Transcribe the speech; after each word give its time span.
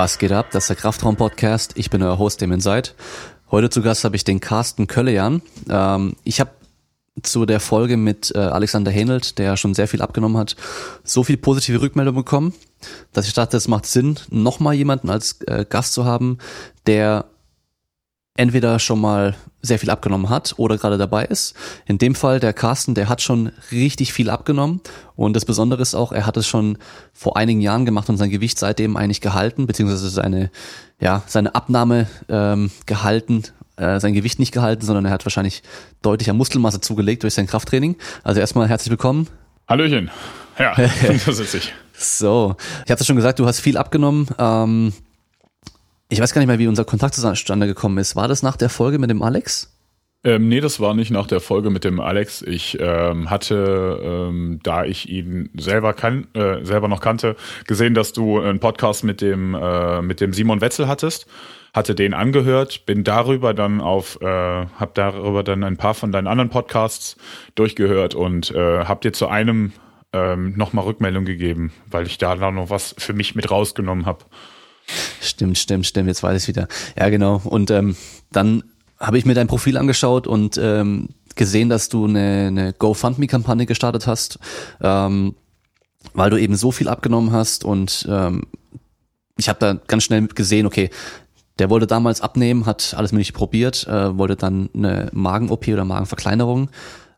Was 0.00 0.16
geht 0.16 0.32
ab? 0.32 0.46
Das 0.50 0.64
ist 0.64 0.68
der 0.68 0.76
Kraftraum-Podcast. 0.76 1.72
Ich 1.74 1.90
bin 1.90 2.02
euer 2.02 2.18
Host, 2.18 2.40
dem 2.40 2.58
seid. 2.58 2.94
Heute 3.50 3.68
zu 3.68 3.82
Gast 3.82 4.02
habe 4.04 4.16
ich 4.16 4.24
den 4.24 4.40
Carsten 4.40 4.86
Köllejan. 4.86 5.42
Ähm, 5.68 6.16
ich 6.24 6.40
habe 6.40 6.52
zu 7.22 7.44
der 7.44 7.60
Folge 7.60 7.98
mit 7.98 8.32
äh, 8.34 8.38
Alexander 8.38 8.90
Hähnelt, 8.90 9.38
der 9.38 9.58
schon 9.58 9.74
sehr 9.74 9.88
viel 9.88 10.00
abgenommen 10.00 10.38
hat, 10.38 10.56
so 11.04 11.22
viel 11.22 11.36
positive 11.36 11.82
Rückmeldung 11.82 12.14
bekommen, 12.14 12.54
dass 13.12 13.28
ich 13.28 13.34
dachte, 13.34 13.58
es 13.58 13.68
macht 13.68 13.84
Sinn, 13.84 14.18
nochmal 14.30 14.72
jemanden 14.72 15.10
als 15.10 15.42
äh, 15.42 15.66
Gast 15.68 15.92
zu 15.92 16.06
haben, 16.06 16.38
der 16.86 17.26
entweder 18.36 18.78
schon 18.78 19.02
mal 19.02 19.36
sehr 19.62 19.78
viel 19.78 19.90
abgenommen 19.90 20.28
hat 20.30 20.54
oder 20.56 20.78
gerade 20.78 20.98
dabei 20.98 21.24
ist. 21.24 21.54
In 21.86 21.98
dem 21.98 22.14
Fall 22.14 22.40
der 22.40 22.52
Carsten, 22.52 22.94
der 22.94 23.08
hat 23.08 23.22
schon 23.22 23.52
richtig 23.70 24.12
viel 24.12 24.30
abgenommen 24.30 24.80
und 25.16 25.34
das 25.34 25.44
Besondere 25.44 25.82
ist 25.82 25.94
auch, 25.94 26.12
er 26.12 26.26
hat 26.26 26.36
es 26.36 26.46
schon 26.46 26.78
vor 27.12 27.36
einigen 27.36 27.60
Jahren 27.60 27.84
gemacht 27.84 28.08
und 28.08 28.16
sein 28.16 28.30
Gewicht 28.30 28.58
seitdem 28.58 28.96
eigentlich 28.96 29.20
gehalten, 29.20 29.66
beziehungsweise 29.66 30.08
seine, 30.08 30.50
ja, 30.98 31.22
seine 31.26 31.54
Abnahme 31.54 32.06
ähm, 32.28 32.70
gehalten, 32.86 33.44
äh, 33.76 34.00
sein 34.00 34.14
Gewicht 34.14 34.38
nicht 34.38 34.52
gehalten, 34.52 34.84
sondern 34.84 35.04
er 35.06 35.10
hat 35.10 35.24
wahrscheinlich 35.24 35.62
deutlicher 36.02 36.32
Muskelmasse 36.32 36.80
zugelegt 36.80 37.22
durch 37.22 37.34
sein 37.34 37.46
Krafttraining. 37.46 37.96
Also 38.22 38.40
erstmal 38.40 38.68
herzlich 38.68 38.90
willkommen. 38.90 39.28
Hallöchen. 39.68 40.10
Ja, 40.58 40.74
da 41.26 41.32
sitze 41.32 41.58
ich. 41.58 41.72
So, 41.92 42.56
ich 42.84 42.90
hatte 42.90 43.04
schon 43.04 43.16
gesagt, 43.16 43.38
du 43.38 43.46
hast 43.46 43.60
viel 43.60 43.76
abgenommen. 43.76 44.26
Ähm, 44.38 44.92
ich 46.10 46.20
weiß 46.20 46.34
gar 46.34 46.40
nicht 46.40 46.48
mehr, 46.48 46.58
wie 46.58 46.66
unser 46.66 46.84
Kontakt 46.84 47.14
zustande 47.14 47.66
gekommen 47.66 47.98
ist. 47.98 48.16
War 48.16 48.28
das 48.28 48.42
nach 48.42 48.56
der 48.56 48.68
Folge 48.68 48.98
mit 48.98 49.10
dem 49.10 49.22
Alex? 49.22 49.76
Ähm, 50.22 50.48
nee, 50.48 50.60
das 50.60 50.80
war 50.80 50.92
nicht 50.92 51.10
nach 51.10 51.26
der 51.26 51.40
Folge 51.40 51.70
mit 51.70 51.84
dem 51.84 51.98
Alex. 51.98 52.42
Ich 52.42 52.76
ähm, 52.78 53.30
hatte, 53.30 53.98
ähm, 54.02 54.60
da 54.62 54.84
ich 54.84 55.08
ihn 55.08 55.48
selber 55.56 55.94
kan 55.94 56.26
äh, 56.34 56.62
selber 56.62 56.88
noch 56.88 57.00
kannte, 57.00 57.36
gesehen, 57.66 57.94
dass 57.94 58.12
du 58.12 58.38
einen 58.38 58.60
Podcast 58.60 59.02
mit 59.02 59.22
dem 59.22 59.54
äh, 59.54 60.02
mit 60.02 60.20
dem 60.20 60.34
Simon 60.34 60.60
Wetzel 60.60 60.88
hattest, 60.88 61.26
hatte 61.72 61.94
den 61.94 62.12
angehört, 62.12 62.84
bin 62.84 63.02
darüber 63.02 63.54
dann 63.54 63.80
auf, 63.80 64.20
äh, 64.20 64.26
habe 64.26 64.90
darüber 64.92 65.42
dann 65.42 65.64
ein 65.64 65.78
paar 65.78 65.94
von 65.94 66.12
deinen 66.12 66.26
anderen 66.26 66.50
Podcasts 66.50 67.16
durchgehört 67.54 68.14
und 68.14 68.50
äh, 68.50 68.84
habe 68.84 69.00
dir 69.00 69.14
zu 69.14 69.28
einem 69.28 69.72
ähm, 70.12 70.54
nochmal 70.54 70.84
Rückmeldung 70.84 71.24
gegeben, 71.24 71.72
weil 71.90 72.06
ich 72.06 72.18
da 72.18 72.34
noch 72.34 72.68
was 72.68 72.94
für 72.98 73.14
mich 73.14 73.34
mit 73.34 73.50
rausgenommen 73.50 74.04
habe. 74.04 74.24
Stimmt, 75.20 75.58
stimmt, 75.58 75.86
stimmt, 75.86 76.08
jetzt 76.08 76.22
weiß 76.22 76.42
ich 76.42 76.48
wieder. 76.48 76.68
Ja, 76.98 77.08
genau. 77.08 77.40
Und 77.44 77.70
ähm, 77.70 77.96
dann 78.32 78.62
habe 78.98 79.18
ich 79.18 79.24
mir 79.24 79.34
dein 79.34 79.46
Profil 79.46 79.76
angeschaut 79.76 80.26
und 80.26 80.58
ähm, 80.58 81.08
gesehen, 81.34 81.68
dass 81.68 81.88
du 81.88 82.06
eine, 82.06 82.46
eine 82.48 82.72
GoFundMe-Kampagne 82.72 83.66
gestartet 83.66 84.06
hast, 84.06 84.38
ähm, 84.80 85.34
weil 86.12 86.30
du 86.30 86.36
eben 86.36 86.56
so 86.56 86.70
viel 86.70 86.88
abgenommen 86.88 87.32
hast 87.32 87.64
und 87.64 88.06
ähm, 88.10 88.42
ich 89.38 89.48
habe 89.48 89.58
da 89.58 89.74
ganz 89.86 90.04
schnell 90.04 90.26
gesehen, 90.28 90.66
okay, 90.66 90.90
der 91.58 91.70
wollte 91.70 91.86
damals 91.86 92.20
abnehmen, 92.20 92.66
hat 92.66 92.94
alles 92.96 93.12
mögliche 93.12 93.32
probiert, 93.32 93.86
äh, 93.86 94.16
wollte 94.16 94.36
dann 94.36 94.70
eine 94.74 95.08
Magen-OP 95.12 95.68
oder 95.68 95.84
Magenverkleinerung 95.84 96.70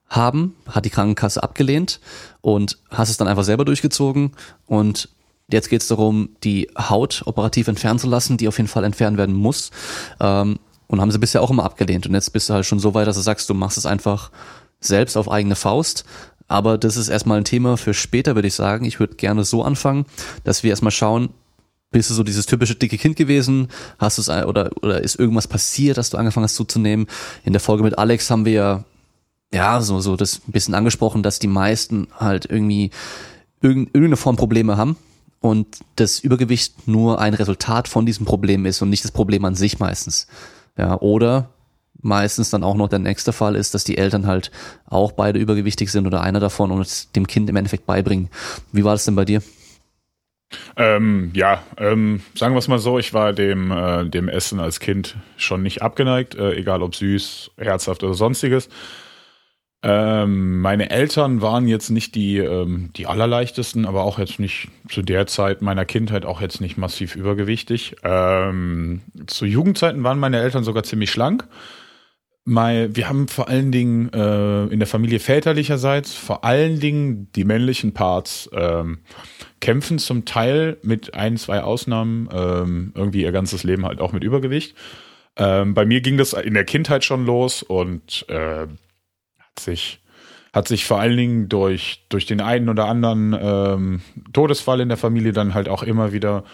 haben, 0.08 0.56
hat 0.68 0.84
die 0.84 0.90
Krankenkasse 0.90 1.42
abgelehnt 1.42 2.00
und 2.40 2.78
hast 2.90 3.08
es 3.08 3.16
dann 3.16 3.28
einfach 3.28 3.44
selber 3.44 3.64
durchgezogen 3.64 4.32
und 4.66 5.08
Jetzt 5.52 5.68
geht 5.68 5.82
es 5.82 5.88
darum, 5.88 6.30
die 6.44 6.68
Haut 6.78 7.22
operativ 7.26 7.68
entfernen 7.68 7.98
zu 7.98 8.08
lassen, 8.08 8.36
die 8.36 8.48
auf 8.48 8.58
jeden 8.58 8.68
Fall 8.68 8.84
entfernt 8.84 9.18
werden 9.18 9.34
muss. 9.34 9.70
Ähm, 10.20 10.58
und 10.86 11.00
haben 11.00 11.10
sie 11.10 11.18
bisher 11.18 11.42
auch 11.42 11.50
immer 11.50 11.64
abgelehnt. 11.64 12.06
Und 12.06 12.14
jetzt 12.14 12.32
bist 12.32 12.50
du 12.50 12.54
halt 12.54 12.66
schon 12.66 12.78
so 12.78 12.92
weit, 12.92 13.06
dass 13.06 13.16
du 13.16 13.22
sagst, 13.22 13.48
du 13.48 13.54
machst 13.54 13.78
es 13.78 13.86
einfach 13.86 14.30
selbst 14.78 15.16
auf 15.16 15.30
eigene 15.30 15.54
Faust. 15.54 16.04
Aber 16.48 16.76
das 16.76 16.98
ist 16.98 17.08
erstmal 17.08 17.38
ein 17.38 17.44
Thema 17.44 17.78
für 17.78 17.94
später, 17.94 18.34
würde 18.34 18.48
ich 18.48 18.54
sagen. 18.54 18.84
Ich 18.84 19.00
würde 19.00 19.14
gerne 19.14 19.42
so 19.44 19.62
anfangen, 19.62 20.04
dass 20.44 20.62
wir 20.62 20.70
erstmal 20.70 20.90
schauen, 20.90 21.30
bist 21.92 22.10
du 22.10 22.14
so 22.14 22.22
dieses 22.22 22.46
typische 22.46 22.74
dicke 22.74 22.98
Kind 22.98 23.16
gewesen? 23.16 23.68
Hast 23.98 24.18
du 24.18 24.22
es 24.22 24.28
oder 24.28 24.70
oder 24.82 25.02
ist 25.02 25.18
irgendwas 25.18 25.46
passiert, 25.46 25.98
dass 25.98 26.10
du 26.10 26.16
angefangen 26.16 26.44
hast 26.44 26.56
zuzunehmen? 26.56 27.06
In 27.44 27.52
der 27.52 27.60
Folge 27.60 27.82
mit 27.82 27.98
Alex 27.98 28.30
haben 28.30 28.44
wir 28.44 28.52
ja 28.52 28.84
ja 29.52 29.80
so 29.82 30.00
so 30.00 30.16
das 30.16 30.40
ein 30.48 30.52
bisschen 30.52 30.74
angesprochen, 30.74 31.22
dass 31.22 31.38
die 31.38 31.48
meisten 31.48 32.08
halt 32.18 32.46
irgendwie 32.46 32.90
irgendeine 33.60 34.16
Form 34.16 34.36
Probleme 34.36 34.76
haben 34.76 34.96
und 35.42 35.80
das 35.96 36.20
Übergewicht 36.20 36.88
nur 36.88 37.20
ein 37.20 37.34
Resultat 37.34 37.88
von 37.88 38.06
diesem 38.06 38.24
Problem 38.24 38.64
ist 38.64 38.80
und 38.80 38.88
nicht 38.88 39.04
das 39.04 39.10
Problem 39.10 39.44
an 39.44 39.54
sich 39.54 39.78
meistens. 39.78 40.28
Ja, 40.78 40.98
oder 41.00 41.50
meistens 42.00 42.50
dann 42.50 42.64
auch 42.64 42.76
noch 42.76 42.88
der 42.88 43.00
nächste 43.00 43.32
Fall 43.32 43.56
ist, 43.56 43.74
dass 43.74 43.84
die 43.84 43.98
Eltern 43.98 44.26
halt 44.26 44.50
auch 44.86 45.12
beide 45.12 45.38
übergewichtig 45.38 45.90
sind 45.90 46.06
oder 46.06 46.22
einer 46.22 46.40
davon 46.40 46.70
und 46.70 46.80
es 46.80 47.10
dem 47.12 47.26
Kind 47.26 47.50
im 47.50 47.56
Endeffekt 47.56 47.86
beibringen. 47.86 48.30
Wie 48.72 48.84
war 48.84 48.92
das 48.92 49.04
denn 49.04 49.16
bei 49.16 49.24
dir? 49.24 49.42
Ähm, 50.76 51.30
ja, 51.34 51.62
ähm, 51.78 52.22
sagen 52.34 52.54
wir 52.54 52.58
es 52.58 52.68
mal 52.68 52.78
so, 52.78 52.98
ich 52.98 53.12
war 53.12 53.32
dem, 53.32 53.70
äh, 53.70 54.04
dem 54.04 54.28
Essen 54.28 54.60
als 54.60 54.80
Kind 54.80 55.16
schon 55.36 55.62
nicht 55.62 55.82
abgeneigt, 55.82 56.34
äh, 56.34 56.52
egal 56.52 56.82
ob 56.82 56.94
süß, 56.94 57.52
herzhaft 57.56 58.04
oder 58.04 58.14
sonstiges. 58.14 58.68
Ähm, 59.84 60.60
meine 60.60 60.90
Eltern 60.90 61.42
waren 61.42 61.66
jetzt 61.66 61.90
nicht 61.90 62.14
die, 62.14 62.38
ähm, 62.38 62.90
die 62.96 63.06
allerleichtesten, 63.06 63.84
aber 63.84 64.04
auch 64.04 64.20
jetzt 64.20 64.38
nicht 64.38 64.68
zu 64.88 65.02
der 65.02 65.26
Zeit 65.26 65.60
meiner 65.60 65.84
Kindheit 65.84 66.24
auch 66.24 66.40
jetzt 66.40 66.60
nicht 66.60 66.78
massiv 66.78 67.16
übergewichtig. 67.16 67.96
Ähm, 68.04 69.02
zu 69.26 69.44
Jugendzeiten 69.44 70.04
waren 70.04 70.20
meine 70.20 70.38
Eltern 70.40 70.62
sogar 70.62 70.84
ziemlich 70.84 71.10
schlank. 71.10 71.48
Mein, 72.44 72.94
wir 72.94 73.08
haben 73.08 73.26
vor 73.26 73.48
allen 73.48 73.72
Dingen 73.72 74.12
äh, 74.12 74.64
in 74.66 74.78
der 74.78 74.88
Familie 74.88 75.18
väterlicherseits 75.18 76.14
vor 76.14 76.44
allen 76.44 76.78
Dingen 76.78 77.30
die 77.34 77.44
männlichen 77.44 77.92
Parts 77.92 78.50
ähm, 78.52 79.00
kämpfen 79.60 79.98
zum 79.98 80.24
Teil 80.24 80.76
mit 80.82 81.14
ein, 81.14 81.36
zwei 81.36 81.62
Ausnahmen 81.62 82.28
ähm, 82.32 82.92
irgendwie 82.96 83.22
ihr 83.22 83.32
ganzes 83.32 83.64
Leben 83.64 83.84
halt 83.84 84.00
auch 84.00 84.12
mit 84.12 84.22
Übergewicht. 84.22 84.76
Ähm, 85.36 85.74
bei 85.74 85.86
mir 85.86 86.00
ging 86.00 86.18
das 86.18 86.34
in 86.34 86.54
der 86.54 86.64
Kindheit 86.64 87.04
schon 87.04 87.26
los 87.26 87.62
und 87.62 88.28
äh, 88.28 88.66
sich, 89.58 90.00
hat 90.52 90.68
sich 90.68 90.84
vor 90.84 91.00
allen 91.00 91.16
Dingen 91.16 91.48
durch, 91.48 92.04
durch 92.08 92.26
den 92.26 92.40
einen 92.40 92.68
oder 92.68 92.86
anderen 92.86 93.36
ähm, 93.40 94.00
Todesfall 94.32 94.80
in 94.80 94.88
der 94.88 94.98
Familie 94.98 95.32
dann 95.32 95.54
halt 95.54 95.68
auch 95.68 95.82
immer 95.82 96.12
wieder 96.12 96.44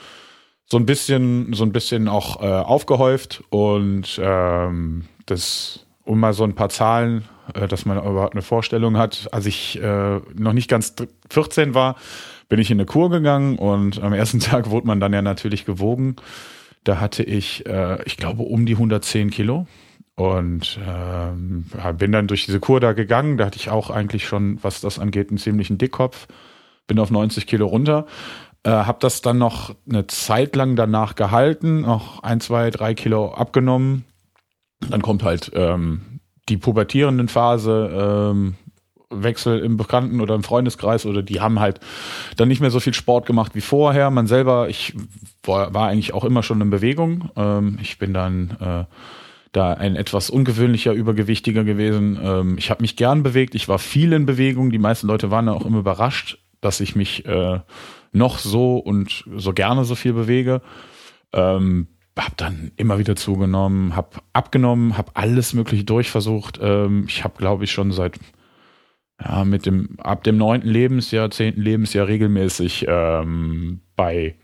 so 0.70 0.76
ein 0.76 0.86
bisschen, 0.86 1.52
so 1.54 1.64
ein 1.64 1.72
bisschen 1.72 2.08
auch 2.08 2.42
äh, 2.42 2.46
aufgehäuft 2.46 3.42
und 3.50 4.20
ähm, 4.22 5.04
das, 5.26 5.86
um 6.04 6.20
mal 6.20 6.34
so 6.34 6.44
ein 6.44 6.54
paar 6.54 6.68
Zahlen, 6.68 7.24
äh, 7.54 7.66
dass 7.66 7.86
man 7.86 7.98
überhaupt 7.98 8.34
eine 8.34 8.42
Vorstellung 8.42 8.98
hat, 8.98 9.28
als 9.32 9.46
ich 9.46 9.80
äh, 9.82 10.20
noch 10.34 10.52
nicht 10.52 10.68
ganz 10.68 10.94
14 11.30 11.74
war, 11.74 11.96
bin 12.48 12.60
ich 12.60 12.70
in 12.70 12.78
eine 12.78 12.86
Kur 12.86 13.10
gegangen 13.10 13.58
und 13.58 14.02
am 14.02 14.12
ersten 14.12 14.40
Tag 14.40 14.70
wurde 14.70 14.86
man 14.86 15.00
dann 15.00 15.12
ja 15.12 15.22
natürlich 15.22 15.64
gewogen. 15.64 16.16
Da 16.84 17.00
hatte 17.00 17.22
ich, 17.22 17.66
äh, 17.66 18.02
ich 18.04 18.16
glaube, 18.16 18.42
um 18.42 18.66
die 18.66 18.74
110 18.74 19.30
Kilo. 19.30 19.66
Und 20.18 20.80
ähm, 20.84 21.66
bin 21.96 22.10
dann 22.10 22.26
durch 22.26 22.44
diese 22.44 22.58
Kur 22.58 22.80
da 22.80 22.92
gegangen. 22.92 23.36
Da 23.36 23.46
hatte 23.46 23.56
ich 23.56 23.70
auch 23.70 23.88
eigentlich 23.88 24.26
schon, 24.26 24.58
was 24.62 24.80
das 24.80 24.98
angeht, 24.98 25.28
einen 25.28 25.38
ziemlichen 25.38 25.78
Dickkopf. 25.78 26.26
Bin 26.88 26.98
auf 26.98 27.12
90 27.12 27.46
Kilo 27.46 27.66
runter. 27.66 28.04
Äh, 28.64 28.70
habe 28.70 28.98
das 29.00 29.20
dann 29.20 29.38
noch 29.38 29.76
eine 29.88 30.08
Zeit 30.08 30.56
lang 30.56 30.74
danach 30.74 31.14
gehalten, 31.14 31.82
noch 31.82 32.20
ein, 32.24 32.40
zwei, 32.40 32.70
drei 32.70 32.94
Kilo 32.94 33.32
abgenommen. 33.32 34.06
Dann 34.90 35.02
kommt 35.02 35.22
halt 35.22 35.52
ähm, 35.54 36.00
die 36.48 36.56
pubertierenden 36.56 37.28
Phase, 37.28 37.88
ähm, 38.32 38.56
Wechsel 39.10 39.60
im 39.60 39.76
Bekannten- 39.76 40.20
oder 40.20 40.34
im 40.34 40.42
Freundeskreis 40.42 41.06
oder 41.06 41.22
die 41.22 41.40
haben 41.40 41.60
halt 41.60 41.78
dann 42.36 42.48
nicht 42.48 42.60
mehr 42.60 42.72
so 42.72 42.80
viel 42.80 42.92
Sport 42.92 43.24
gemacht 43.24 43.54
wie 43.54 43.60
vorher. 43.60 44.10
Man 44.10 44.26
selber, 44.26 44.68
ich 44.68 44.94
war, 45.44 45.72
war 45.72 45.86
eigentlich 45.86 46.12
auch 46.12 46.24
immer 46.24 46.42
schon 46.42 46.60
in 46.60 46.70
Bewegung. 46.70 47.30
Ähm, 47.36 47.78
ich 47.80 47.98
bin 47.98 48.12
dann 48.12 48.56
äh, 48.60 48.84
da 49.52 49.72
ein 49.72 49.96
etwas 49.96 50.30
ungewöhnlicher 50.30 50.92
Übergewichtiger 50.92 51.64
gewesen. 51.64 52.18
Ähm, 52.22 52.56
ich 52.58 52.70
habe 52.70 52.82
mich 52.82 52.96
gern 52.96 53.22
bewegt, 53.22 53.54
ich 53.54 53.68
war 53.68 53.78
viel 53.78 54.12
in 54.12 54.26
Bewegung. 54.26 54.70
Die 54.70 54.78
meisten 54.78 55.06
Leute 55.06 55.30
waren 55.30 55.48
auch 55.48 55.64
immer 55.64 55.78
überrascht, 55.78 56.38
dass 56.60 56.80
ich 56.80 56.96
mich 56.96 57.24
äh, 57.26 57.60
noch 58.12 58.38
so 58.38 58.78
und 58.78 59.24
so 59.36 59.52
gerne 59.52 59.84
so 59.84 59.94
viel 59.94 60.12
bewege. 60.12 60.60
Ähm, 61.32 61.88
habe 62.16 62.34
dann 62.36 62.72
immer 62.76 62.98
wieder 62.98 63.16
zugenommen, 63.16 63.94
habe 63.94 64.18
abgenommen, 64.32 64.98
habe 64.98 65.12
alles 65.14 65.54
mögliche 65.54 65.84
durchversucht. 65.84 66.58
Ähm, 66.60 67.04
ich 67.06 67.22
habe, 67.24 67.34
glaube 67.38 67.64
ich, 67.64 67.72
schon 67.72 67.92
seit 67.92 68.18
ja, 69.22 69.44
mit 69.44 69.66
dem 69.66 69.98
ab 70.00 70.24
dem 70.24 70.36
neunten 70.36 70.68
Lebensjahr, 70.68 71.30
zehnten 71.30 71.60
Lebensjahr 71.60 72.06
regelmäßig 72.06 72.86
ähm, 72.88 73.80
bei 73.96 74.36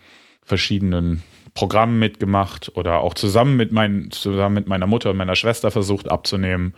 verschiedenen 0.42 1.22
Programmen 1.54 1.98
mitgemacht 1.98 2.72
oder 2.74 3.00
auch 3.00 3.14
zusammen 3.14 3.56
mit, 3.56 3.72
mein, 3.72 4.10
zusammen 4.10 4.56
mit 4.56 4.66
meiner 4.66 4.86
Mutter 4.86 5.10
und 5.10 5.16
meiner 5.16 5.36
Schwester 5.36 5.70
versucht 5.70 6.10
abzunehmen. 6.10 6.74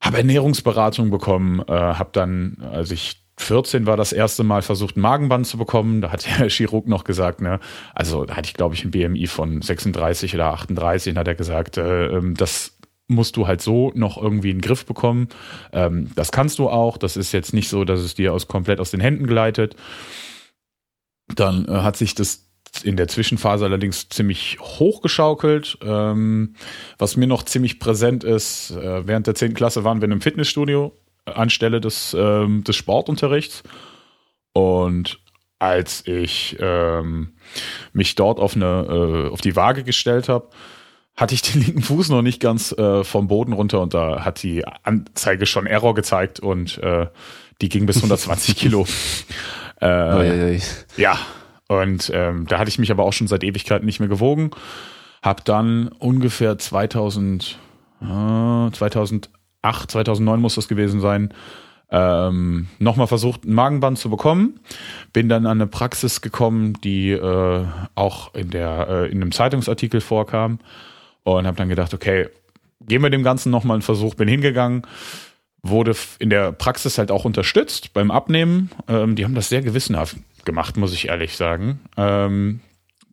Habe 0.00 0.18
Ernährungsberatung 0.18 1.10
bekommen, 1.10 1.60
äh, 1.66 1.72
habe 1.72 2.10
dann, 2.12 2.58
als 2.72 2.90
ich 2.90 3.24
14 3.40 3.86
war, 3.86 3.96
das 3.96 4.12
erste 4.12 4.42
Mal 4.44 4.62
versucht, 4.62 4.96
ein 4.96 5.00
Magenband 5.00 5.46
zu 5.46 5.58
bekommen. 5.58 6.00
Da 6.00 6.10
hat 6.10 6.26
der 6.26 6.48
Chirurg 6.50 6.88
noch 6.88 7.04
gesagt, 7.04 7.40
ne, 7.40 7.60
also 7.94 8.24
da 8.24 8.36
hatte 8.36 8.48
ich, 8.48 8.54
glaube 8.54 8.74
ich, 8.74 8.84
ein 8.84 8.90
BMI 8.90 9.26
von 9.26 9.62
36 9.62 10.34
oder 10.34 10.52
38 10.52 11.12
und 11.12 11.18
hat 11.18 11.28
er 11.28 11.34
gesagt, 11.34 11.76
äh, 11.78 12.06
ähm, 12.06 12.34
das 12.34 12.76
musst 13.06 13.36
du 13.36 13.46
halt 13.46 13.62
so 13.62 13.90
noch 13.94 14.20
irgendwie 14.20 14.50
in 14.50 14.58
den 14.58 14.62
Griff 14.62 14.84
bekommen. 14.84 15.28
Ähm, 15.72 16.10
das 16.14 16.30
kannst 16.30 16.58
du 16.58 16.68
auch. 16.68 16.98
Das 16.98 17.16
ist 17.16 17.32
jetzt 17.32 17.54
nicht 17.54 17.68
so, 17.68 17.84
dass 17.84 18.00
es 18.00 18.14
dir 18.14 18.34
aus 18.34 18.48
komplett 18.48 18.80
aus 18.80 18.90
den 18.90 19.00
Händen 19.00 19.26
gleitet. 19.26 19.76
Dann 21.34 21.66
äh, 21.66 21.72
hat 21.72 21.96
sich 21.96 22.14
das 22.14 22.47
in 22.82 22.96
der 22.96 23.08
Zwischenphase 23.08 23.64
allerdings 23.64 24.08
ziemlich 24.08 24.58
hochgeschaukelt. 24.60 25.78
Ähm, 25.82 26.54
was 26.98 27.16
mir 27.16 27.26
noch 27.26 27.42
ziemlich 27.44 27.80
präsent 27.80 28.24
ist, 28.24 28.70
äh, 28.70 29.06
während 29.06 29.26
der 29.26 29.34
10. 29.34 29.54
Klasse 29.54 29.84
waren 29.84 30.00
wir 30.00 30.06
in 30.06 30.12
einem 30.12 30.20
Fitnessstudio 30.20 30.92
anstelle 31.24 31.80
des, 31.80 32.16
ähm, 32.18 32.64
des 32.64 32.76
Sportunterrichts. 32.76 33.62
Und 34.52 35.20
als 35.58 36.06
ich 36.06 36.56
ähm, 36.60 37.34
mich 37.92 38.14
dort 38.14 38.38
auf, 38.38 38.54
eine, 38.54 39.26
äh, 39.28 39.32
auf 39.32 39.40
die 39.40 39.56
Waage 39.56 39.82
gestellt 39.82 40.28
habe, 40.28 40.48
hatte 41.16 41.34
ich 41.34 41.42
den 41.42 41.62
linken 41.62 41.82
Fuß 41.82 42.10
noch 42.10 42.22
nicht 42.22 42.40
ganz 42.40 42.72
äh, 42.72 43.02
vom 43.02 43.26
Boden 43.26 43.52
runter 43.52 43.80
und 43.80 43.92
da 43.92 44.24
hat 44.24 44.42
die 44.42 44.64
Anzeige 44.84 45.46
schon 45.46 45.66
Error 45.66 45.94
gezeigt 45.94 46.38
und 46.38 46.78
äh, 46.78 47.08
die 47.60 47.68
ging 47.68 47.86
bis 47.86 47.96
120 47.98 48.56
Kilo. 48.56 48.86
Äh, 49.80 50.60
ja, 50.96 51.18
und 51.68 52.10
ähm, 52.14 52.46
da 52.46 52.58
hatte 52.58 52.70
ich 52.70 52.78
mich 52.78 52.90
aber 52.90 53.04
auch 53.04 53.12
schon 53.12 53.28
seit 53.28 53.44
Ewigkeiten 53.44 53.86
nicht 53.86 54.00
mehr 54.00 54.08
gewogen. 54.08 54.50
Hab 55.22 55.44
dann 55.44 55.88
ungefähr 55.98 56.58
2000, 56.58 57.58
äh, 58.00 58.70
2008, 58.72 59.30
2009 59.90 60.40
muss 60.40 60.54
das 60.54 60.68
gewesen 60.68 61.00
sein, 61.00 61.34
ähm, 61.90 62.68
nochmal 62.78 63.06
versucht, 63.06 63.44
ein 63.44 63.54
Magenband 63.54 63.98
zu 63.98 64.10
bekommen. 64.10 64.60
Bin 65.12 65.28
dann 65.28 65.46
an 65.46 65.58
eine 65.58 65.66
Praxis 65.66 66.20
gekommen, 66.20 66.74
die 66.84 67.10
äh, 67.12 67.64
auch 67.94 68.34
in, 68.34 68.50
der, 68.50 68.88
äh, 68.88 69.10
in 69.10 69.22
einem 69.22 69.32
Zeitungsartikel 69.32 70.00
vorkam 70.00 70.58
und 71.24 71.46
habe 71.46 71.56
dann 71.56 71.68
gedacht, 71.68 71.94
okay, 71.94 72.28
geben 72.86 73.04
wir 73.04 73.10
dem 73.10 73.22
Ganzen 73.22 73.50
nochmal 73.50 73.76
einen 73.76 73.82
Versuch. 73.82 74.14
Bin 74.14 74.28
hingegangen, 74.28 74.82
wurde 75.62 75.94
in 76.18 76.30
der 76.30 76.52
Praxis 76.52 76.98
halt 76.98 77.10
auch 77.10 77.24
unterstützt 77.24 77.92
beim 77.92 78.10
Abnehmen. 78.10 78.70
Ähm, 78.88 79.16
die 79.16 79.24
haben 79.24 79.34
das 79.34 79.48
sehr 79.48 79.62
gewissenhaft 79.62 80.16
gemacht, 80.44 80.76
muss 80.76 80.92
ich 80.92 81.08
ehrlich 81.08 81.36
sagen. 81.36 81.80
Ähm, 81.96 82.60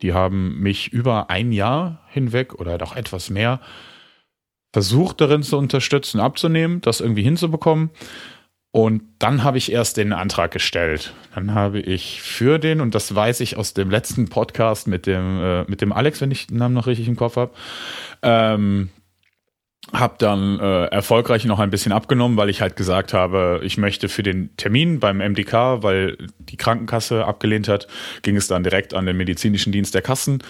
die 0.01 0.13
haben 0.13 0.59
mich 0.59 0.92
über 0.94 1.30
ein 1.30 1.51
Jahr 1.51 2.01
hinweg 2.09 2.53
oder 2.56 2.77
doch 2.77 2.95
etwas 2.95 3.30
mehr 3.30 3.59
versucht 4.74 5.21
darin 5.21 5.42
zu 5.42 5.57
unterstützen, 5.57 6.19
abzunehmen, 6.19 6.81
das 6.81 7.00
irgendwie 7.00 7.24
hinzubekommen. 7.24 7.92
Und 8.71 9.03
dann 9.19 9.45
habe 9.45 9.57
ich 9.57 9.71
erst 9.71 9.95
den 9.95 10.12
Antrag 10.12 10.51
gestellt. 10.51 11.13
Dann 11.33 11.53
habe 11.53 11.80
ich 11.80 12.21
für 12.21 12.59
den, 12.59 12.81
und 12.81 12.94
das 12.94 13.15
weiß 13.15 13.39
ich 13.39 13.56
aus 13.56 13.74
dem 13.74 13.89
letzten 13.89 14.27
Podcast 14.27 14.86
mit 14.88 15.06
dem, 15.07 15.39
äh, 15.41 15.63
mit 15.69 15.80
dem 15.80 15.94
Alex, 15.94 16.19
wenn 16.19 16.30
ich 16.30 16.48
den 16.48 16.57
Namen 16.57 16.74
noch 16.74 16.88
richtig 16.88 17.07
im 17.07 17.15
Kopf 17.15 17.38
habe, 17.38 17.53
ähm, 18.21 18.89
habe 19.93 20.15
dann 20.17 20.59
äh, 20.59 20.85
erfolgreich 20.85 21.45
noch 21.45 21.59
ein 21.59 21.69
bisschen 21.69 21.91
abgenommen, 21.91 22.37
weil 22.37 22.49
ich 22.49 22.61
halt 22.61 22.75
gesagt 22.75 23.13
habe, 23.13 23.61
ich 23.63 23.77
möchte 23.77 24.09
für 24.09 24.23
den 24.23 24.55
Termin 24.57 24.99
beim 24.99 25.17
MDK, 25.17 25.83
weil 25.83 26.17
die 26.39 26.57
Krankenkasse 26.57 27.25
abgelehnt 27.25 27.67
hat, 27.67 27.87
ging 28.23 28.35
es 28.35 28.47
dann 28.47 28.63
direkt 28.63 28.93
an 28.93 29.05
den 29.05 29.15
medizinischen 29.15 29.71
Dienst 29.71 29.93
der 29.93 30.01
Kassen 30.01 30.43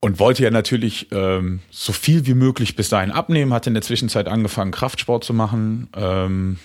und 0.00 0.18
wollte 0.18 0.42
ja 0.42 0.50
natürlich 0.50 1.08
ähm, 1.12 1.60
so 1.70 1.92
viel 1.92 2.26
wie 2.26 2.34
möglich 2.34 2.74
bis 2.74 2.88
dahin 2.88 3.12
abnehmen, 3.12 3.52
hatte 3.52 3.70
in 3.70 3.74
der 3.74 3.82
Zwischenzeit 3.82 4.28
angefangen, 4.28 4.72
Kraftsport 4.72 5.24
zu 5.24 5.32
machen. 5.34 5.88
Ähm, 5.96 6.58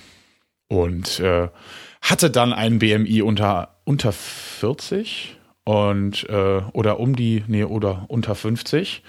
und 0.67 1.19
äh, 1.19 1.49
hatte 2.01 2.29
dann 2.29 2.53
einen 2.53 2.79
BMI 2.79 3.21
unter, 3.21 3.79
unter 3.83 4.11
40 4.11 5.37
und 5.63 6.27
äh, 6.29 6.61
oder 6.73 6.99
um 6.99 7.15
die, 7.15 7.43
nee, 7.47 7.63
oder 7.63 8.05
unter 8.07 8.35
50. 8.35 9.03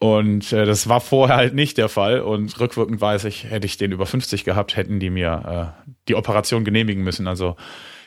Und 0.00 0.52
äh, 0.52 0.64
das 0.64 0.88
war 0.88 1.00
vorher 1.00 1.36
halt 1.36 1.54
nicht 1.54 1.76
der 1.76 1.88
Fall. 1.88 2.20
Und 2.20 2.58
rückwirkend 2.60 3.00
weiß 3.00 3.24
ich, 3.24 3.44
hätte 3.44 3.66
ich 3.66 3.76
den 3.76 3.92
über 3.92 4.06
50 4.06 4.44
gehabt, 4.44 4.76
hätten 4.76 5.00
die 5.00 5.10
mir 5.10 5.74
äh, 5.84 5.90
die 6.08 6.14
Operation 6.14 6.64
genehmigen 6.64 7.02
müssen. 7.02 7.26
Also 7.26 7.56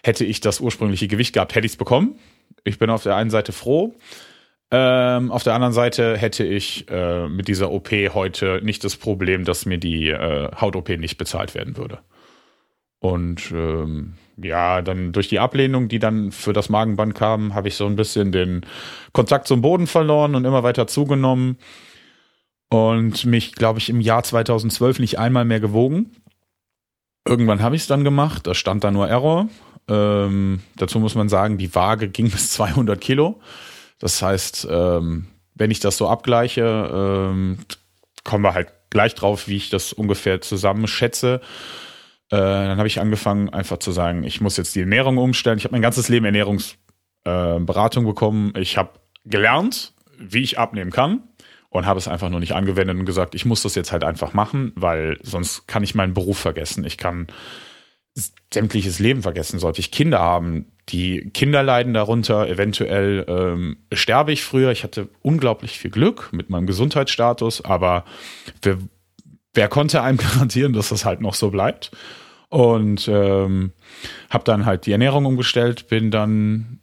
hätte 0.04 0.26
ich 0.26 0.40
das 0.40 0.62
ursprüngliche 0.62 1.08
Gewicht 1.08 1.34
gehabt, 1.34 1.54
hätte 1.56 1.66
ich 1.66 1.74
es 1.74 1.78
bekommen. 1.78 2.16
Ich 2.64 2.80
bin 2.80 2.90
auf 2.90 3.04
der 3.04 3.16
einen 3.16 3.30
Seite 3.30 3.52
froh. 3.52 3.94
Ähm, 4.74 5.32
auf 5.32 5.44
der 5.44 5.54
anderen 5.54 5.74
Seite 5.74 6.16
hätte 6.16 6.46
ich 6.46 6.90
äh, 6.90 7.28
mit 7.28 7.50
dieser 7.50 7.72
OP 7.72 7.92
heute 7.92 8.62
nicht 8.64 8.86
das 8.86 8.96
Problem, 8.96 9.44
dass 9.44 9.66
mir 9.66 9.78
die 9.78 10.08
äh, 10.08 10.50
Haut-OP 10.56 10.90
nicht 10.98 11.18
bezahlt 11.18 11.56
werden 11.56 11.76
würde. 11.76 12.00
Und 13.00 13.52
ähm, 13.52 14.14
ja, 14.44 14.82
dann 14.82 15.12
durch 15.12 15.30
die 15.30 15.40
Ablehnung, 15.40 15.88
die 15.88 16.00
dann 16.00 16.32
für 16.32 16.54
das 16.54 16.70
Magenband 16.70 17.16
kam, 17.16 17.54
habe 17.54 17.68
ich 17.68 17.76
so 17.76 17.86
ein 17.86 17.96
bisschen 17.96 18.32
den 18.32 18.66
Kontakt 19.14 19.48
zum 19.48 19.62
Boden 19.62 19.88
verloren 19.88 20.36
und 20.36 20.46
immer 20.46 20.64
weiter 20.64 20.88
zugenommen. 20.88 21.58
Und 22.70 23.26
mich, 23.26 23.54
glaube 23.54 23.80
ich, 23.80 23.90
im 23.90 24.00
Jahr 24.00 24.24
2012 24.24 25.00
nicht 25.00 25.20
einmal 25.20 25.46
mehr 25.46 25.60
gewogen. 25.60 26.12
Irgendwann 27.28 27.62
habe 27.62 27.76
ich 27.76 27.84
es 27.84 27.88
dann 27.88 28.04
gemacht, 28.04 28.48
da 28.48 28.54
stand 28.54 28.84
da 28.84 28.92
nur 28.92 29.08
Error. 29.08 29.50
Ähm, 29.88 30.62
dazu 30.78 31.00
muss 31.00 31.16
man 31.16 31.30
sagen, 31.30 31.58
die 31.58 31.74
Waage 31.76 32.08
ging 32.08 32.30
bis 32.30 32.52
200 32.52 33.00
Kilo. 33.00 33.42
Das 34.00 34.22
heißt, 34.22 34.68
ähm, 34.70 35.28
wenn 35.54 35.70
ich 35.70 35.80
das 35.80 35.98
so 35.98 36.08
abgleiche, 36.08 36.90
ähm, 36.92 37.60
kommen 38.24 38.44
wir 38.44 38.54
halt 38.54 38.70
gleich 38.90 39.16
drauf, 39.16 39.48
wie 39.48 39.58
ich 39.58 39.70
das 39.70 39.94
ungefähr 39.94 40.42
zusammenschätze. 40.42 41.42
Äh, 42.32 42.38
dann 42.38 42.78
habe 42.78 42.88
ich 42.88 43.00
angefangen, 43.00 43.50
einfach 43.50 43.78
zu 43.78 43.92
sagen, 43.92 44.24
ich 44.24 44.42
muss 44.42 44.58
jetzt 44.58 44.74
die 44.76 44.82
Ernährung 44.82 45.18
umstellen. 45.18 45.58
Ich 45.58 45.66
habe 45.66 45.74
mein 45.74 45.82
ganzes 45.82 46.08
Leben 46.08 46.26
Ernährungsberatung 46.26 48.04
äh, 48.04 48.08
bekommen. 48.08 48.54
Ich 48.58 48.78
habe 48.78 48.92
gelernt, 49.26 49.94
wie 50.18 50.42
ich 50.42 50.58
abnehmen 50.58 50.92
kann 50.92 51.24
und 51.70 51.86
habe 51.86 52.00
es 52.00 52.08
einfach 52.08 52.30
nur 52.30 52.40
nicht 52.40 52.54
angewendet 52.54 52.98
und 52.98 53.06
gesagt, 53.06 53.36
ich 53.36 53.46
muss 53.46 53.64
das 53.64 53.76
jetzt 53.76 53.92
halt 53.92 54.04
einfach 54.04 54.34
machen, 54.34 54.72
weil 54.76 55.18
sonst 55.24 55.68
kann 55.68 55.84
ich 55.84 55.94
meinen 55.94 56.14
Beruf 56.14 56.38
vergessen. 56.38 56.86
Ich 56.86 56.98
kann 56.98 57.28
sämtliches 58.54 59.00
Leben 59.00 59.22
vergessen. 59.22 59.60
Sollte 59.60 59.80
ich 59.80 59.92
Kinder 59.92 60.20
haben, 60.20 60.66
die 60.90 61.30
Kinder 61.34 61.64
leiden 61.64 61.94
darunter, 61.94 62.48
eventuell 62.48 63.26
ähm, 63.28 63.78
sterbe 63.94 64.32
ich 64.32 64.44
früher. 64.44 64.72
Ich 64.72 64.84
hatte 64.84 65.08
unglaublich 65.22 65.80
viel 65.80 65.92
Glück 65.92 66.30
mit 66.32 66.50
meinem 66.50 66.68
Gesundheitsstatus, 66.68 67.64
aber 67.64 68.06
wer, 68.62 68.78
wer 69.54 69.68
konnte 69.68 70.02
einem 70.02 70.18
garantieren, 70.18 70.74
dass 70.74 70.90
das 70.90 71.06
halt 71.06 71.22
noch 71.22 71.36
so 71.36 71.52
bleibt? 71.52 71.92
Und 72.52 73.08
ähm, 73.08 73.72
habe 74.30 74.44
dann 74.44 74.66
halt 74.66 74.86
die 74.86 74.92
Ernährung 74.92 75.26
umgestellt, 75.26 75.88
bin 75.88 76.12
dann 76.12 76.82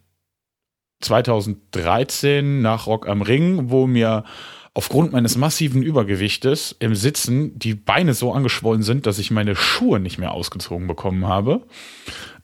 2013 1.01 2.63
nach 2.63 2.87
Rock 2.87 3.07
am 3.07 3.21
Ring, 3.21 3.71
wo 3.71 3.87
mir 3.87 4.25
aufgrund 4.73 5.13
meines 5.13 5.37
massiven 5.37 5.83
Übergewichtes 5.83 6.75
im 6.79 6.95
Sitzen 6.95 7.59
die 7.59 7.75
Beine 7.75 8.15
so 8.15 8.33
angeschwollen 8.33 8.83
sind, 8.83 9.05
dass 9.05 9.19
ich 9.19 9.31
meine 9.31 9.57
Schuhe 9.57 10.01
nicht 10.01 10.17
mehr 10.19 10.33
ausgezogen 10.33 10.87
bekommen 10.87 11.27
habe. 11.27 11.67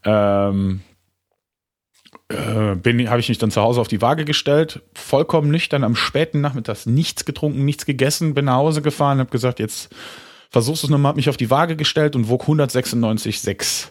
Ähm, 0.04 0.80
äh, 2.28 2.75
bin, 2.75 3.08
habe 3.08 3.20
ich 3.20 3.30
mich 3.30 3.38
dann 3.38 3.50
zu 3.50 3.62
Hause 3.62 3.80
auf 3.80 3.88
die 3.88 4.02
Waage 4.02 4.26
gestellt, 4.26 4.82
vollkommen 4.92 5.50
nüchtern 5.50 5.82
am 5.82 5.96
späten 5.96 6.42
Nachmittag 6.42 6.84
nichts 6.84 7.25
getrunken, 7.25 7.64
nichts 7.64 7.87
gegessen, 7.87 8.34
bin 8.34 8.44
nach 8.44 8.56
Hause 8.56 8.82
gefahren, 8.82 9.18
habe 9.18 9.30
gesagt, 9.30 9.60
jetzt 9.60 9.94
nochmal, 10.90 11.11
hab 11.11 11.16
mich 11.16 11.28
auf 11.28 11.37
die 11.37 11.50
Waage 11.50 11.76
gestellt 11.76 12.16
und 12.16 12.28
wog 12.28 12.44
196,6. 12.44 13.90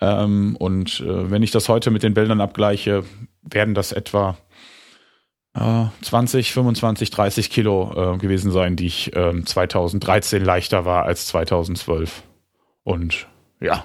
Ähm, 0.00 0.56
und 0.56 1.00
äh, 1.00 1.30
wenn 1.30 1.42
ich 1.42 1.50
das 1.50 1.68
heute 1.68 1.90
mit 1.90 2.02
den 2.02 2.14
Bildern 2.14 2.40
abgleiche, 2.40 3.04
werden 3.42 3.74
das 3.74 3.92
etwa 3.92 4.36
äh, 5.54 5.84
20, 6.02 6.52
25, 6.52 7.10
30 7.10 7.50
Kilo 7.50 8.14
äh, 8.14 8.18
gewesen 8.18 8.50
sein, 8.50 8.76
die 8.76 8.86
ich 8.86 9.12
2013 9.12 10.40
ähm, 10.40 10.46
leichter 10.46 10.84
war 10.84 11.04
als 11.04 11.26
2012. 11.26 12.22
Und 12.84 13.26
ja, 13.60 13.84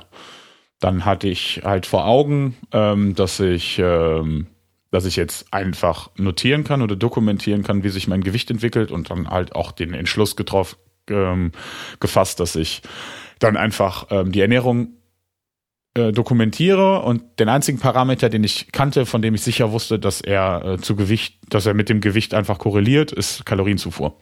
dann 0.80 1.06
hatte 1.06 1.28
ich 1.28 1.62
halt 1.64 1.86
vor 1.86 2.06
Augen, 2.06 2.56
ähm, 2.72 3.16
dass 3.16 3.40
ich 3.40 3.80
ähm, 3.80 4.48
dass 4.92 5.06
ich 5.06 5.16
jetzt 5.16 5.54
einfach 5.54 6.10
notieren 6.16 6.64
kann 6.64 6.82
oder 6.82 6.96
dokumentieren 6.96 7.64
kann, 7.64 7.84
wie 7.84 7.90
sich 7.90 8.08
mein 8.08 8.24
Gewicht 8.24 8.50
entwickelt 8.50 8.92
und 8.92 9.10
dann 9.10 9.30
halt 9.30 9.54
auch 9.56 9.72
den 9.72 9.94
Entschluss 9.94 10.36
getroffen, 10.36 10.78
ähm, 11.10 11.52
gefasst, 12.00 12.40
dass 12.40 12.56
ich 12.56 12.82
dann 13.40 13.58
einfach 13.58 14.08
ähm, 14.10 14.32
die 14.32 14.42
Ernährung 14.42 14.98
äh, 15.98 16.12
dokumentiere 16.12 17.02
und 17.02 17.40
den 17.40 17.50
einzigen 17.50 17.80
Parameter, 17.80 18.30
den 18.30 18.44
ich 18.44 18.72
kannte, 18.72 19.06
von 19.06 19.22
dem 19.22 19.34
ich 19.36 19.42
sicher 19.42 19.72
wusste, 19.72 19.98
dass 19.98 20.22
er 20.22 20.64
äh, 20.64 20.78
zu 20.78 20.96
Gewicht, 20.96 21.40
dass 21.50 21.66
er 21.66 21.74
mit 21.74 21.90
dem 21.90 22.02
Gewicht 22.02 22.34
einfach 22.34 22.60
korreliert, 22.60 23.12
ist 23.12 23.46
Kalorienzufuhr. 23.46 24.16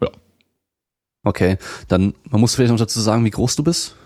Ja. 0.00 0.08
Okay, 1.24 1.58
dann 1.88 2.14
man 2.30 2.40
muss 2.40 2.54
vielleicht 2.54 2.70
noch 2.70 2.78
dazu 2.78 3.00
sagen, 3.00 3.24
wie 3.24 3.30
groß 3.30 3.56
du 3.56 3.64
bist. 3.64 3.96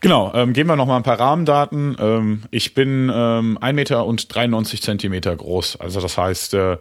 Genau, 0.00 0.32
ähm, 0.34 0.52
geben 0.52 0.68
wir 0.68 0.76
noch 0.76 0.86
mal 0.86 0.96
ein 0.96 1.02
paar 1.02 1.18
Rahmendaten. 1.18 1.96
Ähm, 1.98 2.42
ich 2.50 2.74
bin 2.74 3.10
ähm, 3.14 3.56
1 3.60 3.74
Meter 3.74 4.04
und 4.04 4.34
93 4.34 4.82
Zentimeter 4.82 5.34
groß. 5.34 5.76
Also 5.76 6.00
das 6.00 6.18
heißt, 6.18 6.54
äh, 6.54 6.76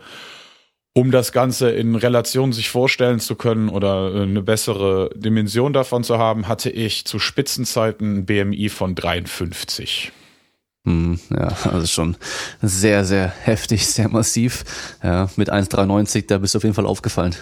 um 0.93 1.11
das 1.11 1.31
Ganze 1.31 1.71
in 1.71 1.95
Relation 1.95 2.51
sich 2.51 2.69
vorstellen 2.69 3.19
zu 3.19 3.35
können 3.35 3.69
oder 3.69 4.13
äh, 4.13 4.21
eine 4.23 4.41
bessere 4.41 5.09
Dimension 5.15 5.73
davon 5.73 6.03
zu 6.03 6.17
haben, 6.17 6.47
hatte 6.47 6.69
ich 6.69 7.05
zu 7.05 7.19
Spitzenzeiten 7.19 8.17
ein 8.17 8.25
BMI 8.25 8.69
von 8.69 8.95
53. 8.95 10.11
Hm, 10.85 11.19
ja, 11.29 11.55
also 11.71 11.85
schon 11.85 12.17
sehr, 12.61 13.05
sehr 13.05 13.27
heftig, 13.27 13.87
sehr 13.87 14.09
massiv. 14.09 14.63
Ja, 15.03 15.29
mit 15.35 15.51
1,93, 15.51 16.25
da 16.27 16.39
bist 16.39 16.55
du 16.55 16.57
auf 16.57 16.63
jeden 16.63 16.75
Fall 16.75 16.87
aufgefallen. 16.87 17.35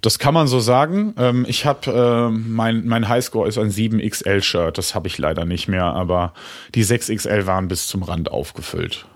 Das 0.00 0.18
kann 0.18 0.34
man 0.34 0.48
so 0.48 0.58
sagen. 0.58 1.14
Ähm, 1.18 1.46
ich 1.48 1.64
habe 1.64 1.90
äh, 1.92 2.30
mein 2.30 2.86
mein 2.86 3.08
Highscore 3.08 3.48
ist 3.48 3.58
ein 3.58 3.70
7XL 3.70 4.42
Shirt. 4.42 4.76
Das 4.76 4.96
habe 4.96 5.06
ich 5.06 5.18
leider 5.18 5.44
nicht 5.44 5.68
mehr, 5.68 5.84
aber 5.84 6.32
die 6.74 6.84
6XL 6.84 7.46
waren 7.46 7.68
bis 7.68 7.86
zum 7.86 8.02
Rand 8.02 8.30
aufgefüllt. 8.30 9.06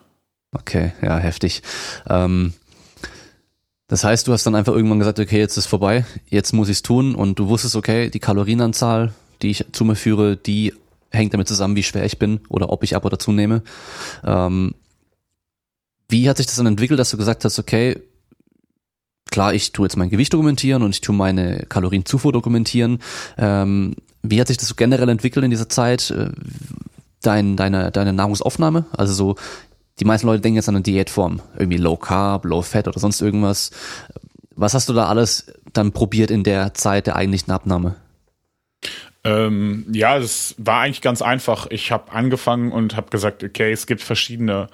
Okay, 0.55 0.93
ja, 1.03 1.17
heftig. 1.17 1.63
Ähm, 2.09 2.53
das 3.93 4.05
heißt, 4.05 4.27
du 4.27 4.33
hast 4.33 4.47
dann 4.47 4.55
einfach 4.55 4.73
irgendwann 4.73 5.01
gesagt, 5.01 5.21
okay, 5.21 5.39
jetzt 5.39 5.59
ist 5.59 5.67
vorbei, 5.67 6.07
jetzt 6.31 6.55
muss 6.55 6.71
ich 6.71 6.77
es 6.77 6.83
tun 6.83 7.15
und 7.15 7.39
du 7.39 7.49
wusstest, 7.49 7.77
okay, 7.77 8.09
die 8.09 8.21
Kalorienanzahl, 8.21 9.13
die 9.43 9.51
ich 9.51 9.67
zu 9.73 9.85
mir 9.85 9.97
führe, 9.97 10.35
die 10.39 10.73
hängt 11.11 11.35
damit 11.35 11.47
zusammen, 11.47 11.77
wie 11.77 11.83
schwer 11.83 12.07
ich 12.07 12.19
bin 12.19 12.41
oder 12.49 12.71
ob 12.71 12.85
ich 12.85 12.97
ab 12.97 13.05
oder 13.05 13.19
zunehme. 13.19 13.63
Ähm, 14.25 14.75
wie 16.09 16.27
hat 16.27 16.39
sich 16.39 16.47
das 16.47 16.57
dann 16.57 16.65
entwickelt, 16.65 16.99
dass 16.99 17.11
du 17.11 17.19
gesagt 17.19 17.45
hast, 17.45 17.59
okay, 17.59 18.01
klar, 19.31 19.53
ich 19.53 19.73
tue 19.73 19.85
jetzt 19.85 19.99
mein 19.99 20.09
Gewicht 20.09 20.33
dokumentieren 20.33 20.83
und 20.83 20.93
ich 20.93 21.03
tue 21.03 21.15
meine 21.15 21.67
Kalorienzufuhr 21.69 22.33
dokumentieren. 22.33 22.99
Ähm, 23.37 23.97
wie 24.23 24.41
hat 24.41 24.49
sich 24.49 24.57
das 24.57 24.69
so 24.69 24.75
generell 24.75 25.11
entwickelt 25.11 25.45
in 25.45 25.51
dieser 25.51 25.69
Zeit? 25.69 26.11
Äh, 26.13 26.31
dein, 27.21 27.59
deine, 27.59 27.91
deine 27.91 28.15
Nahrungsaufnahme? 28.15 28.87
Also 28.97 29.13
so, 29.13 29.37
die 30.03 30.07
meisten 30.09 30.27
Leute 30.27 30.41
denken 30.41 30.57
jetzt 30.57 30.69
an 30.69 30.75
eine 30.75 30.83
Diätform, 30.83 31.41
irgendwie 31.57 31.79
Low 31.79 31.97
Carb, 31.97 32.45
Low 32.45 32.61
Fat 32.63 32.89
oder 32.89 32.99
sonst 32.99 33.21
irgendwas. 33.21 33.71
Was 34.57 34.75
hast 34.75 34.89
du 34.89 34.93
da 34.95 35.07
alles 35.07 35.53
dann 35.73 35.93
probiert 35.93 36.33
in 36.33 36.43
der 36.43 36.75
Zeit 36.75 37.07
der 37.07 37.15
eigentlichen 37.15 37.53
Abnahme? 37.53 37.95
Ähm, 39.23 39.87
ja, 39.93 40.19
es 40.19 40.57
war 40.59 40.81
eigentlich 40.81 41.03
ganz 41.03 41.23
einfach. 41.23 41.69
Ich 41.71 41.93
habe 41.93 42.11
angefangen 42.11 42.73
und 42.73 42.97
habe 42.97 43.11
gesagt, 43.11 43.45
okay, 43.45 43.71
es 43.71 43.87
gibt 43.87 44.03
verschiedene 44.03 44.67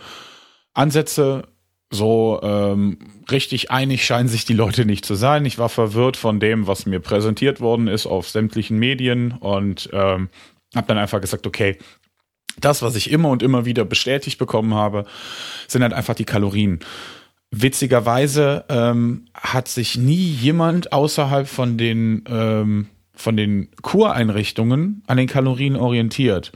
Ansätze. 0.72 1.42
So 1.90 2.40
ähm, 2.42 2.98
richtig 3.30 3.70
einig 3.70 4.06
scheinen 4.06 4.30
sich 4.30 4.46
die 4.46 4.54
Leute 4.54 4.86
nicht 4.86 5.04
zu 5.04 5.14
sein. 5.14 5.44
Ich 5.44 5.58
war 5.58 5.68
verwirrt 5.68 6.16
von 6.16 6.40
dem, 6.40 6.66
was 6.66 6.86
mir 6.86 7.00
präsentiert 7.00 7.60
worden 7.60 7.86
ist 7.86 8.06
auf 8.06 8.30
sämtlichen 8.30 8.78
Medien 8.78 9.32
und 9.32 9.90
ähm, 9.92 10.30
habe 10.74 10.86
dann 10.86 10.96
einfach 10.96 11.20
gesagt, 11.20 11.46
okay, 11.46 11.76
das, 12.60 12.82
was 12.82 12.96
ich 12.96 13.10
immer 13.10 13.30
und 13.30 13.42
immer 13.42 13.64
wieder 13.64 13.84
bestätigt 13.84 14.38
bekommen 14.38 14.74
habe, 14.74 15.04
sind 15.66 15.82
halt 15.82 15.92
einfach 15.92 16.14
die 16.14 16.24
Kalorien. 16.24 16.80
Witzigerweise 17.50 18.64
ähm, 18.68 19.26
hat 19.34 19.68
sich 19.68 19.96
nie 19.96 20.14
jemand 20.14 20.92
außerhalb 20.92 21.48
von 21.48 21.78
den 21.78 22.24
ähm, 22.28 22.88
von 23.14 23.36
den 23.36 23.68
Kureinrichtungen 23.82 25.02
an 25.06 25.16
den 25.16 25.26
Kalorien 25.26 25.76
orientiert. 25.76 26.52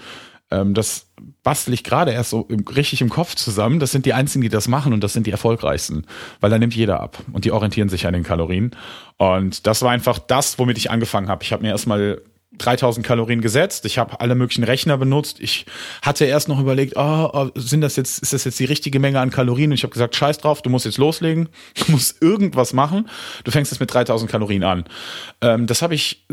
Ähm, 0.51 0.75
das 0.75 1.09
bastel 1.43 1.75
ich 1.75 1.83
gerade 1.83 2.13
erst 2.13 2.31
so 2.31 2.49
richtig 2.77 3.01
im 3.01 3.09
Kopf 3.09 3.35
zusammen. 3.35 3.81
Das 3.81 3.91
sind 3.91 4.07
die 4.07 4.13
einzigen, 4.13 4.43
die 4.43 4.49
das 4.49 4.69
machen 4.69 4.93
und 4.93 5.03
das 5.03 5.13
sind 5.13 5.27
die 5.27 5.33
erfolgreichsten, 5.33 6.07
weil 6.41 6.51
da 6.51 6.59
nimmt 6.59 6.75
jeder 6.75 7.01
ab 7.01 7.19
und 7.33 7.45
die 7.45 7.53
orientieren 7.53 7.89
sich 7.89 8.07
an 8.07 8.13
den 8.13 8.23
Kalorien. 8.23 8.71
Und 9.17 9.67
das 9.67 9.83
war 9.83 9.91
einfach 9.91 10.19
das, 10.19 10.59
womit 10.59 10.79
ich 10.79 10.91
angefangen 10.91 11.29
habe. 11.29 11.43
Ich 11.43 11.53
habe 11.53 11.63
mir 11.63 11.71
erstmal 11.71 12.23
3000 12.59 13.05
Kalorien 13.07 13.41
gesetzt. 13.41 13.85
Ich 13.87 13.99
habe 13.99 14.21
alle 14.21 14.35
möglichen 14.35 14.65
Rechner 14.65 14.99
benutzt. 14.99 15.41
Ich 15.41 15.67
hatte 16.03 16.25
erst 16.25 16.49
noch 16.49 16.61
überlegt, 16.61 16.95
oh, 16.97 17.51
sind 17.55 17.81
das 17.81 17.97
jetzt, 17.97 18.23
ist 18.23 18.33
das 18.33 18.45
jetzt 18.45 18.59
die 18.61 18.65
richtige 18.65 19.01
Menge 19.01 19.21
an 19.21 19.31
Kalorien? 19.31 19.71
Und 19.71 19.75
ich 19.75 19.83
habe 19.83 19.93
gesagt, 19.93 20.15
scheiß 20.17 20.39
drauf, 20.39 20.63
du 20.63 20.71
musst 20.71 20.85
jetzt 20.85 20.99
loslegen. 20.99 21.49
Du 21.75 21.93
musst 21.93 22.23
irgendwas 22.23 22.73
machen. 22.73 23.09
Du 23.45 23.51
fängst 23.51 23.73
jetzt 23.73 23.81
mit 23.81 23.93
3000 23.93 24.31
Kalorien 24.31 24.63
an. 24.63 24.85
Ähm, 25.41 25.67
das 25.67 25.83
habe 25.83 25.95
ich 25.95 26.27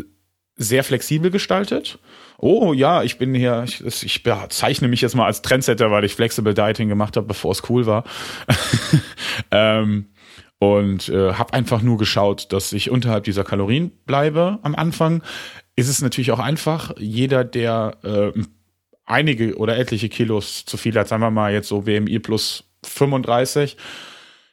sehr 0.55 0.83
flexibel 0.83 1.31
gestaltet. 1.31 1.97
Oh 2.37 2.73
ja, 2.73 3.03
ich 3.03 3.17
bin 3.17 3.33
hier, 3.33 3.63
ich, 3.65 3.83
ich 4.03 4.23
zeichne 4.49 4.87
mich 4.87 5.01
jetzt 5.01 5.15
mal 5.15 5.25
als 5.25 5.41
Trendsetter, 5.41 5.89
weil 5.89 6.03
ich 6.03 6.13
Flexible 6.13 6.53
Dieting 6.53 6.89
gemacht 6.89 7.17
habe, 7.17 7.27
bevor 7.27 7.51
es 7.51 7.69
cool 7.69 7.85
war. 7.85 8.03
ähm, 9.51 10.05
und 10.59 11.07
äh, 11.07 11.33
habe 11.33 11.53
einfach 11.53 11.81
nur 11.81 11.97
geschaut, 11.97 12.51
dass 12.51 12.73
ich 12.73 12.89
unterhalb 12.89 13.23
dieser 13.23 13.45
Kalorien 13.45 13.91
bleibe 14.05 14.59
am 14.61 14.75
Anfang. 14.75 15.23
Ist 15.79 15.87
es 15.87 16.01
natürlich 16.01 16.31
auch 16.31 16.39
einfach. 16.39 16.93
Jeder, 16.97 17.45
der 17.45 17.95
äh, 18.03 18.41
einige 19.05 19.55
oder 19.55 19.77
etliche 19.77 20.09
Kilos 20.09 20.65
zu 20.65 20.75
viel 20.75 20.93
hat, 20.95 21.07
sagen 21.07 21.21
wir 21.21 21.31
mal 21.31 21.53
jetzt 21.53 21.69
so 21.69 21.87
WMI 21.87 22.19
plus 22.19 22.65
35, 22.83 23.77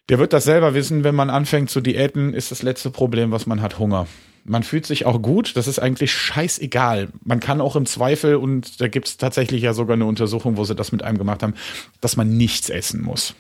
der 0.09 0.21
wird 0.21 0.33
das 0.33 0.45
selber 0.45 0.73
wissen, 0.75 1.03
wenn 1.03 1.17
man 1.17 1.29
anfängt 1.29 1.69
zu 1.69 1.81
diäten, 1.81 2.33
ist 2.33 2.53
das 2.53 2.63
letzte 2.63 2.93
Problem, 2.93 3.33
was 3.33 3.47
man 3.47 3.61
hat, 3.61 3.81
Hunger. 3.81 4.07
Man 4.45 4.63
fühlt 4.63 4.87
sich 4.87 5.05
auch 5.05 5.21
gut, 5.21 5.57
das 5.57 5.67
ist 5.67 5.81
eigentlich 5.81 6.13
scheißegal. 6.13 7.09
Man 7.25 7.41
kann 7.41 7.61
auch 7.61 7.75
im 7.75 7.87
Zweifel, 7.87 8.37
und 8.37 8.81
da 8.81 8.87
gibt 8.87 9.09
es 9.09 9.17
tatsächlich 9.17 9.63
ja 9.63 9.75
sogar 9.75 9.95
eine 9.95 10.07
Untersuchung, 10.07 10.57
wo 10.57 10.63
sie 10.63 10.77
das 10.77 10.93
mit 10.93 11.03
einem 11.03 11.19
gemacht 11.19 11.43
haben, 11.43 11.55
dass 12.01 12.17
man 12.17 12.37
nichts 12.37 12.71
essen 12.71 13.03
muss. 13.03 13.35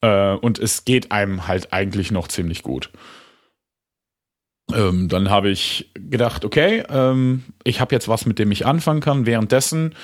Äh, 0.00 0.32
und 0.36 0.58
es 0.58 0.86
geht 0.86 1.12
einem 1.12 1.46
halt 1.46 1.74
eigentlich 1.74 2.10
noch 2.10 2.28
ziemlich 2.28 2.62
gut. 2.62 2.90
Ähm, 4.74 5.08
dann 5.08 5.30
habe 5.30 5.50
ich 5.50 5.90
gedacht, 5.94 6.44
okay, 6.44 6.82
ähm, 6.88 7.44
ich 7.64 7.80
habe 7.80 7.94
jetzt 7.94 8.08
was, 8.08 8.26
mit 8.26 8.38
dem 8.38 8.50
ich 8.50 8.66
anfangen 8.66 9.00
kann. 9.00 9.26
Währenddessen 9.26 9.94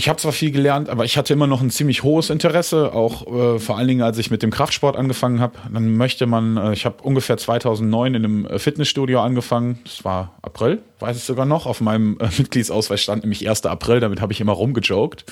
ich 0.00 0.08
habe 0.08 0.18
zwar 0.18 0.32
viel 0.32 0.50
gelernt, 0.50 0.88
aber 0.88 1.04
ich 1.04 1.18
hatte 1.18 1.32
immer 1.32 1.46
noch 1.46 1.60
ein 1.60 1.68
ziemlich 1.68 2.02
hohes 2.02 2.30
Interesse, 2.30 2.94
auch 2.94 3.26
äh, 3.26 3.58
vor 3.58 3.76
allen 3.76 3.88
Dingen, 3.88 4.02
als 4.02 4.18
ich 4.18 4.30
mit 4.30 4.42
dem 4.42 4.50
Kraftsport 4.50 4.96
angefangen 4.96 5.40
habe. 5.40 5.58
Dann 5.70 5.96
möchte 5.96 6.26
man, 6.26 6.56
äh, 6.56 6.72
ich 6.72 6.86
habe 6.86 7.02
ungefähr 7.02 7.36
2009 7.36 8.14
in 8.14 8.24
einem 8.24 8.46
äh, 8.46 8.58
Fitnessstudio 8.58 9.20
angefangen. 9.20 9.78
Das 9.84 10.04
war 10.04 10.38
April, 10.42 10.80
weiß 11.00 11.16
ich 11.16 11.24
sogar 11.24 11.44
noch. 11.44 11.66
Auf 11.66 11.80
meinem 11.80 12.18
äh, 12.18 12.28
Mitgliedsausweis 12.38 13.02
stand 13.02 13.24
nämlich 13.24 13.46
1. 13.46 13.66
April, 13.66 14.00
damit 14.00 14.20
habe 14.20 14.32
ich 14.32 14.40
immer 14.40 14.52
rumgejoked. 14.52 15.24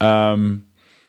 Ähm, 0.00 0.64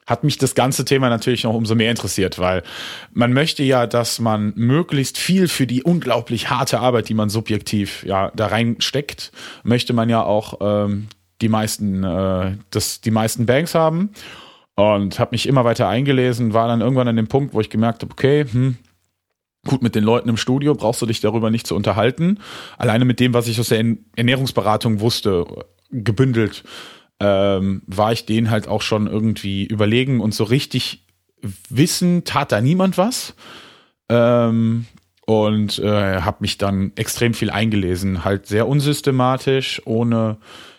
hat 0.06 0.24
mich 0.24 0.38
das 0.38 0.54
ganze 0.54 0.86
Thema 0.86 1.10
natürlich 1.10 1.44
noch 1.44 1.54
umso 1.54 1.76
mehr 1.76 1.90
interessiert, 1.90 2.38
weil 2.38 2.64
man 3.12 3.34
möchte 3.34 3.64
ja, 3.64 3.88
dass 3.88 4.20
man 4.20 4.54
möglichst 4.56 5.18
viel 5.18 5.48
für 5.48 5.66
die 5.66 5.84
unglaublich 5.84 6.50
harte 6.50 6.80
Arbeit, 6.80 7.10
die 7.10 7.16
man 7.16 7.30
subjektiv 7.30 8.04
ja 8.04 8.32
da 8.36 8.48
reinsteckt, 8.48 9.32
möchte 9.64 9.94
man 9.94 10.10
ja 10.10 10.24
auch 10.24 10.60
ähm, 10.62 11.08
die 11.42 11.50
meisten, 11.50 12.04
äh, 12.04 12.58
das, 12.70 13.02
die 13.02 13.12
meisten 13.12 13.46
Banks 13.46 13.74
haben 13.74 14.12
und 14.76 15.20
habe 15.20 15.32
mich 15.32 15.48
immer 15.48 15.66
weiter 15.66 15.88
eingelesen, 15.88 16.54
war 16.54 16.68
dann 16.68 16.82
irgendwann 16.82 17.08
an 17.08 17.16
dem 17.16 17.28
Punkt, 17.28 17.54
wo 17.54 17.62
ich 17.62 17.70
gemerkt 17.70 18.04
habe, 18.04 18.12
okay, 18.12 18.46
hm, 18.50 18.78
gut, 19.68 19.82
mit 19.82 19.96
den 19.96 20.04
Leuten 20.04 20.30
im 20.30 20.38
Studio 20.38 20.76
brauchst 20.76 21.02
du 21.02 21.06
dich 21.08 21.22
darüber 21.22 21.50
nicht 21.50 21.66
zu 21.66 21.76
unterhalten. 21.76 22.40
Alleine 22.78 23.06
mit 23.06 23.20
dem, 23.20 23.34
was 23.34 23.48
ich 23.48 23.60
aus 23.60 23.70
der 23.70 23.84
Ernährungsberatung 24.16 25.00
wusste, 25.00 25.46
gebündelt, 25.92 26.64
ähm, 27.20 27.82
war 27.88 28.12
ich 28.12 28.26
denen 28.26 28.50
halt 28.50 28.68
auch 28.68 28.82
schon 28.82 29.08
irgendwie 29.08 29.66
überlegen 29.66 30.20
und 30.20 30.34
so 30.34 30.44
richtig 30.44 31.06
wissen 31.70 32.24
tat 32.24 32.52
da 32.52 32.62
niemand 32.62 32.98
was. 32.98 33.36
Ähm, 34.10 34.86
und 35.26 35.80
äh, 35.80 36.22
habe 36.22 36.38
mich 36.42 36.60
dann 36.60 36.92
extrem 36.96 37.34
viel 37.34 37.50
eingelesen, 37.50 38.24
halt 38.24 38.46
sehr 38.46 38.68
unsystematisch, 38.68 39.82
ohne 39.86 40.38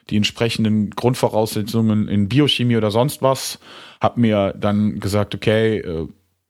die 0.08 0.16
entsprechenden 0.16 0.90
Grundvoraussetzungen 0.90 2.06
in 2.06 2.28
Biochemie 2.28 2.76
oder 2.76 2.92
sonst 2.92 3.22
was. 3.22 3.58
Hab 4.00 4.18
mir 4.18 4.54
dann 4.56 5.00
gesagt, 5.00 5.34
okay, 5.34 5.78
äh, 5.78 6.06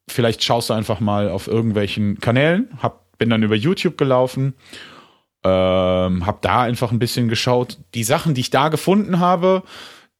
vielleicht 0.09 0.45
schaust 0.45 0.69
du 0.69 0.75
einfach 0.75 1.01
mal 1.01 1.31
auf 1.31 1.47
irgendwelchen 1.47 2.19
Kanälen. 2.21 2.69
Hab, 2.83 3.17
bin 3.19 3.31
dann 3.31 3.43
über 3.43 3.55
YouTube 3.55 3.97
gelaufen, 3.97 4.53
ähm, 5.47 6.27
hab 6.27 6.43
da 6.43 6.63
einfach 6.63 6.91
ein 6.91 6.99
bisschen 6.99 7.29
geschaut. 7.29 7.79
Die 7.95 8.05
Sachen, 8.05 8.35
die 8.35 8.41
ich 8.41 8.51
da 8.51 8.69
gefunden 8.69 9.21
habe, 9.21 9.63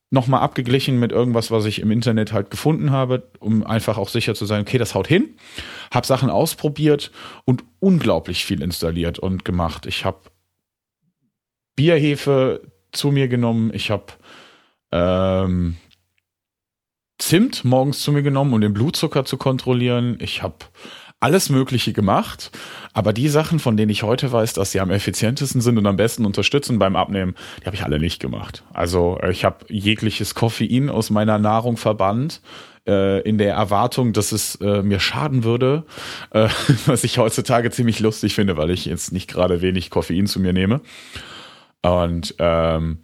nochmal 0.09 0.41
abgeglichen 0.41 0.99
mit 0.99 1.11
irgendwas, 1.11 1.51
was 1.51 1.65
ich 1.65 1.81
im 1.81 1.91
Internet 1.91 2.31
halt 2.31 2.49
gefunden 2.49 2.91
habe, 2.91 3.29
um 3.39 3.65
einfach 3.65 3.97
auch 3.97 4.07
sicher 4.07 4.35
zu 4.35 4.45
sein, 4.45 4.61
okay, 4.61 4.77
das 4.77 4.95
haut 4.95 5.07
hin. 5.07 5.35
Hab 5.93 6.05
Sachen 6.05 6.29
ausprobiert 6.29 7.11
und 7.43 7.65
unglaublich 7.79 8.45
viel 8.45 8.61
installiert 8.61 9.19
und 9.19 9.43
gemacht. 9.43 9.85
Ich 9.85 10.05
habe 10.05 10.19
Bierhefe 11.75 12.61
zu 12.93 13.11
mir 13.11 13.27
genommen. 13.27 13.71
Ich 13.73 13.91
habe 13.91 14.05
ähm, 14.93 15.75
Zimt 17.19 17.65
morgens 17.65 18.01
zu 18.01 18.11
mir 18.11 18.21
genommen, 18.21 18.53
um 18.53 18.61
den 18.61 18.73
Blutzucker 18.73 19.25
zu 19.25 19.37
kontrollieren. 19.37 20.17
Ich 20.21 20.43
habe 20.43 20.57
alles 21.19 21.49
Mögliche 21.49 21.93
gemacht. 21.93 22.51
Aber 22.93 23.13
die 23.13 23.27
Sachen, 23.27 23.59
von 23.59 23.77
denen 23.77 23.89
ich 23.89 24.03
heute 24.03 24.31
weiß, 24.31 24.53
dass 24.53 24.71
sie 24.71 24.79
am 24.79 24.91
effizientesten 24.91 25.61
sind 25.61 25.77
und 25.77 25.85
am 25.87 25.95
besten 25.95 26.25
unterstützen 26.25 26.79
beim 26.79 26.95
Abnehmen, 26.95 27.35
die 27.61 27.65
habe 27.65 27.75
ich 27.75 27.83
alle 27.83 27.99
nicht 27.99 28.19
gemacht. 28.19 28.63
Also 28.73 29.17
äh, 29.21 29.31
ich 29.31 29.45
habe 29.45 29.65
jegliches 29.69 30.35
Koffein 30.35 30.89
aus 30.89 31.09
meiner 31.09 31.39
Nahrung 31.39 31.77
verbannt 31.77 32.41
äh, 32.87 33.21
in 33.21 33.37
der 33.37 33.53
Erwartung, 33.55 34.13
dass 34.13 34.31
es 34.31 34.55
äh, 34.55 34.81
mir 34.81 34.99
schaden 34.99 35.43
würde, 35.43 35.85
äh, 36.31 36.49
was 36.85 37.03
ich 37.03 37.17
heutzutage 37.17 37.71
ziemlich 37.71 37.99
lustig 37.99 38.35
finde, 38.35 38.57
weil 38.57 38.69
ich 38.69 38.85
jetzt 38.85 39.11
nicht 39.11 39.29
gerade 39.29 39.61
wenig 39.61 39.89
Koffein 39.89 40.27
zu 40.27 40.39
mir 40.39 40.53
nehme. 40.53 40.81
Und 41.81 42.35
ähm, 42.39 42.99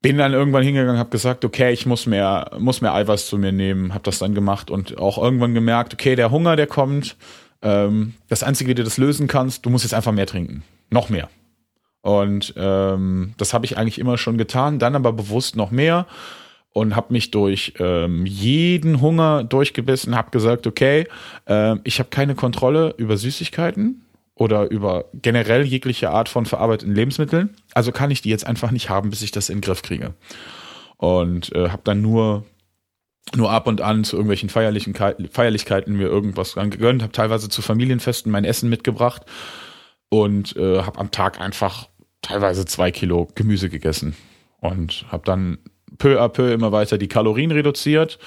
bin 0.00 0.18
dann 0.18 0.32
irgendwann 0.32 0.62
hingegangen, 0.62 0.98
habe 0.98 1.10
gesagt, 1.10 1.44
okay, 1.44 1.72
ich 1.72 1.86
muss 1.86 2.06
mehr, 2.06 2.50
muss 2.58 2.80
mehr 2.80 2.94
Eiweiß 2.94 3.26
zu 3.26 3.38
mir 3.38 3.52
nehmen, 3.52 3.94
habe 3.94 4.04
das 4.04 4.18
dann 4.20 4.34
gemacht 4.34 4.70
und 4.70 4.98
auch 4.98 5.18
irgendwann 5.18 5.54
gemerkt, 5.54 5.92
okay, 5.92 6.14
der 6.14 6.30
Hunger, 6.30 6.56
der 6.56 6.66
kommt. 6.66 7.16
Ähm, 7.62 8.14
das 8.28 8.42
Einzige, 8.42 8.70
wie 8.70 8.74
du 8.74 8.84
das 8.84 8.98
lösen 8.98 9.26
kannst, 9.26 9.66
du 9.66 9.70
musst 9.70 9.84
jetzt 9.84 9.94
einfach 9.94 10.12
mehr 10.12 10.26
trinken, 10.26 10.62
noch 10.90 11.08
mehr. 11.08 11.28
Und 12.02 12.54
ähm, 12.56 13.34
das 13.38 13.52
habe 13.52 13.66
ich 13.66 13.76
eigentlich 13.76 13.98
immer 13.98 14.18
schon 14.18 14.38
getan, 14.38 14.78
dann 14.78 14.94
aber 14.94 15.12
bewusst 15.12 15.56
noch 15.56 15.72
mehr 15.72 16.06
und 16.72 16.94
habe 16.94 17.12
mich 17.12 17.32
durch 17.32 17.74
ähm, 17.80 18.24
jeden 18.24 19.00
Hunger 19.00 19.42
durchgebissen, 19.42 20.14
habe 20.14 20.30
gesagt, 20.30 20.66
okay, 20.68 21.08
äh, 21.46 21.76
ich 21.82 21.98
habe 21.98 22.10
keine 22.10 22.36
Kontrolle 22.36 22.94
über 22.98 23.16
Süßigkeiten, 23.16 24.04
oder 24.38 24.70
über 24.70 25.06
generell 25.12 25.64
jegliche 25.64 26.10
Art 26.10 26.28
von 26.28 26.46
verarbeiteten 26.46 26.94
Lebensmitteln. 26.94 27.56
Also 27.74 27.90
kann 27.90 28.10
ich 28.10 28.22
die 28.22 28.30
jetzt 28.30 28.46
einfach 28.46 28.70
nicht 28.70 28.88
haben, 28.88 29.10
bis 29.10 29.22
ich 29.22 29.32
das 29.32 29.48
in 29.48 29.56
den 29.56 29.62
Griff 29.62 29.82
kriege. 29.82 30.14
Und 30.96 31.54
äh, 31.54 31.70
habe 31.70 31.82
dann 31.84 32.00
nur 32.00 32.44
nur 33.36 33.50
ab 33.50 33.66
und 33.66 33.82
an 33.82 34.04
zu 34.04 34.16
irgendwelchen 34.16 34.48
Feierlichen, 34.48 34.94
Feierlichkeiten 34.94 35.96
mir 35.96 36.06
irgendwas 36.06 36.54
gegönnt, 36.54 37.02
habe 37.02 37.12
teilweise 37.12 37.50
zu 37.50 37.60
Familienfesten 37.60 38.32
mein 38.32 38.46
Essen 38.46 38.70
mitgebracht 38.70 39.26
und 40.08 40.56
äh, 40.56 40.80
habe 40.80 40.98
am 40.98 41.10
Tag 41.10 41.38
einfach 41.38 41.90
teilweise 42.22 42.64
zwei 42.64 42.90
Kilo 42.90 43.28
Gemüse 43.34 43.68
gegessen 43.68 44.16
und 44.60 45.04
habe 45.10 45.24
dann 45.26 45.58
peu 45.98 46.20
à 46.20 46.28
peu 46.28 46.52
immer 46.52 46.72
weiter 46.72 46.98
die 46.98 47.08
Kalorien 47.08 47.50
reduziert 47.50 48.18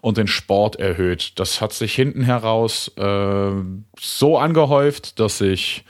und 0.00 0.16
den 0.16 0.26
Sport 0.26 0.76
erhöht. 0.76 1.38
Das 1.38 1.60
hat 1.60 1.72
sich 1.72 1.94
hinten 1.94 2.22
heraus 2.22 2.92
äh, 2.96 3.50
so 3.98 4.38
angehäuft, 4.38 5.18
dass 5.20 5.40
ich 5.40 5.84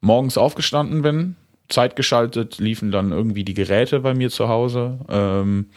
morgens 0.00 0.38
aufgestanden 0.38 1.02
bin, 1.02 1.36
zeitgeschaltet 1.68 2.58
liefen 2.58 2.90
dann 2.90 3.12
irgendwie 3.12 3.44
die 3.44 3.54
Geräte 3.54 4.00
bei 4.00 4.14
mir 4.14 4.30
zu 4.30 4.48
Hause. 4.48 4.98
Ähm, 5.08 5.70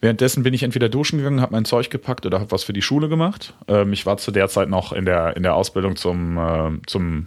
währenddessen 0.00 0.42
bin 0.42 0.54
ich 0.54 0.62
entweder 0.62 0.88
duschen 0.88 1.18
gegangen, 1.18 1.40
habe 1.40 1.52
mein 1.52 1.64
Zeug 1.64 1.90
gepackt 1.90 2.26
oder 2.26 2.40
habe 2.40 2.50
was 2.50 2.64
für 2.64 2.72
die 2.72 2.82
Schule 2.82 3.08
gemacht. 3.08 3.54
Ähm, 3.68 3.92
ich 3.92 4.06
war 4.06 4.16
zu 4.16 4.30
der 4.30 4.48
Zeit 4.48 4.68
noch 4.68 4.92
in 4.92 5.04
der, 5.04 5.36
in 5.36 5.42
der 5.42 5.54
Ausbildung 5.54 5.96
zum, 5.96 6.38
äh, 6.38 6.70
zum 6.86 7.26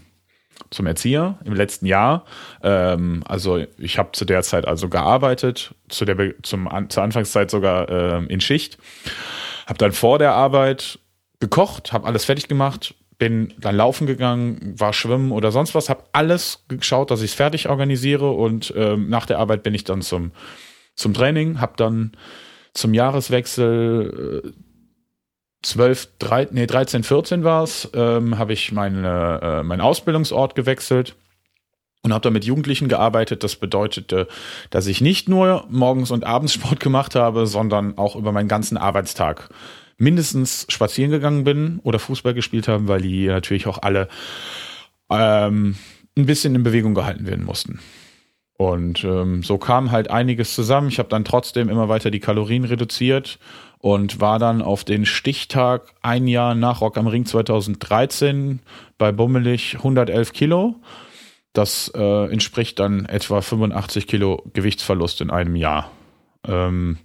zum 0.70 0.86
Erzieher 0.86 1.38
im 1.44 1.53
letzten 1.53 1.86
Jahr. 1.86 2.25
Ähm, 2.62 3.24
also 3.27 3.63
ich 3.77 3.98
habe 3.98 4.12
zu 4.13 4.25
der 4.25 4.44
Zeit 4.44 4.68
also 4.68 4.89
gearbeitet, 4.89 5.74
zu 5.89 6.06
der 6.06 6.34
zum, 6.44 6.70
zur 6.89 7.03
Anfangszeit 7.03 7.51
sogar 7.51 7.89
äh, 7.89 8.25
in 8.25 8.41
Schicht. 8.41 8.77
Habe 9.68 9.77
dann 9.77 9.91
vor 9.91 10.20
der 10.20 10.34
Arbeit 10.34 11.00
gekocht, 11.39 11.94
habe 11.94 12.08
alles 12.08 12.25
fertig 12.25 12.48
gemacht, 12.48 12.94
bin 13.18 13.53
dann 13.60 13.75
laufen 13.75 14.08
gegangen, 14.08 14.74
war 14.80 14.94
schwimmen 14.94 15.32
oder 15.32 15.51
sonst 15.51 15.75
was, 15.75 15.89
habe 15.89 16.03
alles 16.12 16.65
geschaut, 16.68 17.12
dass 17.12 17.22
ich 17.22 17.32
es 17.32 17.36
fertig 17.36 17.70
organisiere 17.70 18.32
und 18.32 18.74
ähm, 18.75 19.10
nach 19.10 19.25
der 19.25 19.39
Arbeit 19.39 19.63
bin 19.63 19.74
ich 19.74 19.84
dann 19.84 20.01
zum, 20.01 20.32
zum 20.96 21.13
Training, 21.13 21.62
habe 21.62 21.74
dann 21.77 22.13
zum 22.74 22.94
Jahreswechsel 22.94 24.44
äh, 24.44 24.51
12, 25.63 26.10
13, 26.20 26.56
nee, 26.56 26.65
13, 26.65 27.03
14 27.03 27.44
war 27.44 27.63
es, 27.63 27.89
ähm, 27.94 28.38
habe 28.38 28.53
ich 28.53 28.72
meine, 28.72 29.39
äh, 29.41 29.63
meinen 29.63 29.82
Ausbildungsort 29.82 30.56
gewechselt 30.56 31.15
und 32.03 32.13
habe 32.13 32.24
da 32.24 32.30
mit 32.32 32.46
Jugendlichen 32.46 32.88
gearbeitet. 32.88 33.44
Das 33.44 33.56
bedeutete, 33.56 34.27
dass 34.72 34.88
ich 34.88 35.01
nicht 35.01 35.30
nur 35.30 35.65
morgens 35.70 36.12
und 36.12 36.25
abends 36.25 36.53
Sport 36.56 36.80
gemacht 36.80 37.15
habe, 37.15 37.46
sondern 37.46 37.98
auch 37.98 38.15
über 38.15 38.32
meinen 38.32 38.48
ganzen 38.48 38.77
Arbeitstag 38.77 39.50
mindestens 39.98 40.65
spazieren 40.70 41.12
gegangen 41.12 41.44
bin 41.44 41.80
oder 41.84 42.00
Fußball 42.00 42.34
gespielt 42.34 42.68
haben, 42.68 42.88
weil 42.88 43.01
die 43.01 43.27
natürlich 43.27 43.68
auch 43.68 43.77
alle 43.84 44.08
ähm, 45.12 45.75
ein 46.18 46.25
bisschen 46.25 46.56
in 46.56 46.63
Bewegung 46.63 46.96
gehalten 46.96 47.27
werden 47.27 47.46
mussten. 47.46 47.80
Und 48.58 49.03
ähm, 49.03 49.44
so 49.44 49.58
kam 49.58 49.91
halt 49.91 50.10
einiges 50.10 50.56
zusammen. 50.56 50.89
Ich 50.89 51.00
habe 51.00 51.10
dann 51.10 51.25
trotzdem 51.25 51.70
immer 51.70 51.88
weiter 51.88 52.10
die 52.10 52.20
Kalorien 52.20 52.63
reduziert 52.63 53.38
und 53.82 54.22
war 54.22 54.38
dann 54.38 54.62
auf 54.62 54.84
den 54.84 55.06
Stichtag 55.06 55.94
ein 56.02 56.28
Jahr 56.28 56.54
nach 56.54 56.82
Rock 56.82 56.98
am 56.98 57.08
Ring 57.08 57.26
2013 57.26 58.60
bei 58.98 59.12
bummelig 59.12 59.76
111 59.78 60.34
Kilo. 60.34 60.76
Das 61.54 61.92
äh, 61.96 62.32
entspricht 62.32 62.80
dann 62.80 63.06
etwa 63.06 63.42
85 63.42 64.08
Kilo 64.08 64.44
Gewichtsverlust 64.54 65.20
in 65.22 65.32
einem 65.32 65.56
Jahr. 65.56 65.92
Ähm, 66.48 67.00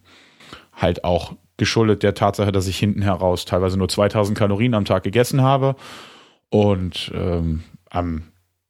halt 0.74 1.02
auch 1.02 1.32
geschuldet 1.56 2.02
der 2.02 2.14
Tatsache, 2.14 2.52
dass 2.52 2.68
ich 2.68 2.78
hinten 2.78 3.00
heraus 3.00 3.46
teilweise 3.46 3.78
nur 3.78 3.88
2000 3.88 4.36
Kalorien 4.36 4.74
am 4.74 4.84
Tag 4.84 5.02
gegessen 5.02 5.40
habe 5.40 5.76
und 6.50 7.10
ähm, 7.14 7.64
am, 7.88 8.24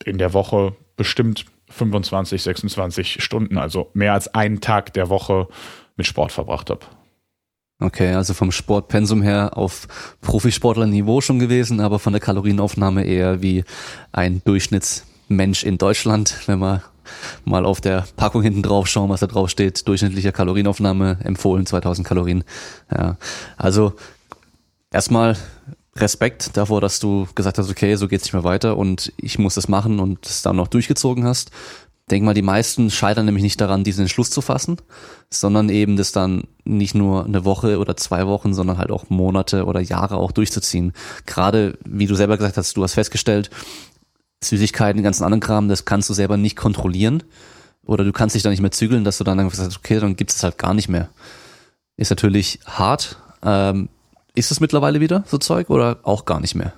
in 0.05 0.19
der 0.19 0.33
Woche 0.33 0.77
bestimmt 0.97 1.47
25, 1.71 2.40
26 2.40 3.23
Stunden, 3.23 3.59
also 3.59 3.90
mehr 3.92 4.12
als 4.12 4.33
einen 4.33 4.61
Tag 4.61 4.95
der 4.95 5.09
Woche 5.09 5.49
mit 5.97 6.07
Sport 6.07 6.31
verbracht 6.31 6.71
habe. 6.71 6.87
Okay, 7.79 8.15
also 8.15 8.33
vom 8.33 8.53
Sportpensum 8.53 9.21
her 9.21 9.57
auf 9.57 9.87
Profisportlerniveau 10.23 11.21
schon 11.21 11.39
gewesen, 11.39 11.81
aber 11.81 11.99
von 11.99 12.15
der 12.15 12.21
Kalorienaufnahme 12.21 13.05
eher 13.05 13.43
wie 13.43 13.65
ein 14.12 14.41
Durchschnittsmensch 14.45 15.62
in 15.62 15.77
Deutschland, 15.77 16.35
wenn 16.47 16.59
man 16.59 16.83
mal 17.45 17.67
auf 17.67 17.83
der 17.83 18.07
Packung 18.17 18.43
hinten 18.43 18.62
drauf 18.62 18.87
schauen, 18.87 19.11
was 19.11 19.21
da 19.21 19.27
drauf 19.27 19.51
steht. 19.51 19.87
Durchschnittliche 19.87 20.33
Kalorienaufnahme 20.33 21.19
empfohlen 21.23 21.67
2000 21.67 22.07
Kalorien. 22.07 22.45
Ja, 22.91 23.19
also 23.59 23.93
erstmal 24.91 25.37
Respekt 25.97 26.57
davor, 26.57 26.81
dass 26.81 26.99
du 26.99 27.27
gesagt 27.35 27.59
hast, 27.59 27.71
okay, 27.71 27.95
so 27.97 28.09
geht's 28.09 28.25
nicht 28.25 28.35
mehr 28.35 28.45
weiter 28.45 28.77
und 28.77 29.12
ich 29.19 29.39
muss 29.39 29.55
das 29.55 29.69
machen 29.69 29.99
und 29.99 30.27
es 30.27 30.43
dann 30.43 30.57
noch 30.57 30.69
durchgezogen 30.69 31.25
hast. 31.25 31.51
Denk 32.09 32.25
mal, 32.25 32.35
die 32.35 32.42
meisten 32.42 32.88
scheitern 32.90 33.27
nämlich 33.27 33.42
nicht 33.42 33.61
daran, 33.61 33.83
diesen 33.83 34.03
Entschluss 34.03 34.31
zu 34.31 34.40
fassen, 34.40 34.77
sondern 35.29 35.69
eben 35.69 35.97
das 35.97 36.12
dann 36.12 36.45
nicht 36.64 36.95
nur 36.95 37.25
eine 37.25 37.45
Woche 37.45 37.79
oder 37.81 37.97
zwei 37.97 38.29
Wochen, 38.29 38.55
sondern 38.55 38.79
halt 38.79 38.92
auch 38.92 39.11
Monate 39.11 39.64
oder 39.64 39.81
Jahre 39.81 40.16
auch 40.16 40.31
durchzuziehen. 40.31 40.92
Gerade, 41.27 41.77
wie 41.85 42.07
du 42.07 42.14
selber 42.14 42.37
gesagt 42.37 42.57
hast, 42.59 42.77
du 42.77 42.85
hast 42.85 42.95
festgestellt, 42.95 43.51
Süßigkeiten, 44.45 44.99
den 44.99 45.05
ganzen 45.05 45.25
anderen 45.25 45.40
Kram, 45.40 45.69
das 45.69 45.85
kannst 45.85 46.09
du 46.09 46.14
selber 46.14 46.37
nicht 46.37 46.57
kontrollieren. 46.57 47.25
Oder 47.85 48.05
du 48.05 48.12
kannst 48.12 48.37
dich 48.37 48.42
da 48.42 48.51
nicht 48.51 48.62
mehr 48.62 48.71
zügeln, 48.71 49.03
dass 49.03 49.19
du 49.19 49.25
dann 49.25 49.40
einfach 49.40 49.57
sagst, 49.57 49.77
okay, 49.77 49.99
dann 49.99 50.14
gibt 50.14 50.31
es 50.31 50.42
halt 50.42 50.59
gar 50.59 50.75
nicht 50.75 50.88
mehr. 50.88 51.09
Ist 51.97 52.11
natürlich 52.11 52.61
hart. 52.66 53.16
Ähm, 53.42 53.88
ist 54.35 54.53
es 54.53 54.61
mittlerweile 54.61 55.01
wieder 55.01 55.25
so 55.27 55.38
Zeug 55.38 55.71
oder 55.71 55.99
auch 56.03 56.25
gar 56.25 56.40
nicht 56.40 56.55
mehr? 56.55 56.73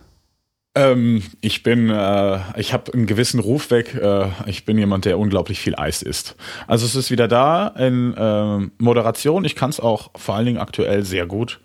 Ähm, 0.78 1.22
ich 1.40 1.62
bin, 1.62 1.90
äh, 1.90 2.38
ich 2.58 2.72
habe 2.72 2.92
einen 2.92 3.06
gewissen 3.06 3.40
Ruf 3.40 3.70
weg. 3.70 3.94
Äh, 3.94 4.26
ich 4.46 4.64
bin 4.64 4.78
jemand, 4.78 5.04
der 5.04 5.18
unglaublich 5.18 5.60
viel 5.60 5.74
Eis 5.76 6.02
isst. 6.02 6.36
Also 6.66 6.86
es 6.86 6.94
ist 6.94 7.10
wieder 7.10 7.28
da 7.28 7.68
in 7.68 8.14
äh, 8.14 8.70
Moderation. 8.78 9.44
Ich 9.44 9.56
kann 9.56 9.70
es 9.70 9.80
auch 9.80 10.10
vor 10.16 10.34
allen 10.34 10.46
Dingen 10.46 10.58
aktuell 10.58 11.04
sehr 11.04 11.26
gut 11.26 11.60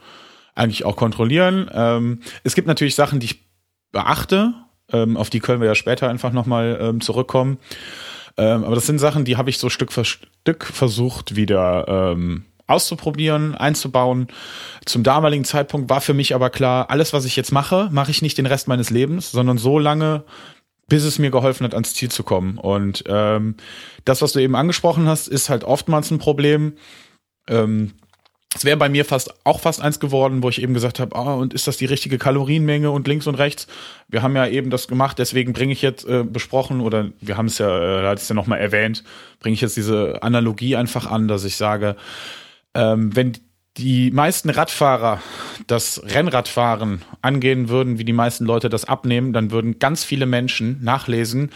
eigentlich 0.56 0.86
auch 0.86 0.96
kontrollieren. 0.96 1.70
Ähm, 1.74 2.22
es 2.44 2.54
gibt 2.54 2.68
natürlich 2.68 2.96
Sachen, 2.96 3.20
die 3.20 3.26
ich 3.26 3.44
beachte 3.92 4.54
ähm, 4.92 5.18
auf 5.18 5.30
die 5.30 5.40
können 5.40 5.60
wir 5.60 5.68
ja 5.68 5.76
später 5.76 6.10
einfach 6.10 6.32
nochmal 6.32 6.78
ähm, 6.80 7.02
zurückkommen. 7.02 7.58
Ähm, 8.38 8.64
aber 8.64 8.76
das 8.76 8.86
sind 8.86 9.00
Sachen, 9.00 9.26
die 9.26 9.38
habe 9.38 9.50
ich 9.50 9.58
so 9.58 9.70
Stück 9.70 9.92
für 9.92 10.06
Stück 10.06 10.66
versucht 10.66 11.36
wieder 11.36 11.86
ähm, 11.88 12.46
auszuprobieren, 12.68 13.56
einzubauen. 13.56 14.28
Zum 14.86 15.04
damaligen 15.04 15.46
Zeitpunkt 15.46 15.90
war 15.90 16.02
für 16.02 16.14
mich 16.14 16.34
aber 16.34 16.50
klar, 16.50 16.90
alles, 16.90 17.14
was 17.14 17.26
ich 17.26 17.36
jetzt 17.36 17.52
mache, 17.52 17.90
mache 17.92 18.12
ich 18.12 18.22
nicht 18.22 18.38
den 18.38 18.46
Rest 18.46 18.68
meines 18.68 18.90
Lebens, 18.90 19.32
sondern 19.32 19.58
so 19.58 19.80
lange, 19.80 20.24
bis 20.88 21.04
es 21.04 21.20
mir 21.20 21.32
geholfen 21.32 21.66
hat, 21.66 21.74
ans 21.74 21.94
Ziel 21.94 22.10
zu 22.10 22.24
kommen. 22.24 22.58
Und 22.58 23.04
ähm, 23.08 23.56
das, 24.06 24.22
was 24.22 24.34
du 24.34 24.40
eben 24.40 24.56
angesprochen 24.56 25.08
hast, 25.08 25.28
ist 25.28 25.50
halt 25.50 25.64
oftmals 25.64 26.12
ein 26.12 26.20
Problem. 26.20 26.74
Ähm, 27.48 27.94
es 28.56 28.66
wäre 28.66 28.78
bei 28.78 28.90
mir 28.90 29.04
fast 29.04 29.34
auch 29.46 29.60
fast 29.60 29.82
eins 29.82 30.00
geworden, 30.00 30.44
wo 30.44 30.50
ich 30.50 30.62
eben 30.62 30.74
gesagt 30.74 31.00
habe, 31.00 31.16
ah, 31.16 31.34
und 31.34 31.54
ist 31.54 31.66
das 31.68 31.78
die 31.78 31.86
richtige 31.86 32.18
Kalorienmenge 32.18 32.92
und 32.92 33.08
links 33.08 33.26
und 33.26 33.36
rechts? 33.36 33.68
Wir 34.08 34.22
haben 34.22 34.36
ja 34.36 34.46
eben 34.46 34.70
das 34.70 34.88
gemacht, 34.88 35.18
deswegen 35.18 35.54
bringe 35.54 35.74
ich 35.74 35.82
jetzt 35.82 36.06
äh, 36.06 36.24
besprochen 36.24 36.80
oder 36.80 37.10
wir 37.20 37.36
haben 37.36 37.48
es 37.48 37.58
ja, 37.58 38.04
äh, 38.04 38.08
hat 38.08 38.20
es 38.20 38.30
ja 38.30 38.36
nochmal 38.36 38.60
erwähnt, 38.60 39.04
bringe 39.40 39.56
ich 39.56 39.62
jetzt 39.62 39.76
diese 39.76 40.22
Analogie 40.22 40.76
einfach 40.76 41.08
an, 41.10 41.28
dass 41.28 41.44
ich 41.46 41.56
sage, 41.56 41.96
ähm, 42.74 43.16
wenn 43.16 43.34
die 43.78 44.12
meisten 44.12 44.50
Radfahrer 44.52 45.22
das 45.66 46.04
Rennradfahren 46.06 47.02
angehen 47.22 47.70
würden, 47.70 47.98
wie 47.98 48.06
die 48.06 48.14
meisten 48.14 48.46
Leute 48.46 48.70
das 48.70 48.86
abnehmen, 48.86 49.34
dann 49.34 49.50
würden 49.50 49.80
ganz 49.80 50.04
viele 50.04 50.28
Menschen 50.28 50.84
nachlesen, 50.84 51.50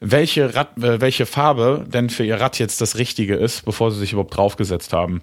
welche, 0.00 0.54
Rad, 0.54 0.76
äh, 0.78 1.00
welche 1.00 1.24
Farbe 1.24 1.86
denn 1.88 2.10
für 2.10 2.24
ihr 2.24 2.40
Rad 2.40 2.58
jetzt 2.58 2.80
das 2.80 2.98
Richtige 2.98 3.36
ist, 3.36 3.64
bevor 3.64 3.90
sie 3.90 4.00
sich 4.00 4.12
überhaupt 4.12 4.36
draufgesetzt 4.36 4.92
haben. 4.92 5.22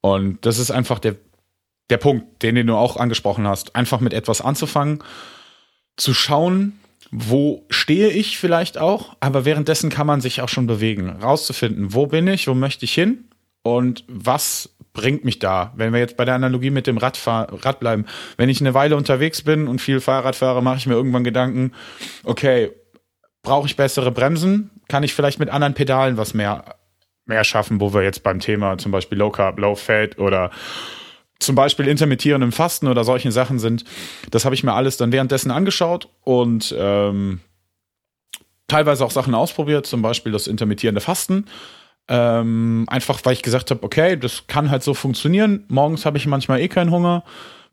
Und 0.00 0.44
das 0.44 0.58
ist 0.58 0.72
einfach 0.72 0.98
der, 0.98 1.14
der 1.90 1.98
Punkt, 1.98 2.42
den, 2.42 2.56
den 2.56 2.66
du 2.66 2.74
auch 2.74 2.96
angesprochen 2.96 3.46
hast. 3.46 3.76
Einfach 3.76 4.00
mit 4.00 4.12
etwas 4.12 4.40
anzufangen, 4.40 5.02
zu 5.96 6.12
schauen, 6.12 6.80
wo 7.10 7.64
stehe 7.70 8.10
ich 8.10 8.36
vielleicht 8.38 8.78
auch, 8.78 9.16
aber 9.20 9.44
währenddessen 9.44 9.90
kann 9.90 10.06
man 10.06 10.20
sich 10.20 10.42
auch 10.42 10.48
schon 10.48 10.66
bewegen, 10.66 11.08
rauszufinden, 11.08 11.94
wo 11.94 12.06
bin 12.06 12.26
ich, 12.26 12.48
wo 12.48 12.54
möchte 12.54 12.84
ich 12.84 12.94
hin 12.94 13.28
und 13.76 14.04
was 14.08 14.76
bringt 14.92 15.24
mich 15.24 15.38
da? 15.38 15.72
Wenn 15.76 15.92
wir 15.92 16.00
jetzt 16.00 16.16
bei 16.16 16.24
der 16.24 16.34
Analogie 16.34 16.70
mit 16.70 16.86
dem 16.86 16.98
Radfahr 16.98 17.48
Rad 17.64 17.80
bleiben, 17.80 18.06
wenn 18.36 18.48
ich 18.48 18.60
eine 18.60 18.74
Weile 18.74 18.96
unterwegs 18.96 19.42
bin 19.42 19.68
und 19.68 19.80
viel 19.80 20.00
Fahrrad 20.00 20.36
fahre, 20.36 20.62
mache 20.62 20.78
ich 20.78 20.86
mir 20.86 20.94
irgendwann 20.94 21.24
Gedanken, 21.24 21.72
okay, 22.24 22.70
brauche 23.42 23.66
ich 23.66 23.76
bessere 23.76 24.10
Bremsen? 24.10 24.70
Kann 24.88 25.02
ich 25.02 25.14
vielleicht 25.14 25.38
mit 25.38 25.50
anderen 25.50 25.74
Pedalen 25.74 26.16
was 26.16 26.34
mehr 26.34 26.64
mehr 27.28 27.44
schaffen, 27.44 27.80
wo 27.80 27.92
wir 27.92 28.02
jetzt 28.02 28.22
beim 28.22 28.40
Thema 28.40 28.78
zum 28.78 28.90
Beispiel 28.90 29.18
Low 29.18 29.30
Carb, 29.30 29.58
Low 29.58 29.74
Fat 29.74 30.18
oder 30.18 30.50
zum 31.38 31.54
Beispiel 31.54 31.86
intermittierendem 31.86 32.52
Fasten 32.52 32.88
oder 32.88 33.04
solchen 33.04 33.30
Sachen 33.30 33.58
sind. 33.58 33.84
Das 34.30 34.44
habe 34.44 34.54
ich 34.54 34.64
mir 34.64 34.72
alles 34.72 34.96
dann 34.96 35.12
währenddessen 35.12 35.50
angeschaut 35.50 36.08
und 36.24 36.74
ähm, 36.76 37.40
teilweise 38.66 39.04
auch 39.04 39.10
Sachen 39.10 39.34
ausprobiert, 39.34 39.86
zum 39.86 40.02
Beispiel 40.02 40.32
das 40.32 40.46
intermittierende 40.46 41.00
Fasten. 41.00 41.46
Ähm, 42.08 42.86
einfach 42.88 43.20
weil 43.24 43.34
ich 43.34 43.42
gesagt 43.42 43.70
habe, 43.70 43.82
okay, 43.82 44.16
das 44.16 44.46
kann 44.46 44.70
halt 44.70 44.82
so 44.82 44.94
funktionieren. 44.94 45.64
Morgens 45.68 46.06
habe 46.06 46.16
ich 46.16 46.26
manchmal 46.26 46.60
eh 46.60 46.68
keinen 46.68 46.90
Hunger. 46.90 47.22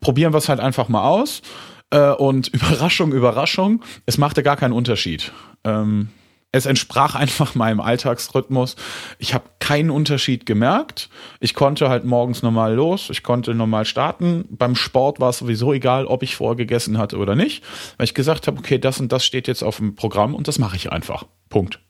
Probieren 0.02 0.34
wir 0.34 0.40
es 0.40 0.50
halt 0.50 0.60
einfach 0.60 0.90
mal 0.90 1.08
aus. 1.08 1.42
Äh, 1.90 2.12
und 2.12 2.48
Überraschung, 2.54 3.12
Überraschung, 3.12 3.84
es 4.06 4.18
machte 4.18 4.44
gar 4.44 4.58
keinen 4.58 4.74
Unterschied. 4.74 5.32
Ähm, 5.64 6.10
es 6.56 6.66
entsprach 6.66 7.16
einfach 7.16 7.54
meinem 7.56 7.82
Alltagsrhythmus. 7.82 8.78
Ich 9.20 9.34
habe 9.34 9.44
keinen 9.60 9.90
Unterschied 9.90 10.46
gemerkt. 10.46 11.10
Ich 11.42 11.54
konnte 11.54 11.90
halt 11.90 12.06
morgens 12.06 12.44
normal 12.44 12.74
los, 12.76 13.10
ich 13.10 13.24
konnte 13.24 13.54
normal 13.54 13.84
starten. 13.84 14.46
Beim 14.50 14.76
Sport 14.76 15.20
war 15.20 15.32
es 15.32 15.40
sowieso 15.40 15.74
egal, 15.74 16.06
ob 16.06 16.24
ich 16.24 16.38
vorher 16.38 16.56
gegessen 16.56 16.98
hatte 16.98 17.18
oder 17.18 17.36
nicht, 17.36 17.62
weil 17.98 18.06
ich 18.06 18.14
gesagt 18.14 18.48
habe, 18.48 18.58
okay, 18.58 18.80
das 18.80 19.02
und 19.02 19.12
das 19.12 19.26
steht 19.26 19.50
jetzt 19.50 19.64
auf 19.64 19.78
dem 19.78 19.96
Programm 19.96 20.34
und 20.34 20.48
das 20.48 20.58
mache 20.58 20.78
ich 20.78 20.92
einfach. 20.94 21.26
Punkt. 21.50 21.82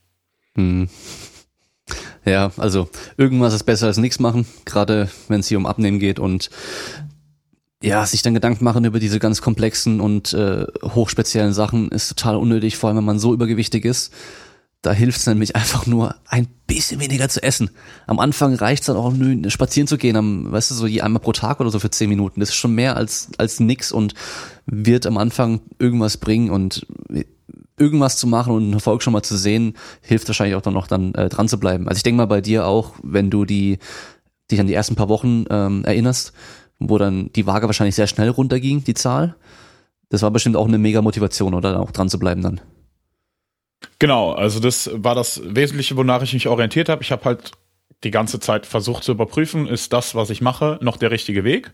Hm. 0.55 0.89
Ja, 2.25 2.51
also 2.57 2.89
irgendwas 3.17 3.53
ist 3.53 3.63
besser 3.63 3.87
als 3.87 3.97
nichts 3.97 4.19
machen, 4.19 4.47
gerade 4.65 5.09
wenn 5.27 5.41
es 5.41 5.47
hier 5.47 5.59
um 5.59 5.67
Abnehmen 5.67 5.99
geht 5.99 6.19
und 6.19 6.49
ja, 7.83 8.03
sich 8.05 8.23
dann 8.23 8.33
Gedanken 8.33 8.63
machen 8.63 8.83
über 8.83 8.99
diese 8.99 9.19
ganz 9.19 9.41
komplexen 9.41 10.01
und 10.01 10.33
äh, 10.33 10.65
hochspeziellen 10.81 11.53
Sachen 11.53 11.89
ist 11.89 12.09
total 12.09 12.37
unnötig, 12.37 12.77
vor 12.77 12.89
allem 12.89 12.97
wenn 12.97 13.05
man 13.05 13.19
so 13.19 13.33
übergewichtig 13.33 13.85
ist. 13.85 14.11
Da 14.81 14.91
hilft 14.91 15.19
es 15.19 15.27
nämlich 15.27 15.55
einfach 15.55 15.85
nur 15.85 16.15
ein 16.27 16.47
bisschen 16.67 16.99
weniger 16.99 17.29
zu 17.29 17.41
essen. 17.43 17.69
Am 18.07 18.19
Anfang 18.19 18.55
reicht 18.55 18.81
es 18.81 18.87
dann 18.87 18.97
auch 18.97 19.11
nur 19.11 19.49
spazieren 19.51 19.87
zu 19.87 19.97
gehen, 19.97 20.15
am, 20.15 20.51
weißt 20.51 20.71
du, 20.71 20.75
so 20.75 20.87
je 20.87 21.01
einmal 21.01 21.21
pro 21.21 21.31
Tag 21.31 21.59
oder 21.59 21.69
so 21.69 21.79
für 21.79 21.89
zehn 21.91 22.09
Minuten. 22.09 22.39
Das 22.39 22.49
ist 22.49 22.55
schon 22.55 22.73
mehr 22.73 22.95
als, 22.95 23.29
als 23.37 23.59
nix 23.59 23.91
und 23.91 24.13
wird 24.65 25.05
am 25.05 25.17
Anfang 25.17 25.61
irgendwas 25.79 26.17
bringen 26.17 26.49
und 26.49 26.87
irgendwas 27.77 28.17
zu 28.17 28.27
machen 28.27 28.53
und 28.53 28.63
einen 28.63 28.73
Erfolg 28.73 29.03
schon 29.03 29.13
mal 29.13 29.23
zu 29.23 29.37
sehen, 29.37 29.75
hilft 30.01 30.27
wahrscheinlich 30.27 30.55
auch 30.55 30.61
dann 30.61 30.73
noch 30.73 30.87
dann 30.87 31.13
äh, 31.15 31.29
dran 31.29 31.47
zu 31.47 31.59
bleiben. 31.59 31.87
Also 31.87 31.97
ich 31.97 32.03
denke 32.03 32.17
mal 32.17 32.25
bei 32.25 32.41
dir 32.41 32.65
auch, 32.65 32.93
wenn 33.03 33.29
du 33.29 33.45
die 33.45 33.79
dich 34.51 34.59
an 34.59 34.67
die 34.67 34.73
ersten 34.73 34.95
paar 34.95 35.09
Wochen 35.09 35.45
ähm, 35.49 35.83
erinnerst, 35.85 36.33
wo 36.79 36.97
dann 36.97 37.31
die 37.33 37.47
Waage 37.47 37.67
wahrscheinlich 37.67 37.95
sehr 37.95 38.07
schnell 38.07 38.29
runterging, 38.29 38.83
die 38.83 38.93
Zahl. 38.93 39.35
Das 40.09 40.21
war 40.21 40.31
bestimmt 40.31 40.55
auch 40.55 40.67
eine 40.67 40.77
mega 40.77 41.01
Motivation, 41.01 41.53
oder 41.53 41.79
auch 41.79 41.91
dran 41.91 42.09
zu 42.09 42.19
bleiben 42.19 42.41
dann. 42.41 42.61
Genau, 43.99 44.33
also 44.33 44.59
das 44.59 44.89
war 44.93 45.15
das 45.15 45.41
Wesentliche, 45.43 45.97
wonach 45.97 46.21
ich 46.21 46.33
mich 46.33 46.47
orientiert 46.47 46.89
habe. 46.89 47.01
Ich 47.01 47.11
habe 47.11 47.25
halt 47.25 47.51
die 48.03 48.11
ganze 48.11 48.39
Zeit 48.39 48.65
versucht 48.65 49.03
zu 49.03 49.11
überprüfen, 49.11 49.67
ist 49.67 49.93
das, 49.93 50.15
was 50.15 50.29
ich 50.29 50.41
mache, 50.41 50.77
noch 50.81 50.97
der 50.97 51.11
richtige 51.11 51.43
Weg? 51.43 51.71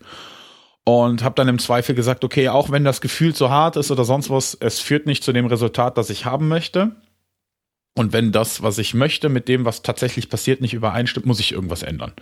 Und 0.84 1.22
habe 1.22 1.36
dann 1.36 1.48
im 1.48 1.60
Zweifel 1.60 1.94
gesagt, 1.94 2.24
okay, 2.24 2.48
auch 2.48 2.70
wenn 2.70 2.84
das 2.84 3.00
Gefühl 3.00 3.34
zu 3.34 3.50
hart 3.50 3.76
ist 3.76 3.90
oder 3.90 4.04
sonst 4.04 4.30
was, 4.30 4.56
es 4.58 4.80
führt 4.80 5.06
nicht 5.06 5.22
zu 5.22 5.32
dem 5.32 5.46
Resultat, 5.46 5.96
das 5.96 6.10
ich 6.10 6.24
haben 6.24 6.48
möchte. 6.48 6.96
Und 7.96 8.12
wenn 8.12 8.32
das, 8.32 8.62
was 8.62 8.78
ich 8.78 8.94
möchte, 8.94 9.28
mit 9.28 9.48
dem, 9.48 9.64
was 9.64 9.82
tatsächlich 9.82 10.28
passiert, 10.28 10.60
nicht 10.60 10.74
übereinstimmt, 10.74 11.26
muss 11.26 11.40
ich 11.40 11.52
irgendwas 11.52 11.82
ändern. 11.82 12.12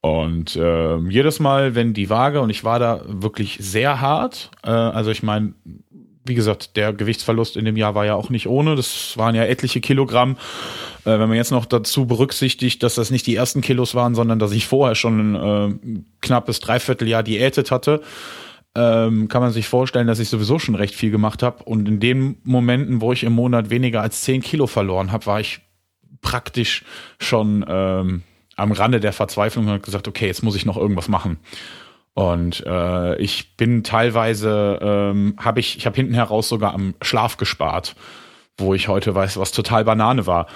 Und 0.00 0.54
äh, 0.54 0.96
jedes 1.08 1.40
Mal, 1.40 1.74
wenn 1.74 1.92
die 1.92 2.08
Waage, 2.08 2.40
und 2.40 2.50
ich 2.50 2.62
war 2.62 2.78
da 2.78 3.02
wirklich 3.06 3.58
sehr 3.60 4.00
hart, 4.00 4.50
äh, 4.62 4.70
also 4.70 5.10
ich 5.10 5.24
meine, 5.24 5.54
wie 6.28 6.34
gesagt, 6.34 6.76
der 6.76 6.92
Gewichtsverlust 6.92 7.56
in 7.56 7.64
dem 7.64 7.76
Jahr 7.76 7.94
war 7.94 8.06
ja 8.06 8.14
auch 8.14 8.30
nicht 8.30 8.46
ohne. 8.46 8.76
Das 8.76 9.16
waren 9.16 9.34
ja 9.34 9.44
etliche 9.44 9.80
Kilogramm. 9.80 10.36
Äh, 11.04 11.18
wenn 11.18 11.28
man 11.28 11.36
jetzt 11.36 11.50
noch 11.50 11.64
dazu 11.64 12.06
berücksichtigt, 12.06 12.82
dass 12.82 12.94
das 12.94 13.10
nicht 13.10 13.26
die 13.26 13.34
ersten 13.34 13.60
Kilos 13.60 13.94
waren, 13.94 14.14
sondern 14.14 14.38
dass 14.38 14.52
ich 14.52 14.66
vorher 14.66 14.94
schon 14.94 15.34
ein 15.34 15.34
äh, 15.34 16.00
knappes 16.20 16.60
Dreivierteljahr 16.60 17.22
diätet 17.22 17.70
hatte, 17.70 18.02
ähm, 18.74 19.28
kann 19.28 19.42
man 19.42 19.50
sich 19.50 19.66
vorstellen, 19.66 20.06
dass 20.06 20.20
ich 20.20 20.28
sowieso 20.28 20.58
schon 20.58 20.74
recht 20.74 20.94
viel 20.94 21.10
gemacht 21.10 21.42
habe. 21.42 21.64
Und 21.64 21.88
in 21.88 22.00
den 22.00 22.36
Momenten, 22.44 23.00
wo 23.00 23.12
ich 23.12 23.24
im 23.24 23.32
Monat 23.32 23.70
weniger 23.70 24.02
als 24.02 24.20
10 24.22 24.42
Kilo 24.42 24.66
verloren 24.66 25.10
habe, 25.10 25.26
war 25.26 25.40
ich 25.40 25.60
praktisch 26.20 26.84
schon 27.18 27.64
ähm, 27.68 28.22
am 28.56 28.72
Rande 28.72 29.00
der 29.00 29.12
Verzweiflung 29.12 29.64
und 29.66 29.70
habe 29.70 29.80
gesagt, 29.80 30.08
okay, 30.08 30.26
jetzt 30.26 30.42
muss 30.42 30.56
ich 30.56 30.66
noch 30.66 30.76
irgendwas 30.76 31.08
machen. 31.08 31.38
Und 32.18 32.66
äh, 32.66 33.16
ich 33.18 33.56
bin 33.56 33.84
teilweise, 33.84 34.80
ähm, 34.82 35.36
habe 35.38 35.60
ich, 35.60 35.76
ich 35.78 35.86
habe 35.86 35.94
hinten 35.94 36.14
heraus 36.14 36.48
sogar 36.48 36.74
am 36.74 36.94
Schlaf 37.00 37.36
gespart, 37.36 37.94
wo 38.56 38.74
ich 38.74 38.88
heute 38.88 39.14
weiß, 39.14 39.38
was 39.38 39.52
total 39.52 39.84
Banane 39.84 40.26
war. 40.26 40.48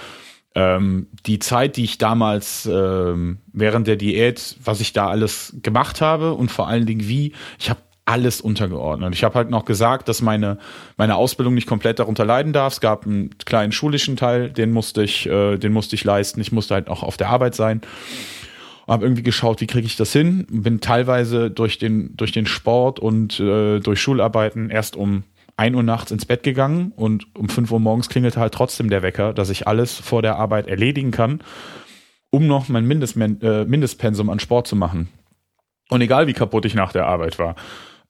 Ähm, 0.55 1.07
die 1.25 1.39
Zeit, 1.39 1.77
die 1.77 1.85
ich 1.85 1.97
damals 1.97 2.65
ähm, 2.65 3.37
während 3.53 3.87
der 3.87 3.95
Diät, 3.95 4.57
was 4.61 4.81
ich 4.81 4.91
da 4.91 5.07
alles 5.07 5.55
gemacht 5.63 6.01
habe 6.01 6.33
und 6.33 6.51
vor 6.51 6.67
allen 6.67 6.85
Dingen 6.85 7.07
wie, 7.07 7.31
ich 7.57 7.69
habe 7.69 7.79
alles 8.03 8.41
untergeordnet. 8.41 9.15
Ich 9.15 9.23
habe 9.23 9.35
halt 9.35 9.49
noch 9.49 9.63
gesagt, 9.63 10.09
dass 10.09 10.21
meine 10.21 10.57
meine 10.97 11.15
Ausbildung 11.15 11.53
nicht 11.53 11.67
komplett 11.67 11.97
darunter 11.97 12.25
leiden 12.25 12.51
darf. 12.51 12.73
Es 12.73 12.81
gab 12.81 13.05
einen 13.05 13.37
kleinen 13.37 13.71
schulischen 13.71 14.17
Teil, 14.17 14.49
den 14.49 14.71
musste 14.71 15.01
ich, 15.01 15.27
äh, 15.27 15.57
den 15.57 15.71
musste 15.71 15.95
ich 15.95 16.03
leisten. 16.03 16.41
Ich 16.41 16.51
musste 16.51 16.73
halt 16.73 16.89
auch 16.89 17.03
auf 17.03 17.15
der 17.15 17.29
Arbeit 17.29 17.55
sein 17.55 17.79
habe 18.87 19.05
irgendwie 19.05 19.23
geschaut, 19.23 19.61
wie 19.61 19.67
kriege 19.67 19.87
ich 19.87 19.95
das 19.95 20.11
hin. 20.11 20.45
Bin 20.49 20.81
teilweise 20.81 21.49
durch 21.49 21.77
den, 21.77 22.15
durch 22.17 22.31
den 22.31 22.45
Sport 22.45 22.99
und 22.99 23.39
äh, 23.39 23.79
durch 23.79 24.01
Schularbeiten 24.01 24.69
erst 24.69 24.95
um 24.95 25.23
ein 25.55 25.75
Uhr 25.75 25.83
nachts 25.83 26.11
ins 26.11 26.25
Bett 26.25 26.43
gegangen 26.43 26.91
und 26.95 27.27
um 27.35 27.47
fünf 27.47 27.71
Uhr 27.71 27.79
morgens 27.79 28.09
klingelte 28.09 28.39
halt 28.39 28.53
trotzdem 28.53 28.89
der 28.89 29.03
Wecker, 29.03 29.33
dass 29.33 29.49
ich 29.49 29.67
alles 29.67 29.97
vor 29.97 30.21
der 30.21 30.37
Arbeit 30.37 30.67
erledigen 30.67 31.11
kann, 31.11 31.41
um 32.31 32.47
noch 32.47 32.69
mein 32.69 32.85
Mindest, 32.85 33.15
äh, 33.15 33.65
Mindestpensum 33.65 34.29
an 34.29 34.39
Sport 34.39 34.67
zu 34.67 34.75
machen. 34.75 35.09
Und 35.89 36.01
egal 36.01 36.27
wie 36.27 36.33
kaputt 36.33 36.65
ich 36.65 36.73
nach 36.73 36.91
der 36.91 37.05
Arbeit 37.05 37.37
war, 37.37 37.55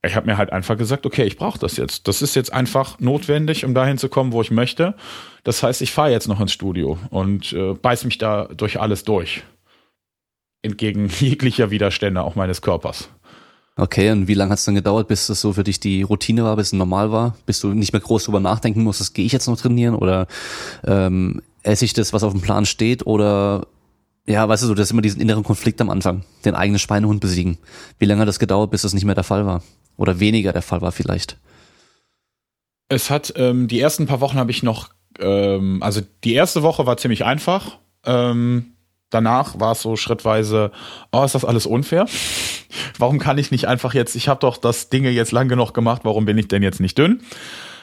ich 0.05 0.15
habe 0.15 0.25
mir 0.25 0.38
halt 0.38 0.51
einfach 0.51 0.77
gesagt, 0.77 1.05
okay, 1.05 1.23
ich 1.23 1.38
brauche 1.38 1.59
das 1.59 1.77
jetzt. 1.77 2.07
Das 2.07 2.21
ist 2.21 2.36
jetzt 2.36 2.51
einfach 2.51 2.99
notwendig, 2.99 3.63
um 3.63 3.73
dahin 3.73 3.97
zu 3.97 4.09
kommen, 4.09 4.33
wo 4.33 4.41
ich 4.41 4.51
möchte. 4.51 4.95
Das 5.43 5.63
heißt, 5.63 5.81
ich 5.81 5.91
fahre 5.91 6.12
jetzt 6.12 6.27
noch 6.27 6.41
ins 6.41 6.51
Studio 6.51 6.97
und 7.09 7.53
äh, 7.53 7.73
beiß 7.73 8.03
mich 8.05 8.17
da 8.17 8.45
durch 8.45 8.79
alles 8.79 9.03
durch 9.03 9.43
entgegen 10.63 11.08
jeglicher 11.19 11.69
Widerstände 11.69 12.23
auch 12.23 12.36
meines 12.36 12.62
Körpers. 12.62 13.10
Okay, 13.76 14.12
und 14.12 14.28
wie 14.28 14.36
lange 14.36 14.52
hat 14.52 14.60
es 14.60 14.65
dann 14.65 14.76
gedauert, 14.76 15.08
bis 15.08 15.28
das 15.28 15.41
so 15.41 15.54
für 15.54 15.63
dich 15.63 15.80
die 15.80 16.04
Routine 16.04 16.43
war, 16.43 16.56
bis 16.56 16.67
es 16.67 16.73
normal 16.73 17.12
war, 17.12 17.36
bis 17.47 17.60
du 17.60 17.69
nicht 17.69 17.91
mehr 17.91 18.02
groß 18.02 18.26
drüber 18.26 18.39
nachdenken 18.39 18.84
musstest, 18.84 19.15
gehe 19.15 19.26
ich 19.26 19.32
jetzt 19.32 19.47
noch 19.47 19.60
trainieren 19.60 19.95
oder 19.95 20.28
ähm, 20.86 21.41
esse 21.63 21.86
ich 21.86 21.93
das, 21.93 22.13
was 22.13 22.23
auf 22.23 22.34
dem 22.34 22.41
Plan 22.41 22.65
steht 22.65 23.08
oder 23.08 23.65
ja, 24.26 24.47
weißt 24.47 24.63
du, 24.63 24.67
so, 24.67 24.76
das 24.76 24.88
ist 24.88 24.91
immer 24.91 25.02
diesen 25.02 25.21
inneren 25.21 25.43
Konflikt 25.43 25.82
am 25.82 25.89
Anfang, 25.89 26.23
den 26.45 26.56
eigenen 26.56 26.80
Schweinehund 26.80 27.19
besiegen. 27.19 27.58
Wie 27.99 28.06
lange 28.06 28.21
hat 28.21 28.28
das 28.28 28.39
gedauert, 28.39 28.71
bis 28.71 28.84
das 28.84 28.93
nicht 28.93 29.06
mehr 29.06 29.15
der 29.15 29.23
Fall 29.23 29.45
war? 29.45 29.63
Oder 29.97 30.19
weniger 30.19 30.54
der 30.54 30.62
Fall 30.62 30.82
war 30.82 30.91
vielleicht? 30.91 31.38
Es 32.89 33.10
hat, 33.10 33.34
ähm, 33.36 33.67
die 33.67 33.80
ersten 33.80 34.06
paar 34.06 34.21
Wochen 34.21 34.38
habe 34.38 34.52
ich 34.52 34.63
noch, 34.63 34.89
ähm, 35.19 35.82
also 35.84 36.02
die 36.23 36.34
erste 36.34 36.63
Woche 36.63 36.86
war 36.86 36.95
ziemlich 36.97 37.26
einfach. 37.26 37.80
Ähm, 38.06 38.72
danach 39.13 39.60
war 39.60 39.73
es 39.73 39.82
so 39.82 39.95
schrittweise, 39.95 40.71
oh, 41.12 41.23
ist 41.23 41.36
das 41.36 41.45
alles 41.45 41.65
unfair? 41.65 42.06
Warum 42.97 43.19
kann 43.19 43.38
ich 43.38 43.52
nicht 43.52 43.67
einfach 43.67 43.93
jetzt, 43.93 44.15
ich 44.15 44.28
habe 44.28 44.39
doch 44.39 44.58
das 44.58 44.89
Dinge 44.89 45.10
jetzt 45.10 45.32
lang 45.32 45.47
genug 45.47 45.73
gemacht, 45.73 46.02
warum 46.04 46.26
bin 46.26 46.38
ich 46.38 46.47
denn 46.47 46.63
jetzt 46.63 46.80
nicht 46.80 46.97
dünn? 46.97 47.21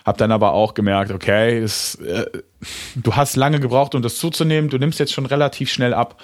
Hab 0.05 0.17
dann 0.17 0.33
aber 0.33 0.53
auch 0.53 0.75
gemerkt, 0.75 1.13
okay, 1.13 1.59
es, 1.59 1.97
äh, 1.97 2.25
du 2.97 3.17
hast 3.17 3.37
lange 3.37 3.61
gebraucht, 3.61 3.95
um 3.95 4.03
das 4.03 4.17
zuzunehmen, 4.17 4.71
du 4.71 4.79
nimmst 4.79 4.99
jetzt 4.99 5.13
schon 5.13 5.27
relativ 5.27 5.71
schnell 5.71 5.93
ab, 5.93 6.21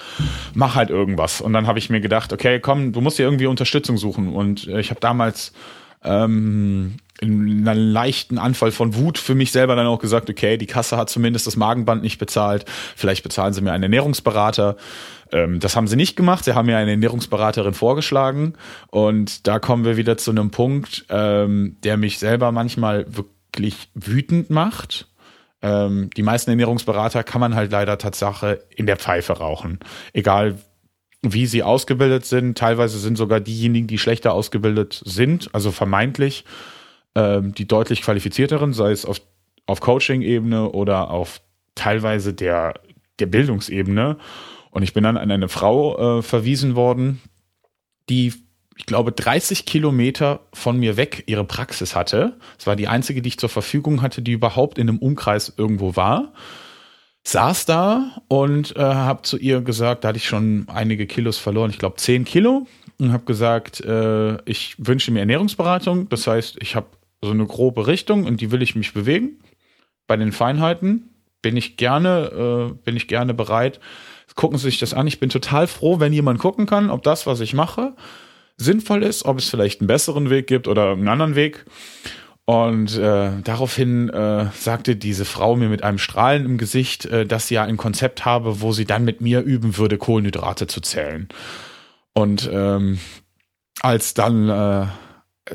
mach 0.55 0.75
halt 0.75 0.90
irgendwas. 0.90 1.40
Und 1.40 1.53
dann 1.53 1.66
habe 1.66 1.79
ich 1.79 1.90
mir 1.90 2.01
gedacht, 2.01 2.33
okay, 2.33 2.59
komm, 2.59 2.92
du 2.92 3.01
musst 3.01 3.19
dir 3.19 3.25
irgendwie 3.25 3.47
Unterstützung 3.47 3.99
suchen. 3.99 4.33
Und 4.33 4.66
äh, 4.66 4.81
ich 4.81 4.90
habe 4.90 5.01
damals 5.01 5.53
ähm, 6.05 6.97
in 7.20 7.66
einem 7.66 7.92
leichten 7.92 8.38
Anfall 8.38 8.72
von 8.72 8.94
Wut 8.94 9.18
für 9.18 9.35
mich 9.35 9.52
selber 9.52 9.74
dann 9.76 9.87
auch 9.87 9.98
gesagt, 9.98 10.29
okay, 10.29 10.57
die 10.59 10.66
Kasse 10.66 10.96
hat 10.96 11.09
zumindest 11.09 11.46
das 11.46 11.57
Magenband 11.57 12.02
nicht 12.02 12.18
bezahlt, 12.18 12.64
vielleicht 12.94 13.22
bezahlen 13.22 13.52
sie 13.52 13.62
mir 13.62 13.72
einen 13.72 13.85
Ernährungsberater. 13.85 14.76
Ähm, 15.33 15.59
das 15.61 15.76
haben 15.76 15.88
sie 15.88 15.96
nicht 15.96 16.16
gemacht, 16.16 16.44
sie 16.44 16.55
haben 16.55 16.66
mir 16.66 16.76
eine 16.76 16.92
Ernährungsberaterin 16.92 17.74
vorgeschlagen 17.74 18.55
und 18.88 19.46
da 19.46 19.59
kommen 19.59 19.85
wir 19.85 19.96
wieder 19.96 20.18
zu 20.18 20.31
einem 20.31 20.50
Punkt, 20.50 21.07
ähm, 21.09 21.76
der 21.85 21.96
mich 21.96 22.18
selber 22.18 22.52
manchmal 22.52 23.07
wirklich 23.09 23.88
wütend 23.94 24.50
macht. 24.50 25.09
Ähm, 25.62 26.11
die 26.16 26.22
meisten 26.22 26.50
Ernährungsberater 26.50 27.24
kann 27.24 27.40
man 27.40 27.55
halt 27.55 27.72
leider 27.72 27.96
Tatsache 27.98 28.64
in 28.70 28.87
der 28.87 28.96
Pfeife 28.96 29.33
rauchen. 29.38 29.81
Egal 30.12 30.57
wie 31.22 31.46
sie 31.46 31.62
ausgebildet 31.62 32.24
sind. 32.24 32.57
Teilweise 32.57 32.98
sind 32.98 33.16
sogar 33.16 33.40
diejenigen, 33.40 33.87
die 33.87 33.98
schlechter 33.98 34.33
ausgebildet 34.33 35.02
sind, 35.05 35.48
also 35.52 35.72
vermeintlich, 35.72 36.44
ähm, 37.16 37.55
die 37.55 37.66
deutlich 37.66 38.02
qualifizierteren, 38.02 38.74
sei 38.74 38.92
es 38.92 39.07
auf, 39.07 39.20
auf 39.64 39.81
Coaching-Ebene 39.81 40.70
oder 40.70 41.11
auf 41.11 41.40
teilweise 41.74 42.35
der, 42.35 42.74
der 43.18 43.26
Bildungsebene. 43.26 44.18
Und 44.70 44.83
ich 44.83 44.92
bin 44.92 45.02
dann 45.02 45.16
an 45.16 45.31
eine 45.31 45.48
Frau 45.48 46.18
äh, 46.18 46.22
verwiesen 46.22 46.76
worden, 46.76 47.22
die, 48.11 48.35
ich 48.76 48.85
glaube, 48.85 49.12
30 49.12 49.64
Kilometer 49.64 50.40
von 50.52 50.79
mir 50.79 50.98
weg 50.98 51.24
ihre 51.26 51.44
Praxis 51.44 51.96
hatte. 51.96 52.37
Es 52.59 52.66
war 52.66 52.76
die 52.76 52.87
einzige, 52.87 53.22
die 53.22 53.31
ich 53.31 53.38
zur 53.38 53.48
Verfügung 53.48 54.02
hatte, 54.02 54.20
die 54.20 54.33
überhaupt 54.33 54.76
in 54.76 54.88
einem 54.88 54.98
Umkreis 54.98 55.55
irgendwo 55.57 55.96
war. 55.96 56.35
Saß 57.24 57.64
da 57.64 58.22
und 58.29 58.76
äh, 58.76 58.81
habe 58.81 59.22
zu 59.22 59.38
ihr 59.38 59.62
gesagt, 59.62 60.05
da 60.05 60.09
hatte 60.09 60.18
ich 60.18 60.29
schon 60.29 60.66
einige 60.68 61.07
Kilos 61.07 61.38
verloren, 61.38 61.70
ich 61.70 61.79
glaube 61.79 61.96
10 61.96 62.24
Kilo, 62.24 62.66
und 62.98 63.12
habe 63.12 63.24
gesagt, 63.24 63.81
äh, 63.81 64.37
ich 64.44 64.76
wünsche 64.79 65.11
mir 65.11 65.20
Ernährungsberatung. 65.20 66.09
Das 66.09 66.26
heißt, 66.26 66.59
ich 66.61 66.76
habe 66.76 66.87
so 67.22 67.31
eine 67.31 67.46
grobe 67.46 67.87
Richtung 67.87 68.24
und 68.24 68.40
die 68.40 68.50
will 68.50 68.62
ich 68.62 68.76
mich 68.76 68.92
bewegen. 68.92 69.38
Bei 70.07 70.16
den 70.16 70.33
Feinheiten 70.33 71.11
bin 71.42 71.57
ich 71.57 71.76
gerne, 71.76 72.70
äh, 72.70 72.74
bin 72.85 72.96
ich 72.96 73.09
gerne 73.09 73.35
bereit. 73.35 73.81
Gucken 74.35 74.59
Sie 74.59 74.64
sich 74.64 74.79
das 74.79 74.94
an. 74.94 75.07
Ich 75.07 75.20
bin 75.20 75.31
total 75.31 75.66
froh, 75.66 76.00
wenn 76.00 76.12
jemand 76.12 76.38
gucken 76.38 76.66
kann, 76.66 76.90
ob 76.90 77.02
das, 77.02 77.26
was 77.26 77.40
ich 77.40 77.55
mache, 77.55 77.94
sinnvoll 78.57 79.02
ist, 79.02 79.24
ob 79.24 79.38
es 79.38 79.48
vielleicht 79.48 79.81
einen 79.81 79.88
besseren 79.88 80.31
Weg 80.31 80.46
gibt 80.46 80.68
oder 80.68 80.92
einen 80.92 81.09
anderen 81.09 81.35
Weg. 81.35 81.64
Und 82.44 82.96
äh, 82.96 83.31
daraufhin 83.42 84.09
äh, 84.09 84.46
sagte 84.55 84.94
diese 84.94 85.24
Frau 85.24 85.57
mir 85.57 85.68
mit 85.68 85.83
einem 85.83 85.98
Strahlen 85.98 86.44
im 86.44 86.59
Gesicht, 86.59 87.05
äh, 87.07 87.26
dass 87.26 87.48
sie 87.48 87.55
ja 87.55 87.64
ein 87.64 87.76
Konzept 87.76 88.24
habe, 88.24 88.61
wo 88.61 88.72
sie 88.72 88.85
dann 88.85 89.05
mit 89.05 89.20
mir 89.20 89.40
üben 89.40 89.76
würde, 89.79 89.98
Kohlenhydrate 89.98 90.68
zu 90.68 90.81
zählen. 90.81 91.29
Und 92.12 92.48
ähm, 92.52 93.00
als 93.81 94.14
dann 94.14 94.48
äh, 94.48 94.87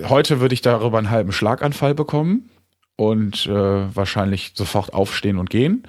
heute 0.06 0.40
würde 0.40 0.54
ich 0.54 0.62
darüber 0.62 0.98
einen 0.98 1.10
halben 1.10 1.32
Schlaganfall 1.32 1.96
bekommen 1.96 2.50
und 2.96 3.46
äh, 3.46 3.96
wahrscheinlich 3.96 4.52
sofort 4.56 4.94
aufstehen 4.94 5.38
und 5.38 5.50
gehen. 5.50 5.88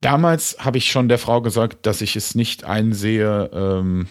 Damals 0.00 0.56
habe 0.60 0.78
ich 0.78 0.90
schon 0.90 1.08
der 1.08 1.18
Frau 1.18 1.42
gesagt, 1.42 1.86
dass 1.86 2.00
ich 2.00 2.16
es 2.16 2.34
nicht 2.34 2.64
einsehe, 2.64 3.50
ähm, 3.52 4.06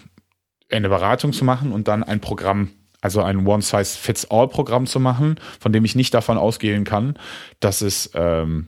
eine 0.72 0.90
Beratung 0.90 1.34
zu 1.34 1.44
machen 1.44 1.72
und 1.72 1.88
dann 1.88 2.04
ein 2.04 2.22
Programm 2.22 2.70
also 3.02 3.22
ein 3.22 3.46
One-Size-Fits-All-Programm 3.48 4.86
zu 4.86 5.00
machen, 5.00 5.40
von 5.60 5.72
dem 5.72 5.86
ich 5.86 5.96
nicht 5.96 6.14
davon 6.14 6.38
ausgehen 6.38 6.84
kann, 6.84 7.18
dass 7.60 7.82
es, 7.82 8.12
ähm, 8.14 8.68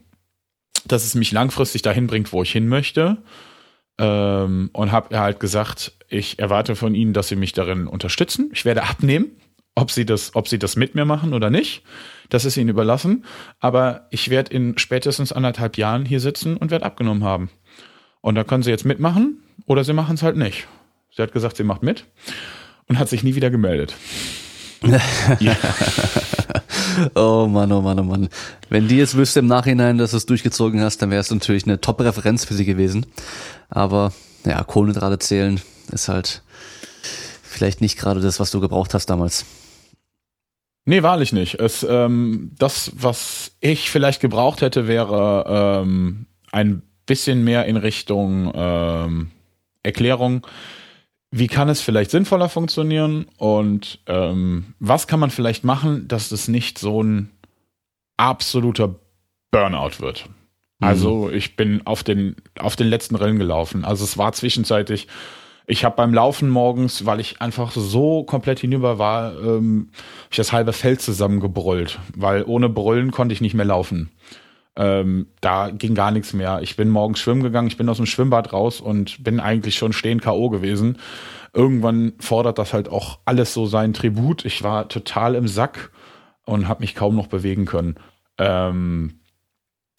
dass 0.86 1.04
es 1.04 1.16
mich 1.16 1.32
langfristig 1.32 1.82
dahin 1.82 2.08
bringt, 2.08 2.32
wo 2.32 2.44
ich 2.44 2.52
hin 2.52 2.68
möchte. 2.68 3.18
Ähm, 3.98 4.70
und 4.74 4.92
habe 4.92 5.20
halt 5.20 5.40
gesagt, 5.40 5.98
ich 6.08 6.40
erwarte 6.40 6.76
von 6.76 6.96
Ihnen, 6.96 7.14
dass 7.14 7.28
Sie 7.28 7.36
mich 7.36 7.52
darin 7.52 7.88
unterstützen. 7.88 8.50
Ich 8.54 8.64
werde 8.64 8.84
abnehmen, 8.84 9.32
ob 9.75 9.91
Sie 9.91 10.05
das, 10.05 10.36
ob 10.36 10.47
Sie 10.47 10.60
das 10.60 10.75
mit 10.75 10.95
mir 10.95 11.05
machen 11.05 11.34
oder 11.34 11.49
nicht. 11.49 11.84
Das 12.29 12.45
ist 12.45 12.57
Ihnen 12.57 12.69
überlassen. 12.69 13.25
Aber 13.60 14.07
ich 14.10 14.29
werde 14.29 14.53
in 14.53 14.77
spätestens 14.77 15.31
anderthalb 15.31 15.77
Jahren 15.77 16.05
hier 16.05 16.19
sitzen 16.19 16.57
und 16.57 16.71
werde 16.71 16.86
abgenommen 16.86 17.23
haben. 17.23 17.49
Und 18.21 18.36
da 18.36 18.43
können 18.43 18.63
Sie 18.63 18.69
jetzt 18.69 18.86
mitmachen 18.86 19.43
oder 19.65 19.84
Sie 19.84 19.93
machen 19.93 20.15
es 20.15 20.23
halt 20.23 20.38
nicht. 20.38 20.67
Sie 21.15 21.21
hat 21.21 21.34
gesagt, 21.34 21.57
sie 21.57 21.63
macht 21.63 21.84
mit 21.84 22.05
und 22.88 22.97
hat 22.97 23.10
sich 23.10 23.23
nie 23.23 23.36
wieder 23.36 23.49
gemeldet. 23.49 23.95
ja. 25.39 25.55
oh 27.15 27.47
Mann, 27.47 27.71
oh 27.71 27.81
Mann, 27.81 27.99
oh 27.99 28.03
Mann. 28.03 28.29
Wenn 28.69 28.88
die 28.88 28.95
jetzt 28.95 29.17
wüsste 29.17 29.39
im 29.39 29.47
Nachhinein, 29.47 29.97
dass 29.97 30.12
du 30.12 30.17
es 30.17 30.25
durchgezogen 30.25 30.79
hast, 30.79 31.01
dann 31.01 31.12
wäre 31.12 31.19
es 31.19 31.29
natürlich 31.29 31.65
eine 31.65 31.81
Top-Referenz 31.81 32.45
für 32.45 32.53
sie 32.53 32.65
gewesen. 32.65 33.05
Aber 33.69 34.13
ja, 34.45 34.63
Kohlenhydrate 34.63 35.19
zählen 35.19 35.60
ist 35.91 36.07
halt 36.07 36.43
vielleicht 37.43 37.81
nicht 37.81 37.99
gerade 37.99 38.21
das, 38.21 38.39
was 38.39 38.51
du 38.51 38.62
gebraucht 38.62 38.93
hast 38.93 39.07
damals. 39.07 39.45
Nee, 40.86 41.04
wahrlich 41.04 41.32
nicht. 41.32 41.60
Es, 41.60 41.84
ähm, 41.84 42.52
das, 42.58 42.91
was 42.96 43.56
ich 43.60 43.91
vielleicht 43.91 44.22
gebraucht 44.22 44.62
hätte, 44.62 44.88
wäre 44.88 45.82
ähm, 45.84 46.26
ein 46.52 46.82
bisschen 47.06 47.44
mehr 47.44 47.65
in 47.65 47.78
Richtung 47.78 48.52
ähm, 48.56 49.32
Erklärung 49.84 50.46
wie 51.32 51.48
kann 51.48 51.70
es 51.70 51.82
vielleicht 51.82 52.12
sinnvoller 52.12 52.50
funktionieren 52.50 53.26
und 53.38 54.00
ähm, 54.06 54.74
was 54.80 55.08
kann 55.08 55.20
man 55.20 55.32
vielleicht 55.32 55.63
machen, 55.63 56.08
dass 56.08 56.32
es 56.32 56.50
nicht 56.50 56.78
so 56.78 57.02
ein 57.02 57.32
absoluter 58.17 58.96
Burnout 59.50 60.00
wird. 60.00 60.28
Mhm. 60.28 60.88
Also 60.88 61.30
ich 61.32 61.56
bin 61.56 61.88
auf 61.88 62.04
den, 62.04 62.36
auf 62.60 62.76
den 62.76 62.88
letzten 62.88 63.15
Rillen 63.15 63.39
gelaufen. 63.39 63.86
Also 63.86 64.04
es 64.04 64.17
war 64.17 64.34
zwischenzeitlich, 64.34 65.08
ich 65.71 65.86
habe 65.86 65.95
beim 65.95 66.13
Laufen 66.13 66.49
morgens, 66.49 67.05
weil 67.05 67.21
ich 67.21 67.41
einfach 67.41 67.71
so 67.71 68.25
komplett 68.25 68.60
hinüber 68.60 68.99
war, 68.99 69.39
ähm, 69.39 69.91
ich 70.29 70.36
das 70.36 70.51
halbe 70.51 70.73
Feld 70.73 71.01
zusammengebrüllt, 71.01 71.97
weil 72.13 72.43
ohne 72.43 72.67
Brüllen 72.67 73.12
konnte 73.12 73.31
ich 73.31 73.39
nicht 73.39 73.53
mehr 73.53 73.63
laufen. 73.63 74.12
Ähm, 74.75 75.27
da 75.39 75.69
ging 75.69 75.95
gar 75.95 76.12
nichts 76.12 76.34
mehr. 76.34 76.60
Ich 76.62 76.75
bin 76.75 76.89
morgens 76.89 77.19
schwimmen 77.19 77.41
gegangen, 77.41 77.69
ich 77.69 77.77
bin 77.77 77.88
aus 77.88 77.95
dem 77.95 78.05
Schwimmbad 78.05 78.51
raus 78.51 78.81
und 78.81 79.23
bin 79.23 79.39
eigentlich 79.39 79.75
schon 79.75 79.93
stehen 79.93 80.19
K.O. 80.19 80.49
gewesen. 80.49 80.97
Irgendwann 81.53 82.13
fordert 82.19 82.57
das 82.57 82.73
halt 82.73 82.89
auch 82.89 83.19
alles 83.23 83.53
so 83.53 83.65
seinen 83.65 83.93
Tribut. 83.93 84.43
Ich 84.43 84.63
war 84.63 84.89
total 84.89 85.36
im 85.36 85.47
Sack 85.47 85.91
und 86.45 86.67
habe 86.67 86.81
mich 86.81 86.95
kaum 86.95 87.15
noch 87.15 87.27
bewegen 87.27 87.63
können. 87.63 87.95
Ähm, 88.38 89.20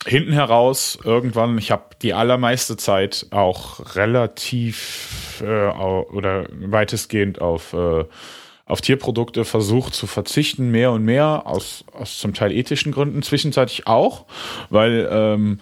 hinten 0.07 0.33
heraus, 0.33 0.99
irgendwann, 1.05 1.59
ich 1.59 1.71
habe 1.71 1.85
die 2.03 2.15
allermeiste 2.15 2.77
Zeit 2.77 3.27
auch 3.31 3.97
relativ 3.97 5.43
äh, 5.43 5.69
oder 5.69 6.47
weitestgehend 6.51 7.41
auf 7.41 7.73
äh, 7.73 8.05
auf 8.65 8.81
Tierprodukte 8.81 9.45
versucht 9.45 9.93
zu 9.93 10.07
verzichten, 10.07 10.71
mehr 10.71 10.93
und 10.93 11.05
mehr, 11.05 11.47
aus, 11.47 11.85
aus 11.93 12.19
zum 12.19 12.33
Teil 12.33 12.53
ethischen 12.53 12.93
Gründen, 12.93 13.23
zwischenzeitlich 13.23 13.87
auch, 13.87 14.25
weil 14.71 15.09
ähm, 15.11 15.59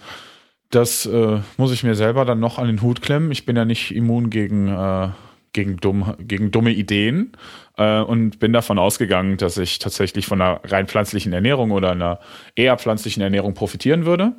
das 0.69 1.05
äh, 1.07 1.39
muss 1.57 1.73
ich 1.73 1.83
mir 1.83 1.95
selber 1.95 2.23
dann 2.23 2.39
noch 2.39 2.57
an 2.57 2.67
den 2.67 2.81
Hut 2.81 3.01
klemmen. 3.01 3.31
Ich 3.31 3.45
bin 3.45 3.57
ja 3.57 3.65
nicht 3.65 3.93
immun 3.93 4.29
gegen, 4.29 4.69
äh, 4.69 5.09
gegen, 5.51 5.77
dumm, 5.77 6.15
gegen 6.19 6.51
dumme 6.51 6.71
Ideen 6.71 7.33
äh, 7.77 7.99
und 8.01 8.39
bin 8.39 8.53
davon 8.53 8.79
ausgegangen, 8.79 9.37
dass 9.37 9.57
ich 9.57 9.79
tatsächlich 9.79 10.25
von 10.25 10.41
einer 10.41 10.61
rein 10.65 10.87
pflanzlichen 10.87 11.33
Ernährung 11.33 11.71
oder 11.71 11.91
einer 11.91 12.19
eher 12.55 12.77
pflanzlichen 12.77 13.21
Ernährung 13.21 13.53
profitieren 13.53 14.05
würde 14.05 14.33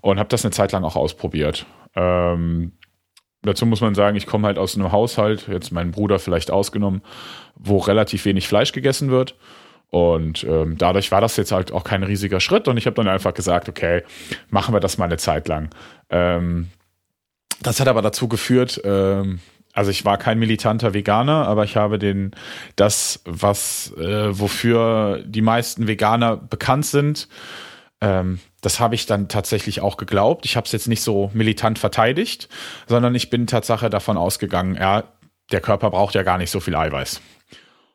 und 0.00 0.18
habe 0.18 0.28
das 0.28 0.44
eine 0.44 0.52
Zeit 0.52 0.72
lang 0.72 0.84
auch 0.84 0.96
ausprobiert. 0.96 1.66
Ähm, 1.94 2.72
Dazu 3.42 3.66
muss 3.66 3.80
man 3.80 3.94
sagen, 3.94 4.16
ich 4.16 4.26
komme 4.26 4.46
halt 4.46 4.58
aus 4.58 4.76
einem 4.76 4.90
Haushalt, 4.90 5.46
jetzt 5.48 5.70
mein 5.70 5.92
Bruder 5.92 6.18
vielleicht 6.18 6.50
ausgenommen, 6.50 7.02
wo 7.54 7.78
relativ 7.78 8.24
wenig 8.24 8.48
Fleisch 8.48 8.72
gegessen 8.72 9.10
wird. 9.10 9.36
Und 9.90 10.44
ähm, 10.44 10.76
dadurch 10.76 11.12
war 11.12 11.20
das 11.20 11.36
jetzt 11.36 11.52
halt 11.52 11.72
auch 11.72 11.84
kein 11.84 12.02
riesiger 12.02 12.40
Schritt. 12.40 12.68
Und 12.68 12.76
ich 12.76 12.86
habe 12.86 12.96
dann 12.96 13.08
einfach 13.08 13.32
gesagt, 13.32 13.68
okay, 13.68 14.02
machen 14.50 14.74
wir 14.74 14.80
das 14.80 14.98
mal 14.98 15.06
eine 15.06 15.16
Zeit 15.18 15.48
lang. 15.48 15.70
Ähm, 16.10 16.68
das 17.62 17.80
hat 17.80 17.88
aber 17.88 18.02
dazu 18.02 18.28
geführt, 18.28 18.80
ähm, 18.84 19.40
also 19.78 19.92
ich 19.92 20.04
war 20.04 20.18
kein 20.18 20.40
militanter 20.40 20.92
Veganer, 20.92 21.46
aber 21.46 21.62
ich 21.62 21.76
habe 21.76 22.00
den 22.00 22.32
das, 22.74 23.22
was 23.24 23.92
äh, 23.96 24.36
wofür 24.36 25.22
die 25.24 25.40
meisten 25.40 25.86
Veganer 25.86 26.36
bekannt 26.36 26.84
sind, 26.84 27.28
ähm, 28.00 28.40
das 28.60 28.80
habe 28.80 28.96
ich 28.96 29.06
dann 29.06 29.28
tatsächlich 29.28 29.80
auch 29.80 29.96
geglaubt. 29.96 30.46
Ich 30.46 30.56
habe 30.56 30.64
es 30.64 30.72
jetzt 30.72 30.88
nicht 30.88 31.00
so 31.00 31.30
militant 31.32 31.78
verteidigt, 31.78 32.48
sondern 32.88 33.14
ich 33.14 33.30
bin 33.30 33.46
Tatsache 33.46 33.88
davon 33.88 34.16
ausgegangen, 34.16 34.74
ja, 34.74 35.04
der 35.52 35.60
Körper 35.60 35.90
braucht 35.90 36.16
ja 36.16 36.24
gar 36.24 36.38
nicht 36.38 36.50
so 36.50 36.58
viel 36.58 36.74
Eiweiß. 36.74 37.20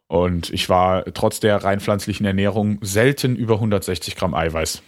Und 0.07 0.51
ich 0.51 0.69
war 0.69 1.03
trotz 1.13 1.41
der 1.41 1.65
rein 1.65 1.81
pflanzlichen 1.81 2.25
Ernährung 2.25 2.79
selten 2.79 3.35
über 3.35 3.55
160 3.55 4.15
Gramm 4.15 4.33
Eiweiß. 4.33 4.81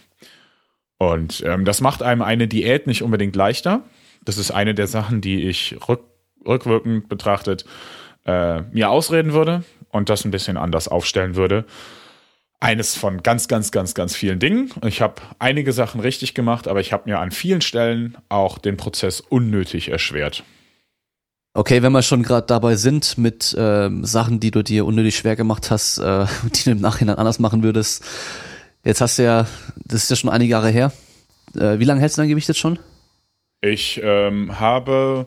Und 0.96 1.42
ähm, 1.44 1.66
das 1.66 1.82
macht 1.82 2.02
einem 2.02 2.22
eine 2.22 2.48
Diät 2.48 2.86
nicht 2.86 3.02
unbedingt 3.02 3.36
leichter. 3.36 3.82
Das 4.24 4.38
ist 4.38 4.50
eine 4.50 4.74
der 4.74 4.86
Sachen, 4.86 5.20
die 5.20 5.42
ich 5.42 5.76
rück, 5.88 6.15
rückwirkend 6.46 7.08
betrachtet 7.08 7.64
äh, 8.24 8.62
mir 8.72 8.90
ausreden 8.90 9.32
würde 9.32 9.64
und 9.90 10.08
das 10.08 10.24
ein 10.24 10.30
bisschen 10.30 10.56
anders 10.56 10.88
aufstellen 10.88 11.36
würde 11.36 11.64
eines 12.60 12.96
von 12.96 13.22
ganz, 13.22 13.48
ganz, 13.48 13.70
ganz, 13.70 13.94
ganz 13.94 14.16
vielen 14.16 14.38
Dingen. 14.38 14.70
Ich 14.84 15.00
habe 15.02 15.22
einige 15.38 15.72
Sachen 15.72 16.00
richtig 16.00 16.34
gemacht, 16.34 16.68
aber 16.68 16.80
ich 16.80 16.92
habe 16.92 17.08
mir 17.08 17.18
an 17.18 17.30
vielen 17.30 17.60
Stellen 17.60 18.16
auch 18.28 18.58
den 18.58 18.76
Prozess 18.76 19.20
unnötig 19.20 19.88
erschwert. 19.88 20.42
Okay, 21.54 21.82
wenn 21.82 21.92
wir 21.92 22.02
schon 22.02 22.22
gerade 22.22 22.46
dabei 22.46 22.76
sind 22.76 23.16
mit 23.16 23.54
äh, 23.54 23.88
Sachen, 24.02 24.40
die 24.40 24.50
du 24.50 24.62
dir 24.62 24.84
unnötig 24.84 25.16
schwer 25.16 25.36
gemacht 25.36 25.70
hast, 25.70 25.98
äh, 25.98 26.26
die 26.54 26.64
du 26.64 26.70
im 26.72 26.80
Nachhinein 26.80 27.16
anders 27.16 27.38
machen 27.38 27.62
würdest. 27.62 28.04
Jetzt 28.84 29.00
hast 29.00 29.18
du 29.18 29.24
ja, 29.24 29.46
das 29.84 30.04
ist 30.04 30.10
ja 30.10 30.16
schon 30.16 30.30
einige 30.30 30.50
Jahre 30.50 30.70
her. 30.70 30.92
Äh, 31.54 31.78
wie 31.78 31.84
lange 31.84 32.00
hältst 32.00 32.18
du 32.18 32.22
dein 32.22 32.28
Gewicht 32.28 32.48
jetzt 32.48 32.58
schon? 32.58 32.78
Ich 33.62 34.00
ähm, 34.02 34.60
habe 34.60 35.26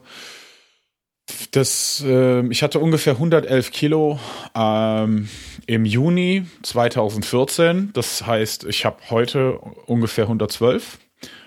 das, 1.52 2.04
äh, 2.06 2.46
ich 2.48 2.64
hatte 2.64 2.80
ungefähr 2.80 3.14
111 3.14 3.72
Kilo 3.72 4.20
ähm, 4.56 5.30
im 5.66 5.86
Juni 5.86 6.46
2014. 6.64 7.92
Das 7.94 8.26
heißt, 8.26 8.66
ich 8.66 8.86
habe 8.86 8.98
heute 9.10 9.60
ungefähr 9.86 10.26
112 10.26 10.98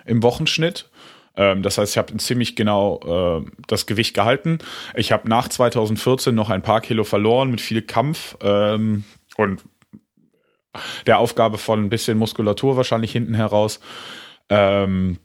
im 0.05 0.23
Wochenschnitt. 0.23 0.90
Ähm, 1.37 1.62
das 1.62 1.79
heißt, 1.79 1.92
ich 1.92 1.99
habe 1.99 2.16
ziemlich 2.18 2.57
genau 2.57 3.40
äh, 3.45 3.51
das 3.66 3.87
Gewicht 3.87 4.14
gehalten. 4.14 4.59
Ich 4.95 5.12
habe 5.12 5.29
nach 5.29 5.49
2014 5.49 6.35
noch 6.35 6.51
ein 6.51 6.62
paar 6.62 6.81
Kilo 6.81 7.05
verloren 7.05 7.51
mit 7.51 7.61
viel 7.61 7.83
Kampf 7.83 8.37
ähm, 8.42 9.05
und 9.37 9.62
der 11.07 11.18
Aufgabe 11.18 11.59
von 11.59 11.85
ein 11.85 11.90
bisschen 11.90 12.18
Muskulatur 12.18 12.77
wahrscheinlich 12.77 13.12
hinten 13.12 13.35
heraus. 13.35 13.81
Ähm, 14.49 15.18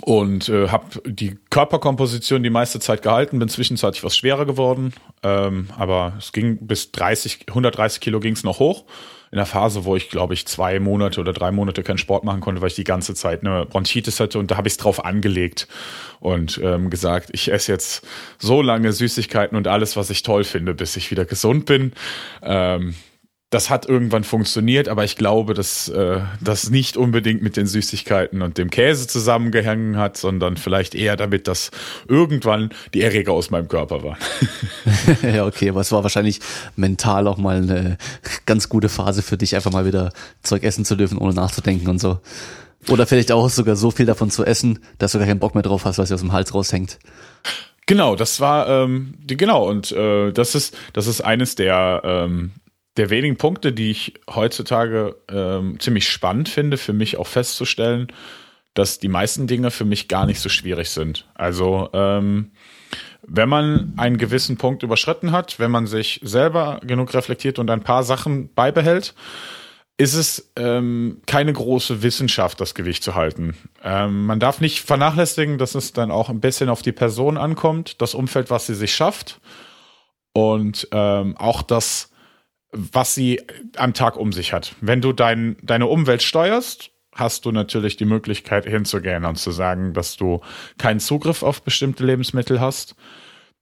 und 0.00 0.48
äh, 0.48 0.68
habe 0.68 1.02
die 1.06 1.38
Körperkomposition 1.50 2.42
die 2.42 2.50
meiste 2.50 2.80
Zeit 2.80 3.02
gehalten, 3.02 3.38
bin 3.38 3.48
zwischenzeitlich 3.48 4.02
was 4.04 4.16
schwerer 4.16 4.44
geworden, 4.44 4.92
ähm, 5.22 5.68
aber 5.76 6.14
es 6.18 6.32
ging 6.32 6.66
bis 6.66 6.92
30, 6.92 7.46
130 7.48 8.00
Kilo 8.00 8.20
ging 8.20 8.34
es 8.34 8.44
noch 8.44 8.58
hoch. 8.58 8.84
In 9.30 9.38
der 9.38 9.46
Phase, 9.46 9.84
wo 9.84 9.96
ich 9.96 10.10
glaube 10.10 10.34
ich 10.34 10.46
zwei 10.46 10.78
Monate 10.78 11.20
oder 11.20 11.32
drei 11.32 11.50
Monate 11.50 11.82
keinen 11.82 11.98
Sport 11.98 12.22
machen 12.22 12.40
konnte, 12.40 12.60
weil 12.60 12.68
ich 12.68 12.76
die 12.76 12.84
ganze 12.84 13.14
Zeit 13.14 13.40
eine 13.40 13.66
Bronchitis 13.66 14.20
hatte 14.20 14.38
und 14.38 14.50
da 14.50 14.56
habe 14.56 14.68
ich 14.68 14.74
es 14.74 14.78
drauf 14.78 15.04
angelegt 15.04 15.66
und 16.20 16.60
ähm, 16.62 16.88
gesagt, 16.88 17.30
ich 17.32 17.50
esse 17.50 17.72
jetzt 17.72 18.06
so 18.38 18.62
lange 18.62 18.92
Süßigkeiten 18.92 19.56
und 19.56 19.66
alles, 19.66 19.96
was 19.96 20.10
ich 20.10 20.22
toll 20.22 20.44
finde, 20.44 20.72
bis 20.74 20.96
ich 20.96 21.10
wieder 21.10 21.24
gesund 21.24 21.66
bin. 21.66 21.92
Ähm, 22.42 22.94
das 23.54 23.70
hat 23.70 23.88
irgendwann 23.88 24.24
funktioniert, 24.24 24.88
aber 24.88 25.04
ich 25.04 25.14
glaube, 25.14 25.54
dass 25.54 25.88
äh, 25.88 26.18
das 26.40 26.70
nicht 26.70 26.96
unbedingt 26.96 27.40
mit 27.40 27.56
den 27.56 27.68
Süßigkeiten 27.68 28.42
und 28.42 28.58
dem 28.58 28.68
Käse 28.68 29.06
zusammengehangen 29.06 29.96
hat, 29.96 30.16
sondern 30.16 30.56
vielleicht 30.56 30.96
eher 30.96 31.14
damit, 31.16 31.46
dass 31.46 31.70
irgendwann 32.08 32.70
die 32.94 33.02
Erreger 33.02 33.32
aus 33.32 33.50
meinem 33.50 33.68
Körper 33.68 34.02
waren. 34.02 34.18
ja, 35.22 35.46
okay, 35.46 35.68
aber 35.68 35.82
es 35.82 35.92
war 35.92 36.02
wahrscheinlich 36.02 36.40
mental 36.74 37.28
auch 37.28 37.36
mal 37.36 37.58
eine 37.58 37.96
ganz 38.44 38.68
gute 38.68 38.88
Phase 38.88 39.22
für 39.22 39.36
dich, 39.36 39.54
einfach 39.54 39.70
mal 39.70 39.86
wieder 39.86 40.12
Zeug 40.42 40.64
essen 40.64 40.84
zu 40.84 40.96
dürfen, 40.96 41.16
ohne 41.16 41.34
nachzudenken 41.34 41.88
und 41.88 42.00
so. 42.00 42.18
Oder 42.88 43.06
vielleicht 43.06 43.30
auch 43.30 43.48
sogar 43.48 43.76
so 43.76 43.92
viel 43.92 44.06
davon 44.06 44.32
zu 44.32 44.44
essen, 44.44 44.80
dass 44.98 45.12
du 45.12 45.18
gar 45.18 45.28
keinen 45.28 45.38
Bock 45.38 45.54
mehr 45.54 45.62
drauf 45.62 45.84
hast, 45.84 45.98
weil 45.98 46.06
es 46.06 46.12
aus 46.12 46.22
dem 46.22 46.32
Hals 46.32 46.52
raushängt. 46.52 46.98
Genau, 47.86 48.16
das 48.16 48.40
war 48.40 48.68
ähm, 48.68 49.14
die, 49.18 49.36
genau 49.36 49.68
und 49.68 49.92
äh, 49.92 50.32
das 50.32 50.56
ist 50.56 50.76
das 50.92 51.06
ist 51.06 51.20
eines 51.20 51.54
der 51.54 52.02
ähm, 52.02 52.50
der 52.96 53.10
wenigen 53.10 53.36
Punkte, 53.36 53.72
die 53.72 53.90
ich 53.90 54.14
heutzutage 54.32 55.16
ähm, 55.28 55.80
ziemlich 55.80 56.08
spannend 56.08 56.48
finde, 56.48 56.76
für 56.76 56.92
mich 56.92 57.16
auch 57.16 57.26
festzustellen, 57.26 58.08
dass 58.74 58.98
die 58.98 59.08
meisten 59.08 59.46
Dinge 59.46 59.70
für 59.70 59.84
mich 59.84 60.08
gar 60.08 60.26
nicht 60.26 60.40
so 60.40 60.48
schwierig 60.48 60.90
sind. 60.90 61.28
Also 61.34 61.90
ähm, 61.92 62.52
wenn 63.22 63.48
man 63.48 63.94
einen 63.96 64.18
gewissen 64.18 64.56
Punkt 64.56 64.82
überschritten 64.82 65.32
hat, 65.32 65.58
wenn 65.58 65.70
man 65.70 65.86
sich 65.86 66.20
selber 66.22 66.80
genug 66.84 67.14
reflektiert 67.14 67.58
und 67.58 67.70
ein 67.70 67.82
paar 67.82 68.02
Sachen 68.02 68.52
beibehält, 68.52 69.14
ist 69.96 70.14
es 70.14 70.50
ähm, 70.56 71.20
keine 71.26 71.52
große 71.52 72.02
Wissenschaft, 72.02 72.60
das 72.60 72.74
Gewicht 72.74 73.04
zu 73.04 73.14
halten. 73.14 73.56
Ähm, 73.82 74.26
man 74.26 74.40
darf 74.40 74.60
nicht 74.60 74.80
vernachlässigen, 74.80 75.56
dass 75.56 75.76
es 75.76 75.92
dann 75.92 76.10
auch 76.10 76.28
ein 76.28 76.40
bisschen 76.40 76.68
auf 76.68 76.82
die 76.82 76.92
Person 76.92 77.38
ankommt, 77.38 78.00
das 78.02 78.14
Umfeld, 78.14 78.50
was 78.50 78.66
sie 78.66 78.74
sich 78.74 78.94
schafft 78.94 79.40
und 80.32 80.88
ähm, 80.90 81.36
auch 81.36 81.62
das 81.62 82.10
was 82.74 83.14
sie 83.14 83.40
am 83.76 83.94
Tag 83.94 84.16
um 84.16 84.32
sich 84.32 84.52
hat. 84.52 84.74
Wenn 84.80 85.00
du 85.00 85.12
dein, 85.12 85.56
deine 85.62 85.86
Umwelt 85.86 86.22
steuerst, 86.22 86.90
hast 87.14 87.44
du 87.44 87.52
natürlich 87.52 87.96
die 87.96 88.04
Möglichkeit 88.04 88.66
hinzugehen 88.66 89.24
und 89.24 89.36
zu 89.36 89.52
sagen, 89.52 89.94
dass 89.94 90.16
du 90.16 90.40
keinen 90.78 91.00
Zugriff 91.00 91.42
auf 91.42 91.62
bestimmte 91.62 92.04
Lebensmittel 92.04 92.60
hast, 92.60 92.96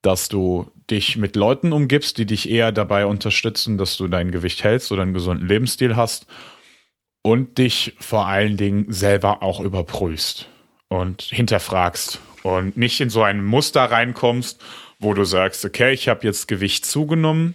dass 0.01 0.29
du 0.29 0.71
dich 0.91 1.17
mit 1.17 1.37
Leuten 1.37 1.73
umgibst, 1.73 2.19
die 2.19 2.27
dich 2.27 2.51
eher 2.51 2.73
dabei 2.73 3.07
unterstützen, 3.07 3.79
dass 3.79 3.97
du 3.97 4.09
dein 4.09 4.33
Gewicht 4.33 4.65
hältst 4.65 4.91
oder 4.91 5.03
einen 5.03 5.15
gesunden 5.15 5.47
Lebensstil 5.47 5.95
hast 5.97 6.27
und 7.23 7.59
dich 7.59 7.95
vor 8.01 8.27
allen 8.27 8.57
Dingen 8.57 8.87
selber 8.89 9.43
auch 9.43 9.61
überprüfst 9.61 10.49
und 10.89 11.23
hinterfragst 11.23 12.21
und 12.43 12.77
nicht 12.77 13.01
in 13.01 13.11
so 13.11 13.23
ein 13.23 13.45
Muster 13.45 13.85
reinkommst, 13.85 14.61
wo 14.99 15.15
du 15.15 15.25
sagst, 15.25 15.65
okay, 15.65 15.93
ich 15.93 16.09
habe 16.09 16.27
jetzt 16.27 16.49
Gewicht 16.49 16.85
zugenommen, 16.85 17.55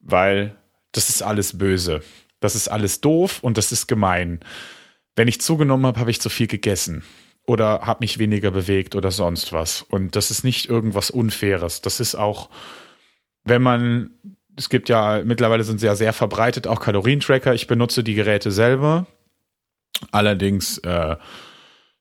weil 0.00 0.56
das 0.92 1.08
ist 1.08 1.22
alles 1.22 1.58
böse. 1.58 2.02
Das 2.40 2.54
ist 2.54 2.68
alles 2.68 3.00
doof 3.00 3.40
und 3.42 3.58
das 3.58 3.72
ist 3.72 3.86
gemein. 3.86 4.40
Wenn 5.16 5.28
ich 5.28 5.40
zugenommen 5.40 5.86
habe, 5.86 6.00
habe 6.00 6.10
ich 6.10 6.20
zu 6.20 6.28
viel 6.28 6.46
gegessen 6.46 7.02
oder 7.46 7.80
habe 7.82 8.00
mich 8.00 8.18
weniger 8.18 8.50
bewegt 8.50 8.94
oder 8.94 9.10
sonst 9.10 9.52
was. 9.52 9.82
Und 9.82 10.14
das 10.14 10.30
ist 10.30 10.44
nicht 10.44 10.68
irgendwas 10.68 11.10
Unfaires. 11.10 11.80
Das 11.80 11.98
ist 11.98 12.14
auch, 12.14 12.50
wenn 13.44 13.62
man, 13.62 14.10
es 14.56 14.68
gibt 14.68 14.88
ja, 14.88 15.22
mittlerweile 15.24 15.64
sind 15.64 15.80
sie 15.80 15.86
ja 15.86 15.96
sehr 15.96 16.12
verbreitet, 16.12 16.66
auch 16.66 16.80
Kalorientracker. 16.80 17.54
Ich 17.54 17.66
benutze 17.66 18.04
die 18.04 18.14
Geräte 18.14 18.52
selber. 18.52 19.06
Allerdings 20.12 20.78
äh, 20.78 21.16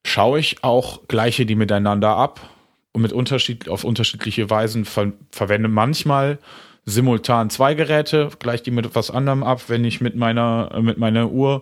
schaue 0.05 0.39
ich 0.39 0.63
auch 0.63 1.07
gleiche 1.07 1.45
die 1.45 1.55
miteinander 1.55 2.15
ab 2.15 2.49
und 2.91 3.01
mit 3.01 3.13
Unterschied, 3.13 3.69
auf 3.69 3.83
unterschiedliche 3.83 4.49
Weisen 4.49 4.85
ver 4.85 5.13
verwende 5.31 5.69
manchmal 5.69 6.39
simultan 6.87 7.49
zwei 7.49 7.73
Geräte, 7.73 8.29
gleich 8.39 8.63
die 8.63 8.71
mit 8.71 8.95
was 8.95 9.11
anderem 9.11 9.43
ab, 9.43 9.63
wenn 9.67 9.83
ich 9.83 9.99
mit 9.99 10.15
meiner, 10.15 10.71
äh, 10.73 10.81
mit 10.81 10.97
meiner 10.97 11.29
Uhr 11.29 11.61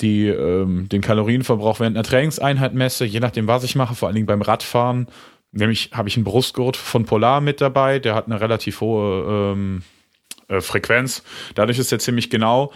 die, 0.00 0.28
ähm, 0.28 0.88
den 0.90 1.00
Kalorienverbrauch 1.00 1.80
während 1.80 1.96
einer 1.96 2.04
Trainingseinheit 2.04 2.74
messe, 2.74 3.06
je 3.06 3.20
nachdem, 3.20 3.48
was 3.48 3.64
ich 3.64 3.74
mache, 3.74 3.94
vor 3.94 4.08
allen 4.08 4.14
Dingen 4.14 4.26
beim 4.26 4.42
Radfahren. 4.42 5.08
Nämlich 5.50 5.90
habe 5.92 6.08
ich 6.08 6.16
einen 6.16 6.24
Brustgurt 6.24 6.76
von 6.76 7.06
Polar 7.06 7.40
mit 7.40 7.60
dabei, 7.60 7.98
der 7.98 8.14
hat 8.14 8.26
eine 8.26 8.40
relativ 8.40 8.82
hohe 8.82 9.52
ähm, 9.54 9.82
äh, 10.48 10.60
Frequenz. 10.60 11.22
Dadurch 11.54 11.78
ist 11.78 11.90
er 11.90 11.98
ziemlich 11.98 12.28
genau. 12.28 12.70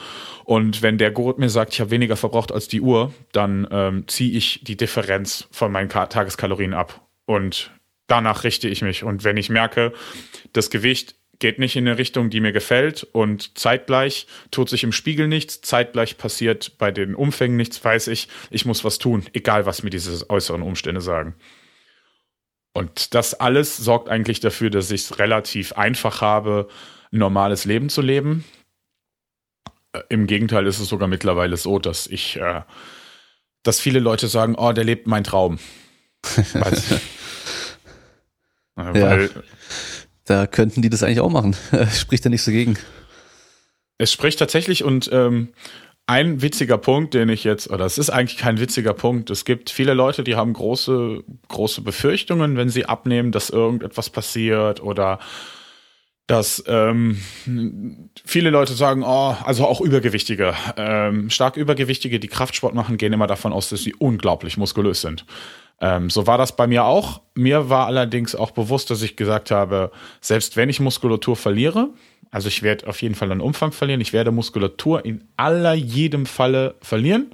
Und 0.44 0.80
wenn 0.80 0.96
der 0.96 1.10
Gurt 1.10 1.38
mir 1.38 1.50
sagt, 1.50 1.74
ich 1.74 1.80
habe 1.80 1.90
weniger 1.90 2.16
verbraucht 2.16 2.50
als 2.50 2.68
die 2.68 2.80
Uhr, 2.80 3.12
dann 3.32 3.68
ähm, 3.70 4.08
ziehe 4.08 4.38
ich 4.38 4.60
die 4.62 4.76
Differenz 4.78 5.48
von 5.50 5.70
meinen 5.70 5.88
Ka 5.88 6.06
Tageskalorien 6.06 6.72
ab. 6.72 7.06
Und 7.26 7.72
danach 8.06 8.44
richte 8.44 8.68
ich 8.68 8.80
mich. 8.80 9.04
Und 9.04 9.22
wenn 9.24 9.36
ich 9.36 9.50
merke, 9.50 9.92
das 10.54 10.70
Gewicht 10.70 11.17
geht 11.38 11.58
nicht 11.58 11.76
in 11.76 11.86
eine 11.86 11.98
Richtung, 11.98 12.30
die 12.30 12.40
mir 12.40 12.52
gefällt 12.52 13.06
und 13.12 13.58
zeitgleich 13.58 14.26
tut 14.50 14.68
sich 14.68 14.82
im 14.82 14.92
Spiegel 14.92 15.28
nichts, 15.28 15.60
zeitgleich 15.60 16.18
passiert 16.18 16.78
bei 16.78 16.90
den 16.90 17.14
Umfängen 17.14 17.56
nichts, 17.56 17.84
weiß 17.84 18.08
ich, 18.08 18.28
ich 18.50 18.64
muss 18.64 18.84
was 18.84 18.98
tun, 18.98 19.24
egal 19.32 19.66
was 19.66 19.82
mir 19.82 19.90
diese 19.90 20.28
äußeren 20.28 20.62
Umstände 20.62 21.00
sagen. 21.00 21.34
Und 22.72 23.14
das 23.14 23.34
alles 23.34 23.76
sorgt 23.76 24.08
eigentlich 24.08 24.40
dafür, 24.40 24.70
dass 24.70 24.90
ich 24.90 25.02
es 25.02 25.18
relativ 25.18 25.72
einfach 25.72 26.20
habe, 26.20 26.68
ein 27.12 27.18
normales 27.18 27.64
Leben 27.64 27.88
zu 27.88 28.02
leben. 28.02 28.44
Äh, 29.92 30.02
Im 30.08 30.26
Gegenteil 30.26 30.66
ist 30.66 30.78
es 30.78 30.88
sogar 30.88 31.08
mittlerweile 31.08 31.56
so, 31.56 31.78
dass 31.78 32.06
ich, 32.06 32.36
äh, 32.36 32.62
dass 33.62 33.80
viele 33.80 34.00
Leute 34.00 34.28
sagen, 34.28 34.54
oh, 34.56 34.72
der 34.72 34.84
lebt 34.84 35.06
mein 35.06 35.24
Traum. 35.24 35.58
Weil, 38.74 39.30
ja. 39.34 39.42
Da 40.28 40.46
könnten 40.46 40.82
die 40.82 40.90
das 40.90 41.02
eigentlich 41.02 41.20
auch 41.20 41.30
machen. 41.30 41.56
Spricht 41.94 42.24
ja 42.24 42.30
nichts 42.30 42.44
dagegen. 42.44 42.76
Es 43.96 44.12
spricht 44.12 44.38
tatsächlich 44.38 44.84
und 44.84 45.08
ähm, 45.10 45.48
ein 46.06 46.42
witziger 46.42 46.76
Punkt, 46.76 47.14
den 47.14 47.30
ich 47.30 47.44
jetzt, 47.44 47.70
oder 47.70 47.86
es 47.86 47.96
ist 47.96 48.10
eigentlich 48.10 48.38
kein 48.38 48.60
witziger 48.60 48.92
Punkt. 48.92 49.30
Es 49.30 49.46
gibt 49.46 49.70
viele 49.70 49.94
Leute, 49.94 50.22
die 50.24 50.36
haben 50.36 50.52
große, 50.52 51.24
große 51.48 51.80
Befürchtungen, 51.80 52.58
wenn 52.58 52.68
sie 52.68 52.84
abnehmen, 52.84 53.32
dass 53.32 53.48
irgendetwas 53.48 54.10
passiert 54.10 54.82
oder 54.82 55.18
dass 56.26 56.62
ähm, 56.66 57.18
viele 58.26 58.50
Leute 58.50 58.74
sagen, 58.74 59.02
oh, 59.02 59.34
also 59.42 59.66
auch 59.66 59.80
Übergewichtige, 59.80 60.52
ähm, 60.76 61.30
stark 61.30 61.56
Übergewichtige, 61.56 62.20
die 62.20 62.28
Kraftsport 62.28 62.74
machen, 62.74 62.98
gehen 62.98 63.14
immer 63.14 63.26
davon 63.26 63.54
aus, 63.54 63.70
dass 63.70 63.82
sie 63.82 63.94
unglaublich 63.94 64.58
muskulös 64.58 65.00
sind. 65.00 65.24
Ähm, 65.80 66.10
so 66.10 66.26
war 66.26 66.38
das 66.38 66.56
bei 66.56 66.66
mir 66.66 66.84
auch. 66.84 67.20
Mir 67.34 67.70
war 67.70 67.86
allerdings 67.86 68.34
auch 68.34 68.50
bewusst, 68.50 68.90
dass 68.90 69.02
ich 69.02 69.16
gesagt 69.16 69.50
habe, 69.50 69.92
selbst 70.20 70.56
wenn 70.56 70.68
ich 70.68 70.80
Muskulatur 70.80 71.36
verliere, 71.36 71.90
also 72.30 72.48
ich 72.48 72.62
werde 72.62 72.86
auf 72.86 73.00
jeden 73.00 73.14
Fall 73.14 73.30
einen 73.30 73.40
Umfang 73.40 73.72
verlieren, 73.72 74.00
ich 74.00 74.12
werde 74.12 74.32
Muskulatur 74.32 75.04
in 75.04 75.24
aller 75.36 75.74
jedem 75.74 76.26
Falle 76.26 76.74
verlieren. 76.82 77.30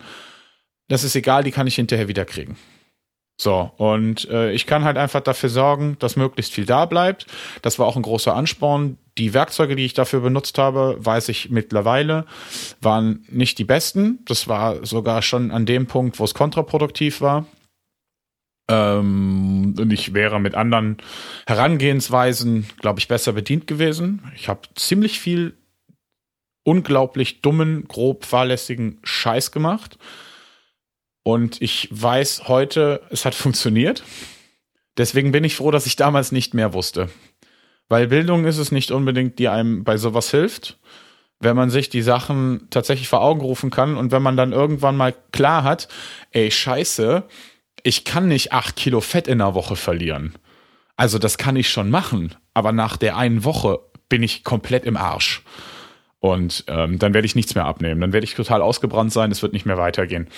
Das 0.89 1.05
ist 1.05 1.17
egal, 1.17 1.43
die 1.43 1.51
kann 1.51 1.67
ich 1.67 1.75
hinterher 1.77 2.09
wieder 2.09 2.25
kriegen. 2.25 2.57
So, 3.37 3.73
und 3.79 4.29
äh, 4.31 4.53
ich 4.53 4.67
kann 4.67 4.85
halt 4.85 4.97
einfach 4.97 5.21
dafür 5.21 5.49
sorgen, 5.49 5.97
dass 5.99 6.15
möglichst 6.15 6.53
viel 6.53 6.67
da 6.67 6.87
bleibt. 6.87 7.27
Das 7.63 7.79
war 7.79 7.87
auch 7.87 7.97
ein 7.97 8.03
großer 8.03 8.35
Ansporn. 8.35 8.99
Die 9.19 9.35
Werkzeuge, 9.35 9.75
die 9.75 9.85
ich 9.85 9.95
dafür 9.95 10.21
benutzt 10.21 10.57
habe, 10.59 10.97
weiß 10.99 11.29
ich 11.31 11.51
mittlerweile, 11.51 12.27
waren 12.81 13.25
nicht 13.29 13.59
die 13.59 13.65
besten. 13.65 14.21
Das 14.27 14.47
war 14.47 14.87
sogar 14.87 15.23
schon 15.23 15.51
an 15.51 15.67
dem 15.67 15.87
Punkt, 15.87 16.21
wo 16.21 16.25
es 16.25 16.35
kontraproduktiv 16.35 17.21
war. 17.21 17.47
Ähm, 18.68 19.74
und 19.79 19.92
ich 19.92 20.14
wäre 20.14 20.40
mit 20.40 20.55
anderen 20.55 20.96
Herangehensweisen, 21.46 22.66
glaube 22.81 23.00
ich, 23.00 23.09
besser 23.09 23.33
bedient 23.33 23.66
gewesen. 23.66 24.31
Ich 24.35 24.48
habe 24.48 24.62
ziemlich 24.74 25.20
viel 25.20 25.57
unglaublich 26.64 27.42
dummen, 27.42 27.85
grob 27.88 28.24
fahrlässigen 28.24 28.98
Scheiß 29.03 29.53
gemacht. 29.53 29.98
Und 31.22 31.61
ich 31.62 31.88
weiß 31.90 32.48
heute, 32.48 33.03
es 33.11 33.24
hat 33.24 33.35
funktioniert. 33.35 34.03
Deswegen 34.96 35.33
bin 35.33 35.44
ich 35.44 35.57
froh, 35.57 35.70
dass 35.70 35.87
ich 35.87 35.96
damals 35.96 36.33
nicht 36.33 36.55
mehr 36.55 36.72
wusste. 36.72 37.09
Weil 37.88 38.07
Bildung 38.09 38.46
ist 38.46 38.59
es 38.59 38.72
nicht 38.72 38.90
unbedingt, 38.90 39.38
die 39.38 39.48
einem 39.48 39.85
bei 39.85 39.98
sowas 39.98 40.31
hilft. 40.31 40.79
Wenn 41.40 41.57
man 41.57 41.68
sich 41.68 41.90
die 41.90 42.00
Sachen 42.00 42.68
tatsächlich 42.70 43.09
vor 43.09 43.20
Augen 43.20 43.40
rufen 43.40 43.70
kann 43.70 43.96
und 43.96 44.12
wenn 44.12 44.22
man 44.22 44.37
dann 44.37 44.53
irgendwann 44.53 44.96
mal 44.96 45.14
klar 45.33 45.64
hat, 45.64 45.88
ey, 46.31 46.50
scheiße, 46.50 47.24
ich 47.85 48.05
kann 48.05 48.27
nicht 48.27 48.53
acht 48.53 48.75
Kilo 48.75 49.01
Fett 49.01 49.29
in 49.29 49.38
der 49.38 49.55
Woche 49.55 49.77
verlieren. 49.77 50.35
Also 50.97 51.18
das 51.18 51.38
kann 51.38 51.55
ich 51.55 51.68
schon 51.68 51.90
machen, 51.90 52.35
aber 52.55 52.73
nach 52.73 52.97
der 52.97 53.16
einen 53.16 53.44
Woche 53.44 53.79
bin 54.09 54.23
ich 54.23 54.42
komplett 54.42 54.85
im 54.85 54.96
Arsch. 54.96 55.42
Und 56.19 56.65
ähm, 56.69 56.98
dann 56.98 57.13
werde 57.13 57.27
ich 57.27 57.35
nichts 57.35 57.54
mehr 57.54 57.67
abnehmen. 57.67 58.00
Dann 58.00 58.15
werde 58.15 58.25
ich 58.25 58.35
total 58.35 58.63
ausgebrannt 58.63 59.13
sein, 59.13 59.31
es 59.31 59.42
wird 59.42 59.52
nicht 59.52 59.67
mehr 59.67 59.77
weitergehen. 59.77 60.29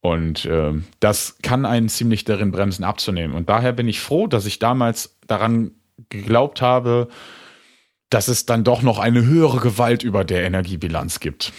Und 0.00 0.44
äh, 0.44 0.72
das 1.00 1.38
kann 1.42 1.66
einen 1.66 1.88
ziemlich 1.88 2.24
darin 2.24 2.52
bremsen, 2.52 2.84
abzunehmen. 2.84 3.34
Und 3.34 3.48
daher 3.48 3.72
bin 3.72 3.88
ich 3.88 4.00
froh, 4.00 4.28
dass 4.28 4.46
ich 4.46 4.60
damals 4.60 5.18
daran 5.26 5.72
geglaubt 6.08 6.62
habe, 6.62 7.08
dass 8.10 8.28
es 8.28 8.46
dann 8.46 8.64
doch 8.64 8.82
noch 8.82 8.98
eine 8.98 9.24
höhere 9.24 9.58
Gewalt 9.58 10.04
über 10.04 10.24
der 10.24 10.44
Energiebilanz 10.44 11.18
gibt. 11.20 11.52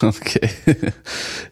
Okay. 0.02 0.48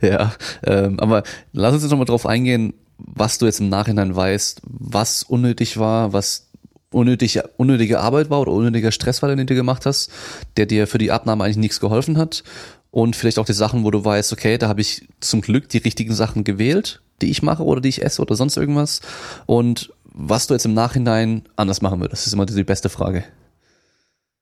ja, 0.01 0.33
ähm, 0.65 0.99
aber 1.01 1.23
lass 1.53 1.75
uns 1.75 1.83
jetzt 1.83 1.91
nochmal 1.91 2.07
drauf 2.07 2.25
eingehen, 2.25 2.73
was 2.97 3.39
du 3.39 3.47
jetzt 3.47 3.61
im 3.61 3.69
Nachhinein 3.69 4.17
weißt, 4.17 4.63
was 4.65 5.23
unnötig 5.23 5.79
war, 5.79 6.13
was 6.13 6.49
unnötige, 6.91 7.49
unnötige 7.57 8.01
Arbeit 8.01 8.31
war 8.31 8.41
oder 8.41 8.53
unnötiger 8.53 8.93
Stress 8.93 9.23
war, 9.23 9.35
den 9.35 9.47
du 9.47 9.55
gemacht 9.55 9.87
hast, 9.87 10.11
der 10.57 10.67
dir 10.67 10.87
für 10.87 10.99
die 10.99 11.13
Abnahme 11.13 11.45
eigentlich 11.45 11.59
nichts 11.59 11.81
geholfen 11.81 12.17
hat. 12.17 12.43
Und 12.91 13.17
vielleicht 13.17 13.39
auch 13.39 13.45
die 13.45 13.53
Sachen, 13.53 13.85
wo 13.85 13.91
du 13.91 14.03
weißt, 14.03 14.33
okay, 14.33 14.57
da 14.57 14.69
habe 14.69 14.81
ich 14.81 15.07
zum 15.21 15.43
Glück 15.43 15.69
die 15.69 15.79
richtigen 15.79 16.15
Sachen 16.15 16.43
gewählt, 16.43 17.03
die 17.21 17.31
ich 17.31 17.43
mache 17.43 17.63
oder 17.63 17.83
die 17.83 17.91
ich 17.91 18.03
esse 18.03 18.23
oder 18.23 18.35
sonst 18.35 18.57
irgendwas. 18.57 19.03
Und 19.45 19.93
was 20.05 20.47
du 20.47 20.55
jetzt 20.55 20.65
im 20.65 20.75
Nachhinein 20.75 21.43
anders 21.57 21.83
machen 21.83 22.01
würdest, 22.01 22.27
ist 22.27 22.33
immer 22.33 22.47
die 22.47 22.65
beste 22.65 22.89
Frage. 22.89 23.25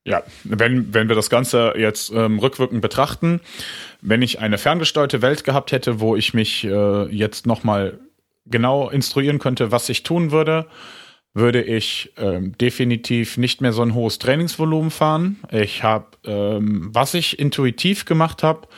Ja, 0.07 0.23
wenn, 0.45 0.95
wenn 0.95 1.09
wir 1.09 1.17
das 1.17 1.31
Ganze 1.31 1.75
jetzt 1.77 2.13
ähm, 2.15 2.39
rückwirkend 2.39 2.81
betrachten, 2.81 3.41
wenn 4.01 4.23
ich 4.23 4.39
eine 4.39 4.57
ferngesteuerte 4.57 5.21
Welt 5.21 5.43
gehabt 5.43 5.73
hätte, 5.73 5.99
wo 5.99 6.15
ich 6.15 6.33
mich 6.33 6.63
äh, 6.63 7.07
jetzt 7.07 7.45
nochmal 7.45 7.99
genau 8.45 8.89
instruieren 8.89 9.41
könnte, 9.41 9.73
was 9.73 9.89
ich 9.89 10.05
tun 10.05 10.31
würde, 10.31 10.67
würde 11.35 11.61
ich 11.61 12.13
ähm, 12.19 12.57
definitiv 12.57 13.37
nicht 13.37 13.61
mehr 13.61 13.73
so 13.73 13.83
ein 13.83 13.95
hohes 13.95 14.21
Trainingsvolumen 14.21 14.93
fahren. 14.93 15.39
Ich 15.51 15.83
habe, 15.83 16.07
ähm, 16.25 16.89
was 16.93 17.15
ich 17.15 17.41
intuitiv 17.41 18.05
gemacht 18.05 18.45
habe, 18.45 18.69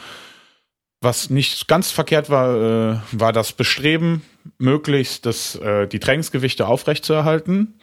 was 1.02 1.28
nicht 1.28 1.68
ganz 1.68 1.90
verkehrt 1.90 2.30
war, 2.30 2.94
äh, 2.94 2.98
war 3.12 3.34
das 3.34 3.52
Bestreben, 3.52 4.22
möglichst 4.56 5.26
das, 5.26 5.56
äh, 5.56 5.86
die 5.86 6.00
Trainingsgewichte 6.00 6.66
aufrechtzuerhalten. 6.66 7.78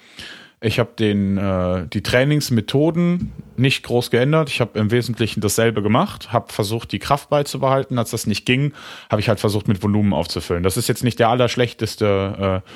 Ich 0.62 0.80
habe 0.80 0.91
den 0.97 1.38
äh, 1.38 1.88
die 1.88 2.01
Trainingsmethoden 2.01 3.32
nicht 3.58 3.84
groß 3.84 4.10
geändert. 4.10 4.49
Ich 4.49 4.62
habe 4.62 4.80
im 4.80 4.91
Wesentlichen 4.91 5.41
dasselbe 5.41 5.82
gemacht, 5.82 6.34
habe 6.34 6.51
versucht, 6.51 6.91
die 6.91 6.99
Kraft 6.99 7.30
beizubehalten. 7.30 7.97
Als 7.97 8.12
das 8.12 8.26
nicht 8.26 8.45
ging, 8.45 8.74
habe 9.10 9.22
ich 9.22 9.30
halt 9.30 9.39
versucht, 9.39 9.68
mit 9.68 9.84
Volumen 9.84 10.14
aufzufüllen. 10.14 10.64
Das 10.64 10.78
ist 10.78 10.88
jetzt 10.88 11.03
nicht 11.03 11.20
der 11.20 11.30
allerschlechteste 11.30 12.64
äh, 12.66 12.70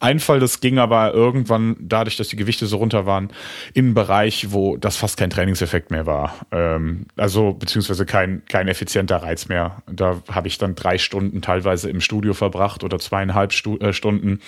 Einfall. 0.00 0.40
Das 0.40 0.60
ging 0.60 0.78
aber 0.78 1.14
irgendwann, 1.14 1.76
dadurch, 1.80 2.16
dass 2.16 2.28
die 2.28 2.36
Gewichte 2.36 2.66
so 2.66 2.76
runter 2.78 3.06
waren, 3.06 3.30
in 3.74 3.86
einen 3.86 3.94
Bereich, 3.94 4.52
wo 4.52 4.76
das 4.76 4.96
fast 4.96 5.16
kein 5.16 5.30
Trainingseffekt 5.30 5.90
mehr 5.90 6.06
war. 6.06 6.34
Ähm, 6.50 7.06
also 7.16 7.52
beziehungsweise 7.52 8.06
kein, 8.06 8.42
kein 8.48 8.68
effizienter 8.68 9.16
Reiz 9.16 9.48
mehr. 9.48 9.82
Da 9.90 10.22
habe 10.30 10.48
ich 10.48 10.58
dann 10.58 10.74
drei 10.74 10.98
Stunden 10.98 11.42
teilweise 11.42 11.90
im 11.90 12.00
Studio 12.00 12.34
verbracht 12.34 12.84
oder 12.84 12.98
zweieinhalb 12.98 13.52
Stu 13.52 13.76
äh, 13.78 13.92
Stunden 13.92 14.40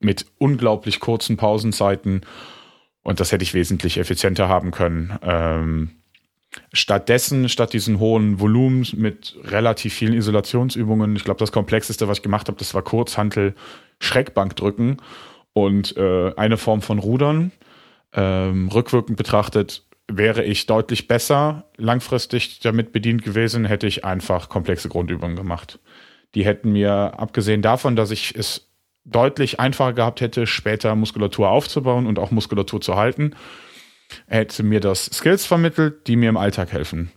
mit 0.00 0.26
unglaublich 0.38 1.00
kurzen 1.00 1.36
Pausenzeiten. 1.36 2.22
Und 3.02 3.20
das 3.20 3.32
hätte 3.32 3.42
ich 3.42 3.54
wesentlich 3.54 3.98
effizienter 3.98 4.48
haben 4.48 4.70
können. 4.70 5.18
Ähm, 5.22 5.90
stattdessen, 6.72 7.48
statt 7.48 7.72
diesen 7.72 7.98
hohen 7.98 8.40
Volumens 8.40 8.92
mit 8.92 9.36
relativ 9.44 9.94
vielen 9.94 10.14
Isolationsübungen, 10.14 11.16
ich 11.16 11.24
glaube, 11.24 11.40
das 11.40 11.52
komplexeste, 11.52 12.08
was 12.08 12.18
ich 12.18 12.22
gemacht 12.22 12.48
habe, 12.48 12.58
das 12.58 12.74
war 12.74 12.82
Kurzhantel, 12.82 13.54
Schreckbankdrücken 14.00 15.02
und 15.52 15.96
äh, 15.96 16.32
eine 16.36 16.56
Form 16.56 16.82
von 16.82 16.98
Rudern. 16.98 17.52
Ähm, 18.12 18.68
rückwirkend 18.68 19.16
betrachtet 19.16 19.84
wäre 20.10 20.42
ich 20.42 20.66
deutlich 20.66 21.06
besser 21.06 21.64
langfristig 21.76 22.60
damit 22.60 22.92
bedient 22.92 23.22
gewesen, 23.22 23.66
hätte 23.66 23.86
ich 23.86 24.04
einfach 24.04 24.48
komplexe 24.48 24.88
Grundübungen 24.88 25.36
gemacht. 25.36 25.78
Die 26.34 26.44
hätten 26.44 26.72
mir, 26.72 27.14
abgesehen 27.18 27.62
davon, 27.62 27.96
dass 27.96 28.10
ich 28.10 28.34
es 28.34 28.67
deutlich 29.10 29.60
einfacher 29.60 29.92
gehabt 29.92 30.20
hätte, 30.20 30.46
später 30.46 30.94
Muskulatur 30.94 31.50
aufzubauen 31.50 32.06
und 32.06 32.18
auch 32.18 32.30
Muskulatur 32.30 32.80
zu 32.80 32.96
halten, 32.96 33.34
hätte 34.26 34.62
mir 34.62 34.80
das 34.80 35.06
Skills 35.06 35.46
vermittelt, 35.46 36.06
die 36.06 36.16
mir 36.16 36.28
im 36.28 36.36
Alltag 36.36 36.72
helfen. 36.72 37.10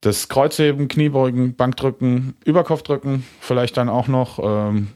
Das 0.00 0.28
Kreuzheben, 0.28 0.88
Kniebeugen, 0.88 1.56
Bankdrücken, 1.56 2.34
Überkopfdrücken, 2.44 3.26
vielleicht 3.40 3.76
dann 3.76 3.88
auch 3.88 4.08
noch. 4.08 4.38
Ähm, 4.42 4.88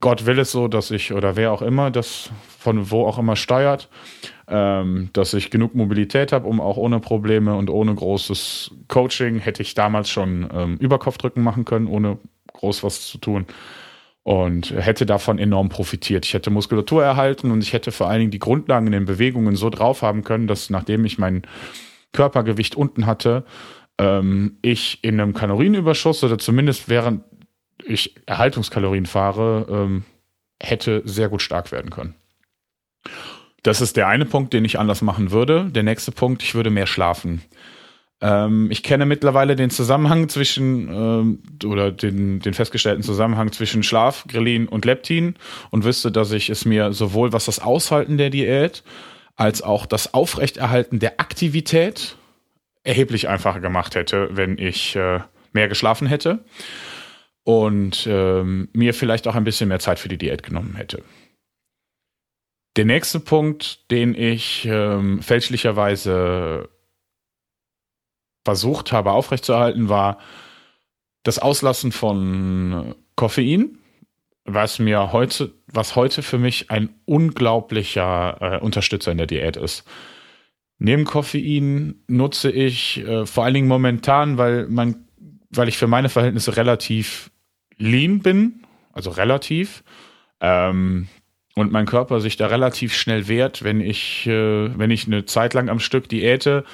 Gott 0.00 0.26
will 0.26 0.38
es 0.38 0.52
so, 0.52 0.68
dass 0.68 0.90
ich 0.90 1.12
oder 1.12 1.36
wer 1.36 1.52
auch 1.52 1.62
immer 1.62 1.90
das 1.90 2.30
von 2.58 2.90
wo 2.90 3.06
auch 3.06 3.18
immer 3.18 3.36
steuert, 3.36 3.88
ähm, 4.48 5.10
dass 5.12 5.32
ich 5.32 5.50
genug 5.50 5.74
Mobilität 5.74 6.32
habe, 6.32 6.46
um 6.46 6.60
auch 6.60 6.76
ohne 6.76 7.00
Probleme 7.00 7.54
und 7.54 7.70
ohne 7.70 7.94
großes 7.94 8.72
Coaching 8.88 9.38
hätte 9.38 9.62
ich 9.62 9.74
damals 9.74 10.10
schon 10.10 10.48
ähm, 10.52 10.76
Überkopfdrücken 10.76 11.42
machen 11.42 11.64
können, 11.64 11.86
ohne 11.86 12.18
groß 12.52 12.82
was 12.82 13.06
zu 13.06 13.18
tun 13.18 13.46
und 14.26 14.72
hätte 14.72 15.06
davon 15.06 15.38
enorm 15.38 15.68
profitiert. 15.68 16.26
Ich 16.26 16.34
hätte 16.34 16.50
Muskulatur 16.50 17.04
erhalten 17.04 17.52
und 17.52 17.62
ich 17.62 17.72
hätte 17.72 17.92
vor 17.92 18.08
allen 18.08 18.18
Dingen 18.18 18.30
die 18.32 18.40
Grundlagen 18.40 18.86
in 18.86 18.92
den 18.92 19.04
Bewegungen 19.04 19.54
so 19.54 19.70
drauf 19.70 20.02
haben 20.02 20.24
können, 20.24 20.48
dass 20.48 20.68
nachdem 20.68 21.04
ich 21.04 21.16
mein 21.16 21.42
Körpergewicht 22.12 22.74
unten 22.74 23.06
hatte, 23.06 23.44
ähm, 23.98 24.58
ich 24.62 24.98
in 25.02 25.20
einem 25.20 25.32
Kalorienüberschuss 25.32 26.24
oder 26.24 26.38
zumindest 26.38 26.88
während 26.88 27.22
ich 27.84 28.16
Erhaltungskalorien 28.26 29.06
fahre, 29.06 29.64
ähm, 29.70 30.02
hätte 30.60 31.02
sehr 31.04 31.28
gut 31.28 31.40
stark 31.40 31.70
werden 31.70 31.92
können. 31.92 32.16
Das 33.62 33.80
ist 33.80 33.96
der 33.96 34.08
eine 34.08 34.24
Punkt, 34.24 34.54
den 34.54 34.64
ich 34.64 34.76
anders 34.76 35.02
machen 35.02 35.30
würde. 35.30 35.70
Der 35.70 35.84
nächste 35.84 36.10
Punkt, 36.10 36.42
ich 36.42 36.56
würde 36.56 36.70
mehr 36.70 36.88
schlafen. 36.88 37.42
Ähm, 38.20 38.70
ich 38.70 38.82
kenne 38.82 39.04
mittlerweile 39.04 39.56
den 39.56 39.70
Zusammenhang 39.70 40.28
zwischen 40.28 40.88
ähm, 40.88 41.42
oder 41.64 41.92
den, 41.92 42.40
den 42.40 42.54
festgestellten 42.54 43.02
Zusammenhang 43.02 43.52
zwischen 43.52 43.82
Schlaf, 43.82 44.24
Grelin 44.26 44.68
und 44.68 44.84
Leptin 44.84 45.34
und 45.70 45.84
wüsste, 45.84 46.10
dass 46.10 46.32
ich 46.32 46.48
es 46.48 46.64
mir 46.64 46.92
sowohl 46.92 47.32
was 47.32 47.44
das 47.44 47.58
Aushalten 47.58 48.16
der 48.16 48.30
Diät 48.30 48.82
als 49.36 49.60
auch 49.60 49.84
das 49.84 50.14
Aufrechterhalten 50.14 50.98
der 50.98 51.20
Aktivität 51.20 52.16
erheblich 52.84 53.28
einfacher 53.28 53.60
gemacht 53.60 53.94
hätte, 53.94 54.30
wenn 54.32 54.56
ich 54.56 54.96
äh, 54.96 55.20
mehr 55.52 55.68
geschlafen 55.68 56.06
hätte 56.06 56.44
und 57.44 58.06
ähm, 58.10 58.68
mir 58.72 58.94
vielleicht 58.94 59.28
auch 59.28 59.34
ein 59.34 59.44
bisschen 59.44 59.68
mehr 59.68 59.78
Zeit 59.78 59.98
für 59.98 60.08
die 60.08 60.18
Diät 60.18 60.42
genommen 60.42 60.74
hätte. 60.76 61.02
Der 62.76 62.84
nächste 62.84 63.20
Punkt, 63.20 63.90
den 63.90 64.14
ich 64.14 64.66
ähm, 64.70 65.22
fälschlicherweise 65.22 66.68
versucht 68.46 68.92
habe 68.92 69.10
aufrechtzuerhalten, 69.10 69.88
war 69.88 70.18
das 71.24 71.40
Auslassen 71.40 71.90
von 71.90 72.94
Koffein, 73.16 73.78
was 74.44 74.78
mir 74.78 75.10
heute, 75.12 75.52
was 75.66 75.96
heute 75.96 76.22
für 76.22 76.38
mich 76.38 76.70
ein 76.70 76.90
unglaublicher 77.06 78.38
äh, 78.40 78.58
Unterstützer 78.64 79.10
in 79.10 79.18
der 79.18 79.26
Diät 79.26 79.56
ist. 79.56 79.84
Neben 80.78 81.04
Koffein 81.04 81.96
nutze 82.06 82.52
ich 82.52 82.98
äh, 82.98 83.26
vor 83.26 83.42
allen 83.44 83.54
Dingen 83.54 83.66
momentan, 83.66 84.38
weil 84.38 84.68
man, 84.68 85.08
weil 85.50 85.68
ich 85.68 85.76
für 85.76 85.88
meine 85.88 86.08
Verhältnisse 86.08 86.56
relativ 86.56 87.32
lean 87.78 88.20
bin, 88.20 88.62
also 88.92 89.10
relativ, 89.10 89.82
ähm, 90.40 91.08
und 91.56 91.72
mein 91.72 91.86
Körper 91.86 92.20
sich 92.20 92.36
da 92.36 92.46
relativ 92.46 92.94
schnell 92.94 93.26
wehrt, 93.26 93.64
wenn 93.64 93.80
ich, 93.80 94.28
äh, 94.28 94.78
wenn 94.78 94.92
ich 94.92 95.08
eine 95.08 95.24
Zeit 95.24 95.54
lang 95.54 95.68
am 95.68 95.80
Stück 95.80 96.08
diäte, 96.08 96.64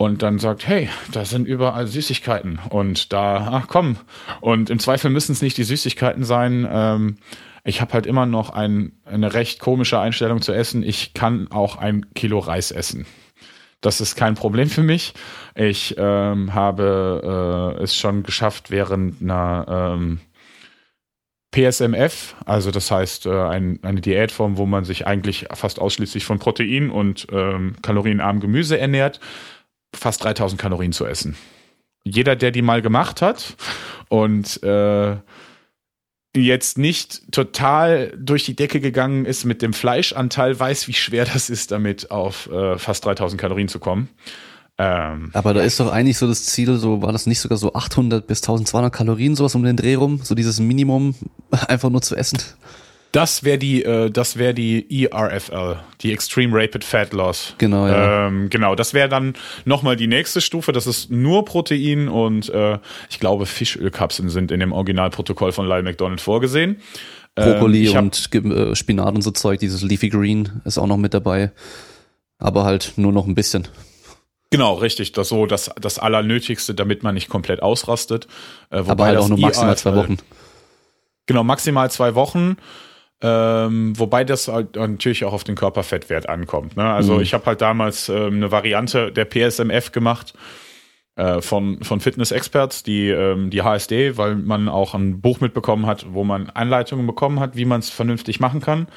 und 0.00 0.22
dann 0.22 0.38
sagt, 0.38 0.66
hey, 0.66 0.88
da 1.12 1.26
sind 1.26 1.46
überall 1.46 1.86
Süßigkeiten 1.86 2.58
und 2.70 3.12
da, 3.12 3.50
ach 3.52 3.66
komm. 3.68 3.98
Und 4.40 4.70
im 4.70 4.78
Zweifel 4.78 5.10
müssen 5.10 5.32
es 5.32 5.42
nicht 5.42 5.58
die 5.58 5.62
Süßigkeiten 5.62 6.24
sein. 6.24 6.66
Ähm, 6.72 7.16
ich 7.64 7.82
habe 7.82 7.92
halt 7.92 8.06
immer 8.06 8.24
noch 8.24 8.48
ein, 8.48 8.92
eine 9.04 9.34
recht 9.34 9.60
komische 9.60 10.00
Einstellung 10.00 10.40
zu 10.40 10.54
essen. 10.54 10.82
Ich 10.82 11.12
kann 11.12 11.48
auch 11.52 11.76
ein 11.76 12.06
Kilo 12.14 12.38
Reis 12.38 12.70
essen. 12.70 13.04
Das 13.82 14.00
ist 14.00 14.16
kein 14.16 14.36
Problem 14.36 14.70
für 14.70 14.82
mich. 14.82 15.12
Ich 15.54 15.96
ähm, 15.98 16.54
habe 16.54 17.76
äh, 17.78 17.82
es 17.82 17.94
schon 17.94 18.22
geschafft, 18.22 18.70
während 18.70 19.20
einer 19.20 19.66
ähm, 19.98 20.20
PSMF, 21.52 22.36
also 22.46 22.70
das 22.70 22.90
heißt 22.90 23.26
äh, 23.26 23.32
ein, 23.32 23.80
eine 23.82 24.00
Diätform, 24.00 24.56
wo 24.56 24.64
man 24.64 24.86
sich 24.86 25.06
eigentlich 25.06 25.46
fast 25.52 25.78
ausschließlich 25.78 26.24
von 26.24 26.38
Protein 26.38 26.88
und 26.88 27.26
ähm, 27.32 27.74
kalorienarmem 27.82 28.40
Gemüse 28.40 28.78
ernährt, 28.78 29.20
fast 29.94 30.22
3000 30.24 30.60
Kalorien 30.60 30.92
zu 30.92 31.06
essen. 31.06 31.36
Jeder, 32.04 32.36
der 32.36 32.50
die 32.50 32.62
mal 32.62 32.82
gemacht 32.82 33.20
hat 33.22 33.56
und 34.08 34.62
äh, 34.62 35.16
jetzt 36.36 36.78
nicht 36.78 37.32
total 37.32 38.12
durch 38.16 38.44
die 38.44 38.54
Decke 38.54 38.80
gegangen 38.80 39.26
ist 39.26 39.44
mit 39.44 39.62
dem 39.62 39.72
Fleischanteil, 39.72 40.58
weiß, 40.58 40.88
wie 40.88 40.94
schwer 40.94 41.24
das 41.24 41.50
ist, 41.50 41.72
damit 41.72 42.10
auf 42.10 42.50
äh, 42.50 42.78
fast 42.78 43.04
3000 43.04 43.40
Kalorien 43.40 43.68
zu 43.68 43.80
kommen. 43.80 44.08
Ähm, 44.78 45.30
Aber 45.34 45.52
da 45.52 45.60
ist 45.60 45.78
doch 45.78 45.92
eigentlich 45.92 46.16
so 46.16 46.26
das 46.26 46.46
Ziel, 46.46 46.74
so 46.76 47.02
war 47.02 47.12
das 47.12 47.26
nicht 47.26 47.40
sogar 47.40 47.58
so 47.58 47.74
800 47.74 48.26
bis 48.26 48.40
1200 48.40 48.92
Kalorien, 48.92 49.36
sowas 49.36 49.54
um 49.54 49.62
den 49.62 49.76
Dreh 49.76 49.96
rum, 49.96 50.20
so 50.22 50.34
dieses 50.34 50.58
Minimum 50.60 51.14
einfach 51.68 51.90
nur 51.90 52.00
zu 52.00 52.16
essen. 52.16 52.38
Das 53.12 53.42
wäre 53.42 53.58
die, 53.58 53.82
äh, 53.84 54.10
das 54.10 54.36
wäre 54.36 54.54
die 54.54 55.04
ERFL, 55.04 55.80
die 56.00 56.12
Extreme 56.12 56.56
Rapid 56.56 56.84
Fat 56.84 57.12
Loss. 57.12 57.54
Genau, 57.58 57.88
ja. 57.88 58.28
Ähm, 58.28 58.50
genau, 58.50 58.76
das 58.76 58.94
wäre 58.94 59.08
dann 59.08 59.34
nochmal 59.64 59.96
die 59.96 60.06
nächste 60.06 60.40
Stufe. 60.40 60.72
Das 60.72 60.86
ist 60.86 61.10
nur 61.10 61.44
Protein 61.44 62.08
und 62.08 62.48
äh, 62.50 62.78
ich 63.08 63.18
glaube 63.18 63.46
Fischölkapseln 63.46 64.28
sind 64.28 64.52
in 64.52 64.60
dem 64.60 64.72
Originalprotokoll 64.72 65.50
von 65.50 65.66
Lyle 65.66 65.82
McDonald 65.82 66.20
vorgesehen. 66.20 66.80
Brokkoli 67.34 67.88
ähm, 67.88 67.96
und 67.96 68.34
äh, 68.34 68.76
Spinat 68.76 69.14
und 69.14 69.22
so 69.22 69.32
Zeug, 69.32 69.58
dieses 69.58 69.82
Leafy 69.82 70.08
Green 70.08 70.60
ist 70.64 70.78
auch 70.78 70.86
noch 70.86 70.96
mit 70.96 71.14
dabei. 71.14 71.50
Aber 72.38 72.64
halt 72.64 72.92
nur 72.96 73.12
noch 73.12 73.26
ein 73.26 73.34
bisschen. 73.34 73.66
Genau, 74.50 74.74
richtig. 74.74 75.12
Das 75.12 75.28
so 75.28 75.46
das, 75.46 75.70
das 75.80 75.98
Allernötigste, 75.98 76.74
damit 76.74 77.02
man 77.02 77.14
nicht 77.14 77.28
komplett 77.28 77.62
ausrastet. 77.62 78.26
Äh, 78.70 78.78
Aber 78.78 79.04
halt 79.04 79.18
auch 79.18 79.28
nur 79.28 79.38
maximal 79.38 79.70
ERFL, 79.70 79.80
zwei 79.80 79.96
Wochen. 79.96 80.16
Genau, 81.26 81.44
maximal 81.44 81.90
zwei 81.90 82.14
Wochen. 82.14 82.56
Ähm, 83.22 83.98
wobei 83.98 84.24
das 84.24 84.48
halt 84.48 84.76
natürlich 84.76 85.24
auch 85.24 85.34
auf 85.34 85.44
den 85.44 85.54
Körperfettwert 85.54 86.28
ankommt. 86.28 86.76
Ne? 86.76 86.84
Also 86.84 87.16
mhm. 87.16 87.20
ich 87.20 87.34
habe 87.34 87.44
halt 87.46 87.60
damals 87.60 88.08
ähm, 88.08 88.36
eine 88.36 88.50
Variante 88.50 89.12
der 89.12 89.26
PSMF 89.26 89.92
gemacht 89.92 90.32
äh, 91.16 91.42
von, 91.42 91.82
von 91.82 92.00
Fitness 92.00 92.30
Experts, 92.30 92.82
die, 92.82 93.08
ähm, 93.08 93.50
die 93.50 93.62
HSD, 93.62 94.16
weil 94.16 94.36
man 94.36 94.70
auch 94.70 94.94
ein 94.94 95.20
Buch 95.20 95.40
mitbekommen 95.40 95.84
hat, 95.84 96.06
wo 96.10 96.24
man 96.24 96.48
Anleitungen 96.48 97.06
bekommen 97.06 97.40
hat, 97.40 97.56
wie 97.56 97.66
man 97.66 97.80
es 97.80 97.90
vernünftig 97.90 98.40
machen 98.40 98.60
kann. 98.62 98.88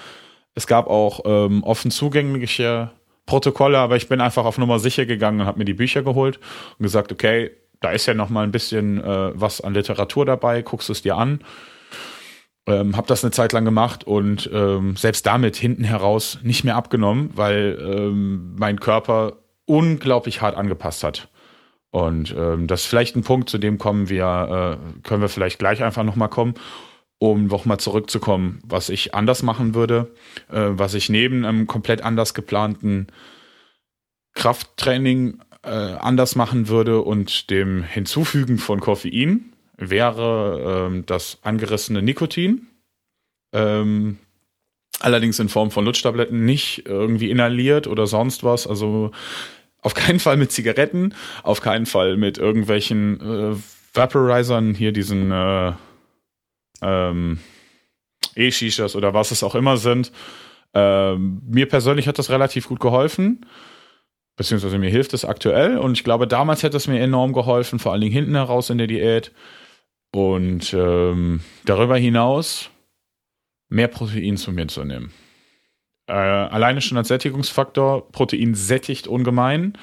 Es 0.55 0.67
gab 0.67 0.87
auch 0.87 1.21
ähm, 1.25 1.63
offen 1.63 1.91
zugängliche 1.91 2.91
Protokolle, 3.25 3.77
aber 3.79 3.97
ich 3.97 4.07
bin 4.07 4.21
einfach 4.21 4.45
auf 4.45 4.57
Nummer 4.57 4.79
sicher 4.79 5.05
gegangen 5.05 5.41
und 5.41 5.47
habe 5.47 5.57
mir 5.57 5.65
die 5.65 5.73
Bücher 5.73 6.01
geholt 6.01 6.39
und 6.77 6.83
gesagt, 6.83 7.11
okay, 7.11 7.51
da 7.81 7.91
ist 7.91 8.05
ja 8.05 8.13
noch 8.13 8.29
mal 8.29 8.43
ein 8.43 8.51
bisschen 8.51 9.03
äh, 9.03 9.31
was 9.33 9.59
an 9.59 9.73
Literatur 9.73 10.25
dabei, 10.25 10.61
guckst 10.61 10.89
es 10.89 11.01
dir 11.01 11.17
an. 11.17 11.41
Ähm, 12.65 12.95
habe 12.95 13.07
das 13.07 13.23
eine 13.23 13.31
Zeit 13.31 13.51
lang 13.51 13.65
gemacht 13.65 14.05
und 14.05 14.49
ähm, 14.53 14.95
selbst 14.95 15.25
damit 15.25 15.57
hinten 15.57 15.83
heraus 15.83 16.39
nicht 16.43 16.63
mehr 16.63 16.77
abgenommen, 16.77 17.31
weil 17.35 17.77
ähm, 17.81 18.55
mein 18.57 18.79
Körper 18.79 19.33
unglaublich 19.65 20.41
hart 20.41 20.55
angepasst 20.55 21.03
hat. 21.03 21.27
Und 21.91 22.33
ähm, 22.37 22.67
das 22.67 22.81
ist 22.81 22.87
vielleicht 22.87 23.15
ein 23.15 23.23
Punkt, 23.23 23.49
zu 23.49 23.57
dem 23.57 23.77
kommen 23.77 24.09
wir, 24.09 24.79
äh, 24.79 25.01
können 25.03 25.21
wir 25.21 25.29
vielleicht 25.29 25.59
gleich 25.59 25.83
einfach 25.83 26.03
nochmal 26.03 26.29
kommen, 26.29 26.55
um 27.19 27.47
nochmal 27.47 27.79
zurückzukommen, 27.79 28.61
was 28.65 28.89
ich 28.89 29.13
anders 29.13 29.43
machen 29.43 29.75
würde, 29.75 30.11
äh, 30.49 30.69
was 30.71 30.93
ich 30.95 31.09
neben 31.09 31.45
einem 31.45 31.67
komplett 31.67 32.01
anders 32.01 32.33
geplanten 32.33 33.07
Krafttraining 34.33 35.39
äh, 35.63 35.69
anders 35.69 36.35
machen 36.35 36.67
würde 36.67 37.01
und 37.01 37.49
dem 37.49 37.83
Hinzufügen 37.83 38.57
von 38.57 38.79
Koffein 38.79 39.52
wäre 39.89 40.87
ähm, 40.87 41.05
das 41.05 41.39
angerissene 41.41 42.01
Nikotin. 42.01 42.67
Ähm, 43.53 44.17
allerdings 44.99 45.39
in 45.39 45.49
Form 45.49 45.71
von 45.71 45.85
Lutschtabletten, 45.85 46.45
nicht 46.45 46.83
irgendwie 46.85 47.29
inhaliert 47.29 47.87
oder 47.87 48.07
sonst 48.07 48.43
was. 48.43 48.67
Also 48.67 49.11
auf 49.81 49.93
keinen 49.93 50.19
Fall 50.19 50.37
mit 50.37 50.51
Zigaretten, 50.51 51.13
auf 51.43 51.61
keinen 51.61 51.85
Fall 51.85 52.17
mit 52.17 52.37
irgendwelchen 52.37 53.19
äh, 53.21 53.55
Vaporizern, 53.93 54.73
hier 54.73 54.91
diesen 54.91 55.31
äh, 55.31 55.73
ähm, 56.81 57.39
E-Shishas 58.35 58.95
oder 58.95 59.13
was 59.13 59.31
es 59.31 59.43
auch 59.43 59.55
immer 59.55 59.77
sind. 59.77 60.11
Ähm, 60.73 61.41
mir 61.47 61.67
persönlich 61.67 62.07
hat 62.07 62.17
das 62.17 62.29
relativ 62.29 62.67
gut 62.67 62.79
geholfen 62.79 63.45
beziehungsweise 64.35 64.77
mir 64.77 64.89
hilft 64.89 65.13
es 65.13 65.25
aktuell 65.25 65.77
und 65.77 65.93
ich 65.93 66.03
glaube, 66.03 66.27
damals 66.27 66.63
hätte 66.63 66.77
es 66.77 66.87
mir 66.87 66.99
enorm 66.99 67.33
geholfen, 67.33 67.79
vor 67.79 67.91
allen 67.91 68.01
Dingen 68.01 68.13
hinten 68.13 68.35
heraus 68.35 68.69
in 68.69 68.77
der 68.77 68.87
Diät. 68.87 69.31
Und 70.13 70.73
ähm, 70.73 71.41
darüber 71.65 71.97
hinaus 71.97 72.69
mehr 73.69 73.87
Protein 73.87 74.37
zu 74.37 74.51
mir 74.51 74.67
zu 74.67 74.83
nehmen. 74.83 75.11
Äh, 76.07 76.13
alleine 76.13 76.81
schon 76.81 76.97
als 76.97 77.07
Sättigungsfaktor, 77.07 78.11
Protein 78.11 78.53
sättigt 78.53 79.07
ungemein. 79.07 79.73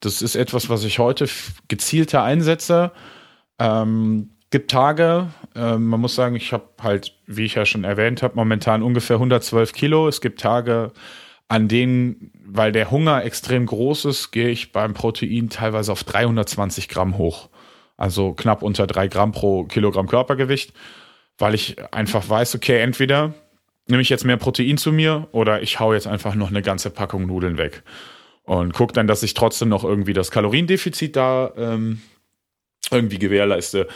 Das 0.00 0.20
ist 0.20 0.34
etwas, 0.34 0.68
was 0.68 0.84
ich 0.84 0.98
heute 0.98 1.28
gezielter 1.68 2.22
einsetze. 2.22 2.92
Ähm, 3.58 4.30
gibt 4.50 4.70
Tage, 4.70 5.28
äh, 5.54 5.78
man 5.78 6.00
muss 6.00 6.14
sagen, 6.14 6.36
ich 6.36 6.52
habe 6.52 6.68
halt, 6.82 7.14
wie 7.26 7.44
ich 7.44 7.54
ja 7.54 7.64
schon 7.64 7.84
erwähnt 7.84 8.22
habe, 8.22 8.36
momentan 8.36 8.82
ungefähr 8.82 9.16
112 9.16 9.72
Kilo. 9.72 10.08
Es 10.08 10.20
gibt 10.20 10.40
Tage, 10.40 10.92
an 11.48 11.68
denen, 11.68 12.32
weil 12.44 12.72
der 12.72 12.90
Hunger 12.90 13.24
extrem 13.24 13.66
groß 13.66 14.04
ist, 14.06 14.30
gehe 14.30 14.50
ich 14.50 14.72
beim 14.72 14.94
Protein 14.94 15.48
teilweise 15.48 15.92
auf 15.92 16.04
320 16.04 16.88
Gramm 16.88 17.16
hoch. 17.16 17.48
Also 18.00 18.32
knapp 18.32 18.62
unter 18.62 18.86
drei 18.86 19.08
Gramm 19.08 19.32
pro 19.32 19.64
Kilogramm 19.64 20.08
Körpergewicht, 20.08 20.72
weil 21.36 21.54
ich 21.54 21.76
einfach 21.92 22.26
weiß, 22.26 22.54
okay, 22.54 22.80
entweder 22.80 23.34
nehme 23.88 24.00
ich 24.00 24.08
jetzt 24.08 24.24
mehr 24.24 24.38
Protein 24.38 24.78
zu 24.78 24.90
mir 24.90 25.28
oder 25.32 25.60
ich 25.60 25.80
hau 25.80 25.92
jetzt 25.92 26.06
einfach 26.06 26.34
noch 26.34 26.48
eine 26.48 26.62
ganze 26.62 26.88
Packung 26.88 27.26
Nudeln 27.26 27.58
weg. 27.58 27.82
Und 28.44 28.72
gucke 28.72 28.94
dann, 28.94 29.06
dass 29.06 29.22
ich 29.22 29.34
trotzdem 29.34 29.68
noch 29.68 29.84
irgendwie 29.84 30.14
das 30.14 30.30
Kaloriendefizit 30.30 31.14
da 31.14 31.52
ähm, 31.58 32.00
irgendwie 32.90 33.18
gewährleiste. 33.18 33.86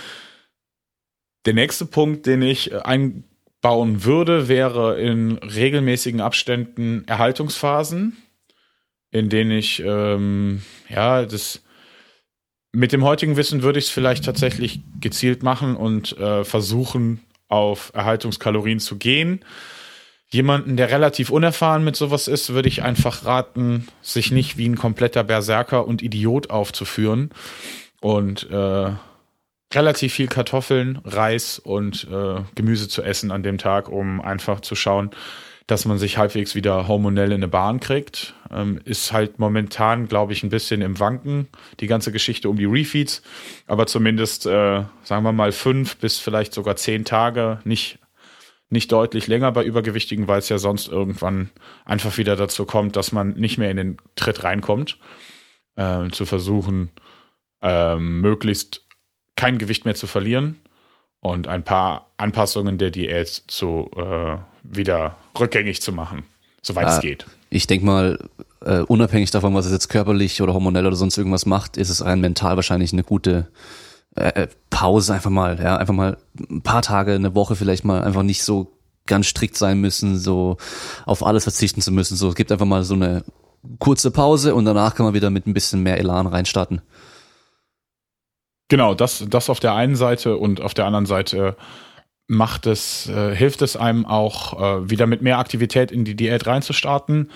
Der 1.46 1.54
nächste 1.54 1.86
Punkt, 1.86 2.26
den 2.26 2.42
ich 2.42 2.74
ein 2.84 3.24
bauen 3.62 4.04
würde, 4.04 4.48
wäre 4.48 5.00
in 5.00 5.38
regelmäßigen 5.38 6.20
Abständen 6.20 7.04
Erhaltungsphasen, 7.06 8.18
in 9.10 9.30
denen 9.30 9.52
ich, 9.52 9.82
ähm, 9.82 10.60
ja, 10.90 11.24
das 11.24 11.63
mit 12.74 12.92
dem 12.92 13.04
heutigen 13.04 13.36
Wissen 13.36 13.62
würde 13.62 13.78
ich 13.78 13.86
es 13.86 13.90
vielleicht 13.90 14.24
tatsächlich 14.24 14.80
gezielt 15.00 15.42
machen 15.42 15.76
und 15.76 16.18
äh, 16.18 16.44
versuchen, 16.44 17.20
auf 17.48 17.92
Erhaltungskalorien 17.94 18.80
zu 18.80 18.96
gehen. 18.96 19.44
Jemanden, 20.28 20.76
der 20.76 20.90
relativ 20.90 21.30
unerfahren 21.30 21.84
mit 21.84 21.94
sowas 21.94 22.26
ist, 22.26 22.52
würde 22.52 22.68
ich 22.68 22.82
einfach 22.82 23.24
raten, 23.24 23.86
sich 24.02 24.32
nicht 24.32 24.56
wie 24.58 24.68
ein 24.68 24.76
kompletter 24.76 25.22
Berserker 25.22 25.86
und 25.86 26.02
Idiot 26.02 26.50
aufzuführen 26.50 27.30
und 28.00 28.50
äh, 28.50 28.90
relativ 29.72 30.14
viel 30.14 30.26
Kartoffeln, 30.26 30.98
Reis 31.04 31.60
und 31.60 32.08
äh, 32.10 32.40
Gemüse 32.56 32.88
zu 32.88 33.02
essen 33.02 33.30
an 33.30 33.44
dem 33.44 33.58
Tag, 33.58 33.88
um 33.88 34.20
einfach 34.20 34.60
zu 34.60 34.74
schauen, 34.74 35.10
dass 35.66 35.86
man 35.86 35.96
sich 35.98 36.18
halbwegs 36.18 36.54
wieder 36.54 36.88
hormonell 36.88 37.32
in 37.32 37.36
eine 37.36 37.48
Bahn 37.48 37.80
kriegt. 37.80 38.34
Ähm, 38.50 38.80
ist 38.84 39.12
halt 39.12 39.38
momentan, 39.38 40.08
glaube 40.08 40.32
ich, 40.32 40.42
ein 40.42 40.50
bisschen 40.50 40.82
im 40.82 41.00
Wanken, 41.00 41.48
die 41.80 41.86
ganze 41.86 42.12
Geschichte 42.12 42.50
um 42.50 42.56
die 42.56 42.66
Refeeds. 42.66 43.22
Aber 43.66 43.86
zumindest, 43.86 44.46
äh, 44.46 44.84
sagen 45.02 45.24
wir 45.24 45.32
mal, 45.32 45.52
fünf 45.52 45.96
bis 45.96 46.18
vielleicht 46.18 46.52
sogar 46.52 46.76
zehn 46.76 47.04
Tage, 47.04 47.60
nicht, 47.64 47.98
nicht 48.68 48.92
deutlich 48.92 49.26
länger 49.26 49.52
bei 49.52 49.64
Übergewichtigen, 49.64 50.28
weil 50.28 50.40
es 50.40 50.50
ja 50.50 50.58
sonst 50.58 50.88
irgendwann 50.88 51.50
einfach 51.86 52.18
wieder 52.18 52.36
dazu 52.36 52.66
kommt, 52.66 52.96
dass 52.96 53.12
man 53.12 53.30
nicht 53.30 53.56
mehr 53.56 53.70
in 53.70 53.78
den 53.78 53.96
Tritt 54.16 54.44
reinkommt. 54.44 54.98
Äh, 55.76 56.10
zu 56.10 56.24
versuchen, 56.24 56.90
äh, 57.60 57.96
möglichst 57.96 58.86
kein 59.34 59.58
Gewicht 59.58 59.84
mehr 59.84 59.96
zu 59.96 60.06
verlieren 60.06 60.60
und 61.18 61.48
ein 61.48 61.64
paar 61.64 62.12
Anpassungen 62.16 62.78
der 62.78 62.90
Diät 62.90 63.28
zu 63.28 63.90
äh, 63.96 64.36
wieder 64.64 65.16
rückgängig 65.38 65.80
zu 65.80 65.92
machen, 65.92 66.24
soweit 66.62 66.88
es 66.88 67.00
geht. 67.00 67.26
Ich 67.50 67.66
denke 67.66 67.86
mal, 67.86 68.18
äh, 68.64 68.80
unabhängig 68.80 69.30
davon, 69.30 69.54
was 69.54 69.66
es 69.66 69.72
jetzt 69.72 69.88
körperlich 69.88 70.42
oder 70.42 70.54
hormonell 70.54 70.86
oder 70.86 70.96
sonst 70.96 71.16
irgendwas 71.16 71.46
macht, 71.46 71.76
ist 71.76 71.90
es 71.90 72.04
rein 72.04 72.20
mental 72.20 72.56
wahrscheinlich 72.56 72.92
eine 72.92 73.04
gute 73.04 73.48
äh, 74.16 74.42
äh, 74.42 74.48
Pause 74.70 75.14
einfach 75.14 75.30
mal, 75.30 75.60
ja, 75.60 75.76
einfach 75.76 75.94
mal 75.94 76.16
ein 76.50 76.62
paar 76.62 76.82
Tage, 76.82 77.12
eine 77.12 77.34
Woche 77.34 77.56
vielleicht 77.56 77.84
mal 77.84 78.02
einfach 78.02 78.22
nicht 78.22 78.42
so 78.42 78.72
ganz 79.06 79.26
strikt 79.26 79.56
sein 79.56 79.80
müssen, 79.80 80.18
so 80.18 80.56
auf 81.04 81.24
alles 81.24 81.44
verzichten 81.44 81.80
zu 81.80 81.92
müssen. 81.92 82.16
So, 82.16 82.28
es 82.28 82.34
gibt 82.34 82.50
einfach 82.50 82.66
mal 82.66 82.84
so 82.84 82.94
eine 82.94 83.22
kurze 83.78 84.10
Pause 84.10 84.54
und 84.54 84.64
danach 84.64 84.94
kann 84.94 85.04
man 85.04 85.14
wieder 85.14 85.30
mit 85.30 85.46
ein 85.46 85.54
bisschen 85.54 85.82
mehr 85.82 85.98
Elan 85.98 86.26
reinstarten. 86.26 86.80
Genau, 88.68 88.94
das, 88.94 89.24
das 89.28 89.50
auf 89.50 89.60
der 89.60 89.74
einen 89.74 89.96
Seite 89.96 90.36
und 90.36 90.60
auf 90.60 90.74
der 90.74 90.86
anderen 90.86 91.06
Seite 91.06 91.56
macht 92.26 92.66
es, 92.66 93.08
äh, 93.08 93.34
hilft 93.34 93.62
es 93.62 93.76
einem 93.76 94.06
auch 94.06 94.60
äh, 94.60 94.90
wieder 94.90 95.06
mit 95.06 95.22
mehr 95.22 95.38
Aktivität 95.38 95.92
in 95.92 96.04
die 96.04 96.16
Diät 96.16 96.46
reinzustarten. 96.46 97.30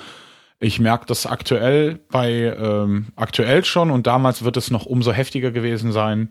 Ich 0.61 0.81
merke 0.81 1.07
das 1.07 1.27
aktuell 1.27 2.01
bei 2.11 2.31
ähm, 2.31 3.09
aktuell 3.15 3.65
schon 3.65 3.91
und 3.91 4.07
damals 4.07 4.45
wird 4.45 4.57
es 4.57 4.71
noch 4.71 4.87
umso 4.87 5.13
heftiger 5.13 5.51
gewesen 5.51 5.93
sein, 5.93 6.31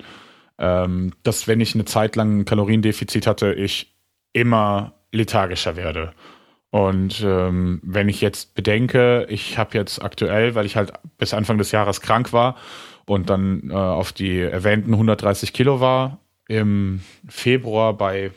ähm, 0.58 1.14
dass 1.24 1.48
wenn 1.48 1.62
ich 1.62 1.76
eine 1.76 1.86
Zeit 1.86 2.16
lang 2.16 2.40
ein 2.40 2.46
Kaloriendefizit 2.46 3.28
hatte, 3.28 3.54
ich 3.54 3.96
immer 4.34 4.94
lethargischer 5.12 5.76
werde. 5.76 6.14
Und 6.70 7.24
ähm, 7.24 7.80
wenn 7.84 8.10
ich 8.10 8.20
jetzt 8.22 8.54
bedenke, 8.54 9.26
ich 9.30 9.58
habe 9.58 9.78
jetzt 9.78 10.04
aktuell, 10.04 10.54
weil 10.56 10.66
ich 10.66 10.76
halt 10.76 10.92
bis 11.18 11.34
Anfang 11.34 11.58
des 11.58 11.72
Jahres 11.72 12.02
krank 12.02 12.34
war 12.34 12.58
und 13.06 13.30
dann 13.30 13.70
äh, 13.70 13.74
auf 13.74 14.12
die 14.12 14.40
erwähnten 14.40 14.92
130 14.94 15.54
Kilo 15.54 15.80
war, 15.80 16.20
im 16.48 17.02
Februar 17.28 17.94
bei, 17.94 18.32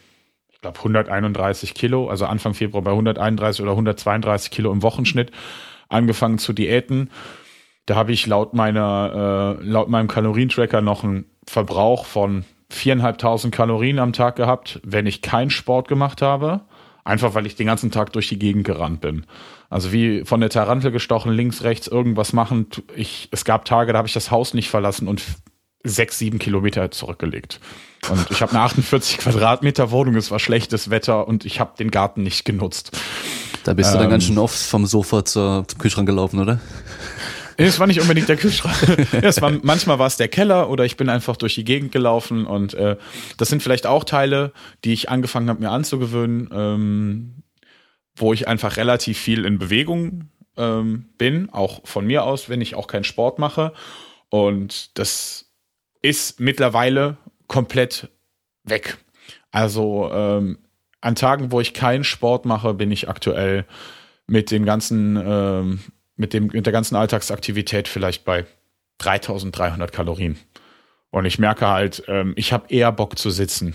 ich 0.61 0.63
glaube, 0.63 0.79
131 0.81 1.73
Kilo, 1.73 2.11
also 2.11 2.27
Anfang 2.27 2.53
Februar 2.53 2.85
bei 2.85 2.91
131 2.91 3.63
oder 3.63 3.71
132 3.71 4.51
Kilo 4.51 4.71
im 4.71 4.83
Wochenschnitt 4.83 5.31
angefangen 5.89 6.37
zu 6.37 6.53
diäten. 6.53 7.09
Da 7.87 7.95
habe 7.95 8.13
ich 8.13 8.27
laut 8.27 8.53
meiner, 8.53 9.57
äh, 9.59 9.65
laut 9.65 9.89
meinem 9.89 10.07
Kalorientracker 10.07 10.83
noch 10.83 11.03
einen 11.03 11.25
Verbrauch 11.47 12.05
von 12.05 12.45
viereinhalbtausend 12.69 13.55
Kalorien 13.55 13.99
am 13.99 14.13
Tag 14.13 14.37
gehabt, 14.37 14.81
wenn 14.85 15.07
ich 15.07 15.23
keinen 15.23 15.49
Sport 15.49 15.89
gemacht 15.89 16.21
habe. 16.21 16.61
Einfach 17.05 17.35
weil 17.35 17.47
ich 17.47 17.57
den 17.57 17.67
ganzen 17.67 17.91
Tag 17.91 18.13
durch 18.13 18.29
die 18.29 18.39
Gegend 18.39 18.65
gerannt 18.65 19.01
bin. 19.01 19.25
Also 19.71 19.93
wie 19.93 20.27
von 20.27 20.41
der 20.41 20.51
Tarantel 20.51 20.91
gestochen, 20.91 21.33
links, 21.33 21.65
rechts, 21.65 21.89
irgendwas 21.89 22.35
machen. 22.35 22.67
Ich, 22.95 23.29
es 23.31 23.47
gab 23.47 23.65
Tage, 23.65 23.93
da 23.93 23.99
habe 23.99 24.09
ich 24.09 24.15
das 24.15 24.31
Haus 24.31 24.53
nicht 24.53 24.69
verlassen 24.69 25.09
und 25.09 25.23
sechs, 25.83 26.19
sieben 26.19 26.39
Kilometer 26.39 26.91
zurückgelegt. 26.91 27.61
Und 28.09 28.31
ich 28.31 28.43
habe 28.43 28.53
eine 28.53 28.63
48 28.63 29.19
Quadratmeter 29.19 29.91
Wohnung, 29.91 30.17
es 30.17 30.31
war 30.31 30.39
schlechtes 30.39 30.91
Wetter 30.91 31.29
und 31.29 31.45
ich 31.45 31.61
habe 31.61 31.77
den 31.79 31.91
Garten 31.91 32.23
nicht 32.23 32.45
genutzt. 32.45 32.97
Da 33.65 33.75
bist 33.75 33.93
du 33.93 33.99
dann 33.99 34.09
ganz 34.09 34.25
ähm, 34.25 34.29
schön 34.29 34.39
oft 34.39 34.59
vom 34.59 34.87
Sofa 34.87 35.25
zur, 35.25 35.65
zum 35.69 35.79
Kühlschrank 35.79 36.07
gelaufen, 36.07 36.41
oder? 36.41 36.61
Es 37.59 37.79
war 37.79 37.87
nicht 37.87 38.01
unbedingt 38.01 38.27
der 38.27 38.39
Kühlschrank. 38.39 38.75
es 39.13 39.43
war, 39.43 39.53
manchmal 39.63 39.99
war 39.99 40.07
es 40.07 40.17
der 40.17 40.29
Keller 40.29 40.71
oder 40.71 40.87
ich 40.87 40.97
bin 40.97 41.11
einfach 41.11 41.37
durch 41.37 41.57
die 41.57 41.65
Gegend 41.65 41.93
gelaufen 41.93 42.47
und 42.47 42.73
äh, 42.73 42.97
das 43.37 43.49
sind 43.51 43.63
vielleicht 43.63 43.87
auch 43.87 44.05
Teile, 44.05 44.53
die 44.85 44.95
ich 44.95 45.11
angefangen 45.11 45.51
habe 45.51 45.61
mir 45.61 45.71
anzugewöhnen. 45.71 46.49
Ähm, 46.53 47.43
wo 48.21 48.33
ich 48.33 48.47
einfach 48.49 48.77
relativ 48.77 49.19
viel 49.19 49.45
in 49.45 49.59
Bewegung 49.59 50.29
ähm, 50.57 51.07
bin, 51.19 51.51
auch 51.51 51.87
von 51.87 52.07
mir 52.07 52.25
aus, 52.25 52.49
wenn 52.49 52.61
ich 52.61 52.75
auch 52.75 52.87
keinen 52.87 53.05
Sport 53.05 53.39
mache. 53.39 53.73
Und 54.29 54.99
das 54.99 55.50
ist 56.03 56.41
mittlerweile 56.41 57.17
komplett 57.47 58.09
weg. 58.65 58.99
Also 59.51 60.11
ähm, 60.13 60.59
an 61.01 61.15
Tagen, 61.15 61.53
wo 61.53 61.61
ich 61.61 61.75
keinen 61.75 62.05
Sport 62.05 62.45
mache, 62.45 62.75
bin 62.75 62.91
ich 62.91 63.09
aktuell 63.09 63.65
mit 64.27 64.51
den 64.51 64.65
ganzen, 64.65 65.17
ähm, 65.17 65.81
mit 66.17 66.33
dem, 66.33 66.47
mit 66.47 66.67
der 66.67 66.73
ganzen 66.73 66.97
Alltagsaktivität 66.97 67.89
vielleicht 67.89 68.25
bei 68.25 68.47
3300 68.99 69.93
Kalorien. 69.93 70.39
Und 71.11 71.25
ich 71.25 71.39
merke 71.39 71.67
halt, 71.67 72.05
ähm, 72.07 72.35
ich 72.37 72.53
habe 72.53 72.73
eher 72.73 72.93
Bock 72.93 73.19
zu 73.19 73.31
sitzen. 73.31 73.75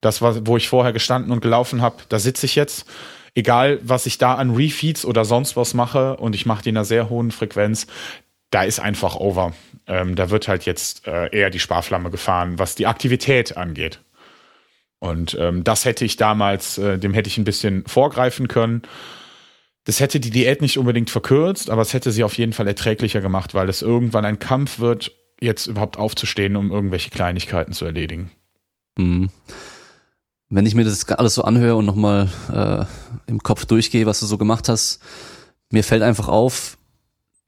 Das 0.00 0.22
wo 0.22 0.56
ich 0.56 0.68
vorher 0.68 0.92
gestanden 0.92 1.32
und 1.32 1.40
gelaufen 1.40 1.82
habe, 1.82 1.96
da 2.08 2.18
sitze 2.20 2.46
ich 2.46 2.54
jetzt. 2.54 2.86
Egal, 3.34 3.80
was 3.82 4.06
ich 4.06 4.18
da 4.18 4.34
an 4.34 4.54
Refeeds 4.54 5.04
oder 5.04 5.24
sonst 5.24 5.56
was 5.56 5.74
mache, 5.74 6.16
und 6.16 6.34
ich 6.34 6.46
mache 6.46 6.62
die 6.62 6.70
in 6.70 6.76
einer 6.76 6.84
sehr 6.84 7.10
hohen 7.10 7.32
Frequenz, 7.32 7.86
da 8.50 8.62
ist 8.62 8.78
einfach 8.78 9.16
over. 9.16 9.52
Ähm, 9.88 10.14
da 10.14 10.30
wird 10.30 10.46
halt 10.46 10.66
jetzt 10.66 11.06
äh, 11.06 11.34
eher 11.34 11.50
die 11.50 11.58
Sparflamme 11.58 12.10
gefahren, 12.10 12.58
was 12.58 12.74
die 12.74 12.86
Aktivität 12.86 13.56
angeht. 13.56 14.00
Und 15.00 15.36
ähm, 15.40 15.64
das 15.64 15.84
hätte 15.84 16.04
ich 16.04 16.16
damals, 16.16 16.78
äh, 16.78 16.98
dem 16.98 17.14
hätte 17.14 17.28
ich 17.28 17.38
ein 17.38 17.44
bisschen 17.44 17.86
vorgreifen 17.86 18.48
können. 18.48 18.82
Das 19.84 20.00
hätte 20.00 20.20
die 20.20 20.30
Diät 20.30 20.60
nicht 20.60 20.78
unbedingt 20.78 21.08
verkürzt, 21.08 21.70
aber 21.70 21.82
es 21.82 21.94
hätte 21.94 22.12
sie 22.12 22.24
auf 22.24 22.36
jeden 22.36 22.52
Fall 22.52 22.66
erträglicher 22.66 23.20
gemacht, 23.20 23.54
weil 23.54 23.68
es 23.68 23.80
irgendwann 23.80 24.26
ein 24.26 24.38
Kampf 24.38 24.80
wird, 24.80 25.12
jetzt 25.40 25.66
überhaupt 25.66 25.96
aufzustehen, 25.96 26.56
um 26.56 26.70
irgendwelche 26.70 27.10
Kleinigkeiten 27.10 27.72
zu 27.72 27.86
erledigen. 27.86 28.30
Mhm. 28.98 29.30
Wenn 30.50 30.66
ich 30.66 30.74
mir 30.74 30.84
das 30.84 31.08
alles 31.10 31.34
so 31.34 31.42
anhöre 31.42 31.76
und 31.76 31.86
nochmal 31.86 32.28
äh, 32.52 33.30
im 33.30 33.42
Kopf 33.42 33.66
durchgehe, 33.66 34.06
was 34.06 34.20
du 34.20 34.26
so 34.26 34.36
gemacht 34.36 34.68
hast, 34.68 35.00
mir 35.70 35.84
fällt 35.84 36.02
einfach 36.02 36.28
auf, 36.28 36.78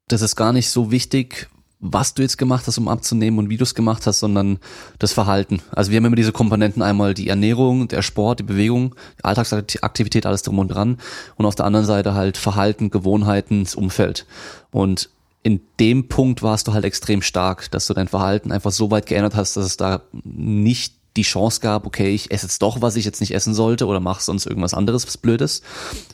das 0.08 0.22
ist 0.22 0.36
gar 0.36 0.52
nicht 0.52 0.70
so 0.70 0.90
wichtig, 0.90 1.48
was 1.80 2.12
du 2.12 2.22
jetzt 2.22 2.36
gemacht 2.36 2.66
hast, 2.66 2.76
um 2.76 2.88
abzunehmen 2.88 3.38
und 3.38 3.48
wie 3.48 3.56
du 3.56 3.64
es 3.64 3.74
gemacht 3.74 4.06
hast, 4.06 4.20
sondern 4.20 4.58
das 4.98 5.12
Verhalten. 5.12 5.62
Also 5.72 5.90
wir 5.90 5.96
haben 5.96 6.04
immer 6.04 6.16
diese 6.16 6.32
Komponenten 6.32 6.82
einmal 6.82 7.14
die 7.14 7.28
Ernährung, 7.28 7.88
der 7.88 8.02
Sport, 8.02 8.40
die 8.40 8.44
Bewegung, 8.44 8.94
die 9.18 9.24
Alltagsaktivität, 9.24 10.26
alles 10.26 10.42
drum 10.42 10.58
und 10.58 10.68
dran 10.68 10.98
und 11.36 11.46
auf 11.46 11.54
der 11.54 11.64
anderen 11.64 11.86
Seite 11.86 12.14
halt 12.14 12.36
Verhalten, 12.36 12.90
Gewohnheiten, 12.90 13.64
das 13.64 13.74
Umfeld. 13.74 14.26
Und 14.70 15.08
in 15.42 15.62
dem 15.78 16.08
Punkt 16.08 16.42
warst 16.42 16.68
du 16.68 16.74
halt 16.74 16.84
extrem 16.84 17.22
stark, 17.22 17.70
dass 17.70 17.86
du 17.86 17.94
dein 17.94 18.08
Verhalten 18.08 18.52
einfach 18.52 18.72
so 18.72 18.90
weit 18.90 19.06
geändert 19.06 19.34
hast, 19.34 19.56
dass 19.56 19.64
es 19.64 19.78
da 19.78 20.02
nicht 20.12 20.94
die 21.16 21.22
Chance 21.22 21.60
gab, 21.60 21.86
okay, 21.86 22.14
ich 22.14 22.30
esse 22.30 22.46
jetzt 22.46 22.60
doch, 22.60 22.82
was 22.82 22.96
ich 22.96 23.06
jetzt 23.06 23.20
nicht 23.20 23.34
essen 23.34 23.54
sollte 23.54 23.86
oder 23.86 24.00
mach 24.00 24.20
sonst 24.20 24.46
irgendwas 24.46 24.74
anderes, 24.74 25.06
was 25.06 25.16
Blödes, 25.16 25.62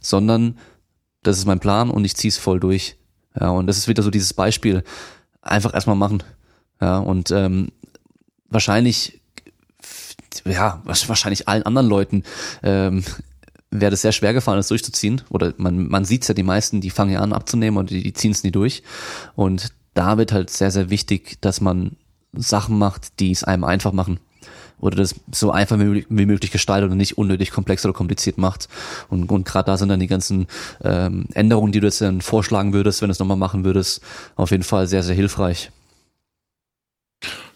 sondern 0.00 0.58
das 1.24 1.38
ist 1.38 1.46
mein 1.46 1.60
Plan 1.60 1.90
und 1.90 2.04
ich 2.04 2.14
zieh's 2.14 2.38
voll 2.38 2.60
durch. 2.60 2.96
Ja, 3.38 3.50
und 3.50 3.66
das 3.66 3.76
ist 3.76 3.88
wieder 3.88 4.02
so 4.02 4.10
dieses 4.10 4.32
Beispiel, 4.32 4.84
einfach 5.47 5.74
erstmal 5.74 5.97
machen. 5.97 6.22
Ja, 6.80 6.99
und 6.99 7.30
ähm, 7.30 7.68
wahrscheinlich, 8.49 9.20
ja, 10.44 10.82
wahrscheinlich 10.84 11.49
allen 11.49 11.62
anderen 11.62 11.88
Leuten 11.88 12.22
ähm, 12.62 13.05
wäre 13.70 13.90
das 13.90 14.03
sehr 14.03 14.12
schwer 14.12 14.34
gefallen, 14.34 14.59
das 14.59 14.68
durchzuziehen. 14.68 15.22
Oder 15.30 15.55
man, 15.57 15.88
man 15.88 16.05
sieht's 16.05 16.28
ja, 16.28 16.34
die 16.34 16.42
meisten, 16.42 16.80
die 16.80 16.90
fangen 16.90 17.12
ja 17.12 17.20
an 17.20 17.32
abzunehmen 17.32 17.78
und 17.78 17.90
die, 17.90 18.03
die 18.03 18.12
ziehen 18.12 18.32
es 18.32 18.44
nie 18.44 18.53
durch. 18.53 18.82
Und 19.34 19.72
da 19.94 20.18
wird 20.18 20.32
halt 20.32 20.51
sehr, 20.51 20.70
sehr 20.70 20.90
wichtig, 20.90 21.40
dass 21.40 21.61
man 21.61 21.97
Sachen 22.32 22.78
macht, 22.78 23.18
die 23.20 23.30
es 23.30 23.44
einem 23.44 23.64
einfach 23.64 23.92
machen 23.92 24.20
oder 24.80 24.96
das 24.96 25.14
so 25.32 25.50
einfach 25.50 25.78
wie 25.78 26.26
möglich 26.26 26.50
gestaltet 26.50 26.90
und 26.90 26.96
nicht 26.96 27.18
unnötig 27.18 27.50
komplex 27.50 27.84
oder 27.84 27.94
kompliziert 27.94 28.38
macht. 28.38 28.68
Und, 29.08 29.30
und 29.30 29.44
gerade 29.44 29.66
da 29.66 29.76
sind 29.76 29.88
dann 29.88 30.00
die 30.00 30.06
ganzen 30.06 30.46
ähm, 30.84 31.26
Änderungen, 31.34 31.72
die 31.72 31.80
du 31.80 31.86
jetzt 31.86 32.00
dann 32.00 32.20
vorschlagen 32.20 32.72
würdest, 32.72 33.00
wenn 33.00 33.08
du 33.08 33.12
es 33.12 33.18
nochmal 33.18 33.36
machen 33.36 33.64
würdest, 33.64 34.02
auf 34.36 34.50
jeden 34.50 34.64
Fall 34.64 34.86
sehr, 34.86 35.02
sehr 35.02 35.14
hilfreich. 35.14 35.70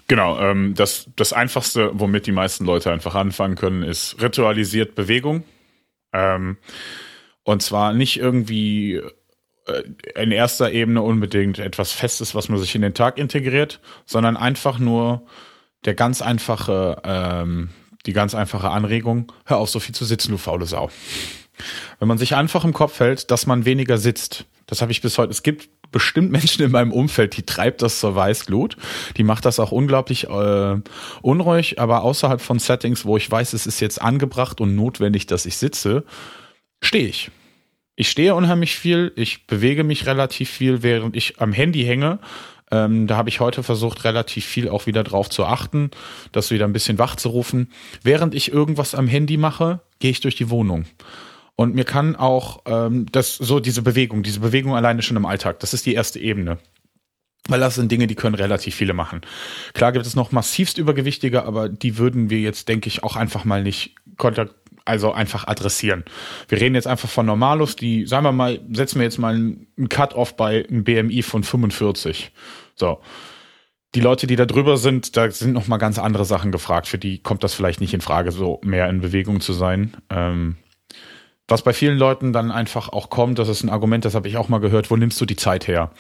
Genau, 0.09 0.41
ähm, 0.41 0.75
das, 0.75 1.09
das 1.15 1.33
Einfachste, 1.33 1.91
womit 1.93 2.27
die 2.27 2.33
meisten 2.33 2.65
Leute 2.65 2.91
einfach 2.91 3.15
anfangen 3.15 3.55
können, 3.55 3.85
ist 3.85 4.21
ritualisiert 4.21 4.97
Bewegung. 4.97 5.45
Ähm, 6.13 6.57
und 7.45 7.63
zwar 7.63 7.93
nicht 7.93 8.19
irgendwie 8.19 8.95
äh, 9.67 9.83
in 10.21 10.33
erster 10.33 10.73
Ebene 10.73 11.03
unbedingt 11.03 11.59
etwas 11.61 11.93
Festes, 11.93 12.35
was 12.35 12.49
man 12.49 12.59
sich 12.59 12.75
in 12.75 12.83
den 12.83 12.95
Tag 12.95 13.19
integriert, 13.19 13.81
sondern 14.05 14.37
einfach 14.37 14.81
nur 14.81 15.27
der 15.85 15.95
ganz 15.95 16.23
einfache, 16.23 17.01
ähm, 17.05 17.71
die 18.07 18.13
ganz 18.13 18.35
einfache 18.35 18.71
Anregung, 18.71 19.33
hör 19.45 19.59
auf, 19.59 19.71
so 19.71 19.81
viel 19.81 19.95
zu 19.95 20.05
sitzen, 20.05 20.33
du 20.33 20.39
faule 20.39 20.67
Sau. 20.67 20.91
Wenn 21.99 22.09
man 22.09 22.19
sich 22.19 22.35
einfach 22.35 22.65
im 22.65 22.73
Kopf 22.73 23.01
hält, 23.01 23.31
dass 23.31 23.47
man 23.47 23.65
weniger 23.65 23.99
sitzt, 23.99 24.47
das 24.67 24.83
habe 24.83 24.93
ich 24.93 25.03
bis 25.03 25.19
heute, 25.19 25.31
es 25.31 25.43
gibt 25.43 25.69
bestimmt 25.91 26.31
Menschen 26.31 26.65
in 26.65 26.71
meinem 26.71 26.93
Umfeld, 26.93 27.37
die 27.37 27.43
treibt 27.43 27.83
das 27.83 28.01
zur 28.01 28.15
Weißglut. 28.15 28.77
Die 29.17 29.25
macht 29.25 29.45
das 29.45 29.59
auch 29.59 29.73
unglaublich 29.73 30.29
äh, 30.29 30.77
unruhig, 31.23 31.81
aber 31.81 32.03
außerhalb 32.03 32.41
von 32.41 32.59
Settings, 32.59 33.05
wo 33.05 33.17
ich 33.17 33.31
weiß, 33.31 33.53
es 33.53 33.67
ist 33.67 33.81
jetzt 33.81 34.01
angebracht 34.01 34.61
und 34.61 34.77
notwendig, 34.77 35.27
dass 35.27 35.47
ich 35.47 35.57
sitze, 35.57 36.05
stehe 36.81 37.09
ich. 37.09 37.31
Ich 37.97 38.09
stehe 38.09 38.35
unheimlich 38.35 38.77
viel, 38.79 39.13
ich 39.17 39.47
bewege 39.47 39.85
mich 39.85 40.07
relativ 40.07 40.49
viel, 40.49 40.83
während 40.83 41.17
ich 41.17 41.41
am 41.41 41.53
Handy 41.53 41.85
hänge. 41.85 42.19
Ähm, 42.71 43.07
da 43.07 43.17
habe 43.17 43.29
ich 43.29 43.41
heute 43.41 43.63
versucht, 43.63 44.05
relativ 44.05 44.45
viel 44.45 44.69
auch 44.69 44.87
wieder 44.87 45.03
drauf 45.03 45.29
zu 45.29 45.45
achten, 45.45 45.91
das 46.33 46.51
wieder 46.51 46.67
ein 46.67 46.73
bisschen 46.73 46.99
wach 46.99 47.17
zu 47.17 47.31
rufen. 47.31 47.71
Während 48.03 48.35
ich 48.35 48.53
irgendwas 48.53 48.95
am 48.95 49.09
Handy 49.09 49.37
mache, 49.37 49.81
gehe 49.99 50.11
ich 50.11 50.21
durch 50.21 50.37
die 50.37 50.51
Wohnung. 50.51 50.85
Und 51.57 51.75
mir 51.75 51.85
kann 51.85 52.17
auch 52.17 52.63
ähm, 52.67 53.07
das 53.13 53.37
so 53.37 53.61
diese 53.61 53.83
Bewegung, 53.83 54.23
diese 54.23 54.41
Bewegung 54.41 54.75
alleine 54.75 55.03
schon 55.03 55.17
im 55.17 55.27
Alltag, 55.27 55.61
das 55.61 55.75
ist 55.75 55.85
die 55.85 55.95
erste 55.95 56.19
Ebene. 56.19 56.59
Weil 57.49 57.61
das 57.61 57.75
sind 57.75 57.91
Dinge, 57.91 58.07
die 58.07 58.15
können 58.15 58.35
relativ 58.35 58.75
viele 58.75 58.93
machen. 58.93 59.23
Klar 59.73 59.93
gibt 59.93 60.07
es 60.07 60.15
noch 60.15 60.31
massivst 60.31 60.79
Übergewichtige, 60.79 61.45
aber 61.45 61.69
die 61.69 61.99
würden 61.99 62.31
wir 62.31 62.39
jetzt, 62.39 62.69
denke 62.69 62.89
ich, 62.89 63.03
auch 63.03 63.17
einfach 63.17 63.45
mal 63.45 63.63
nicht 63.63 63.95
kontakt 64.17 64.55
also 64.85 65.13
einfach 65.13 65.47
adressieren. 65.47 66.05
Wir 66.49 66.61
reden 66.61 66.75
jetzt 66.75 66.87
einfach 66.87 67.09
von 67.09 67.27
Normalos, 67.27 67.77
die, 67.77 68.07
sagen 68.07 68.25
wir 68.25 68.33
mal, 68.33 68.61
setzen 68.73 68.99
wir 68.99 69.05
jetzt 69.05 69.19
mal 69.19 69.35
einen 69.35 69.89
Cut-off 69.89 70.37
bei 70.37 70.67
einem 70.69 70.85
BMI 70.85 71.23
von 71.23 71.45
45. 71.45 72.33
So. 72.81 73.01
Die 73.95 74.01
Leute, 74.01 74.27
die 74.27 74.37
da 74.37 74.47
drüber 74.47 74.77
sind, 74.77 75.17
da 75.17 75.31
sind 75.31 75.53
noch 75.53 75.69
mal 75.69 75.77
ganz 75.77 75.99
andere 75.99 76.25
Sachen 76.25 76.53
gefragt. 76.53 76.87
Für 76.87 76.99
die 76.99 77.19
kommt 77.19 77.45
das 77.45 77.55
vielleicht 77.55 77.81
nicht 77.81 77.95
in 77.95 78.01
Frage, 78.01 78.33
so 78.33 78.61
mehr 78.65 78.89
in 78.89 79.01
Bewegung 79.01 79.41
zu 79.41 79.53
sein. 79.53 79.97
Ähm, 80.11 80.57
was 81.47 81.63
bei 81.63 81.73
vielen 81.73 81.99
Leuten 81.99 82.33
dann 82.33 82.53
einfach 82.53 82.89
auch 82.89 83.11
kommt, 83.11 83.39
das 83.39 83.49
ist 83.49 83.65
ein 83.65 83.71
Argument, 83.71 84.05
das 84.05 84.15
habe 84.15 84.29
ich 84.29 84.37
auch 84.37 84.49
mal 84.49 84.61
gehört, 84.61 84.91
wo 84.91 84.97
nimmst 84.97 85.21
du 85.21 85.27
die 85.27 85.37
Zeit 85.37 85.67
her? 85.67 85.91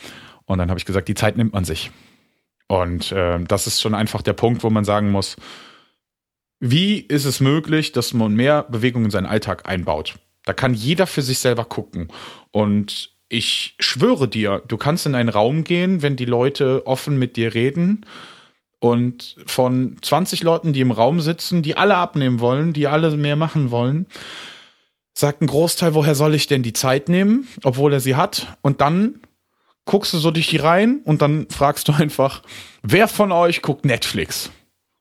Und 0.45 0.59
dann 0.59 0.70
habe 0.70 0.78
ich 0.78 0.85
gesagt, 0.85 1.09
die 1.09 1.14
Zeit 1.14 1.37
nimmt 1.37 1.53
man 1.53 1.64
sich. 1.64 1.91
Und 2.68 3.11
äh, 3.11 3.41
das 3.41 3.66
ist 3.66 3.81
schon 3.81 3.95
einfach 3.95 4.22
der 4.22 4.33
Punkt, 4.33 4.62
wo 4.62 4.70
man 4.70 4.85
sagen 4.85 5.11
muss, 5.11 5.37
wie 6.61 7.01
ist 7.01 7.24
es 7.24 7.41
möglich, 7.41 7.91
dass 7.91 8.14
man 8.14 8.35
mehr 8.35 8.62
Bewegung 8.62 9.05
in 9.05 9.11
seinen 9.11 9.26
Alltag 9.26 9.68
einbaut? 9.68 10.14
Da 10.45 10.53
kann 10.53 10.74
jeder 10.74 11.09
für 11.09 11.22
sich 11.22 11.41
selber 11.41 11.64
gucken. 11.64 12.09
Und 12.53 13.11
ich 13.31 13.74
schwöre 13.78 14.28
dir, 14.28 14.62
du 14.68 14.76
kannst 14.76 15.07
in 15.07 15.14
einen 15.14 15.31
Raum 15.31 15.64
gehen, 15.64 16.03
wenn 16.03 16.16
die 16.16 16.26
Leute 16.26 16.87
offen 16.87 17.18
mit 17.18 17.37
dir 17.37 17.55
reden. 17.55 18.05
Und 18.81 19.37
von 19.47 19.97
20 20.03 20.43
Leuten, 20.43 20.72
die 20.72 20.81
im 20.81 20.91
Raum 20.91 21.20
sitzen, 21.20 21.62
die 21.62 21.76
alle 21.76 21.97
abnehmen 21.97 22.41
wollen, 22.41 22.72
die 22.72 22.87
alle 22.87 23.16
mehr 23.16 23.37
machen 23.37 23.70
wollen, 23.70 24.07
sagt 25.14 25.43
ein 25.43 25.47
Großteil, 25.47 25.95
woher 25.95 26.14
soll 26.14 26.35
ich 26.35 26.47
denn 26.47 26.62
die 26.62 26.72
Zeit 26.72 27.09
nehmen, 27.09 27.49
obwohl 27.62 27.93
er 27.93 28.01
sie 28.01 28.16
hat? 28.16 28.59
Und 28.62 28.81
dann 28.81 29.20
guckst 29.85 30.12
du 30.12 30.18
so 30.18 30.31
durch 30.31 30.49
die 30.49 30.57
Reihen 30.57 31.01
und 31.05 31.22
dann 31.22 31.47
fragst 31.51 31.89
du 31.89 31.93
einfach, 31.93 32.43
wer 32.83 33.09
von 33.09 33.33
euch 33.33 33.62
guckt 33.62 33.85
Netflix? 33.85 34.51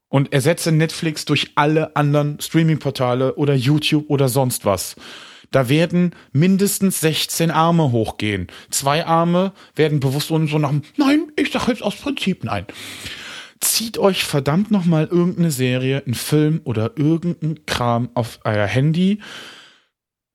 und 0.09 0.33
ersetze 0.33 0.71
Netflix 0.71 1.23
durch 1.25 1.51
alle 1.55 1.95
anderen 1.95 2.39
Streaming-Portale 2.41 3.35
oder 3.35 3.53
YouTube 3.53 4.05
oder 4.09 4.27
sonst 4.27 4.65
was. 4.65 4.95
Da 5.51 5.69
werden 5.69 6.15
mindestens 6.31 6.99
16 7.01 7.51
Arme 7.51 7.91
hochgehen. 7.91 8.47
Zwei 8.69 9.05
Arme 9.05 9.53
werden 9.75 9.99
bewusst 9.99 10.31
und 10.31 10.47
so 10.47 10.59
nach, 10.59 10.73
nein, 10.97 11.31
ich 11.35 11.51
sage 11.51 11.71
jetzt 11.71 11.83
aus 11.83 11.95
Prinzip 11.95 12.43
nein. 12.43 12.65
Zieht 13.59 13.97
euch 13.97 14.23
verdammt 14.23 14.71
nochmal 14.71 15.07
irgendeine 15.11 15.51
Serie, 15.51 16.03
einen 16.05 16.13
Film 16.13 16.61
oder 16.63 16.93
irgendeinen 16.97 17.65
Kram 17.65 18.09
auf 18.13 18.39
euer 18.45 18.67
Handy. 18.67 19.19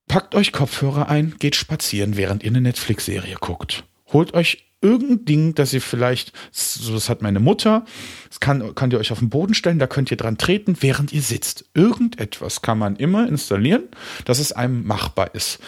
Packt 0.07 0.35
euch 0.35 0.51
Kopfhörer 0.51 1.09
ein, 1.09 1.35
geht 1.39 1.55
spazieren, 1.55 2.17
während 2.17 2.43
ihr 2.43 2.51
eine 2.51 2.61
Netflix-Serie 2.61 3.37
guckt. 3.39 3.85
Holt 4.13 4.33
euch 4.35 4.65
irgendein 4.85 5.25
Ding, 5.25 5.55
das 5.55 5.73
ihr 5.73 5.81
vielleicht, 5.81 6.31
so 6.51 6.93
das 6.93 7.09
hat 7.09 7.21
meine 7.23 7.39
Mutter, 7.39 7.85
das 8.29 8.39
kann, 8.39 8.75
könnt 8.75 8.93
ihr 8.93 8.99
euch 8.99 9.11
auf 9.11 9.19
den 9.19 9.29
Boden 9.29 9.55
stellen, 9.55 9.79
da 9.79 9.87
könnt 9.87 10.11
ihr 10.11 10.17
dran 10.17 10.37
treten, 10.37 10.77
während 10.81 11.11
ihr 11.11 11.21
sitzt. 11.21 11.65
Irgendetwas 11.73 12.61
kann 12.61 12.77
man 12.77 12.95
immer 12.95 13.27
installieren, 13.27 13.83
dass 14.25 14.39
es 14.39 14.51
einem 14.51 14.85
machbar 14.85 15.33
ist. 15.33 15.59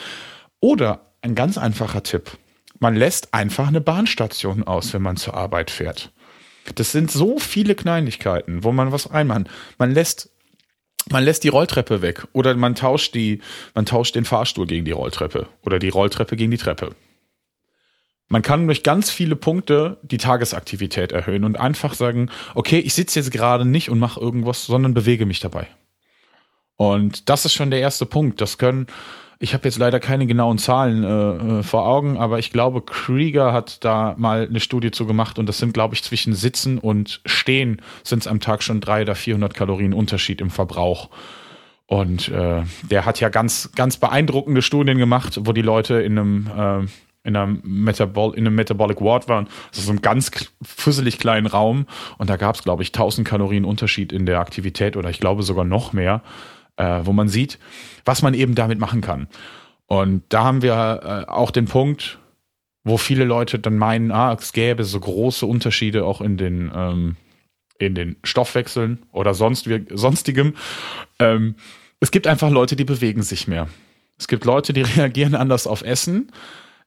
Oder 0.59 1.11
ein 1.21 1.33
ganz 1.33 1.57
einfacher 1.57 2.03
Tipp. 2.03 2.37
Man 2.79 2.95
lässt 2.95 3.33
einfach 3.33 3.67
eine 3.67 3.81
Bahnstation 3.81 4.63
aus, 4.63 4.93
wenn 4.93 5.01
man 5.01 5.17
zur 5.17 5.33
Arbeit 5.33 5.71
fährt. 5.71 6.11
Das 6.75 6.91
sind 6.91 7.09
so 7.09 7.39
viele 7.39 7.73
Kleinigkeiten, 7.73 8.63
wo 8.63 8.71
man 8.71 8.91
was 8.91 9.11
reinmachen. 9.11 9.49
Man 9.79 9.93
lässt 9.93 10.29
man 11.09 11.23
lässt 11.23 11.45
die 11.45 11.49
Rolltreppe 11.49 12.01
weg 12.01 12.27
oder 12.33 12.53
man 12.55 12.75
tauscht 12.75 13.15
die, 13.15 13.39
man 13.73 13.85
tauscht 13.85 14.15
den 14.15 14.25
Fahrstuhl 14.25 14.67
gegen 14.67 14.83
die 14.83 14.91
Rolltreppe 14.91 15.47
oder 15.61 15.79
die 15.79 15.87
Rolltreppe 15.87 16.35
gegen 16.35 16.51
die 16.51 16.57
Treppe. 16.57 16.95
Man 18.29 18.41
kann 18.41 18.65
durch 18.65 18.83
ganz 18.83 19.09
viele 19.09 19.35
Punkte 19.35 19.97
die 20.01 20.17
Tagesaktivität 20.17 21.13
erhöhen 21.13 21.45
und 21.45 21.57
einfach 21.57 21.93
sagen, 21.93 22.29
okay, 22.55 22.79
ich 22.79 22.93
sitze 22.93 23.19
jetzt 23.19 23.31
gerade 23.31 23.63
nicht 23.63 23.89
und 23.89 23.99
mache 23.99 24.19
irgendwas, 24.19 24.65
sondern 24.65 24.93
bewege 24.93 25.25
mich 25.25 25.39
dabei. 25.39 25.67
Und 26.75 27.29
das 27.29 27.45
ist 27.45 27.53
schon 27.53 27.71
der 27.71 27.79
erste 27.79 28.05
Punkt. 28.05 28.41
Das 28.41 28.57
können, 28.57 28.87
ich 29.39 29.53
habe 29.53 29.63
jetzt 29.65 29.77
leider 29.77 29.99
keine 29.99 30.27
genauen 30.27 30.57
Zahlen 30.57 31.03
äh, 31.03 31.59
äh, 31.59 31.63
vor 31.63 31.87
Augen, 31.87 32.17
aber 32.17 32.37
ich 32.37 32.51
glaube, 32.51 32.81
Krieger 32.81 33.53
hat 33.53 33.83
da 33.85 34.15
mal 34.17 34.45
eine 34.47 34.59
Studie 34.59 34.91
zu 34.91 35.05
gemacht 35.05 35.39
und 35.39 35.47
das 35.47 35.57
sind, 35.57 35.73
glaube 35.73 35.95
ich, 35.95 36.03
zwischen 36.03 36.33
Sitzen 36.33 36.77
und 36.77 37.21
Stehen 37.25 37.81
sind 38.03 38.19
es 38.19 38.27
am 38.27 38.41
Tag 38.41 38.61
schon 38.61 38.81
drei 38.81 39.03
oder 39.03 39.15
400 39.15 39.53
Kalorien 39.53 39.93
Unterschied 39.93 40.41
im 40.41 40.49
Verbrauch. 40.49 41.09
Und 41.87 42.27
äh, 42.27 42.63
der 42.91 43.05
hat 43.05 43.21
ja 43.21 43.29
ganz, 43.29 43.71
ganz 43.73 43.95
beeindruckende 43.95 44.61
Studien 44.61 44.97
gemacht, 44.97 45.39
wo 45.43 45.53
die 45.53 45.61
Leute 45.61 46.01
in 46.01 46.19
einem 46.19 46.47
äh, 46.83 46.87
in 47.27 47.35
einem, 47.35 47.61
Metabol 47.63 48.33
in 48.33 48.47
einem 48.47 48.55
Metabolic 48.55 49.01
Ward 49.01 49.27
waren. 49.27 49.47
Ist 49.71 49.85
so 49.85 49.91
ein 49.91 50.01
ganz 50.01 50.31
fusselig 50.63 51.19
kleinen 51.19 51.45
Raum 51.45 51.85
und 52.17 52.29
da 52.29 52.37
gab 52.37 52.55
es, 52.55 52.63
glaube 52.63 52.81
ich, 52.81 52.89
1000 52.89 53.27
Kalorien 53.27 53.65
Unterschied 53.65 54.11
in 54.11 54.25
der 54.25 54.39
Aktivität 54.39 54.97
oder 54.97 55.09
ich 55.09 55.19
glaube 55.19 55.43
sogar 55.43 55.65
noch 55.65 55.93
mehr, 55.93 56.23
äh, 56.77 57.01
wo 57.03 57.11
man 57.13 57.27
sieht, 57.27 57.59
was 58.05 58.21
man 58.21 58.33
eben 58.33 58.55
damit 58.55 58.79
machen 58.79 59.01
kann. 59.01 59.27
Und 59.87 60.23
da 60.29 60.43
haben 60.45 60.61
wir 60.61 61.25
äh, 61.27 61.29
auch 61.29 61.51
den 61.51 61.65
Punkt, 61.65 62.17
wo 62.83 62.97
viele 62.97 63.25
Leute 63.25 63.59
dann 63.59 63.77
meinen, 63.77 64.11
ah, 64.11 64.33
es 64.33 64.53
gäbe 64.53 64.85
so 64.85 64.99
große 64.99 65.45
Unterschiede 65.45 66.05
auch 66.05 66.21
in 66.21 66.37
den, 66.37 66.71
ähm, 66.73 67.15
in 67.77 67.93
den 67.93 68.15
Stoffwechseln 68.23 69.05
oder 69.11 69.33
sonst, 69.33 69.69
sonstigem. 69.89 70.55
Ähm, 71.19 71.55
es 71.99 72.11
gibt 72.11 72.27
einfach 72.27 72.49
Leute, 72.49 72.77
die 72.77 72.85
bewegen 72.85 73.21
sich 73.21 73.47
mehr. 73.47 73.67
Es 74.17 74.29
gibt 74.29 74.45
Leute, 74.45 74.71
die 74.71 74.81
reagieren 74.95 75.35
anders 75.35 75.67
auf 75.67 75.81
Essen. 75.81 76.31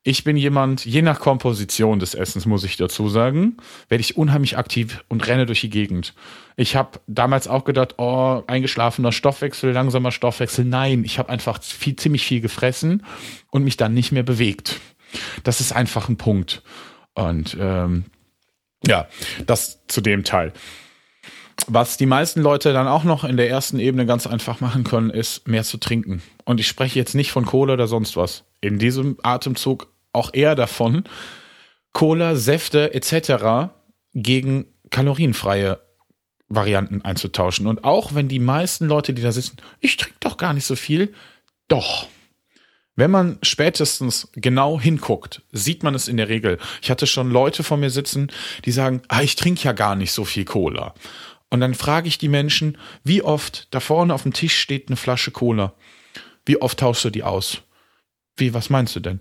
Ich 0.03 0.25
bin 0.25 0.39
jemand, 0.39 0.87
je 0.87 1.03
nach 1.03 1.21
Komposition 1.21 1.99
des 1.99 2.15
Essens, 2.15 2.47
muss 2.47 2.65
ich 2.65 2.79
dazu 2.79 3.11
sagen, 3.11 3.59
werde 3.91 4.01
ich 4.01 4.17
unheimlich 4.17 4.57
aktiv 4.57 5.05
und 5.09 5.27
renne 5.27 5.45
durch 5.45 5.61
die 5.61 5.69
Gegend. 5.69 6.15
Ich 6.57 6.75
habe 6.75 7.01
damals 7.07 7.49
auch 7.49 7.65
gedacht, 7.65 7.97
oh, 7.99 8.43
eingeschlafener 8.47 9.13
Stoffwechsel, 9.13 9.73
langsamer 9.73 10.11
Stoffwechsel. 10.11 10.65
Nein, 10.65 11.05
ich 11.05 11.19
habe 11.19 11.29
einfach 11.29 11.63
viel, 11.63 11.97
ziemlich 11.97 12.25
viel 12.25 12.41
gefressen 12.41 13.05
und 13.51 13.63
mich 13.63 13.77
dann 13.77 13.93
nicht 13.93 14.11
mehr 14.11 14.23
bewegt. 14.23 14.81
Das 15.45 15.61
ist 15.61 15.73
einfach 15.73 16.09
ein 16.09 16.17
Punkt. 16.17 16.63
Und 17.13 17.55
ähm, 17.61 18.07
ja, 18.87 19.07
das 19.47 19.87
zu 19.87 20.01
dem 20.01 20.25
Teil. 20.25 20.55
Was 21.67 21.99
die 21.99 22.07
meisten 22.07 22.41
Leute 22.41 22.73
dann 22.73 22.89
auch 22.89 23.05
noch 23.05 23.25
in 23.25 23.37
der 23.37 23.51
ersten 23.51 23.79
Ebene 23.79 24.07
ganz 24.07 24.27
einfach 24.27 24.61
machen 24.61 24.83
können, 24.83 25.11
ist 25.11 25.47
mehr 25.47 25.63
zu 25.63 25.77
trinken. 25.77 26.23
Und 26.45 26.59
ich 26.59 26.67
spreche 26.67 26.99
jetzt 26.99 27.15
nicht 27.15 27.33
von 27.33 27.45
Kohle 27.45 27.75
oder 27.75 27.87
sonst 27.87 28.17
was. 28.17 28.45
In 28.63 28.79
diesem 28.79 29.19
Atemzug 29.23 29.89
auch 30.13 30.31
eher 30.33 30.55
davon, 30.55 31.05
Cola, 31.93 32.37
Säfte 32.37 32.95
etc. 32.95 33.73
gegen 34.15 34.67
kalorienfreie 34.91 35.81
Varianten 36.49 37.03
einzutauschen. 37.03 37.67
Und 37.67 37.85
auch 37.85 38.15
wenn 38.15 38.29
die 38.29 38.41
meisten 38.41 38.87
Leute, 38.87 39.15
die 39.15 39.23
da 39.23 39.33
sitzen, 39.33 39.57
ich 39.81 39.97
trinke 39.97 40.17
doch 40.21 40.37
gar 40.37 40.53
nicht 40.53 40.67
so 40.67 40.77
viel, 40.77 41.15
doch. 41.69 42.09
Wenn 42.97 43.11
man 43.11 43.39
spätestens 43.43 44.29
genau 44.35 44.79
hinguckt, 44.79 45.43
sieht 45.53 45.83
man 45.83 45.95
es 45.95 46.09
in 46.09 46.17
der 46.17 46.29
Regel. 46.29 46.59
Ich 46.83 46.91
hatte 46.91 47.07
schon 47.07 47.31
Leute 47.31 47.63
vor 47.63 47.77
mir 47.77 47.91
sitzen, 47.91 48.31
die 48.65 48.73
sagen, 48.73 49.03
ah, 49.09 49.23
ich 49.23 49.37
trinke 49.37 49.63
ja 49.63 49.73
gar 49.73 49.95
nicht 49.95 50.13
so 50.13 50.25
viel 50.25 50.45
Cola. 50.45 50.95
Und 51.49 51.61
dann 51.61 51.75
frage 51.75 52.09
ich 52.09 52.19
die 52.19 52.29
Menschen, 52.29 52.77
wie 53.03 53.23
oft 53.23 53.69
da 53.73 53.81
vorne 53.81 54.13
auf 54.13 54.25
dem 54.25 54.33
Tisch 54.33 54.59
steht 54.59 54.89
eine 54.89 54.97
Flasche 54.97 55.31
Cola. 55.31 55.73
Wie 56.45 56.61
oft 56.61 56.79
tauschst 56.79 57.05
du 57.05 57.11
die 57.11 57.23
aus? 57.23 57.63
Wie, 58.37 58.55
was 58.55 58.71
meinst 58.71 58.95
du 58.97 59.01
denn? 59.01 59.21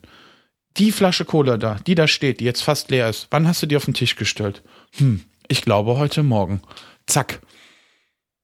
Die 0.80 0.94
Flasche 0.94 1.26
Cola 1.26 1.58
da, 1.58 1.76
die 1.86 1.94
da 1.94 2.08
steht, 2.08 2.40
die 2.40 2.46
jetzt 2.46 2.62
fast 2.62 2.90
leer 2.90 3.10
ist, 3.10 3.28
wann 3.32 3.48
hast 3.48 3.62
du 3.62 3.68
die 3.68 3.76
auf 3.76 3.86
den 3.86 3.94
Tisch 3.94 4.16
gestellt? 4.16 4.64
Hm, 4.98 5.22
ich 5.50 5.62
glaube 5.62 5.98
heute 5.98 6.24
Morgen. 6.24 6.62
Zack. 7.06 7.42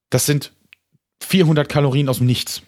Das 0.10 0.26
sind 0.26 0.52
400 1.22 1.70
Kalorien 1.70 2.10
aus 2.10 2.18
dem 2.18 2.28
Nichts. 2.28 2.62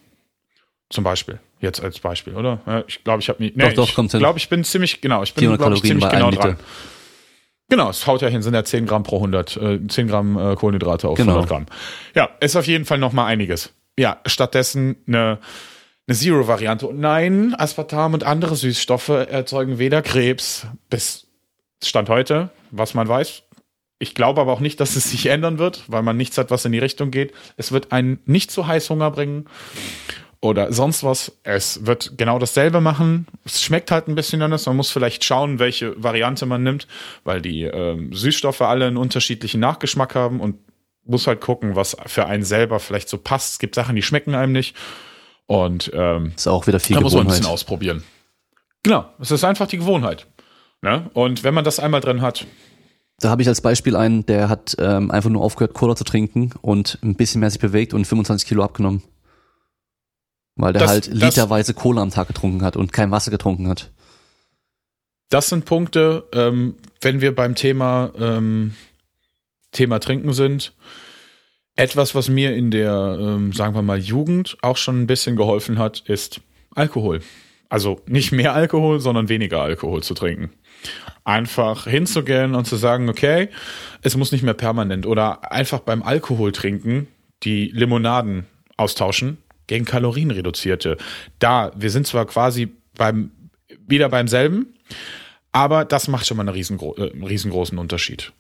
Zum 0.90 1.04
Beispiel. 1.04 1.40
Jetzt 1.60 1.84
als 1.84 2.00
Beispiel, 2.00 2.36
oder? 2.36 2.86
Ich 2.88 3.04
glaube, 3.04 3.22
ich 3.22 3.28
habe 3.28 3.44
mich. 3.44 3.56
Nee, 3.56 3.74
doch, 3.74 3.92
doch, 3.92 4.04
ich 4.06 4.12
glaube, 4.12 4.40
ich 4.40 4.48
bin 4.48 4.64
ziemlich, 4.64 5.02
genau, 5.02 5.24
ich 5.24 5.34
bin, 5.34 5.58
glaube 5.58 5.76
ich, 5.76 5.82
ziemlich 5.82 6.08
genau 6.08 6.32
dran. 6.32 6.58
Genau, 7.70 7.90
es 7.90 8.08
haut 8.08 8.22
ja 8.22 8.30
hin, 8.30 8.42
sind 8.42 8.54
ja 8.54 8.64
10 8.64 8.86
Gramm 8.86 9.04
pro 9.04 9.18
100, 9.18 9.58
äh, 9.58 9.88
10 9.88 10.08
Gramm 10.08 10.38
äh, 10.38 10.56
Kohlenhydrate 10.56 11.10
auf 11.10 11.18
genau. 11.18 11.34
100 11.34 11.50
Gramm. 11.50 11.66
Ja, 12.16 12.30
ist 12.40 12.56
auf 12.56 12.68
jeden 12.68 12.86
Fall 12.86 13.00
nochmal 13.00 13.26
einiges. 13.26 13.74
Ja, 14.00 14.22
stattdessen 14.26 14.96
eine 15.08 15.40
eine 16.08 16.18
Zero-Variante. 16.18 16.88
Und 16.88 17.00
nein, 17.00 17.54
Aspartam 17.58 18.14
und 18.14 18.24
andere 18.24 18.56
Süßstoffe 18.56 19.10
erzeugen 19.10 19.78
weder 19.78 20.02
Krebs 20.02 20.66
bis 20.90 21.28
Stand 21.84 22.10
heute, 22.10 22.50
was 22.72 22.94
man 22.94 23.08
weiß. 23.08 23.44
Ich 24.00 24.16
glaube 24.16 24.42
aber 24.42 24.54
auch 24.54 24.60
nicht, 24.60 24.80
dass 24.80 24.96
es 24.96 25.10
sich 25.12 25.26
ändern 25.28 25.58
wird, 25.58 25.84
weil 25.88 26.04
man 26.04 26.18
nichts 26.18 26.38
hat, 26.38 26.52
was 26.52 26.66
in 26.66 26.72
die 26.72 26.80
Richtung 26.80 27.12
geht. 27.12 27.34
Es 27.58 27.72
wird 27.72 27.92
einen 27.92 28.20
nicht 28.26 28.52
zu 28.52 28.68
heiß 28.68 28.90
Hunger 28.90 29.12
bringen 29.12 29.46
oder 30.40 30.72
sonst 30.72 31.04
was. 31.04 31.40
Es 31.44 31.86
wird 31.86 32.18
genau 32.18 32.38
dasselbe 32.40 32.80
machen. 32.80 33.28
Es 33.44 33.62
schmeckt 33.62 33.90
halt 33.90 34.08
ein 34.08 34.16
bisschen 34.16 34.42
anders. 34.42 34.66
Man 34.68 34.78
muss 34.78 34.92
vielleicht 34.92 35.24
schauen, 35.24 35.60
welche 35.60 36.02
Variante 36.02 36.46
man 36.46 36.64
nimmt, 36.64 36.88
weil 37.24 37.42
die 37.42 37.64
äh, 37.64 37.98
Süßstoffe 38.12 38.62
alle 38.62 38.86
einen 38.86 38.98
unterschiedlichen 38.98 39.60
Nachgeschmack 39.60 40.14
haben 40.16 40.40
und 40.40 40.58
muss 41.04 41.26
halt 41.26 41.42
gucken, 41.42 41.76
was 41.76 41.98
für 42.06 42.28
einen 42.28 42.44
selber 42.44 42.80
vielleicht 42.80 43.10
so 43.10 43.18
passt. 43.18 43.54
Es 43.54 43.60
gibt 43.60 43.76
Sachen, 43.76 43.96
die 43.96 44.04
schmecken 44.04 44.36
einem 44.36 44.52
nicht. 44.52 44.76
Und 45.48 45.92
ähm, 45.94 46.34
ist 46.36 46.48
auch 46.48 46.68
wieder 46.68 46.80
viel 46.80 46.96
da 46.96 47.00
Gewohnheit. 47.00 47.04
muss 47.04 47.14
man 47.14 47.22
ein 47.22 47.40
bisschen 47.40 47.52
ausprobieren. 47.52 48.04
Genau, 48.84 49.06
es 49.20 49.32
ist 49.32 49.44
einfach 49.44 49.68
die 49.68 49.78
Gewohnheit. 49.78 50.28
Ne? 50.82 51.10
Und 51.14 51.44
wenn 51.44 51.54
man 51.54 51.64
das 51.64 51.80
einmal 51.80 52.02
drin 52.02 52.22
hat. 52.22 52.46
Da 53.20 53.30
habe 53.30 53.42
ich 53.42 53.48
als 53.48 53.62
Beispiel 53.62 53.96
einen, 53.96 54.26
der 54.26 54.48
hat 54.50 54.76
ähm, 54.80 55.10
einfach 55.10 55.30
nur 55.30 55.42
aufgehört, 55.42 55.74
Cola 55.74 55.96
zu 55.96 56.04
trinken 56.04 56.52
und 56.62 57.00
ein 57.02 57.16
bisschen 57.16 57.40
mehr 57.40 57.50
sich 57.50 57.60
bewegt 57.60 57.94
und 57.94 58.06
25 58.06 58.48
Kilo 58.48 58.64
abgenommen. 58.64 59.02
Weil 60.56 60.74
der 60.74 60.84
das, 60.84 60.92
halt 60.92 61.08
literweise 61.08 61.74
Cola 61.74 62.02
am 62.02 62.12
Tag 62.12 62.28
getrunken 62.28 62.64
hat 62.64 62.76
und 62.76 62.94
kein 62.94 63.10
Wasser 63.10 63.32
getrunken 63.32 63.68
hat. 63.68 63.92
Das 65.30 65.50
sind 65.50 65.66
Punkte, 65.66 66.28
ähm, 66.34 66.76
wenn 67.02 67.22
wir 67.22 67.36
beim 67.36 67.56
Thema, 67.56 68.12
ähm, 68.18 68.76
Thema 69.72 70.00
Trinken 70.00 70.34
sind 70.34 70.74
etwas, 71.78 72.16
was 72.16 72.28
mir 72.28 72.56
in 72.56 72.72
der, 72.72 73.18
ähm, 73.20 73.54
sagen 73.54 73.76
wir 73.76 73.82
mal, 73.82 74.00
Jugend 74.00 74.58
auch 74.62 74.78
schon 74.78 75.02
ein 75.02 75.08
bisschen 75.08 75.36
geholfen 75.36 75.78
hat, 75.80 76.02
ist 76.02 76.42
Alkohol. 76.76 77.22
Also 77.70 78.02
nicht 78.08 78.32
mehr 78.32 78.54
Alkohol, 78.54 79.00
sondern 79.00 79.30
weniger 79.30 79.62
Alkohol 79.62 80.04
zu 80.04 80.14
trinken. 80.14 80.50
Einfach 81.24 81.86
hinzugehen 81.86 82.56
und 82.56 82.66
zu 82.66 82.78
sagen, 82.78 83.10
okay, 83.10 83.50
es 84.02 84.18
muss 84.18 84.32
nicht 84.32 84.44
mehr 84.44 84.54
permanent 84.54 85.06
oder 85.06 85.52
einfach 85.52 85.80
beim 85.80 86.04
Alkohol 86.04 86.52
trinken 86.52 87.08
die 87.44 87.68
Limonaden 87.68 88.48
austauschen 88.78 89.38
gegen 89.68 89.86
kalorienreduzierte. 89.86 90.98
Da, 91.40 91.72
wir 91.76 91.92
sind 91.92 92.08
zwar 92.08 92.26
quasi 92.26 92.70
beim, 92.96 93.32
wieder 93.86 94.10
beim 94.10 94.28
selben, 94.28 94.74
aber 95.52 95.86
das 95.86 96.08
macht 96.08 96.26
schon 96.26 96.38
mal 96.38 96.44
einen 96.44 96.56
riesengro 96.56 96.96
äh, 96.96 97.12
riesengroßen 97.26 97.78
Unterschied. 97.78 98.32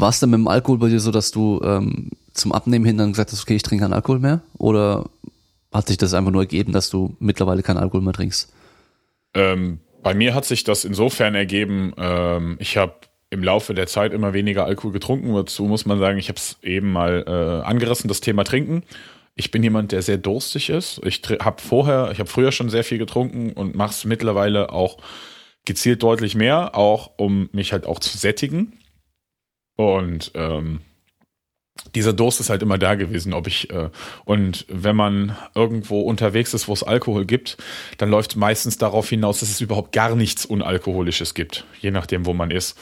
War 0.00 0.08
es 0.08 0.20
denn 0.20 0.30
mit 0.30 0.38
dem 0.38 0.48
Alkohol 0.48 0.78
bei 0.78 0.88
dir 0.88 0.98
so, 0.98 1.10
dass 1.10 1.30
du 1.30 1.60
ähm, 1.62 2.10
zum 2.32 2.52
Abnehmen 2.52 2.86
hin 2.86 2.96
dann 2.96 3.12
gesagt 3.12 3.32
hast, 3.32 3.42
okay, 3.42 3.56
ich 3.56 3.62
trinke 3.62 3.84
keinen 3.84 3.92
Alkohol 3.92 4.18
mehr? 4.18 4.40
Oder 4.56 5.10
hat 5.72 5.88
sich 5.88 5.98
das 5.98 6.14
einfach 6.14 6.32
nur 6.32 6.42
ergeben, 6.42 6.72
dass 6.72 6.88
du 6.88 7.16
mittlerweile 7.18 7.62
keinen 7.62 7.76
Alkohol 7.76 8.00
mehr 8.00 8.14
trinkst? 8.14 8.52
Ähm, 9.34 9.80
bei 10.02 10.14
mir 10.14 10.34
hat 10.34 10.46
sich 10.46 10.64
das 10.64 10.86
insofern 10.86 11.34
ergeben, 11.34 11.92
ähm, 11.98 12.56
ich 12.60 12.78
habe 12.78 12.94
im 13.28 13.44
Laufe 13.44 13.74
der 13.74 13.86
Zeit 13.86 14.12
immer 14.12 14.32
weniger 14.32 14.64
Alkohol 14.64 14.92
getrunken. 14.92 15.34
Dazu 15.34 15.64
muss 15.64 15.84
man 15.84 15.98
sagen, 16.00 16.18
ich 16.18 16.28
habe 16.28 16.38
es 16.38 16.56
eben 16.62 16.90
mal 16.92 17.24
äh, 17.26 17.66
angerissen, 17.66 18.08
das 18.08 18.20
Thema 18.20 18.44
Trinken. 18.44 18.82
Ich 19.36 19.50
bin 19.50 19.62
jemand, 19.62 19.92
der 19.92 20.02
sehr 20.02 20.18
durstig 20.18 20.70
ist. 20.70 21.00
Ich 21.04 21.22
habe 21.40 21.60
vorher, 21.62 22.10
ich 22.10 22.18
habe 22.18 22.28
früher 22.28 22.52
schon 22.52 22.70
sehr 22.70 22.84
viel 22.84 22.98
getrunken 22.98 23.52
und 23.52 23.76
mache 23.76 23.90
es 23.90 24.04
mittlerweile 24.04 24.72
auch 24.72 24.96
gezielt 25.64 26.02
deutlich 26.02 26.34
mehr, 26.34 26.74
auch 26.74 27.10
um 27.18 27.50
mich 27.52 27.72
halt 27.72 27.86
auch 27.86 28.00
zu 28.00 28.16
sättigen. 28.16 28.72
Und 29.80 30.32
ähm, 30.34 30.80
dieser 31.94 32.12
Durst 32.12 32.38
ist 32.38 32.50
halt 32.50 32.62
immer 32.62 32.76
da 32.76 32.96
gewesen, 32.96 33.32
ob 33.32 33.46
ich 33.46 33.70
äh, 33.70 33.88
und 34.26 34.66
wenn 34.68 34.94
man 34.94 35.36
irgendwo 35.54 36.02
unterwegs 36.02 36.52
ist, 36.52 36.68
wo 36.68 36.74
es 36.74 36.82
Alkohol 36.82 37.24
gibt, 37.24 37.56
dann 37.96 38.10
läuft 38.10 38.36
meistens 38.36 38.76
darauf 38.76 39.08
hinaus, 39.08 39.40
dass 39.40 39.48
es 39.48 39.62
überhaupt 39.62 39.92
gar 39.92 40.14
nichts 40.14 40.44
Unalkoholisches 40.44 41.32
gibt, 41.32 41.64
je 41.80 41.90
nachdem, 41.90 42.26
wo 42.26 42.34
man 42.34 42.50
ist. 42.50 42.78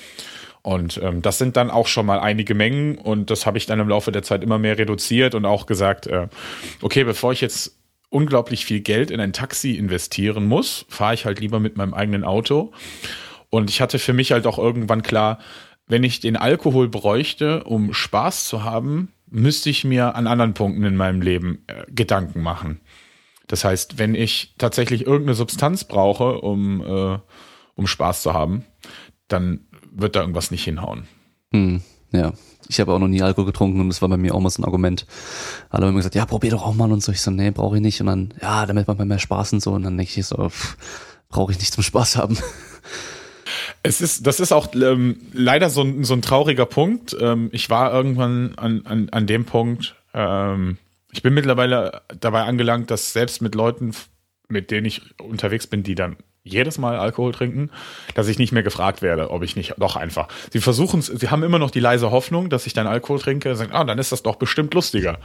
Und 0.62 1.01
ähm, 1.01 1.22
das 1.22 1.38
sind 1.38 1.57
dann 1.57 1.70
auch 1.70 1.86
schon 1.86 2.05
mal 2.05 2.18
einige 2.18 2.57
Mengen 2.57 2.99
und 2.99 3.30
das 3.30 3.46
habe 3.46 3.59
ich 3.59 3.66
dann 3.66 3.78
im 3.78 3.88
Laufe 3.88 4.11
der 4.11 4.24
Zeit 4.24 4.42
immer 4.42 4.59
mehr 4.59 4.76
reduziert 4.76 5.36
und 5.36 5.44
auch 5.44 5.66
gesagt, 5.66 6.09
äh, 6.09 6.26
okay, 6.82 7.05
bevor 7.05 7.32
ich 7.32 7.40
jetzt 7.40 7.76
unglaublich 8.11 8.64
viel 8.64 8.80
Geld 8.80 9.12
in 9.12 9.20
ein 9.20 9.32
Taxi 9.32 9.76
investieren 9.76 10.46
muss, 10.46 10.84
fahre 10.88 11.14
ich 11.14 11.26
halt 11.26 11.38
lieber 11.38 11.61
mit 11.61 11.76
meinem 11.76 11.94
eigenen 11.94 12.24
Auto. 12.24 12.72
Und 13.51 13.70
ich 13.70 13.80
hatte 13.80 14.01
für 14.01 14.12
mich 14.12 14.32
halt 14.32 14.46
auch 14.46 14.59
irgendwann 14.59 15.03
klar, 15.03 15.38
wenn 15.89 16.05
ich 16.05 16.20
den 16.20 16.36
Alkohol 16.36 16.89
bräuchte, 16.89 17.64
um 17.64 17.93
Spaß 17.93 18.45
zu 18.45 18.62
haben, 18.62 19.12
müsste 19.30 19.70
ich 19.70 19.84
mir 19.84 20.14
an 20.14 20.26
anderen 20.26 20.55
Punkten 20.55 20.84
in 20.84 20.97
meinem 20.97 21.20
Leben 21.20 21.64
äh, 21.66 21.84
Gedanken 21.91 22.43
machen. 22.43 22.80
Das 23.47 23.64
heißt, 23.64 23.99
wenn 23.99 24.14
ich 24.14 24.55
tatsächlich 24.59 25.07
irgendeine 25.07 25.34
Substanz 25.34 25.84
brauche, 25.84 26.41
um, 26.41 26.82
äh, 26.82 27.18
um 27.74 27.86
Spaß 27.86 28.22
zu 28.22 28.34
haben, 28.34 28.64
dann 29.26 29.61
wird 29.91 30.16
da 30.16 30.20
irgendwas 30.20 30.51
nicht 30.51 30.64
hinhauen. 30.64 31.09
Hm, 31.53 31.82
ja. 32.12 32.32
Ich 32.70 32.80
habe 32.80 32.93
auch 32.93 32.99
noch 32.99 33.09
nie 33.09 33.22
Alkohol 33.22 33.47
getrunken 33.47 33.80
und 33.80 33.89
das 33.89 34.03
war 34.03 34.11
bei 34.11 34.18
mir 34.18 34.34
auch 34.34 34.41
mal 34.41 34.51
so 34.51 34.61
ein 34.61 34.66
Argument. 34.66 35.07
Alle 35.70 35.86
haben 35.86 35.91
immer 35.91 36.01
gesagt, 36.01 36.14
ja, 36.14 36.26
probier 36.26 36.51
doch 36.51 36.66
auch 36.66 36.74
mal 36.74 36.93
und 36.93 37.03
so. 37.03 37.12
Ich 37.12 37.22
so, 37.22 37.30
nee, 37.30 37.51
brauche 37.51 37.76
ich 37.76 37.82
nicht. 37.82 37.99
Und 38.03 38.07
dann, 38.09 38.34
ja, 38.43 38.66
damit 38.66 38.86
macht 38.86 38.99
man 38.99 39.09
mehr 39.09 39.18
Spaß 39.18 39.55
und 39.55 39.61
so. 39.61 39.72
Und 39.72 39.84
dann 39.84 39.97
denke 39.97 40.12
ich 40.14 40.26
so, 40.26 40.51
brauche 41.30 41.53
ich 41.53 41.59
nicht 41.59 41.72
zum 41.72 41.82
Spaß 41.82 42.16
haben. 42.16 42.36
Es 43.89 44.03
ist, 44.03 44.26
das 44.26 44.39
ist 44.39 44.53
auch 44.53 44.68
ähm, 44.74 45.16
leider 45.32 45.70
so 45.70 45.82
ein, 45.82 46.05
so 46.05 46.12
ein 46.12 46.20
trauriger 46.20 46.66
Punkt. 46.66 47.16
Ähm, 47.18 47.49
ich 47.53 47.70
war 47.70 47.93
irgendwann 47.93 48.53
an, 48.57 48.82
an, 48.84 49.09
an 49.09 49.26
dem 49.26 49.47
Punkt, 49.47 49.97
ähm, 50.12 50.76
ich 51.11 51.22
bin 51.22 51.32
mittlerweile 51.32 52.03
dabei 52.20 52.43
angelangt, 52.43 52.91
dass 52.91 53.14
selbst 53.14 53.41
mit 53.41 53.55
Leuten, 53.55 53.93
mit 54.49 54.70
denen 54.70 54.86
ich 54.86 55.03
unterwegs 55.18 55.66
bin, 55.66 55.82
die 55.82 55.95
dann 55.95 56.16
jedes 56.43 56.78
Mal 56.78 56.99
Alkohol 56.99 57.32
trinken, 57.32 57.70
dass 58.14 58.28
ich 58.28 58.39
nicht 58.39 58.53
mehr 58.53 58.62
gefragt 58.62 59.03
werde, 59.03 59.30
ob 59.30 59.43
ich 59.43 59.57
nicht 59.57 59.74
doch 59.78 59.97
einfach. 59.97 60.28
Sie 60.53 60.61
versuchen 60.61 61.01
es, 61.01 61.07
sie 61.07 61.30
haben 61.30 61.43
immer 61.43 61.59
noch 61.59 61.70
die 61.70 61.80
leise 61.80 62.11
Hoffnung, 62.11 62.51
dass 62.51 62.66
ich 62.66 62.74
dann 62.74 62.86
Alkohol 62.86 63.18
trinke, 63.18 63.57
sagen, 63.57 63.72
ah, 63.72 63.84
dann 63.84 63.99
ist 63.99 64.12
das 64.12 64.22
doch 64.22 64.36
bestimmt 64.36 64.74
lustiger. 64.74 65.18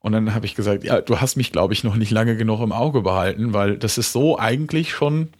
Und 0.00 0.12
dann 0.12 0.34
habe 0.34 0.46
ich 0.46 0.56
gesagt, 0.56 0.82
ja, 0.82 1.00
du 1.00 1.20
hast 1.20 1.36
mich, 1.36 1.52
glaube 1.52 1.72
ich, 1.72 1.84
noch 1.84 1.94
nicht 1.94 2.10
lange 2.10 2.36
genug 2.36 2.60
im 2.60 2.72
Auge 2.72 3.02
behalten, 3.02 3.54
weil 3.54 3.76
das 3.76 3.98
ist 3.98 4.12
so 4.12 4.38
eigentlich 4.38 4.92
schon 4.92 5.30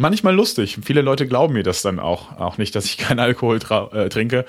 manchmal 0.00 0.34
lustig. 0.34 0.78
Viele 0.82 1.02
Leute 1.02 1.26
glauben 1.26 1.54
mir 1.54 1.62
das 1.62 1.82
dann 1.82 1.98
auch, 1.98 2.38
auch 2.38 2.58
nicht, 2.58 2.74
dass 2.74 2.86
ich 2.86 2.98
keinen 2.98 3.20
Alkohol 3.20 3.58
äh, 3.92 4.08
trinke, 4.08 4.44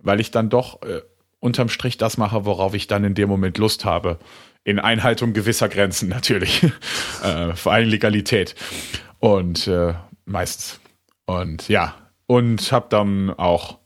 weil 0.00 0.20
ich 0.20 0.30
dann 0.30 0.50
doch 0.50 0.82
äh, 0.82 1.00
unterm 1.40 1.68
Strich 1.68 1.96
das 1.98 2.18
mache, 2.18 2.44
worauf 2.44 2.74
ich 2.74 2.86
dann 2.86 3.04
in 3.04 3.14
dem 3.14 3.28
Moment 3.28 3.58
Lust 3.58 3.84
habe. 3.84 4.18
In 4.62 4.78
Einhaltung 4.78 5.32
gewisser 5.32 5.68
Grenzen 5.68 6.08
natürlich. 6.08 6.62
äh, 7.24 7.54
vor 7.54 7.72
allem 7.72 7.88
Legalität. 7.88 8.54
Und 9.18 9.66
äh, 9.66 9.94
meistens. 10.26 10.80
Und 11.24 11.68
ja, 11.68 11.94
und 12.26 12.70
habe 12.70 12.86
dann 12.90 13.30
auch 13.30 13.78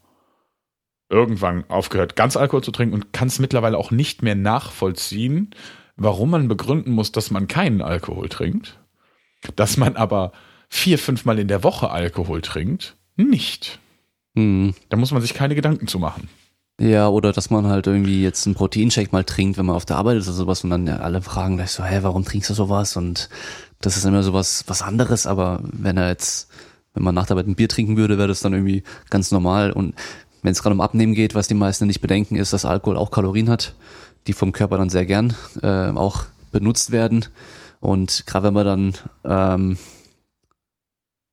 irgendwann 1.09 1.69
aufgehört, 1.69 2.15
ganz 2.15 2.35
Alkohol 2.35 2.63
zu 2.63 2.71
trinken 2.71 2.95
und 2.95 3.13
kann 3.13 3.27
es 3.27 3.39
mittlerweile 3.39 3.77
auch 3.77 3.91
nicht 3.91 4.21
mehr 4.21 4.35
nachvollziehen, 4.35 5.51
warum 5.95 6.31
man 6.31 6.47
begründen 6.47 6.91
muss, 6.91 7.11
dass 7.11 7.31
man 7.31 7.47
keinen 7.47 7.81
Alkohol 7.81 8.27
trinkt, 8.27 8.79
dass 9.55 9.77
man 9.77 9.95
aber 9.95 10.31
vier, 10.69 10.99
fünfmal 10.99 11.39
in 11.39 11.47
der 11.47 11.63
Woche 11.63 11.89
Alkohol 11.89 12.41
trinkt, 12.41 12.95
nicht. 13.15 13.79
Hm. 14.35 14.73
Da 14.89 14.97
muss 14.97 15.11
man 15.11 15.21
sich 15.21 15.33
keine 15.33 15.55
Gedanken 15.55 15.87
zu 15.87 15.99
machen. 15.99 16.29
Ja, 16.79 17.07
oder 17.07 17.31
dass 17.31 17.49
man 17.49 17.67
halt 17.67 17.87
irgendwie 17.87 18.21
jetzt 18.21 18.45
einen 18.45 18.55
Proteinshake 18.55 19.13
mal 19.13 19.23
trinkt, 19.23 19.57
wenn 19.57 19.65
man 19.65 19.77
auf 19.77 19.85
der 19.85 19.95
Arbeit 19.95 20.17
ist 20.17 20.27
oder 20.27 20.35
sowas 20.35 20.63
und 20.63 20.71
dann 20.71 20.87
ja, 20.87 20.97
alle 20.97 21.21
fragen 21.21 21.55
gleich 21.55 21.71
so, 21.71 21.83
hä, 21.83 21.99
warum 22.01 22.25
trinkst 22.25 22.49
du 22.49 22.53
sowas? 22.53 22.97
Und 22.97 23.29
das 23.79 23.95
ist 23.95 24.03
immer 24.03 24.23
sowas 24.23 24.65
was 24.67 24.81
anderes, 24.81 25.25
aber 25.25 25.61
wenn 25.63 25.95
er 25.95 26.09
jetzt, 26.09 26.49
wenn 26.93 27.03
man 27.03 27.15
nach 27.15 27.27
der 27.27 27.35
Arbeit 27.35 27.47
ein 27.47 27.55
Bier 27.55 27.69
trinken 27.69 27.95
würde, 27.95 28.17
wäre 28.17 28.27
das 28.27 28.41
dann 28.41 28.53
irgendwie 28.53 28.83
ganz 29.09 29.31
normal. 29.31 29.71
Und 29.71 29.95
wenn 30.41 30.51
es 30.51 30.61
gerade 30.61 30.73
um 30.73 30.81
Abnehmen 30.81 31.13
geht, 31.13 31.33
was 31.33 31.47
die 31.47 31.53
meisten 31.53 31.87
nicht 31.87 32.01
bedenken, 32.01 32.35
ist, 32.35 32.51
dass 32.51 32.65
Alkohol 32.65 32.97
auch 32.97 33.09
Kalorien 33.09 33.49
hat, 33.49 33.73
die 34.27 34.33
vom 34.33 34.51
Körper 34.51 34.77
dann 34.77 34.89
sehr 34.89 35.05
gern 35.05 35.33
äh, 35.61 35.91
auch 35.91 36.25
benutzt 36.51 36.91
werden. 36.91 37.25
Und 37.79 38.25
gerade 38.25 38.47
wenn 38.47 38.53
man 38.53 38.65
dann 38.65 38.93
ähm, 39.23 39.77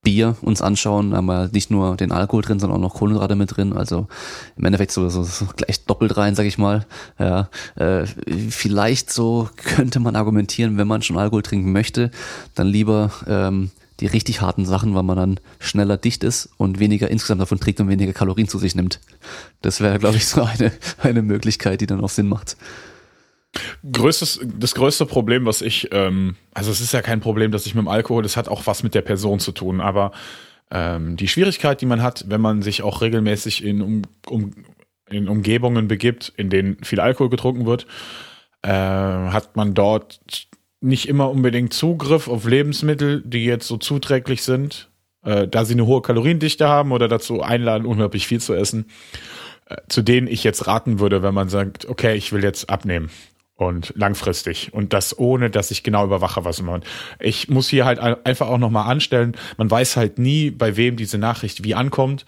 Bier 0.02 0.36
uns 0.42 0.62
anschauen, 0.62 1.14
haben 1.14 1.26
wir 1.26 1.48
nicht 1.52 1.70
nur 1.70 1.96
den 1.96 2.10
Alkohol 2.10 2.42
drin, 2.42 2.58
sondern 2.58 2.78
auch 2.78 2.88
noch 2.88 2.94
Kohlenhydrate 2.94 3.36
mit 3.36 3.56
drin. 3.56 3.72
Also 3.72 4.08
im 4.56 4.64
Endeffekt 4.64 4.90
so, 4.90 5.08
so, 5.08 5.22
so 5.22 5.46
gleich 5.56 5.84
doppelt 5.84 6.16
rein, 6.16 6.34
sag 6.34 6.44
ich 6.46 6.58
mal. 6.58 6.86
Ja, 7.18 7.48
äh, 7.76 8.04
vielleicht 8.50 9.12
so 9.12 9.48
könnte 9.56 10.00
man 10.00 10.16
argumentieren, 10.16 10.76
wenn 10.76 10.88
man 10.88 11.02
schon 11.02 11.18
Alkohol 11.18 11.42
trinken 11.42 11.70
möchte, 11.70 12.10
dann 12.56 12.66
lieber 12.66 13.12
ähm, 13.28 13.70
die 14.00 14.06
richtig 14.06 14.40
harten 14.40 14.66
Sachen, 14.66 14.94
weil 14.96 15.04
man 15.04 15.16
dann 15.16 15.40
schneller 15.60 15.96
dicht 15.96 16.24
ist 16.24 16.48
und 16.56 16.80
weniger 16.80 17.08
insgesamt 17.08 17.40
davon 17.40 17.60
trinkt 17.60 17.80
und 17.80 17.88
weniger 17.88 18.12
Kalorien 18.12 18.48
zu 18.48 18.58
sich 18.58 18.74
nimmt. 18.74 18.98
Das 19.60 19.80
wäre, 19.80 20.00
glaube 20.00 20.16
ich, 20.16 20.26
so 20.26 20.42
eine, 20.42 20.72
eine 20.98 21.22
Möglichkeit, 21.22 21.80
die 21.80 21.86
dann 21.86 22.02
auch 22.02 22.10
Sinn 22.10 22.28
macht. 22.28 22.56
Größtes, 23.90 24.40
das 24.58 24.74
größte 24.74 25.06
Problem, 25.06 25.44
was 25.44 25.60
ich, 25.60 25.88
ähm, 25.92 26.36
also 26.54 26.70
es 26.70 26.80
ist 26.80 26.92
ja 26.92 27.02
kein 27.02 27.20
Problem, 27.20 27.50
dass 27.50 27.66
ich 27.66 27.74
mit 27.74 27.84
dem 27.84 27.88
Alkohol, 27.88 28.22
das 28.22 28.36
hat 28.36 28.48
auch 28.48 28.66
was 28.66 28.82
mit 28.82 28.94
der 28.94 29.02
Person 29.02 29.40
zu 29.40 29.52
tun, 29.52 29.80
aber 29.80 30.12
ähm, 30.70 31.16
die 31.16 31.28
Schwierigkeit, 31.28 31.80
die 31.80 31.86
man 31.86 32.02
hat, 32.02 32.24
wenn 32.28 32.40
man 32.40 32.62
sich 32.62 32.82
auch 32.82 33.02
regelmäßig 33.02 33.62
in, 33.62 33.82
um, 33.82 34.02
um, 34.26 34.52
in 35.10 35.28
Umgebungen 35.28 35.86
begibt, 35.86 36.32
in 36.36 36.48
denen 36.48 36.82
viel 36.82 37.00
Alkohol 37.00 37.28
getrunken 37.28 37.66
wird, 37.66 37.86
äh, 38.62 38.70
hat 38.70 39.56
man 39.56 39.74
dort 39.74 40.20
nicht 40.80 41.08
immer 41.08 41.30
unbedingt 41.30 41.74
Zugriff 41.74 42.28
auf 42.28 42.46
Lebensmittel, 42.46 43.22
die 43.22 43.44
jetzt 43.44 43.68
so 43.68 43.76
zuträglich 43.76 44.42
sind, 44.42 44.88
äh, 45.24 45.46
da 45.46 45.66
sie 45.66 45.74
eine 45.74 45.86
hohe 45.86 46.00
Kaloriendichte 46.00 46.68
haben 46.68 46.92
oder 46.92 47.06
dazu 47.06 47.42
einladen, 47.42 47.84
unglaublich 47.84 48.26
viel 48.26 48.40
zu 48.40 48.54
essen, 48.54 48.86
äh, 49.66 49.76
zu 49.88 50.00
denen 50.02 50.26
ich 50.26 50.42
jetzt 50.42 50.66
raten 50.66 51.00
würde, 51.00 51.22
wenn 51.22 51.34
man 51.34 51.50
sagt, 51.50 51.86
okay, 51.86 52.14
ich 52.14 52.32
will 52.32 52.42
jetzt 52.42 52.70
abnehmen 52.70 53.10
und 53.62 53.92
langfristig 53.96 54.72
und 54.72 54.92
das 54.92 55.18
ohne, 55.18 55.50
dass 55.50 55.70
ich 55.70 55.82
genau 55.82 56.04
überwache, 56.04 56.44
was 56.44 56.62
man. 56.62 56.82
Ich 57.18 57.48
muss 57.48 57.68
hier 57.68 57.84
halt 57.84 57.98
einfach 57.98 58.48
auch 58.48 58.58
nochmal 58.58 58.90
anstellen. 58.90 59.36
Man 59.56 59.70
weiß 59.70 59.96
halt 59.96 60.18
nie, 60.18 60.50
bei 60.50 60.76
wem 60.76 60.96
diese 60.96 61.18
Nachricht 61.18 61.64
wie 61.64 61.74
ankommt. 61.74 62.24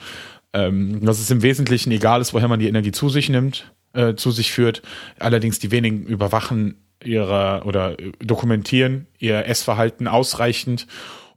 Ähm, 0.52 1.04
dass 1.04 1.18
es 1.18 1.30
im 1.30 1.42
Wesentlichen 1.42 1.90
egal 1.90 2.20
ist, 2.20 2.32
woher 2.32 2.46
man 2.46 2.60
die 2.60 2.68
Energie 2.68 2.92
zu 2.92 3.08
sich 3.08 3.28
nimmt, 3.28 3.72
äh, 3.92 4.14
zu 4.14 4.30
sich 4.30 4.52
führt. 4.52 4.82
Allerdings 5.18 5.58
die 5.58 5.72
wenigen 5.72 6.06
überwachen 6.06 6.76
ihre 7.02 7.62
oder 7.64 7.96
dokumentieren 8.20 9.06
ihr 9.18 9.46
Essverhalten 9.46 10.06
ausreichend, 10.06 10.86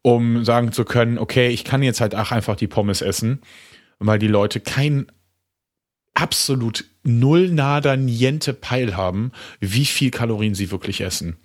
um 0.02 0.46
sagen 0.46 0.72
zu 0.72 0.86
können, 0.86 1.18
okay, 1.18 1.50
ich 1.50 1.64
kann 1.64 1.84
jetzt 1.84 2.00
halt 2.00 2.16
auch 2.16 2.32
einfach 2.32 2.56
die 2.56 2.68
Pommes 2.68 3.02
essen, 3.02 3.42
weil 4.00 4.20
die 4.20 4.28
Leute 4.28 4.60
kein 4.60 5.08
absolut 6.14 6.86
null 7.08 7.50
nada 7.50 7.96
niente 7.96 8.54
Peil 8.54 8.96
haben, 8.96 9.32
wie 9.60 9.86
viel 9.86 10.12
Kalorien 10.12 10.56
sie 10.56 10.72
wirklich 10.72 11.02
essen. 11.02 11.38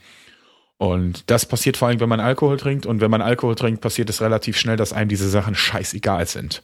Und 0.76 1.30
das 1.30 1.46
passiert 1.46 1.76
vor 1.76 1.88
allem, 1.88 2.00
wenn 2.00 2.08
man 2.08 2.18
Alkohol 2.18 2.56
trinkt. 2.56 2.86
Und 2.86 3.00
wenn 3.00 3.10
man 3.10 3.22
Alkohol 3.22 3.54
trinkt, 3.54 3.80
passiert 3.80 4.10
es 4.10 4.20
relativ 4.20 4.56
schnell, 4.56 4.76
dass 4.76 4.92
einem 4.92 5.08
diese 5.08 5.30
Sachen 5.30 5.54
scheißegal 5.54 6.26
sind. 6.26 6.62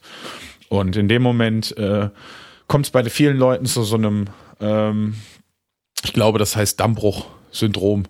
Und 0.67 0.97
in 0.97 1.07
dem 1.07 1.21
Moment 1.21 1.75
äh, 1.77 2.09
kommt 2.67 2.85
es 2.85 2.91
bei 2.91 3.03
vielen 3.05 3.37
Leuten 3.37 3.65
zu 3.65 3.83
so 3.83 3.95
einem, 3.95 4.25
ähm, 4.59 5.15
ich 6.03 6.11
glaube, 6.11 6.37
das 6.37 6.57
heißt 6.57 6.79
Dammbruch-Syndrom. 6.79 8.03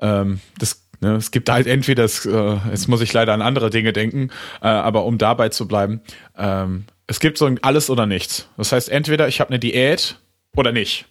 Ähm, 0.00 0.40
das 0.58 0.86
Ne, 1.02 1.14
es 1.14 1.30
gibt 1.30 1.48
halt 1.48 1.66
entweder, 1.66 2.02
das, 2.02 2.26
äh, 2.26 2.58
jetzt 2.70 2.88
muss 2.88 3.00
ich 3.00 3.12
leider 3.14 3.32
an 3.32 3.40
andere 3.40 3.70
Dinge 3.70 3.94
denken, 3.94 4.28
äh, 4.60 4.66
aber 4.66 5.06
um 5.06 5.16
dabei 5.16 5.48
zu 5.48 5.66
bleiben, 5.66 6.02
ähm, 6.36 6.84
es 7.10 7.18
gibt 7.18 7.38
so 7.38 7.46
ein 7.46 7.58
alles 7.64 7.90
oder 7.90 8.06
nichts. 8.06 8.46
Das 8.56 8.70
heißt, 8.70 8.88
entweder 8.88 9.26
ich 9.26 9.40
habe 9.40 9.50
eine 9.50 9.58
Diät 9.58 10.20
oder 10.54 10.70
nicht. 10.70 11.06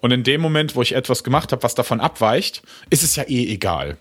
Und 0.00 0.12
in 0.12 0.22
dem 0.22 0.40
Moment, 0.40 0.76
wo 0.76 0.82
ich 0.82 0.94
etwas 0.94 1.24
gemacht 1.24 1.50
habe, 1.50 1.64
was 1.64 1.74
davon 1.74 1.98
abweicht, 1.98 2.62
ist 2.88 3.02
es 3.02 3.16
ja 3.16 3.24
eh 3.24 3.52
egal. 3.52 3.98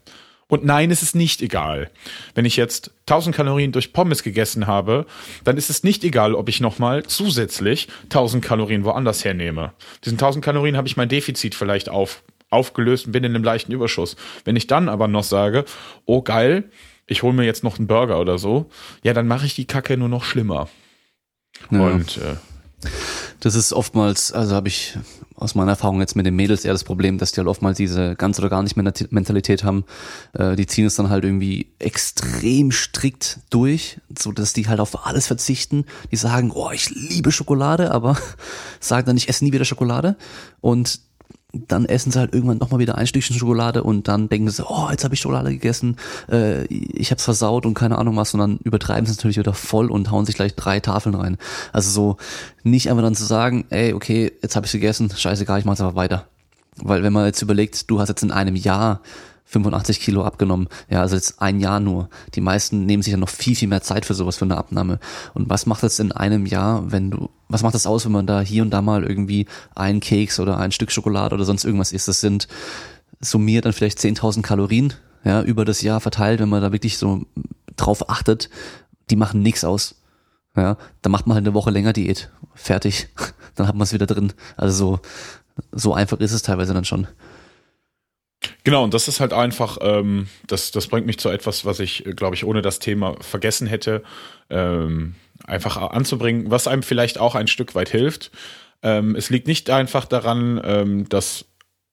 Und 0.48 0.64
nein, 0.64 0.92
es 0.92 1.02
ist 1.02 1.16
nicht 1.16 1.42
egal. 1.42 1.90
Wenn 2.36 2.46
ich 2.46 2.56
jetzt 2.56 2.92
1000 3.08 3.36
Kalorien 3.36 3.72
durch 3.72 3.94
Pommes 3.94 4.22
gegessen 4.22 4.68
habe, 4.68 5.08
dann 5.44 5.58
ist 5.58 5.72
es 5.72 5.84
nicht 5.84 6.04
egal, 6.04 6.36
ob 6.36 6.50
ich 6.50 6.62
nochmal 6.62 7.02
zusätzlich 7.08 7.88
1000 8.04 8.46
Kalorien 8.46 8.84
woanders 8.84 9.26
hernehme. 9.26 9.74
Diesen 10.06 10.20
1000 10.20 10.46
Kalorien 10.46 10.78
habe 10.78 10.88
ich 10.88 10.98
mein 10.98 11.10
Defizit 11.10 11.56
vielleicht 11.56 11.90
auf, 11.90 12.22
aufgelöst 12.52 13.08
und 13.08 13.14
bin 13.14 13.24
in 13.24 13.34
einem 13.34 13.44
leichten 13.44 13.72
Überschuss. 13.72 14.18
Wenn 14.46 14.56
ich 14.56 14.68
dann 14.68 14.88
aber 14.88 15.08
noch 15.08 15.24
sage, 15.24 15.66
oh 16.06 16.22
geil, 16.22 16.66
ich 17.08 17.24
hole 17.24 17.34
mir 17.34 17.46
jetzt 17.46 17.64
noch 17.64 17.80
einen 17.80 17.88
Burger 17.88 18.20
oder 18.20 18.38
so, 18.38 18.70
ja, 19.02 19.14
dann 19.14 19.28
mache 19.28 19.48
ich 19.48 19.56
die 19.56 19.66
Kacke 19.66 19.98
nur 19.98 20.10
noch 20.10 20.24
schlimmer. 20.24 20.70
Ja. 21.72 21.80
Und 21.82 22.18
äh, 22.18 22.36
das 23.40 23.56
ist 23.56 23.74
oftmals, 23.74 24.32
also 24.32 24.56
habe 24.56 24.68
ich 24.68 24.98
aus 25.36 25.56
meiner 25.56 25.72
Erfahrung 25.72 26.02
jetzt 26.02 26.16
mit 26.18 26.26
den 26.26 26.36
Mädels 26.36 26.66
eher 26.66 26.74
das 26.74 26.84
Problem, 26.84 27.18
dass 27.18 27.32
die 27.32 27.40
halt 27.40 27.48
oftmals 27.48 27.78
diese 27.78 28.16
ganz 28.16 28.40
oder 28.40 28.50
gar 28.50 28.62
nicht 28.62 28.76
Mentalität 28.76 29.64
haben. 29.64 29.86
Äh, 30.34 30.58
die 30.58 30.68
ziehen 30.68 30.86
es 30.86 30.96
dann 30.96 31.10
halt 31.10 31.24
irgendwie 31.24 31.72
extrem 31.80 32.72
strikt 32.72 33.40
durch, 33.50 34.00
so 34.18 34.34
dass 34.34 34.52
die 34.52 34.68
halt 34.68 34.82
auf 34.82 35.06
alles 35.06 35.28
verzichten. 35.28 35.86
Die 36.12 36.18
sagen, 36.18 36.52
oh, 36.54 36.72
ich 36.72 36.90
liebe 36.90 37.32
Schokolade, 37.32 37.92
aber 37.92 38.18
sagen 38.82 39.06
dann, 39.08 39.18
ich 39.18 39.30
esse 39.30 39.46
nie 39.46 39.54
wieder 39.54 39.66
Schokolade. 39.66 40.18
Und 40.60 41.00
dann 41.52 41.86
essen 41.86 42.12
sie 42.12 42.20
halt 42.20 42.34
irgendwann 42.34 42.60
nochmal 42.60 42.80
wieder 42.80 42.98
ein 42.98 43.08
Stückchen 43.08 43.36
Schokolade 43.36 43.82
und 43.84 44.08
dann 44.08 44.30
denken 44.30 44.50
sie, 44.50 44.64
oh, 44.64 44.88
jetzt 44.92 45.04
habe 45.04 45.16
ich 45.16 45.22
Schokolade 45.22 45.50
gegessen, 45.50 45.98
äh, 46.32 46.66
ich 46.66 47.12
hab's 47.12 47.24
versaut 47.24 47.66
und 47.66 47.74
keine 47.74 47.98
Ahnung 47.98 48.16
was 48.18 48.34
und 48.34 48.40
dann 48.40 48.58
übertreiben 48.64 49.06
sie 49.08 49.14
natürlich 49.14 49.38
wieder 49.38 49.54
voll 49.54 49.90
und 49.90 50.12
hauen 50.12 50.26
sich 50.26 50.36
gleich 50.36 50.56
drei 50.56 50.80
Tafeln 50.80 51.16
rein. 51.16 51.38
Also 51.74 51.90
so 51.90 52.18
nicht 52.64 52.90
einfach 52.90 53.04
dann 53.04 53.16
zu 53.16 53.26
sagen, 53.26 53.66
ey, 53.70 53.94
okay, 53.94 54.32
jetzt 54.44 54.56
habe 54.56 54.68
ich 54.68 54.72
gegessen, 54.72 55.10
scheißegal, 55.16 55.60
ich 55.60 55.66
mach's 55.66 55.82
einfach 55.82 55.96
weiter. 55.96 56.28
Weil 56.78 57.02
wenn 57.04 57.14
man 57.14 57.26
jetzt 57.26 57.42
überlegt, 57.42 57.90
du 57.90 58.00
hast 58.00 58.10
jetzt 58.10 58.24
in 58.24 58.32
einem 58.32 58.56
Jahr 58.56 59.02
85 59.50 60.00
Kilo 60.00 60.24
abgenommen. 60.24 60.70
Ja, 60.90 61.02
also 61.02 61.16
jetzt 61.16 61.42
ein 61.42 61.60
Jahr 61.60 61.80
nur. 61.80 62.10
Die 62.36 62.42
meisten 62.42 62.86
nehmen 62.86 63.02
sich 63.02 63.12
ja 63.12 63.18
noch 63.18 63.30
viel, 63.30 63.56
viel 63.56 63.68
mehr 63.68 63.82
Zeit 63.82 64.06
für 64.06 64.14
sowas, 64.14 64.38
für 64.38 64.46
eine 64.46 64.58
Abnahme. 64.58 65.00
Und 65.34 65.50
was 65.50 65.66
macht 65.66 65.82
das 65.82 65.98
in 65.98 66.12
einem 66.12 66.46
Jahr, 66.46 66.92
wenn 66.92 67.10
du, 67.10 67.30
was 67.48 67.64
macht 67.64 67.74
das 67.74 67.88
aus, 67.88 68.06
wenn 68.06 68.12
man 68.12 68.28
da 68.28 68.42
hier 68.42 68.62
und 68.62 68.70
da 68.70 68.84
mal 68.84 69.04
irgendwie 69.04 69.48
einen 69.76 70.02
Keks 70.02 70.40
oder 70.40 70.60
ein 70.60 70.72
Stück 70.72 70.92
Schokolade 70.92 71.34
oder 71.34 71.46
sonst 71.46 71.66
irgendwas 71.66 71.92
isst? 71.92 72.08
Das 72.08 72.22
sind 72.22 72.48
summiert 73.22 73.66
dann 73.66 73.74
vielleicht 73.74 73.98
10.000 73.98 74.44
Kalorien, 74.44 74.94
ja, 75.24 75.42
über 75.42 75.66
das 75.66 75.82
Jahr 75.82 76.00
verteilt, 76.00 76.40
wenn 76.40 76.50
man 76.50 76.62
da 76.62 76.72
wirklich 76.72 77.00
so 77.00 77.26
drauf 77.76 78.08
achtet. 78.08 78.52
Die 79.10 79.16
machen 79.16 79.42
nichts 79.42 79.64
aus. 79.64 79.96
Ja, 80.56 80.78
dann 81.02 81.12
macht 81.12 81.26
man 81.26 81.36
halt 81.36 81.46
eine 81.46 81.56
Woche 81.56 81.72
länger 81.72 81.94
Diät. 81.94 82.30
Fertig. 82.54 83.10
Dann 83.56 83.68
hat 83.68 83.76
man 83.76 83.84
es 83.84 83.94
wieder 83.94 84.06
drin. 84.06 84.32
Also 84.56 84.78
so, 84.78 85.00
so 85.72 85.94
einfach 85.94 86.20
ist 86.20 86.32
es 86.32 86.44
teilweise 86.44 86.74
dann 86.74 86.86
schon. 86.86 87.08
Genau, 88.64 88.84
und 88.84 88.94
das 88.94 89.08
ist 89.08 89.20
halt 89.20 89.34
einfach, 89.34 89.78
ähm, 89.82 90.28
das, 90.48 90.72
das 90.72 90.88
bringt 90.88 91.06
mich 91.06 91.20
zu 91.20 91.30
etwas, 91.30 91.66
was 91.66 91.80
ich, 91.80 92.04
glaube 92.16 92.36
ich, 92.36 92.46
ohne 92.46 92.62
das 92.62 92.80
Thema 92.80 93.16
vergessen 93.22 93.68
hätte, 93.68 94.04
ähm, 94.50 95.16
einfach 95.46 95.78
anzubringen, 95.78 96.50
was 96.50 96.68
einem 96.68 96.84
vielleicht 96.84 97.18
auch 97.18 97.36
ein 97.36 97.48
Stück 97.48 97.76
weit 97.76 97.90
hilft. 97.90 98.32
Ähm, 98.82 99.16
es 99.16 99.30
liegt 99.30 99.48
nicht 99.48 99.70
einfach 99.70 100.06
daran, 100.06 100.62
ähm, 100.64 101.10
dass 101.10 101.46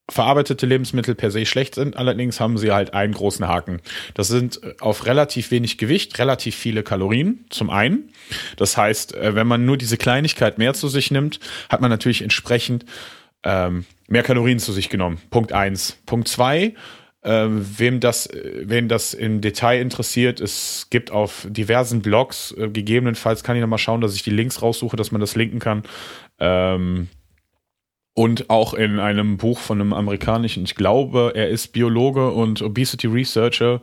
verarbeitete 0.09 0.67
Lebensmittel 0.67 1.17
per 1.17 1.33
se 1.33 1.45
schlecht 1.47 1.75
sind, 1.75 1.97
allerdings 1.97 2.39
haben 2.39 2.59
sie 2.59 2.71
halt 2.71 2.95
einen 2.95 3.13
großen 3.13 3.49
Haken. 3.49 3.81
Das 4.15 4.29
sind 4.29 4.63
äh, 4.63 4.75
auf 4.81 5.07
relativ 5.07 5.51
wenig 5.51 5.79
Gewicht, 5.79 6.19
relativ 6.19 6.55
viele 6.55 6.83
Kalorien 6.83 7.45
zum 7.51 7.71
einen. 7.71 8.13
Das 8.57 8.77
heißt, 8.77 9.15
äh, 9.17 9.35
wenn 9.35 9.49
man 9.49 9.65
nur 9.65 9.77
diese 9.77 9.97
Kleinigkeit 9.97 10.59
mehr 10.59 10.75
zu 10.75 10.89
sich 10.89 11.11
nimmt, 11.11 11.41
hat 11.69 11.81
man 11.81 11.91
natürlich 11.91 12.23
entsprechend 12.23 12.85
ähm, 13.47 13.85
mehr 14.09 14.25
Kalorien 14.25 14.59
zu 14.59 14.73
sich 14.73 14.91
genommen. 14.91 15.19
Punkt 15.31 15.53
eins. 15.53 15.99
Punkt 16.05 16.29
zwei, 16.29 16.75
äh, 17.23 17.47
wem 17.49 18.01
das, 18.01 18.29
wen 18.33 18.89
das 18.89 19.15
im 19.15 19.41
Detail 19.41 19.81
interessiert, 19.81 20.41
es 20.41 20.89
gibt 20.91 21.11
auf 21.11 21.47
diversen 21.49 22.03
Blogs, 22.03 22.53
äh, 22.59 22.69
gegebenenfalls 22.69 23.45
kann 23.45 23.57
ich 23.57 23.63
nochmal 23.63 23.79
schauen, 23.79 24.01
dass 24.01 24.17
ich 24.17 24.23
die 24.23 24.31
Links 24.31 24.63
raussuche, 24.63 24.97
dass 24.97 25.13
man 25.13 25.21
das 25.21 25.37
linken 25.37 25.61
kann. 25.61 25.85
Ähm, 26.39 27.09
und 28.15 28.51
auch 28.51 28.75
in 28.75 28.99
einem 28.99 29.37
Buch 29.37 29.59
von 29.59 29.81
einem 29.81 29.93
amerikanischen, 29.93 30.65
ich 30.65 30.75
glaube, 30.75 31.33
er 31.35 31.49
ist 31.49 31.69
Biologe 31.69 32.31
und 32.31 32.63
Obesity 32.63 33.07
Researcher, 33.07 33.81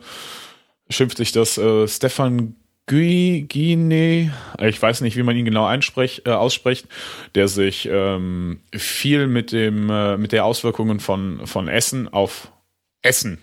schimpft 0.90 1.16
sich 1.16 1.32
das 1.32 1.56
äh, 1.56 1.88
Stefan 1.88 2.56
Guigine, 2.86 4.32
ich 4.60 4.82
weiß 4.82 5.00
nicht, 5.00 5.16
wie 5.16 5.22
man 5.22 5.36
ihn 5.36 5.46
genau 5.46 5.70
äh, 5.72 6.30
ausspricht, 6.30 6.86
der 7.34 7.48
sich 7.48 7.88
ähm, 7.90 8.60
viel 8.74 9.26
mit 9.26 9.52
dem 9.52 9.88
äh, 9.88 10.18
mit 10.18 10.32
der 10.32 10.44
Auswirkungen 10.44 11.00
von 11.00 11.46
von 11.46 11.68
Essen 11.68 12.08
auf 12.08 12.52
Essen 13.00 13.38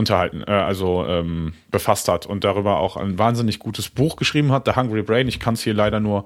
unterhalten, 0.00 0.42
äh, 0.46 0.50
also 0.50 1.06
ähm, 1.06 1.54
befasst 1.70 2.08
hat 2.08 2.26
und 2.26 2.42
darüber 2.42 2.78
auch 2.78 2.96
ein 2.96 3.18
wahnsinnig 3.18 3.60
gutes 3.60 3.88
Buch 3.88 4.16
geschrieben 4.16 4.50
hat, 4.50 4.66
The 4.66 4.74
Hungry 4.74 5.02
Brain. 5.02 5.28
Ich 5.28 5.38
kann 5.38 5.54
es 5.54 5.62
hier 5.62 5.74
leider 5.74 6.00
nur 6.00 6.24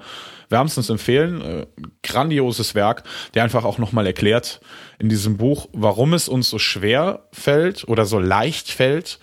wärmstens 0.49 0.89
empfehlen. 0.89 1.43
Äh, 1.43 1.67
grandioses 2.03 2.75
Werk, 2.75 3.03
der 3.35 3.43
einfach 3.43 3.65
auch 3.65 3.77
nochmal 3.77 4.07
erklärt 4.07 4.61
in 4.99 5.11
diesem 5.11 5.37
Buch, 5.37 5.69
warum 5.73 6.15
es 6.15 6.29
uns 6.29 6.49
so 6.49 6.59
schwer 6.59 7.29
fällt 7.33 7.87
oder 7.87 8.07
so 8.07 8.19
leicht 8.19 8.71
fällt, 8.71 9.19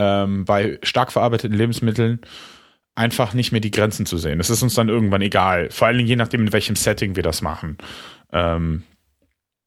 ähm, 0.00 0.44
bei 0.44 0.78
stark 0.82 1.12
verarbeiteten 1.12 1.56
Lebensmitteln 1.56 2.20
einfach 2.94 3.34
nicht 3.34 3.52
mehr 3.52 3.60
die 3.60 3.70
Grenzen 3.70 4.06
zu 4.06 4.18
sehen. 4.18 4.40
Es 4.40 4.50
ist 4.50 4.62
uns 4.62 4.74
dann 4.74 4.88
irgendwann 4.88 5.22
egal. 5.22 5.70
Vor 5.70 5.86
allen 5.88 5.96
Dingen 5.96 6.08
je 6.08 6.16
nachdem, 6.16 6.42
in 6.42 6.52
welchem 6.52 6.76
Setting 6.76 7.16
wir 7.16 7.22
das 7.22 7.40
machen. 7.42 7.78
Ähm, 8.32 8.82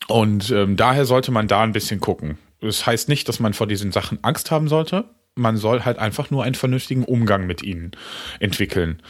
und 0.07 0.51
ähm, 0.51 0.75
daher 0.75 1.05
sollte 1.05 1.31
man 1.31 1.47
da 1.47 1.63
ein 1.63 1.71
bisschen 1.71 1.99
gucken. 1.99 2.37
Das 2.59 2.85
heißt 2.85 3.09
nicht, 3.09 3.27
dass 3.29 3.39
man 3.39 3.53
vor 3.53 3.67
diesen 3.67 3.91
Sachen 3.91 4.19
Angst 4.23 4.51
haben 4.51 4.67
sollte. 4.67 5.05
Man 5.35 5.57
soll 5.57 5.83
halt 5.83 5.97
einfach 5.97 6.29
nur 6.29 6.43
einen 6.43 6.55
vernünftigen 6.55 7.03
Umgang 7.03 7.47
mit 7.47 7.63
ihnen 7.63 7.91
entwickeln. 8.39 9.01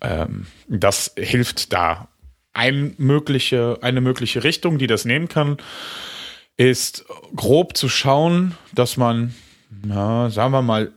Ähm, 0.00 0.46
das 0.68 1.12
hilft 1.16 1.72
da. 1.72 2.08
Ein 2.52 2.94
mögliche, 2.98 3.78
eine 3.80 4.00
mögliche 4.00 4.44
Richtung, 4.44 4.78
die 4.78 4.86
das 4.86 5.04
nehmen 5.04 5.28
kann, 5.28 5.56
ist 6.56 7.06
grob 7.34 7.76
zu 7.76 7.88
schauen, 7.88 8.54
dass 8.74 8.96
man 8.96 9.34
ja, 9.86 10.30
sagen 10.30 10.52
wir 10.52 10.62
mal, 10.62 10.92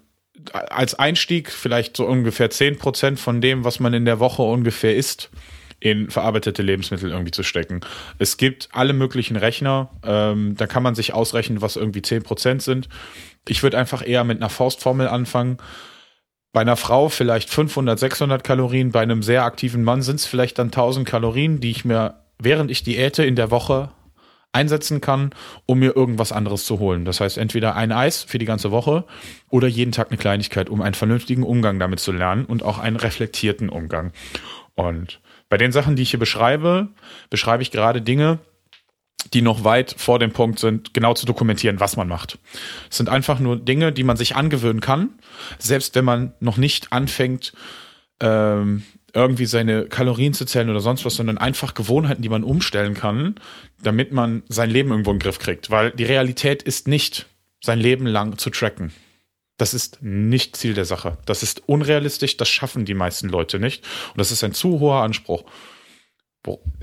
als 0.53 0.95
Einstieg 0.95 1.51
vielleicht 1.51 1.97
so 1.97 2.05
ungefähr 2.05 2.49
10% 2.49 3.17
von 3.17 3.41
dem, 3.41 3.63
was 3.63 3.79
man 3.79 3.93
in 3.93 4.05
der 4.05 4.19
Woche 4.19 4.43
ungefähr 4.43 4.95
isst, 4.95 5.29
in 5.79 6.09
verarbeitete 6.09 6.61
Lebensmittel 6.61 7.11
irgendwie 7.11 7.31
zu 7.31 7.43
stecken. 7.43 7.81
Es 8.17 8.37
gibt 8.37 8.69
alle 8.71 8.93
möglichen 8.93 9.35
Rechner, 9.35 9.89
ähm, 10.03 10.55
da 10.57 10.67
kann 10.67 10.83
man 10.83 10.95
sich 10.95 11.13
ausrechnen, 11.13 11.61
was 11.61 11.75
irgendwie 11.75 11.99
10% 11.99 12.61
sind. 12.61 12.89
Ich 13.47 13.63
würde 13.63 13.77
einfach 13.77 14.05
eher 14.05 14.23
mit 14.23 14.37
einer 14.37 14.49
Faustformel 14.49 15.07
anfangen. 15.07 15.57
Bei 16.53 16.61
einer 16.61 16.77
Frau 16.77 17.09
vielleicht 17.09 17.49
500, 17.49 17.99
600 17.99 18.43
Kalorien, 18.43 18.91
bei 18.91 19.01
einem 19.01 19.21
sehr 19.21 19.43
aktiven 19.43 19.83
Mann 19.83 20.01
sind 20.01 20.21
es 20.21 20.25
vielleicht 20.25 20.57
dann 20.57 20.67
1000 20.67 21.07
Kalorien, 21.07 21.59
die 21.59 21.71
ich 21.71 21.85
mir, 21.85 22.21
während 22.39 22.71
ich 22.71 22.83
diäte, 22.83 23.25
in 23.25 23.35
der 23.35 23.51
Woche 23.51 23.91
einsetzen 24.55 25.01
kann, 25.01 25.31
um 25.65 25.79
mir 25.79 25.95
irgendwas 25.95 26.31
anderes 26.31 26.65
zu 26.65 26.79
holen. 26.79 27.05
Das 27.05 27.19
heißt, 27.19 27.37
entweder 27.37 27.75
ein 27.75 27.91
Eis 27.91 28.23
für 28.23 28.39
die 28.39 28.45
ganze 28.45 28.71
Woche 28.71 29.05
oder 29.49 29.67
jeden 29.67 29.91
Tag 29.91 30.09
eine 30.09 30.17
Kleinigkeit, 30.17 30.69
um 30.69 30.81
einen 30.81 30.95
vernünftigen 30.95 31.43
Umgang 31.43 31.77
damit 31.77 31.99
zu 31.99 32.11
lernen 32.11 32.45
und 32.45 32.63
auch 32.63 32.79
einen 32.79 32.95
reflektierten 32.95 33.69
Umgang. 33.69 34.11
Und 34.73 35.21
bei 35.49 35.57
den 35.57 35.71
Sachen, 35.71 35.95
die 35.95 36.03
ich 36.03 36.09
hier 36.09 36.19
beschreibe, 36.19 36.89
beschreibe 37.29 37.61
ich 37.61 37.71
gerade 37.71 38.01
Dinge, 38.01 38.39
die 39.33 39.41
noch 39.41 39.63
weit 39.63 39.95
vor 39.97 40.19
dem 40.19 40.31
Punkt 40.31 40.59
sind, 40.59 40.93
genau 40.93 41.13
zu 41.13 41.25
dokumentieren, 41.25 41.79
was 41.79 41.97
man 41.97 42.07
macht. 42.07 42.39
Es 42.89 42.97
sind 42.97 43.09
einfach 43.09 43.39
nur 43.39 43.57
Dinge, 43.57 43.91
die 43.91 44.03
man 44.03 44.17
sich 44.17 44.35
angewöhnen 44.35 44.81
kann, 44.81 45.09
selbst 45.59 45.95
wenn 45.95 46.05
man 46.05 46.33
noch 46.39 46.57
nicht 46.57 46.91
anfängt, 46.93 47.53
ähm, 48.21 48.83
irgendwie 49.15 49.45
seine 49.45 49.85
Kalorien 49.85 50.33
zu 50.33 50.45
zählen 50.45 50.69
oder 50.69 50.81
sonst 50.81 51.05
was, 51.05 51.15
sondern 51.15 51.37
einfach 51.37 51.73
Gewohnheiten, 51.73 52.21
die 52.21 52.29
man 52.29 52.43
umstellen 52.43 52.93
kann, 52.93 53.35
damit 53.81 54.11
man 54.11 54.43
sein 54.49 54.69
Leben 54.69 54.91
irgendwo 54.91 55.11
in 55.11 55.17
den 55.17 55.23
Griff 55.23 55.39
kriegt. 55.39 55.71
Weil 55.71 55.91
die 55.91 56.03
Realität 56.03 56.61
ist 56.61 56.87
nicht, 56.87 57.27
sein 57.63 57.79
Leben 57.79 58.05
lang 58.05 58.37
zu 58.37 58.49
tracken. 58.49 58.91
Das 59.57 59.73
ist 59.73 59.99
nicht 60.01 60.57
Ziel 60.57 60.73
der 60.73 60.83
Sache. 60.83 61.17
Das 61.25 61.43
ist 61.43 61.63
unrealistisch, 61.65 62.35
das 62.35 62.49
schaffen 62.49 62.83
die 62.83 62.93
meisten 62.93 63.29
Leute 63.29 63.57
nicht. 63.57 63.85
Und 64.09 64.17
das 64.19 64.31
ist 64.31 64.43
ein 64.43 64.53
zu 64.53 64.81
hoher 64.81 65.01
Anspruch. 65.01 65.45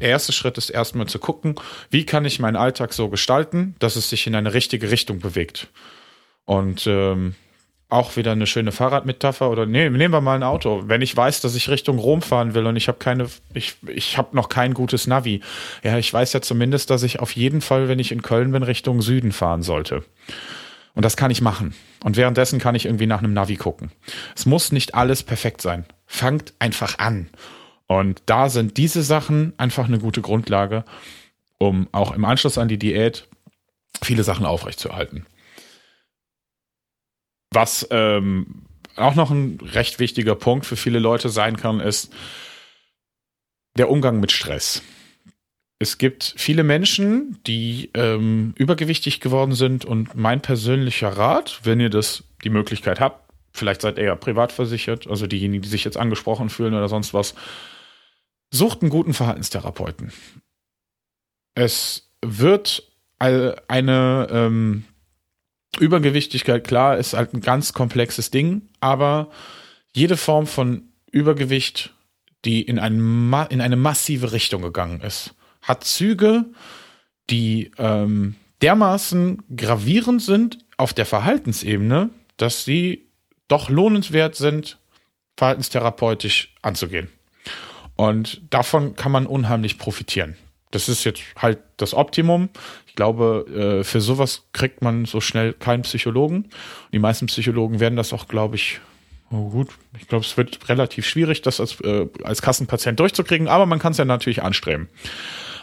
Der 0.00 0.08
erste 0.08 0.32
Schritt 0.32 0.58
ist 0.58 0.70
erstmal 0.70 1.06
zu 1.06 1.18
gucken, 1.18 1.54
wie 1.90 2.04
kann 2.06 2.24
ich 2.24 2.40
meinen 2.40 2.56
Alltag 2.56 2.94
so 2.94 3.10
gestalten, 3.10 3.76
dass 3.78 3.94
es 3.96 4.10
sich 4.10 4.26
in 4.26 4.34
eine 4.34 4.54
richtige 4.54 4.90
Richtung 4.90 5.20
bewegt. 5.20 5.68
Und 6.44 6.86
ähm, 6.86 7.36
auch 7.92 8.16
wieder 8.16 8.32
eine 8.32 8.46
schöne 8.46 8.72
Fahrradmetapher 8.72 9.50
oder 9.50 9.66
nee, 9.66 9.88
nehmen 9.90 10.14
wir 10.14 10.20
mal 10.20 10.36
ein 10.36 10.42
Auto. 10.42 10.84
Wenn 10.86 11.02
ich 11.02 11.16
weiß, 11.16 11.40
dass 11.40 11.54
ich 11.54 11.68
Richtung 11.68 11.98
Rom 11.98 12.22
fahren 12.22 12.54
will 12.54 12.66
und 12.66 12.76
ich 12.76 12.88
habe 12.88 12.98
keine, 12.98 13.26
ich, 13.54 13.76
ich 13.86 14.16
habe 14.18 14.34
noch 14.34 14.48
kein 14.48 14.74
gutes 14.74 15.06
Navi. 15.06 15.40
Ja, 15.82 15.98
ich 15.98 16.12
weiß 16.12 16.32
ja 16.32 16.40
zumindest, 16.40 16.90
dass 16.90 17.02
ich 17.02 17.20
auf 17.20 17.36
jeden 17.36 17.60
Fall, 17.60 17.88
wenn 17.88 17.98
ich 17.98 18.10
in 18.10 18.22
Köln 18.22 18.52
bin, 18.52 18.62
Richtung 18.62 19.02
Süden 19.02 19.32
fahren 19.32 19.62
sollte. 19.62 20.04
Und 20.94 21.04
das 21.04 21.16
kann 21.16 21.30
ich 21.30 21.40
machen. 21.40 21.74
Und 22.02 22.16
währenddessen 22.16 22.58
kann 22.58 22.74
ich 22.74 22.86
irgendwie 22.86 23.06
nach 23.06 23.20
einem 23.20 23.32
Navi 23.32 23.56
gucken. 23.56 23.92
Es 24.34 24.46
muss 24.46 24.72
nicht 24.72 24.94
alles 24.94 25.22
perfekt 25.22 25.62
sein. 25.62 25.84
Fangt 26.06 26.54
einfach 26.58 26.98
an. 26.98 27.28
Und 27.86 28.22
da 28.26 28.48
sind 28.48 28.76
diese 28.78 29.02
Sachen 29.02 29.52
einfach 29.58 29.86
eine 29.86 29.98
gute 29.98 30.22
Grundlage, 30.22 30.84
um 31.58 31.88
auch 31.92 32.12
im 32.12 32.24
Anschluss 32.24 32.58
an 32.58 32.68
die 32.68 32.78
Diät 32.78 33.28
viele 34.02 34.24
Sachen 34.24 34.46
aufrechtzuerhalten. 34.46 35.26
Was 37.52 37.86
ähm, 37.90 38.46
auch 38.96 39.14
noch 39.14 39.30
ein 39.30 39.58
recht 39.62 39.98
wichtiger 39.98 40.34
Punkt 40.34 40.66
für 40.66 40.76
viele 40.76 40.98
Leute 40.98 41.28
sein 41.28 41.56
kann, 41.56 41.80
ist 41.80 42.12
der 43.76 43.90
Umgang 43.90 44.20
mit 44.20 44.32
Stress. 44.32 44.82
Es 45.78 45.98
gibt 45.98 46.34
viele 46.36 46.62
Menschen, 46.62 47.40
die 47.46 47.90
ähm, 47.94 48.54
übergewichtig 48.56 49.20
geworden 49.20 49.52
sind 49.52 49.84
und 49.84 50.14
mein 50.14 50.40
persönlicher 50.40 51.08
Rat, 51.08 51.60
wenn 51.64 51.80
ihr 51.80 51.90
das 51.90 52.24
die 52.44 52.50
Möglichkeit 52.50 53.00
habt, 53.00 53.32
vielleicht 53.52 53.82
seid 53.82 53.98
ihr 53.98 54.04
ja 54.04 54.14
privat 54.14 54.52
versichert, 54.52 55.06
also 55.08 55.26
diejenigen, 55.26 55.62
die 55.62 55.68
sich 55.68 55.84
jetzt 55.84 55.96
angesprochen 55.96 56.50
fühlen 56.50 56.74
oder 56.74 56.88
sonst 56.88 57.14
was, 57.14 57.34
sucht 58.52 58.82
einen 58.82 58.90
guten 58.90 59.12
Verhaltenstherapeuten. 59.12 60.12
Es 61.54 62.10
wird 62.24 62.88
eine 63.18 64.28
ähm, 64.30 64.84
Übergewichtigkeit, 65.78 66.66
klar, 66.66 66.98
ist 66.98 67.14
halt 67.14 67.34
ein 67.34 67.40
ganz 67.40 67.72
komplexes 67.72 68.30
Ding, 68.30 68.68
aber 68.80 69.30
jede 69.94 70.16
Form 70.16 70.46
von 70.46 70.88
Übergewicht, 71.10 71.94
die 72.44 72.62
in, 72.62 72.78
ein, 72.78 72.98
in 73.50 73.60
eine 73.60 73.76
massive 73.76 74.32
Richtung 74.32 74.62
gegangen 74.62 75.00
ist, 75.00 75.34
hat 75.62 75.84
Züge, 75.84 76.46
die 77.30 77.70
ähm, 77.78 78.34
dermaßen 78.60 79.42
gravierend 79.56 80.22
sind 80.22 80.58
auf 80.76 80.92
der 80.92 81.06
Verhaltensebene, 81.06 82.10
dass 82.36 82.64
sie 82.64 83.08
doch 83.48 83.68
lohnenswert 83.68 84.34
sind, 84.34 84.78
verhaltenstherapeutisch 85.36 86.54
anzugehen. 86.62 87.08
Und 87.96 88.42
davon 88.50 88.96
kann 88.96 89.12
man 89.12 89.26
unheimlich 89.26 89.78
profitieren. 89.78 90.36
Das 90.70 90.88
ist 90.88 91.04
jetzt 91.04 91.22
halt 91.36 91.58
das 91.76 91.94
Optimum. 91.94 92.48
Ich 92.92 92.96
glaube, 92.96 93.80
äh, 93.80 93.84
für 93.84 94.02
sowas 94.02 94.48
kriegt 94.52 94.82
man 94.82 95.06
so 95.06 95.22
schnell 95.22 95.54
keinen 95.54 95.80
Psychologen. 95.80 96.50
Die 96.92 96.98
meisten 96.98 97.24
Psychologen 97.24 97.80
werden 97.80 97.96
das 97.96 98.12
auch, 98.12 98.28
glaube 98.28 98.56
ich, 98.56 98.80
oh 99.30 99.48
gut, 99.48 99.70
ich 99.98 100.08
glaube, 100.08 100.26
es 100.26 100.36
wird 100.36 100.68
relativ 100.68 101.06
schwierig, 101.06 101.40
das 101.40 101.58
als, 101.58 101.80
äh, 101.80 102.06
als 102.22 102.42
Kassenpatient 102.42 103.00
durchzukriegen, 103.00 103.48
aber 103.48 103.64
man 103.64 103.78
kann 103.78 103.92
es 103.92 103.98
ja 103.98 104.04
natürlich 104.04 104.42
anstreben. 104.42 104.90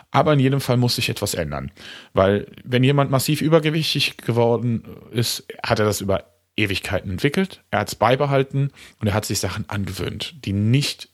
Aber 0.10 0.34
in 0.34 0.40
jedem 0.40 0.60
Fall 0.60 0.78
muss 0.78 0.96
sich 0.96 1.08
etwas 1.08 1.36
ändern. 1.36 1.72
Weil 2.14 2.48
wenn 2.64 2.84
jemand 2.84 3.12
massiv 3.12 3.44
übergewichtig 3.44 4.18
geworden 4.18 4.84
ist, 5.12 5.46
hat 5.62 5.78
er 5.78 5.86
das 5.86 6.02
über 6.02 6.24
Ewigkeiten 6.58 7.12
entwickelt, 7.12 7.64
er 7.70 7.82
hat 7.82 7.90
es 7.90 7.96
beibehalten 7.96 8.72
und 9.02 9.08
er 9.08 9.14
hat 9.14 9.26
sich 9.26 9.38
Sachen 9.38 9.70
angewöhnt, 9.70 10.34
die 10.46 10.54
nicht 10.54 11.10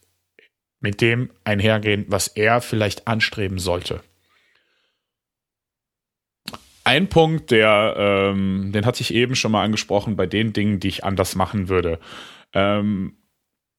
mit 0.79 1.01
dem 1.01 1.29
einhergehen, 1.43 2.05
was 2.07 2.29
er 2.29 2.61
vielleicht 2.61 3.05
anstreben 3.05 3.59
sollte. 3.59 3.99
Ein 6.85 7.09
Punkt, 7.09 7.49
der, 7.49 7.95
ähm, 7.97 8.71
den 8.71 8.85
hatte 8.85 9.01
ich 9.01 9.11
eben 9.11 9.35
schon 9.35 9.51
mal 9.51 9.63
angesprochen 9.63 10.15
bei 10.15 10.27
den 10.27 10.53
Dingen, 10.53 10.79
die 10.79 10.87
ich 10.87 11.03
anders 11.03 11.35
machen 11.35 11.67
würde. 11.67 11.99
Ähm, 12.53 13.13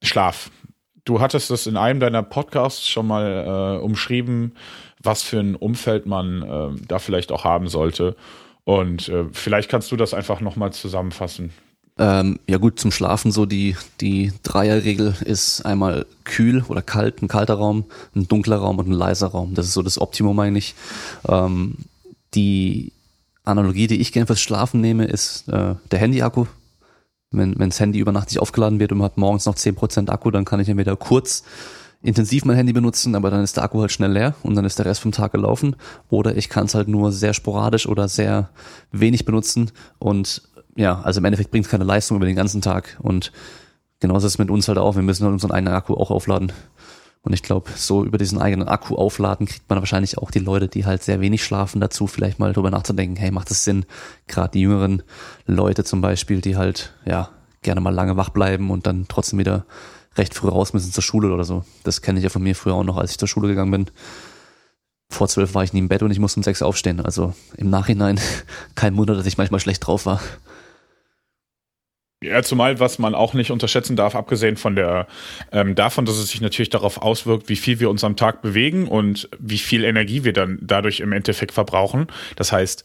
Schlaf. 0.02 0.50
Du 1.04 1.20
hattest 1.20 1.52
es 1.52 1.68
in 1.68 1.76
einem 1.76 2.00
deiner 2.00 2.24
Podcasts 2.24 2.88
schon 2.88 3.06
mal 3.06 3.78
äh, 3.78 3.82
umschrieben, 3.82 4.56
was 5.00 5.22
für 5.22 5.38
ein 5.38 5.54
Umfeld 5.54 6.06
man 6.06 6.42
äh, 6.42 6.80
da 6.88 6.98
vielleicht 6.98 7.30
auch 7.30 7.44
haben 7.44 7.68
sollte. 7.68 8.16
Und 8.64 9.08
äh, 9.08 9.26
vielleicht 9.30 9.70
kannst 9.70 9.92
du 9.92 9.96
das 9.96 10.12
einfach 10.12 10.40
nochmal 10.40 10.72
zusammenfassen. 10.72 11.52
Ähm, 11.98 12.40
ja 12.48 12.58
gut, 12.58 12.80
zum 12.80 12.90
Schlafen 12.90 13.30
so 13.30 13.46
die, 13.46 13.76
die 14.00 14.32
Dreierregel 14.42 15.14
ist 15.24 15.64
einmal 15.64 16.06
kühl 16.24 16.64
oder 16.66 16.82
kalt, 16.82 17.22
ein 17.22 17.28
kalter 17.28 17.54
Raum, 17.54 17.84
ein 18.16 18.26
dunkler 18.26 18.56
Raum 18.56 18.78
und 18.80 18.88
ein 18.88 18.92
leiser 18.92 19.28
Raum. 19.28 19.54
Das 19.54 19.66
ist 19.66 19.74
so 19.74 19.82
das 19.82 20.00
Optimum 20.00 20.36
eigentlich. 20.40 20.74
Ähm, 21.28 21.76
die 22.34 22.92
Analogie, 23.46 23.86
die 23.86 24.00
ich 24.00 24.12
gerne 24.12 24.26
fürs 24.26 24.40
Schlafen 24.40 24.80
nehme, 24.80 25.04
ist 25.04 25.48
äh, 25.48 25.74
der 25.90 25.98
Handy-Akku. 25.98 26.46
Wenn, 27.30 27.58
wenn 27.58 27.70
das 27.70 27.80
Handy 27.80 27.98
über 27.98 28.12
Nacht 28.12 28.28
nicht 28.28 28.40
aufgeladen 28.40 28.78
wird 28.78 28.92
und 28.92 28.98
man 28.98 29.06
hat 29.06 29.18
morgens 29.18 29.46
noch 29.46 29.56
10% 29.56 30.10
Akku, 30.10 30.30
dann 30.30 30.44
kann 30.44 30.60
ich 30.60 30.68
entweder 30.68 30.96
kurz 30.96 31.42
intensiv 32.02 32.44
mein 32.44 32.56
Handy 32.56 32.72
benutzen, 32.72 33.14
aber 33.14 33.30
dann 33.30 33.42
ist 33.42 33.56
der 33.56 33.64
Akku 33.64 33.80
halt 33.80 33.90
schnell 33.90 34.12
leer 34.12 34.34
und 34.42 34.54
dann 34.54 34.64
ist 34.64 34.78
der 34.78 34.86
Rest 34.86 35.00
vom 35.00 35.12
Tag 35.12 35.32
gelaufen. 35.32 35.76
Oder 36.08 36.36
ich 36.36 36.48
kann 36.48 36.66
es 36.66 36.74
halt 36.74 36.88
nur 36.88 37.10
sehr 37.10 37.34
sporadisch 37.34 37.88
oder 37.88 38.08
sehr 38.08 38.50
wenig 38.92 39.24
benutzen 39.24 39.72
und 39.98 40.42
ja, 40.76 41.00
also 41.02 41.18
im 41.18 41.24
Endeffekt 41.24 41.50
bringt 41.50 41.64
es 41.64 41.70
keine 41.70 41.84
Leistung 41.84 42.18
über 42.18 42.26
den 42.26 42.36
ganzen 42.36 42.60
Tag. 42.60 42.98
Und 43.00 43.32
genauso 43.98 44.26
ist 44.26 44.34
es 44.34 44.38
mit 44.38 44.50
uns 44.50 44.68
halt 44.68 44.78
auch. 44.78 44.94
Wir 44.94 45.02
müssen 45.02 45.24
halt 45.24 45.32
unseren 45.32 45.52
eigenen 45.52 45.74
Akku 45.74 45.94
auch 45.94 46.10
aufladen. 46.10 46.52
Und 47.26 47.32
ich 47.32 47.42
glaube, 47.42 47.72
so 47.74 48.04
über 48.04 48.18
diesen 48.18 48.40
eigenen 48.40 48.68
Akku 48.68 48.94
aufladen 48.94 49.46
kriegt 49.46 49.68
man 49.68 49.80
wahrscheinlich 49.80 50.16
auch 50.16 50.30
die 50.30 50.38
Leute, 50.38 50.68
die 50.68 50.86
halt 50.86 51.02
sehr 51.02 51.20
wenig 51.20 51.42
schlafen, 51.42 51.80
dazu 51.80 52.06
vielleicht 52.06 52.38
mal 52.38 52.52
drüber 52.52 52.70
nachzudenken, 52.70 53.16
hey, 53.16 53.32
macht 53.32 53.50
das 53.50 53.64
Sinn? 53.64 53.84
Gerade 54.28 54.52
die 54.52 54.60
jüngeren 54.60 55.02
Leute 55.44 55.82
zum 55.82 56.00
Beispiel, 56.00 56.40
die 56.40 56.56
halt, 56.56 56.94
ja, 57.04 57.30
gerne 57.62 57.80
mal 57.80 57.92
lange 57.92 58.16
wach 58.16 58.28
bleiben 58.30 58.70
und 58.70 58.86
dann 58.86 59.06
trotzdem 59.08 59.40
wieder 59.40 59.66
recht 60.14 60.34
früh 60.34 60.48
raus 60.48 60.72
müssen 60.72 60.92
zur 60.92 61.02
Schule 61.02 61.32
oder 61.32 61.42
so. 61.42 61.64
Das 61.82 62.00
kenne 62.00 62.20
ich 62.20 62.22
ja 62.22 62.30
von 62.30 62.44
mir 62.44 62.54
früher 62.54 62.74
auch 62.74 62.84
noch, 62.84 62.96
als 62.96 63.10
ich 63.10 63.18
zur 63.18 63.26
Schule 63.26 63.48
gegangen 63.48 63.72
bin. 63.72 63.86
Vor 65.10 65.26
zwölf 65.26 65.52
war 65.56 65.64
ich 65.64 65.72
nie 65.72 65.80
im 65.80 65.88
Bett 65.88 66.04
und 66.04 66.12
ich 66.12 66.20
musste 66.20 66.38
um 66.38 66.44
sechs 66.44 66.62
aufstehen. 66.62 67.00
Also 67.00 67.34
im 67.56 67.70
Nachhinein 67.70 68.20
kein 68.76 68.96
Wunder, 68.96 69.16
dass 69.16 69.26
ich 69.26 69.36
manchmal 69.36 69.58
schlecht 69.58 69.84
drauf 69.84 70.06
war. 70.06 70.20
Ja, 72.22 72.42
zumal 72.42 72.80
was 72.80 72.98
man 72.98 73.14
auch 73.14 73.34
nicht 73.34 73.50
unterschätzen 73.50 73.94
darf, 73.94 74.14
abgesehen 74.14 74.56
von 74.56 74.74
der 74.74 75.06
ähm, 75.52 75.74
davon, 75.74 76.06
dass 76.06 76.16
es 76.16 76.30
sich 76.30 76.40
natürlich 76.40 76.70
darauf 76.70 77.02
auswirkt, 77.02 77.50
wie 77.50 77.56
viel 77.56 77.78
wir 77.78 77.90
uns 77.90 78.04
am 78.04 78.16
Tag 78.16 78.40
bewegen 78.40 78.88
und 78.88 79.28
wie 79.38 79.58
viel 79.58 79.84
Energie 79.84 80.24
wir 80.24 80.32
dann 80.32 80.58
dadurch 80.62 81.00
im 81.00 81.12
Endeffekt 81.12 81.52
verbrauchen. 81.52 82.06
Das 82.36 82.52
heißt, 82.52 82.84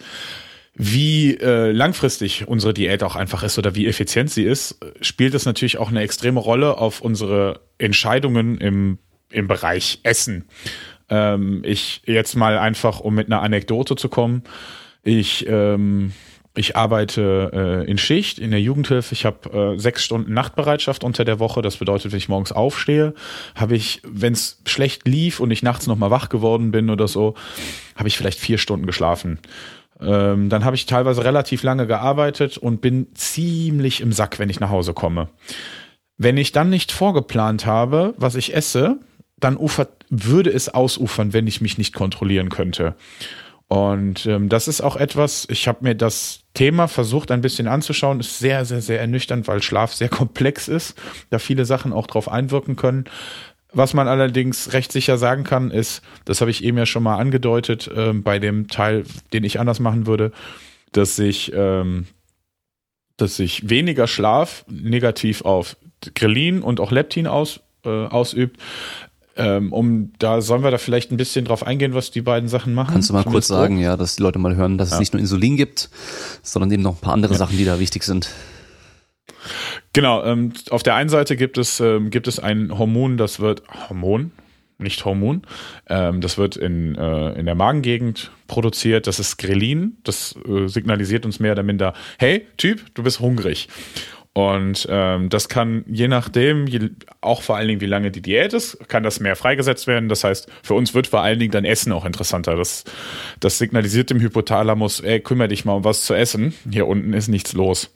wie 0.73 1.35
äh, 1.35 1.71
langfristig 1.71 2.47
unsere 2.47 2.73
Diät 2.73 3.03
auch 3.03 3.15
einfach 3.15 3.43
ist 3.43 3.57
oder 3.57 3.73
wie 3.73 3.87
effizient 3.87 4.29
sie 4.31 4.43
ist, 4.43 4.79
spielt 4.99 5.33
es 5.33 5.45
natürlich 5.45 5.77
auch 5.77 5.89
eine 5.89 6.01
extreme 6.01 6.39
Rolle 6.39 6.77
auf 6.77 6.99
unsere 6.99 7.61
Entscheidungen 7.77 8.57
im, 8.57 8.97
im 9.29 9.47
Bereich 9.47 9.99
Essen. 10.03 10.45
Ähm, 11.09 11.61
ich 11.65 12.01
jetzt 12.05 12.35
mal 12.35 12.57
einfach, 12.57 12.99
um 12.99 13.15
mit 13.15 13.27
einer 13.27 13.41
Anekdote 13.41 13.95
zu 13.95 14.09
kommen, 14.09 14.43
ich 15.03 15.45
ähm, 15.47 16.13
ich 16.53 16.75
arbeite 16.75 17.85
äh, 17.87 17.89
in 17.89 17.97
Schicht 17.97 18.37
in 18.37 18.51
der 18.51 18.59
Jugendhilfe. 18.59 19.13
Ich 19.13 19.25
habe 19.25 19.73
äh, 19.75 19.79
sechs 19.79 20.03
Stunden 20.03 20.33
Nachtbereitschaft 20.33 21.03
unter 21.03 21.23
der 21.23 21.39
Woche. 21.39 21.61
Das 21.61 21.77
bedeutet, 21.77 22.11
wenn 22.11 22.17
ich 22.17 22.27
morgens 22.27 22.51
aufstehe, 22.51 23.13
habe 23.55 23.75
ich, 23.75 24.01
wenn 24.05 24.33
es 24.33 24.61
schlecht 24.65 25.07
lief 25.07 25.39
und 25.39 25.51
ich 25.51 25.63
nachts 25.63 25.87
nochmal 25.87 26.11
wach 26.11 26.27
geworden 26.27 26.71
bin 26.71 26.89
oder 26.89 27.07
so, 27.07 27.35
habe 27.95 28.09
ich 28.09 28.17
vielleicht 28.17 28.39
vier 28.39 28.57
Stunden 28.57 28.85
geschlafen. 28.85 29.39
Ähm, 30.01 30.49
dann 30.49 30.65
habe 30.65 30.75
ich 30.75 30.85
teilweise 30.85 31.23
relativ 31.23 31.63
lange 31.63 31.87
gearbeitet 31.87 32.57
und 32.57 32.81
bin 32.81 33.07
ziemlich 33.13 34.01
im 34.01 34.11
Sack, 34.11 34.37
wenn 34.37 34.49
ich 34.49 34.59
nach 34.59 34.71
Hause 34.71 34.93
komme. 34.93 35.29
Wenn 36.17 36.37
ich 36.37 36.51
dann 36.51 36.69
nicht 36.69 36.91
vorgeplant 36.91 37.65
habe, 37.65 38.13
was 38.17 38.35
ich 38.35 38.53
esse, 38.53 38.97
dann 39.39 39.57
ufert, 39.57 40.05
würde 40.09 40.51
es 40.51 40.69
ausufern, 40.69 41.33
wenn 41.33 41.47
ich 41.47 41.61
mich 41.61 41.77
nicht 41.77 41.93
kontrollieren 41.93 42.49
könnte. 42.49 42.95
Und 43.71 44.25
ähm, 44.25 44.49
das 44.49 44.67
ist 44.67 44.81
auch 44.81 44.97
etwas, 44.97 45.47
ich 45.49 45.65
habe 45.65 45.85
mir 45.85 45.95
das 45.95 46.41
Thema 46.53 46.89
versucht 46.89 47.31
ein 47.31 47.39
bisschen 47.39 47.69
anzuschauen, 47.69 48.19
ist 48.19 48.37
sehr, 48.37 48.65
sehr, 48.65 48.81
sehr 48.81 48.99
ernüchternd, 48.99 49.47
weil 49.47 49.61
Schlaf 49.61 49.93
sehr 49.93 50.09
komplex 50.09 50.67
ist, 50.67 51.01
da 51.29 51.39
viele 51.39 51.63
Sachen 51.63 51.93
auch 51.93 52.05
drauf 52.05 52.27
einwirken 52.27 52.75
können. 52.75 53.05
Was 53.71 53.93
man 53.93 54.09
allerdings 54.09 54.73
recht 54.73 54.91
sicher 54.91 55.17
sagen 55.17 55.45
kann, 55.45 55.71
ist, 55.71 56.01
das 56.25 56.41
habe 56.41 56.51
ich 56.51 56.65
eben 56.65 56.77
ja 56.77 56.85
schon 56.85 57.03
mal 57.03 57.15
angedeutet, 57.15 57.87
äh, 57.87 58.11
bei 58.11 58.39
dem 58.39 58.67
Teil, 58.67 59.05
den 59.31 59.45
ich 59.45 59.57
anders 59.57 59.79
machen 59.79 60.05
würde, 60.05 60.33
dass 60.91 61.15
sich, 61.15 61.53
ähm, 61.55 62.07
weniger 63.17 64.07
Schlaf 64.07 64.65
negativ 64.67 65.45
auf 65.45 65.77
Grelin 66.13 66.61
und 66.61 66.81
auch 66.81 66.91
Leptin 66.91 67.25
aus, 67.25 67.61
äh, 67.85 67.89
ausübt, 67.89 68.59
ähm, 69.37 69.71
um 69.71 70.11
da 70.19 70.41
sollen 70.41 70.63
wir 70.63 70.71
da 70.71 70.77
vielleicht 70.77 71.11
ein 71.11 71.17
bisschen 71.17 71.45
drauf 71.45 71.65
eingehen, 71.65 71.93
was 71.93 72.11
die 72.11 72.21
beiden 72.21 72.49
Sachen 72.49 72.73
machen. 72.73 72.93
Kannst 72.93 73.09
du 73.09 73.13
mal 73.13 73.23
kurz 73.23 73.47
sagen, 73.47 73.79
ja, 73.79 73.95
dass 73.95 74.17
die 74.17 74.23
Leute 74.23 74.39
mal 74.39 74.55
hören, 74.55 74.77
dass 74.77 74.89
ja. 74.89 74.95
es 74.95 74.99
nicht 74.99 75.13
nur 75.13 75.21
Insulin 75.21 75.57
gibt, 75.57 75.89
sondern 76.41 76.71
eben 76.71 76.83
noch 76.83 76.97
ein 76.97 77.01
paar 77.01 77.13
andere 77.13 77.33
ja. 77.33 77.39
Sachen, 77.39 77.57
die 77.57 77.65
da 77.65 77.79
wichtig 77.79 78.03
sind. 78.03 78.29
Genau, 79.93 80.23
ähm, 80.23 80.53
auf 80.69 80.83
der 80.83 80.95
einen 80.95 81.09
Seite 81.09 81.35
gibt 81.35 81.57
es, 81.57 81.79
ähm, 81.79 82.09
gibt 82.09 82.27
es 82.27 82.39
ein 82.39 82.77
Hormon, 82.77 83.17
das 83.17 83.39
wird 83.39 83.63
Hormon, 83.89 84.31
nicht 84.77 85.03
Hormon, 85.05 85.41
ähm, 85.87 86.21
das 86.21 86.37
wird 86.37 86.55
in, 86.57 86.95
äh, 86.95 87.33
in 87.33 87.45
der 87.45 87.55
Magengegend 87.55 88.31
produziert, 88.47 89.07
das 89.07 89.19
ist 89.19 89.37
Grelin, 89.37 89.97
das 90.03 90.35
äh, 90.47 90.67
signalisiert 90.67 91.25
uns 91.25 91.39
mehr 91.39 91.53
oder 91.53 91.63
minder, 91.63 91.93
hey 92.19 92.47
Typ, 92.57 92.93
du 92.93 93.03
bist 93.03 93.19
hungrig. 93.19 93.67
Und 94.33 94.87
ähm, 94.89 95.27
das 95.27 95.49
kann 95.49 95.83
je 95.87 96.07
nachdem, 96.07 96.65
je, 96.65 96.91
auch 97.19 97.41
vor 97.41 97.57
allen 97.57 97.67
Dingen, 97.67 97.81
wie 97.81 97.85
lange 97.85 98.11
die 98.11 98.21
Diät 98.21 98.53
ist, 98.53 98.77
kann 98.87 99.03
das 99.03 99.19
mehr 99.19 99.35
freigesetzt 99.35 99.87
werden. 99.87 100.07
Das 100.07 100.23
heißt, 100.23 100.49
für 100.63 100.73
uns 100.73 100.93
wird 100.93 101.07
vor 101.07 101.21
allen 101.21 101.37
Dingen 101.37 101.51
dann 101.51 101.65
Essen 101.65 101.91
auch 101.91 102.05
interessanter. 102.05 102.55
Das, 102.55 102.85
das 103.41 103.57
signalisiert 103.57 104.09
dem 104.09 104.21
Hypothalamus, 104.21 105.01
ey, 105.01 105.19
kümmere 105.19 105.49
dich 105.49 105.65
mal 105.65 105.73
um 105.73 105.83
was 105.83 106.05
zu 106.05 106.13
essen. 106.13 106.53
Hier 106.69 106.87
unten 106.87 107.11
ist 107.11 107.27
nichts 107.27 107.51
los. 107.51 107.93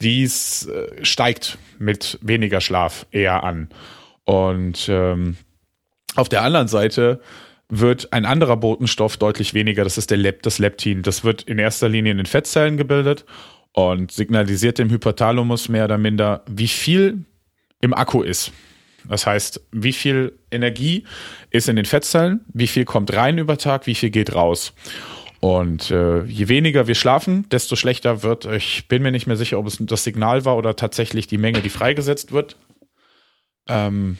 Dies 0.00 0.66
äh, 0.66 1.04
steigt 1.04 1.58
mit 1.78 2.18
weniger 2.22 2.62
Schlaf 2.62 3.06
eher 3.10 3.44
an. 3.44 3.68
Und 4.24 4.86
ähm, 4.88 5.36
auf 6.16 6.30
der 6.30 6.40
anderen 6.40 6.68
Seite 6.68 7.20
wird 7.68 8.14
ein 8.14 8.24
anderer 8.24 8.56
Botenstoff 8.56 9.18
deutlich 9.18 9.52
weniger, 9.52 9.84
das 9.84 9.98
ist 9.98 10.10
der 10.10 10.18
Lep, 10.18 10.42
das 10.42 10.58
Leptin. 10.58 11.02
Das 11.02 11.22
wird 11.22 11.42
in 11.42 11.58
erster 11.58 11.90
Linie 11.90 12.12
in 12.12 12.18
den 12.18 12.26
Fettzellen 12.26 12.78
gebildet 12.78 13.26
und 13.74 14.12
signalisiert 14.12 14.78
dem 14.78 14.88
Hypothalamus 14.88 15.68
mehr 15.68 15.84
oder 15.84 15.98
minder, 15.98 16.42
wie 16.48 16.68
viel 16.68 17.24
im 17.80 17.92
Akku 17.92 18.22
ist. 18.22 18.52
Das 19.06 19.26
heißt, 19.26 19.60
wie 19.72 19.92
viel 19.92 20.38
Energie 20.50 21.04
ist 21.50 21.68
in 21.68 21.76
den 21.76 21.84
Fettzellen, 21.84 22.40
wie 22.54 22.68
viel 22.68 22.86
kommt 22.86 23.12
rein 23.12 23.36
über 23.36 23.58
Tag, 23.58 23.86
wie 23.86 23.94
viel 23.94 24.10
geht 24.10 24.34
raus. 24.34 24.72
Und 25.40 25.90
äh, 25.90 26.22
je 26.24 26.48
weniger 26.48 26.86
wir 26.86 26.94
schlafen, 26.94 27.46
desto 27.50 27.76
schlechter 27.76 28.22
wird. 28.22 28.46
Ich 28.46 28.88
bin 28.88 29.02
mir 29.02 29.10
nicht 29.10 29.26
mehr 29.26 29.36
sicher, 29.36 29.58
ob 29.58 29.66
es 29.66 29.76
das 29.78 30.04
Signal 30.04 30.46
war 30.46 30.56
oder 30.56 30.74
tatsächlich 30.74 31.26
die 31.26 31.36
Menge, 31.36 31.60
die 31.60 31.68
freigesetzt 31.68 32.32
wird. 32.32 32.56
Ähm, 33.68 34.16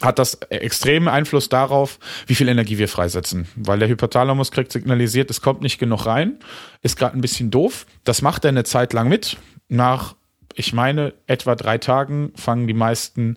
hat 0.00 0.18
das 0.18 0.34
extremen 0.50 1.08
Einfluss 1.08 1.48
darauf, 1.48 1.98
wie 2.26 2.34
viel 2.34 2.48
Energie 2.48 2.78
wir 2.78 2.88
freisetzen. 2.88 3.46
Weil 3.54 3.78
der 3.78 3.88
Hypothalamus 3.88 4.50
kriegt 4.50 4.72
signalisiert, 4.72 5.30
es 5.30 5.40
kommt 5.40 5.62
nicht 5.62 5.78
genug 5.78 6.06
rein, 6.06 6.38
ist 6.82 6.98
gerade 6.98 7.16
ein 7.16 7.20
bisschen 7.20 7.50
doof. 7.50 7.86
Das 8.02 8.20
macht 8.20 8.44
er 8.44 8.48
eine 8.48 8.64
Zeit 8.64 8.92
lang 8.92 9.08
mit. 9.08 9.36
Nach, 9.68 10.16
ich 10.54 10.72
meine, 10.72 11.14
etwa 11.26 11.54
drei 11.54 11.78
Tagen 11.78 12.32
fangen 12.34 12.66
die 12.66 12.74
meisten 12.74 13.36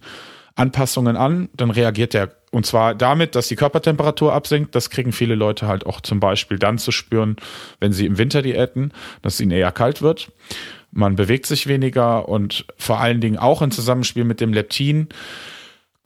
Anpassungen 0.55 1.15
an. 1.15 1.49
Dann 1.55 1.69
reagiert 1.69 2.15
er. 2.15 2.31
Und 2.49 2.65
zwar 2.65 2.95
damit, 2.95 3.35
dass 3.35 3.47
die 3.49 3.55
Körpertemperatur 3.55 4.34
absinkt. 4.34 4.73
Das 4.73 4.89
kriegen 4.89 5.11
viele 5.11 5.35
Leute 5.35 5.67
halt 5.67 5.85
auch 5.85 6.01
zum 6.01 6.19
Beispiel 6.19 6.57
dann 6.57 6.79
zu 6.79 6.91
spüren, 6.91 7.35
wenn 7.79 7.93
sie 7.93 8.07
im 8.07 8.17
Winter 8.17 8.41
diäten, 8.41 8.93
dass 9.21 9.35
es 9.35 9.41
ihnen 9.41 9.51
eher 9.51 9.71
kalt 9.71 10.01
wird. 10.01 10.31
Man 10.91 11.15
bewegt 11.15 11.45
sich 11.45 11.67
weniger 11.67 12.27
und 12.27 12.65
vor 12.77 12.99
allen 12.99 13.21
Dingen 13.21 13.38
auch 13.38 13.61
im 13.61 13.69
Zusammenspiel 13.69 14.23
mit 14.23 14.41
dem 14.41 14.53
Leptin 14.53 15.09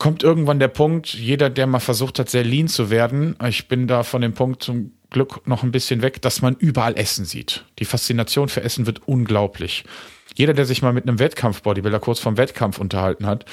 kommt 0.01 0.23
irgendwann 0.23 0.57
der 0.57 0.67
Punkt, 0.67 1.13
jeder, 1.13 1.51
der 1.51 1.67
mal 1.67 1.79
versucht 1.79 2.17
hat, 2.17 2.27
sehr 2.27 2.43
lean 2.43 2.67
zu 2.67 2.89
werden, 2.89 3.35
ich 3.47 3.67
bin 3.67 3.85
da 3.85 4.01
von 4.01 4.23
dem 4.23 4.33
Punkt 4.33 4.63
zum 4.63 4.93
Glück 5.11 5.45
noch 5.47 5.61
ein 5.61 5.71
bisschen 5.71 6.01
weg, 6.01 6.23
dass 6.23 6.41
man 6.41 6.55
überall 6.55 6.97
Essen 6.97 7.23
sieht. 7.23 7.65
Die 7.77 7.85
Faszination 7.85 8.49
für 8.49 8.63
Essen 8.63 8.87
wird 8.87 9.07
unglaublich. 9.07 9.83
Jeder, 10.33 10.55
der 10.55 10.65
sich 10.65 10.81
mal 10.81 10.91
mit 10.91 11.07
einem 11.07 11.19
Wettkampf-Bodybuilder 11.19 11.99
kurz 11.99 12.17
vorm 12.17 12.37
Wettkampf 12.37 12.79
unterhalten 12.79 13.27
hat 13.27 13.45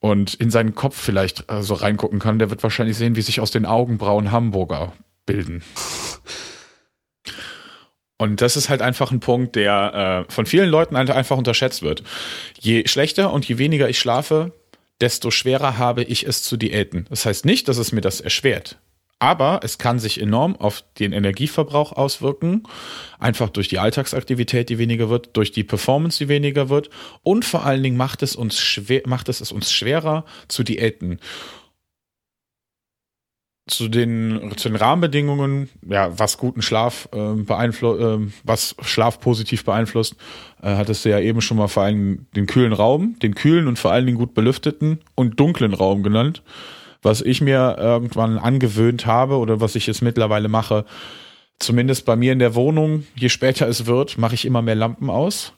und 0.00 0.34
in 0.34 0.50
seinen 0.50 0.74
Kopf 0.74 1.00
vielleicht 1.00 1.48
äh, 1.48 1.62
so 1.62 1.74
reingucken 1.74 2.18
kann, 2.18 2.40
der 2.40 2.50
wird 2.50 2.64
wahrscheinlich 2.64 2.96
sehen, 2.96 3.14
wie 3.14 3.22
sich 3.22 3.38
aus 3.38 3.52
den 3.52 3.64
Augenbrauen 3.64 4.32
Hamburger 4.32 4.94
bilden. 5.24 5.62
Und 8.18 8.40
das 8.40 8.56
ist 8.56 8.68
halt 8.68 8.82
einfach 8.82 9.12
ein 9.12 9.20
Punkt, 9.20 9.54
der 9.54 10.26
äh, 10.28 10.32
von 10.32 10.46
vielen 10.46 10.68
Leuten 10.68 10.96
einfach 10.96 11.36
unterschätzt 11.36 11.82
wird. 11.82 12.02
Je 12.58 12.88
schlechter 12.88 13.32
und 13.32 13.46
je 13.46 13.58
weniger 13.58 13.88
ich 13.88 14.00
schlafe, 14.00 14.50
desto 15.02 15.30
schwerer 15.30 15.76
habe 15.76 16.04
ich 16.04 16.26
es 16.26 16.42
zu 16.42 16.56
diäten. 16.56 17.06
Das 17.10 17.26
heißt 17.26 17.44
nicht, 17.44 17.68
dass 17.68 17.76
es 17.76 17.92
mir 17.92 18.00
das 18.00 18.20
erschwert. 18.20 18.78
Aber 19.18 19.60
es 19.62 19.78
kann 19.78 20.00
sich 20.00 20.20
enorm 20.20 20.56
auf 20.56 20.82
den 20.98 21.12
Energieverbrauch 21.12 21.92
auswirken, 21.92 22.64
einfach 23.20 23.50
durch 23.50 23.68
die 23.68 23.78
Alltagsaktivität, 23.78 24.68
die 24.68 24.78
weniger 24.78 25.10
wird, 25.10 25.36
durch 25.36 25.52
die 25.52 25.62
Performance, 25.62 26.18
die 26.18 26.28
weniger 26.28 26.68
wird 26.68 26.90
und 27.22 27.44
vor 27.44 27.64
allen 27.64 27.84
Dingen 27.84 27.96
macht 27.96 28.22
es 28.24 28.34
uns 28.34 28.58
schwer, 28.58 29.02
macht 29.06 29.28
es, 29.28 29.40
es 29.40 29.52
uns 29.52 29.72
schwerer 29.72 30.24
zu 30.48 30.64
diäten 30.64 31.20
zu 33.66 33.88
den, 33.88 34.52
zu 34.56 34.68
den 34.68 34.76
Rahmenbedingungen, 34.76 35.68
ja, 35.88 36.18
was 36.18 36.36
guten 36.36 36.62
Schlaf 36.62 37.08
äh, 37.12 37.34
beeinflusst, 37.34 38.00
äh, 38.00 38.18
was 38.42 38.74
Schlaf 38.82 39.20
positiv 39.20 39.64
beeinflusst, 39.64 40.16
äh, 40.62 40.74
hattest 40.74 41.04
du 41.04 41.10
ja 41.10 41.20
eben 41.20 41.40
schon 41.40 41.58
mal 41.58 41.68
vor 41.68 41.84
allem 41.84 42.26
den 42.34 42.46
kühlen 42.46 42.72
Raum, 42.72 43.16
den 43.20 43.34
kühlen 43.34 43.68
und 43.68 43.78
vor 43.78 43.92
allen 43.92 44.06
Dingen 44.06 44.18
gut 44.18 44.34
belüfteten 44.34 44.98
und 45.14 45.38
dunklen 45.38 45.74
Raum 45.74 46.02
genannt. 46.02 46.42
Was 47.02 47.20
ich 47.20 47.40
mir 47.40 47.76
irgendwann 47.78 48.38
angewöhnt 48.38 49.06
habe 49.06 49.36
oder 49.36 49.60
was 49.60 49.74
ich 49.76 49.86
jetzt 49.86 50.02
mittlerweile 50.02 50.48
mache, 50.48 50.84
zumindest 51.58 52.04
bei 52.04 52.16
mir 52.16 52.32
in 52.32 52.38
der 52.38 52.54
Wohnung, 52.54 53.06
je 53.14 53.28
später 53.28 53.68
es 53.68 53.86
wird, 53.86 54.18
mache 54.18 54.34
ich 54.34 54.44
immer 54.44 54.62
mehr 54.62 54.74
Lampen 54.74 55.08
aus. 55.08 55.52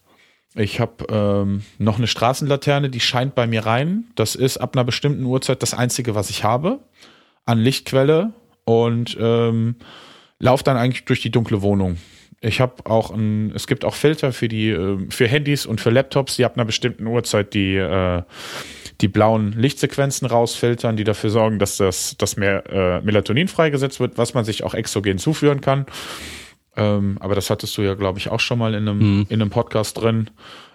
Ich 0.55 0.79
habe 0.79 1.07
ähm, 1.09 1.63
noch 1.79 1.99
eine 1.99 2.07
Straßenlaterne, 2.07 2.89
die 2.89 3.01
scheint 3.01 3.35
bei 3.35 3.47
mir 3.47 3.67
rein. 3.67 4.05
Das 4.15 4.37
ist 4.37 4.59
ab 4.59 4.77
einer 4.77 4.85
bestimmten 4.85 5.25
Uhrzeit 5.25 5.63
das 5.63 5.75
Einzige, 5.75 6.15
was 6.15 6.31
ich 6.31 6.45
habe 6.45 6.81
an 7.45 7.59
Lichtquelle 7.59 8.33
und 8.65 9.17
ähm, 9.21 9.77
laufe 10.39 10.65
dann 10.65 10.77
eigentlich 10.77 11.05
durch 11.05 11.21
die 11.21 11.31
dunkle 11.31 11.63
Wohnung. 11.63 11.99
Ich 12.41 12.61
habe 12.61 12.85
auch 12.85 13.11
ein, 13.11 13.53
es 13.55 13.67
gibt 13.67 13.85
auch 13.85 13.95
Filter 13.95 14.33
für 14.33 14.49
die, 14.49 14.69
äh, 14.69 14.99
für 15.11 15.27
Handys 15.27 15.65
und 15.65 15.81
für 15.81 15.91
Laptops, 15.91 16.37
die 16.37 16.45
ab 16.45 16.57
einer 16.57 16.67
bestimmten 16.67 17.07
Uhrzeit 17.07 17.55
die, 17.55 17.77
äh, 17.77 18.23
die 19.01 19.09
blauen 19.09 19.53
Lichtsequenzen 19.53 20.27
rausfiltern, 20.27 20.97
die 20.97 21.05
dafür 21.05 21.31
sorgen, 21.31 21.59
dass 21.59 21.79
das, 21.79 22.17
dass 22.19 22.37
mehr 22.37 22.65
äh, 22.71 23.01
Melatonin 23.01 23.49
freigesetzt 23.49 23.99
wird, 23.99 24.19
was 24.19 24.35
man 24.35 24.45
sich 24.45 24.63
auch 24.63 24.75
exogen 24.75 25.19
zuführen 25.19 25.61
kann. 25.63 25.87
Ähm, 26.77 27.17
aber 27.21 27.35
das 27.35 27.51
hattest 27.51 27.77
du 27.79 27.83
ja, 27.83 27.95
glaube 27.95 28.19
ich, 28.19 28.29
auch 28.29 28.41
schon 28.41 28.59
mal 28.59 28.75
in 28.75 28.89
einem, 28.89 28.99
mhm. 28.99 29.27
in 29.29 29.41
einem 29.41 29.51
Podcast 29.51 30.01
drin. 30.01 30.31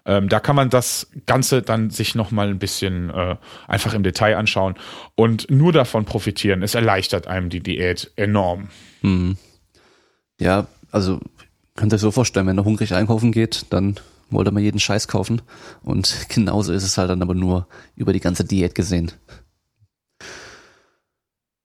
Ähm, 0.05 0.29
da 0.29 0.39
kann 0.39 0.55
man 0.55 0.69
das 0.69 1.09
Ganze 1.25 1.61
dann 1.61 1.89
sich 1.89 2.15
nochmal 2.15 2.49
ein 2.49 2.59
bisschen 2.59 3.09
äh, 3.09 3.35
einfach 3.67 3.93
im 3.93 4.03
Detail 4.03 4.37
anschauen 4.37 4.75
und 5.15 5.49
nur 5.51 5.71
davon 5.71 6.05
profitieren. 6.05 6.63
Es 6.63 6.75
erleichtert 6.75 7.27
einem 7.27 7.49
die 7.49 7.61
Diät 7.61 8.11
enorm. 8.15 8.69
Mhm. 9.01 9.37
Ja, 10.39 10.67
also 10.91 11.19
könnt 11.75 11.93
ihr 11.93 11.95
euch 11.95 12.01
so 12.01 12.11
vorstellen, 12.11 12.47
wenn 12.47 12.57
er 12.57 12.65
hungrig 12.65 12.93
einkaufen 12.93 13.31
geht, 13.31 13.65
dann 13.69 13.99
wollte 14.29 14.51
man 14.51 14.63
jeden 14.63 14.79
Scheiß 14.79 15.07
kaufen. 15.07 15.41
Und 15.81 16.25
genauso 16.29 16.73
ist 16.73 16.83
es 16.83 16.97
halt 16.97 17.09
dann 17.09 17.21
aber 17.21 17.35
nur 17.35 17.67
über 17.95 18.13
die 18.13 18.19
ganze 18.19 18.45
Diät 18.45 18.75
gesehen. 18.75 19.11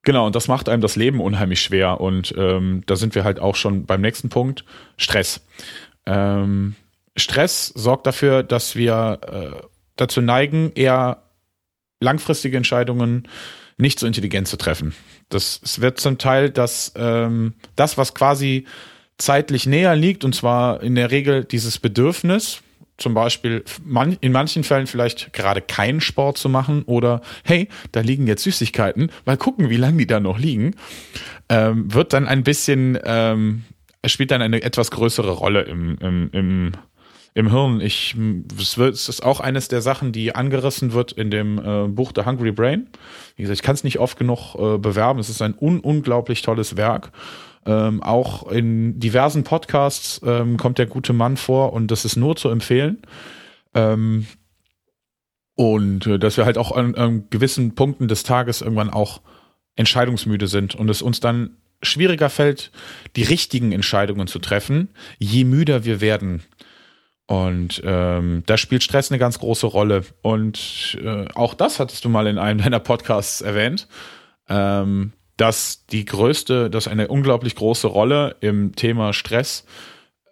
Genau, 0.02 0.26
und 0.26 0.36
das 0.36 0.48
macht 0.48 0.68
einem 0.68 0.82
das 0.82 0.96
Leben 0.96 1.20
unheimlich 1.20 1.62
schwer. 1.62 2.00
Und 2.00 2.34
ähm, 2.36 2.82
da 2.86 2.96
sind 2.96 3.14
wir 3.14 3.24
halt 3.24 3.40
auch 3.40 3.56
schon 3.56 3.86
beim 3.86 4.02
nächsten 4.02 4.28
Punkt. 4.28 4.64
Stress. 4.98 5.40
Ähm, 6.04 6.74
Stress 7.16 7.66
sorgt 7.68 8.06
dafür, 8.06 8.42
dass 8.42 8.76
wir 8.76 9.20
äh, 9.26 9.66
dazu 9.96 10.20
neigen, 10.20 10.72
eher 10.74 11.22
langfristige 12.00 12.56
Entscheidungen 12.56 13.28
nicht 13.76 13.98
so 13.98 14.06
intelligent 14.06 14.48
zu 14.48 14.56
treffen. 14.56 14.94
Das 15.28 15.60
es 15.64 15.80
wird 15.80 15.98
zum 16.00 16.18
Teil 16.18 16.50
das, 16.50 16.92
ähm, 16.96 17.54
das, 17.76 17.98
was 17.98 18.14
quasi 18.14 18.66
zeitlich 19.18 19.66
näher 19.66 19.96
liegt, 19.96 20.24
und 20.24 20.34
zwar 20.34 20.82
in 20.82 20.94
der 20.94 21.10
Regel 21.10 21.44
dieses 21.44 21.78
Bedürfnis, 21.78 22.62
zum 22.96 23.14
Beispiel 23.14 23.64
man, 23.84 24.16
in 24.20 24.32
manchen 24.32 24.62
Fällen 24.62 24.86
vielleicht 24.86 25.32
gerade 25.32 25.60
keinen 25.60 26.00
Sport 26.00 26.38
zu 26.38 26.48
machen 26.48 26.82
oder 26.84 27.22
hey, 27.42 27.68
da 27.92 28.00
liegen 28.00 28.26
jetzt 28.26 28.44
Süßigkeiten, 28.44 29.10
mal 29.24 29.36
gucken, 29.36 29.70
wie 29.70 29.76
lange 29.76 29.98
die 29.98 30.06
da 30.06 30.20
noch 30.20 30.38
liegen, 30.38 30.76
ähm, 31.48 31.92
wird 31.92 32.12
dann 32.12 32.26
ein 32.26 32.44
bisschen, 32.44 32.98
ähm, 33.04 33.64
spielt 34.06 34.30
dann 34.30 34.42
eine 34.42 34.62
etwas 34.62 34.90
größere 34.90 35.32
Rolle 35.32 35.62
im, 35.62 35.98
im, 35.98 36.30
im 36.32 36.72
im 37.34 37.50
Hirn. 37.50 37.80
Ich, 37.80 38.16
es, 38.58 38.78
wird, 38.78 38.94
es 38.94 39.08
ist 39.08 39.24
auch 39.24 39.40
eines 39.40 39.68
der 39.68 39.82
Sachen, 39.82 40.12
die 40.12 40.34
angerissen 40.34 40.92
wird 40.92 41.12
in 41.12 41.30
dem 41.30 41.58
äh, 41.58 41.88
Buch 41.88 42.12
The 42.14 42.24
Hungry 42.24 42.52
Brain. 42.52 42.88
Wie 43.36 43.42
gesagt, 43.42 43.58
ich 43.58 43.62
kann 43.62 43.74
es 43.74 43.84
nicht 43.84 43.98
oft 43.98 44.16
genug 44.16 44.54
äh, 44.54 44.78
bewerben. 44.78 45.18
Es 45.18 45.28
ist 45.28 45.42
ein 45.42 45.54
un 45.60 45.80
unglaublich 45.80 46.42
tolles 46.42 46.76
Werk. 46.76 47.10
Ähm, 47.66 48.02
auch 48.02 48.50
in 48.50 49.00
diversen 49.00 49.42
Podcasts 49.42 50.20
ähm, 50.24 50.56
kommt 50.58 50.78
der 50.78 50.86
gute 50.86 51.12
Mann 51.12 51.36
vor 51.36 51.72
und 51.72 51.90
das 51.90 52.04
ist 52.04 52.16
nur 52.16 52.36
zu 52.36 52.50
empfehlen. 52.50 53.02
Ähm, 53.74 54.26
und 55.56 56.06
äh, 56.06 56.18
dass 56.18 56.36
wir 56.36 56.44
halt 56.44 56.58
auch 56.58 56.72
an, 56.72 56.94
an 56.94 57.24
gewissen 57.30 57.74
Punkten 57.74 58.06
des 58.06 58.22
Tages 58.22 58.60
irgendwann 58.60 58.90
auch 58.90 59.22
entscheidungsmüde 59.76 60.46
sind 60.46 60.76
und 60.76 60.88
es 60.88 61.02
uns 61.02 61.18
dann 61.18 61.56
schwieriger 61.82 62.30
fällt, 62.30 62.70
die 63.16 63.24
richtigen 63.24 63.72
Entscheidungen 63.72 64.26
zu 64.26 64.38
treffen, 64.38 64.88
je 65.18 65.44
müder 65.44 65.84
wir 65.84 66.00
werden. 66.00 66.42
Und 67.26 67.80
ähm, 67.84 68.42
da 68.46 68.58
spielt 68.58 68.82
Stress 68.82 69.10
eine 69.10 69.18
ganz 69.18 69.38
große 69.38 69.66
Rolle. 69.66 70.04
Und 70.22 70.98
äh, 71.02 71.26
auch 71.34 71.54
das 71.54 71.80
hattest 71.80 72.04
du 72.04 72.08
mal 72.08 72.26
in 72.26 72.38
einem 72.38 72.60
deiner 72.62 72.80
Podcasts 72.80 73.40
erwähnt, 73.40 73.88
ähm, 74.48 75.12
dass 75.36 75.86
die 75.86 76.04
größte, 76.04 76.70
dass 76.70 76.86
eine 76.86 77.08
unglaublich 77.08 77.56
große 77.56 77.86
Rolle 77.86 78.36
im 78.40 78.76
Thema 78.76 79.12
Stress 79.12 79.64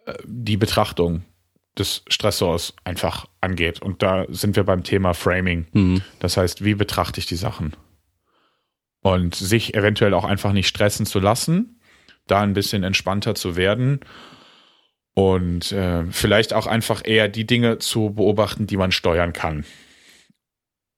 äh, 0.07 0.15
die 0.25 0.57
Betrachtung 0.57 1.25
des 1.79 2.03
Stressors 2.09 2.75
einfach 2.85 3.27
angeht. 3.41 3.81
Und 3.81 4.03
da 4.03 4.27
sind 4.29 4.57
wir 4.57 4.65
beim 4.65 4.83
Thema 4.83 5.15
Framing. 5.15 5.67
Mhm. 5.73 6.03
Das 6.19 6.37
heißt, 6.37 6.63
wie 6.63 6.75
betrachte 6.75 7.19
ich 7.19 7.27
die 7.27 7.37
Sachen? 7.37 7.73
Und 9.01 9.35
sich 9.35 9.75
eventuell 9.75 10.13
auch 10.13 10.25
einfach 10.25 10.53
nicht 10.53 10.69
stressen 10.69 11.07
zu 11.07 11.19
lassen, 11.19 11.81
da 12.27 12.43
ein 12.43 12.53
bisschen 12.53 12.85
entspannter 12.85 13.35
zu 13.35 13.57
werden 13.57 14.01
und 15.15 15.73
äh, 15.73 16.05
vielleicht 16.11 16.55
auch 16.55 16.67
einfach 16.67 17.03
eher 17.05 17.29
die 17.29 17.47
Dinge 17.47 17.79
zu 17.79 18.11
beobachten, 18.11 18.67
die 18.67 18.77
man 18.77 18.93
steuern 18.93 19.33
kann. 19.33 19.65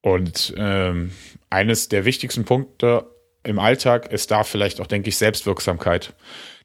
Und 0.03 0.55
ähm, 0.57 1.13
eines 1.51 1.89
der 1.89 2.05
wichtigsten 2.05 2.45
Punkte 2.45 3.07
im 3.43 3.59
Alltag 3.59 4.13
ist 4.13 4.31
da 4.31 4.45
vielleicht 4.45 4.81
auch, 4.81 4.87
denke 4.87 5.09
ich, 5.09 5.17
Selbstwirksamkeit. 5.17 6.15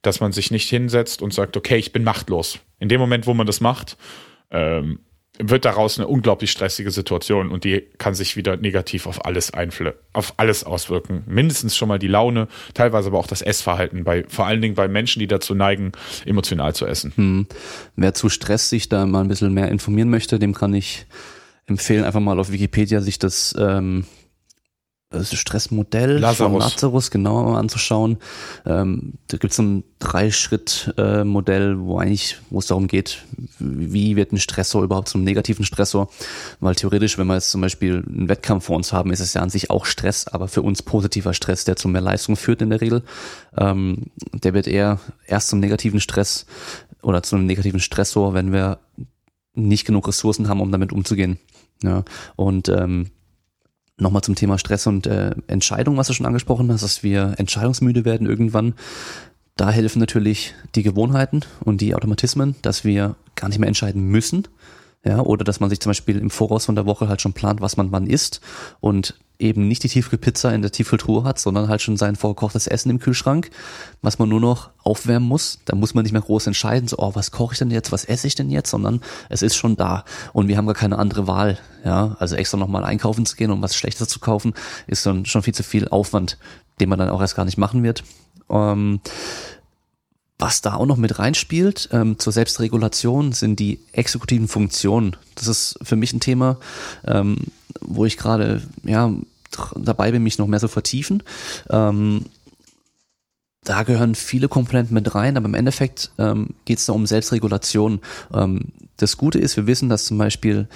Dass 0.02 0.20
man 0.20 0.32
sich 0.32 0.52
nicht 0.52 0.70
hinsetzt 0.70 1.22
und 1.22 1.34
sagt, 1.34 1.58
okay, 1.58 1.78
ich 1.78 1.92
bin 1.92 2.04
machtlos. 2.04 2.60
In 2.80 2.88
dem 2.88 3.02
Moment, 3.02 3.28
wo 3.28 3.34
man 3.34 3.48
das 3.48 3.60
macht, 3.60 3.98
ähm, 4.52 5.00
wird 5.42 5.66
daraus 5.66 5.98
eine 5.98 6.08
unglaublich 6.08 6.52
stressige 6.52 6.92
Situation 6.92 7.50
und 7.50 7.64
die 7.64 7.88
kann 7.98 8.14
sich 8.14 8.36
wieder 8.36 8.58
negativ 8.58 9.08
auf 9.08 9.26
alles 9.26 9.54
einfl 9.54 9.94
auf 10.12 10.34
alles 10.38 10.66
auswirken. 10.66 11.24
Mindestens 11.28 11.78
schon 11.78 11.88
mal 11.88 11.98
die 11.98 12.08
Laune, 12.08 12.48
teilweise 12.74 13.08
aber 13.08 13.20
auch 13.20 13.28
das 13.28 13.42
Essverhalten 13.42 14.04
bei 14.04 14.26
vor 14.28 14.46
allen 14.46 14.62
Dingen 14.62 14.76
bei 14.76 14.88
Menschen, 14.88 15.20
die 15.20 15.28
dazu 15.28 15.56
neigen, 15.56 15.94
emotional 16.26 16.76
zu 16.76 16.86
essen. 16.86 17.14
Hm. 17.16 17.48
Wer 17.96 18.14
zu 18.14 18.28
Stress 18.28 18.70
sich 18.70 18.90
da 18.90 19.06
mal 19.06 19.22
ein 19.22 19.30
bisschen 19.30 19.54
mehr 19.54 19.70
informieren 19.70 20.10
möchte, 20.10 20.40
dem 20.40 20.54
kann 20.54 20.74
ich 20.74 21.06
empfehlen, 21.68 22.04
einfach 22.04 22.20
mal 22.20 22.40
auf 22.40 22.52
Wikipedia 22.52 23.00
sich 23.00 23.20
das 23.20 23.56
ähm, 23.58 24.06
das 25.12 25.34
Stressmodell 25.34 26.20
Lazarus. 26.20 26.38
von 26.38 26.60
Lazarus 26.60 27.12
genauer 27.12 27.58
anzuschauen. 27.58 28.18
Ähm, 28.66 29.14
da 29.28 29.38
gibt 29.38 29.52
es 29.52 29.58
so 29.58 29.64
ein 29.64 29.84
Drei-Schritt-Modell, 29.98 31.72
äh, 31.74 31.80
wo 31.80 31.98
eigentlich, 31.98 32.38
wo 32.52 32.60
es 32.60 32.68
darum 32.68 32.88
geht, 32.88 33.24
wie 33.58 34.16
wird 34.16 34.32
ein 34.32 34.38
Stressor 34.38 34.84
überhaupt 34.84 35.10
zum 35.10 35.24
negativen 35.24 35.66
Stressor? 35.66 36.10
Weil 36.60 36.76
theoretisch, 36.76 37.18
wenn 37.18 37.26
wir 37.26 37.34
jetzt 37.34 37.50
zum 37.50 37.62
Beispiel 37.62 38.04
einen 38.08 38.30
Wettkampf 38.30 38.66
vor 38.66 38.76
uns 38.76 38.94
haben, 38.94 39.12
ist 39.12 39.20
es 39.20 39.34
ja 39.34 39.42
an 39.42 39.50
sich 39.50 39.72
auch 39.72 39.86
Stress, 39.86 40.28
aber 40.28 40.48
für 40.48 40.62
uns 40.62 40.84
positiver 40.84 41.34
Stress, 41.34 41.66
der 41.66 41.76
zu 41.76 41.88
mehr 41.88 42.02
Leistung 42.02 42.36
führt 42.36 42.62
in 42.62 42.70
der 42.70 42.82
Regel. 42.82 43.02
Ähm, 43.58 44.12
der 44.32 44.54
wird 44.54 44.68
eher 44.68 45.00
erst 45.26 45.48
zum 45.50 45.60
negativen 45.60 46.02
Stress 46.02 46.46
oder 47.02 47.24
zu 47.24 47.36
einem 47.36 47.48
negativen 47.48 47.80
Stressor, 47.80 48.36
wenn 48.36 48.52
wir 48.52 48.78
nicht 49.56 49.86
genug 49.86 50.08
Ressourcen 50.08 50.48
haben, 50.48 50.62
um 50.62 50.72
damit 50.72 50.94
umzugehen. 50.94 51.40
Ja, 51.82 52.04
und 52.36 52.70
ähm, 52.70 53.10
Nochmal 54.00 54.22
zum 54.22 54.36
Thema 54.36 54.58
Stress 54.58 54.88
und 54.88 55.08
äh, 55.08 55.32
Entscheidung, 55.48 55.98
was 55.98 56.08
du 56.08 56.14
schon 56.14 56.26
angesprochen 56.26 56.72
hast, 56.72 56.84
dass 56.84 57.04
wir 57.04 57.36
entscheidungsmüde 57.38 58.06
werden 58.06 58.28
irgendwann. 58.28 58.74
Da 59.56 59.72
helfen 59.72 60.00
natürlich 60.00 60.54
die 60.76 60.84
Gewohnheiten 60.84 61.42
und 61.66 61.82
die 61.82 61.94
Automatismen, 61.94 62.56
dass 62.62 62.86
wir 62.86 63.16
gar 63.36 63.50
nicht 63.50 63.60
mehr 63.60 63.68
entscheiden 63.68 64.04
müssen. 64.04 64.48
Ja, 65.04 65.20
oder 65.22 65.44
dass 65.44 65.60
man 65.60 65.70
sich 65.70 65.80
zum 65.80 65.92
Beispiel 65.92 66.18
im 66.18 66.30
Voraus 66.30 66.66
von 66.66 66.76
der 66.76 66.86
Woche 66.86 67.08
halt 67.08 67.22
schon 67.22 67.34
plant, 67.34 67.62
was 67.62 67.78
man 67.78 67.92
wann 67.92 68.08
isst 68.08 68.42
und 68.82 69.16
eben 69.40 69.70
nicht 69.70 69.84
die 69.84 69.88
Tiefkühlpizza 69.88 70.52
in 70.52 70.62
der 70.62 70.72
Tiefkühltruhe 70.72 71.24
hat, 71.24 71.40
sondern 71.40 71.70
halt 71.70 71.82
schon 71.82 71.96
sein 71.96 72.18
vorgekochtes 72.18 72.68
Essen 72.68 72.90
im 72.90 73.00
Kühlschrank, 73.00 73.50
was 74.02 74.20
man 74.20 74.28
nur 74.28 74.42
noch 74.42 74.70
aufwärmen 74.84 75.28
muss. 75.28 75.60
Da 75.66 75.76
muss 75.76 75.94
man 75.94 76.04
nicht 76.04 76.12
mehr 76.12 76.22
groß 76.22 76.48
entscheiden, 76.48 76.90
so, 76.90 76.98
oh, 77.00 77.16
was 77.16 77.32
koche 77.32 77.54
ich 77.54 77.60
denn 77.60 77.72
jetzt, 77.72 77.92
was 77.94 78.04
esse 78.04 78.28
ich 78.28 78.36
denn 78.36 78.50
jetzt, 78.50 78.70
sondern 78.70 79.02
es 79.30 79.42
ist 79.42 79.56
schon 79.56 79.78
da 79.78 80.04
und 80.34 80.50
wir 80.50 80.58
haben 80.58 80.66
gar 80.66 80.76
keine 80.76 81.00
andere 81.00 81.26
Wahl. 81.26 81.58
Ja, 81.86 82.18
also 82.20 82.36
extra 82.36 82.58
nochmal 82.58 82.84
einkaufen 82.84 83.26
zu 83.26 83.38
gehen 83.38 83.52
und 83.52 83.62
was 83.62 83.76
Schlechtes 83.76 84.10
zu 84.10 84.20
kaufen, 84.20 84.54
ist 84.88 85.06
dann 85.06 85.26
schon 85.26 85.42
viel 85.42 85.54
zu 85.54 85.64
viel 85.64 85.88
Aufwand, 85.88 86.38
den 86.82 86.90
man 86.90 87.00
dann 87.00 87.10
auch 87.10 87.22
erst 87.22 87.38
gar 87.38 87.46
nicht 87.46 87.58
machen 87.58 87.82
wird. 87.82 88.04
Ähm, 88.50 89.00
was 90.38 90.62
da 90.62 90.76
auch 90.76 90.86
noch 90.86 90.98
mit 90.98 91.20
reinspielt 91.20 91.90
ähm, 91.92 92.18
zur 92.18 92.32
Selbstregulation 92.32 93.34
sind 93.34 93.60
die 93.60 93.80
exekutiven 93.92 94.48
Funktionen. 94.48 95.18
Das 95.36 95.48
ist 95.48 95.78
für 95.82 95.98
mich 95.98 96.14
ein 96.14 96.22
Thema, 96.22 96.58
ähm, 97.06 97.38
wo 97.82 98.06
ich 98.06 98.18
gerade 98.18 98.62
ja 98.84 99.14
dabei 99.76 100.12
bin, 100.12 100.24
mich 100.24 100.38
noch 100.38 100.48
mehr 100.48 100.60
zu 100.60 100.68
vertiefen. 100.68 101.24
Ähm, 101.70 102.26
da 103.64 103.84
gehören 103.84 104.16
viele 104.16 104.48
Komponenten 104.48 104.94
mit 104.94 105.14
rein, 105.16 105.38
aber 105.38 105.48
im 105.48 105.54
Endeffekt 105.54 106.12
ähm, 106.18 106.56
geht 106.66 106.80
es 106.80 106.86
da 106.86 106.94
um 106.94 107.06
Selbstregulation. 107.06 108.00
Ähm, 108.34 108.72
das 108.98 109.18
Gute 109.18 109.40
ist, 109.40 109.58
wir 109.58 109.68
wissen, 109.68 109.90
dass 109.90 110.06
zum 110.06 110.18
Beispiel 110.18 110.68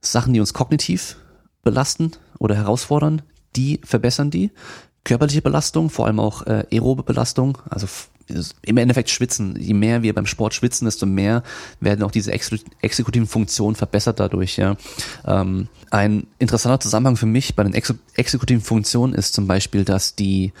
Sachen, 0.00 0.34
die 0.34 0.40
uns 0.40 0.52
kognitiv 0.52 1.16
belasten 1.62 2.12
oder 2.38 2.54
herausfordern, 2.54 3.22
die 3.56 3.80
verbessern 3.84 4.30
die. 4.30 4.50
Körperliche 5.06 5.40
Belastung, 5.40 5.88
vor 5.88 6.06
allem 6.06 6.18
auch 6.18 6.42
äh, 6.46 6.64
aerobe 6.72 7.04
Belastung, 7.04 7.58
also 7.70 7.86
im 8.62 8.76
Endeffekt 8.76 9.08
schwitzen. 9.08 9.54
Je 9.56 9.72
mehr 9.72 10.02
wir 10.02 10.12
beim 10.14 10.26
Sport 10.26 10.52
schwitzen, 10.52 10.84
desto 10.84 11.06
mehr 11.06 11.44
werden 11.78 12.02
auch 12.02 12.10
diese 12.10 12.32
ex 12.32 12.52
exekutiven 12.82 13.28
Funktionen 13.28 13.76
verbessert 13.76 14.18
dadurch. 14.18 14.56
Ja. 14.56 14.76
Ähm, 15.24 15.68
ein 15.90 16.26
interessanter 16.40 16.80
Zusammenhang 16.80 17.16
für 17.16 17.26
mich 17.26 17.54
bei 17.54 17.62
den 17.62 17.72
ex 17.72 17.94
exekutiven 18.14 18.64
Funktionen 18.64 19.14
ist 19.14 19.32
zum 19.32 19.46
Beispiel, 19.46 19.84
dass 19.84 20.16
die 20.16 20.52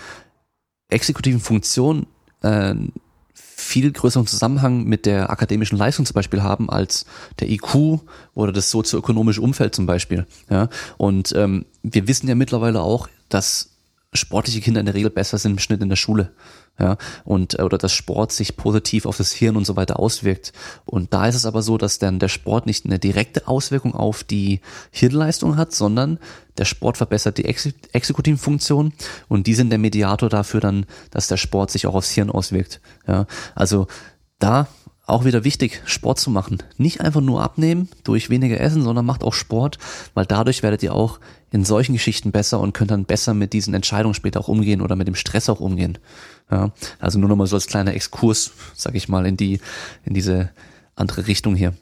exekutiven 0.90 1.40
Funktionen 1.40 2.06
äh, 2.42 2.76
viel 3.34 3.90
größeren 3.90 4.28
Zusammenhang 4.28 4.84
mit 4.84 5.06
der 5.06 5.30
akademischen 5.30 5.76
Leistung 5.76 6.06
zum 6.06 6.14
Beispiel 6.14 6.44
haben 6.44 6.70
als 6.70 7.04
der 7.40 7.50
IQ 7.50 7.98
oder 8.34 8.52
das 8.52 8.70
sozioökonomische 8.70 9.40
Umfeld 9.40 9.74
zum 9.74 9.86
Beispiel. 9.86 10.24
Ja. 10.48 10.68
Und 10.98 11.34
ähm, 11.34 11.66
wir 11.82 12.06
wissen 12.06 12.28
ja 12.28 12.36
mittlerweile 12.36 12.80
auch, 12.80 13.08
dass 13.28 13.75
sportliche 14.16 14.60
Kinder 14.60 14.80
in 14.80 14.86
der 14.86 14.94
Regel 14.94 15.10
besser 15.10 15.38
sind 15.38 15.52
im 15.52 15.58
Schnitt 15.58 15.82
in 15.82 15.88
der 15.88 15.96
Schule 15.96 16.32
ja, 16.78 16.98
und 17.24 17.58
oder 17.58 17.78
dass 17.78 17.92
Sport 17.92 18.32
sich 18.32 18.56
positiv 18.56 19.06
auf 19.06 19.16
das 19.16 19.32
Hirn 19.32 19.56
und 19.56 19.64
so 19.64 19.76
weiter 19.76 19.98
auswirkt. 19.98 20.52
Und 20.84 21.14
da 21.14 21.26
ist 21.26 21.34
es 21.34 21.46
aber 21.46 21.62
so, 21.62 21.78
dass 21.78 21.98
dann 21.98 22.18
der 22.18 22.28
Sport 22.28 22.66
nicht 22.66 22.84
eine 22.84 22.98
direkte 22.98 23.48
Auswirkung 23.48 23.94
auf 23.94 24.24
die 24.24 24.60
Hirnleistung 24.90 25.56
hat, 25.56 25.72
sondern 25.72 26.18
der 26.58 26.66
Sport 26.66 26.98
verbessert 26.98 27.38
die 27.38 27.46
Ex 27.46 27.70
exekutiven 27.92 28.38
Funktionen 28.38 28.92
und 29.28 29.46
die 29.46 29.54
sind 29.54 29.70
der 29.70 29.78
Mediator 29.78 30.28
dafür 30.28 30.60
dann, 30.60 30.86
dass 31.10 31.28
der 31.28 31.38
Sport 31.38 31.70
sich 31.70 31.86
auch 31.86 31.94
aufs 31.94 32.10
Hirn 32.10 32.30
auswirkt. 32.30 32.80
Ja, 33.06 33.26
also 33.54 33.86
da 34.38 34.68
auch 35.06 35.24
wieder 35.24 35.44
wichtig, 35.44 35.82
Sport 35.86 36.18
zu 36.18 36.30
machen. 36.30 36.62
Nicht 36.78 37.00
einfach 37.00 37.20
nur 37.20 37.40
abnehmen 37.40 37.88
durch 38.02 38.28
weniger 38.28 38.60
Essen, 38.60 38.82
sondern 38.82 39.06
macht 39.06 39.22
auch 39.22 39.34
Sport, 39.34 39.78
weil 40.14 40.26
dadurch 40.26 40.64
werdet 40.64 40.82
ihr 40.82 40.94
auch 40.94 41.20
in 41.56 41.64
solchen 41.64 41.94
Geschichten 41.94 42.32
besser 42.32 42.60
und 42.60 42.74
könnt 42.74 42.90
dann 42.90 43.06
besser 43.06 43.32
mit 43.32 43.54
diesen 43.54 43.72
Entscheidungen 43.72 44.12
später 44.12 44.40
auch 44.40 44.48
umgehen 44.48 44.82
oder 44.82 44.94
mit 44.94 45.08
dem 45.08 45.14
Stress 45.14 45.48
auch 45.48 45.58
umgehen. 45.58 45.96
Ja, 46.50 46.70
also 46.98 47.18
nur 47.18 47.30
nochmal 47.30 47.46
so 47.46 47.56
als 47.56 47.66
kleiner 47.66 47.94
Exkurs, 47.94 48.52
sag 48.74 48.94
ich 48.94 49.08
mal, 49.08 49.24
in 49.24 49.38
die, 49.38 49.60
in 50.04 50.12
diese 50.12 50.50
andere 50.96 51.26
Richtung 51.26 51.56
hier. 51.56 51.72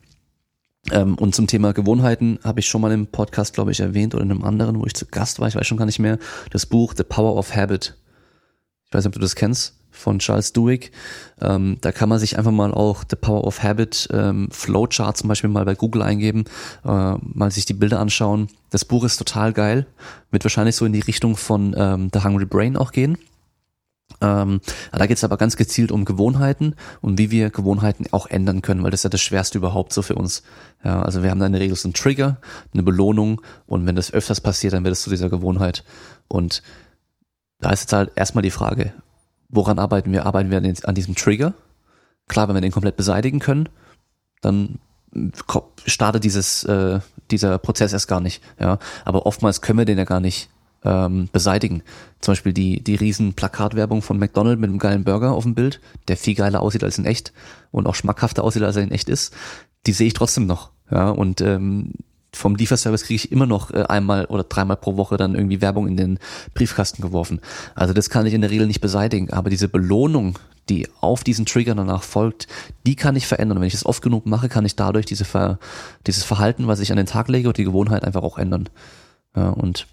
Ähm, 0.93 1.17
und 1.17 1.35
zum 1.35 1.49
Thema 1.49 1.73
Gewohnheiten 1.73 2.39
habe 2.45 2.61
ich 2.61 2.69
schon 2.69 2.83
mal 2.83 2.93
im 2.93 3.09
Podcast, 3.09 3.55
glaube 3.55 3.73
ich, 3.73 3.81
erwähnt 3.81 4.15
oder 4.15 4.23
in 4.23 4.31
einem 4.31 4.45
anderen, 4.45 4.79
wo 4.79 4.87
ich 4.87 4.95
zu 4.95 5.07
Gast 5.07 5.41
war, 5.41 5.49
ich 5.49 5.57
weiß 5.57 5.67
schon 5.67 5.79
gar 5.79 5.87
nicht 5.87 5.99
mehr, 5.99 6.19
das 6.53 6.67
Buch 6.67 6.95
The 6.97 7.03
Power 7.03 7.37
of 7.37 7.57
Habit. 7.57 7.97
Ich 8.87 8.95
weiß 8.95 9.03
nicht, 9.03 9.09
ob 9.09 9.15
du 9.15 9.21
das 9.21 9.35
kennst, 9.35 9.75
von 9.91 10.21
Charles 10.21 10.53
Duhigg. 10.53 10.93
Ähm, 11.41 11.79
da 11.81 11.91
kann 11.91 12.09
man 12.09 12.21
sich 12.21 12.39
einfach 12.39 12.53
mal 12.53 12.73
auch 12.73 13.03
The 13.11 13.17
Power 13.17 13.45
of 13.45 13.61
Habit 13.65 14.09
ähm, 14.13 14.49
Flowchart 14.53 15.17
zum 15.17 15.27
Beispiel 15.27 15.51
mal 15.51 15.65
bei 15.65 15.75
Google 15.75 16.03
eingeben, 16.03 16.45
äh, 16.85 17.15
mal 17.21 17.51
sich 17.51 17.65
die 17.65 17.75
Bilder 17.75 17.99
anschauen. 17.99 18.49
Das 18.75 18.85
Buch 18.85 19.05
ist 19.05 19.19
total 19.19 19.53
geil, 19.53 19.87
wird 20.33 20.43
wahrscheinlich 20.45 20.75
so 20.75 20.85
in 20.85 20.93
die 20.93 20.99
Richtung 20.99 21.37
von 21.37 21.77
ähm, 21.79 22.11
The 22.13 22.25
Hungry 22.25 22.45
Brain 22.45 22.77
auch 22.77 22.91
gehen. 22.91 23.17
Ähm, 24.21 24.61
da 24.91 25.07
geht 25.07 25.17
es 25.17 25.23
aber 25.23 25.37
ganz 25.37 25.57
gezielt 25.57 25.93
um 25.93 26.05
Gewohnheiten 26.05 26.75
und 27.01 27.17
wie 27.17 27.31
wir 27.31 27.51
Gewohnheiten 27.51 28.07
auch 28.11 28.27
ändern 28.27 28.63
können, 28.63 28.83
weil 28.83 28.91
das 28.91 28.99
ist 28.99 29.05
ja 29.05 29.11
das 29.11 29.23
Schwerste 29.23 29.59
überhaupt 29.59 29.93
so 29.93 30.03
für 30.03 30.17
uns. 30.17 30.43
Ja, 30.83 31.03
also 31.03 31.23
wir 31.23 31.31
haben 31.31 31.39
da 31.39 31.47
in 31.47 31.53
der 31.53 31.61
Regel 31.61 31.77
so 31.77 31.87
einen 31.87 31.95
Trigger, 31.95 32.39
eine 32.73 32.83
Belohnung 32.83 33.43
und 33.67 33.87
wenn 33.87 33.95
das 33.95 34.13
öfters 34.13 34.41
passiert, 34.41 34.73
dann 34.73 34.83
wird 34.83 34.95
es 34.95 35.03
zu 35.03 35.11
dieser 35.11 35.31
Gewohnheit. 35.31 35.85
Und 36.27 36.65
da 37.61 37.71
ist 37.71 37.83
jetzt 37.83 37.93
halt 37.93 38.11
erstmal 38.17 38.43
die 38.43 38.51
Frage, 38.51 38.93
woran 39.51 39.79
arbeiten 39.79 40.11
wir? 40.11 40.27
Arbeiten 40.27 40.51
wir 40.51 40.59
an 40.59 40.95
diesem 40.97 41.15
Trigger? 41.15 41.55
Klar, 42.27 42.49
wenn 42.49 42.57
wir 42.57 42.61
den 42.61 42.73
komplett 42.73 42.97
beseitigen 42.97 43.39
können, 43.39 43.69
dann 44.41 44.81
startet 45.87 46.25
dieses, 46.25 46.65
äh, 46.65 46.99
dieser 47.35 47.59
Prozess 47.59 47.93
erst 47.93 48.09
gar 48.09 48.21
nicht. 48.21 48.43
Ja, 48.59 48.79
aber 49.05 49.27
oftmals 49.27 49.61
können 49.61 49.79
wir 49.79 49.85
den 49.85 49.99
ja 49.99 50.05
gar 50.05 50.21
nicht 50.21 50.49
ähm, 50.85 51.29
beseitigen. 51.33 51.83
Zum 52.21 52.33
Beispiel 52.33 52.53
die, 52.53 52.83
die 52.83 52.95
riesen 52.95 53.35
Plakatwerbung 53.35 54.03
von 54.03 54.19
McDonald's 54.19 54.61
mit 54.61 54.71
einem 54.71 54.79
geilen 54.79 55.05
Burger 55.05 55.33
auf 55.33 55.45
dem 55.45 55.55
Bild, 55.55 55.81
der 56.09 56.17
viel 56.17 56.35
geiler 56.35 56.61
aussieht 56.61 56.85
als 56.85 56.99
in 56.99 57.07
echt 57.07 57.33
und 57.71 57.87
auch 57.87 57.95
schmackhafter 57.95 58.45
aussieht, 58.45 58.63
als 58.63 58.77
er 58.77 58.83
in 58.83 58.91
echt 58.91 59.09
ist, 59.09 59.35
die 59.87 59.93
sehe 59.93 60.07
ich 60.07 60.15
trotzdem 60.15 60.47
noch. 60.47 60.71
Ja, 60.91 61.11
und 61.11 61.41
ähm, 61.41 61.93
vom 62.35 62.57
Lieferservice 62.57 63.05
kriege 63.05 63.17
ich 63.17 63.33
immer 63.33 63.47
noch 63.47 63.71
äh, 63.71 63.85
einmal 63.85 64.27
oder 64.27 64.45
dreimal 64.45 64.77
pro 64.77 64.97
Woche 64.97 65.17
dann 65.17 65.35
irgendwie 65.35 65.61
Werbung 65.61 65.89
in 65.89 65.97
den 65.97 66.19
Briefkasten 66.55 67.03
geworfen. 67.03 67.41
Also 67.75 67.93
das 67.95 68.11
kann 68.11 68.27
ich 68.27 68.35
in 68.35 68.41
der 68.41 68.51
Regel 68.51 68.67
nicht 68.67 68.81
beseitigen, 68.81 69.31
aber 69.33 69.51
diese 69.51 69.69
Belohnung, 69.69 70.39
die 70.69 70.89
auf 71.01 71.25
diesen 71.25 71.47
Trigger 71.47 71.75
danach 71.75 72.03
folgt, 72.03 72.47
die 72.87 72.97
kann 72.97 73.17
ich 73.17 73.27
verändern. 73.27 73.61
Wenn 73.61 73.67
ich 73.67 73.75
das 73.75 73.87
oft 73.87 74.03
genug 74.03 74.27
mache, 74.27 74.49
kann 74.49 74.65
ich 74.65 74.77
dadurch 74.77 75.07
diese 75.07 75.25
Ver 75.25 75.59
dieses 76.07 76.25
Verhalten, 76.25 76.67
was 76.67 76.81
ich 76.81 76.91
an 76.91 76.97
den 76.97 77.07
Tag 77.07 77.29
lege 77.29 77.49
und 77.49 77.59
die 77.59 77.65
Gewohnheit 77.65 78.05
einfach 78.05 78.23
auch 78.23 78.39
ändern. 78.39 78.69
Ja, 79.37 79.51
und 79.51 79.87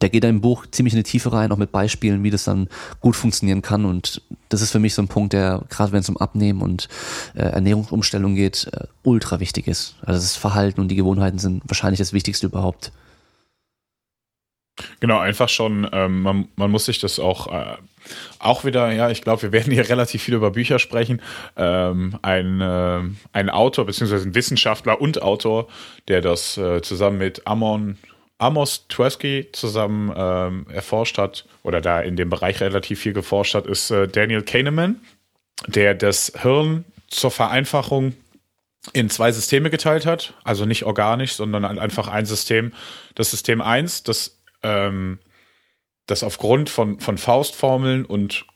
der 0.00 0.08
geht 0.10 0.24
im 0.24 0.40
Buch 0.40 0.66
ziemlich 0.70 0.94
in 0.94 1.00
die 1.00 1.10
Tiefe 1.10 1.32
rein, 1.32 1.50
auch 1.50 1.56
mit 1.56 1.72
Beispielen, 1.72 2.22
wie 2.22 2.30
das 2.30 2.44
dann 2.44 2.68
gut 3.00 3.16
funktionieren 3.16 3.62
kann. 3.62 3.84
Und 3.84 4.22
das 4.48 4.62
ist 4.62 4.70
für 4.70 4.78
mich 4.78 4.94
so 4.94 5.02
ein 5.02 5.08
Punkt, 5.08 5.32
der 5.32 5.62
gerade 5.68 5.92
wenn 5.92 6.00
es 6.00 6.08
um 6.08 6.16
Abnehmen 6.16 6.62
und 6.62 6.88
äh, 7.34 7.40
Ernährungsumstellung 7.40 8.34
geht, 8.34 8.68
äh, 8.72 8.86
ultra 9.02 9.40
wichtig 9.40 9.66
ist. 9.66 9.96
Also 10.00 10.20
das 10.20 10.36
Verhalten 10.36 10.80
und 10.80 10.88
die 10.88 10.96
Gewohnheiten 10.96 11.38
sind 11.38 11.62
wahrscheinlich 11.66 11.98
das 11.98 12.12
Wichtigste 12.12 12.46
überhaupt. 12.46 12.92
Genau, 15.00 15.18
einfach 15.18 15.48
schon, 15.48 15.88
ähm, 15.92 16.22
man, 16.22 16.48
man 16.56 16.70
muss 16.70 16.84
sich 16.84 17.00
das 17.00 17.18
auch, 17.18 17.52
äh, 17.52 17.76
auch 18.38 18.64
wieder, 18.64 18.92
ja, 18.92 19.10
ich 19.10 19.22
glaube, 19.22 19.42
wir 19.42 19.52
werden 19.52 19.72
hier 19.72 19.88
relativ 19.88 20.22
viel 20.22 20.34
über 20.34 20.52
Bücher 20.52 20.78
sprechen. 20.78 21.20
Ähm, 21.56 22.16
ein, 22.22 22.60
äh, 22.60 23.00
ein 23.32 23.50
Autor, 23.50 23.86
beziehungsweise 23.86 24.28
ein 24.28 24.34
Wissenschaftler 24.34 25.00
und 25.00 25.20
Autor, 25.20 25.66
der 26.06 26.20
das 26.20 26.56
äh, 26.56 26.80
zusammen 26.82 27.18
mit 27.18 27.46
Amon 27.46 27.98
Amos 28.38 28.86
Tversky 28.88 29.48
zusammen 29.52 30.12
ähm, 30.16 30.66
erforscht 30.70 31.18
hat 31.18 31.44
oder 31.62 31.80
da 31.80 32.00
in 32.00 32.16
dem 32.16 32.30
Bereich 32.30 32.60
relativ 32.60 33.00
viel 33.00 33.12
geforscht 33.12 33.54
hat, 33.54 33.66
ist 33.66 33.90
äh, 33.90 34.06
Daniel 34.06 34.42
Kahneman, 34.42 35.00
der 35.66 35.94
das 35.94 36.32
Hirn 36.40 36.84
zur 37.08 37.32
Vereinfachung 37.32 38.14
in 38.92 39.10
zwei 39.10 39.32
Systeme 39.32 39.70
geteilt 39.70 40.06
hat, 40.06 40.34
also 40.44 40.64
nicht 40.64 40.84
organisch, 40.84 41.32
sondern 41.32 41.64
einfach 41.64 42.08
ein 42.08 42.26
System. 42.26 42.72
Das 43.14 43.30
System 43.30 43.60
1, 43.60 44.04
das, 44.04 44.38
ähm, 44.62 45.18
das 46.06 46.22
aufgrund 46.22 46.70
von, 46.70 47.00
von 47.00 47.18
Faustformeln 47.18 48.04
und 48.04 48.46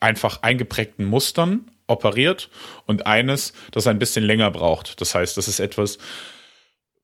einfach 0.00 0.42
eingeprägten 0.42 1.06
Mustern 1.06 1.70
operiert 1.86 2.50
und 2.86 3.06
eines, 3.06 3.52
das 3.70 3.86
ein 3.86 3.98
bisschen 3.98 4.24
länger 4.24 4.50
braucht. 4.50 5.00
Das 5.00 5.14
heißt, 5.14 5.36
das 5.36 5.46
ist 5.46 5.60
etwas, 5.60 5.98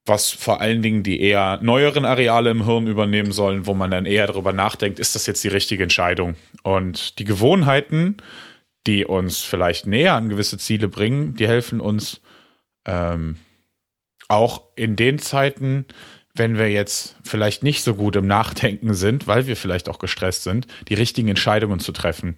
was 0.08 0.30
vor 0.30 0.60
allen 0.60 0.82
Dingen 0.82 1.02
die 1.02 1.20
eher 1.20 1.58
neueren 1.62 2.04
Areale 2.04 2.50
im 2.50 2.64
Hirn 2.64 2.86
übernehmen 2.86 3.32
sollen, 3.32 3.66
wo 3.66 3.74
man 3.74 3.90
dann 3.90 4.06
eher 4.06 4.26
darüber 4.26 4.52
nachdenkt, 4.52 4.98
ist 4.98 5.14
das 5.14 5.26
jetzt 5.26 5.44
die 5.44 5.48
richtige 5.48 5.82
Entscheidung? 5.82 6.34
Und 6.62 7.18
die 7.18 7.24
Gewohnheiten, 7.24 8.16
die 8.86 9.04
uns 9.04 9.40
vielleicht 9.42 9.86
näher 9.86 10.14
an 10.14 10.28
gewisse 10.28 10.58
Ziele 10.58 10.88
bringen, 10.88 11.34
die 11.34 11.46
helfen 11.46 11.80
uns 11.80 12.20
ähm, 12.86 13.36
auch 14.28 14.62
in 14.76 14.96
den 14.96 15.18
Zeiten, 15.18 15.84
wenn 16.34 16.56
wir 16.56 16.70
jetzt 16.70 17.16
vielleicht 17.24 17.62
nicht 17.62 17.82
so 17.82 17.94
gut 17.94 18.16
im 18.16 18.26
Nachdenken 18.26 18.94
sind, 18.94 19.26
weil 19.26 19.46
wir 19.46 19.56
vielleicht 19.56 19.88
auch 19.88 19.98
gestresst 19.98 20.44
sind, 20.44 20.66
die 20.88 20.94
richtigen 20.94 21.28
Entscheidungen 21.28 21.80
zu 21.80 21.92
treffen. 21.92 22.36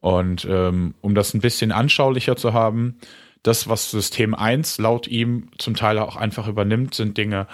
Und 0.00 0.46
ähm, 0.48 0.94
um 1.00 1.14
das 1.14 1.34
ein 1.34 1.40
bisschen 1.40 1.72
anschaulicher 1.72 2.36
zu 2.36 2.52
haben, 2.52 2.98
das, 3.42 3.68
was 3.68 3.90
System 3.90 4.34
1 4.34 4.78
laut 4.78 5.08
ihm 5.08 5.48
zum 5.58 5.74
Teil 5.74 5.98
auch 5.98 6.16
einfach 6.16 6.46
übernimmt, 6.46 6.94
sind 6.94 7.18
Dinge. 7.18 7.46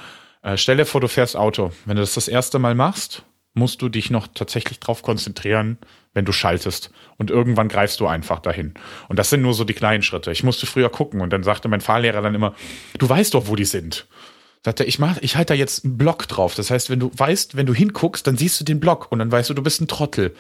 Äh, 0.43 0.57
stell 0.57 0.77
dir 0.77 0.87
vor, 0.87 1.01
du 1.01 1.09
fährst 1.09 1.37
Auto. 1.37 1.73
Wenn 1.85 1.97
du 1.97 2.03
das 2.03 2.15
das 2.15 2.29
erste 2.29 2.59
Mal 2.59 2.75
machst, 2.75 3.23
musst 3.55 3.83
du 3.83 3.89
dich 3.89 4.11
noch 4.11 4.29
tatsächlich 4.29 4.81
drauf 4.81 5.03
konzentrieren, 5.03 5.79
wenn 6.15 6.25
du 6.25 6.33
schaltest. 6.33 6.91
Und 7.17 7.31
irgendwann 7.31 7.69
greifst 7.69 8.01
du 8.01 8.07
einfach 8.07 8.39
dahin. 8.39 8.75
Und 9.09 9.19
das 9.19 9.31
sind 9.31 9.43
nur 9.43 9.55
so 9.55 9.65
die 9.65 9.75
kleinen 9.75 10.03
Schritte. 10.03 10.31
Ich 10.31 10.45
musste 10.45 10.67
früher 10.67 10.91
gucken 10.91 11.21
und 11.21 11.31
dann 11.33 11.43
sagte 11.43 11.69
mein 11.69 11.81
Fahrlehrer 11.81 12.23
dann 12.23 12.35
immer, 12.35 12.55
du 12.99 13.09
weißt 13.09 13.35
doch, 13.35 13.49
wo 13.49 13.57
die 13.57 13.65
sind. 13.65 14.07
Sagt 14.65 14.81
er, 14.81 14.89
ich 14.89 14.99
mach, 14.99 15.19
ich 15.19 15.37
halte 15.37 15.55
da 15.55 15.59
jetzt 15.59 15.85
einen 15.85 15.97
Block 15.97 16.27
drauf. 16.29 16.55
Das 16.55 16.71
heißt, 16.71 16.91
wenn 16.91 17.01
du 17.01 17.11
weißt, 17.15 17.57
wenn 17.57 17.67
du 17.67 17.75
hinguckst, 17.75 18.27
dann 18.27 18.37
siehst 18.37 18.61
du 18.61 18.65
den 18.65 18.81
Block 18.81 19.11
und 19.11 19.19
dann 19.19 19.31
weißt 19.31 19.51
du, 19.51 19.55
du 19.55 19.63
bist 19.63 19.81
ein 19.81 19.89
Trottel. 19.89 20.35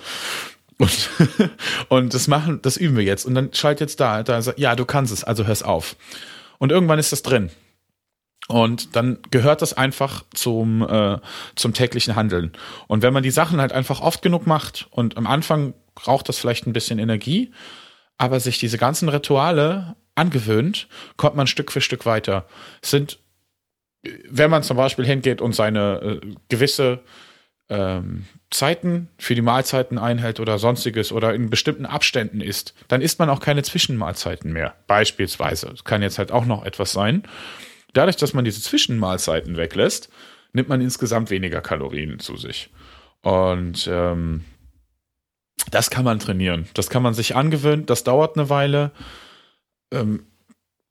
Und, 0.79 1.11
und 1.89 2.15
das 2.15 2.29
machen, 2.29 2.61
das 2.63 2.77
üben 2.77 2.97
wir 2.97 3.05
jetzt. 3.05 3.27
Und 3.27 3.35
dann 3.35 3.53
schalt 3.53 3.81
jetzt 3.81 4.01
da, 4.01 4.23
da 4.23 4.41
sagt, 4.41 4.59
ja, 4.59 4.77
du 4.77 4.85
kannst 4.85 5.13
es, 5.13 5.25
also 5.25 5.47
hör's 5.47 5.63
auf. 5.63 5.97
Und 6.59 6.73
irgendwann 6.73 6.99
ist 6.99 7.13
das 7.13 7.23
drin. 7.23 7.51
Und 8.49 8.97
dann 8.97 9.19
gehört 9.31 9.61
das 9.61 9.75
einfach 9.75 10.25
zum, 10.33 10.83
äh, 10.89 11.19
zum 11.55 11.75
täglichen 11.75 12.17
Handeln. 12.17 12.53
Und 12.87 13.03
wenn 13.03 13.13
man 13.13 13.23
die 13.23 13.31
Sachen 13.31 13.61
halt 13.61 13.73
einfach 13.73 14.01
oft 14.01 14.23
genug 14.23 14.47
macht 14.47 14.89
und 14.91 15.19
am 15.19 15.27
Anfang 15.27 15.75
braucht 15.95 16.29
das 16.29 16.39
vielleicht 16.39 16.67
ein 16.67 16.73
bisschen 16.73 16.99
Energie, 16.99 17.53
aber 18.17 18.41
sich 18.41 18.59
diese 18.59 18.79
ganzen 18.79 19.09
Rituale 19.11 19.97
angewöhnt, 20.15 20.89
kommt 21.17 21.37
man 21.37 21.47
Stück 21.47 21.71
für 21.71 21.83
Stück 21.83 22.07
weiter. 22.07 22.47
Es 22.81 22.91
sind, 22.91 23.19
wenn 24.29 24.51
man 24.51 24.63
zum 24.63 24.77
Beispiel 24.77 25.05
hingeht 25.05 25.43
und 25.43 25.55
seine 25.55 26.21
äh, 26.23 26.35
gewisse 26.49 27.01
ähm, 27.69 28.27
Zeiten 28.51 29.09
für 29.19 29.35
die 29.35 29.43
Mahlzeiten 29.43 29.99
einhält 29.99 30.41
oder 30.41 30.59
sonstiges 30.59 31.13
oder 31.13 31.35
in 31.35 31.51
bestimmten 31.51 31.87
Abständen 31.87 32.41
isst, 32.41 32.75
dann 32.89 33.03
isst 33.03 33.19
man 33.19 33.29
auch 33.29 33.41
keine 33.41 33.63
Zwischenmahlzeiten 33.63 34.53
mehr. 34.53 34.75
Beispielsweise. 34.87 35.69
Das 35.69 35.85
kann 35.85 36.03
jetzt 36.03 36.19
halt 36.19 36.33
auch 36.33 36.47
noch 36.47 36.65
etwas 36.65 36.93
sein. 36.93 37.25
Dadurch, 37.93 38.17
dass 38.17 38.33
man 38.33 38.45
diese 38.45 38.63
Zwischenmahlzeiten 38.63 39.57
weglässt, 39.57 40.09
nimmt 40.53 40.69
man 40.69 40.81
insgesamt 40.81 41.31
weniger 41.31 41.61
Kalorien 41.61 42.19
zu 42.19 42.37
sich. 42.37 42.71
Und 43.23 43.89
ähm, 43.91 44.45
das 45.71 45.91
kann 45.91 46.05
man 46.05 46.19
trainieren. 46.19 46.69
Das 46.75 46.89
kann 46.89 47.03
man 47.03 47.15
sich 47.15 47.37
angewöhnen. 47.37 47.87
Das 47.87 48.05
dauert 48.05 48.37
eine 48.37 48.49
Weile. 48.49 48.93
Ähm, 49.93 50.25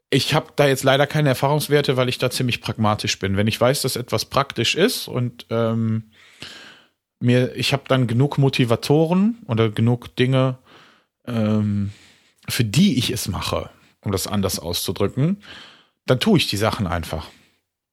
ich 0.10 0.34
habe 0.34 0.54
da 0.56 0.68
jetzt 0.68 0.84
leider 0.84 1.08
keine 1.08 1.30
Erfahrungswerte, 1.30 1.98
weil 1.98 2.10
ich 2.10 2.18
da 2.18 2.30
ziemlich 2.30 2.62
pragmatisch 2.62 3.20
bin. 3.20 3.36
Wenn 3.36 3.48
ich 3.48 3.60
weiß, 3.60 3.82
dass 3.82 3.96
etwas 3.96 4.26
praktisch 4.26 4.76
ist 4.76 5.08
und 5.08 5.46
ähm, 5.50 6.12
mir, 7.20 7.56
ich 7.56 7.74
habe 7.74 7.84
dann 7.88 8.08
genug 8.08 8.38
Motivatoren 8.38 9.38
oder 9.48 9.70
genug 9.70 10.16
Dinge, 10.16 10.58
ähm, 11.26 11.92
für 12.48 12.64
die 12.64 12.98
ich 12.98 13.10
es 13.10 13.28
mache, 13.28 13.70
um 14.02 14.12
das 14.12 14.28
anders 14.28 14.60
auszudrücken, 14.60 15.42
dann 16.06 16.20
tue 16.20 16.38
ich 16.38 16.48
die 16.48 16.58
Sachen 16.58 16.88
einfach. 16.88 17.28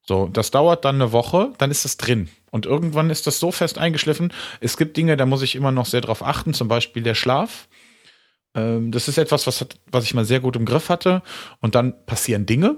So, 0.06 0.28
das 0.28 0.50
dauert 0.50 0.84
dann 0.84 0.96
eine 0.96 1.12
Woche, 1.12 1.52
dann 1.58 1.70
ist 1.70 1.84
das 1.84 1.96
drin. 1.96 2.28
Und 2.50 2.66
irgendwann 2.66 3.10
ist 3.10 3.26
das 3.26 3.40
so 3.40 3.50
fest 3.50 3.78
eingeschliffen. 3.78 4.32
Es 4.60 4.76
gibt 4.76 4.96
Dinge, 4.96 5.16
da 5.16 5.26
muss 5.26 5.42
ich 5.42 5.56
immer 5.56 5.72
noch 5.72 5.86
sehr 5.86 6.02
drauf 6.02 6.22
achten, 6.22 6.54
zum 6.54 6.68
Beispiel 6.68 7.02
der 7.02 7.14
Schlaf. 7.14 7.68
Ähm, 8.54 8.92
das 8.92 9.08
ist 9.08 9.18
etwas, 9.18 9.46
was, 9.46 9.60
hat, 9.60 9.76
was 9.90 10.04
ich 10.04 10.14
mal 10.14 10.24
sehr 10.24 10.40
gut 10.40 10.56
im 10.56 10.66
Griff 10.66 10.90
hatte. 10.90 11.22
Und 11.60 11.74
dann 11.74 11.94
passieren 12.06 12.46
Dinge 12.46 12.76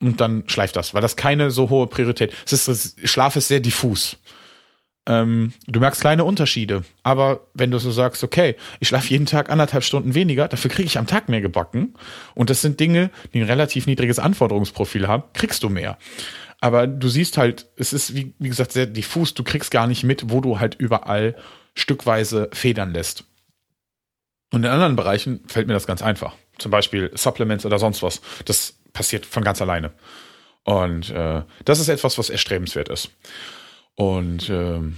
und 0.00 0.20
dann 0.20 0.48
schleift 0.48 0.76
das, 0.76 0.94
weil 0.94 1.02
das 1.02 1.16
keine 1.16 1.50
so 1.50 1.68
hohe 1.68 1.88
Priorität. 1.88 2.32
Es 2.46 2.68
ist, 2.68 3.06
Schlaf 3.06 3.36
ist 3.36 3.48
sehr 3.48 3.60
diffus. 3.60 4.16
Ähm, 5.08 5.54
du 5.66 5.80
merkst 5.80 6.02
kleine 6.02 6.24
Unterschiede. 6.24 6.84
Aber 7.02 7.48
wenn 7.54 7.70
du 7.70 7.78
so 7.78 7.90
sagst, 7.90 8.22
okay, 8.22 8.56
ich 8.78 8.88
schlafe 8.88 9.08
jeden 9.08 9.24
Tag 9.24 9.48
anderthalb 9.50 9.82
Stunden 9.82 10.14
weniger, 10.14 10.48
dafür 10.48 10.70
kriege 10.70 10.86
ich 10.86 10.98
am 10.98 11.06
Tag 11.06 11.30
mehr 11.30 11.40
gebacken. 11.40 11.94
Und 12.34 12.50
das 12.50 12.60
sind 12.60 12.78
Dinge, 12.78 13.10
die 13.32 13.40
ein 13.40 13.46
relativ 13.46 13.86
niedriges 13.86 14.18
Anforderungsprofil 14.18 15.08
haben, 15.08 15.24
kriegst 15.32 15.62
du 15.62 15.70
mehr. 15.70 15.96
Aber 16.60 16.86
du 16.86 17.08
siehst 17.08 17.38
halt, 17.38 17.66
es 17.76 17.94
ist, 17.94 18.14
wie, 18.14 18.34
wie 18.38 18.48
gesagt, 18.48 18.72
sehr 18.72 18.86
diffus. 18.86 19.32
Du 19.32 19.44
kriegst 19.44 19.70
gar 19.70 19.86
nicht 19.86 20.04
mit, 20.04 20.30
wo 20.30 20.42
du 20.42 20.60
halt 20.60 20.74
überall 20.74 21.36
stückweise 21.74 22.50
federn 22.52 22.92
lässt. 22.92 23.24
Und 24.52 24.64
in 24.64 24.70
anderen 24.70 24.96
Bereichen 24.96 25.40
fällt 25.46 25.68
mir 25.68 25.74
das 25.74 25.86
ganz 25.86 26.02
einfach. 26.02 26.34
Zum 26.58 26.70
Beispiel 26.70 27.10
Supplements 27.14 27.64
oder 27.64 27.78
sonst 27.78 28.02
was. 28.02 28.20
Das 28.44 28.74
passiert 28.92 29.24
von 29.24 29.42
ganz 29.44 29.62
alleine. 29.62 29.92
Und 30.64 31.10
äh, 31.10 31.42
das 31.64 31.80
ist 31.80 31.88
etwas, 31.88 32.18
was 32.18 32.28
erstrebenswert 32.28 32.88
ist. 32.90 33.10
Und 33.98 34.48
ähm, 34.48 34.96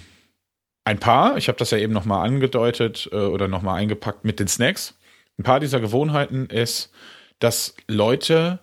ein 0.85 1.01
paar, 1.01 1.39
ich 1.39 1.49
habe 1.49 1.57
das 1.57 1.71
ja 1.71 1.79
eben 1.79 1.95
nochmal 1.95 2.27
angedeutet 2.27 3.09
äh, 3.13 3.17
oder 3.17 3.49
nochmal 3.49 3.81
eingepackt 3.81 4.27
mit 4.27 4.39
den 4.39 4.47
Snacks. 4.47 4.95
Ein 5.39 5.43
paar 5.43 5.59
dieser 5.59 5.81
Gewohnheiten 5.81 6.47
ist, 6.47 6.91
dass 7.39 7.75
Leute 7.89 8.59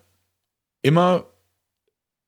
immer 0.80 1.24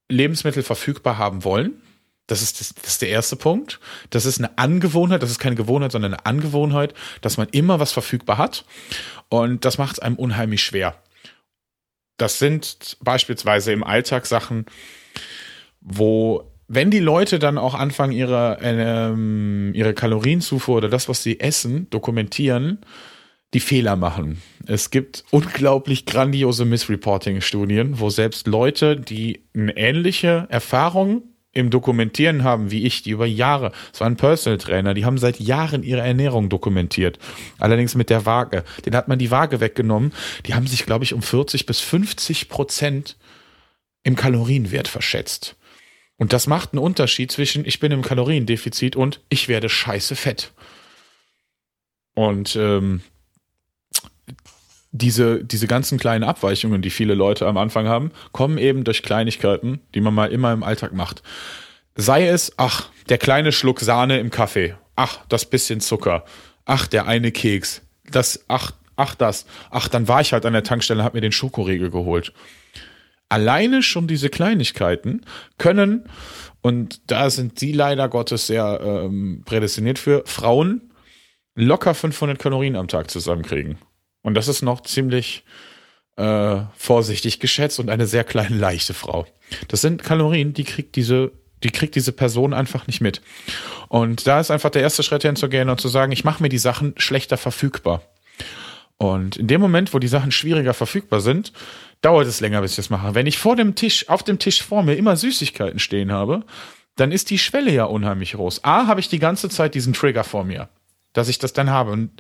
Lebensmittel 0.08 0.64
verfügbar 0.64 1.18
haben 1.18 1.44
wollen. 1.44 1.80
Das 2.26 2.42
ist, 2.42 2.58
das, 2.58 2.74
das 2.74 2.92
ist 2.92 3.02
der 3.02 3.10
erste 3.10 3.36
Punkt. 3.36 3.78
Das 4.10 4.26
ist 4.26 4.38
eine 4.38 4.58
Angewohnheit, 4.58 5.22
das 5.22 5.30
ist 5.30 5.38
keine 5.38 5.54
Gewohnheit, 5.54 5.92
sondern 5.92 6.14
eine 6.14 6.26
Angewohnheit, 6.26 6.94
dass 7.20 7.36
man 7.36 7.46
immer 7.50 7.78
was 7.78 7.92
verfügbar 7.92 8.38
hat. 8.38 8.64
Und 9.28 9.64
das 9.64 9.78
macht 9.78 9.92
es 9.92 9.98
einem 10.00 10.16
unheimlich 10.16 10.62
schwer. 10.62 11.00
Das 12.16 12.40
sind 12.40 12.96
beispielsweise 13.00 13.70
im 13.70 13.84
Alltag 13.84 14.26
Sachen, 14.26 14.66
wo 15.80 16.49
wenn 16.72 16.92
die 16.92 17.00
Leute 17.00 17.40
dann 17.40 17.58
auch 17.58 17.74
anfangen, 17.74 18.12
ihre, 18.12 18.58
ähm, 18.62 19.72
ihre 19.74 19.92
Kalorienzufuhr 19.92 20.76
oder 20.76 20.88
das, 20.88 21.08
was 21.08 21.20
sie 21.20 21.40
essen, 21.40 21.90
dokumentieren, 21.90 22.78
die 23.52 23.58
Fehler 23.58 23.96
machen. 23.96 24.40
Es 24.66 24.90
gibt 24.90 25.24
unglaublich 25.32 26.06
grandiose 26.06 26.64
Missreporting-Studien, 26.64 27.98
wo 27.98 28.08
selbst 28.08 28.46
Leute, 28.46 28.94
die 28.94 29.42
eine 29.52 29.76
ähnliche 29.76 30.46
Erfahrung 30.48 31.22
im 31.52 31.70
Dokumentieren 31.70 32.44
haben, 32.44 32.70
wie 32.70 32.84
ich, 32.86 33.02
die 33.02 33.10
über 33.10 33.26
Jahre, 33.26 33.72
es 33.92 34.00
waren 34.00 34.16
Personal 34.16 34.58
Trainer, 34.58 34.94
die 34.94 35.04
haben 35.04 35.18
seit 35.18 35.40
Jahren 35.40 35.82
ihre 35.82 36.02
Ernährung 36.02 36.50
dokumentiert. 36.50 37.18
Allerdings 37.58 37.96
mit 37.96 38.10
der 38.10 38.26
Waage. 38.26 38.62
Den 38.86 38.94
hat 38.94 39.08
man 39.08 39.18
die 39.18 39.32
Waage 39.32 39.58
weggenommen. 39.58 40.12
Die 40.46 40.54
haben 40.54 40.68
sich, 40.68 40.86
glaube 40.86 41.02
ich, 41.02 41.14
um 41.14 41.22
40 41.22 41.66
bis 41.66 41.80
50 41.80 42.48
Prozent 42.48 43.16
im 44.04 44.14
Kalorienwert 44.14 44.86
verschätzt. 44.86 45.56
Und 46.20 46.34
das 46.34 46.46
macht 46.46 46.74
einen 46.74 46.82
Unterschied 46.82 47.32
zwischen 47.32 47.64
ich 47.64 47.80
bin 47.80 47.92
im 47.92 48.02
Kaloriendefizit 48.02 48.94
und 48.94 49.22
ich 49.30 49.48
werde 49.48 49.70
scheiße 49.70 50.14
fett. 50.14 50.52
Und 52.14 52.56
ähm, 52.56 53.00
diese, 54.92 55.42
diese 55.42 55.66
ganzen 55.66 55.98
kleinen 55.98 56.24
Abweichungen, 56.24 56.82
die 56.82 56.90
viele 56.90 57.14
Leute 57.14 57.46
am 57.46 57.56
Anfang 57.56 57.88
haben, 57.88 58.10
kommen 58.32 58.58
eben 58.58 58.84
durch 58.84 59.02
Kleinigkeiten, 59.02 59.80
die 59.94 60.02
man 60.02 60.12
mal 60.12 60.30
immer 60.30 60.52
im 60.52 60.62
Alltag 60.62 60.92
macht. 60.92 61.22
Sei 61.94 62.28
es, 62.28 62.52
ach, 62.58 62.90
der 63.08 63.16
kleine 63.16 63.50
Schluck 63.50 63.80
Sahne 63.80 64.20
im 64.20 64.30
Kaffee, 64.30 64.74
ach, 64.96 65.20
das 65.30 65.46
bisschen 65.46 65.80
Zucker, 65.80 66.26
ach, 66.66 66.86
der 66.86 67.06
eine 67.06 67.32
Keks, 67.32 67.80
das, 68.04 68.44
ach, 68.46 68.72
ach, 68.94 69.14
das, 69.14 69.46
ach, 69.70 69.88
dann 69.88 70.06
war 70.06 70.20
ich 70.20 70.34
halt 70.34 70.44
an 70.44 70.52
der 70.52 70.64
Tankstelle 70.64 71.00
und 71.00 71.06
hab 71.06 71.14
mir 71.14 71.22
den 71.22 71.32
Schokoriegel 71.32 71.90
geholt 71.90 72.34
alleine 73.30 73.82
schon 73.82 74.06
diese 74.06 74.28
Kleinigkeiten 74.28 75.22
können, 75.58 76.04
und 76.62 77.10
da 77.10 77.30
sind 77.30 77.58
sie 77.58 77.72
leider 77.72 78.08
Gottes 78.10 78.46
sehr 78.46 78.80
ähm, 78.82 79.42
prädestiniert 79.46 79.98
für, 79.98 80.22
Frauen 80.26 80.92
locker 81.54 81.94
500 81.94 82.38
Kalorien 82.38 82.76
am 82.76 82.86
Tag 82.86 83.10
zusammenkriegen. 83.10 83.78
Und 84.22 84.34
das 84.34 84.46
ist 84.46 84.62
noch 84.62 84.82
ziemlich 84.82 85.44
äh, 86.16 86.60
vorsichtig 86.76 87.40
geschätzt 87.40 87.80
und 87.80 87.88
eine 87.88 88.06
sehr 88.06 88.24
kleine, 88.24 88.56
leichte 88.56 88.92
Frau. 88.92 89.26
Das 89.68 89.80
sind 89.80 90.04
Kalorien, 90.04 90.52
die 90.52 90.64
kriegt 90.64 90.96
diese 90.96 91.32
die 91.62 91.70
kriegt 91.70 91.94
diese 91.94 92.12
Person 92.12 92.54
einfach 92.54 92.86
nicht 92.86 93.00
mit. 93.00 93.20
Und 93.88 94.26
da 94.26 94.40
ist 94.40 94.50
einfach 94.50 94.70
der 94.70 94.82
erste 94.82 95.02
Schritt 95.02 95.22
hinzugehen 95.22 95.68
und 95.68 95.80
zu 95.80 95.88
sagen, 95.88 96.12
ich 96.12 96.24
mache 96.24 96.42
mir 96.42 96.48
die 96.48 96.58
Sachen 96.58 96.94
schlechter 96.96 97.36
verfügbar. 97.36 98.02
Und 98.96 99.36
in 99.36 99.46
dem 99.46 99.60
Moment, 99.60 99.94
wo 99.94 99.98
die 99.98 100.08
Sachen 100.08 100.30
schwieriger 100.30 100.74
verfügbar 100.74 101.20
sind, 101.20 101.52
dauert 102.00 102.26
es 102.26 102.40
länger, 102.40 102.62
bis 102.62 102.72
ich 102.72 102.76
das 102.76 102.90
mache. 102.90 103.14
Wenn 103.14 103.26
ich 103.26 103.38
vor 103.38 103.56
dem 103.56 103.74
Tisch, 103.74 104.08
auf 104.08 104.22
dem 104.22 104.38
Tisch 104.38 104.62
vor 104.62 104.82
mir 104.82 104.94
immer 104.94 105.16
Süßigkeiten 105.16 105.78
stehen 105.78 106.12
habe, 106.12 106.44
dann 106.96 107.12
ist 107.12 107.30
die 107.30 107.38
Schwelle 107.38 107.72
ja 107.72 107.84
unheimlich 107.84 108.32
groß. 108.32 108.64
A, 108.64 108.86
habe 108.86 109.00
ich 109.00 109.08
die 109.08 109.18
ganze 109.18 109.48
Zeit 109.48 109.74
diesen 109.74 109.92
Trigger 109.92 110.24
vor 110.24 110.44
mir, 110.44 110.68
dass 111.12 111.28
ich 111.28 111.38
das 111.38 111.52
dann 111.52 111.70
habe. 111.70 111.92
Und 111.92 112.10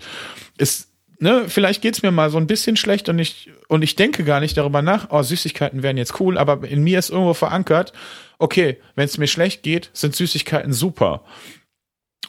es, 0.58 0.88
ne, 1.18 1.44
vielleicht 1.48 1.82
geht's 1.82 2.02
mir 2.02 2.10
mal 2.10 2.30
so 2.30 2.38
ein 2.38 2.46
bisschen 2.46 2.76
schlecht 2.76 3.08
und 3.08 3.18
ich, 3.18 3.50
und 3.68 3.82
ich 3.82 3.96
denke 3.96 4.24
gar 4.24 4.40
nicht 4.40 4.56
darüber 4.56 4.82
nach, 4.82 5.08
oh, 5.10 5.22
Süßigkeiten 5.22 5.82
wären 5.82 5.96
jetzt 5.96 6.20
cool, 6.20 6.38
aber 6.38 6.66
in 6.66 6.82
mir 6.82 6.98
ist 6.98 7.10
irgendwo 7.10 7.34
verankert, 7.34 7.92
okay, 8.38 8.78
wenn 8.96 9.04
es 9.04 9.18
mir 9.18 9.28
schlecht 9.28 9.62
geht, 9.62 9.90
sind 9.92 10.14
Süßigkeiten 10.14 10.72
super. 10.72 11.24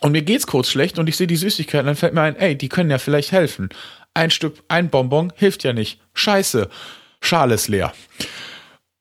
Und 0.02 0.14
mir 0.14 0.24
geht's 0.24 0.48
kurz 0.48 0.70
schlecht 0.70 1.00
und 1.00 1.08
ich 1.08 1.16
sehe 1.16 1.28
die 1.28 1.36
Süßigkeiten, 1.36 1.86
dann 1.86 1.96
fällt 1.96 2.14
mir 2.14 2.22
ein, 2.22 2.36
ey, 2.36 2.58
die 2.58 2.70
können 2.70 2.90
ja 2.90 2.98
vielleicht 2.98 3.32
helfen. 3.32 3.70
Ein 4.14 4.32
Stück, 4.32 4.64
ein 4.68 4.90
Bonbon 4.90 5.32
hilft 5.36 5.64
ja 5.64 5.74
nicht. 5.74 6.02
Scheiße. 6.14 6.70
Schale 7.22 7.56
ist 7.56 7.68
leer. 7.68 7.94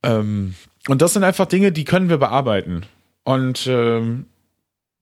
Ähm, 0.02 0.54
und 0.88 1.02
das 1.02 1.14
sind 1.14 1.24
einfach 1.24 1.46
Dinge, 1.46 1.72
die 1.72 1.84
können 1.84 2.08
wir 2.08 2.18
bearbeiten. 2.18 2.86
Und 3.24 3.66
ähm, 3.66 4.26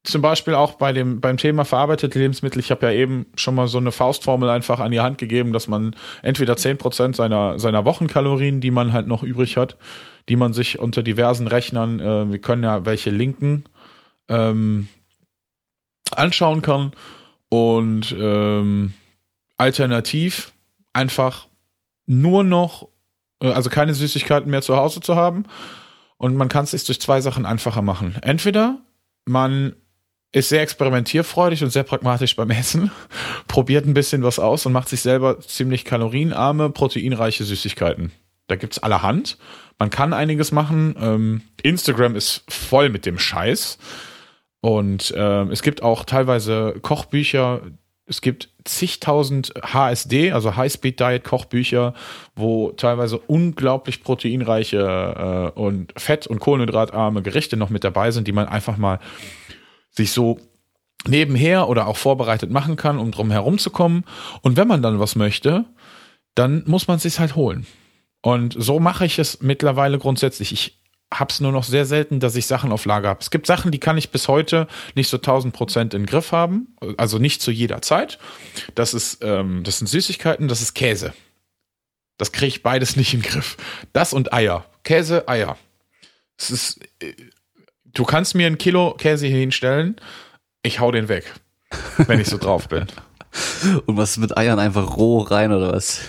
zum 0.05 0.23
Beispiel 0.23 0.55
auch 0.55 0.75
bei 0.75 0.93
dem, 0.93 1.21
beim 1.21 1.37
Thema 1.37 1.65
verarbeitete 1.65 2.19
Lebensmittel, 2.19 2.61
ich 2.61 2.71
habe 2.71 2.87
ja 2.87 2.93
eben 2.93 3.27
schon 3.35 3.55
mal 3.55 3.69
so 3.69 3.79
eine 3.79 3.93
Faustformel 3.93 4.49
einfach 4.49 4.81
an 4.81 4.91
die 4.91 5.01
Hand 5.01 5.19
gegeben, 5.19 5.53
dass 5.53 5.69
man 5.69 5.95
entweder 6.23 6.57
zehn 6.57 6.79
Prozent 6.79 7.17
seiner, 7.17 7.59
seiner 7.59 7.85
Wochenkalorien, 7.85 8.61
die 8.61 8.71
man 8.71 8.93
halt 8.93 9.07
noch 9.07 9.23
übrig 9.23 9.57
hat, 9.57 9.77
die 10.29 10.37
man 10.37 10.53
sich 10.53 10.79
unter 10.79 11.03
diversen 11.03 11.47
Rechnern, 11.47 12.01
äh, 12.01 12.31
wir 12.31 12.39
können 12.39 12.63
ja 12.63 12.87
welche 12.87 13.11
linken, 13.11 13.65
ähm, 14.29 14.89
anschauen 16.15 16.63
kann. 16.63 16.93
Und 17.51 18.15
ähm, 18.19 18.93
alternativ 19.57 20.53
einfach 20.93 21.49
nur 22.07 22.45
noch 22.45 22.89
also 23.41 23.71
keine 23.71 23.95
Süßigkeiten 23.95 24.51
mehr 24.51 24.63
zu 24.63 24.77
Hause 24.77 25.01
zu 25.01 25.17
haben 25.17 25.45
und 26.17 26.37
man 26.37 26.49
kann 26.49 26.65
es 26.65 26.73
sich 26.73 26.85
durch 26.85 27.01
zwei 27.01 27.21
Sachen 27.21 27.47
einfacher 27.47 27.83
machen. 27.83 28.17
Entweder 28.23 28.81
man 29.25 29.75
ist 30.33 30.51
sehr 30.51 30.63
experimentierfreudig 30.63 31.63
und 31.63 31.71
sehr 31.71 31.85
pragmatisch 31.85 32.37
beim 32.37 32.51
Essen, 32.51 32.91
probiert 33.49 33.87
ein 33.87 33.95
bisschen 33.95 34.23
was 34.23 34.39
aus 34.39 34.67
und 34.67 34.73
macht 34.73 34.89
sich 34.89 35.01
selber 35.01 35.41
ziemlich 35.41 35.85
kalorienarme, 35.85 36.71
proteinreiche 36.71 37.45
Süßigkeiten. 37.45 38.13
Da 38.47 38.57
gibt's 38.57 38.79
allerhand. 38.79 39.39
Man 39.79 39.91
kann 39.91 40.13
einiges 40.13 40.53
machen. 40.53 40.97
Ähm, 40.99 41.43
Instagram 41.63 42.17
ist 42.17 42.45
voll 42.49 42.89
mit 42.89 43.07
dem 43.07 43.19
Scheiß. 43.19 43.79
Und 44.61 45.13
äh, 45.13 45.43
es 45.45 45.63
gibt 45.63 45.83
auch 45.83 46.05
teilweise 46.05 46.77
Kochbücher, 46.83 47.61
es 48.09 48.21
gibt 48.21 48.49
zigtausend 48.65 49.53
HSD, 49.63 50.33
also 50.33 50.57
High-Speed 50.57 50.99
Diet 50.99 51.25
Kochbücher, 51.25 51.95
wo 52.35 52.73
teilweise 52.73 53.19
unglaublich 53.19 54.03
proteinreiche 54.03 55.53
äh, 55.57 55.59
und 55.59 55.93
fett- 55.97 56.27
und 56.27 56.41
kohlenhydratarme 56.41 57.23
Gerichte 57.23 57.57
noch 57.57 57.71
mit 57.71 57.85
dabei 57.85 58.11
sind, 58.11 58.27
die 58.27 58.33
man 58.33 58.49
einfach 58.49 58.77
mal 58.77 58.99
sich 59.91 60.13
so 60.13 60.39
nebenher 61.07 61.69
oder 61.69 61.87
auch 61.87 61.97
vorbereitet 61.97 62.51
machen 62.51 62.77
kann, 62.77 62.99
um 62.99 63.11
drum 63.11 63.31
herumzukommen. 63.31 64.05
Und 64.43 64.57
wenn 64.57 64.69
man 64.69 64.83
dann 64.83 64.99
was 64.99 65.17
möchte, 65.17 65.65
dann 66.35 66.63
muss 66.67 66.89
man 66.89 66.97
es 66.97 67.03
sich 67.03 67.19
halt 67.19 67.37
holen. 67.37 67.67
Und 68.23 68.55
so 68.59 68.81
mache 68.81 69.05
ich 69.05 69.19
es 69.19 69.41
mittlerweile 69.43 69.99
grundsätzlich. 69.99 70.53
Ich 70.53 70.78
habe 71.13 71.33
es 71.33 71.41
nur 71.41 71.53
noch 71.53 71.65
sehr 71.65 71.87
selten, 71.87 72.21
dass 72.21 72.37
ich 72.37 72.47
Sachen 72.47 72.71
auf 72.71 72.85
Lager 72.85 73.09
habe. 73.09 73.21
Es 73.21 73.31
gibt 73.31 73.47
Sachen, 73.47 73.71
die 73.71 73.81
kann 73.81 73.97
ich 73.97 74.11
bis 74.11 74.29
heute 74.29 74.69
nicht 74.95 75.09
so 75.09 75.17
1000 75.17 75.55
Prozent 75.55 75.95
in 75.95 76.07
Griff 76.07 76.33
haben, 76.33 76.77
also 76.97 77.19
nicht 77.19 77.41
zu 77.41 77.51
jeder 77.51 77.81
Zeit. 77.81 78.19
Das 78.75 78.93
ist, 78.93 79.23
ähm, 79.23 79.65
das 79.65 79.79
sind 79.79 79.87
Süßigkeiten, 79.87 80.49
das 80.49 80.61
ist 80.61 80.75
Käse. 80.75 81.15
Das 82.19 82.33
kriege 82.33 82.49
ich 82.49 82.63
beides 82.63 82.97
nicht 82.97 83.15
in 83.15 83.23
Griff. 83.23 83.57
Das 83.93 84.13
und 84.13 84.33
Eier. 84.33 84.67
Käse, 84.83 85.29
Eier. 85.29 85.57
Es 86.37 86.51
ist, 86.51 86.81
äh, 87.01 87.15
du 87.85 88.05
kannst 88.05 88.35
mir 88.35 88.47
ein 88.47 88.59
Kilo 88.59 88.95
Käse 88.95 89.27
hier 89.27 89.39
hinstellen, 89.39 89.97
ich 90.63 90.81
hau 90.81 90.91
den 90.91 91.09
weg, 91.09 91.33
wenn 92.07 92.21
ich 92.21 92.29
so 92.29 92.37
drauf 92.37 92.69
bin. 92.69 92.87
Und 93.87 93.97
was 93.97 94.17
mit 94.17 94.37
Eiern 94.37 94.59
einfach 94.59 94.97
roh 94.97 95.19
rein 95.19 95.53
oder 95.53 95.73
was? 95.73 96.01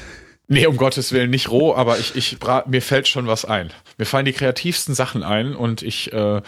Nee, 0.47 0.65
um 0.65 0.77
Gottes 0.77 1.11
Willen 1.11 1.29
nicht 1.29 1.49
roh, 1.51 1.75
aber 1.75 1.99
ich, 1.99 2.15
ich 2.15 2.37
mir 2.65 2.81
fällt 2.81 3.07
schon 3.07 3.27
was 3.27 3.45
ein. 3.45 3.71
Mir 3.99 4.05
fallen 4.05 4.23
die 4.23 4.31
kreativsten 4.31 4.95
Sachen 4.95 5.23
ein 5.23 5.53
und 5.53 5.81
ich, 5.81 6.13
äh, 6.13 6.41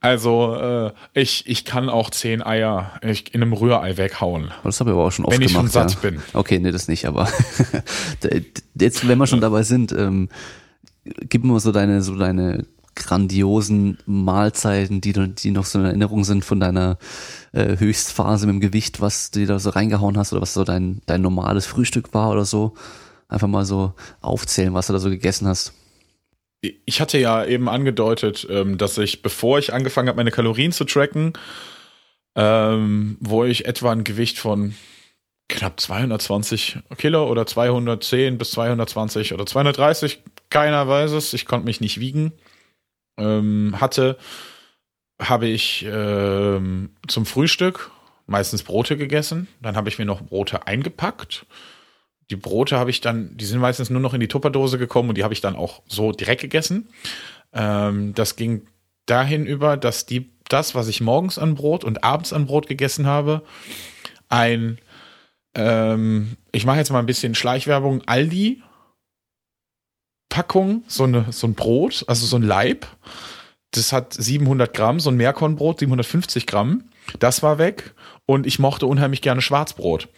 also 0.00 0.54
äh, 0.54 0.92
ich, 1.12 1.46
ich 1.46 1.66
kann 1.66 1.90
auch 1.90 2.08
zehn 2.08 2.42
Eier 2.42 2.98
in 3.02 3.42
einem 3.42 3.52
Rührei 3.52 3.98
weghauen. 3.98 4.52
Das 4.64 4.80
habe 4.80 4.90
ich 4.90 4.94
aber 4.94 5.04
auch 5.04 5.12
schon 5.12 5.26
oft 5.26 5.36
wenn 5.36 5.42
ich 5.42 5.48
gemacht. 5.48 5.64
schon 5.64 5.70
satt 5.70 6.02
ja. 6.02 6.10
bin. 6.10 6.22
Okay, 6.32 6.58
nee, 6.58 6.72
das 6.72 6.88
nicht, 6.88 7.04
aber 7.04 7.28
jetzt, 8.74 9.06
wenn 9.06 9.18
wir 9.18 9.26
schon 9.26 9.42
dabei 9.42 9.64
sind, 9.64 9.92
ähm, 9.92 10.30
gib 11.04 11.44
mir 11.44 11.60
so 11.60 11.72
deine, 11.72 12.00
so 12.00 12.16
deine 12.16 12.64
grandiosen 12.94 13.98
Mahlzeiten, 14.06 15.02
die, 15.02 15.12
die 15.12 15.50
noch 15.50 15.66
so 15.66 15.80
in 15.80 15.84
Erinnerung 15.84 16.24
sind 16.24 16.42
von 16.42 16.58
deiner 16.58 16.96
äh, 17.52 17.76
Höchstphase 17.76 18.46
mit 18.46 18.54
dem 18.54 18.60
Gewicht, 18.60 19.02
was 19.02 19.30
du 19.30 19.40
dir 19.40 19.46
da 19.46 19.58
so 19.58 19.68
reingehauen 19.68 20.16
hast 20.16 20.32
oder 20.32 20.40
was 20.40 20.54
so 20.54 20.64
dein, 20.64 21.02
dein 21.04 21.20
normales 21.20 21.66
Frühstück 21.66 22.14
war 22.14 22.30
oder 22.30 22.46
so. 22.46 22.72
Einfach 23.28 23.48
mal 23.48 23.66
so 23.66 23.92
aufzählen, 24.22 24.72
was 24.72 24.86
du 24.86 24.94
da 24.94 24.98
so 25.00 25.10
gegessen 25.10 25.46
hast. 25.46 25.74
Ich 26.84 27.00
hatte 27.00 27.18
ja 27.18 27.44
eben 27.44 27.68
angedeutet, 27.68 28.46
ähm, 28.50 28.78
dass 28.78 28.98
ich, 28.98 29.22
bevor 29.22 29.58
ich 29.58 29.72
angefangen 29.72 30.08
habe, 30.08 30.16
meine 30.16 30.30
Kalorien 30.30 30.72
zu 30.72 30.84
tracken, 30.84 31.32
ähm, 32.36 33.16
wo 33.20 33.44
ich 33.44 33.66
etwa 33.66 33.92
ein 33.92 34.04
Gewicht 34.04 34.38
von 34.38 34.74
knapp 35.48 35.78
220 35.78 36.78
Kilo 36.96 37.28
oder 37.28 37.46
210 37.46 38.38
bis 38.38 38.52
220 38.52 39.34
oder 39.34 39.46
230, 39.46 40.22
keiner 40.50 40.88
weiß 40.88 41.12
es, 41.12 41.32
ich 41.34 41.46
konnte 41.46 41.66
mich 41.66 41.80
nicht 41.80 42.00
wiegen, 42.00 42.32
ähm, 43.18 43.76
hatte, 43.80 44.16
habe 45.20 45.46
ich 45.46 45.86
zum 45.86 47.26
Frühstück 47.26 47.92
meistens 48.26 48.64
Brote 48.64 48.96
gegessen. 48.96 49.46
Dann 49.62 49.76
habe 49.76 49.88
ich 49.88 49.98
mir 49.98 50.04
noch 50.04 50.22
Brote 50.22 50.66
eingepackt 50.66 51.46
die 52.30 52.36
Brote 52.36 52.78
habe 52.78 52.90
ich 52.90 53.00
dann, 53.00 53.36
die 53.36 53.44
sind 53.44 53.60
meistens 53.60 53.90
nur 53.90 54.00
noch 54.00 54.14
in 54.14 54.20
die 54.20 54.28
Tupperdose 54.28 54.78
gekommen 54.78 55.10
und 55.10 55.18
die 55.18 55.24
habe 55.24 55.34
ich 55.34 55.40
dann 55.40 55.56
auch 55.56 55.82
so 55.86 56.12
direkt 56.12 56.40
gegessen. 56.40 56.88
Ähm, 57.52 58.14
das 58.14 58.36
ging 58.36 58.66
dahin 59.06 59.46
über, 59.46 59.76
dass 59.76 60.06
die, 60.06 60.30
das, 60.48 60.74
was 60.74 60.88
ich 60.88 61.00
morgens 61.00 61.38
an 61.38 61.54
Brot 61.54 61.84
und 61.84 62.04
abends 62.04 62.32
an 62.32 62.46
Brot 62.46 62.66
gegessen 62.66 63.06
habe, 63.06 63.42
ein, 64.28 64.78
ähm, 65.54 66.36
ich 66.52 66.64
mache 66.64 66.78
jetzt 66.78 66.90
mal 66.90 66.98
ein 66.98 67.06
bisschen 67.06 67.34
Schleichwerbung, 67.34 68.02
Aldi 68.06 68.62
Packung, 70.34 70.82
so, 70.88 71.06
so 71.30 71.46
ein 71.46 71.54
Brot, 71.54 72.04
also 72.08 72.26
so 72.26 72.34
ein 72.34 72.42
Leib. 72.42 72.88
Das 73.74 73.92
hat 73.92 74.14
700 74.14 74.72
Gramm, 74.72 75.00
so 75.00 75.10
ein 75.10 75.16
Meerkornbrot, 75.16 75.80
750 75.80 76.46
Gramm. 76.46 76.84
Das 77.18 77.42
war 77.42 77.58
weg 77.58 77.94
und 78.24 78.46
ich 78.46 78.58
mochte 78.58 78.86
unheimlich 78.86 79.20
gerne 79.20 79.42
Schwarzbrot. 79.42 80.08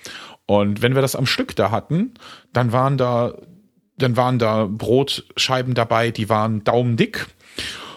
Und 0.47 0.83
wenn 0.83 0.95
wir 0.95 1.03
das 1.03 1.17
am 1.17 1.27
Stück 1.27 1.57
da 1.57 1.71
hatten, 1.71 2.15
dann 2.53 2.73
waren 2.73 2.99
da, 2.99 3.35
dann 3.97 4.17
waren 4.17 4.39
da 4.39 4.67
Brotscheiben 4.71 5.75
dabei, 5.75 6.11
die 6.11 6.29
waren 6.29 6.65
daumendick. 6.65 7.27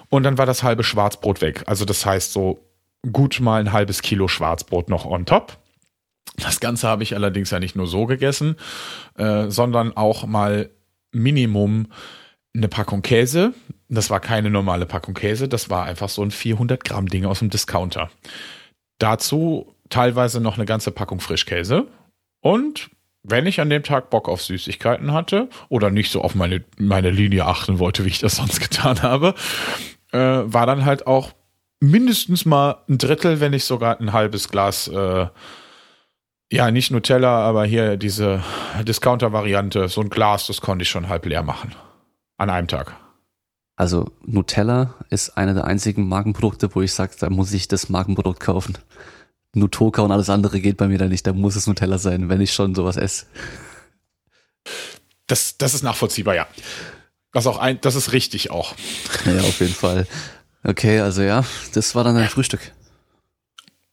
Und 0.10 0.24
dann 0.24 0.38
war 0.38 0.46
das 0.46 0.64
halbe 0.64 0.84
Schwarzbrot 0.84 1.42
weg. 1.42 1.64
Also 1.68 1.86
das 1.86 2.06
heißt 2.06 2.32
so 2.34 2.66
gut 3.12 3.40
mal 3.42 3.60
ein 3.60 3.74
halbes 3.74 4.02
Kilo 4.02 4.28
Schwarzbrot 4.28 4.90
noch 4.90 5.06
on 5.06 5.26
top. 5.26 5.58
Das 6.38 6.62
Ganze 6.62 6.88
habe 6.88 7.04
ich 7.04 7.16
allerdings 7.16 7.52
ja 7.52 7.60
nicht 7.60 7.76
nur 7.76 7.86
so 7.86 8.06
gegessen, 8.06 8.56
äh, 9.18 9.50
sondern 9.50 9.96
auch 9.96 10.26
mal 10.26 10.70
Minimum 11.12 11.88
eine 12.56 12.70
Packung 12.70 13.02
Käse. 13.02 13.54
Das 13.90 14.10
war 14.10 14.20
keine 14.20 14.50
normale 14.50 14.86
Packung 14.86 15.16
Käse, 15.16 15.48
das 15.48 15.70
war 15.70 15.86
einfach 15.86 16.10
so 16.10 16.22
ein 16.22 16.32
400 16.32 16.84
Gramm 16.84 17.08
Ding 17.08 17.26
aus 17.26 17.40
dem 17.40 17.50
Discounter. 17.50 18.10
Dazu 19.00 19.76
teilweise 19.90 20.40
noch 20.40 20.58
eine 20.58 20.66
ganze 20.66 20.92
Packung 20.92 21.20
Frischkäse, 21.20 21.88
und 22.42 22.90
wenn 23.24 23.46
ich 23.46 23.60
an 23.60 23.70
dem 23.70 23.84
Tag 23.84 24.10
Bock 24.10 24.30
auf 24.30 24.42
Süßigkeiten 24.42 25.14
hatte 25.14 25.50
oder 25.68 25.90
nicht 25.90 26.12
so 26.12 26.22
auf 26.22 26.36
meine, 26.36 26.64
meine 26.78 27.12
Linie 27.12 27.46
achten 27.46 27.80
wollte, 27.80 28.06
wie 28.06 28.10
ich 28.10 28.20
das 28.20 28.38
sonst 28.38 28.60
getan 28.70 29.02
habe, 29.02 29.36
äh, 30.12 30.18
war 30.18 30.66
dann 30.66 30.86
halt 30.86 31.06
auch 31.06 31.34
mindestens 31.82 32.46
mal 32.46 32.78
ein 32.90 32.98
Drittel, 32.98 33.40
wenn 33.40 33.52
nicht 33.52 33.66
sogar 33.66 34.00
ein 34.00 34.14
halbes 34.14 34.50
Glas, 34.50 34.88
äh, 34.88 35.28
ja, 36.52 36.72
nicht 36.72 36.92
Nutella, 36.92 37.42
aber 37.42 37.66
hier 37.66 37.96
diese 37.96 38.44
Discounter-Variante, 38.82 39.88
so 39.88 40.02
ein 40.02 40.10
Glas, 40.10 40.48
das 40.48 40.62
konnte 40.62 40.84
ich 40.84 40.90
schon 40.90 41.08
halb 41.08 41.26
leer 41.26 41.44
machen. 41.44 41.76
An 42.38 42.50
einem 42.50 42.68
Tag. 42.68 42.96
Also 43.80 44.12
Nutella 44.26 44.94
ist 45.10 45.38
einer 45.38 45.54
der 45.54 45.64
einzigen 45.64 46.10
Markenprodukte, 46.10 46.76
wo 46.76 46.82
ich 46.82 46.94
sage, 46.94 47.14
da 47.18 47.30
muss 47.30 47.54
ich 47.54 47.70
das 47.70 47.88
Markenprodukt 47.88 48.42
kaufen. 48.42 48.78
Nutoka 49.54 50.02
und 50.02 50.12
alles 50.12 50.30
andere 50.30 50.60
geht 50.60 50.76
bei 50.76 50.90
mir 50.90 50.98
da 50.98 51.08
nicht. 51.08 51.26
Da 51.26 51.32
muss 51.32 51.56
es 51.56 51.66
Nutella 51.66 51.98
sein, 51.98 52.28
wenn 52.28 52.42
ich 52.42 52.52
schon 52.52 52.76
sowas 52.76 52.98
esse. 52.98 53.26
Das, 55.28 55.58
das 55.58 55.74
ist 55.74 55.84
nachvollziehbar, 55.84 56.36
ja. 56.36 56.46
Das, 57.32 57.48
auch 57.48 57.58
ein, 57.58 57.80
das 57.80 57.96
ist 57.96 58.12
richtig 58.12 58.52
auch. 58.52 58.76
Ja, 59.26 59.40
auf 59.40 59.62
jeden 59.62 59.74
Fall. 59.74 60.06
Okay, 60.62 61.00
also 61.00 61.22
ja, 61.22 61.46
das 61.74 61.96
war 61.96 62.04
dann 62.04 62.16
dein 62.16 62.28
Frühstück. 62.28 62.74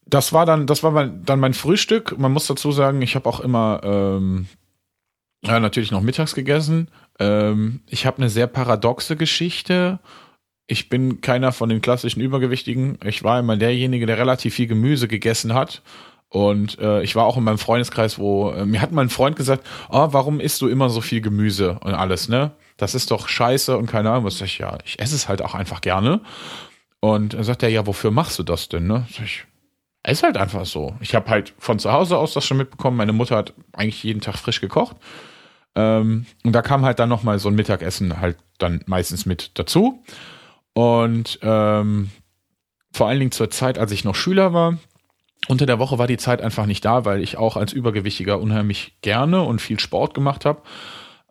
Das 0.05 0.33
war 0.33 0.45
dann, 0.45 0.67
das 0.67 0.83
war 0.83 0.91
mein, 0.91 1.23
dann 1.23 1.39
mein 1.39 1.53
Frühstück. 1.53 2.17
Man 2.17 2.33
muss 2.33 2.47
dazu 2.47 2.73
sagen, 2.73 3.01
ich 3.01 3.15
habe 3.15 3.29
auch 3.29 3.39
immer 3.39 3.79
ähm, 3.85 4.47
ja, 5.45 5.59
natürlich 5.59 5.91
noch 5.91 6.01
mittags 6.01 6.35
gegessen. 6.35 6.89
Ähm, 7.19 7.81
ich 7.87 8.05
habe 8.05 8.17
eine 8.17 8.29
sehr 8.29 8.47
paradoxe 8.47 9.15
Geschichte 9.15 9.99
ich 10.67 10.89
bin 10.89 11.21
keiner 11.21 11.53
von 11.53 11.69
den 11.69 11.81
klassischen 11.81 12.19
Übergewichtigen. 12.19 12.99
Ich 13.05 13.23
war 13.23 13.39
immer 13.39 13.55
derjenige, 13.55 14.05
der 14.05 14.17
relativ 14.17 14.55
viel 14.55 14.67
Gemüse 14.67 15.07
gegessen 15.07 15.53
hat. 15.53 15.81
Und 16.29 16.77
äh, 16.79 17.01
ich 17.03 17.15
war 17.15 17.25
auch 17.25 17.37
in 17.37 17.45
meinem 17.45 17.57
Freundeskreis, 17.57 18.19
wo 18.19 18.51
äh, 18.51 18.65
mir 18.65 18.81
hat 18.81 18.91
mein 18.91 19.07
Freund 19.07 19.37
gesagt, 19.37 19.65
oh, 19.89 20.09
warum 20.11 20.41
isst 20.41 20.61
du 20.61 20.67
immer 20.67 20.89
so 20.89 20.99
viel 20.99 21.21
Gemüse 21.21 21.79
und 21.79 21.93
alles, 21.93 22.27
ne? 22.27 22.51
Das 22.75 22.95
ist 22.95 23.11
doch 23.11 23.29
scheiße 23.29 23.77
und 23.77 23.85
keine 23.85 24.11
Ahnung. 24.11 24.25
Was 24.25 24.37
sag 24.37 24.47
ich, 24.47 24.57
ja, 24.57 24.77
ich 24.83 24.99
esse 24.99 25.15
es 25.15 25.29
halt 25.29 25.41
auch 25.41 25.55
einfach 25.55 25.79
gerne. 25.79 26.19
Und 26.99 27.33
dann 27.33 27.43
sagt 27.43 27.63
er, 27.63 27.69
ja, 27.69 27.87
wofür 27.87 28.11
machst 28.11 28.37
du 28.39 28.43
das 28.43 28.67
denn, 28.67 28.87
ne? 28.87 29.07
Sag 29.09 29.23
ich, 29.23 29.45
es 30.03 30.19
ist 30.19 30.23
halt 30.23 30.35
einfach 30.35 30.65
so. 30.65 30.95
Ich 30.99 31.15
habe 31.15 31.29
halt 31.29 31.53
von 31.59 31.79
zu 31.79 31.93
Hause 31.93 32.17
aus 32.17 32.33
das 32.33 32.45
schon 32.45 32.57
mitbekommen. 32.57 32.97
Meine 32.97 33.13
Mutter 33.13 33.37
hat 33.37 33.53
eigentlich 33.71 34.03
jeden 34.03 34.19
Tag 34.19 34.37
frisch 34.37 34.59
gekocht. 34.59 34.97
Ähm, 35.75 36.25
und 36.43 36.53
da 36.53 36.61
kam 36.61 36.85
halt 36.85 36.99
dann 36.99 37.09
nochmal 37.09 37.39
so 37.39 37.49
ein 37.49 37.55
Mittagessen 37.55 38.19
halt 38.19 38.37
dann 38.57 38.81
meistens 38.85 39.25
mit 39.25 39.51
dazu. 39.55 40.03
Und 40.73 41.39
ähm, 41.41 42.11
vor 42.91 43.07
allen 43.07 43.19
Dingen 43.19 43.31
zur 43.31 43.49
Zeit, 43.49 43.77
als 43.77 43.91
ich 43.91 44.03
noch 44.03 44.15
Schüler 44.15 44.53
war, 44.53 44.77
unter 45.47 45.65
der 45.65 45.79
Woche 45.79 45.97
war 45.97 46.07
die 46.07 46.17
Zeit 46.17 46.41
einfach 46.41 46.65
nicht 46.65 46.83
da, 46.83 47.05
weil 47.05 47.21
ich 47.21 47.37
auch 47.37 47.57
als 47.57 47.73
Übergewichtiger 47.73 48.39
unheimlich 48.39 48.97
gerne 49.01 49.43
und 49.43 49.61
viel 49.61 49.79
Sport 49.79 50.13
gemacht 50.13 50.45
habe. 50.45 50.61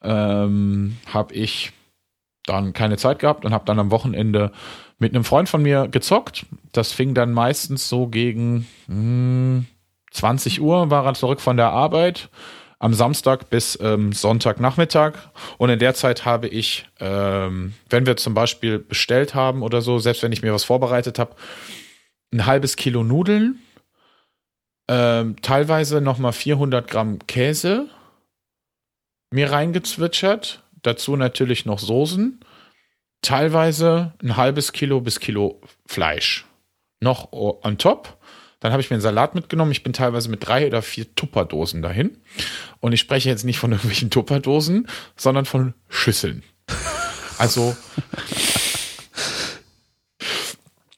Ähm, 0.03 0.97
habe 1.13 1.35
ich 1.35 1.73
dann 2.45 2.73
keine 2.73 2.97
Zeit 2.97 3.19
gehabt 3.19 3.45
und 3.45 3.53
habe 3.53 3.65
dann 3.65 3.79
am 3.79 3.91
Wochenende 3.91 4.53
mit 4.99 5.15
einem 5.15 5.25
Freund 5.25 5.49
von 5.49 5.63
mir 5.63 5.89
gezockt. 5.89 6.47
Das 6.73 6.93
fing 6.93 7.13
dann 7.15 7.33
meistens 7.33 7.89
so 7.89 8.07
gegen 8.07 8.67
mh, 8.87 8.95
hm, 8.95 9.67
20 10.13 10.61
Uhr, 10.63 10.91
war 10.91 11.05
er 11.05 11.15
zurück 11.15 11.41
von 11.41 11.57
der 11.57 11.71
Arbeit. 11.71 12.31
Am 12.79 12.95
Samstag 12.95 13.49
bis 13.51 13.79
ähm, 13.81 14.13
Sonntagnachmittag. 14.13 15.15
Und 15.59 15.71
in 15.71 15.79
der 15.79 15.95
Zeit 15.95 16.25
habe 16.25 16.49
ich, 16.49 16.87
ähm, 17.01 17.75
wenn 17.89 18.07
wir 18.07 18.17
zum 18.17 18.35
Beispiel 18.35 18.79
bestellt 18.79 19.35
haben 19.35 19.63
oder 19.63 19.81
so, 19.81 19.99
selbst 19.99 20.23
wenn 20.23 20.33
ich 20.33 20.43
mir 20.43 20.53
was 20.53 20.65
vorbereitet 20.65 21.19
habe, 21.19 21.37
ein 22.33 22.47
halbes 22.47 22.77
Kilo 22.77 23.03
Nudeln, 23.03 23.61
ähm, 24.89 25.37
teilweise 25.43 26.01
nochmal 26.01 26.33
400 26.33 26.89
Gramm 26.89 27.19
Käse 27.27 27.89
mir 29.31 29.51
reingezwitschert, 29.51 30.63
dazu 30.83 31.17
natürlich 31.17 31.67
noch 31.67 31.79
Soßen, 31.79 32.41
teilweise 33.23 34.13
ein 34.23 34.37
halbes 34.37 34.73
Kilo 34.73 35.01
bis 35.01 35.19
Kilo 35.19 35.61
Fleisch 35.87 36.47
noch 37.01 37.33
on 37.33 37.79
top 37.79 38.16
dann 38.67 38.73
habe 38.73 38.83
ich 38.83 38.91
mir 38.91 38.97
einen 38.97 39.01
Salat 39.01 39.37
mitgenommen. 39.37 39.71
Ich 39.71 39.85
bin 39.85 39.93
teilweise 39.93 40.29
mit 40.29 40.45
drei 40.45 40.67
oder 40.67 40.83
vier 40.83 41.15
Tupperdosen 41.15 41.83
dahin. 41.83 42.19
Und 42.81 42.93
ich 42.93 42.99
spreche 42.99 43.29
jetzt 43.29 43.45
nicht 43.45 43.61
von 43.61 43.71
irgendwelchen 43.71 44.11
Tupperdosen, 44.11 44.89
sondern 45.15 45.45
von 45.45 45.75
Schüsseln. 45.89 46.43
Also, 47.39 47.77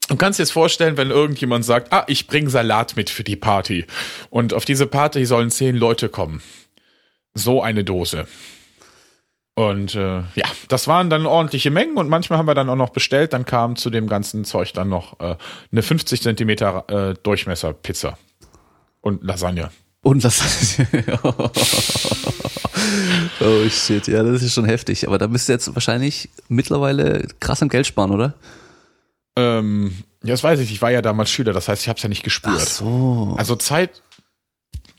du 0.08 0.16
kannst 0.16 0.38
dir 0.38 0.44
jetzt 0.44 0.52
vorstellen, 0.52 0.96
wenn 0.96 1.10
irgendjemand 1.10 1.66
sagt, 1.66 1.92
ah, 1.92 2.04
ich 2.06 2.26
bringe 2.26 2.48
Salat 2.48 2.96
mit 2.96 3.10
für 3.10 3.22
die 3.22 3.36
Party. 3.36 3.84
Und 4.30 4.54
auf 4.54 4.64
diese 4.64 4.86
Party 4.86 5.26
sollen 5.26 5.50
zehn 5.50 5.76
Leute 5.76 6.08
kommen. 6.08 6.40
So 7.34 7.60
eine 7.60 7.84
Dose. 7.84 8.26
Und 9.58 9.96
äh, 9.96 10.18
ja, 10.36 10.46
das 10.68 10.86
waren 10.86 11.10
dann 11.10 11.26
ordentliche 11.26 11.72
Mengen 11.72 11.96
und 11.96 12.08
manchmal 12.08 12.38
haben 12.38 12.46
wir 12.46 12.54
dann 12.54 12.70
auch 12.70 12.76
noch 12.76 12.90
bestellt. 12.90 13.32
Dann 13.32 13.44
kam 13.44 13.74
zu 13.74 13.90
dem 13.90 14.06
ganzen 14.06 14.44
Zeug 14.44 14.72
dann 14.72 14.88
noch 14.88 15.18
äh, 15.18 15.34
eine 15.72 15.82
50 15.82 16.22
Zentimeter 16.22 16.84
äh, 16.86 17.14
Durchmesser 17.20 17.72
Pizza 17.72 18.16
und 19.00 19.24
Lasagne. 19.24 19.70
Und 20.02 20.22
Lasagne. 20.22 21.18
oh 23.40 23.68
shit, 23.68 24.06
ja, 24.06 24.22
das 24.22 24.44
ist 24.44 24.54
schon 24.54 24.66
heftig. 24.66 25.08
Aber 25.08 25.18
da 25.18 25.26
bist 25.26 25.48
du 25.48 25.54
jetzt 25.54 25.74
wahrscheinlich 25.74 26.28
mittlerweile 26.46 27.26
krass 27.40 27.60
am 27.60 27.68
Geld 27.68 27.88
sparen, 27.88 28.12
oder? 28.12 28.34
Ähm, 29.34 29.92
ja, 30.22 30.34
das 30.34 30.44
weiß 30.44 30.60
ich. 30.60 30.70
Ich 30.70 30.82
war 30.82 30.92
ja 30.92 31.02
damals 31.02 31.30
Schüler, 31.30 31.52
das 31.52 31.66
heißt, 31.66 31.82
ich 31.82 31.88
habe 31.88 31.96
es 31.96 32.02
ja 32.04 32.08
nicht 32.08 32.22
gespürt. 32.22 32.60
Ach 32.60 32.64
so. 32.64 33.34
Also 33.36 33.56
Zeit, 33.56 34.02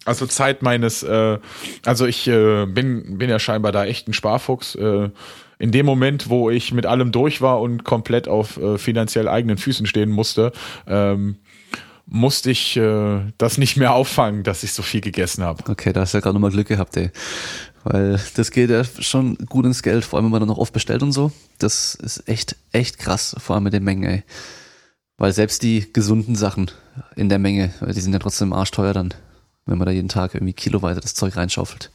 also 0.09 0.25
Zeit 0.25 0.61
meines, 0.61 1.03
äh, 1.03 1.37
also 1.85 2.05
ich 2.05 2.27
äh, 2.27 2.65
bin, 2.65 3.17
bin 3.17 3.29
ja 3.29 3.39
scheinbar 3.39 3.71
da 3.71 3.85
echt 3.85 4.07
ein 4.07 4.13
Sparfuchs. 4.13 4.75
Äh, 4.75 5.09
in 5.59 5.71
dem 5.71 5.85
Moment, 5.85 6.29
wo 6.29 6.49
ich 6.49 6.73
mit 6.73 6.85
allem 6.85 7.11
durch 7.11 7.41
war 7.41 7.61
und 7.61 7.83
komplett 7.83 8.27
auf 8.27 8.57
äh, 8.57 8.77
finanziell 8.77 9.27
eigenen 9.27 9.57
Füßen 9.57 9.85
stehen 9.85 10.09
musste, 10.09 10.51
ähm, 10.87 11.37
musste 12.05 12.49
ich 12.49 12.75
äh, 12.75 13.19
das 13.37 13.57
nicht 13.57 13.77
mehr 13.77 13.93
auffangen, 13.93 14.43
dass 14.43 14.63
ich 14.63 14.73
so 14.73 14.81
viel 14.81 15.01
gegessen 15.01 15.43
habe. 15.43 15.63
Okay, 15.69 15.93
da 15.93 16.01
hast 16.01 16.13
du 16.13 16.17
ja 16.17 16.21
gerade 16.21 16.33
nochmal 16.33 16.51
Glück 16.51 16.67
gehabt, 16.67 16.97
ey. 16.97 17.11
Weil 17.83 18.19
das 18.35 18.51
geht 18.51 18.69
ja 18.69 18.83
schon 18.83 19.35
gut 19.47 19.65
ins 19.65 19.83
Geld, 19.83 20.03
vor 20.03 20.17
allem 20.17 20.25
wenn 20.25 20.31
man 20.31 20.41
dann 20.41 20.49
noch 20.49 20.57
oft 20.57 20.73
bestellt 20.73 21.03
und 21.03 21.11
so. 21.11 21.31
Das 21.59 21.95
ist 21.95 22.27
echt, 22.27 22.55
echt 22.71 22.97
krass, 22.97 23.35
vor 23.37 23.55
allem 23.55 23.63
mit 23.63 23.73
den 23.73 23.83
Mengen, 23.83 24.03
ey. 24.03 24.23
Weil 25.17 25.33
selbst 25.33 25.61
die 25.61 25.91
gesunden 25.91 26.35
Sachen 26.35 26.71
in 27.15 27.29
der 27.29 27.39
Menge, 27.39 27.73
die 27.81 27.99
sind 27.99 28.13
ja 28.13 28.19
trotzdem 28.19 28.53
arschteuer 28.53 28.93
dann 28.93 29.13
wenn 29.65 29.77
man 29.77 29.85
da 29.85 29.91
jeden 29.91 30.09
Tag 30.09 30.33
irgendwie 30.35 30.53
kiloweise 30.53 31.01
das 31.01 31.13
Zeug 31.13 31.35
reinschaufelt. 31.35 31.91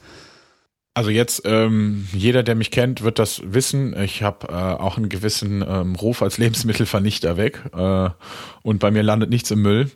Also 0.96 1.10
jetzt, 1.10 1.42
ähm, 1.44 2.06
jeder, 2.12 2.44
der 2.44 2.54
mich 2.54 2.70
kennt, 2.70 3.02
wird 3.02 3.18
das 3.18 3.42
wissen. 3.44 4.00
Ich 4.00 4.22
habe 4.22 4.46
äh, 4.48 4.52
auch 4.52 4.96
einen 4.96 5.08
gewissen 5.08 5.64
ähm, 5.66 5.96
Ruf 5.96 6.22
als 6.22 6.38
Lebensmittelvernichter 6.38 7.36
weg 7.36 7.62
äh, 7.76 8.10
und 8.62 8.78
bei 8.78 8.92
mir 8.92 9.02
landet 9.02 9.28
nichts 9.28 9.50
im 9.50 9.62
Müll. 9.62 9.90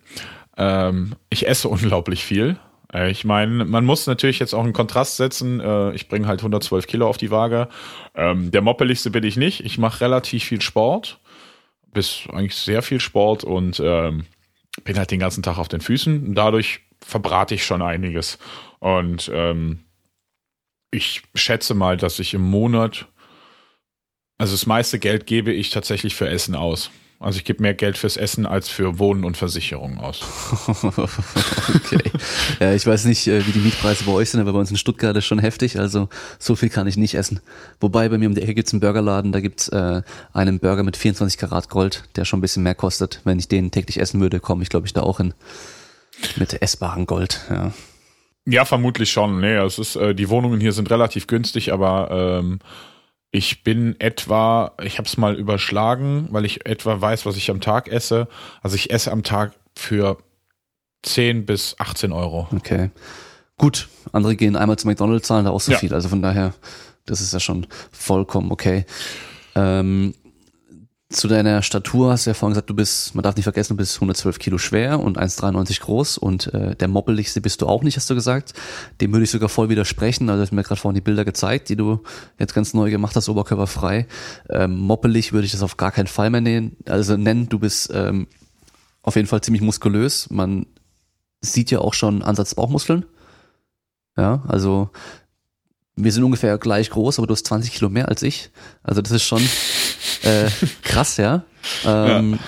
Ähm, 0.57 1.15
ich 1.31 1.47
esse 1.47 1.69
unglaublich 1.69 2.25
viel. 2.25 2.59
Äh, 2.93 3.13
ich 3.13 3.25
meine, 3.25 3.65
man 3.65 3.85
muss 3.85 4.09
natürlich 4.09 4.41
jetzt 4.41 4.55
auch 4.55 4.65
einen 4.65 4.73
Kontrast 4.73 5.17
setzen. 5.17 5.61
Äh, 5.61 5.93
ich 5.93 6.09
bringe 6.09 6.27
halt 6.27 6.41
112 6.41 6.89
Kilo 6.89 7.09
auf 7.09 7.17
die 7.17 7.31
Waage. 7.31 7.69
Ähm, 8.17 8.51
der 8.51 8.63
moppeligste 8.63 9.11
bin 9.11 9.23
ich 9.23 9.37
nicht. 9.37 9.65
Ich 9.65 9.79
mache 9.79 10.01
relativ 10.01 10.45
viel 10.45 10.61
Sport, 10.61 11.21
bis 11.93 12.25
eigentlich 12.33 12.57
sehr 12.57 12.83
viel 12.83 12.99
Sport 12.99 13.45
und 13.45 13.81
ähm, 13.85 14.25
bin 14.83 14.99
halt 14.99 15.13
den 15.13 15.21
ganzen 15.21 15.45
Tag 15.45 15.59
auf 15.59 15.69
den 15.69 15.81
Füßen. 15.81 16.35
Dadurch 16.35 16.81
verbrate 17.05 17.55
ich 17.55 17.65
schon 17.65 17.83
einiges. 17.83 18.39
Und 18.81 19.31
ähm, 19.33 19.85
ich 20.91 21.23
schätze 21.35 21.75
mal, 21.75 21.97
dass 21.97 22.19
ich 22.19 22.35
im 22.35 22.43
Monat, 22.43 23.07
also 24.39 24.55
das 24.55 24.67
meiste 24.67 24.99
Geld 24.99 25.27
gebe 25.27 25.53
ich 25.53 25.71
tatsächlich 25.71 26.15
für 26.15 26.29
Essen 26.29 26.55
aus. 26.55 26.91
Also 27.21 27.39
ich 27.39 27.45
gebe 27.45 27.63
mehr 27.63 27.75
Geld 27.75 27.99
fürs 27.99 28.17
Essen 28.17 28.47
als 28.47 28.69
für 28.69 29.01
Wohnen 29.01 29.25
und 29.25 29.37
Versicherungen 29.37 29.99
aus. 29.99 30.21
okay. 30.87 32.13
Ja, 32.61 32.73
ich 32.73 32.87
weiß 32.87 33.07
nicht, 33.07 33.27
äh, 33.27 33.45
wie 33.45 33.51
die 33.51 33.59
Mietpreise 33.59 34.05
bei 34.05 34.13
euch 34.13 34.31
sind, 34.31 34.41
aber 34.41 34.53
bei 34.53 34.61
uns 34.61 34.71
in 34.71 34.77
Stuttgart 34.77 35.17
ist 35.17 35.25
schon 35.25 35.41
heftig. 35.41 35.81
Also 35.81 36.09
so 36.39 36.55
viel 36.55 36.69
kann 36.69 36.87
ich 36.87 36.97
nicht 36.97 37.15
essen. 37.15 37.41
Wobei 37.81 38.09
bei 38.09 38.19
mir 38.19 38.29
um 38.29 38.37
die 38.37 38.43
Ecke 38.43 38.55
gibt's 38.55 38.73
einen 38.73 38.79
Burgerladen, 38.79 39.33
da 39.33 39.41
gibt's 39.41 39.67
äh, 39.69 40.03
einen 40.33 40.61
Burger 40.61 40.85
mit 40.85 40.97
24 40.97 41.39
Karat 41.39 41.69
Gold, 41.69 42.05
der 42.15 42.25
schon 42.25 42.39
ein 42.39 42.43
bisschen 42.43 42.63
mehr 42.63 42.77
kostet. 42.77 43.21
Wenn 43.25 43.41
ich 43.41 43.49
den 43.49 43.73
täglich 43.73 44.01
essen 44.01 44.21
würde, 44.21 44.39
komme 44.39 44.63
ich, 44.63 44.69
glaube 44.69 44.87
ich, 44.87 44.93
da 44.93 45.03
auch 45.03 45.17
hin. 45.17 45.35
Mit 46.37 46.61
essbarem 46.61 47.07
Gold, 47.07 47.41
ja. 47.51 47.73
Ja, 48.47 48.65
vermutlich 48.65 49.13
schon. 49.13 49.41
Nee, 49.41 49.57
es 49.57 49.79
ist, 49.79 49.97
äh, 49.97 50.15
die 50.15 50.31
Wohnungen 50.31 50.59
hier 50.59 50.73
sind 50.73 50.91
relativ 50.91 51.27
günstig, 51.27 51.71
aber 51.73 52.11
ähm, 52.11 52.61
ich 53.31 53.63
bin 53.63 53.95
etwa, 53.99 54.73
ich 54.83 54.97
habe 54.97 55.07
es 55.07 55.19
mal 55.19 55.35
überschlagen, 55.35 56.29
weil 56.31 56.47
ich 56.47 56.65
etwa 56.65 56.99
weiß, 56.99 57.27
was 57.27 57.37
ich 57.37 57.51
am 57.51 57.61
Tag 57.61 57.89
esse. 57.89 58.27
Also 58.63 58.77
ich 58.77 58.91
esse 58.91 59.13
am 59.13 59.23
Tag 59.23 59.53
für 59.77 60.17
10 61.03 61.45
bis 61.45 61.77
18 61.79 62.11
Euro. 62.11 62.49
Okay. 62.55 62.91
Gut, 63.59 63.89
andere 64.13 64.35
gehen 64.35 64.57
einmal 64.57 64.79
zu 64.79 64.87
McDonalds, 64.87 65.27
zahlen 65.27 65.45
da 65.45 65.51
auch 65.51 65.61
so 65.61 65.73
ja. 65.73 65.79
viel. 65.79 65.93
Also 65.93 66.09
von 66.09 66.23
daher, 66.23 66.55
das 67.05 67.21
ist 67.21 67.35
ja 67.35 67.41
schon 67.41 67.67
vollkommen 67.93 68.51
okay. 68.51 68.87
Ähm, 69.55 70.15
zu 71.11 71.27
deiner 71.27 71.63
Statur 71.63 72.13
hast 72.13 72.27
du 72.27 72.31
ja 72.31 72.35
vorhin 72.35 72.53
gesagt, 72.53 72.69
du 72.69 72.75
bist, 72.75 73.15
man 73.15 73.23
darf 73.23 73.35
nicht 73.35 73.45
vergessen, 73.45 73.75
du 73.75 73.77
bist 73.79 73.97
112 73.97 74.39
Kilo 74.39 74.59
schwer 74.59 75.01
und 75.01 75.19
1,93 75.19 75.81
groß 75.81 76.19
und 76.19 76.53
äh, 76.53 76.77
der 76.77 76.89
moppeligste 76.89 77.41
bist 77.41 77.63
du 77.63 77.67
auch 77.67 77.83
nicht, 77.83 77.97
hast 77.97 78.11
du 78.11 78.15
gesagt. 78.15 78.53
Dem 79.01 79.13
würde 79.13 79.25
ich 79.25 79.31
sogar 79.31 79.49
voll 79.49 79.71
widersprechen. 79.71 80.29
Also 80.29 80.41
du 80.41 80.43
hast 80.43 80.53
mir 80.53 80.63
gerade 80.63 80.81
vorhin 80.81 80.97
die 80.97 81.01
Bilder 81.01 81.25
gezeigt, 81.25 81.71
die 81.71 81.77
du 81.77 82.03
jetzt 82.39 82.53
ganz 82.53 82.75
neu 82.75 82.91
gemacht 82.91 83.17
hast, 83.17 83.29
oberkörperfrei. 83.31 84.07
Ähm, 84.51 84.77
moppelig 84.77 85.33
würde 85.33 85.47
ich 85.47 85.53
das 85.53 85.63
auf 85.63 85.79
gar 85.79 85.93
keinen 85.93 86.09
Fall 86.09 86.29
mehr 86.29 86.43
nennen. 86.43 86.77
Also 86.87 87.17
nennen, 87.17 87.49
du 87.49 87.59
bist 87.59 87.91
ähm, 87.95 88.27
auf 89.01 89.17
jeden 89.17 89.29
Fall 89.29 89.41
ziemlich 89.41 89.63
muskulös. 89.63 90.29
Man 90.29 90.67
sieht 91.41 91.71
ja 91.71 91.79
auch 91.79 91.95
schon 91.95 92.23
Ansatz 92.23 92.55
Bauchmuskeln. 92.55 93.07
Ja, 94.19 94.43
also 94.47 94.91
wir 95.97 96.13
sind 96.13 96.23
ungefähr 96.23 96.59
gleich 96.59 96.91
groß, 96.91 97.19
aber 97.19 97.27
du 97.27 97.33
hast 97.33 97.47
20 97.47 97.73
Kilo 97.73 97.89
mehr 97.89 98.09
als 98.09 98.23
ich. 98.23 98.51
Also 98.83 99.01
das 99.01 99.13
ist 99.13 99.25
schon 99.25 99.43
äh, 100.23 100.49
krass, 100.83 101.17
ja. 101.17 101.43
Ähm, 101.85 102.33
ja. 102.33 102.39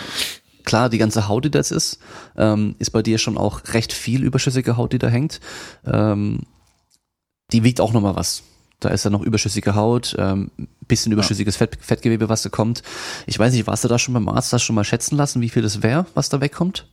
Klar, 0.65 0.89
die 0.89 0.99
ganze 0.99 1.29
Haut, 1.29 1.45
die 1.45 1.51
das 1.51 1.71
ist, 1.71 1.99
ähm, 2.37 2.77
ist 2.79 2.91
bei 2.91 3.03
dir 3.03 3.19
schon 3.19 3.39
auch 3.39 3.63
recht 3.73 3.93
viel 3.93 4.23
überschüssige 4.23 4.77
Haut, 4.77 4.93
die 4.93 4.99
da 4.99 5.09
hängt. 5.09 5.41
Ähm, 5.87 6.41
die 7.53 7.65
wiegt 7.65 7.81
auch 7.81 7.93
nochmal 7.93 8.17
was. 8.17 8.43
Da 8.79 8.89
ist 8.89 9.05
ja 9.05 9.11
noch 9.11 9.23
überschüssige 9.23 9.75
Haut, 9.75 10.17
ähm, 10.19 10.51
bisschen 10.89 11.13
überschüssiges 11.13 11.57
Fett, 11.57 11.79
Fettgewebe, 11.81 12.29
was 12.29 12.43
da 12.43 12.49
kommt. 12.49 12.83
Ich 13.27 13.39
weiß 13.39 13.53
nicht, 13.53 13.67
warst 13.67 13.85
du 13.85 13.89
da 13.89 13.99
schon 13.99 14.15
beim 14.15 14.29
Arzt, 14.29 14.53
du 14.53 14.59
schon 14.59 14.75
mal 14.75 14.85
schätzen 14.85 15.17
lassen, 15.17 15.41
wie 15.41 15.51
viel 15.51 15.63
das 15.63 15.83
wäre, 15.83 16.07
was 16.15 16.29
da 16.29 16.41
wegkommt? 16.41 16.87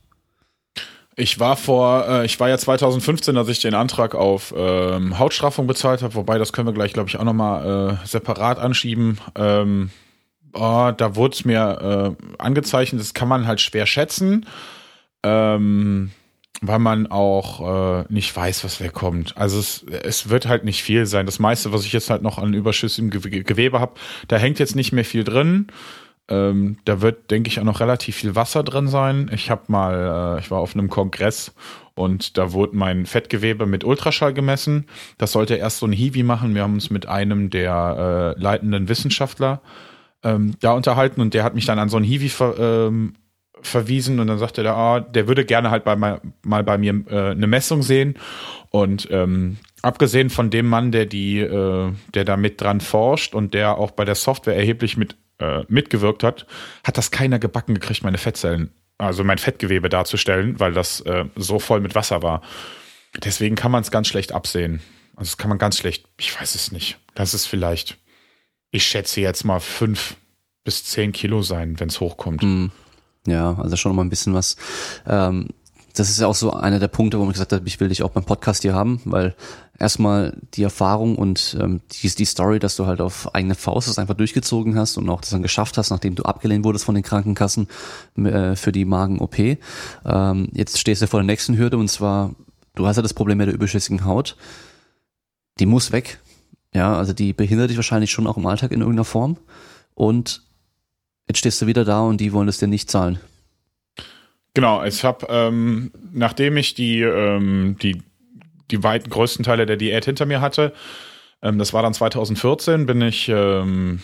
Ich 1.16 1.40
war 1.40 1.56
vor, 1.56 2.06
äh, 2.08 2.26
ich 2.26 2.38
war 2.38 2.48
ja 2.48 2.58
2015, 2.58 3.36
als 3.36 3.48
ich 3.48 3.60
den 3.60 3.74
Antrag 3.74 4.14
auf 4.14 4.54
ähm, 4.56 5.18
Hautstraffung 5.18 5.66
bezahlt 5.66 6.02
habe, 6.02 6.14
wobei 6.14 6.38
das 6.38 6.52
können 6.52 6.68
wir 6.68 6.72
gleich, 6.72 6.92
glaube 6.92 7.08
ich, 7.08 7.16
auch 7.16 7.24
nochmal 7.24 7.98
äh, 8.02 8.06
separat 8.06 8.58
anschieben. 8.58 9.18
Ähm, 9.34 9.90
oh, 10.58 10.92
da 10.96 11.16
wurde 11.16 11.34
es 11.34 11.44
mir 11.44 12.16
äh, 12.18 12.24
angezeichnet, 12.38 13.00
das 13.00 13.14
kann 13.14 13.28
man 13.28 13.46
halt 13.46 13.60
schwer 13.60 13.86
schätzen, 13.86 14.46
ähm, 15.22 16.10
weil 16.60 16.78
man 16.78 17.06
auch 17.06 18.00
äh, 18.00 18.04
nicht 18.08 18.34
weiß, 18.34 18.64
was 18.64 18.80
wegkommt. 18.80 19.36
Also 19.36 19.58
es, 19.58 19.84
es 20.02 20.28
wird 20.28 20.46
halt 20.46 20.64
nicht 20.64 20.82
viel 20.82 21.06
sein. 21.06 21.26
Das 21.26 21.38
meiste, 21.38 21.72
was 21.72 21.84
ich 21.84 21.92
jetzt 21.92 22.10
halt 22.10 22.22
noch 22.22 22.38
an 22.38 22.54
überschüssigem 22.54 23.10
Gewebe 23.10 23.80
habe, 23.80 23.94
da 24.26 24.36
hängt 24.36 24.58
jetzt 24.58 24.74
nicht 24.74 24.92
mehr 24.92 25.04
viel 25.04 25.24
drin. 25.24 25.68
Ähm, 26.30 26.78
da 26.84 27.00
wird, 27.00 27.30
denke 27.30 27.48
ich, 27.48 27.58
auch 27.58 27.64
noch 27.64 27.80
relativ 27.80 28.16
viel 28.16 28.34
Wasser 28.34 28.62
drin 28.62 28.88
sein. 28.88 29.30
Ich 29.32 29.50
habe 29.50 29.62
mal, 29.68 30.36
äh, 30.36 30.40
ich 30.40 30.50
war 30.50 30.58
auf 30.58 30.74
einem 30.74 30.90
Kongress 30.90 31.54
und 31.94 32.36
da 32.36 32.52
wurde 32.52 32.76
mein 32.76 33.06
Fettgewebe 33.06 33.66
mit 33.66 33.82
Ultraschall 33.82 34.34
gemessen. 34.34 34.86
Das 35.16 35.32
sollte 35.32 35.54
erst 35.54 35.78
so 35.78 35.86
ein 35.86 35.92
Hiwi 35.92 36.24
machen. 36.24 36.54
Wir 36.54 36.62
haben 36.62 36.74
uns 36.74 36.90
mit 36.90 37.06
einem 37.06 37.48
der 37.50 38.34
äh, 38.36 38.40
leitenden 38.40 38.88
Wissenschaftler 38.88 39.62
ähm, 40.22 40.54
da 40.60 40.72
unterhalten 40.72 41.20
und 41.20 41.34
der 41.34 41.44
hat 41.44 41.54
mich 41.54 41.66
dann 41.66 41.78
an 41.78 41.88
so 41.88 41.96
ein 41.96 42.04
Hiwi 42.04 42.28
ver, 42.28 42.58
ähm, 42.58 43.14
verwiesen 43.60 44.20
und 44.20 44.26
dann 44.26 44.38
sagte 44.38 44.62
er, 44.62 44.76
ah, 44.76 45.00
der 45.00 45.28
würde 45.28 45.44
gerne 45.44 45.70
halt 45.70 45.84
bei, 45.84 45.96
mal, 45.96 46.20
mal 46.42 46.62
bei 46.64 46.78
mir 46.78 47.04
äh, 47.08 47.30
eine 47.30 47.46
Messung 47.46 47.82
sehen 47.82 48.14
und 48.70 49.08
ähm, 49.10 49.58
abgesehen 49.82 50.30
von 50.30 50.50
dem 50.50 50.66
Mann, 50.66 50.92
der 50.92 51.06
die, 51.06 51.40
äh, 51.40 51.92
der 52.14 52.24
da 52.24 52.36
mit 52.36 52.60
dran 52.60 52.80
forscht 52.80 53.34
und 53.34 53.54
der 53.54 53.78
auch 53.78 53.90
bei 53.90 54.04
der 54.04 54.14
Software 54.14 54.56
erheblich 54.56 54.96
mit 54.96 55.16
äh, 55.38 55.64
mitgewirkt 55.68 56.24
hat, 56.24 56.46
hat 56.84 56.98
das 56.98 57.10
keiner 57.10 57.38
gebacken 57.38 57.74
gekriegt, 57.74 58.02
meine 58.02 58.18
Fettzellen, 58.18 58.70
also 58.98 59.22
mein 59.24 59.38
Fettgewebe 59.38 59.88
darzustellen, 59.88 60.58
weil 60.58 60.72
das 60.72 61.00
äh, 61.02 61.26
so 61.36 61.58
voll 61.58 61.80
mit 61.80 61.94
Wasser 61.94 62.22
war. 62.22 62.42
Deswegen 63.22 63.54
kann 63.54 63.70
man 63.70 63.82
es 63.82 63.90
ganz 63.90 64.08
schlecht 64.08 64.32
absehen. 64.32 64.80
Also 65.16 65.30
das 65.30 65.36
kann 65.36 65.48
man 65.48 65.58
ganz 65.58 65.78
schlecht, 65.78 66.06
ich 66.18 66.38
weiß 66.38 66.54
es 66.54 66.72
nicht. 66.72 66.98
Das 67.14 67.34
ist 67.34 67.46
vielleicht, 67.46 67.98
ich 68.70 68.84
schätze 68.84 69.20
jetzt 69.20 69.44
mal 69.44 69.60
fünf 69.60 70.16
bis 70.64 70.84
zehn 70.84 71.12
Kilo 71.12 71.42
sein, 71.42 71.80
wenn 71.80 71.88
es 71.88 72.00
hochkommt. 72.00 72.42
Mm, 72.42 72.66
ja, 73.26 73.54
also 73.58 73.76
schon 73.76 73.94
mal 73.96 74.02
ein 74.02 74.10
bisschen 74.10 74.34
was. 74.34 74.56
Ähm, 75.06 75.48
das 75.94 76.10
ist 76.10 76.20
ja 76.20 76.26
auch 76.26 76.34
so 76.34 76.52
einer 76.52 76.78
der 76.78 76.88
Punkte, 76.88 77.18
wo 77.18 77.24
man 77.24 77.32
gesagt 77.32 77.52
hat, 77.52 77.62
ich 77.64 77.80
will 77.80 77.88
dich 77.88 78.02
auch 78.02 78.10
beim 78.10 78.24
Podcast 78.24 78.62
hier 78.62 78.74
haben, 78.74 79.00
weil 79.04 79.34
erstmal 79.78 80.36
die 80.54 80.62
Erfahrung 80.62 81.16
und 81.16 81.56
ähm, 81.60 81.80
die, 81.90 82.08
die 82.08 82.24
Story, 82.24 82.58
dass 82.58 82.76
du 82.76 82.86
halt 82.86 83.00
auf 83.00 83.34
eigene 83.34 83.54
Faust 83.54 83.88
das 83.88 83.98
einfach 83.98 84.14
durchgezogen 84.14 84.76
hast 84.76 84.96
und 84.96 85.08
auch 85.08 85.20
das 85.20 85.30
dann 85.30 85.42
geschafft 85.42 85.78
hast, 85.78 85.90
nachdem 85.90 86.14
du 86.14 86.22
abgelehnt 86.24 86.64
wurdest 86.64 86.84
von 86.84 86.94
den 86.94 87.04
Krankenkassen 87.04 87.68
äh, 88.16 88.54
für 88.54 88.72
die 88.72 88.84
Magen-OP. 88.84 89.38
Ähm, 90.04 90.48
jetzt 90.52 90.78
stehst 90.78 91.02
du 91.02 91.06
vor 91.06 91.20
der 91.20 91.26
nächsten 91.26 91.56
Hürde 91.56 91.78
und 91.78 91.88
zwar, 91.88 92.34
du 92.74 92.86
hast 92.86 92.96
ja 92.96 93.02
das 93.02 93.14
Problem 93.14 93.38
mit 93.38 93.48
der 93.48 93.54
überschüssigen 93.54 94.04
Haut. 94.04 94.36
Die 95.58 95.66
muss 95.66 95.90
weg. 95.90 96.20
Ja, 96.74 96.96
also 96.96 97.12
die 97.12 97.32
behindert 97.32 97.70
dich 97.70 97.76
wahrscheinlich 97.76 98.10
schon 98.10 98.26
auch 98.26 98.36
im 98.36 98.46
Alltag 98.46 98.72
in 98.72 98.80
irgendeiner 98.80 99.04
Form. 99.04 99.38
Und 99.94 100.42
jetzt 101.26 101.38
stehst 101.38 101.60
du 101.62 101.66
wieder 101.66 101.84
da 101.84 102.02
und 102.02 102.20
die 102.20 102.32
wollen 102.32 102.48
es 102.48 102.58
dir 102.58 102.68
nicht 102.68 102.90
zahlen. 102.90 103.18
Genau, 104.54 104.84
ich 104.84 105.04
habe, 105.04 105.26
ähm, 105.30 105.92
nachdem 106.12 106.56
ich 106.56 106.74
die, 106.74 107.00
ähm, 107.00 107.76
die, 107.80 108.02
die 108.70 108.82
weiten 108.82 109.10
größten 109.10 109.44
Teile 109.44 109.66
der 109.66 109.76
Diät 109.76 110.04
hinter 110.04 110.26
mir 110.26 110.40
hatte, 110.40 110.72
ähm, 111.42 111.58
das 111.58 111.72
war 111.72 111.82
dann 111.82 111.94
2014, 111.94 112.86
bin 112.86 113.00
ich, 113.02 113.28
ähm, 113.28 114.00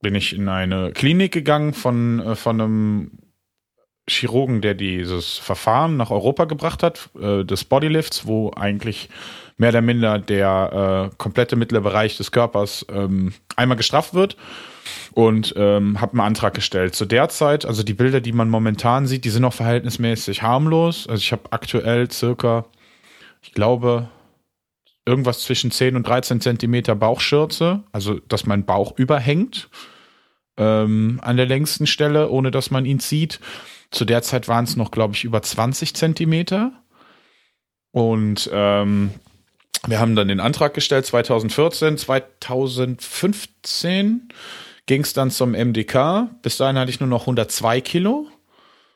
bin 0.00 0.14
ich 0.14 0.34
in 0.34 0.48
eine 0.48 0.92
Klinik 0.92 1.32
gegangen 1.32 1.72
von, 1.74 2.20
äh, 2.20 2.34
von 2.34 2.60
einem 2.60 3.10
Chirurgen, 4.08 4.60
der 4.60 4.74
dieses 4.74 5.38
Verfahren 5.38 5.96
nach 5.96 6.10
Europa 6.10 6.44
gebracht 6.44 6.82
hat, 6.82 7.10
äh, 7.20 7.44
des 7.44 7.64
Bodylifts, 7.64 8.26
wo 8.26 8.50
eigentlich 8.50 9.08
mehr 9.56 9.70
oder 9.70 9.82
minder 9.82 10.18
der 10.18 11.10
äh, 11.12 11.16
komplette 11.16 11.56
mittlere 11.56 11.82
Bereich 11.82 12.16
des 12.16 12.32
Körpers 12.32 12.86
ähm, 12.90 13.32
einmal 13.56 13.76
gestrafft 13.76 14.14
wird 14.14 14.36
und 15.12 15.54
ähm, 15.56 16.00
habe 16.00 16.12
einen 16.12 16.20
Antrag 16.20 16.54
gestellt. 16.54 16.94
Zu 16.94 17.04
der 17.04 17.28
Zeit, 17.28 17.64
also 17.64 17.82
die 17.82 17.94
Bilder, 17.94 18.20
die 18.20 18.32
man 18.32 18.48
momentan 18.48 19.06
sieht, 19.06 19.24
die 19.24 19.30
sind 19.30 19.42
noch 19.42 19.54
verhältnismäßig 19.54 20.42
harmlos. 20.42 21.06
Also 21.08 21.20
ich 21.20 21.32
habe 21.32 21.52
aktuell 21.52 22.10
circa, 22.10 22.66
ich 23.42 23.52
glaube, 23.52 24.08
irgendwas 25.06 25.40
zwischen 25.40 25.70
10 25.70 25.96
und 25.96 26.06
13 26.06 26.40
Zentimeter 26.40 26.94
Bauchschürze, 26.94 27.84
also 27.92 28.18
dass 28.28 28.46
mein 28.46 28.64
Bauch 28.64 28.98
überhängt 28.98 29.68
ähm, 30.56 31.20
an 31.22 31.36
der 31.36 31.46
längsten 31.46 31.86
Stelle, 31.86 32.30
ohne 32.30 32.50
dass 32.50 32.70
man 32.70 32.84
ihn 32.84 33.00
zieht. 33.00 33.40
Zu 33.90 34.04
der 34.04 34.22
Zeit 34.22 34.48
waren 34.48 34.64
es 34.64 34.76
noch, 34.76 34.90
glaube 34.90 35.14
ich, 35.14 35.24
über 35.24 35.42
20 35.42 35.94
Zentimeter. 35.94 36.72
Und 37.92 38.50
ähm, 38.52 39.10
wir 39.86 40.00
haben 40.00 40.16
dann 40.16 40.28
den 40.28 40.40
Antrag 40.40 40.72
gestellt 40.74 41.06
2014, 41.06 41.98
2015 41.98 44.28
ging 44.86 45.02
es 45.02 45.12
dann 45.12 45.30
zum 45.30 45.52
MDK. 45.52 46.30
Bis 46.42 46.56
dahin 46.56 46.78
hatte 46.78 46.90
ich 46.90 47.00
nur 47.00 47.08
noch 47.08 47.22
102 47.22 47.80
Kilo. 47.80 48.26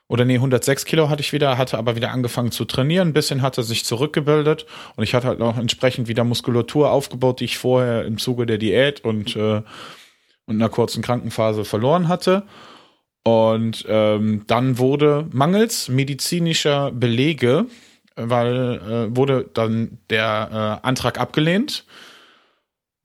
Oder 0.06 0.24
nee, 0.24 0.36
106 0.36 0.86
Kilo 0.86 1.10
hatte 1.10 1.20
ich 1.20 1.34
wieder, 1.34 1.58
hatte 1.58 1.76
aber 1.76 1.94
wieder 1.94 2.12
angefangen 2.12 2.50
zu 2.50 2.64
trainieren. 2.64 3.08
Ein 3.08 3.14
bisschen 3.14 3.42
hatte 3.42 3.62
sich 3.62 3.84
zurückgebildet 3.84 4.64
und 4.96 5.04
ich 5.04 5.14
hatte 5.14 5.28
halt 5.28 5.42
auch 5.42 5.58
entsprechend 5.58 6.08
wieder 6.08 6.24
Muskulatur 6.24 6.90
aufgebaut, 6.90 7.40
die 7.40 7.44
ich 7.44 7.58
vorher 7.58 8.06
im 8.06 8.16
Zuge 8.16 8.46
der 8.46 8.56
Diät 8.56 9.04
und, 9.04 9.36
äh, 9.36 9.60
und 10.46 10.54
einer 10.54 10.70
kurzen 10.70 11.02
Krankenphase 11.02 11.66
verloren 11.66 12.08
hatte. 12.08 12.44
Und 13.22 13.84
ähm, 13.86 14.44
dann 14.46 14.78
wurde 14.78 15.26
mangels 15.30 15.88
medizinischer 15.88 16.90
Belege, 16.90 17.66
weil 18.18 18.80
äh, 19.10 19.16
wurde 19.16 19.48
dann 19.54 19.98
der 20.10 20.80
äh, 20.82 20.86
Antrag 20.86 21.18
abgelehnt 21.18 21.84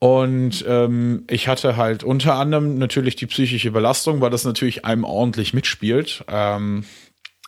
und 0.04 0.62
ähm, 0.68 1.24
ich 1.30 1.48
hatte 1.48 1.78
halt 1.78 2.04
unter 2.04 2.34
anderem 2.34 2.76
natürlich 2.76 3.16
die 3.16 3.24
psychische 3.24 3.70
Belastung, 3.70 4.20
weil 4.20 4.28
das 4.28 4.44
natürlich 4.44 4.84
einem 4.84 5.02
ordentlich 5.02 5.54
mitspielt. 5.54 6.26
Ähm, 6.28 6.84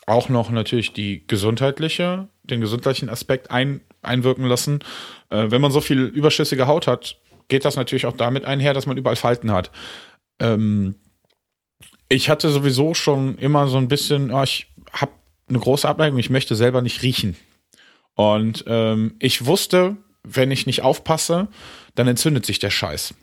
auch 0.06 0.30
noch 0.30 0.48
natürlich 0.48 0.94
die 0.94 1.26
gesundheitliche, 1.26 2.28
den 2.44 2.62
gesundheitlichen 2.62 3.10
Aspekt 3.10 3.50
ein, 3.50 3.82
einwirken 4.00 4.46
lassen. 4.46 4.78
Äh, 5.28 5.50
wenn 5.50 5.60
man 5.60 5.70
so 5.70 5.82
viel 5.82 6.04
überschüssige 6.04 6.66
Haut 6.66 6.86
hat, 6.86 7.18
geht 7.48 7.66
das 7.66 7.76
natürlich 7.76 8.06
auch 8.06 8.16
damit 8.16 8.46
einher, 8.46 8.72
dass 8.72 8.86
man 8.86 8.96
überall 8.96 9.16
Falten 9.16 9.52
hat. 9.52 9.70
Ähm, 10.40 10.94
ich 12.08 12.30
hatte 12.30 12.48
sowieso 12.48 12.94
schon 12.94 13.36
immer 13.36 13.68
so 13.68 13.76
ein 13.76 13.88
bisschen, 13.88 14.32
oh, 14.32 14.42
ich 14.42 14.68
habe 14.92 15.12
eine 15.50 15.58
große 15.58 15.86
Abneigung, 15.86 16.18
ich 16.18 16.30
möchte 16.30 16.54
selber 16.54 16.80
nicht 16.80 17.02
riechen. 17.02 17.36
Und 18.16 18.64
ähm, 18.66 19.14
ich 19.20 19.46
wusste, 19.46 19.96
wenn 20.24 20.50
ich 20.50 20.66
nicht 20.66 20.82
aufpasse, 20.82 21.48
dann 21.94 22.08
entzündet 22.08 22.44
sich 22.44 22.58
der 22.58 22.70
Scheiß. 22.70 23.14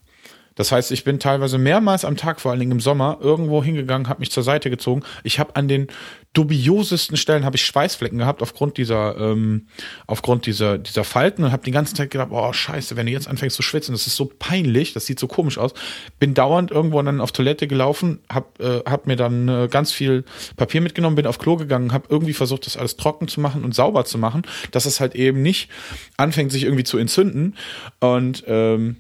Das 0.56 0.72
heißt, 0.72 0.92
ich 0.92 1.04
bin 1.04 1.20
teilweise 1.20 1.58
mehrmals 1.58 2.06
am 2.06 2.18
Tag, 2.18 2.40
vor 2.40 2.52
allen 2.52 2.60
Dingen 2.60 2.74
im 2.74 2.80
Sommer, 2.80 3.18
irgendwo 3.22 3.64
hingegangen, 3.64 4.10
habe 4.10 4.20
mich 4.20 4.32
zur 4.32 4.44
Seite 4.44 4.70
gezogen. 4.70 5.04
Ich 5.24 5.40
habe 5.40 5.56
an 5.56 5.68
den 5.68 5.88
dubiosesten 6.34 7.16
Stellen 7.16 7.46
habe 7.46 7.56
ich 7.56 7.66
Schweißflecken 7.66 8.18
gehabt 8.18 8.42
aufgrund 8.42 8.78
dieser 8.78 9.18
ähm, 9.18 9.68
aufgrund 10.08 10.48
dieser 10.48 10.80
dieser 10.80 11.04
Falten 11.04 11.44
und 11.44 11.52
habe 11.52 11.64
den 11.64 11.74
ganzen 11.74 11.96
Tag 11.96 12.10
gedacht, 12.10 12.30
oh 12.32 12.52
Scheiße, 12.52 12.96
wenn 12.96 13.06
du 13.06 13.12
jetzt 13.12 13.28
anfängst 13.28 13.56
zu 13.56 13.62
schwitzen, 13.62 13.94
das 13.94 14.08
ist 14.08 14.16
so 14.16 14.32
peinlich, 14.40 14.94
das 14.94 15.06
sieht 15.06 15.20
so 15.20 15.28
komisch 15.28 15.60
aus. 15.60 15.74
Bin 16.20 16.34
dauernd 16.34 16.72
irgendwo 16.72 17.02
dann 17.04 17.22
auf 17.22 17.32
Toilette 17.32 17.68
gelaufen, 17.68 18.20
hab 18.30 18.60
äh, 18.60 18.82
hab 18.86 19.06
mir 19.06 19.16
dann 19.16 19.48
äh, 19.48 19.68
ganz 19.70 19.92
viel 19.92 20.26
Papier 20.56 20.82
mitgenommen, 20.82 21.16
bin 21.16 21.28
auf 21.28 21.38
Klo 21.38 21.56
gegangen, 21.56 21.94
habe 21.94 22.08
irgendwie 22.10 22.34
versucht, 22.34 22.66
das 22.66 22.78
alles 22.78 22.98
trocken 22.98 23.28
zu 23.28 23.40
machen 23.40 23.64
und 23.64 23.76
sauber 23.76 24.04
zu 24.06 24.18
machen, 24.18 24.42
dass 24.72 24.86
es 24.86 25.00
halt 25.00 25.14
eben 25.14 25.44
nicht 25.44 25.70
anfängt, 26.18 26.52
sich 26.52 26.64
irgendwie 26.64 26.84
zu 26.84 26.98
entzünden 26.98 27.56
und 28.00 28.44
ähm, 28.48 28.98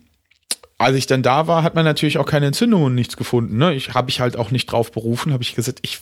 als 0.84 0.97
ich 0.97 1.07
dann 1.07 1.23
da 1.23 1.47
war, 1.47 1.64
hat 1.64 1.76
man 1.76 1.85
natürlich 1.85 2.18
auch 2.18 2.26
keine 2.26 2.47
Entzündung 2.47 2.84
und 2.84 2.95
nichts 2.95 3.18
gefunden. 3.18 3.57
Ne? 3.57 3.73
Ich 3.73 3.93
habe 3.93 4.10
ich 4.10 4.19
halt 4.19 4.38
auch 4.38 4.51
nicht 4.51 4.65
drauf 4.68 4.91
berufen, 4.91 5.34
habe 5.34 5.43
ich 5.43 5.55
gesagt, 5.55 5.80
ich 5.81 5.99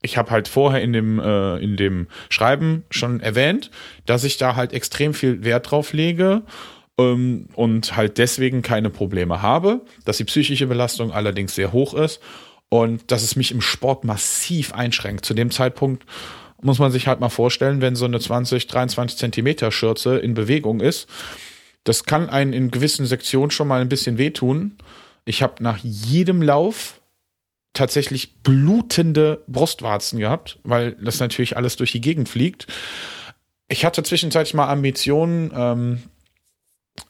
ich 0.00 0.16
habe 0.16 0.30
halt 0.30 0.46
vorher 0.46 0.80
in 0.80 0.92
dem 0.92 1.18
äh, 1.18 1.56
in 1.56 1.76
dem 1.76 2.06
Schreiben 2.28 2.84
schon 2.90 3.20
erwähnt, 3.20 3.70
dass 4.06 4.24
ich 4.24 4.36
da 4.36 4.54
halt 4.54 4.72
extrem 4.72 5.14
viel 5.14 5.44
Wert 5.44 5.70
drauf 5.70 5.92
lege 5.92 6.42
ähm, 6.98 7.46
und 7.54 7.96
halt 7.96 8.18
deswegen 8.18 8.62
keine 8.62 8.90
Probleme 8.90 9.42
habe, 9.42 9.80
dass 10.04 10.18
die 10.18 10.24
psychische 10.24 10.66
Belastung 10.66 11.10
allerdings 11.10 11.54
sehr 11.54 11.72
hoch 11.72 11.94
ist 11.94 12.20
und 12.68 13.10
dass 13.10 13.22
es 13.22 13.36
mich 13.36 13.50
im 13.50 13.60
Sport 13.60 14.04
massiv 14.04 14.72
einschränkt. 14.72 15.24
Zu 15.24 15.34
dem 15.34 15.50
Zeitpunkt 15.50 16.04
muss 16.60 16.78
man 16.78 16.90
sich 16.92 17.06
halt 17.06 17.20
mal 17.20 17.28
vorstellen, 17.28 17.80
wenn 17.80 17.96
so 17.96 18.04
eine 18.04 18.20
20, 18.20 18.66
23 18.66 19.18
Zentimeter 19.18 19.70
Schürze 19.70 20.18
in 20.18 20.34
Bewegung 20.34 20.80
ist, 20.80 21.08
das 21.84 22.04
kann 22.04 22.28
einen 22.28 22.52
in 22.52 22.70
gewissen 22.70 23.06
Sektionen 23.06 23.50
schon 23.50 23.68
mal 23.68 23.80
ein 23.80 23.88
bisschen 23.88 24.18
wehtun. 24.18 24.78
Ich 25.24 25.42
habe 25.42 25.62
nach 25.62 25.78
jedem 25.78 26.42
Lauf 26.42 27.00
tatsächlich 27.72 28.42
blutende 28.42 29.44
Brustwarzen 29.46 30.18
gehabt, 30.18 30.58
weil 30.64 30.92
das 30.92 31.20
natürlich 31.20 31.56
alles 31.56 31.76
durch 31.76 31.92
die 31.92 32.00
Gegend 32.00 32.28
fliegt. 32.28 32.66
Ich 33.68 33.84
hatte 33.84 34.02
zwischenzeitlich 34.02 34.54
mal 34.54 34.68
Ambitionen, 34.68 35.52
ähm, 35.54 36.02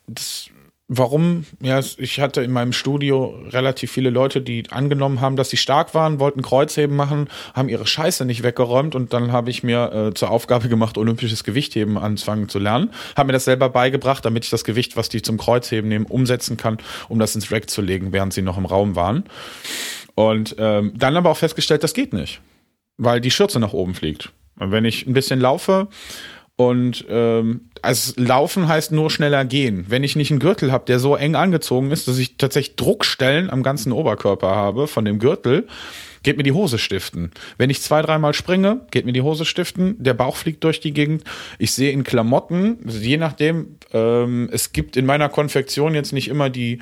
das 0.07 0.48
Warum? 0.91 1.45
Ja, 1.61 1.79
ich 1.97 2.19
hatte 2.19 2.41
in 2.41 2.51
meinem 2.51 2.73
Studio 2.73 3.39
relativ 3.49 3.91
viele 3.91 4.09
Leute, 4.09 4.41
die 4.41 4.63
angenommen 4.71 5.21
haben, 5.21 5.35
dass 5.35 5.51
sie 5.51 5.57
stark 5.57 5.93
waren, 5.93 6.19
wollten 6.19 6.41
Kreuzheben 6.41 6.95
machen, 6.95 7.27
haben 7.53 7.69
ihre 7.69 7.85
Scheiße 7.85 8.25
nicht 8.25 8.41
weggeräumt 8.41 8.95
und 8.95 9.13
dann 9.13 9.31
habe 9.31 9.51
ich 9.51 9.61
mir 9.61 9.93
äh, 9.93 10.13
zur 10.15 10.31
Aufgabe 10.31 10.67
gemacht, 10.67 10.97
olympisches 10.97 11.43
Gewichtheben 11.43 11.99
anzufangen 11.99 12.49
zu 12.49 12.57
lernen. 12.57 12.89
Habe 13.15 13.27
mir 13.27 13.33
das 13.33 13.45
selber 13.45 13.69
beigebracht, 13.69 14.25
damit 14.25 14.45
ich 14.45 14.49
das 14.49 14.63
Gewicht, 14.63 14.97
was 14.97 15.09
die 15.09 15.21
zum 15.21 15.37
Kreuzheben 15.37 15.87
nehmen, 15.89 16.07
umsetzen 16.07 16.57
kann, 16.57 16.79
um 17.07 17.19
das 17.19 17.35
ins 17.35 17.51
Rack 17.51 17.69
zu 17.69 17.83
legen, 17.83 18.11
während 18.11 18.33
sie 18.33 18.41
noch 18.41 18.57
im 18.57 18.65
Raum 18.65 18.95
waren. 18.95 19.25
Und 20.15 20.55
ähm, 20.57 20.93
dann 20.97 21.15
aber 21.15 21.29
auch 21.29 21.37
festgestellt, 21.37 21.83
das 21.83 21.93
geht 21.93 22.13
nicht, 22.13 22.41
weil 22.97 23.21
die 23.21 23.29
Schürze 23.29 23.59
nach 23.59 23.73
oben 23.73 23.93
fliegt. 23.93 24.31
Und 24.57 24.71
wenn 24.71 24.85
ich 24.85 25.05
ein 25.05 25.13
bisschen 25.13 25.39
laufe 25.39 25.87
und 26.59 27.05
ähm, 27.07 27.69
also 27.81 28.11
laufen 28.17 28.67
heißt 28.67 28.91
nur 28.91 29.09
schneller 29.09 29.45
gehen. 29.45 29.85
Wenn 29.87 30.03
ich 30.03 30.17
nicht 30.17 30.29
einen 30.29 30.41
Gürtel 30.41 30.73
habe, 30.73 30.83
der 30.83 30.99
so 30.99 31.15
eng 31.15 31.35
angezogen 31.35 31.89
ist, 31.89 32.09
dass 32.09 32.17
ich 32.17 32.35
tatsächlich 32.35 32.75
Druckstellen 32.75 33.49
am 33.49 33.63
ganzen 33.63 33.93
Oberkörper 33.93 34.49
habe 34.49 34.87
von 34.87 35.05
dem 35.05 35.19
Gürtel, 35.19 35.67
geht 36.21 36.35
mir 36.35 36.43
die 36.43 36.51
Hose 36.51 36.77
stiften. 36.77 37.31
Wenn 37.57 37.69
ich 37.69 37.81
zwei, 37.81 38.01
dreimal 38.01 38.33
springe, 38.33 38.81
geht 38.91 39.05
mir 39.05 39.13
die 39.13 39.21
Hose 39.21 39.45
stiften, 39.45 39.95
der 40.03 40.13
Bauch 40.13 40.35
fliegt 40.35 40.65
durch 40.65 40.81
die 40.81 40.91
Gegend. 40.91 41.23
Ich 41.59 41.71
sehe 41.71 41.93
in 41.93 42.03
Klamotten, 42.03 42.79
je 42.89 43.15
nachdem, 43.15 43.77
ähm, 43.93 44.49
es 44.51 44.73
gibt 44.73 44.97
in 44.97 45.05
meiner 45.05 45.29
Konfektion 45.29 45.95
jetzt 45.95 46.11
nicht 46.11 46.27
immer 46.27 46.49
die, 46.49 46.81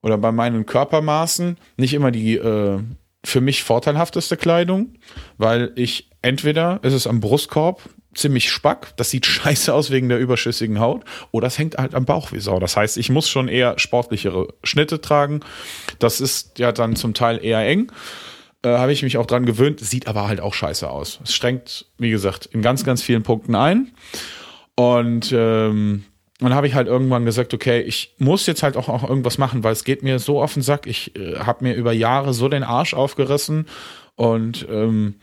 oder 0.00 0.16
bei 0.16 0.32
meinen 0.32 0.64
Körpermaßen, 0.64 1.58
nicht 1.76 1.92
immer 1.92 2.10
die 2.10 2.36
äh, 2.36 2.78
für 3.22 3.42
mich 3.42 3.64
vorteilhafteste 3.64 4.38
Kleidung, 4.38 4.94
weil 5.36 5.72
ich 5.76 6.08
entweder 6.22 6.80
ist 6.82 6.94
es 6.94 7.06
am 7.06 7.20
Brustkorb, 7.20 7.82
ziemlich 8.14 8.50
spack, 8.50 8.94
das 8.96 9.10
sieht 9.10 9.26
scheiße 9.26 9.72
aus 9.72 9.90
wegen 9.90 10.08
der 10.08 10.18
überschüssigen 10.18 10.80
Haut, 10.80 11.04
oder 11.30 11.46
es 11.46 11.58
hängt 11.58 11.76
halt 11.76 11.94
am 11.94 12.04
Bauch 12.04 12.32
wie 12.32 12.40
Sau. 12.40 12.58
Das 12.60 12.76
heißt, 12.76 12.96
ich 12.96 13.10
muss 13.10 13.28
schon 13.28 13.48
eher 13.48 13.78
sportlichere 13.78 14.48
Schnitte 14.62 15.00
tragen. 15.00 15.40
Das 15.98 16.20
ist 16.20 16.58
ja 16.58 16.72
dann 16.72 16.96
zum 16.96 17.14
Teil 17.14 17.44
eher 17.44 17.66
eng. 17.66 17.90
Äh, 18.62 18.70
Habe 18.70 18.92
ich 18.92 19.02
mich 19.02 19.18
auch 19.18 19.26
dran 19.26 19.46
gewöhnt, 19.46 19.80
sieht 19.80 20.06
aber 20.08 20.26
halt 20.28 20.40
auch 20.40 20.54
scheiße 20.54 20.88
aus. 20.88 21.20
Es 21.22 21.34
strengt, 21.34 21.86
wie 21.98 22.10
gesagt, 22.10 22.46
in 22.46 22.62
ganz, 22.62 22.84
ganz 22.84 23.02
vielen 23.02 23.22
Punkten 23.22 23.54
ein. 23.54 23.92
Und 24.76 25.32
ähm, 25.36 26.04
dann 26.40 26.54
habe 26.54 26.66
ich 26.66 26.74
halt 26.74 26.88
irgendwann 26.88 27.24
gesagt, 27.24 27.54
okay, 27.54 27.80
ich 27.80 28.14
muss 28.18 28.46
jetzt 28.46 28.62
halt 28.62 28.76
auch, 28.76 28.88
auch 28.88 29.08
irgendwas 29.08 29.38
machen, 29.38 29.62
weil 29.62 29.72
es 29.72 29.84
geht 29.84 30.02
mir 30.02 30.18
so 30.18 30.42
auf 30.42 30.54
den 30.54 30.62
Sack. 30.62 30.86
Ich 30.86 31.14
äh, 31.16 31.38
habe 31.38 31.64
mir 31.64 31.74
über 31.74 31.92
Jahre 31.92 32.34
so 32.34 32.48
den 32.48 32.64
Arsch 32.64 32.94
aufgerissen 32.94 33.66
und 34.16 34.66
ähm, 34.68 35.16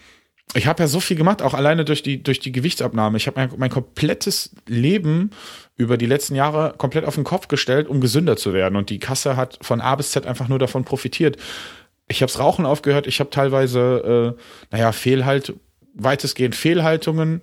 ich 0.53 0.68
habe 0.68 0.84
ja 0.84 0.88
so 0.88 0.99
viel 0.99 1.15
gemacht, 1.15 1.41
auch 1.41 1.53
alleine 1.53 1.86
durch 1.86 2.03
die 2.03 2.22
durch 2.22 2.40
die 2.40 2.52
Gewichtsabnahme. 2.52 3.18
Ich 3.18 3.28
habe 3.28 3.40
mein, 3.40 3.52
mein 3.57 3.69
komplettes 3.69 4.53
Leben 4.68 5.32
über 5.78 5.98
die 5.98 6.06
letzten 6.06 6.36
Jahre 6.36 6.73
komplett 6.78 7.06
auf 7.06 7.15
den 7.15 7.23
Kopf 7.23 7.48
gestellt, 7.48 7.88
um 7.88 8.02
gesünder 8.02 8.36
zu 8.36 8.53
werden. 8.53 8.76
Und 8.76 8.90
die 8.90 8.99
Kasse 8.99 9.38
hat 9.38 9.60
von 9.61 9.82
A 9.82 9.95
bis 9.95 10.11
Z 10.11 10.26
einfach 10.26 10.49
nur 10.49 10.60
davon 10.60 10.84
profitiert. 10.84 11.38
Ich 12.07 12.22
habe 12.22 12.32
Rauchen 12.34 12.65
aufgehört. 12.65 13.07
Ich 13.07 13.19
habe 13.19 13.30
teilweise, 13.30 14.36
äh, 14.38 14.41
naja, 14.72 14.91
Fehlhalt, 14.91 15.53
weitestgehend 15.94 16.56
Fehlhaltungen 16.56 17.41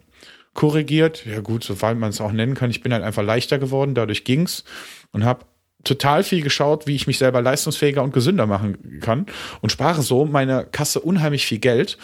korrigiert. 0.53 1.25
Ja 1.25 1.41
gut, 1.41 1.65
soweit 1.65 1.97
man 1.97 2.11
es 2.11 2.21
auch 2.21 2.33
nennen 2.33 2.55
kann. 2.55 2.71
Ich 2.71 2.83
bin 2.83 2.93
halt 2.93 3.05
einfach 3.05 3.23
leichter 3.23 3.59
geworden, 3.59 3.95
dadurch 3.95 4.25
ging's 4.25 4.65
und 5.13 5.25
habe 5.25 5.47
total 5.89 6.23
viel 6.23 6.43
geschaut, 6.43 6.87
wie 6.87 6.95
ich 6.95 7.07
mich 7.07 7.19
selber 7.19 7.43
leistungsfähiger 7.43 8.03
und 8.03 8.13
gesünder 8.13 8.47
machen 8.47 9.01
kann 9.01 9.27
und 9.61 9.71
spare 9.71 10.03
so 10.03 10.25
meiner 10.25 10.65
Kasse 10.65 11.01
unheimlich 11.01 11.47
viel 11.47 11.59
Geld 11.59 11.99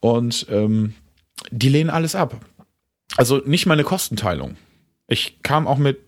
und 0.00 0.46
ähm, 0.50 0.94
die 1.50 1.68
lehnen 1.68 1.90
alles 1.90 2.14
ab. 2.14 2.36
Also 3.16 3.38
nicht 3.38 3.66
meine 3.66 3.84
Kostenteilung. 3.84 4.56
Ich 5.06 5.42
kam 5.42 5.66
auch 5.66 5.78
mit, 5.78 5.98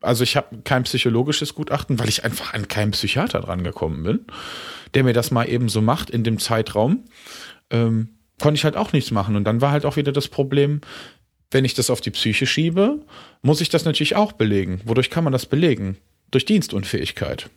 also 0.00 0.22
ich 0.22 0.36
habe 0.36 0.58
kein 0.64 0.82
psychologisches 0.82 1.54
Gutachten, 1.54 1.98
weil 1.98 2.08
ich 2.08 2.24
einfach 2.24 2.52
an 2.52 2.68
keinen 2.68 2.90
Psychiater 2.90 3.40
dran 3.40 3.64
gekommen 3.64 4.02
bin, 4.02 4.26
der 4.94 5.04
mir 5.04 5.14
das 5.14 5.30
mal 5.30 5.48
eben 5.48 5.68
so 5.68 5.80
macht 5.80 6.10
in 6.10 6.24
dem 6.24 6.38
Zeitraum. 6.38 7.04
Ähm, 7.70 8.08
konnte 8.40 8.58
ich 8.58 8.64
halt 8.64 8.76
auch 8.76 8.92
nichts 8.92 9.10
machen. 9.10 9.36
Und 9.36 9.44
dann 9.44 9.60
war 9.60 9.70
halt 9.70 9.86
auch 9.86 9.96
wieder 9.96 10.12
das 10.12 10.28
Problem, 10.28 10.80
wenn 11.50 11.64
ich 11.64 11.74
das 11.74 11.90
auf 11.90 12.00
die 12.00 12.10
Psyche 12.10 12.46
schiebe, 12.46 13.00
muss 13.42 13.60
ich 13.60 13.68
das 13.68 13.84
natürlich 13.84 14.16
auch 14.16 14.32
belegen. 14.32 14.80
Wodurch 14.84 15.10
kann 15.10 15.24
man 15.24 15.32
das 15.32 15.46
belegen? 15.46 15.96
Durch 16.30 16.44
Dienstunfähigkeit. 16.44 17.50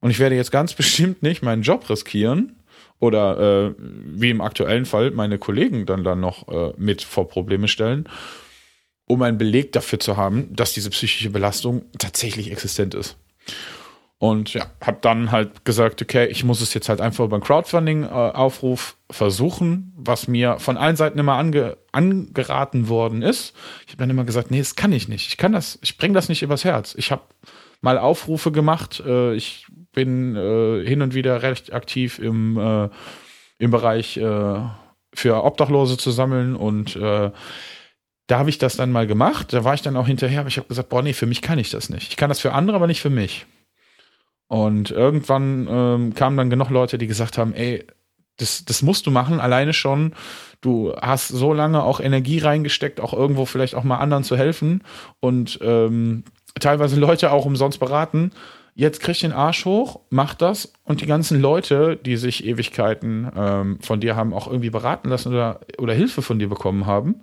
Und 0.00 0.10
ich 0.10 0.18
werde 0.18 0.36
jetzt 0.36 0.52
ganz 0.52 0.74
bestimmt 0.74 1.22
nicht 1.22 1.42
meinen 1.42 1.62
Job 1.62 1.88
riskieren 1.88 2.56
oder 2.98 3.68
äh, 3.68 3.74
wie 3.78 4.30
im 4.30 4.40
aktuellen 4.40 4.86
Fall 4.86 5.10
meine 5.10 5.38
Kollegen 5.38 5.86
dann 5.86 6.04
dann 6.04 6.20
noch 6.20 6.48
äh, 6.48 6.72
mit 6.76 7.02
vor 7.02 7.28
Probleme 7.28 7.66
stellen, 7.66 8.08
um 9.06 9.22
einen 9.22 9.38
Beleg 9.38 9.72
dafür 9.72 9.98
zu 9.98 10.16
haben, 10.16 10.54
dass 10.54 10.72
diese 10.72 10.90
psychische 10.90 11.30
Belastung 11.30 11.84
tatsächlich 11.98 12.52
existent 12.52 12.94
ist. 12.94 13.16
Und 14.22 14.54
ja, 14.54 14.66
habe 14.80 14.98
dann 15.00 15.32
halt 15.32 15.64
gesagt, 15.64 16.00
okay, 16.00 16.26
ich 16.26 16.44
muss 16.44 16.60
es 16.60 16.74
jetzt 16.74 16.88
halt 16.88 17.00
einfach 17.00 17.24
über 17.24 17.34
einen 17.34 17.42
Crowdfunding-Aufruf 17.42 18.96
versuchen, 19.10 19.92
was 19.96 20.28
mir 20.28 20.60
von 20.60 20.76
allen 20.76 20.94
Seiten 20.94 21.18
immer 21.18 21.32
ange 21.32 21.76
angeraten 21.90 22.88
worden 22.88 23.22
ist. 23.22 23.52
Ich 23.84 23.94
habe 23.94 23.98
dann 23.98 24.10
immer 24.10 24.22
gesagt, 24.22 24.52
nee, 24.52 24.60
das 24.60 24.76
kann 24.76 24.92
ich 24.92 25.08
nicht. 25.08 25.26
Ich 25.26 25.38
kann 25.38 25.50
das, 25.50 25.76
ich 25.82 25.98
bringe 25.98 26.14
das 26.14 26.28
nicht 26.28 26.44
übers 26.44 26.62
Herz. 26.62 26.94
Ich 26.96 27.10
habe 27.10 27.22
mal 27.82 27.98
Aufrufe 27.98 28.50
gemacht. 28.50 29.02
Äh, 29.06 29.34
ich 29.34 29.66
bin 29.92 30.34
äh, 30.34 30.86
hin 30.86 31.02
und 31.02 31.14
wieder 31.14 31.42
recht 31.42 31.72
aktiv 31.72 32.18
im, 32.18 32.56
äh, 32.56 32.88
im 33.58 33.70
Bereich 33.70 34.16
äh, 34.16 34.60
für 35.14 35.44
Obdachlose 35.44 35.98
zu 35.98 36.10
sammeln 36.10 36.56
und 36.56 36.96
äh, 36.96 37.30
da 38.28 38.38
habe 38.38 38.48
ich 38.48 38.56
das 38.56 38.76
dann 38.76 38.92
mal 38.92 39.06
gemacht. 39.06 39.52
Da 39.52 39.64
war 39.64 39.74
ich 39.74 39.82
dann 39.82 39.96
auch 39.96 40.06
hinterher, 40.06 40.40
aber 40.40 40.48
ich 40.48 40.56
habe 40.56 40.68
gesagt, 40.68 40.88
boah, 40.88 41.02
nee, 41.02 41.12
für 41.12 41.26
mich 41.26 41.42
kann 41.42 41.58
ich 41.58 41.70
das 41.70 41.90
nicht. 41.90 42.08
Ich 42.08 42.16
kann 42.16 42.30
das 42.30 42.40
für 42.40 42.52
andere, 42.52 42.76
aber 42.76 42.86
nicht 42.86 43.02
für 43.02 43.10
mich. 43.10 43.44
Und 44.46 44.90
irgendwann 44.90 45.66
ähm, 45.68 46.14
kamen 46.14 46.36
dann 46.36 46.50
genug 46.50 46.70
Leute, 46.70 46.98
die 46.98 47.06
gesagt 47.06 47.36
haben, 47.36 47.52
ey, 47.52 47.84
das, 48.36 48.64
das 48.64 48.82
musst 48.82 49.06
du 49.06 49.10
machen, 49.10 49.40
alleine 49.40 49.72
schon. 49.72 50.14
Du 50.60 50.94
hast 51.00 51.28
so 51.28 51.52
lange 51.52 51.82
auch 51.82 52.00
Energie 52.00 52.38
reingesteckt, 52.38 53.00
auch 53.00 53.12
irgendwo 53.12 53.44
vielleicht 53.44 53.74
auch 53.74 53.84
mal 53.84 53.98
anderen 53.98 54.24
zu 54.24 54.36
helfen 54.36 54.82
und 55.20 55.58
ähm, 55.62 56.24
teilweise 56.60 56.98
Leute 56.98 57.30
auch 57.30 57.44
umsonst 57.44 57.80
beraten. 57.80 58.32
Jetzt 58.74 59.00
krieg 59.00 59.18
den 59.20 59.32
Arsch 59.32 59.66
hoch, 59.66 60.00
mach 60.08 60.34
das 60.34 60.72
und 60.84 61.02
die 61.02 61.06
ganzen 61.06 61.40
Leute, 61.40 61.96
die 61.96 62.16
sich 62.16 62.46
Ewigkeiten 62.46 63.30
ähm, 63.36 63.78
von 63.82 64.00
dir 64.00 64.16
haben 64.16 64.32
auch 64.32 64.46
irgendwie 64.46 64.70
beraten 64.70 65.10
lassen 65.10 65.28
oder, 65.28 65.60
oder 65.76 65.92
Hilfe 65.92 66.22
von 66.22 66.38
dir 66.38 66.48
bekommen 66.48 66.86
haben, 66.86 67.20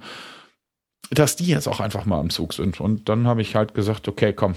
dass 1.10 1.36
die 1.36 1.48
jetzt 1.48 1.68
auch 1.68 1.80
einfach 1.80 2.06
mal 2.06 2.20
am 2.20 2.30
Zug 2.30 2.54
sind. 2.54 2.80
Und 2.80 3.10
dann 3.10 3.26
habe 3.26 3.42
ich 3.42 3.56
halt 3.56 3.74
gesagt, 3.74 4.08
okay, 4.08 4.32
komm, 4.32 4.56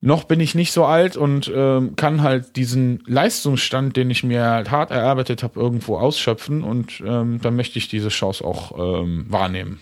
noch 0.00 0.24
bin 0.24 0.40
ich 0.40 0.54
nicht 0.54 0.72
so 0.72 0.86
alt 0.86 1.16
und 1.16 1.52
ähm, 1.54 1.94
kann 1.94 2.22
halt 2.22 2.56
diesen 2.56 3.02
Leistungsstand, 3.06 3.96
den 3.96 4.10
ich 4.10 4.24
mir 4.24 4.44
halt 4.44 4.70
hart 4.70 4.90
erarbeitet 4.90 5.42
habe, 5.42 5.60
irgendwo 5.60 5.98
ausschöpfen 5.98 6.64
und 6.64 7.02
ähm, 7.06 7.38
dann 7.42 7.54
möchte 7.54 7.78
ich 7.78 7.88
diese 7.88 8.08
Chance 8.08 8.44
auch 8.44 9.02
ähm, 9.02 9.26
wahrnehmen. 9.28 9.78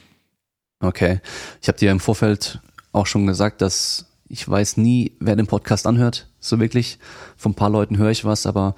Okay. 0.80 1.20
Ich 1.62 1.68
habe 1.68 1.78
dir 1.78 1.90
im 1.90 2.00
Vorfeld 2.00 2.60
auch 2.92 3.06
schon 3.06 3.26
gesagt, 3.26 3.60
dass 3.62 4.06
ich 4.28 4.46
weiß 4.48 4.76
nie, 4.76 5.12
wer 5.20 5.36
den 5.36 5.46
Podcast 5.46 5.86
anhört, 5.86 6.28
so 6.38 6.60
wirklich. 6.60 6.98
Von 7.36 7.52
ein 7.52 7.54
paar 7.56 7.70
Leuten 7.70 7.96
höre 7.96 8.10
ich 8.10 8.24
was, 8.24 8.46
aber 8.46 8.74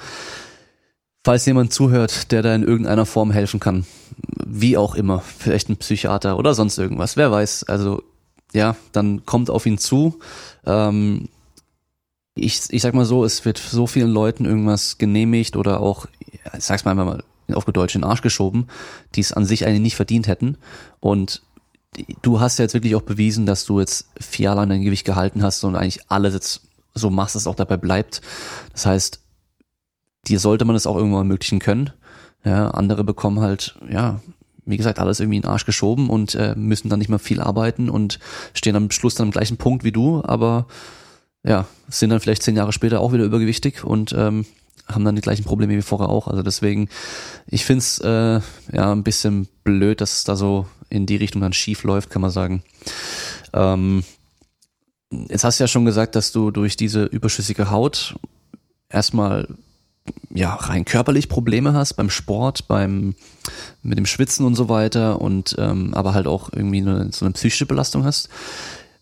falls 1.24 1.44
jemand 1.46 1.72
zuhört, 1.72 2.30
der 2.32 2.42
da 2.42 2.54
in 2.54 2.62
irgendeiner 2.62 3.06
Form 3.06 3.30
helfen 3.30 3.60
kann, 3.60 3.84
wie 4.46 4.76
auch 4.76 4.94
immer, 4.94 5.20
vielleicht 5.20 5.68
ein 5.68 5.76
Psychiater 5.76 6.38
oder 6.38 6.54
sonst 6.54 6.78
irgendwas, 6.78 7.16
wer 7.16 7.30
weiß, 7.30 7.64
also 7.64 8.02
ja, 8.52 8.76
dann 8.92 9.26
kommt 9.26 9.50
auf 9.50 9.66
ihn 9.66 9.78
zu. 9.78 10.18
Ähm, 10.64 11.28
ich, 12.34 12.62
ich 12.70 12.82
sag 12.82 12.94
mal 12.94 13.04
so, 13.04 13.24
es 13.24 13.44
wird 13.44 13.58
so 13.58 13.86
vielen 13.86 14.10
Leuten 14.10 14.44
irgendwas 14.44 14.98
genehmigt 14.98 15.56
oder 15.56 15.80
auch, 15.80 16.06
ich 16.56 16.64
sag's 16.64 16.84
mal 16.84 16.94
mal 16.94 17.22
auf 17.52 17.64
Deutsch 17.64 17.96
in 17.96 18.02
den 18.02 18.10
Arsch 18.10 18.22
geschoben, 18.22 18.68
die 19.14 19.20
es 19.20 19.32
an 19.32 19.44
sich 19.44 19.66
eigentlich 19.66 19.80
nicht 19.80 19.96
verdient 19.96 20.28
hätten. 20.28 20.56
Und 21.00 21.42
du 22.22 22.40
hast 22.40 22.58
ja 22.58 22.64
jetzt 22.64 22.74
wirklich 22.74 22.94
auch 22.94 23.02
bewiesen, 23.02 23.46
dass 23.46 23.64
du 23.64 23.80
jetzt 23.80 24.08
vier 24.18 24.44
Jahre 24.44 24.60
lang 24.60 24.68
dein 24.68 24.82
Gewicht 24.82 25.04
gehalten 25.04 25.42
hast 25.42 25.64
und 25.64 25.76
eigentlich 25.76 26.00
alles 26.08 26.34
jetzt 26.34 26.62
so 26.94 27.10
machst, 27.10 27.34
dass 27.34 27.42
es 27.42 27.46
auch 27.46 27.54
dabei 27.54 27.76
bleibt. 27.76 28.20
Das 28.72 28.86
heißt, 28.86 29.20
dir 30.28 30.38
sollte 30.38 30.64
man 30.64 30.76
es 30.76 30.86
auch 30.86 30.96
irgendwann 30.96 31.22
ermöglichen 31.22 31.58
können. 31.58 31.90
Ja, 32.44 32.68
andere 32.70 33.04
bekommen 33.04 33.40
halt, 33.40 33.78
ja, 33.90 34.20
wie 34.64 34.76
gesagt, 34.76 34.98
alles 34.98 35.20
irgendwie 35.20 35.36
in 35.36 35.42
den 35.42 35.50
Arsch 35.50 35.66
geschoben 35.66 36.08
und 36.08 36.34
äh, 36.34 36.54
müssen 36.56 36.88
dann 36.88 36.98
nicht 36.98 37.08
mehr 37.08 37.18
viel 37.18 37.40
arbeiten 37.40 37.90
und 37.90 38.18
stehen 38.54 38.76
am 38.76 38.90
Schluss 38.90 39.14
dann 39.14 39.28
am 39.28 39.32
gleichen 39.32 39.56
Punkt 39.56 39.84
wie 39.84 39.92
du, 39.92 40.22
aber 40.24 40.66
ja, 41.42 41.66
sind 41.88 42.10
dann 42.10 42.20
vielleicht 42.20 42.42
zehn 42.42 42.56
Jahre 42.56 42.72
später 42.72 43.00
auch 43.00 43.12
wieder 43.12 43.24
übergewichtig 43.24 43.84
und 43.84 44.12
ähm, 44.12 44.46
haben 44.86 45.04
dann 45.04 45.16
die 45.16 45.22
gleichen 45.22 45.44
Probleme 45.44 45.76
wie 45.76 45.82
vorher 45.82 46.08
auch. 46.08 46.28
Also 46.28 46.42
deswegen, 46.42 46.88
ich 47.46 47.64
find's 47.64 47.98
äh, 47.98 48.40
ja 48.72 48.92
ein 48.92 49.02
bisschen 49.02 49.48
blöd, 49.64 50.00
dass 50.00 50.18
es 50.18 50.24
da 50.24 50.36
so 50.36 50.66
in 50.90 51.06
die 51.06 51.16
Richtung 51.16 51.40
dann 51.40 51.52
schief 51.52 51.84
läuft, 51.84 52.10
kann 52.10 52.22
man 52.22 52.30
sagen. 52.30 52.62
Ähm, 53.52 54.04
jetzt 55.28 55.44
hast 55.44 55.58
du 55.58 55.64
ja 55.64 55.68
schon 55.68 55.84
gesagt, 55.84 56.14
dass 56.14 56.32
du 56.32 56.50
durch 56.50 56.76
diese 56.76 57.04
überschüssige 57.04 57.70
Haut 57.70 58.16
erstmal 58.88 59.48
ja 60.32 60.54
rein 60.54 60.84
körperlich 60.84 61.28
Probleme 61.28 61.72
hast 61.72 61.94
beim 61.94 62.10
Sport, 62.10 62.68
beim 62.68 63.14
mit 63.82 63.98
dem 63.98 64.06
Schwitzen 64.06 64.44
und 64.44 64.54
so 64.54 64.68
weiter 64.68 65.20
und 65.20 65.56
ähm, 65.58 65.94
aber 65.94 66.14
halt 66.14 66.26
auch 66.26 66.50
irgendwie 66.52 66.80
eine, 66.80 67.10
so 67.12 67.24
eine 67.24 67.32
psychische 67.32 67.66
Belastung 67.66 68.04
hast. 68.04 68.28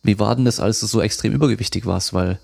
Wie 0.02 0.18
war 0.18 0.34
denn 0.36 0.44
das, 0.44 0.60
als 0.60 0.80
du 0.80 0.86
so 0.86 1.00
extrem 1.00 1.32
übergewichtig 1.32 1.86
warst? 1.86 2.12
Weil 2.14 2.38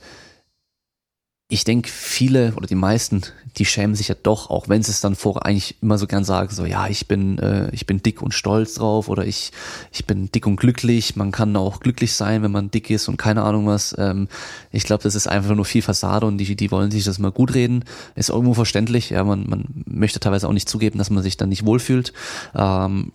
ich 1.55 1.63
denke, 1.63 1.89
viele 1.89 2.53
oder 2.57 2.67
die 2.67 2.75
meisten, 2.75 3.23
die 3.59 3.65
schämen 3.65 3.95
sich 3.95 4.09
ja 4.09 4.17
doch, 4.21 4.51
auch 4.51 4.69
wenn 4.69 4.83
sie 4.83 4.91
es 4.91 5.01
dann 5.01 5.15
vorher 5.15 5.47
eigentlich 5.47 5.77
immer 5.81 5.99
so 5.99 6.09
gern 6.09 6.25
sagen, 6.25 6.53
so 6.53 6.67
ja, 6.67 6.89
ich 6.89 7.07
bin, 7.07 7.39
äh, 7.39 7.71
ich 7.71 7.87
bin 7.87 8.03
dick 8.03 8.23
und 8.23 8.35
stolz 8.35 8.75
drauf 8.75 9.09
oder 9.09 9.25
ich, 9.25 9.53
ich 9.93 10.05
bin 10.05 10.33
dick 10.33 10.49
und 10.49 10.57
glücklich. 10.57 11.15
Man 11.15 11.31
kann 11.31 11.55
auch 11.55 11.79
glücklich 11.79 12.13
sein, 12.15 12.43
wenn 12.43 12.51
man 12.51 12.73
dick 12.73 12.91
ist 12.91 13.07
und 13.07 13.19
keine 13.19 13.45
Ahnung 13.45 13.69
was. 13.69 13.95
Ähm, 13.97 14.27
ich 14.73 14.83
glaube, 14.83 15.05
das 15.05 15.15
ist 15.15 15.29
einfach 15.29 15.55
nur 15.55 15.65
viel 15.65 15.83
Fassade 15.83 16.27
und 16.27 16.39
die, 16.39 16.57
die 16.57 16.73
wollen 16.73 16.91
sich 16.91 17.05
das 17.05 17.21
mal 17.21 17.31
gut 17.31 17.55
reden. 17.55 17.85
Ist 18.17 18.31
irgendwo 18.31 18.55
verständlich. 18.55 19.11
Ja, 19.11 19.23
man, 19.23 19.49
man 19.49 19.67
möchte 19.87 20.19
teilweise 20.19 20.49
auch 20.49 20.53
nicht 20.53 20.69
zugeben, 20.69 20.99
dass 20.99 21.11
man 21.11 21.23
sich 21.23 21.37
dann 21.37 21.51
nicht 21.51 21.65
wohlfühlt. 21.65 22.13
Ähm, 22.57 23.13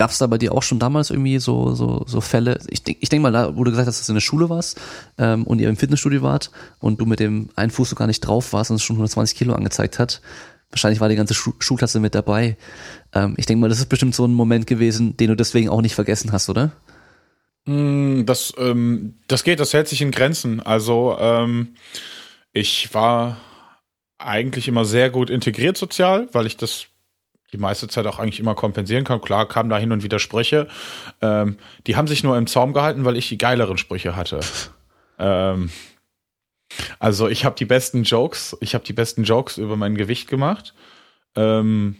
Gab 0.00 0.12
es 0.12 0.16
da 0.16 0.26
bei 0.26 0.38
dir 0.38 0.54
auch 0.54 0.62
schon 0.62 0.78
damals 0.78 1.10
irgendwie 1.10 1.38
so, 1.40 1.74
so, 1.74 2.04
so 2.06 2.22
Fälle? 2.22 2.58
Ich 2.70 2.82
denke 2.82 3.02
ich 3.02 3.10
denk 3.10 3.22
mal, 3.22 3.32
da, 3.32 3.50
du 3.50 3.64
gesagt 3.64 3.86
dass 3.86 4.06
du 4.06 4.12
in 4.12 4.16
der 4.16 4.22
Schule 4.22 4.48
warst 4.48 4.80
ähm, 5.18 5.44
und 5.44 5.58
ihr 5.58 5.68
im 5.68 5.76
Fitnessstudio 5.76 6.22
wart 6.22 6.50
und 6.78 7.02
du 7.02 7.04
mit 7.04 7.20
dem 7.20 7.50
einen 7.54 7.70
Fuß 7.70 7.90
so 7.90 7.96
gar 7.96 8.06
nicht 8.06 8.20
drauf 8.20 8.54
warst 8.54 8.70
und 8.70 8.76
es 8.76 8.82
schon 8.82 8.96
120 8.96 9.36
Kilo 9.36 9.52
angezeigt 9.52 9.98
hat. 9.98 10.22
Wahrscheinlich 10.70 11.02
war 11.02 11.10
die 11.10 11.16
ganze 11.16 11.34
Schu 11.34 11.52
Schulklasse 11.58 12.00
mit 12.00 12.14
dabei. 12.14 12.56
Ähm, 13.12 13.34
ich 13.36 13.44
denke 13.44 13.60
mal, 13.60 13.68
das 13.68 13.78
ist 13.78 13.90
bestimmt 13.90 14.14
so 14.14 14.24
ein 14.24 14.32
Moment 14.32 14.66
gewesen, 14.66 15.18
den 15.18 15.28
du 15.28 15.36
deswegen 15.36 15.68
auch 15.68 15.82
nicht 15.82 15.94
vergessen 15.94 16.32
hast, 16.32 16.48
oder? 16.48 16.72
Mm, 17.66 18.24
das, 18.24 18.54
ähm, 18.56 19.18
das 19.28 19.44
geht, 19.44 19.60
das 19.60 19.74
hält 19.74 19.88
sich 19.88 20.00
in 20.00 20.12
Grenzen. 20.12 20.60
Also 20.60 21.14
ähm, 21.20 21.74
ich 22.54 22.94
war 22.94 23.36
eigentlich 24.16 24.66
immer 24.66 24.86
sehr 24.86 25.10
gut 25.10 25.28
integriert 25.28 25.76
sozial, 25.76 26.26
weil 26.32 26.46
ich 26.46 26.56
das 26.56 26.86
die 27.52 27.58
meiste 27.58 27.88
Zeit 27.88 28.06
auch 28.06 28.18
eigentlich 28.18 28.40
immer 28.40 28.54
kompensieren 28.54 29.04
kann. 29.04 29.20
Klar 29.20 29.48
kam 29.48 29.68
da 29.68 29.78
hin 29.78 29.92
und 29.92 30.02
wieder 30.02 30.18
Sprüche. 30.18 30.68
Ähm, 31.20 31.56
die 31.86 31.96
haben 31.96 32.06
sich 32.06 32.22
nur 32.22 32.36
im 32.36 32.46
Zaum 32.46 32.72
gehalten, 32.72 33.04
weil 33.04 33.16
ich 33.16 33.28
die 33.28 33.38
geileren 33.38 33.78
Sprüche 33.78 34.16
hatte. 34.16 34.40
ähm, 35.18 35.70
also 36.98 37.28
ich 37.28 37.44
habe 37.44 37.56
die 37.56 37.64
besten 37.64 38.04
Jokes, 38.04 38.56
ich 38.60 38.74
habe 38.74 38.84
die 38.84 38.92
besten 38.92 39.24
Jokes 39.24 39.58
über 39.58 39.76
mein 39.76 39.96
Gewicht 39.96 40.28
gemacht. 40.28 40.74
Ähm, 41.36 41.96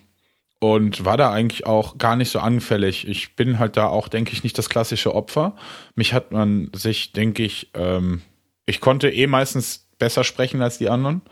und 0.60 1.06
war 1.06 1.16
da 1.16 1.32
eigentlich 1.32 1.64
auch 1.66 1.96
gar 1.96 2.16
nicht 2.16 2.30
so 2.30 2.38
anfällig. 2.38 3.08
Ich 3.08 3.34
bin 3.34 3.58
halt 3.58 3.78
da 3.78 3.86
auch, 3.86 4.08
denke 4.08 4.32
ich, 4.32 4.44
nicht 4.44 4.58
das 4.58 4.68
klassische 4.68 5.14
Opfer. 5.14 5.56
Mich 5.94 6.12
hat 6.12 6.32
man 6.32 6.70
sich, 6.74 7.12
denke 7.12 7.42
ich, 7.42 7.70
ähm, 7.74 8.20
ich 8.66 8.80
konnte 8.80 9.10
eh 9.10 9.26
meistens 9.26 9.88
besser 9.98 10.22
sprechen 10.22 10.60
als 10.60 10.76
die 10.76 10.90
anderen. 10.90 11.22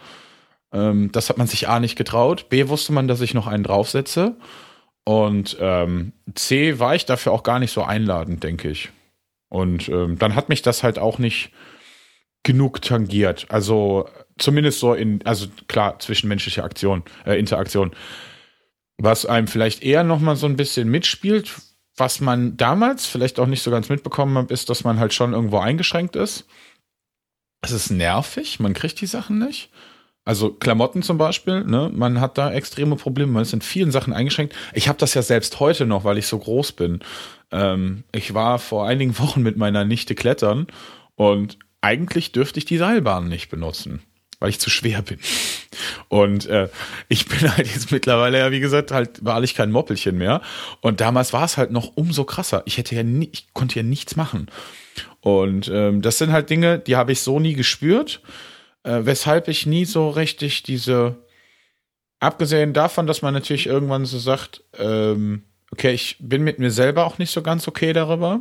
Ähm, 0.73 1.11
das 1.13 1.29
hat 1.29 1.39
man 1.39 1.47
sich 1.47 1.69
A 1.69 1.81
nicht 1.81 1.97
getraut. 1.97 2.49
B 2.49 2.69
wusste 2.69 2.93
man, 2.93 3.09
dass 3.09 3.21
ich 3.21 3.35
noch 3.35 3.47
einen 3.47 3.65
draufsetze. 3.65 4.37
Und 5.05 5.57
ähm, 5.61 6.13
C 6.35 6.79
war 6.79 6.95
ich 6.95 7.07
dafür 7.07 7.33
auch 7.33 7.43
gar 7.43 7.59
nicht 7.59 7.73
so 7.73 7.83
einladend, 7.83 8.45
denke 8.45 8.69
ich. 8.69 8.91
Und 9.49 9.89
ähm, 9.89 10.19
dann 10.19 10.35
hat 10.35 10.49
mich 10.49 10.63
das 10.63 10.83
halt 10.83 10.99
auch 10.99 11.19
nicht 11.19 11.53
genug 12.43 12.83
tangiert. 12.83 13.47
Also 13.49 14.09
zumindest 14.39 14.81
so 14.81 14.95
in, 14.95 15.25
also 15.25 15.47
klar, 15.69 15.99
zwischenmenschliche 15.99 16.63
Aktion, 16.63 17.03
äh, 17.25 17.39
Interaktion 17.39 17.93
was 18.99 19.27
einem 19.27 19.47
vielleicht 19.47 19.83
eher 19.83 20.05
noch 20.05 20.21
mal 20.21 20.37
so 20.37 20.47
ein 20.47 20.57
bisschen 20.57 20.91
mitspielt, 20.91 21.55
was 21.97 22.21
man 22.21 22.57
damals 22.57 23.07
vielleicht 23.07 23.39
auch 23.39 23.47
nicht 23.47 23.63
so 23.63 23.71
ganz 23.71 23.89
mitbekommen 23.89 24.37
hat, 24.37 24.51
ist, 24.51 24.69
dass 24.69 24.85
man 24.85 24.99
halt 24.99 25.15
schon 25.15 25.33
irgendwo 25.33 25.59
eingeschränkt 25.59 26.17
ist. 26.17 26.47
Es 27.61 27.71
ist 27.71 27.91
nervig, 27.91 28.61
man 28.61 28.75
kriegt 28.75 29.01
die 29.01 29.07
Sachen 29.07 29.39
nicht. 29.39 29.71
Also 30.29 30.51
Klamotten 30.51 31.03
zum 31.03 31.17
Beispiel, 31.17 31.65
ne, 31.65 31.91
man 31.91 32.21
hat 32.21 32.37
da 32.37 32.53
extreme 32.53 32.97
Probleme, 32.97 33.33
man 33.33 33.45
ist 33.45 33.55
in 33.55 33.63
vielen 33.63 33.91
Sachen 33.91 34.13
eingeschränkt. 34.13 34.55
Ich 34.75 34.87
habe 34.87 34.99
das 34.99 35.15
ja 35.15 35.23
selbst 35.23 35.59
heute 35.59 35.87
noch, 35.87 36.05
weil 36.05 36.19
ich 36.19 36.27
so 36.27 36.39
groß 36.39 36.73
bin. 36.73 37.01
Ähm, 37.51 38.05
ich 38.13 38.35
war 38.35 38.59
vor 38.59 38.87
einigen 38.87 39.19
Wochen 39.21 39.43
mit 39.43 39.57
meiner 39.57 39.87
Nichte 39.87 40.15
klettern 40.15 40.67
und 41.17 41.59
eigentlich 41.81 42.33
dürfte 42.33 42.59
ich 42.59 42.67
die 42.67 42.77
Seilbahn 42.77 43.29
nicht 43.29 43.49
benutzen 43.49 44.03
weil 44.41 44.51
ich 44.51 44.61
zu 44.61 44.71
schwer 44.71 45.03
bin. 45.03 45.19
Und 46.07 46.47
äh, 46.47 46.69
ich 47.09 47.27
bin 47.27 47.41
halt 47.57 47.67
jetzt 47.67 47.91
mittlerweile 47.91 48.39
ja, 48.39 48.53
wie 48.53 48.61
gesagt, 48.61 48.93
halt 48.93 49.25
wahrlich 49.25 49.57
kein 49.57 49.73
Moppelchen 49.73 50.17
mehr. 50.17 50.43
Und 50.81 51.01
damals 51.01 51.33
war 51.33 51.45
es 51.45 51.57
halt 51.57 51.73
noch 51.73 51.97
umso 51.97 52.23
krasser. 52.23 52.63
Ich 52.67 52.79
hätte 52.79 52.95
ja 52.95 53.03
nie, 53.03 53.31
ich 53.33 53.53
konnte 53.53 53.81
ja 53.81 53.83
nichts 53.83 54.15
machen. 54.15 54.47
Und 55.23 55.69
ähm, 55.75 56.03
das 56.03 56.19
sind 56.19 56.31
halt 56.31 56.51
Dinge, 56.51 56.79
die 56.79 56.95
habe 56.95 57.11
ich 57.11 57.21
so 57.21 57.41
nie 57.41 57.55
gespürt, 57.55 58.21
äh, 58.83 59.01
weshalb 59.03 59.49
ich 59.49 59.67
nie 59.67 59.85
so 59.85 60.11
richtig 60.11 60.63
diese, 60.63 61.17
abgesehen 62.21 62.73
davon, 62.73 63.07
dass 63.07 63.23
man 63.23 63.35
natürlich 63.35 63.67
irgendwann 63.67 64.05
so 64.05 64.19
sagt, 64.19 64.65
ähm, 64.79 65.45
okay, 65.71 65.93
ich 65.93 66.17
bin 66.19 66.43
mit 66.43 66.59
mir 66.59 66.71
selber 66.71 67.05
auch 67.05 67.19
nicht 67.19 67.31
so 67.31 67.43
ganz 67.43 67.69
okay 67.69 67.93
darüber, 67.93 68.41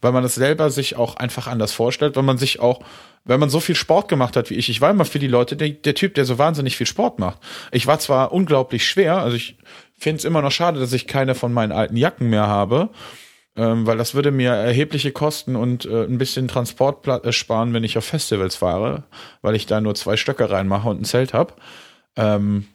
weil 0.00 0.12
man 0.12 0.22
das 0.22 0.34
selber 0.34 0.70
sich 0.70 0.96
auch 0.96 1.16
einfach 1.16 1.46
anders 1.46 1.72
vorstellt, 1.72 2.16
weil 2.16 2.22
man 2.22 2.38
sich 2.38 2.60
auch, 2.60 2.80
wenn 3.24 3.40
man 3.40 3.48
so 3.48 3.60
viel 3.60 3.74
Sport 3.74 4.08
gemacht 4.08 4.36
hat 4.36 4.50
wie 4.50 4.54
ich, 4.54 4.68
ich 4.68 4.80
war 4.80 4.90
immer 4.90 5.06
für 5.06 5.18
die 5.18 5.26
Leute 5.26 5.56
der, 5.56 5.70
der 5.70 5.94
Typ, 5.94 6.14
der 6.14 6.26
so 6.26 6.38
wahnsinnig 6.38 6.76
viel 6.76 6.86
Sport 6.86 7.18
macht. 7.18 7.38
Ich 7.72 7.86
war 7.86 7.98
zwar 7.98 8.32
unglaublich 8.32 8.86
schwer, 8.86 9.18
also 9.18 9.36
ich 9.36 9.56
finde 9.98 10.18
es 10.18 10.24
immer 10.24 10.42
noch 10.42 10.52
schade, 10.52 10.78
dass 10.78 10.92
ich 10.92 11.06
keine 11.06 11.34
von 11.34 11.52
meinen 11.52 11.72
alten 11.72 11.96
Jacken 11.96 12.28
mehr 12.28 12.46
habe, 12.46 12.90
ähm, 13.56 13.86
weil 13.86 13.96
das 13.96 14.14
würde 14.14 14.30
mir 14.30 14.50
erhebliche 14.50 15.12
Kosten 15.12 15.56
und 15.56 15.86
äh, 15.86 16.04
ein 16.04 16.18
bisschen 16.18 16.48
Transport 16.48 17.06
äh, 17.06 17.32
sparen, 17.32 17.72
wenn 17.72 17.84
ich 17.84 17.96
auf 17.96 18.04
Festivals 18.04 18.56
fahre, 18.56 19.04
weil 19.42 19.54
ich 19.54 19.66
da 19.66 19.80
nur 19.80 19.94
zwei 19.94 20.16
Stöcke 20.16 20.50
reinmache 20.50 20.88
und 20.88 21.00
ein 21.00 21.04
Zelt 21.04 21.32
hab. 21.32 21.60
Ähm, 22.16 22.66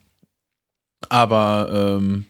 aber 1.10 1.98
ähm, 2.00 2.26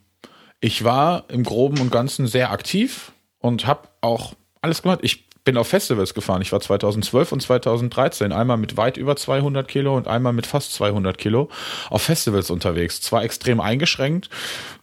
ich 0.60 0.84
war 0.84 1.26
im 1.30 1.44
Groben 1.44 1.80
und 1.80 1.91
Ganzen 1.91 2.28
sehr 2.28 2.52
aktiv 2.52 3.11
und 3.40 3.68
habe 3.68 3.88
auch 4.02 4.34
alles 4.61 4.82
gemacht. 4.82 4.99
Ich 5.02 5.28
bin 5.43 5.57
auf 5.57 5.68
Festivals 5.68 6.13
gefahren. 6.13 6.41
Ich 6.41 6.51
war 6.51 6.59
2012 6.59 7.31
und 7.31 7.41
2013 7.41 8.31
einmal 8.31 8.57
mit 8.57 8.77
weit 8.77 8.97
über 8.97 9.15
200 9.15 9.68
Kilo 9.68 9.95
und 9.97 10.07
einmal 10.07 10.34
mit 10.34 10.45
fast 10.45 10.73
200 10.73 11.18
Kilo 11.18 11.49
auf 11.89 12.03
Festivals 12.03 12.51
unterwegs. 12.51 13.01
Zwar 13.01 13.23
extrem 13.23 13.59
eingeschränkt. 13.59 14.30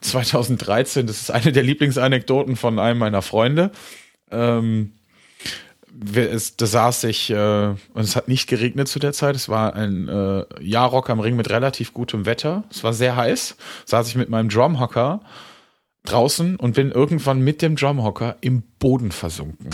2013, 0.00 1.06
das 1.06 1.20
ist 1.20 1.30
eine 1.30 1.52
der 1.52 1.62
Lieblingsanekdoten 1.62 2.56
von 2.56 2.78
einem 2.78 2.98
meiner 2.98 3.22
Freunde. 3.22 3.70
Ähm, 4.30 4.92
da 6.00 6.66
saß 6.66 7.04
ich, 7.04 7.30
äh, 7.30 7.68
und 7.68 8.02
es 8.02 8.14
hat 8.14 8.28
nicht 8.28 8.48
geregnet 8.48 8.88
zu 8.88 8.98
der 8.98 9.12
Zeit. 9.12 9.34
Es 9.34 9.48
war 9.48 9.74
ein 9.74 10.08
äh, 10.08 10.44
Jahrrock 10.60 11.10
am 11.10 11.20
Ring 11.20 11.34
mit 11.34 11.50
relativ 11.50 11.92
gutem 11.92 12.26
Wetter. 12.26 12.64
Es 12.70 12.84
war 12.84 12.92
sehr 12.92 13.16
heiß. 13.16 13.56
Saß 13.84 14.08
ich 14.08 14.14
mit 14.14 14.28
meinem 14.28 14.48
Drumhocker 14.48 15.20
draußen 16.10 16.56
und 16.56 16.74
bin 16.74 16.90
irgendwann 16.90 17.40
mit 17.40 17.62
dem 17.62 17.76
Drumhocker 17.76 18.36
im 18.40 18.62
Boden 18.78 19.12
versunken. 19.12 19.70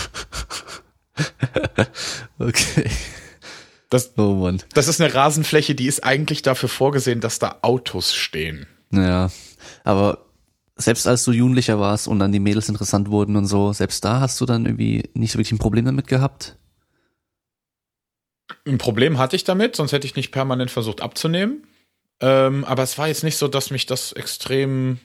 okay. 2.39 2.91
Das, 3.91 4.19
oh 4.19 4.35
Mann. 4.35 4.63
das 4.73 4.89
ist 4.89 5.01
eine 5.01 5.15
Rasenfläche, 5.15 5.75
die 5.75 5.87
ist 5.87 6.03
eigentlich 6.03 6.43
dafür 6.43 6.69
vorgesehen, 6.69 7.21
dass 7.21 7.39
da 7.39 7.59
Autos 7.63 8.13
stehen. 8.15 8.67
Ja, 8.91 9.31
aber 9.85 10.25
selbst 10.77 11.07
als 11.07 11.25
du 11.25 11.33
Jugendlicher 11.33 11.79
warst 11.79 12.09
und 12.09 12.19
dann 12.19 12.33
die 12.33 12.41
Mädels 12.41 12.69
interessant 12.69 13.09
wurden 13.11 13.37
und 13.37 13.47
so, 13.47 13.73
selbst 13.73 14.05
da 14.05 14.21
hast 14.21 14.41
du 14.41 14.47
dann 14.47 14.67
irgendwie 14.67 15.09
nicht 15.15 15.33
so 15.33 15.39
wirklich 15.39 15.53
ein 15.53 15.59
Problem 15.59 15.85
damit 15.85 16.09
gehabt? 16.09 16.57
Ein 18.67 18.79
Problem 18.79 19.19
hatte 19.19 19.37
ich 19.37 19.45
damit, 19.45 19.77
sonst 19.77 19.93
hätte 19.93 20.07
ich 20.07 20.17
nicht 20.17 20.33
permanent 20.33 20.71
versucht 20.71 21.01
abzunehmen. 21.01 21.67
Ähm, 22.21 22.65
aber 22.65 22.83
es 22.83 22.99
war 22.99 23.09
jetzt 23.09 23.25
nicht 23.25 23.37
so, 23.37 23.49
dass 23.49 23.71
mich 23.71 23.87
das 23.87 24.13
extrem 24.13 24.99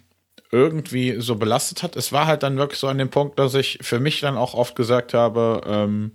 irgendwie 0.51 1.19
so 1.19 1.35
belastet 1.35 1.83
hat. 1.83 1.95
Es 1.95 2.11
war 2.11 2.27
halt 2.27 2.43
dann 2.43 2.57
wirklich 2.57 2.79
so 2.79 2.87
an 2.87 2.97
dem 2.97 3.09
Punkt, 3.09 3.37
dass 3.37 3.53
ich 3.53 3.79
für 3.81 3.99
mich 3.99 4.19
dann 4.21 4.37
auch 4.37 4.53
oft 4.53 4.75
gesagt 4.75 5.13
habe, 5.13 5.61
ähm, 5.65 6.13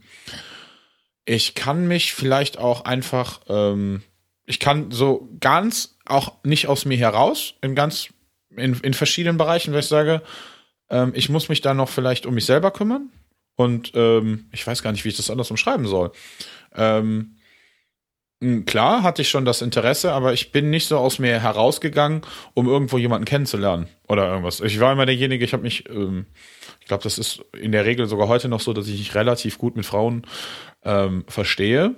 ich 1.24 1.54
kann 1.54 1.86
mich 1.86 2.12
vielleicht 2.12 2.58
auch 2.58 2.84
einfach, 2.84 3.40
ähm, 3.48 4.02
ich 4.44 4.60
kann 4.60 4.90
so 4.90 5.28
ganz 5.40 5.96
auch 6.04 6.34
nicht 6.44 6.68
aus 6.68 6.84
mir 6.84 6.98
heraus, 6.98 7.54
in 7.62 7.74
ganz, 7.74 8.08
in, 8.50 8.74
in 8.80 8.94
verschiedenen 8.94 9.38
Bereichen, 9.38 9.72
weil 9.72 9.80
ich 9.80 9.86
sage, 9.86 10.22
ähm, 10.90 11.12
ich 11.14 11.28
muss 11.28 11.48
mich 11.48 11.60
dann 11.60 11.76
noch 11.76 11.88
vielleicht 11.88 12.26
um 12.26 12.34
mich 12.34 12.44
selber 12.44 12.70
kümmern. 12.70 13.10
Und 13.56 13.92
ähm, 13.94 14.46
ich 14.52 14.66
weiß 14.66 14.82
gar 14.82 14.90
nicht, 14.90 15.04
wie 15.04 15.10
ich 15.10 15.16
das 15.16 15.30
anders 15.30 15.50
umschreiben 15.50 15.86
soll. 15.86 16.10
Ähm, 16.74 17.04
hm, 17.04 17.33
klar 18.66 19.02
hatte 19.02 19.22
ich 19.22 19.28
schon 19.28 19.44
das 19.44 19.62
Interesse, 19.62 20.12
aber 20.12 20.32
ich 20.32 20.52
bin 20.52 20.70
nicht 20.70 20.86
so 20.88 20.98
aus 20.98 21.18
mir 21.18 21.40
herausgegangen, 21.40 22.22
um 22.54 22.68
irgendwo 22.68 22.98
jemanden 22.98 23.24
kennenzulernen 23.24 23.88
oder 24.08 24.28
irgendwas. 24.28 24.60
Ich 24.60 24.80
war 24.80 24.92
immer 24.92 25.06
derjenige, 25.06 25.44
ich 25.44 25.52
habe 25.52 25.62
mich, 25.62 25.88
ähm, 25.88 26.26
ich 26.80 26.86
glaube, 26.86 27.02
das 27.02 27.18
ist 27.18 27.42
in 27.58 27.72
der 27.72 27.84
Regel 27.84 28.06
sogar 28.06 28.28
heute 28.28 28.48
noch 28.48 28.60
so, 28.60 28.72
dass 28.72 28.88
ich 28.88 28.98
mich 28.98 29.14
relativ 29.14 29.58
gut 29.58 29.76
mit 29.76 29.86
Frauen 29.86 30.26
ähm, 30.84 31.24
verstehe. 31.28 31.94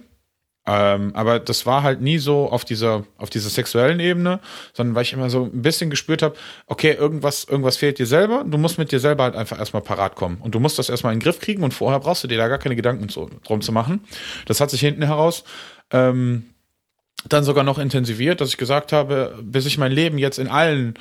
Ähm, 0.68 1.12
aber 1.14 1.38
das 1.38 1.64
war 1.64 1.84
halt 1.84 2.00
nie 2.00 2.18
so 2.18 2.50
auf 2.50 2.64
dieser, 2.64 3.04
auf 3.18 3.30
dieser 3.30 3.50
sexuellen 3.50 4.00
Ebene, 4.00 4.40
sondern 4.72 4.96
weil 4.96 5.02
ich 5.02 5.12
immer 5.12 5.30
so 5.30 5.44
ein 5.44 5.62
bisschen 5.62 5.90
gespürt 5.90 6.22
habe, 6.22 6.34
okay, 6.66 6.92
irgendwas, 6.92 7.44
irgendwas 7.44 7.76
fehlt 7.76 8.00
dir 8.00 8.06
selber, 8.06 8.44
du 8.44 8.58
musst 8.58 8.76
mit 8.76 8.90
dir 8.90 8.98
selber 8.98 9.22
halt 9.24 9.36
einfach 9.36 9.60
erstmal 9.60 9.82
parat 9.82 10.16
kommen. 10.16 10.38
Und 10.40 10.56
du 10.56 10.60
musst 10.60 10.78
das 10.80 10.88
erstmal 10.88 11.12
in 11.12 11.20
den 11.20 11.22
Griff 11.22 11.38
kriegen 11.38 11.62
und 11.62 11.72
vorher 11.72 12.00
brauchst 12.00 12.24
du 12.24 12.28
dir 12.28 12.36
da 12.38 12.48
gar 12.48 12.58
keine 12.58 12.74
Gedanken 12.74 13.08
zu, 13.08 13.30
drum 13.44 13.60
zu 13.60 13.70
machen. 13.70 14.04
Das 14.46 14.60
hat 14.60 14.70
sich 14.70 14.80
hinten 14.80 15.02
heraus 15.02 15.44
ähm, 15.90 16.44
dann 17.28 17.44
sogar 17.44 17.64
noch 17.64 17.78
intensiviert, 17.78 18.40
dass 18.40 18.50
ich 18.50 18.56
gesagt 18.56 18.92
habe, 18.92 19.38
bis 19.42 19.66
ich 19.66 19.78
mein 19.78 19.92
Leben 19.92 20.18
jetzt 20.18 20.38
in 20.38 20.48
allen 20.48 20.94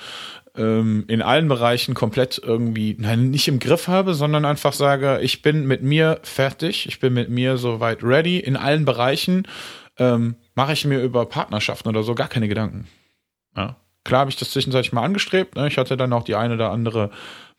ähm, 0.57 1.03
in 1.07 1.21
allen 1.21 1.47
Bereichen 1.47 1.93
komplett 1.95 2.41
irgendwie, 2.43 2.95
nein, 2.97 3.29
nicht 3.29 3.47
im 3.47 3.59
Griff 3.59 3.87
habe, 3.87 4.13
sondern 4.13 4.45
einfach 4.45 4.73
sage, 4.73 5.19
ich 5.21 5.41
bin 5.41 5.67
mit 5.67 5.83
mir 5.83 6.19
fertig, 6.23 6.87
ich 6.87 6.99
bin 6.99 7.13
mit 7.13 7.29
mir 7.29 7.57
soweit 7.57 8.03
ready. 8.03 8.39
In 8.39 8.55
allen 8.55 8.85
Bereichen 8.85 9.47
ähm, 9.97 10.35
mache 10.55 10.73
ich 10.73 10.85
mir 10.85 11.01
über 11.01 11.25
Partnerschaften 11.25 11.89
oder 11.89 12.03
so 12.03 12.15
gar 12.15 12.29
keine 12.29 12.47
Gedanken. 12.47 12.87
Ja. 13.55 13.77
Klar 14.03 14.21
habe 14.21 14.29
ich 14.29 14.37
das 14.37 14.51
zwischenzeitlich 14.51 14.93
mal 14.93 15.03
angestrebt. 15.03 15.55
Ne? 15.55 15.67
Ich 15.67 15.77
hatte 15.77 15.97
dann 15.97 16.13
auch 16.13 16.23
die 16.23 16.35
eine 16.35 16.53
oder 16.53 16.71
andere 16.71 17.09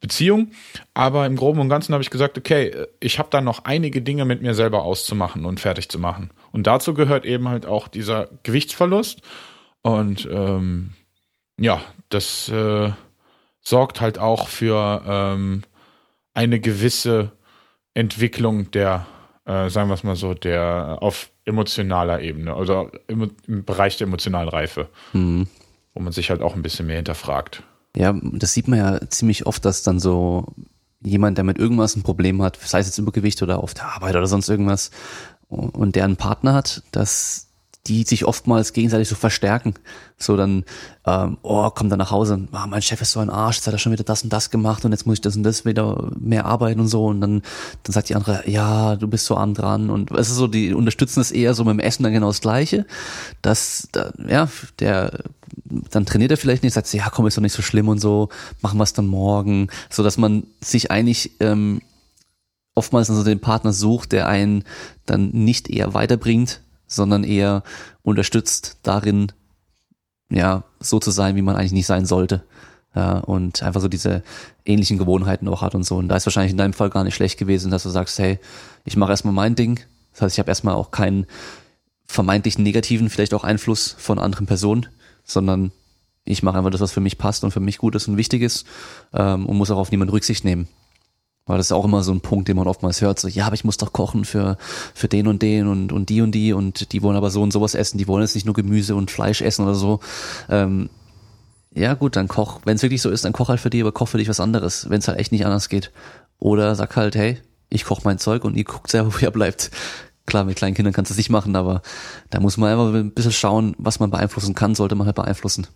Beziehung. 0.01 0.53
Aber 0.95 1.27
im 1.27 1.37
Groben 1.37 1.61
und 1.61 1.69
Ganzen 1.69 1.93
habe 1.93 2.03
ich 2.03 2.11
gesagt, 2.11 2.39
okay, 2.39 2.87
ich 3.01 3.19
habe 3.19 3.29
da 3.31 3.41
noch 3.41 3.65
einige 3.65 4.03
Dinge 4.03 4.25
mit 4.25 4.43
mir 4.43 4.55
selber 4.55 4.83
auszumachen 4.83 5.45
und 5.45 5.61
fertig 5.61 5.89
zu 5.89 5.99
machen. 5.99 6.31
Und 6.53 6.67
dazu 6.67 6.95
gehört 6.95 7.25
eben 7.25 7.49
halt 7.49 7.67
auch 7.67 7.89
dieser 7.89 8.29
Gewichtsverlust. 8.43 9.23
Und 9.83 10.29
ähm, 10.31 10.93
ja, 11.59 11.81
das 12.09 12.49
äh, 12.49 12.91
sorgt 13.61 14.01
halt 14.01 14.19
auch 14.19 14.49
für 14.49 15.03
ähm, 15.07 15.63
eine 16.35 16.61
gewisse 16.61 17.33
Entwicklung 17.95 18.71
der, 18.71 19.07
äh, 19.47 19.71
sagen 19.71 19.89
wir 19.89 19.95
es 19.95 20.05
mal 20.05 20.17
so, 20.17 20.35
der 20.35 20.99
auf 21.01 21.31
emotionaler 21.47 22.21
Ebene, 22.21 22.55
also 22.55 22.91
im, 23.07 23.31
im 23.47 23.65
Bereich 23.65 23.97
der 23.97 24.07
emotionalen 24.07 24.49
Reife, 24.49 24.89
mhm. 25.13 25.47
wo 25.95 26.03
man 26.03 26.13
sich 26.13 26.31
halt 26.31 26.43
auch 26.43 26.55
ein 26.55 26.63
bisschen 26.63 26.87
mehr 26.87 26.97
hinterfragt. 26.97 27.63
Ja, 27.97 28.15
das 28.23 28.53
sieht 28.53 28.69
man 28.69 28.79
ja 28.79 29.09
ziemlich 29.09 29.47
oft, 29.47 29.65
dass 29.65 29.83
dann 29.83 29.99
so 29.99 30.47
jemand, 31.03 31.39
der 31.39 31.45
mit 31.45 31.59
irgendwas 31.59 31.97
ein 31.97 32.03
Problem 32.03 32.43
hat, 32.43 32.59
sei 32.63 32.79
es 32.79 32.87
jetzt 32.87 32.99
Übergewicht 32.99 33.43
oder 33.43 33.63
auf 33.63 33.73
der 33.75 33.87
Arbeit 33.87 34.15
oder 34.15 34.27
sonst 34.27 34.49
irgendwas, 34.49 34.91
und 35.49 35.97
der 35.97 36.05
einen 36.05 36.17
Partner 36.17 36.55
hat, 36.55 36.83
dass 36.93 37.46
die 37.87 38.03
sich 38.05 38.25
oftmals 38.25 38.73
gegenseitig 38.73 39.09
so 39.09 39.15
verstärken. 39.15 39.75
So 40.19 40.37
dann, 40.37 40.65
ähm, 41.07 41.39
oh, 41.43 41.71
kommt 41.71 41.93
dann 41.93 41.99
nach 41.99 42.11
Hause, 42.11 42.49
ah, 42.53 42.67
mein 42.67 42.83
Chef 42.83 43.01
ist 43.01 43.13
so 43.13 43.21
ein 43.21 43.31
Arsch, 43.31 43.57
jetzt 43.57 43.67
hat 43.67 43.75
er 43.75 43.79
schon 43.79 43.93
wieder 43.93 44.05
das 44.05 44.23
und 44.23 44.33
das 44.33 44.51
gemacht 44.51 44.85
und 44.85 44.93
jetzt 44.93 45.07
muss 45.07 45.15
ich 45.15 45.21
das 45.21 45.37
und 45.37 45.43
das 45.43 45.65
wieder 45.65 46.11
mehr 46.19 46.47
arbeiten 46.47 46.81
und 46.81 46.89
so. 46.89 47.07
Und 47.07 47.21
dann, 47.21 47.43
dann 47.83 47.93
sagt 47.93 48.09
die 48.09 48.15
andere, 48.15 48.49
ja, 48.49 48.97
du 48.97 49.09
bist 49.09 49.27
so 49.27 49.37
arm 49.37 49.55
dran. 49.55 49.91
Und 49.91 50.11
es 50.11 50.29
ist 50.29 50.37
so, 50.37 50.47
die 50.47 50.75
unterstützen 50.75 51.21
es 51.21 51.31
eher 51.31 51.55
so 51.55 51.65
mit 51.65 51.73
dem 51.73 51.81
Essen 51.81 52.03
dann 52.03 52.13
genau 52.13 52.29
das 52.29 52.41
Gleiche. 52.41 52.87
Dass, 53.43 53.89
da, 53.93 54.13
ja, 54.29 54.49
der, 54.79 55.21
dann 55.91 56.07
trainiert 56.07 56.31
er 56.31 56.37
vielleicht 56.37 56.63
nicht, 56.63 56.73
sagt, 56.73 56.93
ja, 56.93 57.09
komm, 57.11 57.27
ist 57.27 57.37
doch 57.37 57.43
nicht 57.43 57.53
so 57.53 57.63
schlimm 57.63 57.89
und 57.89 57.99
so, 57.99 58.29
machen 58.63 58.79
wir 58.79 58.85
es 58.85 58.93
dann 58.93 59.07
morgen. 59.07 59.69
So 59.91 60.03
dass 60.03 60.19
man 60.19 60.45
sich 60.61 60.91
eigentlich 60.91 61.33
ähm, 61.41 61.81
oftmals 62.75 63.11
also 63.11 63.25
den 63.25 63.41
Partner 63.41 63.73
sucht, 63.73 64.13
der 64.13 64.29
einen 64.29 64.65
dann 65.07 65.31
nicht 65.31 65.69
eher 65.69 65.95
weiterbringt, 65.95 66.61
sondern 66.87 67.25
eher 67.25 67.63
unterstützt 68.03 68.79
darin, 68.83 69.33
ja, 70.31 70.65
so 70.81 70.99
zu 70.99 71.11
sein, 71.11 71.37
wie 71.37 71.43
man 71.43 71.57
eigentlich 71.57 71.73
nicht 71.73 71.87
sein 71.87 72.07
sollte. 72.07 72.45
Ja, 72.95 73.19
und 73.19 73.63
einfach 73.63 73.83
so 73.83 73.89
diese 73.89 74.23
ähnlichen 74.65 74.97
Gewohnheiten 74.97 75.49
auch 75.49 75.61
hat 75.61 75.75
und 75.75 75.85
so. 75.85 75.97
Und 75.97 76.09
da 76.09 76.17
ist 76.17 76.25
wahrscheinlich 76.25 76.53
in 76.53 76.59
deinem 76.59 76.73
Fall 76.73 76.89
gar 76.89 77.05
nicht 77.05 77.15
schlecht 77.15 77.39
gewesen, 77.39 77.71
dass 77.71 77.83
du 77.83 77.91
sagst, 77.91 78.19
hey, 78.19 78.39
ich 78.87 78.97
mache 78.97 79.11
erstmal 79.11 79.35
mein 79.35 79.55
Ding. 79.55 79.81
Das 80.13 80.23
heißt, 80.23 80.35
ich 80.35 80.39
habe 80.39 80.51
erstmal 80.51 80.75
auch 80.75 80.91
keinen 80.91 81.27
vermeintlich 82.07 82.59
negativen, 82.59 83.11
vielleicht 83.11 83.35
auch 83.35 83.45
Einfluss 83.45 83.95
von 83.99 84.19
anderen 84.19 84.47
Personen, 84.47 84.87
sondern 85.25 85.73
ich 86.25 86.43
mache 86.43 86.57
einfach 86.57 86.71
das, 86.71 86.81
was 86.81 86.93
für 86.93 87.01
mich 87.01 87.19
passt 87.19 87.45
und 87.45 87.51
für 87.51 87.61
mich 87.61 87.79
gut 87.79 87.95
ist 87.95 88.09
und 88.09 88.17
wichtig 88.17 88.43
ist 88.43 88.67
ähm, 89.13 89.45
und 89.45 89.57
muss 89.57 89.71
auch 89.71 89.79
auf 89.79 89.91
niemanden 89.91 90.13
Rücksicht 90.13 90.45
nehmen. 90.45 90.69
Weil 91.47 91.59
das 91.59 91.67
ist 91.67 91.73
auch 91.73 91.85
immer 91.85 92.03
so 92.03 92.13
ein 92.13 92.21
Punkt, 92.21 92.49
den 92.49 92.57
man 92.57 92.67
oftmals 92.67 93.01
hört, 93.01 93.21
so, 93.21 93.29
ja, 93.29 93.47
aber 93.47 93.55
ich 93.55 93.65
muss 93.65 93.77
doch 93.77 93.93
kochen 93.93 94.25
für, 94.25 94.59
für 94.95 95.07
den 95.07 95.29
und 95.29 95.43
den 95.43 95.69
und, 95.69 95.93
und 95.93 96.09
die 96.09 96.21
und 96.21 96.33
die 96.33 96.53
und 96.53 96.93
die 96.93 97.03
wollen 97.03 97.17
aber 97.17 97.31
so 97.31 97.41
und 97.41 97.53
sowas 97.53 97.77
essen, 97.77 97.99
die 97.99 98.09
wollen 98.09 98.23
jetzt 98.23 98.35
nicht 98.35 98.47
nur 98.47 98.55
Gemüse 98.55 98.97
und 98.97 99.13
Fleisch 99.13 99.43
essen 99.43 99.65
oder 99.65 99.77
so. 99.77 100.01
Ähm, 100.51 100.91
ja 101.73 101.95
gut, 101.95 102.17
dann 102.17 102.27
koch, 102.27 102.61
wenn 102.65 102.77
es 102.77 102.83
wirklich 102.83 103.01
so 103.01 103.11
ist, 103.11 103.25
dann 103.25 103.33
koch 103.33 103.49
halt 103.49 103.61
für 103.61 103.71
die, 103.71 103.81
aber 103.81 103.93
koch 103.93 104.09
für 104.09 104.19
dich 104.19 104.29
was 104.29 104.41
anderes, 104.41 104.91
wenn 104.91 104.99
es 104.99 105.07
halt 105.07 105.21
echt 105.21 105.31
nicht 105.31 105.47
anders 105.47 105.69
geht. 105.69 105.93
Oder 106.41 106.75
sag 106.75 106.97
halt, 106.97 107.15
hey, 107.15 107.39
ich 107.69 107.85
koch 107.85 108.03
mein 108.03 108.19
Zeug 108.19 108.45
und 108.45 108.57
ihr 108.57 108.65
guckt 108.65 108.91
selber, 108.91 109.15
wo 109.15 109.19
ihr 109.19 109.31
bleibt. 109.31 109.71
Klar, 110.27 110.45
mit 110.45 110.57
kleinen 110.57 110.75
Kindern 110.75 110.93
kannst 110.93 111.11
du 111.11 111.13
es 111.13 111.19
nicht 111.19 111.31
machen, 111.31 111.55
aber 111.55 111.83
da 112.31 112.41
muss 112.41 112.57
man 112.57 112.73
einfach 112.73 112.93
ein 112.93 113.13
bisschen 113.13 113.31
schauen, 113.31 113.77
was 113.79 114.01
man 114.01 114.11
beeinflussen 114.11 114.57
kann, 114.57 114.75
sollte 114.75 114.97
man 114.97 115.07
halt 115.07 115.15
beeinflussen. 115.15 115.69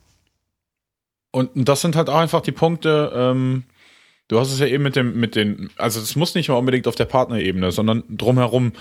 Und 1.31 1.51
das 1.55 1.81
sind 1.81 1.95
halt 1.95 2.09
auch 2.09 2.17
einfach 2.17 2.41
die 2.41 2.51
Punkte, 2.51 3.13
ähm, 3.15 3.63
Du 4.31 4.39
hast 4.39 4.53
es 4.53 4.61
ja 4.61 4.67
eben 4.67 4.85
mit 4.85 4.95
dem, 4.95 5.19
mit 5.19 5.35
den, 5.35 5.71
also 5.77 5.99
es 5.99 6.15
muss 6.15 6.37
nicht 6.37 6.49
mal 6.49 6.55
unbedingt 6.55 6.87
auf 6.87 6.95
der 6.95 7.05
Partnerebene, 7.05 7.73
sondern 7.73 8.05
drumherum. 8.09 8.75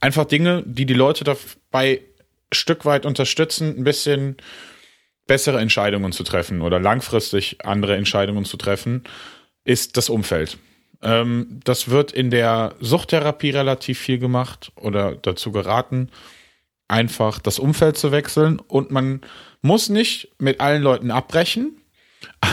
Einfach 0.00 0.24
Dinge, 0.24 0.64
die 0.66 0.84
die 0.84 0.94
Leute 0.94 1.22
dabei 1.22 2.00
Stück 2.52 2.84
weit 2.84 3.06
unterstützen, 3.06 3.76
ein 3.78 3.84
bisschen 3.84 4.36
bessere 5.28 5.60
Entscheidungen 5.60 6.10
zu 6.10 6.24
treffen 6.24 6.60
oder 6.60 6.80
langfristig 6.80 7.64
andere 7.64 7.94
Entscheidungen 7.94 8.44
zu 8.44 8.56
treffen, 8.56 9.04
ist 9.62 9.96
das 9.96 10.08
Umfeld. 10.08 10.58
Ähm, 11.02 11.60
das 11.62 11.88
wird 11.88 12.10
in 12.10 12.30
der 12.30 12.74
Suchttherapie 12.80 13.50
relativ 13.50 14.00
viel 14.00 14.18
gemacht 14.18 14.72
oder 14.74 15.14
dazu 15.14 15.52
geraten, 15.52 16.10
einfach 16.88 17.38
das 17.38 17.60
Umfeld 17.60 17.96
zu 17.96 18.10
wechseln. 18.10 18.58
Und 18.58 18.90
man 18.90 19.20
muss 19.62 19.88
nicht 19.88 20.32
mit 20.40 20.60
allen 20.60 20.82
Leuten 20.82 21.12
abbrechen, 21.12 21.80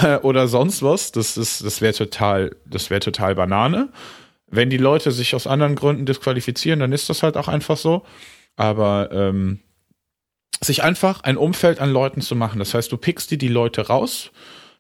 oder 0.22 0.48
sonst 0.48 0.84
was. 0.84 1.12
Das 1.12 1.38
ist, 1.38 1.64
das 1.64 1.82
wäre 1.82 1.94
total, 1.94 2.56
das 2.66 2.90
wäre 2.90 3.00
total 3.00 3.36
Banane. 3.36 3.90
Wenn 4.48 4.70
die 4.70 4.78
Leute 4.78 5.12
sich 5.12 5.34
aus 5.36 5.48
anderen 5.48 5.76
Gründen 5.76 6.06
disqualifizieren, 6.06 6.80
dann 6.80 6.92
ist 6.92 7.10
das 7.10 7.24
halt 7.24 7.38
auch 7.38 7.48
einfach 7.48 7.78
so. 7.78 8.04
Aber 8.56 9.10
ähm, 9.12 9.60
sich 10.62 10.84
einfach 10.84 11.22
ein 11.22 11.38
Umfeld 11.38 11.80
an 11.80 11.92
Leuten 11.92 12.22
zu 12.22 12.36
machen. 12.36 12.60
Das 12.60 12.74
heißt, 12.74 12.92
du 12.92 12.98
pickst 12.98 13.32
dir 13.32 13.38
die 13.38 13.48
Leute 13.48 13.88
raus, 13.88 14.32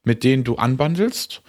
mit 0.03 0.23
denen 0.23 0.43
du 0.43 0.55
anbandelst, 0.55 1.41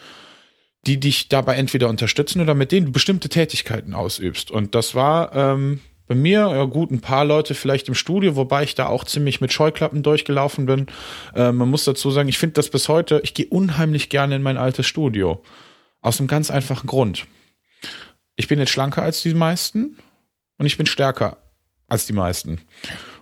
die 0.86 0.98
dich 0.98 1.28
dabei 1.28 1.56
entweder 1.56 1.88
unterstützen 1.88 2.40
oder 2.40 2.54
mit 2.54 2.72
denen 2.72 2.86
du 2.86 2.92
bestimmte 2.92 3.28
Tätigkeiten 3.28 3.94
ausübst. 3.94 4.50
Und 4.50 4.74
das 4.74 4.94
war 4.94 5.34
ähm, 5.34 5.80
bei 6.06 6.14
mir, 6.14 6.40
ja 6.40 6.64
gut, 6.64 6.90
ein 6.90 7.00
paar 7.00 7.24
Leute 7.24 7.54
vielleicht 7.54 7.88
im 7.88 7.94
Studio, 7.94 8.36
wobei 8.36 8.62
ich 8.62 8.74
da 8.74 8.86
auch 8.86 9.04
ziemlich 9.04 9.40
mit 9.40 9.52
Scheuklappen 9.52 10.02
durchgelaufen 10.02 10.66
bin. 10.66 10.86
Äh, 11.34 11.52
man 11.52 11.70
muss 11.70 11.84
dazu 11.84 12.10
sagen, 12.10 12.28
ich 12.28 12.38
finde 12.38 12.54
das 12.54 12.68
bis 12.68 12.88
heute, 12.88 13.20
ich 13.24 13.34
gehe 13.34 13.46
unheimlich 13.46 14.10
gerne 14.10 14.36
in 14.36 14.42
mein 14.42 14.58
altes 14.58 14.86
Studio. 14.86 15.42
Aus 16.02 16.18
einem 16.18 16.28
ganz 16.28 16.50
einfachen 16.50 16.86
Grund. 16.86 17.26
Ich 18.36 18.48
bin 18.48 18.58
jetzt 18.58 18.70
schlanker 18.70 19.02
als 19.02 19.22
die 19.22 19.32
meisten 19.32 19.96
und 20.58 20.66
ich 20.66 20.76
bin 20.76 20.86
stärker 20.86 21.38
als 21.88 22.06
die 22.06 22.12
meisten. 22.12 22.60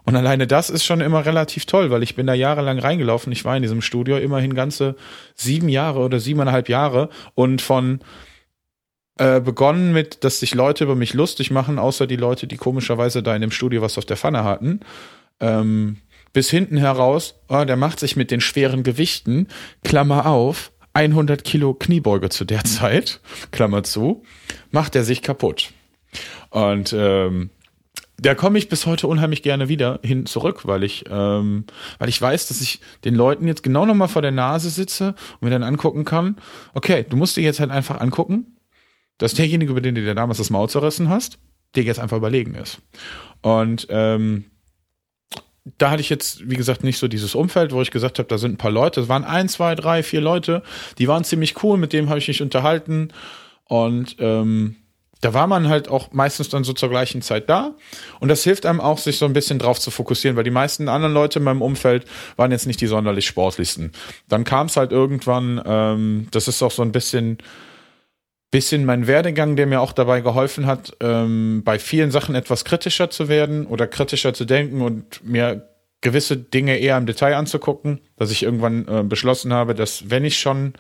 Und 0.05 0.17
alleine 0.17 0.49
das 0.49 0.69
ist 0.69 0.85
schon 0.85 1.01
immer 1.01 1.25
relativ 1.25 1.67
toll, 1.67 1.91
weil 1.91 2.03
ich 2.03 2.17
bin 2.17 2.27
da 2.27 2.35
jahrelang 2.35 2.81
reingelaufen. 2.81 3.33
Ich 3.33 3.45
war 3.45 3.57
in 3.57 3.63
diesem 3.63 3.83
Studio 3.83 4.17
immerhin 4.17 4.55
ganze 4.55 4.97
sieben 5.37 5.69
Jahre 5.69 6.01
oder 6.01 6.19
siebeneinhalb 6.19 6.69
Jahre 6.69 7.09
und 7.35 7.63
von 7.63 8.01
äh, 9.19 9.41
begonnen 9.41 9.93
mit, 9.93 10.25
dass 10.25 10.41
sich 10.41 10.55
Leute 10.55 10.85
über 10.85 10.95
mich 10.95 11.15
lustig 11.15 11.51
machen, 11.51 11.79
außer 11.79 12.07
die 12.07 12.17
Leute, 12.17 12.47
die 12.47 12.57
komischerweise 12.57 13.23
da 13.23 13.35
in 13.35 13.43
dem 13.43 13.51
Studio 13.51 13.83
was 13.83 13.99
auf 13.99 14.05
der 14.05 14.17
Pfanne 14.17 14.45
hatten. 14.45 14.81
Ähm, 15.41 15.99
bis 16.33 16.49
hinten 16.49 16.79
heraus, 16.79 17.35
oh, 17.49 17.65
der 17.65 17.77
macht 17.77 18.01
sich 18.01 18.17
mit 18.17 18.31
den 18.31 18.41
schweren 18.41 18.83
Gewichten, 18.83 19.49
Klammer 19.85 20.27
auf, 20.27 20.73
100 20.95 21.45
Kilo 21.45 21.75
Kniebeuge 21.75 22.31
zu 22.31 22.45
der 22.45 22.65
Zeit, 22.65 23.21
Klammer 23.51 23.83
zu, 23.83 24.23
macht 24.71 24.97
er 24.97 25.05
sich 25.05 25.23
kaputt. 25.23 25.73
Und 26.51 26.95
ähm, 26.97 27.51
da 28.19 28.35
komme 28.35 28.59
ich 28.59 28.69
bis 28.69 28.87
heute 28.87 29.09
unheimlich 29.09 29.43
gerne 29.43 29.69
wieder 29.69 29.99
hin 30.03 30.27
zurück, 30.27 30.67
weil 30.67 30.85
ich, 30.85 31.05
ähm, 31.11 31.65
weil 31.99 32.09
ich 32.09 32.21
weiß, 32.21 32.47
dass 32.49 32.61
ich 32.61 32.81
den 33.05 33.15
Leuten 33.15 33.47
jetzt 33.47 33.63
genau 33.63 33.85
nochmal 33.85 34.09
vor 34.09 34.23
der 34.23 34.31
Nase 34.31 34.71
sitze 34.71 35.15
und 35.41 35.43
mir 35.43 35.51
dann 35.51 35.63
angucken 35.63 36.05
kann, 36.05 36.37
okay, 36.73 37.05
du 37.09 37.17
musst 37.17 37.37
dir 37.37 37.43
jetzt 37.43 37.59
halt 37.59 37.71
einfach 37.71 38.01
angucken, 38.01 38.57
dass 39.19 39.35
derjenige, 39.35 39.71
über 39.73 39.81
den 39.81 39.95
du 39.95 40.03
dir 40.03 40.15
damals 40.15 40.39
das 40.39 40.51
Maul 40.51 40.69
zerrissen 40.69 41.09
hast, 41.09 41.39
dir 41.75 41.83
jetzt 41.83 42.01
einfach 42.01 42.17
überlegen 42.17 42.55
ist. 42.55 42.81
Und 43.41 43.87
ähm, 43.91 44.45
da 45.79 45.91
hatte 45.91 46.01
ich 46.01 46.11
jetzt, 46.11 46.49
wie 46.49 46.57
gesagt, 46.57 46.83
nicht 46.83 46.99
so 46.99 47.09
dieses 47.09 47.35
Umfeld, 47.35 47.73
wo 47.73 47.81
ich 47.83 47.91
gesagt 47.91 48.19
habe, 48.19 48.29
da 48.29 48.39
sind 48.39 48.55
ein 48.55 48.59
paar 48.59 48.71
Leute. 48.71 49.01
Es 49.01 49.09
waren 49.09 49.25
ein, 49.25 49.49
zwei, 49.49 49.75
drei, 49.75 50.03
vier 50.03 50.21
Leute, 50.21 50.63
die 50.99 51.09
waren 51.09 51.25
ziemlich 51.25 51.63
cool, 51.63 51.79
mit 51.79 51.93
dem 51.93 52.09
habe 52.09 52.19
ich 52.19 52.29
mich 52.29 52.43
unterhalten. 52.43 53.09
Und 53.65 54.17
ähm, 54.19 54.77
da 55.21 55.33
war 55.35 55.47
man 55.47 55.69
halt 55.69 55.89
auch 55.89 56.13
meistens 56.13 56.49
dann 56.49 56.65
so 56.65 56.73
zur 56.73 56.91
gleichen 56.91 57.23
Zeit 57.23 57.49
da. 57.49 57.77
Und 58.19 58.29
das 58.29 58.43
hilft 58.43 58.67
einem 58.67 58.81
auch, 58.81 58.99
sich 58.99 59.19
so 59.19 59.25
ein 59.25 59.33
bisschen 59.33 59.61
drauf 59.61 59.79
zu 59.79 59.93
fokussieren, 59.93 60.37
weil 60.37 60.45
die 60.45 60.51
meisten 60.51 60.89
anderen 60.89 61.15
Leute 61.15 61.39
in 61.39 61.45
meinem 61.45 61.63
Umfeld 61.63 62.07
waren 62.37 62.51
jetzt 62.51 62.67
nicht 62.67 62.81
die 62.81 62.89
sonderlich 62.89 63.27
sportlichsten. 63.27 63.93
Dann 64.29 64.43
kam 64.43 64.67
es 64.67 64.77
halt 64.77 64.91
irgendwann, 64.91 65.63
ähm, 65.65 66.27
das 66.33 66.49
ist 66.49 66.61
auch 66.61 66.73
so 66.73 66.83
ein 66.83 66.91
bisschen 66.91 67.39
bisschen 68.53 68.85
mein 68.85 69.07
Werdegang, 69.09 69.57
der 69.57 69.67
mir 69.67 69.81
auch 69.81 69.93
dabei 69.93 70.21
geholfen 70.21 70.67
hat, 70.67 70.93
ähm, 71.01 71.63
bei 71.65 71.81
vielen 71.81 72.13
Sachen 72.13 72.37
etwas 72.37 72.65
kritischer 72.65 73.11
zu 73.11 73.29
werden 73.29 73.67
oder 73.67 73.89
kritischer 73.89 74.35
zu 74.35 74.45
denken 74.45 74.83
und 74.83 75.27
mir 75.27 75.69
gewisse 76.03 76.37
Dinge 76.37 76.77
eher 76.79 76.99
im 76.99 77.07
Detail 77.07 77.35
anzugucken, 77.35 78.01
dass 78.17 78.31
ich 78.31 78.43
irgendwann 78.43 78.87
äh, 78.87 79.03
beschlossen 79.05 79.53
habe, 79.55 79.75
dass 79.75 80.11
wenn 80.11 80.25
ich 80.25 80.39
schon, 80.39 80.75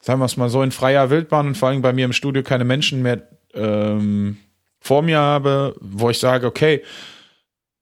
sagen 0.00 0.20
wir 0.20 0.26
es 0.26 0.36
mal 0.36 0.48
so, 0.48 0.62
in 0.62 0.70
freier 0.70 1.10
Wildbahn 1.10 1.48
und 1.48 1.56
vor 1.56 1.68
allem 1.68 1.82
bei 1.82 1.92
mir 1.92 2.04
im 2.04 2.12
Studio 2.12 2.42
keine 2.44 2.64
Menschen 2.64 3.02
mehr 3.02 3.22
ähm, 3.54 4.36
vor 4.80 5.02
mir 5.02 5.18
habe, 5.18 5.74
wo 5.80 6.10
ich 6.10 6.20
sage, 6.20 6.46
okay, 6.46 6.82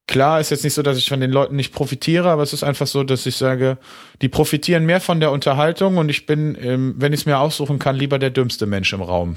Klar 0.06 0.38
ist 0.38 0.50
jetzt 0.50 0.64
nicht 0.64 0.74
so, 0.74 0.82
dass 0.82 0.98
ich 0.98 1.08
von 1.08 1.20
den 1.20 1.30
Leuten 1.30 1.56
nicht 1.56 1.72
profitiere, 1.72 2.30
aber 2.30 2.42
es 2.42 2.52
ist 2.52 2.62
einfach 2.62 2.86
so, 2.86 3.04
dass 3.04 3.24
ich 3.24 3.36
sage, 3.36 3.78
die 4.20 4.28
profitieren 4.28 4.84
mehr 4.84 5.00
von 5.00 5.18
der 5.18 5.32
Unterhaltung 5.32 5.96
und 5.96 6.10
ich 6.10 6.26
bin, 6.26 6.56
ähm, 6.60 6.94
wenn 6.98 7.14
ich 7.14 7.20
es 7.20 7.26
mir 7.26 7.38
aussuchen 7.38 7.78
kann, 7.78 7.96
lieber 7.96 8.18
der 8.18 8.30
dümmste 8.30 8.66
Mensch 8.66 8.92
im 8.92 9.00
Raum. 9.00 9.36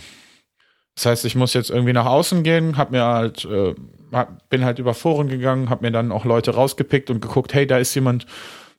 Das 0.96 1.06
heißt, 1.06 1.26
ich 1.26 1.36
muss 1.36 1.54
jetzt 1.54 1.70
irgendwie 1.70 1.94
nach 1.94 2.08
außen 2.08 2.44
gehen, 2.44 2.76
hab 2.76 2.92
mir 2.92 3.06
halt, 3.06 3.46
äh, 3.46 3.76
bin 4.50 4.66
halt 4.66 4.80
über 4.80 4.94
Foren 4.94 5.30
gegangen, 5.30 5.70
hab 5.70 5.82
mir 5.82 5.92
dann 5.92 6.12
auch 6.12 6.26
Leute 6.26 6.56
rausgepickt 6.56 7.10
und 7.12 7.22
geguckt, 7.22 7.54
hey, 7.54 7.66
da 7.66 7.78
ist 7.78 7.94
jemand, 7.96 8.26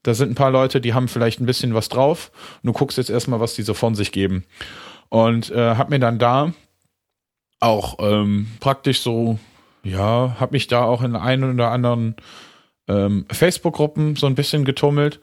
da 0.03 0.15
sind 0.15 0.33
ein 0.33 0.35
paar 0.35 0.51
Leute, 0.51 0.81
die 0.81 0.95
haben 0.95 1.09
vielleicht 1.09 1.41
ein 1.41 1.47
bisschen 1.47 1.75
was 1.75 1.89
drauf. 1.89 2.33
Und 2.63 2.67
du 2.67 2.73
guckst 2.73 2.99
jetzt 2.99 3.11
erstmal, 3.11 3.39
was 3.41 3.55
die 3.55 3.63
so 3.63 3.73
von 3.73 3.95
sich 3.95 4.11
geben. 4.11 4.45
Und 5.11 5.51
äh, 5.51 5.77
hab 5.77 5.91
mir 5.91 6.01
dann 6.01 6.19
da 6.19 6.53
auch 7.61 7.99
ähm, 8.01 8.49
praktisch 8.59 9.01
so 9.01 9.39
ja, 9.89 10.37
habe 10.39 10.53
mich 10.53 10.67
da 10.67 10.83
auch 10.83 11.03
in 11.03 11.17
einen 11.17 11.55
oder 11.55 11.71
anderen 11.71 12.17
ähm, 12.89 13.27
Facebook-Gruppen 13.31 14.17
so 14.17 14.27
ein 14.27 14.35
bisschen 14.35 14.65
getummelt. 14.65 15.21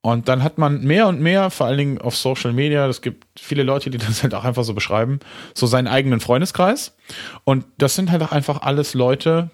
Und 0.00 0.28
dann 0.28 0.42
hat 0.42 0.58
man 0.58 0.82
mehr 0.82 1.08
und 1.08 1.20
mehr, 1.20 1.48
vor 1.48 1.66
allen 1.66 1.78
Dingen 1.78 1.98
auf 1.98 2.14
Social 2.14 2.52
Media, 2.52 2.86
es 2.86 3.00
gibt 3.00 3.26
viele 3.40 3.62
Leute, 3.62 3.88
die 3.88 3.98
das 4.06 4.22
halt 4.22 4.34
auch 4.34 4.44
einfach 4.44 4.64
so 4.64 4.74
beschreiben, 4.74 5.20
so 5.54 5.66
seinen 5.66 5.88
eigenen 5.88 6.20
Freundeskreis. 6.20 6.96
Und 7.44 7.64
das 7.78 7.94
sind 7.94 8.10
halt 8.10 8.22
auch 8.22 8.32
einfach 8.32 8.62
alles 8.62 8.94
Leute, 8.94 9.50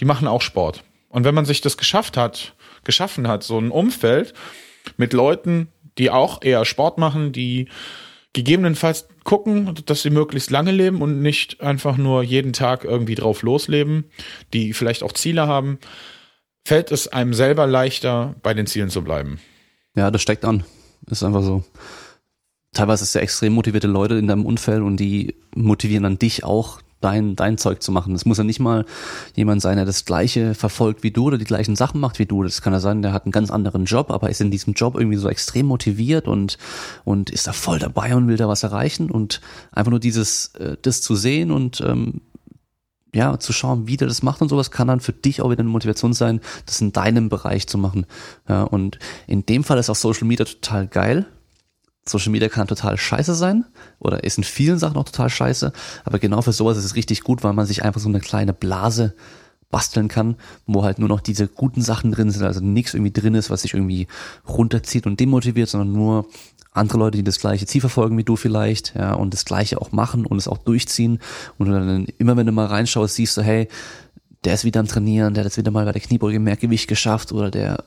die 0.00 0.06
machen 0.06 0.26
auch 0.26 0.42
Sport. 0.42 0.84
Und 1.08 1.24
wenn 1.24 1.34
man 1.34 1.44
sich 1.44 1.60
das 1.60 1.76
geschafft 1.76 2.16
hat, 2.16 2.54
geschaffen 2.82 3.28
hat, 3.28 3.42
so 3.42 3.58
ein 3.58 3.70
Umfeld 3.70 4.34
mit 4.96 5.12
Leuten, 5.12 5.68
die 5.98 6.10
auch 6.10 6.42
eher 6.42 6.64
Sport 6.64 6.98
machen, 6.98 7.32
die 7.32 7.68
gegebenenfalls 8.32 9.08
gucken, 9.24 9.74
dass 9.86 10.02
sie 10.02 10.10
möglichst 10.10 10.50
lange 10.50 10.70
leben 10.70 11.02
und 11.02 11.20
nicht 11.20 11.60
einfach 11.60 11.96
nur 11.96 12.22
jeden 12.22 12.52
Tag 12.52 12.84
irgendwie 12.84 13.14
drauf 13.14 13.42
losleben, 13.42 14.04
die 14.52 14.72
vielleicht 14.72 15.02
auch 15.02 15.12
Ziele 15.12 15.46
haben, 15.46 15.78
fällt 16.66 16.92
es 16.92 17.08
einem 17.08 17.34
selber 17.34 17.66
leichter, 17.66 18.34
bei 18.42 18.54
den 18.54 18.66
Zielen 18.66 18.90
zu 18.90 19.02
bleiben. 19.02 19.40
Ja, 19.96 20.10
das 20.10 20.22
steckt 20.22 20.44
an. 20.44 20.64
Ist 21.10 21.22
einfach 21.22 21.42
so. 21.42 21.64
Teilweise 22.72 23.04
ist 23.04 23.14
ja 23.14 23.20
extrem 23.20 23.52
motivierte 23.52 23.86
Leute 23.86 24.14
in 24.14 24.26
deinem 24.26 24.46
Umfeld 24.46 24.82
und 24.82 24.96
die 24.96 25.36
motivieren 25.54 26.02
dann 26.02 26.18
dich 26.18 26.44
auch, 26.44 26.80
dein, 27.04 27.36
dein 27.36 27.58
Zeug 27.58 27.82
zu 27.82 27.92
machen. 27.92 28.14
Das 28.14 28.24
muss 28.24 28.38
ja 28.38 28.44
nicht 28.44 28.60
mal 28.60 28.84
jemand 29.34 29.60
sein, 29.62 29.76
der 29.76 29.84
das 29.84 30.04
Gleiche 30.04 30.54
verfolgt 30.54 31.02
wie 31.02 31.10
du 31.10 31.24
oder 31.26 31.38
die 31.38 31.44
gleichen 31.44 31.76
Sachen 31.76 32.00
macht 32.00 32.18
wie 32.18 32.26
du. 32.26 32.42
Das 32.42 32.62
kann 32.62 32.72
ja 32.72 32.80
sein, 32.80 33.02
der 33.02 33.12
hat 33.12 33.24
einen 33.24 33.32
ganz 33.32 33.50
anderen 33.50 33.84
Job, 33.84 34.10
aber 34.10 34.30
ist 34.30 34.40
in 34.40 34.50
diesem 34.50 34.72
Job 34.72 34.96
irgendwie 34.96 35.18
so 35.18 35.28
extrem 35.28 35.66
motiviert 35.66 36.26
und, 36.26 36.58
und 37.04 37.30
ist 37.30 37.46
da 37.46 37.52
voll 37.52 37.78
dabei 37.78 38.16
und 38.16 38.28
will 38.28 38.36
da 38.36 38.48
was 38.48 38.62
erreichen 38.62 39.10
und 39.10 39.40
einfach 39.70 39.90
nur 39.90 40.00
dieses, 40.00 40.54
äh, 40.54 40.76
das 40.80 41.02
zu 41.02 41.14
sehen 41.14 41.50
und, 41.50 41.80
ähm, 41.80 42.22
ja, 43.14 43.38
zu 43.38 43.52
schauen, 43.52 43.86
wie 43.86 43.96
der 43.96 44.08
das 44.08 44.24
macht 44.24 44.42
und 44.42 44.48
sowas, 44.48 44.72
kann 44.72 44.88
dann 44.88 44.98
für 44.98 45.12
dich 45.12 45.40
auch 45.40 45.50
wieder 45.50 45.60
eine 45.60 45.68
Motivation 45.68 46.12
sein, 46.12 46.40
das 46.66 46.80
in 46.80 46.92
deinem 46.92 47.28
Bereich 47.28 47.68
zu 47.68 47.78
machen. 47.78 48.06
Ja, 48.48 48.64
und 48.64 48.98
in 49.28 49.46
dem 49.46 49.62
Fall 49.62 49.78
ist 49.78 49.88
auch 49.88 49.94
Social 49.94 50.26
Media 50.26 50.44
total 50.44 50.88
geil, 50.88 51.26
Social 52.06 52.32
Media 52.32 52.48
kann 52.48 52.66
total 52.66 52.96
scheiße 52.96 53.34
sein 53.34 53.64
oder 53.98 54.24
ist 54.24 54.38
in 54.38 54.44
vielen 54.44 54.78
Sachen 54.78 54.96
auch 54.96 55.04
total 55.04 55.30
scheiße, 55.30 55.72
aber 56.04 56.18
genau 56.18 56.42
für 56.42 56.52
sowas 56.52 56.76
ist 56.76 56.84
es 56.84 56.96
richtig 56.96 57.22
gut, 57.22 57.42
weil 57.42 57.54
man 57.54 57.66
sich 57.66 57.82
einfach 57.82 58.00
so 58.00 58.08
eine 58.08 58.20
kleine 58.20 58.52
Blase 58.52 59.14
basteln 59.70 60.08
kann, 60.08 60.36
wo 60.66 60.84
halt 60.84 60.98
nur 60.98 61.08
noch 61.08 61.20
diese 61.20 61.48
guten 61.48 61.82
Sachen 61.82 62.12
drin 62.12 62.30
sind, 62.30 62.44
also 62.44 62.60
nichts 62.60 62.94
irgendwie 62.94 63.12
drin 63.12 63.34
ist, 63.34 63.50
was 63.50 63.62
sich 63.62 63.74
irgendwie 63.74 64.06
runterzieht 64.46 65.06
und 65.06 65.18
demotiviert, 65.18 65.68
sondern 65.68 65.92
nur 65.92 66.28
andere 66.72 66.98
Leute, 66.98 67.18
die 67.18 67.24
das 67.24 67.40
gleiche 67.40 67.66
Ziel 67.66 67.80
verfolgen 67.80 68.18
wie 68.18 68.24
du 68.24 68.36
vielleicht, 68.36 68.94
ja, 68.94 69.14
und 69.14 69.32
das 69.32 69.44
gleiche 69.44 69.80
auch 69.80 69.92
machen 69.92 70.26
und 70.26 70.36
es 70.36 70.48
auch 70.48 70.58
durchziehen. 70.58 71.20
Und 71.56 71.70
dann 71.70 72.06
immer 72.18 72.36
wenn 72.36 72.46
du 72.46 72.52
mal 72.52 72.66
reinschaust, 72.66 73.14
siehst 73.14 73.36
du, 73.36 73.42
hey, 73.42 73.68
der 74.44 74.54
ist 74.54 74.64
wieder 74.64 74.80
am 74.80 74.86
Trainieren, 74.86 75.34
der 75.34 75.42
hat 75.42 75.46
jetzt 75.46 75.56
wieder 75.56 75.70
mal 75.70 75.84
bei 75.84 75.92
der 75.92 76.02
Kniebeuge 76.02 76.38
mehr 76.38 76.56
Gewicht 76.56 76.88
geschafft 76.88 77.32
oder 77.32 77.50
der 77.50 77.84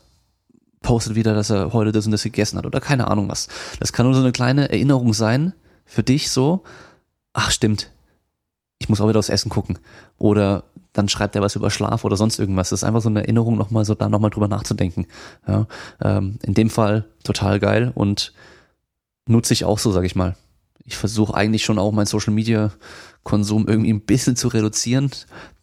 postet 0.81 1.15
wieder, 1.15 1.33
dass 1.33 1.49
er 1.49 1.73
heute 1.73 1.91
das 1.91 2.05
und 2.05 2.11
das 2.11 2.23
gegessen 2.23 2.57
hat 2.57 2.65
oder 2.65 2.79
keine 2.79 3.07
Ahnung 3.07 3.29
was. 3.29 3.47
Das 3.79 3.93
kann 3.93 4.05
nur 4.05 4.15
so 4.15 4.21
eine 4.21 4.31
kleine 4.31 4.69
Erinnerung 4.69 5.13
sein 5.13 5.53
für 5.85 6.03
dich 6.03 6.29
so, 6.29 6.63
ach 7.33 7.51
stimmt, 7.51 7.91
ich 8.79 8.89
muss 8.89 9.01
auch 9.01 9.09
wieder 9.09 9.19
aufs 9.19 9.29
Essen 9.29 9.49
gucken. 9.49 9.79
Oder 10.17 10.63
dann 10.93 11.09
schreibt 11.09 11.35
er 11.35 11.41
was 11.41 11.55
über 11.55 11.69
Schlaf 11.69 12.05
oder 12.05 12.17
sonst 12.17 12.39
irgendwas. 12.39 12.69
Das 12.69 12.81
ist 12.81 12.83
einfach 12.83 13.01
so 13.01 13.09
eine 13.09 13.21
Erinnerung, 13.21 13.57
nochmal 13.57 13.85
so 13.85 13.95
da 13.95 14.09
nochmal 14.09 14.29
drüber 14.29 14.47
nachzudenken. 14.47 15.07
Ja, 15.47 15.67
ähm, 16.01 16.39
in 16.43 16.53
dem 16.53 16.69
Fall 16.69 17.05
total 17.23 17.59
geil 17.59 17.91
und 17.95 18.33
nutze 19.27 19.53
ich 19.53 19.65
auch 19.65 19.79
so, 19.79 19.91
sag 19.91 20.03
ich 20.03 20.15
mal. 20.15 20.35
Ich 20.83 20.95
versuche 20.95 21.33
eigentlich 21.33 21.65
schon 21.65 21.79
auch 21.79 21.91
meinen 21.91 22.05
Social 22.05 22.33
Media 22.33 22.71
Konsum 23.23 23.67
irgendwie 23.67 23.91
ein 23.91 24.01
bisschen 24.01 24.35
zu 24.35 24.47
reduzieren. 24.47 25.11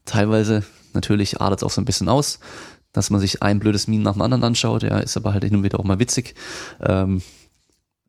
Teilweise 0.04 0.64
natürlich 0.92 1.40
adert 1.40 1.60
es 1.60 1.64
auch 1.64 1.70
so 1.70 1.80
ein 1.80 1.86
bisschen 1.86 2.08
aus 2.08 2.40
dass 2.94 3.10
man 3.10 3.20
sich 3.20 3.42
ein 3.42 3.58
blödes 3.58 3.86
Meme 3.88 4.04
nach 4.04 4.14
dem 4.14 4.22
anderen 4.22 4.44
anschaut. 4.44 4.84
Ja, 4.84 4.98
ist 5.00 5.18
aber 5.18 5.34
halt 5.34 5.44
hin 5.44 5.56
und 5.56 5.62
wieder 5.64 5.78
auch 5.78 5.84
mal 5.84 5.98
witzig. 5.98 6.34
Ähm, 6.80 7.20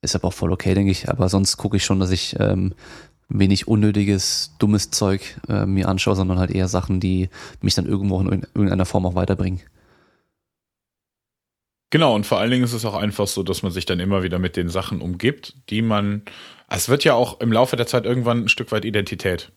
ist 0.01 0.15
aber 0.15 0.29
auch 0.29 0.33
voll 0.33 0.53
okay, 0.53 0.73
denke 0.73 0.91
ich. 0.91 1.09
Aber 1.09 1.27
sonst 1.27 1.57
gucke 1.57 1.75
ich 1.75 1.83
schon, 1.83 1.99
dass 1.99 2.11
ich 2.11 2.35
ähm, 2.39 2.73
wenig 3.27 3.67
unnötiges, 3.67 4.53
dummes 4.59 4.91
Zeug 4.91 5.35
äh, 5.49 5.65
mir 5.65 5.89
anschaue, 5.89 6.15
sondern 6.15 6.37
halt 6.37 6.51
eher 6.51 6.67
Sachen, 6.67 6.99
die 6.99 7.29
mich 7.61 7.73
dann 7.73 7.87
irgendwo 7.87 8.21
in 8.21 8.43
irgendeiner 8.53 8.85
Form 8.85 9.05
auch 9.07 9.15
weiterbringen. 9.15 9.61
Genau, 11.89 12.13
und 12.13 12.25
vor 12.25 12.39
allen 12.39 12.51
Dingen 12.51 12.63
ist 12.63 12.73
es 12.73 12.85
auch 12.85 12.95
einfach 12.95 13.25
so, 13.25 13.41
dass 13.41 13.63
man 13.63 13.71
sich 13.71 13.85
dann 13.85 13.99
immer 13.99 14.21
wieder 14.21 14.37
mit 14.37 14.55
den 14.55 14.69
Sachen 14.69 15.01
umgibt, 15.01 15.55
die 15.69 15.81
man. 15.81 16.21
Es 16.67 16.89
wird 16.89 17.03
ja 17.03 17.13
auch 17.13 17.41
im 17.41 17.51
Laufe 17.51 17.75
der 17.75 17.87
Zeit 17.87 18.05
irgendwann 18.05 18.43
ein 18.43 18.49
Stück 18.49 18.71
weit 18.71 18.85
Identität. 18.85 19.51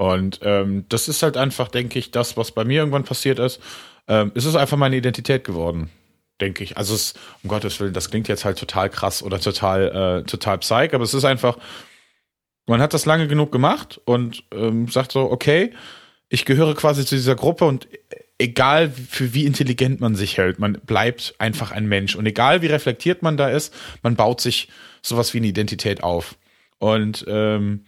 Und 0.00 0.40
ähm, 0.44 0.86
das 0.88 1.08
ist 1.08 1.22
halt 1.22 1.36
einfach, 1.36 1.68
denke 1.68 1.98
ich, 1.98 2.10
das, 2.10 2.38
was 2.38 2.52
bei 2.52 2.64
mir 2.64 2.78
irgendwann 2.78 3.04
passiert 3.04 3.38
ist. 3.38 3.60
Ähm, 4.08 4.32
es 4.34 4.46
ist 4.46 4.56
einfach 4.56 4.78
meine 4.78 4.96
Identität 4.96 5.44
geworden, 5.44 5.90
denke 6.40 6.64
ich. 6.64 6.78
Also 6.78 6.94
es, 6.94 7.12
um 7.42 7.50
Gottes 7.50 7.78
Willen, 7.80 7.92
das 7.92 8.08
klingt 8.08 8.26
jetzt 8.26 8.46
halt 8.46 8.58
total 8.58 8.88
krass 8.88 9.22
oder 9.22 9.38
total, 9.38 10.22
äh, 10.22 10.26
total 10.26 10.56
psych, 10.56 10.94
aber 10.94 11.04
es 11.04 11.12
ist 11.12 11.26
einfach, 11.26 11.58
man 12.64 12.80
hat 12.80 12.94
das 12.94 13.04
lange 13.04 13.28
genug 13.28 13.52
gemacht 13.52 14.00
und 14.06 14.42
ähm, 14.54 14.88
sagt 14.88 15.12
so, 15.12 15.30
okay, 15.30 15.74
ich 16.30 16.46
gehöre 16.46 16.74
quasi 16.74 17.04
zu 17.04 17.14
dieser 17.14 17.34
Gruppe 17.34 17.66
und 17.66 17.86
egal 18.38 18.90
für 18.90 19.34
wie 19.34 19.44
intelligent 19.44 20.00
man 20.00 20.14
sich 20.14 20.38
hält, 20.38 20.58
man 20.58 20.80
bleibt 20.86 21.34
einfach 21.36 21.72
ein 21.72 21.86
Mensch. 21.86 22.16
Und 22.16 22.24
egal 22.24 22.62
wie 22.62 22.68
reflektiert 22.68 23.20
man 23.20 23.36
da 23.36 23.50
ist, 23.50 23.74
man 24.02 24.16
baut 24.16 24.40
sich 24.40 24.70
sowas 25.02 25.34
wie 25.34 25.38
eine 25.38 25.48
Identität 25.48 26.02
auf. 26.02 26.36
Und 26.78 27.26
ähm, 27.28 27.84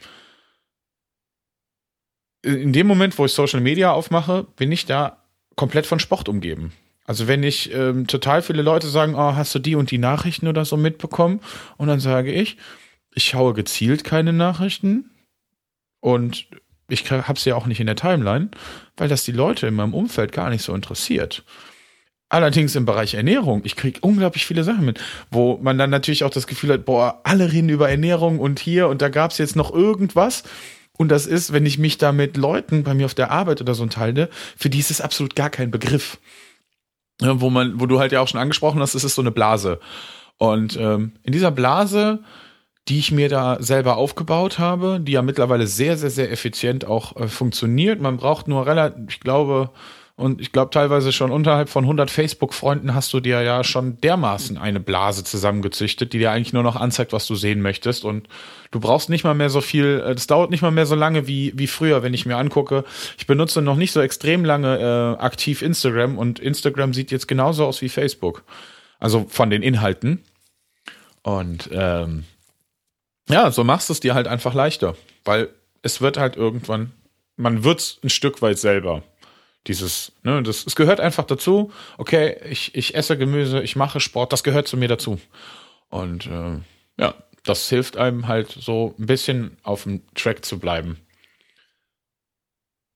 in 2.42 2.72
dem 2.72 2.86
Moment, 2.86 3.18
wo 3.18 3.24
ich 3.24 3.32
Social 3.32 3.60
Media 3.60 3.92
aufmache, 3.92 4.46
bin 4.56 4.72
ich 4.72 4.86
da 4.86 5.18
komplett 5.56 5.86
von 5.86 6.00
Sport 6.00 6.28
umgeben. 6.28 6.72
Also 7.04 7.26
wenn 7.26 7.42
ich 7.42 7.72
ähm, 7.74 8.06
total 8.06 8.42
viele 8.42 8.62
Leute 8.62 8.88
sagen, 8.88 9.14
oh, 9.14 9.34
hast 9.34 9.54
du 9.54 9.58
die 9.58 9.74
und 9.74 9.90
die 9.90 9.98
Nachrichten 9.98 10.46
oder 10.46 10.64
so 10.64 10.76
mitbekommen? 10.76 11.40
Und 11.76 11.88
dann 11.88 12.00
sage 12.00 12.32
ich, 12.32 12.56
ich 13.14 13.24
schaue 13.24 13.54
gezielt 13.54 14.04
keine 14.04 14.32
Nachrichten 14.32 15.10
und 16.00 16.46
ich 16.88 17.10
habe 17.10 17.38
sie 17.38 17.50
ja 17.50 17.56
auch 17.56 17.66
nicht 17.66 17.80
in 17.80 17.86
der 17.86 17.96
Timeline, 17.96 18.50
weil 18.96 19.08
das 19.08 19.24
die 19.24 19.32
Leute 19.32 19.66
in 19.66 19.74
meinem 19.74 19.94
Umfeld 19.94 20.32
gar 20.32 20.50
nicht 20.50 20.62
so 20.62 20.74
interessiert. 20.74 21.44
Allerdings 22.28 22.74
im 22.76 22.86
Bereich 22.86 23.14
Ernährung, 23.14 23.60
ich 23.64 23.76
kriege 23.76 24.00
unglaublich 24.00 24.46
viele 24.46 24.64
Sachen 24.64 24.86
mit, 24.86 25.00
wo 25.30 25.58
man 25.62 25.76
dann 25.76 25.90
natürlich 25.90 26.24
auch 26.24 26.30
das 26.30 26.46
Gefühl 26.46 26.72
hat, 26.72 26.86
boah, 26.86 27.20
alle 27.24 27.52
reden 27.52 27.68
über 27.68 27.90
Ernährung 27.90 28.38
und 28.38 28.58
hier 28.58 28.88
und 28.88 29.02
da 29.02 29.10
gab 29.10 29.32
es 29.32 29.38
jetzt 29.38 29.56
noch 29.56 29.72
irgendwas. 29.72 30.42
Und 30.98 31.08
das 31.08 31.26
ist, 31.26 31.52
wenn 31.52 31.66
ich 31.66 31.78
mich 31.78 31.98
da 31.98 32.12
mit 32.12 32.36
Leuten 32.36 32.82
bei 32.84 32.94
mir 32.94 33.06
auf 33.06 33.14
der 33.14 33.30
Arbeit 33.30 33.60
oder 33.60 33.74
so 33.74 33.86
teile, 33.86 34.28
für 34.56 34.70
die 34.70 34.78
ist 34.78 34.90
es 34.90 35.00
absolut 35.00 35.34
gar 35.34 35.50
kein 35.50 35.70
Begriff. 35.70 36.18
Ja, 37.20 37.40
wo 37.40 37.50
man, 37.50 37.80
wo 37.80 37.86
du 37.86 37.98
halt 37.98 38.12
ja 38.12 38.20
auch 38.20 38.28
schon 38.28 38.40
angesprochen 38.40 38.80
hast, 38.80 38.94
es 38.94 39.04
ist 39.04 39.14
so 39.14 39.22
eine 39.22 39.30
Blase. 39.30 39.80
Und 40.38 40.76
ähm, 40.76 41.12
in 41.22 41.32
dieser 41.32 41.50
Blase, 41.50 42.20
die 42.88 42.98
ich 42.98 43.12
mir 43.12 43.28
da 43.28 43.58
selber 43.60 43.96
aufgebaut 43.96 44.58
habe, 44.58 44.98
die 45.00 45.12
ja 45.12 45.22
mittlerweile 45.22 45.66
sehr, 45.66 45.96
sehr, 45.96 46.10
sehr 46.10 46.32
effizient 46.32 46.84
auch 46.84 47.16
äh, 47.16 47.28
funktioniert. 47.28 48.00
Man 48.00 48.16
braucht 48.16 48.48
nur 48.48 48.66
relativ, 48.66 49.04
ich 49.08 49.20
glaube, 49.20 49.70
und 50.14 50.42
ich 50.42 50.52
glaube, 50.52 50.70
teilweise 50.70 51.10
schon 51.10 51.30
unterhalb 51.30 51.70
von 51.70 51.84
100 51.84 52.10
Facebook-Freunden 52.10 52.94
hast 52.94 53.12
du 53.14 53.20
dir 53.20 53.40
ja 53.40 53.64
schon 53.64 53.98
dermaßen 54.00 54.58
eine 54.58 54.78
Blase 54.78 55.24
zusammengezüchtet, 55.24 56.12
die 56.12 56.18
dir 56.18 56.30
eigentlich 56.30 56.52
nur 56.52 56.62
noch 56.62 56.76
anzeigt, 56.76 57.14
was 57.14 57.26
du 57.26 57.34
sehen 57.34 57.62
möchtest. 57.62 58.04
Und 58.04 58.28
du 58.70 58.78
brauchst 58.78 59.08
nicht 59.08 59.24
mal 59.24 59.34
mehr 59.34 59.48
so 59.48 59.62
viel, 59.62 60.02
äh, 60.06 60.14
das 60.14 60.26
dauert 60.26 60.50
nicht 60.50 60.60
mal 60.60 60.70
mehr 60.70 60.84
so 60.84 60.94
lange 60.94 61.26
wie, 61.26 61.52
wie 61.56 61.66
früher, 61.66 62.02
wenn 62.02 62.12
ich 62.12 62.26
mir 62.26 62.36
angucke. 62.36 62.84
Ich 63.16 63.26
benutze 63.26 63.62
noch 63.62 63.76
nicht 63.76 63.92
so 63.92 64.00
extrem 64.00 64.44
lange 64.44 64.78
äh, 64.78 65.22
aktiv 65.22 65.62
Instagram 65.62 66.18
und 66.18 66.38
Instagram 66.38 66.92
sieht 66.92 67.10
jetzt 67.10 67.26
genauso 67.26 67.64
aus 67.64 67.80
wie 67.80 67.88
Facebook. 67.88 68.44
Also 68.98 69.26
von 69.28 69.48
den 69.48 69.62
Inhalten. 69.62 70.22
Und 71.22 71.70
ähm, 71.72 72.24
ja, 73.30 73.50
so 73.50 73.64
machst 73.64 73.88
du 73.88 73.94
es 73.94 74.00
dir 74.00 74.14
halt 74.14 74.28
einfach 74.28 74.52
leichter, 74.52 74.94
weil 75.24 75.48
es 75.80 76.02
wird 76.02 76.18
halt 76.18 76.36
irgendwann, 76.36 76.92
man 77.36 77.64
wird 77.64 77.80
es 77.80 77.98
ein 78.02 78.10
Stück 78.10 78.42
weit 78.42 78.58
selber. 78.58 79.02
Dieses, 79.66 80.12
ne, 80.22 80.42
das, 80.42 80.66
es 80.66 80.74
gehört 80.74 81.00
einfach 81.00 81.24
dazu. 81.24 81.72
Okay, 81.98 82.36
ich, 82.50 82.74
ich 82.74 82.94
esse 82.94 83.16
Gemüse, 83.16 83.62
ich 83.62 83.76
mache 83.76 84.00
Sport, 84.00 84.32
das 84.32 84.42
gehört 84.42 84.66
zu 84.66 84.76
mir 84.76 84.88
dazu. 84.88 85.20
Und 85.88 86.26
äh, 86.26 86.58
ja, 86.98 87.14
das 87.44 87.68
hilft 87.68 87.96
einem 87.96 88.28
halt 88.28 88.50
so 88.50 88.94
ein 88.98 89.06
bisschen 89.06 89.56
auf 89.62 89.84
dem 89.84 90.02
Track 90.14 90.44
zu 90.44 90.58
bleiben. 90.58 90.98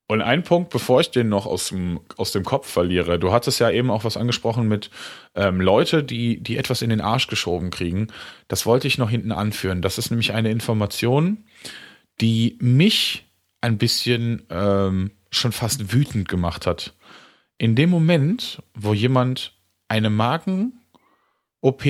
Und 0.09 0.21
ein 0.21 0.43
Punkt, 0.43 0.69
bevor 0.69 1.01
ich 1.01 1.11
den 1.11 1.27
noch 1.27 1.45
aus 1.45 1.67
dem, 1.67 1.99
aus 2.15 2.31
dem 2.31 2.45
Kopf 2.45 2.69
verliere, 2.69 3.19
du 3.19 3.33
hattest 3.33 3.59
ja 3.59 3.69
eben 3.69 3.91
auch 3.91 4.05
was 4.05 4.15
angesprochen 4.15 4.67
mit 4.67 4.89
ähm, 5.35 5.59
Leute, 5.59 6.01
die, 6.01 6.41
die 6.41 6.55
etwas 6.55 6.81
in 6.81 6.89
den 6.89 7.01
Arsch 7.01 7.27
geschoben 7.27 7.71
kriegen. 7.71 8.07
Das 8.47 8.65
wollte 8.65 8.87
ich 8.87 8.97
noch 8.97 9.09
hinten 9.09 9.33
anführen. 9.33 9.81
Das 9.81 9.97
ist 9.97 10.09
nämlich 10.09 10.31
eine 10.33 10.49
Information, 10.49 11.43
die 12.21 12.57
mich 12.61 13.25
ein 13.59 13.77
bisschen 13.77 14.43
ähm, 14.49 15.11
schon 15.37 15.51
fast 15.51 15.93
wütend 15.93 16.27
gemacht 16.27 16.67
hat. 16.67 16.93
In 17.57 17.75
dem 17.75 17.89
Moment, 17.89 18.61
wo 18.73 18.93
jemand 18.93 19.53
eine 19.87 20.09
Magen-OP 20.09 21.83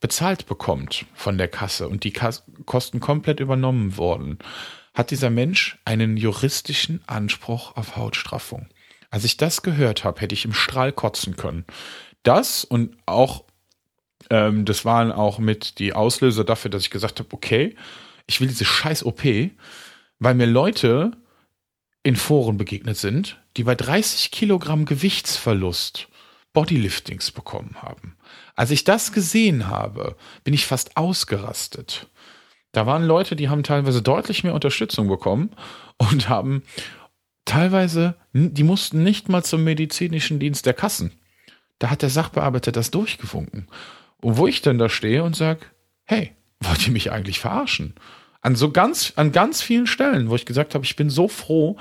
bezahlt 0.00 0.46
bekommt 0.46 1.04
von 1.14 1.36
der 1.36 1.48
Kasse 1.48 1.88
und 1.88 2.04
die 2.04 2.12
Kas 2.12 2.44
Kosten 2.64 3.00
komplett 3.00 3.40
übernommen 3.40 3.96
wurden, 3.96 4.38
hat 4.94 5.10
dieser 5.10 5.30
Mensch 5.30 5.78
einen 5.84 6.16
juristischen 6.16 7.02
Anspruch 7.06 7.76
auf 7.76 7.96
Hautstraffung. 7.96 8.68
Als 9.10 9.24
ich 9.24 9.36
das 9.36 9.62
gehört 9.62 10.04
habe, 10.04 10.20
hätte 10.20 10.34
ich 10.34 10.44
im 10.44 10.52
Strahl 10.52 10.92
kotzen 10.92 11.36
können. 11.36 11.64
Das 12.22 12.64
und 12.64 12.96
auch, 13.06 13.44
ähm, 14.30 14.64
das 14.64 14.84
waren 14.84 15.12
auch 15.12 15.38
mit 15.38 15.78
die 15.78 15.92
Auslöser 15.92 16.44
dafür, 16.44 16.70
dass 16.70 16.82
ich 16.82 16.90
gesagt 16.90 17.18
habe, 17.18 17.32
okay, 17.32 17.76
ich 18.26 18.40
will 18.40 18.48
diese 18.48 18.64
scheiß 18.64 19.04
OP, 19.04 19.22
weil 20.18 20.34
mir 20.34 20.46
Leute 20.46 21.12
in 22.02 22.16
Foren 22.16 22.56
begegnet 22.56 22.96
sind, 22.96 23.40
die 23.56 23.64
bei 23.64 23.74
30 23.74 24.30
Kilogramm 24.30 24.84
Gewichtsverlust 24.84 26.08
Bodyliftings 26.52 27.30
bekommen 27.30 27.76
haben. 27.80 28.16
Als 28.56 28.70
ich 28.70 28.84
das 28.84 29.12
gesehen 29.12 29.68
habe, 29.68 30.16
bin 30.42 30.54
ich 30.54 30.66
fast 30.66 30.96
ausgerastet. 30.96 32.08
Da 32.72 32.86
waren 32.86 33.04
Leute, 33.04 33.36
die 33.36 33.48
haben 33.48 33.62
teilweise 33.62 34.02
deutlich 34.02 34.44
mehr 34.44 34.54
Unterstützung 34.54 35.08
bekommen 35.08 35.50
und 35.98 36.28
haben 36.28 36.62
teilweise, 37.44 38.16
die 38.32 38.64
mussten 38.64 39.02
nicht 39.02 39.28
mal 39.28 39.44
zum 39.44 39.64
medizinischen 39.64 40.38
Dienst 40.38 40.66
der 40.66 40.74
Kassen. 40.74 41.12
da 41.78 41.90
hat 41.90 42.02
der 42.02 42.10
Sachbearbeiter 42.10 42.72
das 42.72 42.90
durchgewunken. 42.90 43.66
Und 44.20 44.36
wo 44.36 44.46
ich 44.46 44.60
dann 44.60 44.78
da 44.78 44.88
stehe 44.88 45.24
und 45.24 45.34
sage, 45.34 45.60
hey, 46.04 46.32
wollt 46.60 46.86
ihr 46.86 46.92
mich 46.92 47.10
eigentlich 47.10 47.40
verarschen? 47.40 47.94
An 48.42 48.56
so 48.56 48.70
ganz, 48.70 49.12
an 49.16 49.32
ganz 49.32 49.62
vielen 49.62 49.86
Stellen, 49.86 50.30
wo 50.30 50.34
ich 50.34 50.46
gesagt 50.46 50.74
habe, 50.74 50.84
ich 50.84 50.96
bin 50.96 51.10
so 51.10 51.28
froh, 51.28 51.76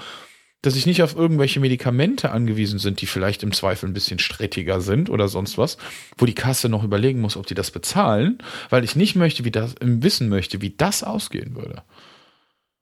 dass 0.62 0.76
ich 0.76 0.86
nicht 0.86 1.02
auf 1.02 1.16
irgendwelche 1.16 1.62
Medikamente 1.62 2.32
angewiesen 2.32 2.80
sind, 2.80 3.00
die 3.00 3.06
vielleicht 3.06 3.44
im 3.44 3.54
Zweifel 3.54 3.90
ein 3.90 3.94
bisschen 3.94 4.20
strittiger 4.20 4.82
sind 4.82 5.10
oder 5.10 5.30
sonst 5.30 5.58
was, 5.58 5.78
wo 6.18 6.26
die 6.26 6.36
Kasse 6.36 6.68
noch 6.68 6.84
überlegen 6.84 7.22
muss, 7.22 7.38
ob 7.38 7.48
die 7.48 7.54
das 7.54 7.72
bezahlen, 7.72 8.40
weil 8.70 8.84
ich 8.84 8.96
nicht 8.96 9.16
möchte, 9.16 9.46
wie 9.46 9.52
das, 9.52 9.76
wissen 9.80 10.28
möchte, 10.28 10.62
wie 10.62 10.72
das 10.72 11.04
ausgehen 11.04 11.56
würde. 11.56 11.84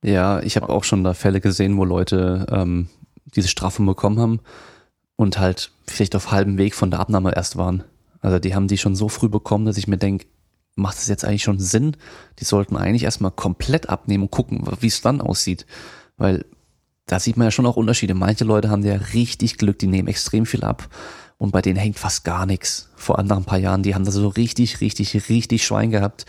Ja, 0.02 0.42
ich 0.42 0.56
habe 0.56 0.70
auch 0.70 0.84
schon 0.84 1.04
da 1.04 1.14
Fälle 1.14 1.40
gesehen, 1.40 1.78
wo 1.78 1.86
Leute 1.86 2.48
ähm, 2.50 2.90
diese 3.26 3.48
Strafen 3.48 3.86
bekommen 3.86 4.20
haben 4.20 4.40
und 5.16 5.38
halt 5.38 5.72
vielleicht 5.88 6.16
auf 6.16 6.32
halbem 6.32 6.58
Weg 6.58 6.74
von 6.74 6.90
der 6.90 7.00
Abnahme 7.00 7.36
erst 7.36 7.58
waren. 7.58 7.84
Also 8.22 8.40
die 8.40 8.56
haben 8.56 8.68
die 8.68 8.78
schon 8.78 8.96
so 8.96 9.10
früh 9.10 9.30
bekommen, 9.30 9.66
dass 9.66 9.78
ich 9.78 9.88
mir 9.88 9.98
denke, 9.98 10.26
macht 10.78 10.98
das 10.98 11.08
jetzt 11.08 11.26
eigentlich 11.26 11.44
schon 11.44 11.60
Sinn? 11.60 11.98
Die 12.40 12.46
sollten 12.46 12.78
eigentlich 12.78 13.04
erstmal 13.04 13.32
komplett 13.32 13.90
abnehmen 13.90 14.24
und 14.24 14.32
gucken, 14.32 14.64
wie 14.80 14.88
es 14.88 15.02
dann 15.02 15.22
aussieht. 15.22 15.66
Weil 16.18 16.46
da 17.08 17.20
sieht 17.20 17.38
man 17.38 17.48
ja 17.48 17.52
schon 17.52 17.66
auch 17.66 17.78
Unterschiede. 17.78 18.14
Manche 18.14 18.44
Leute 18.44 18.70
haben 18.70 18.84
ja 18.84 18.96
richtig 19.14 19.58
Glück, 19.58 19.80
die 19.80 19.88
nehmen 19.88 20.08
extrem 20.08 20.46
viel 20.46 20.64
ab 20.64 20.90
und 21.38 21.52
bei 21.52 21.62
denen 21.62 21.78
hängt 21.78 21.98
fast 21.98 22.24
gar 22.24 22.46
nichts. 22.46 22.90
Vor 22.96 23.20
anderen 23.20 23.46
paar 23.46 23.60
Jahren, 23.60 23.84
die 23.84 23.96
haben 23.96 24.06
da 24.06 24.12
so 24.12 24.28
richtig, 24.28 24.82
richtig, 24.82 25.30
richtig 25.30 25.66
Schwein 25.66 25.92
gehabt. 25.92 26.26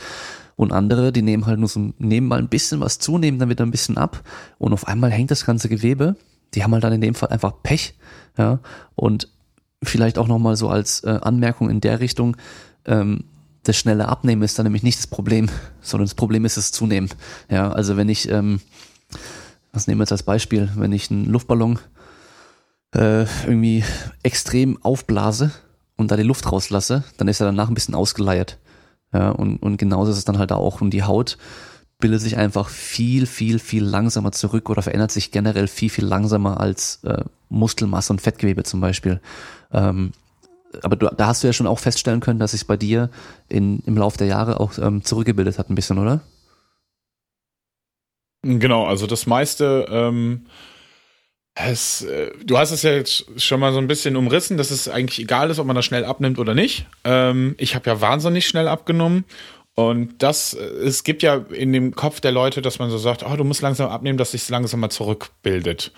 Und 0.57 0.73
andere, 0.73 1.13
die 1.13 1.23
nehmen 1.23 1.47
halt 1.47 1.61
nur 1.61 1.69
so, 1.69 1.93
nehmen 1.99 2.27
mal 2.27 2.39
ein 2.39 2.49
bisschen 2.49 2.81
was 2.81 2.99
zu, 2.99 3.17
nehmen 3.17 3.39
dann 3.39 3.49
wieder 3.49 3.65
ein 3.65 3.71
bisschen 3.71 3.97
ab 3.97 4.23
und 4.59 4.73
auf 4.73 4.89
einmal 4.89 5.11
hängt 5.11 5.31
das 5.31 5.47
ganze 5.47 5.69
Gewebe. 5.69 6.17
Die 6.55 6.65
haben 6.65 6.73
halt 6.73 6.83
dann 6.83 6.93
in 6.93 7.01
dem 7.01 7.15
Fall 7.15 7.29
einfach 7.29 7.53
Pech, 7.63 7.95
ja. 8.37 8.59
Und 8.97 9.29
vielleicht 9.83 10.19
auch 10.19 10.27
nochmal 10.27 10.57
so 10.57 10.69
als 10.69 11.05
äh, 11.05 11.19
Anmerkung 11.23 11.71
in 11.71 11.81
der 11.81 12.01
Richtung, 12.01 12.37
ähm, 12.87 13.25
das 13.63 13.77
schnelle 13.77 14.09
Abnehmen 14.09 14.43
ist 14.43 14.59
dann 14.59 14.65
nämlich 14.65 14.83
nicht 14.83 14.99
das 14.99 15.07
Problem, 15.07 15.49
sondern 15.81 16.07
das 16.07 16.15
Problem 16.15 16.45
ist 16.45 16.57
das 16.57 16.73
Zunehmen. 16.73 17.11
Ja, 17.51 17.71
also 17.71 17.97
wenn 17.97 18.09
ich, 18.09 18.31
ähm, 18.31 18.61
was 19.73 19.87
nehmen 19.87 20.01
wir 20.01 20.05
jetzt 20.05 20.13
als 20.13 20.23
Beispiel, 20.23 20.71
wenn 20.77 20.93
ich 20.93 21.11
einen 21.11 21.27
Luftballon 21.27 21.79
äh, 22.95 23.23
irgendwie 23.45 23.85
extrem 24.23 24.83
aufblase 24.83 25.51
und 25.97 26.11
da 26.11 26.17
die 26.17 26.23
Luft 26.23 26.51
rauslasse, 26.51 27.05
dann 27.17 27.29
ist 27.29 27.41
er 27.41 27.47
danach 27.47 27.69
ein 27.69 27.75
bisschen 27.75 27.95
ausgeleiert. 27.95 28.59
Ja, 29.13 29.31
und, 29.31 29.59
und 29.59 29.79
genauso 29.79 30.11
ist 30.11 30.19
es 30.19 30.25
dann 30.25 30.39
halt 30.39 30.53
auch. 30.53 30.81
Und 30.81 30.91
die 30.91 31.03
Haut 31.03 31.39
bildet 31.99 32.21
sich 32.21 32.37
einfach 32.37 32.69
viel, 32.69 33.27
viel, 33.27 33.59
viel 33.59 33.85
langsamer 33.85 34.33
zurück 34.33 34.71
oder 34.71 34.83
verändert 34.83 35.11
sich 35.11 35.31
generell 35.33 35.67
viel, 35.67 35.91
viel 35.91 36.05
langsamer 36.05 36.61
als 36.61 37.03
äh, 37.05 37.25
Muskelmasse 37.49 38.13
und 38.13 38.21
Fettgewebe 38.21 38.63
zum 38.63 38.81
Beispiel. 38.81 39.21
Ähm, 39.73 40.13
aber 40.83 40.97
du, 40.97 41.09
da 41.17 41.27
hast 41.27 41.43
du 41.43 41.47
ja 41.47 41.53
schon 41.53 41.67
auch 41.67 41.79
feststellen 41.79 42.21
können, 42.21 42.39
dass 42.39 42.53
sich 42.53 42.67
bei 42.67 42.77
dir 42.77 43.11
in, 43.49 43.81
im 43.81 43.97
Laufe 43.97 44.19
der 44.19 44.27
Jahre 44.27 44.61
auch 44.61 44.79
ähm, 44.79 45.05
zurückgebildet 45.05 45.59
hat, 45.59 45.71
ein 45.71 45.75
bisschen, 45.75 45.99
oder? 45.99 46.21
Genau, 48.43 48.85
also 48.85 49.07
das 49.07 49.27
meiste, 49.27 49.87
ähm, 49.91 50.47
es, 51.55 52.03
äh, 52.03 52.31
du 52.45 52.57
hast 52.57 52.71
es 52.71 52.83
ja 52.83 52.93
jetzt 52.93 53.27
schon 53.41 53.59
mal 53.59 53.73
so 53.73 53.79
ein 53.79 53.89
bisschen 53.89 54.17
umrissen, 54.17 54.57
dass 54.57 54.71
es 54.71 54.89
eigentlich 54.89 55.19
egal 55.19 55.51
ist, 55.51 55.59
ob 55.59 55.67
man 55.67 55.75
das 55.75 55.85
schnell 55.85 56.05
abnimmt 56.05 56.39
oder 56.39 56.55
nicht. 56.55 56.87
Ähm, 57.05 57.57
ich 57.59 57.75
habe 57.75 57.91
ja 57.91 58.01
wahnsinnig 58.01 58.47
schnell 58.47 58.69
abgenommen 58.69 59.25
und 59.79 60.25
das, 60.25 60.55
es 60.55 61.05
gibt 61.05 61.23
ja 61.23 61.37
in 61.37 61.73
dem 61.73 61.95
Kopf 61.95 62.19
der 62.19 62.33
Leute, 62.33 62.63
dass 62.63 62.81
man 62.81 62.91
so 62.91 62.99
sagt, 62.99 63.25
oh, 63.25 63.37
du 63.37 63.45
musst 63.45 63.63
langsam 63.63 63.89
abnehmen, 63.89 64.19
dass 64.19 64.33
sich 64.33 64.49
langsam 64.49 64.81
mal 64.81 64.91
zurückbildet. 64.91 65.93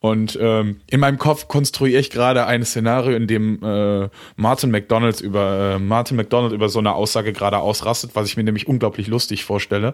Und 0.00 0.38
ähm, 0.40 0.80
in 0.86 1.00
meinem 1.00 1.18
Kopf 1.18 1.46
konstruiere 1.46 2.00
ich 2.00 2.08
gerade 2.08 2.46
ein 2.46 2.64
Szenario, 2.64 3.14
in 3.14 3.26
dem 3.26 3.62
äh, 3.62 4.08
Martin 4.36 4.70
McDonalds 4.70 5.20
über 5.20 5.74
äh, 5.74 5.78
Martin 5.78 6.16
McDonald 6.16 6.54
über 6.54 6.70
so 6.70 6.78
eine 6.78 6.94
Aussage 6.94 7.34
gerade 7.34 7.58
ausrastet, 7.58 8.12
was 8.14 8.26
ich 8.26 8.38
mir 8.38 8.42
nämlich 8.42 8.68
unglaublich 8.68 9.06
lustig 9.06 9.44
vorstelle, 9.44 9.92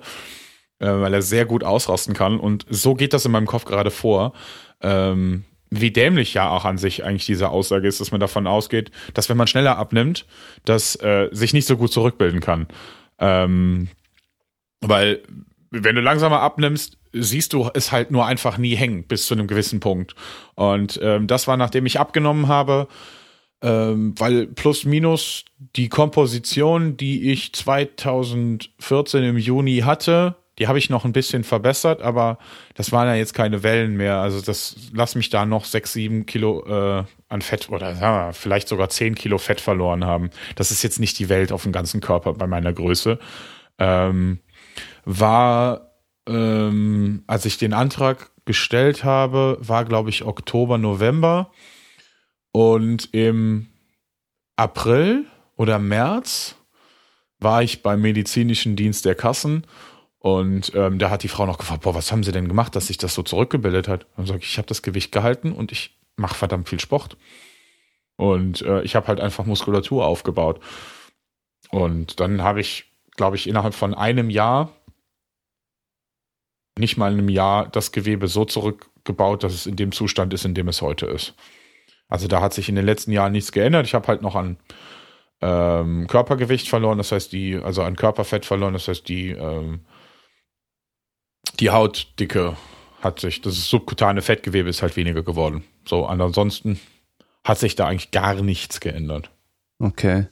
äh, 0.78 0.86
weil 0.86 1.12
er 1.12 1.22
sehr 1.22 1.44
gut 1.44 1.64
ausrasten 1.64 2.14
kann. 2.14 2.38
Und 2.38 2.64
so 2.70 2.94
geht 2.94 3.12
das 3.12 3.24
in 3.24 3.32
meinem 3.32 3.48
Kopf 3.48 3.64
gerade 3.64 3.90
vor. 3.90 4.34
Ähm, 4.82 5.42
wie 5.68 5.90
dämlich 5.90 6.34
ja 6.34 6.48
auch 6.50 6.64
an 6.64 6.78
sich 6.78 7.02
eigentlich 7.02 7.26
diese 7.26 7.48
Aussage 7.48 7.88
ist, 7.88 8.00
dass 8.00 8.12
man 8.12 8.20
davon 8.20 8.46
ausgeht, 8.46 8.92
dass 9.14 9.28
wenn 9.28 9.36
man 9.36 9.48
schneller 9.48 9.78
abnimmt, 9.78 10.26
dass 10.64 10.94
äh, 11.02 11.28
sich 11.32 11.54
nicht 11.54 11.66
so 11.66 11.76
gut 11.76 11.92
zurückbilden 11.92 12.40
kann. 12.40 12.68
Ähm, 13.18 13.88
weil 14.80 15.22
wenn 15.70 15.94
du 15.94 16.02
langsamer 16.02 16.40
abnimmst, 16.40 16.98
siehst 17.12 17.52
du 17.52 17.70
es 17.74 17.92
halt 17.92 18.10
nur 18.10 18.26
einfach 18.26 18.58
nie 18.58 18.74
hängen 18.74 19.04
bis 19.04 19.26
zu 19.26 19.34
einem 19.34 19.46
gewissen 19.46 19.80
Punkt. 19.80 20.14
Und 20.54 20.98
ähm, 21.02 21.26
das 21.26 21.46
war, 21.46 21.56
nachdem 21.56 21.86
ich 21.86 22.00
abgenommen 22.00 22.48
habe, 22.48 22.88
ähm, 23.62 24.14
weil 24.18 24.46
plus 24.48 24.84
minus 24.84 25.44
die 25.76 25.88
Komposition, 25.88 26.96
die 26.96 27.30
ich 27.30 27.52
2014 27.52 29.24
im 29.24 29.38
Juni 29.38 29.78
hatte, 29.78 30.36
die 30.62 30.68
habe 30.68 30.78
ich 30.78 30.90
noch 30.90 31.04
ein 31.04 31.12
bisschen 31.12 31.42
verbessert, 31.42 32.02
aber 32.02 32.38
das 32.74 32.92
waren 32.92 33.08
ja 33.08 33.16
jetzt 33.16 33.34
keine 33.34 33.64
Wellen 33.64 33.96
mehr. 33.96 34.18
Also 34.18 34.40
das 34.40 34.76
lass 34.94 35.16
mich 35.16 35.28
da 35.28 35.44
noch 35.44 35.64
sechs, 35.64 35.92
sieben 35.92 36.24
Kilo 36.24 36.64
äh, 36.64 37.04
an 37.28 37.42
Fett 37.42 37.68
oder 37.68 37.94
ja, 37.94 38.30
vielleicht 38.30 38.68
sogar 38.68 38.88
zehn 38.88 39.16
Kilo 39.16 39.38
Fett 39.38 39.60
verloren 39.60 40.04
haben. 40.04 40.30
Das 40.54 40.70
ist 40.70 40.84
jetzt 40.84 41.00
nicht 41.00 41.18
die 41.18 41.28
Welt 41.28 41.50
auf 41.50 41.64
dem 41.64 41.72
ganzen 41.72 42.00
Körper 42.00 42.34
bei 42.34 42.46
meiner 42.46 42.72
Größe. 42.72 43.18
Ähm, 43.80 44.38
war, 45.04 45.96
ähm, 46.28 47.24
als 47.26 47.44
ich 47.44 47.58
den 47.58 47.72
Antrag 47.72 48.30
gestellt 48.44 49.02
habe, 49.02 49.58
war 49.60 49.84
glaube 49.84 50.10
ich 50.10 50.24
Oktober, 50.24 50.78
November 50.78 51.50
und 52.52 53.12
im 53.12 53.66
April 54.54 55.24
oder 55.56 55.80
März 55.80 56.54
war 57.40 57.64
ich 57.64 57.82
beim 57.82 58.00
medizinischen 58.00 58.76
Dienst 58.76 59.04
der 59.04 59.16
Kassen 59.16 59.66
und 60.22 60.72
ähm, 60.76 61.00
da 61.00 61.10
hat 61.10 61.24
die 61.24 61.28
Frau 61.28 61.46
noch 61.46 61.58
gefragt, 61.58 61.82
boah, 61.82 61.96
was 61.96 62.12
haben 62.12 62.22
Sie 62.22 62.30
denn 62.30 62.46
gemacht, 62.46 62.76
dass 62.76 62.86
sich 62.86 62.96
das 62.96 63.12
so 63.12 63.24
zurückgebildet 63.24 63.88
hat? 63.88 64.06
Und 64.16 64.26
sage 64.26 64.38
ich, 64.38 64.52
ich 64.52 64.58
habe 64.58 64.68
das 64.68 64.82
Gewicht 64.82 65.10
gehalten 65.10 65.50
und 65.50 65.72
ich 65.72 65.98
mache 66.14 66.36
verdammt 66.36 66.68
viel 66.68 66.78
Sport. 66.78 67.16
Und 68.14 68.62
äh, 68.62 68.82
ich 68.82 68.94
habe 68.94 69.08
halt 69.08 69.18
einfach 69.18 69.46
Muskulatur 69.46 70.06
aufgebaut. 70.06 70.60
Und 71.70 72.20
dann 72.20 72.40
habe 72.40 72.60
ich, 72.60 72.84
glaube 73.16 73.34
ich, 73.34 73.48
innerhalb 73.48 73.74
von 73.74 73.94
einem 73.94 74.30
Jahr, 74.30 74.70
nicht 76.78 76.96
mal 76.96 77.10
einem 77.10 77.28
Jahr, 77.28 77.68
das 77.68 77.90
Gewebe 77.90 78.28
so 78.28 78.44
zurückgebaut, 78.44 79.42
dass 79.42 79.52
es 79.52 79.66
in 79.66 79.74
dem 79.74 79.90
Zustand 79.90 80.32
ist, 80.34 80.44
in 80.44 80.54
dem 80.54 80.68
es 80.68 80.82
heute 80.82 81.06
ist. 81.06 81.34
Also 82.06 82.28
da 82.28 82.40
hat 82.40 82.54
sich 82.54 82.68
in 82.68 82.76
den 82.76 82.86
letzten 82.86 83.10
Jahren 83.10 83.32
nichts 83.32 83.50
geändert. 83.50 83.86
Ich 83.86 83.94
habe 83.94 84.06
halt 84.06 84.22
noch 84.22 84.36
an 84.36 84.56
ähm, 85.40 86.06
Körpergewicht 86.06 86.68
verloren, 86.68 86.98
das 86.98 87.10
heißt 87.10 87.32
die, 87.32 87.56
also 87.56 87.82
an 87.82 87.96
Körperfett 87.96 88.46
verloren, 88.46 88.74
das 88.74 88.86
heißt 88.86 89.08
die 89.08 89.30
ähm, 89.30 89.80
die 91.60 91.70
Hautdicke 91.70 92.56
hat 93.00 93.20
sich, 93.20 93.40
das 93.40 93.68
subkutane 93.68 94.22
Fettgewebe 94.22 94.68
ist 94.68 94.82
halt 94.82 94.96
weniger 94.96 95.22
geworden. 95.22 95.64
So, 95.84 96.06
ansonsten 96.06 96.80
hat 97.44 97.58
sich 97.58 97.74
da 97.74 97.88
eigentlich 97.88 98.10
gar 98.10 98.34
nichts 98.34 98.80
geändert. 98.80 99.30
Okay. 99.78 100.26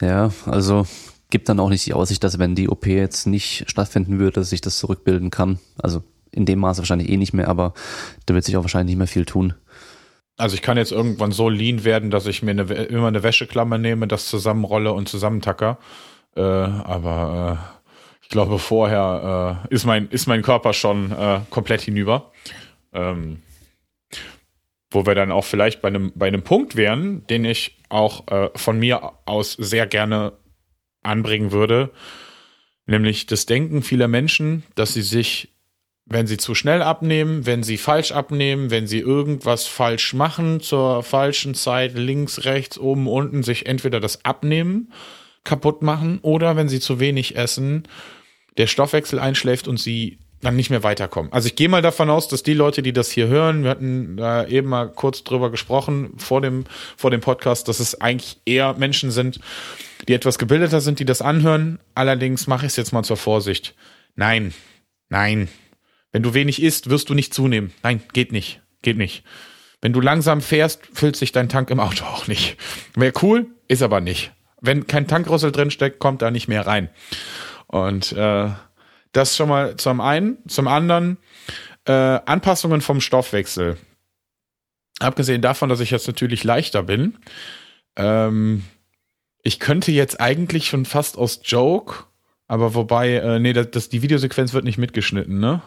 Ja, 0.00 0.32
also 0.46 0.86
gibt 1.30 1.48
dann 1.48 1.60
auch 1.60 1.68
nicht 1.68 1.86
die 1.86 1.94
Aussicht, 1.94 2.24
dass 2.24 2.38
wenn 2.38 2.54
die 2.54 2.68
OP 2.68 2.86
jetzt 2.86 3.26
nicht 3.26 3.68
stattfinden 3.68 4.18
würde, 4.18 4.40
dass 4.40 4.50
sich 4.50 4.60
das 4.60 4.78
zurückbilden 4.78 5.30
kann. 5.30 5.58
Also 5.78 6.02
in 6.32 6.46
dem 6.46 6.60
Maße 6.60 6.78
wahrscheinlich 6.78 7.08
eh 7.08 7.16
nicht 7.16 7.32
mehr, 7.32 7.48
aber 7.48 7.74
da 8.26 8.34
wird 8.34 8.44
sich 8.44 8.56
auch 8.56 8.62
wahrscheinlich 8.62 8.92
nicht 8.92 8.98
mehr 8.98 9.06
viel 9.06 9.24
tun. 9.24 9.54
Also 10.38 10.54
ich 10.54 10.62
kann 10.62 10.76
jetzt 10.76 10.92
irgendwann 10.92 11.32
so 11.32 11.48
lean 11.48 11.84
werden, 11.84 12.10
dass 12.10 12.26
ich 12.26 12.42
mir 12.42 12.50
eine, 12.50 12.62
immer 12.62 13.08
eine 13.08 13.22
Wäscheklammer 13.22 13.78
nehme, 13.78 14.06
das 14.06 14.28
zusammenrolle 14.28 14.92
und 14.92 15.08
zusammentacker. 15.08 15.78
Äh, 16.36 16.42
aber 16.42 17.58
äh, 17.58 17.75
ich 18.26 18.30
glaube, 18.30 18.58
vorher 18.58 19.62
äh, 19.70 19.72
ist, 19.72 19.84
mein, 19.84 20.08
ist 20.08 20.26
mein 20.26 20.42
Körper 20.42 20.72
schon 20.72 21.12
äh, 21.12 21.42
komplett 21.48 21.82
hinüber. 21.82 22.32
Ähm, 22.92 23.40
wo 24.90 25.06
wir 25.06 25.14
dann 25.14 25.30
auch 25.30 25.44
vielleicht 25.44 25.80
bei 25.80 25.86
einem, 25.86 26.10
bei 26.16 26.26
einem 26.26 26.42
Punkt 26.42 26.74
wären, 26.74 27.24
den 27.28 27.44
ich 27.44 27.78
auch 27.88 28.26
äh, 28.26 28.50
von 28.56 28.80
mir 28.80 29.12
aus 29.26 29.52
sehr 29.52 29.86
gerne 29.86 30.32
anbringen 31.04 31.52
würde, 31.52 31.92
nämlich 32.86 33.26
das 33.26 33.46
Denken 33.46 33.82
vieler 33.82 34.08
Menschen, 34.08 34.64
dass 34.74 34.94
sie 34.94 35.02
sich, 35.02 35.54
wenn 36.04 36.26
sie 36.26 36.36
zu 36.36 36.56
schnell 36.56 36.82
abnehmen, 36.82 37.46
wenn 37.46 37.62
sie 37.62 37.76
falsch 37.76 38.10
abnehmen, 38.10 38.72
wenn 38.72 38.88
sie 38.88 38.98
irgendwas 38.98 39.68
falsch 39.68 40.14
machen 40.14 40.60
zur 40.60 41.04
falschen 41.04 41.54
Zeit, 41.54 41.94
links, 41.94 42.44
rechts, 42.44 42.76
oben, 42.76 43.06
unten, 43.06 43.44
sich 43.44 43.66
entweder 43.66 44.00
das 44.00 44.24
Abnehmen 44.24 44.90
kaputt 45.46 45.80
machen 45.80 46.18
oder 46.20 46.56
wenn 46.56 46.68
sie 46.68 46.80
zu 46.80 47.00
wenig 47.00 47.36
essen, 47.36 47.88
der 48.58 48.66
Stoffwechsel 48.66 49.18
einschläft 49.18 49.68
und 49.68 49.78
sie 49.78 50.18
dann 50.42 50.56
nicht 50.56 50.70
mehr 50.70 50.82
weiterkommen. 50.82 51.32
Also 51.32 51.48
ich 51.48 51.56
gehe 51.56 51.68
mal 51.68 51.82
davon 51.82 52.10
aus, 52.10 52.28
dass 52.28 52.42
die 52.42 52.54
Leute, 52.54 52.82
die 52.82 52.92
das 52.92 53.10
hier 53.10 53.26
hören, 53.26 53.64
wir 53.64 53.70
hatten 53.70 54.16
da 54.16 54.46
eben 54.46 54.68
mal 54.68 54.90
kurz 54.90 55.24
drüber 55.24 55.50
gesprochen 55.50 56.12
vor 56.18 56.40
dem, 56.40 56.64
vor 56.96 57.10
dem 57.10 57.20
Podcast, 57.20 57.68
dass 57.68 57.80
es 57.80 58.00
eigentlich 58.00 58.40
eher 58.44 58.74
Menschen 58.74 59.10
sind, 59.10 59.40
die 60.06 60.12
etwas 60.12 60.38
gebildeter 60.38 60.80
sind, 60.80 61.00
die 61.00 61.06
das 61.06 61.22
anhören. 61.22 61.78
Allerdings 61.94 62.46
mache 62.46 62.66
ich 62.66 62.72
es 62.72 62.76
jetzt 62.76 62.92
mal 62.92 63.02
zur 63.02 63.16
Vorsicht. 63.16 63.74
Nein, 64.14 64.52
nein. 65.08 65.48
Wenn 66.12 66.22
du 66.22 66.34
wenig 66.34 66.62
isst, 66.62 66.90
wirst 66.90 67.08
du 67.08 67.14
nicht 67.14 67.34
zunehmen. 67.34 67.72
Nein, 67.82 68.02
geht 68.12 68.32
nicht. 68.32 68.60
Geht 68.82 68.98
nicht. 68.98 69.24
Wenn 69.80 69.92
du 69.92 70.00
langsam 70.00 70.40
fährst, 70.40 70.80
füllt 70.92 71.16
sich 71.16 71.32
dein 71.32 71.48
Tank 71.48 71.70
im 71.70 71.80
Auto 71.80 72.04
auch 72.04 72.26
nicht. 72.26 72.56
Wäre 72.94 73.12
cool, 73.22 73.46
ist 73.68 73.82
aber 73.82 74.00
nicht. 74.00 74.32
Wenn 74.66 74.86
kein 74.86 75.06
Tankrüssel 75.06 75.52
drin 75.52 75.70
steckt, 75.70 75.98
kommt 75.98 76.22
da 76.22 76.30
nicht 76.30 76.48
mehr 76.48 76.66
rein. 76.66 76.90
Und 77.66 78.12
äh, 78.12 78.50
das 79.12 79.36
schon 79.36 79.48
mal 79.48 79.76
zum 79.76 80.00
einen. 80.00 80.38
Zum 80.48 80.68
anderen 80.68 81.18
äh, 81.86 81.92
Anpassungen 81.92 82.80
vom 82.80 83.00
Stoffwechsel. 83.00 83.78
Abgesehen 84.98 85.42
davon, 85.42 85.68
dass 85.68 85.80
ich 85.80 85.90
jetzt 85.90 86.06
natürlich 86.06 86.44
leichter 86.44 86.82
bin, 86.82 87.18
ähm, 87.96 88.64
ich 89.42 89.60
könnte 89.60 89.92
jetzt 89.92 90.20
eigentlich 90.20 90.66
schon 90.66 90.84
fast 90.84 91.16
aus 91.16 91.40
Joke, 91.44 92.04
aber 92.48 92.74
wobei, 92.74 93.14
äh, 93.14 93.38
nee, 93.38 93.52
das, 93.52 93.70
das, 93.70 93.88
die 93.88 94.02
Videosequenz 94.02 94.52
wird 94.52 94.64
nicht 94.64 94.78
mitgeschnitten, 94.78 95.38
ne? 95.38 95.62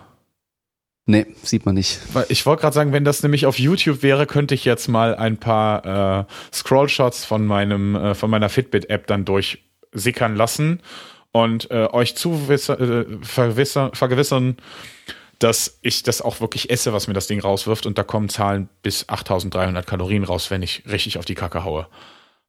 Nee, 1.09 1.25
sieht 1.41 1.65
man 1.65 1.73
nicht. 1.73 1.99
Ich 2.27 2.45
wollte 2.45 2.61
gerade 2.61 2.75
sagen, 2.75 2.93
wenn 2.93 3.03
das 3.03 3.23
nämlich 3.23 3.47
auf 3.47 3.57
YouTube 3.57 4.03
wäre, 4.03 4.27
könnte 4.27 4.53
ich 4.53 4.63
jetzt 4.63 4.87
mal 4.87 5.15
ein 5.15 5.37
paar 5.37 6.19
äh, 6.19 6.25
Scrollshots 6.53 7.25
von 7.25 7.47
meinem, 7.47 7.95
äh, 7.95 8.13
von 8.13 8.29
meiner 8.29 8.47
Fitbit-App 8.47 9.07
dann 9.07 9.25
durchsickern 9.25 10.35
lassen 10.35 10.81
und 11.31 11.71
äh, 11.71 11.87
euch 11.91 12.15
zu 12.15 12.33
äh, 12.47 13.05
vergewissern, 13.23 14.57
dass 15.39 15.79
ich 15.81 16.03
das 16.03 16.21
auch 16.21 16.41
wirklich 16.41 16.69
esse, 16.69 16.93
was 16.93 17.07
mir 17.07 17.15
das 17.15 17.25
Ding 17.25 17.39
rauswirft. 17.39 17.87
Und 17.87 17.97
da 17.97 18.03
kommen 18.03 18.29
Zahlen 18.29 18.69
bis 18.83 19.09
8300 19.09 19.87
Kalorien 19.87 20.23
raus, 20.23 20.51
wenn 20.51 20.61
ich 20.61 20.83
richtig 20.85 21.17
auf 21.17 21.25
die 21.25 21.33
Kacke 21.33 21.63
haue. 21.63 21.87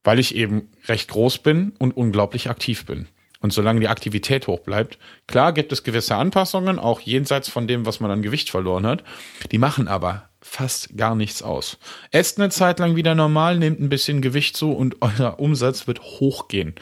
Weil 0.05 0.19
ich 0.19 0.35
eben 0.35 0.69
recht 0.87 1.09
groß 1.09 1.39
bin 1.39 1.73
und 1.78 1.97
unglaublich 1.97 2.51
aktiv 2.51 2.85
bin. 2.85 3.09
Und 3.41 3.53
solange 3.53 3.81
die 3.81 3.89
Aktivität 3.89 4.47
hoch 4.47 4.61
bleibt, 4.61 4.99
klar 5.27 5.53
gibt 5.53 5.73
es 5.73 5.83
gewisse 5.83 6.15
Anpassungen, 6.17 6.79
auch 6.79 7.01
jenseits 7.01 7.49
von 7.49 7.67
dem, 7.67 7.87
was 7.87 7.99
man 8.01 8.11
an 8.11 8.23
Gewicht 8.23 8.51
verloren 8.51 8.87
hat. 8.87 9.03
Die 9.51 9.59
machen 9.59 9.89
aber 9.89 10.29
fast 10.43 10.97
gar 10.97 11.15
nichts 11.15 11.43
aus. 11.43 11.79
Esst 12.11 12.39
eine 12.39 12.51
Zeit 12.51 12.79
lang 12.79 12.97
wieder 12.97 13.15
normal, 13.15 13.59
nehmt 13.59 13.81
ein 13.81 13.89
bisschen 13.89 14.21
Gewicht 14.21 14.57
zu 14.57 14.73
und 14.73 14.97
euer 15.01 15.39
Umsatz 15.39 15.87
wird 15.87 16.01
hochgehen. 16.03 16.75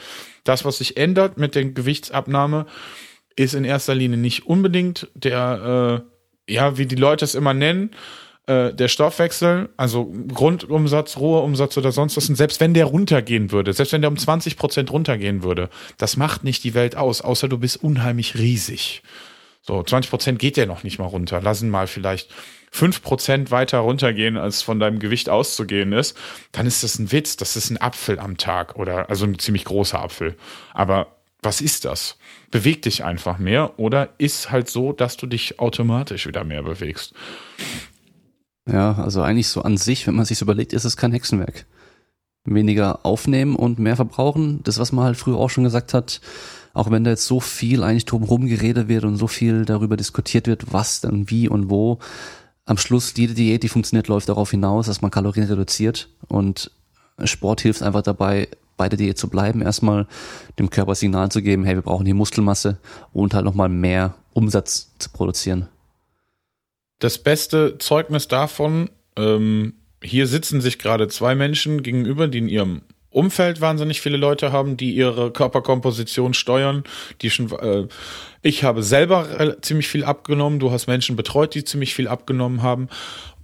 Das, 0.44 0.64
was 0.64 0.78
sich 0.78 0.96
ändert 0.96 1.38
mit 1.38 1.54
der 1.54 1.64
Gewichtsabnahme, 1.66 2.66
ist 3.36 3.54
in 3.54 3.64
erster 3.64 3.94
Linie 3.94 4.18
nicht 4.18 4.46
unbedingt 4.46 5.08
der, 5.14 6.04
äh, 6.48 6.52
ja, 6.52 6.76
wie 6.76 6.86
die 6.86 6.96
Leute 6.96 7.24
es 7.24 7.36
immer 7.36 7.54
nennen, 7.54 7.90
äh, 8.48 8.72
der 8.72 8.88
Stoffwechsel, 8.88 9.68
also 9.76 10.10
Grundumsatz, 10.32 11.18
Rohumsatz 11.18 11.76
oder 11.76 11.92
sonst 11.92 12.16
was. 12.16 12.28
Und 12.30 12.36
selbst 12.36 12.60
wenn 12.60 12.72
der 12.72 12.86
runtergehen 12.86 13.52
würde, 13.52 13.74
selbst 13.74 13.92
wenn 13.92 14.00
der 14.00 14.10
um 14.10 14.16
20 14.16 14.56
Prozent 14.56 14.90
runtergehen 14.90 15.42
würde, 15.42 15.68
das 15.98 16.16
macht 16.16 16.44
nicht 16.44 16.64
die 16.64 16.72
Welt 16.72 16.96
aus, 16.96 17.20
außer 17.20 17.46
du 17.46 17.58
bist 17.58 17.82
unheimlich 17.82 18.36
riesig. 18.36 19.02
So, 19.60 19.82
20 19.82 20.10
Prozent 20.10 20.38
geht 20.38 20.56
ja 20.56 20.64
noch 20.64 20.82
nicht 20.82 20.98
mal 20.98 21.04
runter. 21.04 21.42
Lassen 21.42 21.68
mal 21.68 21.86
vielleicht 21.86 22.30
5 22.70 23.02
Prozent 23.02 23.50
weiter 23.50 23.80
runtergehen, 23.80 24.38
als 24.38 24.62
von 24.62 24.80
deinem 24.80 24.98
Gewicht 24.98 25.28
auszugehen 25.28 25.92
ist. 25.92 26.16
Dann 26.52 26.66
ist 26.66 26.82
das 26.82 26.98
ein 26.98 27.12
Witz. 27.12 27.36
Das 27.36 27.54
ist 27.54 27.68
ein 27.68 27.78
Apfel 27.78 28.18
am 28.18 28.38
Tag 28.38 28.76
oder 28.76 29.10
also 29.10 29.26
ein 29.26 29.38
ziemlich 29.38 29.66
großer 29.66 30.00
Apfel. 30.00 30.36
Aber 30.72 31.08
was 31.42 31.60
ist 31.60 31.84
das? 31.84 32.16
Beweg 32.50 32.80
dich 32.80 33.04
einfach 33.04 33.36
mehr 33.36 33.78
oder 33.78 34.08
ist 34.16 34.50
halt 34.50 34.70
so, 34.70 34.92
dass 34.94 35.18
du 35.18 35.26
dich 35.26 35.60
automatisch 35.60 36.26
wieder 36.26 36.44
mehr 36.44 36.62
bewegst. 36.62 37.12
Ja, 38.70 38.94
also 38.94 39.22
eigentlich 39.22 39.48
so 39.48 39.62
an 39.62 39.76
sich, 39.76 40.06
wenn 40.06 40.14
man 40.14 40.26
sich 40.26 40.42
überlegt, 40.42 40.72
ist 40.72 40.84
es 40.84 40.96
kein 40.96 41.12
Hexenwerk. 41.12 41.66
Weniger 42.44 43.04
aufnehmen 43.04 43.56
und 43.56 43.78
mehr 43.78 43.96
verbrauchen, 43.96 44.60
das, 44.64 44.78
was 44.78 44.92
man 44.92 45.04
halt 45.04 45.16
früher 45.16 45.36
auch 45.36 45.50
schon 45.50 45.64
gesagt 45.64 45.94
hat, 45.94 46.20
auch 46.74 46.90
wenn 46.90 47.04
da 47.04 47.10
jetzt 47.10 47.26
so 47.26 47.40
viel 47.40 47.82
eigentlich 47.82 48.04
drumherum 48.04 48.46
geredet 48.46 48.88
wird 48.88 49.04
und 49.04 49.16
so 49.16 49.26
viel 49.26 49.64
darüber 49.64 49.96
diskutiert 49.96 50.46
wird, 50.46 50.72
was 50.72 51.00
dann 51.00 51.30
wie 51.30 51.48
und 51.48 51.70
wo, 51.70 51.98
am 52.66 52.76
Schluss 52.76 53.14
jede 53.16 53.34
Diät, 53.34 53.62
die 53.62 53.68
funktioniert, 53.68 54.08
läuft 54.08 54.28
darauf 54.28 54.50
hinaus, 54.50 54.86
dass 54.86 55.00
man 55.00 55.10
Kalorien 55.10 55.46
reduziert 55.46 56.08
und 56.28 56.70
Sport 57.24 57.62
hilft 57.62 57.82
einfach 57.82 58.02
dabei, 58.02 58.48
bei 58.76 58.88
der 58.88 58.98
Diät 58.98 59.18
zu 59.18 59.28
bleiben, 59.28 59.60
erstmal 59.60 60.06
dem 60.58 60.70
Körper 60.70 60.94
Signal 60.94 61.30
zu 61.30 61.42
geben, 61.42 61.64
hey, 61.64 61.74
wir 61.74 61.82
brauchen 61.82 62.06
hier 62.06 62.14
Muskelmasse 62.14 62.78
und 63.12 63.34
halt 63.34 63.44
nochmal 63.44 63.68
mehr 63.68 64.14
Umsatz 64.32 64.92
zu 64.98 65.10
produzieren. 65.10 65.68
Das 66.98 67.18
beste 67.18 67.78
Zeugnis 67.78 68.28
davon, 68.28 68.90
ähm, 69.16 69.74
hier 70.02 70.26
sitzen 70.26 70.60
sich 70.60 70.78
gerade 70.78 71.08
zwei 71.08 71.34
Menschen 71.34 71.82
gegenüber, 71.82 72.28
die 72.28 72.38
in 72.38 72.48
ihrem 72.48 72.82
Umfeld 73.10 73.60
wahnsinnig 73.60 74.00
viele 74.00 74.16
Leute 74.16 74.52
haben, 74.52 74.76
die 74.76 74.94
ihre 74.94 75.32
Körperkomposition 75.32 76.34
steuern, 76.34 76.84
die 77.22 77.30
schon, 77.30 77.50
äh, 77.52 77.88
ich 78.42 78.64
habe 78.64 78.82
selber 78.82 79.56
ziemlich 79.62 79.88
viel 79.88 80.04
abgenommen, 80.04 80.60
du 80.60 80.70
hast 80.70 80.86
Menschen 80.86 81.16
betreut, 81.16 81.54
die 81.54 81.64
ziemlich 81.64 81.94
viel 81.94 82.08
abgenommen 82.08 82.62
haben 82.62 82.88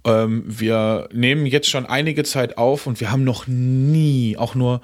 ähm, 0.05 0.43
wir 0.45 1.09
nehmen 1.11 1.45
jetzt 1.45 1.69
schon 1.69 1.85
einige 1.85 2.23
Zeit 2.23 2.57
auf 2.57 2.87
und 2.87 3.01
wir 3.01 3.11
haben 3.11 3.23
noch 3.23 3.47
nie 3.47 4.37
auch 4.37 4.55
nur 4.55 4.81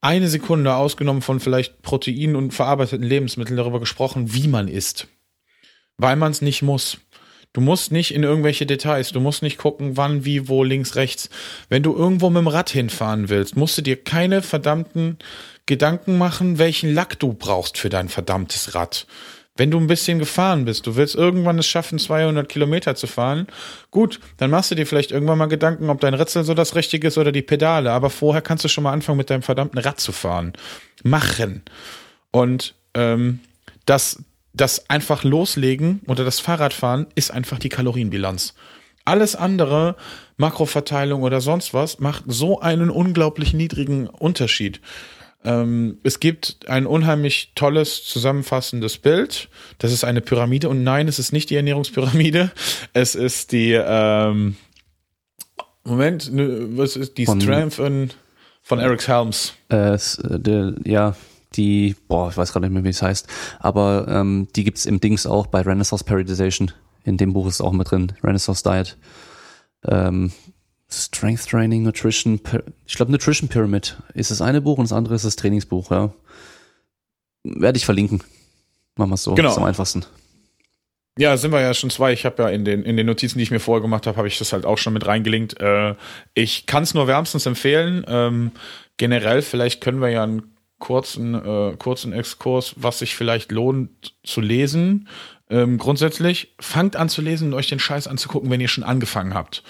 eine 0.00 0.28
Sekunde 0.28 0.74
ausgenommen 0.74 1.22
von 1.22 1.40
vielleicht 1.40 1.82
Proteinen 1.82 2.36
und 2.36 2.54
verarbeiteten 2.54 3.06
Lebensmitteln 3.06 3.56
darüber 3.56 3.80
gesprochen, 3.80 4.32
wie 4.32 4.48
man 4.48 4.68
isst. 4.68 5.08
Weil 5.98 6.16
man 6.16 6.30
es 6.30 6.40
nicht 6.40 6.62
muss. 6.62 6.98
Du 7.52 7.60
musst 7.60 7.90
nicht 7.90 8.14
in 8.14 8.22
irgendwelche 8.22 8.64
Details, 8.64 9.10
du 9.10 9.20
musst 9.20 9.42
nicht 9.42 9.58
gucken, 9.58 9.96
wann, 9.96 10.24
wie, 10.24 10.48
wo, 10.48 10.62
links, 10.62 10.94
rechts. 10.94 11.30
Wenn 11.68 11.82
du 11.82 11.94
irgendwo 11.94 12.30
mit 12.30 12.42
dem 12.42 12.46
Rad 12.46 12.70
hinfahren 12.70 13.28
willst, 13.28 13.56
musst 13.56 13.76
du 13.76 13.82
dir 13.82 14.02
keine 14.02 14.40
verdammten 14.40 15.18
Gedanken 15.66 16.16
machen, 16.16 16.58
welchen 16.58 16.94
Lack 16.94 17.18
du 17.18 17.32
brauchst 17.32 17.76
für 17.76 17.88
dein 17.88 18.08
verdammtes 18.08 18.74
Rad. 18.74 19.06
Wenn 19.56 19.70
du 19.70 19.78
ein 19.78 19.88
bisschen 19.88 20.18
gefahren 20.20 20.64
bist, 20.64 20.86
du 20.86 20.96
willst 20.96 21.16
irgendwann 21.16 21.58
es 21.58 21.66
schaffen, 21.66 21.98
200 21.98 22.48
Kilometer 22.48 22.94
zu 22.94 23.06
fahren, 23.06 23.48
gut, 23.90 24.20
dann 24.36 24.50
machst 24.50 24.70
du 24.70 24.74
dir 24.74 24.86
vielleicht 24.86 25.10
irgendwann 25.10 25.38
mal 25.38 25.46
Gedanken, 25.46 25.90
ob 25.90 26.00
dein 26.00 26.14
Ritzel 26.14 26.44
so 26.44 26.54
das 26.54 26.76
Richtige 26.76 27.08
ist 27.08 27.18
oder 27.18 27.32
die 27.32 27.42
Pedale. 27.42 27.90
Aber 27.90 28.10
vorher 28.10 28.42
kannst 28.42 28.64
du 28.64 28.68
schon 28.68 28.84
mal 28.84 28.92
anfangen, 28.92 29.18
mit 29.18 29.28
deinem 29.28 29.42
verdammten 29.42 29.78
Rad 29.80 30.00
zu 30.00 30.12
fahren. 30.12 30.52
Machen. 31.02 31.62
Und 32.30 32.74
ähm, 32.94 33.40
das, 33.86 34.22
das 34.52 34.88
einfach 34.90 35.24
loslegen 35.24 36.00
oder 36.06 36.24
das 36.24 36.40
Fahrradfahren 36.40 37.06
ist 37.14 37.30
einfach 37.30 37.58
die 37.58 37.68
Kalorienbilanz. 37.68 38.54
Alles 39.04 39.34
andere, 39.34 39.96
Makroverteilung 40.36 41.22
oder 41.22 41.40
sonst 41.40 41.72
was, 41.74 42.00
macht 42.00 42.24
so 42.26 42.60
einen 42.60 42.90
unglaublich 42.90 43.54
niedrigen 43.54 44.06
Unterschied. 44.06 44.80
Ähm, 45.42 45.98
es 46.02 46.20
gibt 46.20 46.68
ein 46.68 46.86
unheimlich 46.86 47.52
tolles 47.54 48.04
zusammenfassendes 48.04 48.98
Bild. 48.98 49.48
Das 49.78 49.92
ist 49.92 50.04
eine 50.04 50.20
Pyramide 50.20 50.68
und 50.68 50.82
nein, 50.82 51.08
es 51.08 51.18
ist 51.18 51.32
nicht 51.32 51.50
die 51.50 51.56
Ernährungspyramide. 51.56 52.50
Es 52.92 53.14
ist 53.14 53.52
die 53.52 53.72
ähm, 53.72 54.56
Moment, 55.84 56.30
was 56.32 56.96
ist 56.96 57.16
die 57.16 57.24
Strength 57.24 57.74
von 57.74 58.78
Eric 58.78 59.08
Helms? 59.08 59.54
Äh, 59.70 59.96
ja, 60.84 61.16
die, 61.54 61.96
boah, 62.08 62.30
ich 62.30 62.36
weiß 62.36 62.52
gerade 62.52 62.66
nicht 62.66 62.74
mehr, 62.74 62.84
wie 62.84 62.90
es 62.90 63.02
heißt, 63.02 63.26
aber 63.58 64.06
ähm, 64.08 64.48
die 64.54 64.64
gibt's 64.64 64.86
im 64.86 65.00
Dings 65.00 65.26
auch 65.26 65.46
bei 65.46 65.62
Renaissance 65.62 66.04
Periodization. 66.04 66.72
In 67.04 67.16
dem 67.16 67.32
Buch 67.32 67.46
ist 67.46 67.54
es 67.54 67.60
auch 67.60 67.72
mit 67.72 67.90
drin, 67.90 68.12
Renaissance 68.22 68.62
Diet. 68.62 68.96
Ähm, 69.88 70.32
Strength 70.92 71.48
Training, 71.48 71.82
Nutrition, 71.84 72.40
ich 72.86 72.94
glaube 72.94 73.12
Nutrition 73.12 73.48
Pyramid 73.48 73.96
ist 74.14 74.30
das 74.30 74.42
eine 74.42 74.60
Buch 74.60 74.78
und 74.78 74.84
das 74.84 74.92
andere 74.92 75.14
ist 75.14 75.24
das 75.24 75.36
Trainingsbuch, 75.36 75.90
ja. 75.90 76.12
Werde 77.44 77.78
ich 77.78 77.84
verlinken. 77.84 78.22
Machen 78.96 79.10
wir 79.10 79.14
es 79.14 79.22
so, 79.22 79.34
genau. 79.34 79.50
ist 79.50 79.56
am 79.56 79.64
einfachsten. 79.64 80.04
Ja, 81.18 81.36
sind 81.36 81.52
wir 81.52 81.60
ja 81.60 81.74
schon 81.74 81.90
zwei. 81.90 82.12
Ich 82.12 82.24
habe 82.24 82.42
ja 82.42 82.48
in 82.48 82.64
den, 82.64 82.82
in 82.82 82.96
den 82.96 83.06
Notizen, 83.06 83.38
die 83.38 83.42
ich 83.42 83.50
mir 83.50 83.60
vorher 83.60 83.82
gemacht 83.82 84.06
habe, 84.06 84.16
habe 84.16 84.28
ich 84.28 84.38
das 84.38 84.52
halt 84.52 84.64
auch 84.64 84.78
schon 84.78 84.92
mit 84.92 85.06
reingelinkt. 85.06 85.60
Äh, 85.60 85.94
ich 86.34 86.66
kann 86.66 86.82
es 86.82 86.94
nur 86.94 87.06
wärmstens 87.06 87.46
empfehlen. 87.46 88.04
Ähm, 88.08 88.52
generell, 88.96 89.42
vielleicht 89.42 89.80
können 89.80 90.00
wir 90.00 90.08
ja 90.08 90.22
einen 90.22 90.54
kurzen, 90.80 91.34
äh, 91.34 91.76
kurzen 91.76 92.12
Exkurs, 92.12 92.74
was 92.76 92.98
sich 92.98 93.14
vielleicht 93.14 93.52
lohnt 93.52 94.16
zu 94.24 94.40
lesen. 94.40 95.08
Ähm, 95.48 95.78
grundsätzlich, 95.78 96.54
fangt 96.58 96.96
an 96.96 97.08
zu 97.08 97.22
lesen 97.22 97.48
und 97.48 97.54
euch 97.54 97.68
den 97.68 97.78
Scheiß 97.78 98.08
anzugucken, 98.08 98.50
wenn 98.50 98.60
ihr 98.60 98.68
schon 98.68 98.84
angefangen 98.84 99.34
habt 99.34 99.62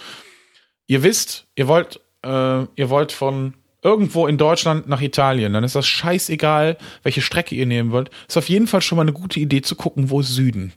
ihr 0.90 1.04
wisst, 1.04 1.46
ihr 1.54 1.68
wollt, 1.68 2.00
äh, 2.24 2.64
ihr 2.74 2.90
wollt 2.90 3.12
von 3.12 3.54
irgendwo 3.80 4.26
in 4.26 4.38
Deutschland 4.38 4.88
nach 4.88 5.00
Italien, 5.00 5.52
dann 5.52 5.62
ist 5.62 5.76
das 5.76 5.86
scheißegal, 5.86 6.76
welche 7.04 7.22
Strecke 7.22 7.54
ihr 7.54 7.64
nehmen 7.64 7.92
wollt. 7.92 8.10
Ist 8.26 8.36
auf 8.36 8.48
jeden 8.48 8.66
Fall 8.66 8.82
schon 8.82 8.96
mal 8.96 9.02
eine 9.02 9.12
gute 9.12 9.38
Idee 9.38 9.62
zu 9.62 9.76
gucken, 9.76 10.10
wo 10.10 10.18
ist 10.18 10.34
Süden. 10.34 10.72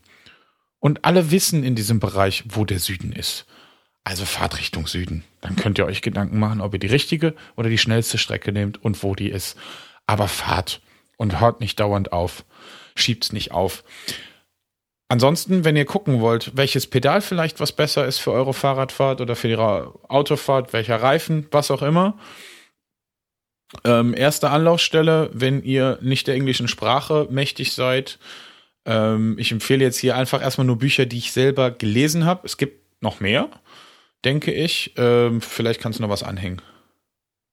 Und 0.80 1.04
alle 1.04 1.32
wissen 1.32 1.64
in 1.64 1.74
diesem 1.74 2.00
Bereich, 2.00 2.44
wo 2.48 2.64
der 2.64 2.78
Süden 2.78 3.12
ist. 3.12 3.48
Also 4.04 4.24
fahrt 4.24 4.60
Richtung 4.60 4.86
Süden. 4.86 5.24
Dann 5.42 5.56
könnt 5.56 5.80
ihr 5.80 5.86
euch 5.88 6.04
Gedanken 6.04 6.38
machen, 6.38 6.62
ob 6.62 6.74
ihr 6.74 6.80
die 6.80 6.88
richtige 6.88 7.34
oder 7.56 7.70
die 7.70 7.80
schnellste 7.80 8.20
Strecke 8.20 8.52
nehmt 8.52 8.84
und 8.84 9.02
wo 9.02 9.16
die 9.16 9.30
ist. 9.30 9.58
Aber 10.08 10.28
fahrt 10.28 10.82
und 11.18 11.40
hört 11.40 11.60
nicht 11.60 11.80
dauernd 11.80 12.12
auf. 12.12 12.46
Schiebt's 12.96 13.32
nicht 13.32 13.52
auf. 13.52 13.84
Ansonsten, 15.10 15.64
wenn 15.64 15.76
ihr 15.76 15.86
gucken 15.86 16.22
wollt, 16.22 16.56
welches 16.56 16.88
Pedal 16.88 17.22
vielleicht 17.22 17.60
was 17.60 17.72
besser 17.72 18.06
ist 18.06 18.20
für 18.20 18.32
eure 18.32 18.54
Fahrradfahrt 18.54 19.22
oder 19.22 19.36
für 19.36 19.48
ihre 19.48 19.94
Autofahrt, 20.08 20.74
welcher 20.74 21.02
Reifen, 21.02 21.48
was 21.52 21.70
auch 21.70 21.82
immer. 21.84 22.18
Ähm, 23.84 24.14
erste 24.16 24.50
Anlaufstelle, 24.50 25.30
wenn 25.34 25.64
ihr 25.64 26.00
nicht 26.02 26.28
der 26.28 26.36
englischen 26.36 26.68
Sprache 26.68 27.28
mächtig 27.30 27.74
seid. 27.74 28.20
Ähm, 28.86 29.36
ich 29.38 29.52
empfehle 29.52 29.84
jetzt 29.84 29.98
hier 29.98 30.16
einfach 30.16 30.42
erstmal 30.42 30.68
nur 30.68 30.78
Bücher, 30.78 31.06
die 31.06 31.18
ich 31.18 31.32
selber 31.32 31.72
gelesen 31.72 32.26
habe. 32.26 32.46
Es 32.46 32.58
gibt 32.58 33.02
noch 33.02 33.20
mehr. 33.20 33.50
denke 34.26 34.52
ich. 34.52 34.94
Ähm, 34.98 35.42
vielleicht 35.42 35.82
kannst 35.82 36.00
du 36.00 36.04
noch 36.04 36.10
was 36.10 36.24
anhängen. 36.24 36.62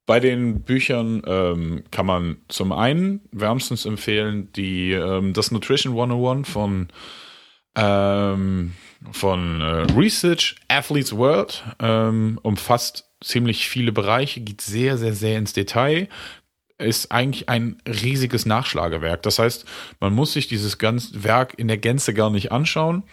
Bei 0.06 0.18
den 0.18 0.62
Büchern 0.62 1.22
ähm, 1.26 1.84
kann 1.90 2.06
man 2.06 2.38
zum 2.48 2.72
einen 2.72 3.20
wärmstens 3.30 3.84
empfehlen 3.84 4.52
die 4.52 4.92
ähm, 4.92 5.32
das 5.32 5.50
Nutrition 5.50 5.92
101 5.92 6.48
von 6.48 6.88
ähm, 7.76 8.72
von 9.12 9.60
äh, 9.60 9.92
Research 9.92 10.56
Athletes 10.68 11.16
World 11.16 11.64
ähm, 11.78 12.38
umfasst 12.42 13.08
ziemlich 13.22 13.68
viele 13.68 13.92
Bereiche, 13.92 14.40
geht 14.40 14.60
sehr 14.60 14.98
sehr 14.98 15.14
sehr 15.14 15.38
ins 15.38 15.52
Detail, 15.52 16.08
ist 16.80 17.12
eigentlich 17.12 17.48
ein 17.48 17.76
riesiges 17.86 18.46
Nachschlagewerk. 18.46 19.22
Das 19.22 19.38
heißt, 19.38 19.64
man 20.00 20.12
muss 20.12 20.32
sich 20.32 20.48
dieses 20.48 20.78
ganze 20.78 21.22
Werk 21.24 21.54
in 21.56 21.68
der 21.68 21.78
Gänze 21.78 22.14
gar 22.14 22.30
nicht 22.30 22.52
anschauen. 22.52 23.04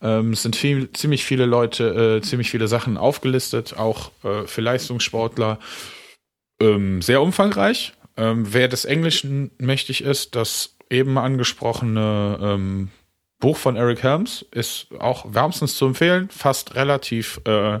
Ähm, 0.00 0.32
es 0.32 0.42
sind 0.42 0.56
viel, 0.56 0.90
ziemlich 0.92 1.24
viele 1.24 1.46
Leute, 1.46 2.18
äh, 2.18 2.22
ziemlich 2.22 2.50
viele 2.50 2.68
Sachen 2.68 2.96
aufgelistet, 2.96 3.76
auch 3.76 4.12
äh, 4.24 4.46
für 4.46 4.60
Leistungssportler. 4.60 5.58
Ähm, 6.60 7.02
sehr 7.02 7.22
umfangreich. 7.22 7.92
Ähm, 8.16 8.52
wer 8.52 8.68
des 8.68 8.84
Englischen 8.84 9.50
mächtig 9.58 10.02
ist, 10.02 10.34
das 10.34 10.76
eben 10.90 11.18
angesprochene 11.18 12.38
ähm, 12.40 12.90
Buch 13.40 13.56
von 13.56 13.76
Eric 13.76 14.02
Helms 14.02 14.44
ist 14.50 14.88
auch 14.98 15.32
wärmstens 15.32 15.76
zu 15.76 15.86
empfehlen, 15.86 16.28
fast 16.30 16.74
relativ 16.74 17.40
äh, 17.44 17.80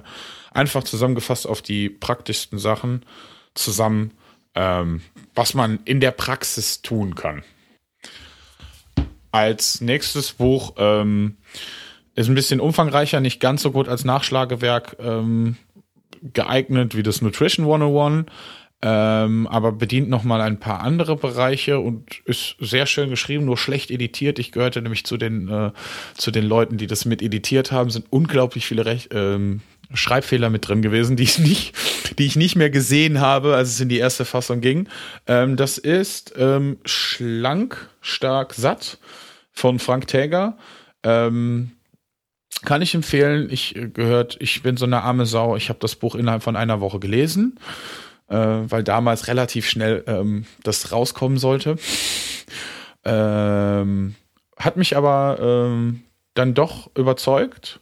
einfach 0.52 0.84
zusammengefasst 0.84 1.48
auf 1.48 1.62
die 1.62 1.88
praktischsten 1.88 2.58
Sachen 2.58 3.04
zusammen 3.54 4.12
ähm, 4.58 5.02
was 5.36 5.54
man 5.54 5.78
in 5.84 6.00
der 6.00 6.10
Praxis 6.10 6.82
tun 6.82 7.14
kann. 7.14 7.44
Als 9.30 9.80
nächstes 9.80 10.32
Buch 10.32 10.74
ähm, 10.78 11.36
ist 12.16 12.28
ein 12.28 12.34
bisschen 12.34 12.58
umfangreicher, 12.60 13.20
nicht 13.20 13.38
ganz 13.40 13.62
so 13.62 13.70
gut 13.70 13.88
als 13.88 14.04
Nachschlagewerk 14.04 14.96
ähm, 14.98 15.56
geeignet 16.22 16.96
wie 16.96 17.04
das 17.04 17.22
Nutrition 17.22 17.66
101, 17.66 18.26
ähm, 18.80 19.46
aber 19.48 19.72
bedient 19.72 20.08
nochmal 20.08 20.40
ein 20.40 20.60
paar 20.60 20.80
andere 20.80 21.16
Bereiche 21.16 21.80
und 21.80 22.04
ist 22.24 22.56
sehr 22.60 22.86
schön 22.86 23.10
geschrieben, 23.10 23.44
nur 23.44 23.58
schlecht 23.58 23.90
editiert. 23.90 24.38
Ich 24.38 24.52
gehörte 24.52 24.80
nämlich 24.82 25.04
zu 25.04 25.16
den, 25.16 25.48
äh, 25.48 25.72
zu 26.16 26.30
den 26.30 26.44
Leuten, 26.44 26.76
die 26.76 26.86
das 26.86 27.04
mit 27.04 27.20
editiert 27.20 27.72
haben, 27.72 27.90
sind 27.90 28.06
unglaublich 28.10 28.66
viele 28.66 28.86
Rech 28.86 29.08
ähm, 29.12 29.62
Schreibfehler 29.94 30.50
mit 30.50 30.68
drin 30.68 30.82
gewesen, 30.82 31.16
die 31.16 31.22
ich 31.22 31.38
nicht, 31.38 31.74
die 32.18 32.26
ich 32.26 32.36
nicht 32.36 32.56
mehr 32.56 32.70
gesehen 32.70 33.20
habe, 33.20 33.54
als 33.56 33.70
es 33.70 33.80
in 33.80 33.88
die 33.88 33.98
erste 33.98 34.24
Fassung 34.24 34.60
ging. 34.60 34.88
Ähm, 35.26 35.56
das 35.56 35.78
ist 35.78 36.34
ähm, 36.36 36.78
schlank, 36.84 37.88
stark, 38.00 38.54
satt 38.54 38.98
von 39.52 39.78
Frank 39.78 40.06
Täger. 40.06 40.58
Ähm, 41.02 41.72
kann 42.64 42.82
ich 42.82 42.94
empfehlen. 42.94 43.48
Ich 43.50 43.76
äh, 43.76 43.88
gehört, 43.88 44.36
ich 44.40 44.62
bin 44.62 44.76
so 44.76 44.84
eine 44.84 45.02
arme 45.02 45.26
Sau. 45.26 45.56
Ich 45.56 45.68
habe 45.68 45.78
das 45.80 45.96
Buch 45.96 46.14
innerhalb 46.14 46.42
von 46.42 46.56
einer 46.56 46.80
Woche 46.80 46.98
gelesen, 46.98 47.58
äh, 48.28 48.36
weil 48.36 48.84
damals 48.84 49.28
relativ 49.28 49.68
schnell 49.68 50.04
ähm, 50.06 50.46
das 50.62 50.92
rauskommen 50.92 51.38
sollte. 51.38 51.76
Ähm, 53.04 54.14
hat 54.56 54.76
mich 54.76 54.96
aber 54.96 55.38
ähm, 55.40 56.02
dann 56.34 56.54
doch 56.54 56.90
überzeugt 56.96 57.80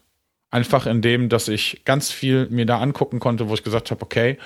Einfach 0.51 0.87
in 0.87 1.03
dem, 1.03 1.29
dass 1.29 1.49
ich 1.49 1.83
ganz 1.85 2.11
viel 2.11 2.49
mir 2.49 2.67
da 2.67 2.79
angucken 2.79 3.19
konnte, 3.19 3.49
wo 3.49 3.55
ich 3.55 3.65
gesagt 3.65 3.91
habe, 3.91 4.01
okay, 4.01 4.39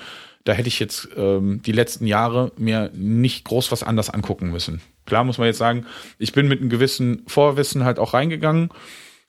da 0.43 0.51
hätte 0.51 0.67
ich 0.67 0.79
jetzt 0.79 1.07
ähm, 1.15 1.61
die 1.63 1.71
letzten 1.71 2.07
Jahre 2.07 2.51
mir 2.57 2.89
nicht 2.93 3.45
groß 3.45 3.71
was 3.71 3.83
anders 3.83 4.09
angucken 4.09 4.49
müssen. 4.51 4.81
Klar 5.05 5.23
muss 5.23 5.37
man 5.37 5.47
jetzt 5.47 5.59
sagen, 5.59 5.85
ich 6.17 6.33
bin 6.33 6.47
mit 6.47 6.59
einem 6.59 6.69
gewissen 6.69 7.23
Vorwissen 7.27 7.85
halt 7.85 7.99
auch 7.99 8.15
reingegangen, 8.15 8.71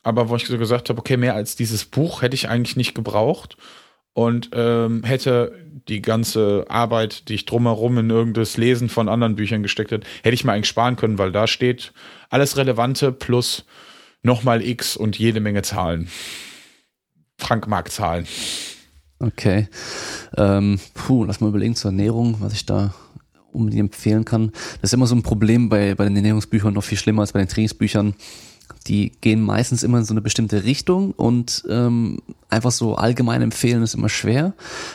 aber 0.03 0.31
wo 0.31 0.37
ich 0.37 0.47
so 0.47 0.57
gesagt 0.57 0.89
habe, 0.89 0.99
okay, 0.99 1.19
mehr 1.19 1.35
als 1.35 1.57
dieses 1.57 1.85
Buch 1.85 2.23
hätte 2.23 2.35
ich 2.35 2.49
eigentlich 2.49 2.77
nicht 2.77 2.95
gebraucht 2.95 3.59
und 4.15 4.51
ähm, 4.55 5.03
hätte 5.05 5.53
die 5.89 6.03
ganze 6.03 6.67
Arbeit, 6.69 7.29
die 7.29 7.35
ich 7.35 7.45
drumherum 7.45 7.99
in 7.99 8.11
irgendes 8.11 8.57
Lesen 8.57 8.89
von 8.89 9.09
anderen 9.09 9.37
Büchern 9.37 9.63
gesteckt 9.63 9.91
hätte, 9.91 10.07
hätte 10.23 10.35
ich 10.35 10.45
mir 10.45 10.53
eigentlich 10.53 10.69
sparen 10.69 10.97
können, 10.97 11.19
weil 11.19 11.33
da 11.33 11.47
steht 11.47 11.93
alles 12.31 12.57
Relevante 12.57 13.13
plus 13.13 13.65
nochmal 14.23 14.63
X 14.63 14.97
und 14.97 15.19
jede 15.19 15.41
Menge 15.41 15.63
Zahlen. 15.63 16.09
Frankmark-Zahlen. 17.39 18.27
Okay. 19.19 19.69
Ähm, 20.37 20.79
puh, 20.95 21.25
lass 21.25 21.41
mal 21.41 21.49
überlegen 21.49 21.75
zur 21.75 21.91
Ernährung, 21.91 22.37
was 22.41 22.53
ich 22.53 22.67
da 22.67 22.95
unbedingt 23.53 23.81
empfehlen 23.81 24.25
kann. 24.25 24.53
Das 24.81 24.91
ist 24.91 24.95
immer 24.95 25.07
so 25.07 25.15
ein 25.15 25.23
Problem 25.23 25.69
bei, 25.69 25.95
bei 25.95 26.05
den 26.05 26.17
Ernährungsbüchern, 26.17 26.75
noch 26.75 26.85
viel 26.85 26.99
schlimmer 26.99 27.23
als 27.23 27.33
bei 27.33 27.41
den 27.41 27.49
Trainingsbüchern. 27.49 28.15
Die 28.87 29.13
gehen 29.21 29.43
meistens 29.43 29.83
immer 29.83 29.99
in 29.99 30.05
so 30.05 30.15
eine 30.15 30.23
bestimmte 30.23 30.65
Richtung 30.65 31.13
und 31.13 31.65
ähm, 31.69 32.21
einfach 32.53 32.71
so 32.71 32.95
allgemein 32.95 33.43
empfehlen 33.43 33.83
ist 33.83 33.95
immer 33.95 34.09
schwer. 34.09 34.55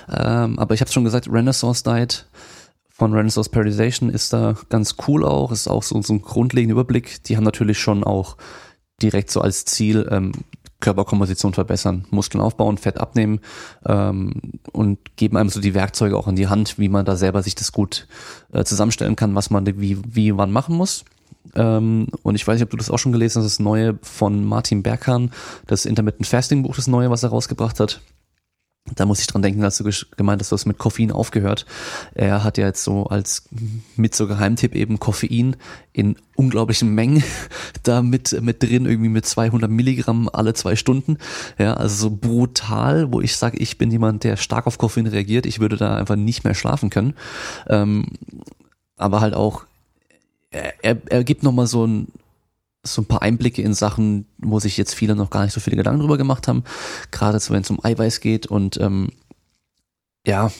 Ähm, 0.09 0.59
aber 0.59 0.73
ich 0.73 0.81
habe 0.81 0.91
schon 0.91 1.03
gesagt, 1.03 1.27
Renaissance 1.29 1.83
Diet 1.83 2.27
von 2.89 3.13
Renaissance 3.13 3.49
Periodization 3.49 4.09
ist 4.09 4.33
da 4.33 4.55
ganz 4.69 4.95
cool 5.07 5.23
auch, 5.23 5.51
ist 5.51 5.67
auch 5.67 5.83
so, 5.83 6.01
so 6.01 6.13
ein 6.13 6.21
grundlegender 6.21 6.73
Überblick. 6.73 7.23
Die 7.23 7.37
haben 7.37 7.43
natürlich 7.43 7.79
schon 7.79 8.03
auch 8.03 8.37
direkt 9.01 9.29
so 9.29 9.41
als 9.41 9.65
Ziel 9.65 10.07
ähm, 10.09 10.31
Körperkomposition 10.79 11.53
verbessern, 11.53 12.05
Muskeln 12.11 12.41
aufbauen, 12.41 12.77
Fett 12.77 12.99
abnehmen 12.99 13.39
ähm, 13.85 14.33
und 14.71 15.15
geben 15.15 15.37
einem 15.37 15.49
so 15.49 15.59
die 15.59 15.73
Werkzeuge 15.73 16.15
auch 16.15 16.27
in 16.27 16.35
die 16.35 16.47
Hand, 16.47 16.77
wie 16.77 16.89
man 16.89 17.05
da 17.05 17.15
selber 17.15 17.41
sich 17.41 17.55
das 17.55 17.71
gut 17.71 18.07
äh, 18.51 18.63
zusammenstellen 18.63 19.15
kann, 19.15 19.35
was 19.35 19.49
man 19.49 19.65
wie, 19.65 19.97
wie 20.07 20.37
wann 20.37 20.51
machen 20.51 20.75
muss. 20.75 21.03
Ähm, 21.55 22.07
und 22.23 22.35
ich 22.35 22.47
weiß 22.47 22.55
nicht, 22.55 22.63
ob 22.63 22.69
du 22.69 22.77
das 22.77 22.89
auch 22.89 22.99
schon 22.99 23.11
gelesen 23.11 23.41
hast, 23.41 23.45
das 23.45 23.59
neue 23.59 23.97
von 24.01 24.45
Martin 24.45 24.83
Berghahn, 24.83 25.31
das 25.65 25.85
Intermittent 25.85 26.27
Fasting 26.27 26.63
Buch, 26.63 26.75
das 26.75 26.87
neue, 26.87 27.09
was 27.09 27.23
er 27.23 27.29
rausgebracht 27.29 27.79
hat. 27.79 28.01
Da 28.95 29.05
muss 29.05 29.19
ich 29.19 29.27
dran 29.27 29.41
denken, 29.41 29.63
als 29.63 29.77
du 29.77 29.89
gemeint 30.15 30.41
hast, 30.41 30.51
du 30.51 30.55
hast 30.55 30.65
mit 30.65 30.77
Koffein 30.77 31.11
aufgehört. 31.11 31.65
Er 32.13 32.43
hat 32.43 32.57
ja 32.57 32.67
jetzt 32.67 32.83
so 32.83 33.07
als 33.07 33.49
mit 33.95 34.15
so 34.15 34.27
Geheimtipp 34.27 34.75
eben 34.75 34.99
Koffein 34.99 35.57
in 35.91 36.15
unglaublichen 36.35 36.95
Mengen 36.95 37.23
da 37.83 38.01
mit, 38.01 38.39
mit 38.41 38.63
drin, 38.63 38.85
irgendwie 38.85 39.09
mit 39.09 39.25
200 39.25 39.69
Milligramm 39.69 40.29
alle 40.31 40.53
zwei 40.53 40.75
Stunden. 40.75 41.17
Ja, 41.57 41.73
also 41.73 42.09
so 42.09 42.15
brutal, 42.15 43.11
wo 43.11 43.19
ich 43.21 43.35
sage, 43.35 43.57
ich 43.57 43.77
bin 43.77 43.91
jemand, 43.91 44.23
der 44.23 44.37
stark 44.37 44.67
auf 44.67 44.77
Koffein 44.77 45.07
reagiert. 45.07 45.45
Ich 45.45 45.59
würde 45.59 45.75
da 45.75 45.97
einfach 45.97 46.15
nicht 46.15 46.43
mehr 46.43 46.53
schlafen 46.53 46.89
können. 46.89 47.13
Ähm, 47.67 48.05
aber 48.95 49.21
halt 49.21 49.33
auch, 49.33 49.65
er, 50.51 50.97
er 51.09 51.23
gibt 51.23 51.43
nochmal 51.43 51.67
so 51.67 51.85
ein, 51.85 52.07
so 52.83 53.01
ein 53.01 53.05
paar 53.05 53.21
Einblicke 53.21 53.61
in 53.61 53.73
Sachen, 53.73 54.25
wo 54.37 54.59
sich 54.59 54.77
jetzt 54.77 54.95
viele 54.95 55.15
noch 55.15 55.29
gar 55.29 55.43
nicht 55.43 55.53
so 55.53 55.59
viele 55.59 55.77
Gedanken 55.77 56.01
drüber 56.01 56.17
gemacht 56.17 56.47
haben. 56.47 56.63
Gerade 57.11 57.39
wenn 57.49 57.61
es 57.61 57.69
um 57.69 57.83
Eiweiß 57.83 58.21
geht 58.21 58.47
und 58.47 58.77
ähm, 58.79 59.09
ja, 60.25 60.51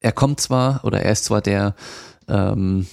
er 0.00 0.12
kommt 0.12 0.40
zwar 0.40 0.84
oder 0.84 1.00
er 1.02 1.12
ist 1.12 1.24
zwar 1.24 1.40
der 1.40 1.74
ähm, 2.28 2.86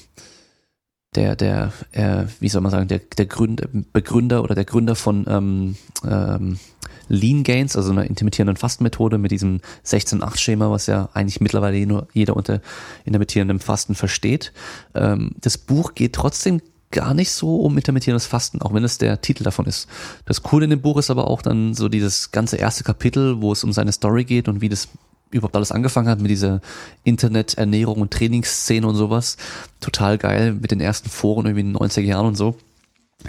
der, 1.16 1.36
der, 1.36 1.72
äh, 1.92 2.26
wie 2.40 2.50
soll 2.50 2.62
man 2.62 2.72
sagen, 2.72 2.88
der, 2.88 3.00
der 3.00 3.26
Gründer, 3.26 3.68
Begründer 3.94 4.44
oder 4.44 4.56
der 4.56 4.66
Gründer 4.66 4.96
von 4.96 5.26
ähm, 5.28 5.76
ähm, 6.04 6.60
Lean 7.08 7.44
Gains, 7.44 7.76
also 7.76 7.92
einer 7.92 8.06
intermittierenden 8.06 8.58
Fastenmethode 8.58 9.18
mit 9.18 9.32
diesem 9.32 9.62
16-8-Schema, 9.86 10.72
was 10.72 10.88
ja 10.88 11.10
eigentlich 11.14 11.42
mittlerweile 11.42 11.86
nur 11.86 12.08
jeder 12.14 12.36
unter 12.36 12.62
intermittierendem 13.06 13.60
Fasten 13.60 13.96
versteht. 13.96 14.54
Ähm, 14.94 15.32
das 15.42 15.58
Buch 15.58 15.94
geht 15.94 16.14
trotzdem 16.14 16.62
gar 16.92 17.14
nicht 17.14 17.32
so 17.32 17.58
um 17.58 17.78
intermittierendes 17.78 18.26
Fasten, 18.26 18.62
auch 18.62 18.74
wenn 18.74 18.84
es 18.84 18.98
der 18.98 19.22
Titel 19.22 19.44
davon 19.44 19.66
ist. 19.66 19.88
Das 20.26 20.44
Coole 20.44 20.66
in 20.66 20.70
dem 20.70 20.82
Buch 20.82 20.98
ist 20.98 21.10
aber 21.10 21.28
auch 21.28 21.42
dann 21.42 21.74
so 21.74 21.90
dieses 21.90 22.32
ganze 22.32 22.56
erste 22.58 22.84
Kapitel, 22.84 23.42
wo 23.42 23.52
es 23.52 23.64
um 23.64 23.74
seine 23.74 23.92
Story 23.92 24.24
geht 24.24 24.48
und 24.48 24.62
wie 24.62 24.70
das 24.70 24.88
überhaupt 25.32 25.56
alles 25.56 25.72
angefangen 25.72 26.08
hat 26.08 26.22
mit 26.22 26.32
dieser 26.32 26.62
Internet-Ernährung 27.04 28.00
und 28.00 28.12
Trainingsszene 28.12 28.88
und 28.88 28.96
sowas. 28.96 29.38
Total 29.82 30.18
geil 30.18 30.54
mit 30.54 30.72
den 30.72 30.80
ersten 30.80 31.10
Foren 31.10 31.46
irgendwie 31.46 31.62
in 31.62 31.74
den 31.74 31.78
90er 31.78 32.02
Jahren 32.02 32.28
und 32.28 32.36
so. 32.36 32.56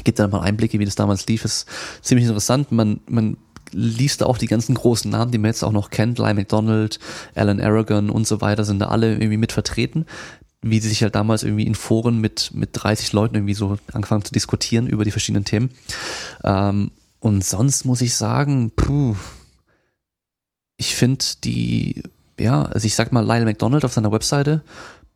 Gibt 0.05 0.19
dann 0.19 0.31
mal 0.31 0.41
Einblicke, 0.41 0.79
wie 0.79 0.85
das 0.85 0.95
damals 0.95 1.27
lief. 1.27 1.45
Ist 1.45 1.67
ziemlich 2.03 2.27
interessant. 2.27 2.71
Man, 2.71 3.01
man 3.09 3.37
liest 3.73 4.23
auch 4.23 4.39
die 4.39 4.47
ganzen 4.47 4.75
großen 4.75 5.11
Namen, 5.11 5.31
die 5.31 5.39
man 5.39 5.51
jetzt 5.51 5.63
auch 5.63 5.73
noch 5.73 5.91
kennt. 5.91 6.19
Lyle 6.19 6.35
McDonald, 6.35 6.99
Alan 7.35 7.61
Aragon 7.61 8.11
und 8.11 8.27
so 8.27 8.41
weiter 8.41 8.65
sind 8.65 8.79
da 8.79 8.89
alle 8.89 9.13
irgendwie 9.13 9.37
mit 9.37 9.53
vertreten 9.53 10.07
wie 10.71 10.81
sie 10.81 10.89
sich 10.89 11.03
halt 11.03 11.15
damals 11.15 11.43
irgendwie 11.43 11.67
in 11.67 11.75
Foren 11.75 12.21
mit, 12.21 12.51
mit 12.55 12.71
30 12.73 13.13
Leuten 13.13 13.37
irgendwie 13.37 13.55
so 13.55 13.79
angefangen 13.93 14.25
zu 14.25 14.33
diskutieren 14.33 14.87
über 14.87 15.05
die 15.05 15.11
verschiedenen 15.11 15.45
Themen. 15.45 15.71
Ähm, 16.45 16.91
und 17.21 17.45
sonst 17.45 17.85
muss 17.85 18.01
ich 18.01 18.15
sagen, 18.15 18.73
puh, 18.75 19.17
ich 20.77 20.95
finde 20.95 21.25
die, 21.45 22.03
ja, 22.39 22.65
also 22.65 22.87
ich 22.87 22.95
sag 22.95 23.13
mal, 23.13 23.25
Lyle 23.25 23.45
McDonald 23.45 23.85
auf 23.85 23.93
seiner 23.93 24.13
Webseite, 24.13 24.63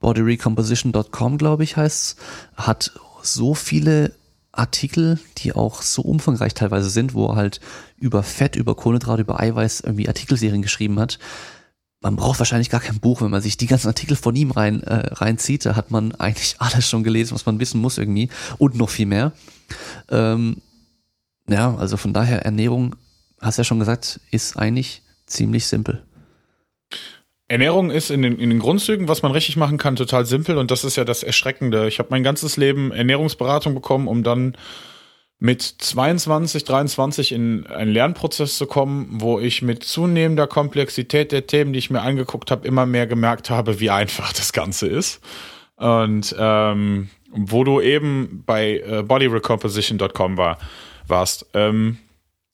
bodyrecomposition.com, 0.00 1.38
glaube 1.38 1.64
ich, 1.64 1.76
heißt's, 1.76 2.16
hat 2.56 2.92
so 3.22 3.54
viele 3.54 4.12
Artikel, 4.52 5.18
die 5.38 5.52
auch 5.52 5.82
so 5.82 6.02
umfangreich 6.02 6.54
teilweise 6.54 6.90
sind, 6.90 7.14
wo 7.14 7.28
er 7.28 7.36
halt 7.36 7.60
über 7.98 8.22
Fett, 8.22 8.56
über 8.56 8.74
Kohlenhydrate, 8.74 9.22
über 9.22 9.40
Eiweiß 9.40 9.80
irgendwie 9.80 10.08
Artikelserien 10.08 10.62
geschrieben 10.62 10.98
hat 10.98 11.18
man 12.00 12.16
braucht 12.16 12.38
wahrscheinlich 12.38 12.70
gar 12.70 12.80
kein 12.80 12.98
Buch, 12.98 13.20
wenn 13.20 13.30
man 13.30 13.42
sich 13.42 13.56
die 13.56 13.66
ganzen 13.66 13.88
Artikel 13.88 14.16
von 14.16 14.34
ihm 14.34 14.50
rein 14.50 14.82
äh, 14.82 15.12
reinzieht. 15.14 15.66
Da 15.66 15.76
hat 15.76 15.90
man 15.90 16.14
eigentlich 16.14 16.56
alles 16.58 16.88
schon 16.88 17.04
gelesen, 17.04 17.34
was 17.34 17.46
man 17.46 17.60
wissen 17.60 17.80
muss 17.80 17.98
irgendwie 17.98 18.30
und 18.58 18.74
noch 18.74 18.90
viel 18.90 19.06
mehr. 19.06 19.32
Ähm, 20.08 20.56
ja, 21.48 21.74
also 21.76 21.96
von 21.96 22.12
daher 22.12 22.44
Ernährung, 22.44 22.96
hast 23.40 23.58
ja 23.58 23.64
schon 23.64 23.78
gesagt, 23.78 24.20
ist 24.30 24.56
eigentlich 24.56 25.02
ziemlich 25.26 25.66
simpel. 25.66 26.04
Ernährung 27.50 27.90
ist 27.90 28.10
in 28.10 28.22
den, 28.22 28.38
in 28.38 28.48
den 28.48 28.60
Grundzügen, 28.60 29.08
was 29.08 29.22
man 29.22 29.32
richtig 29.32 29.56
machen 29.56 29.76
kann, 29.76 29.96
total 29.96 30.24
simpel 30.24 30.56
und 30.56 30.70
das 30.70 30.84
ist 30.84 30.94
ja 30.94 31.04
das 31.04 31.24
Erschreckende. 31.24 31.88
Ich 31.88 31.98
habe 31.98 32.10
mein 32.12 32.22
ganzes 32.22 32.56
Leben 32.56 32.92
Ernährungsberatung 32.92 33.74
bekommen, 33.74 34.06
um 34.06 34.22
dann 34.22 34.56
mit 35.40 35.60
22, 35.60 36.62
23 36.62 37.32
in 37.32 37.66
einen 37.66 37.90
Lernprozess 37.90 38.56
zu 38.56 38.66
kommen, 38.66 39.08
wo 39.14 39.40
ich 39.40 39.62
mit 39.62 39.82
zunehmender 39.82 40.46
Komplexität 40.46 41.32
der 41.32 41.48
Themen, 41.48 41.72
die 41.72 41.80
ich 41.80 41.90
mir 41.90 42.02
angeguckt 42.02 42.52
habe, 42.52 42.68
immer 42.68 42.86
mehr 42.86 43.08
gemerkt 43.08 43.50
habe, 43.50 43.80
wie 43.80 43.90
einfach 43.90 44.32
das 44.32 44.52
Ganze 44.52 44.86
ist. 44.86 45.20
Und 45.74 46.32
ähm, 46.38 47.10
wo 47.32 47.64
du 47.64 47.80
eben 47.80 48.44
bei 48.46 48.78
äh, 48.78 49.02
bodyrecomposition.com 49.02 50.36
war, 50.36 50.58
warst. 51.08 51.46
Ähm, 51.54 51.98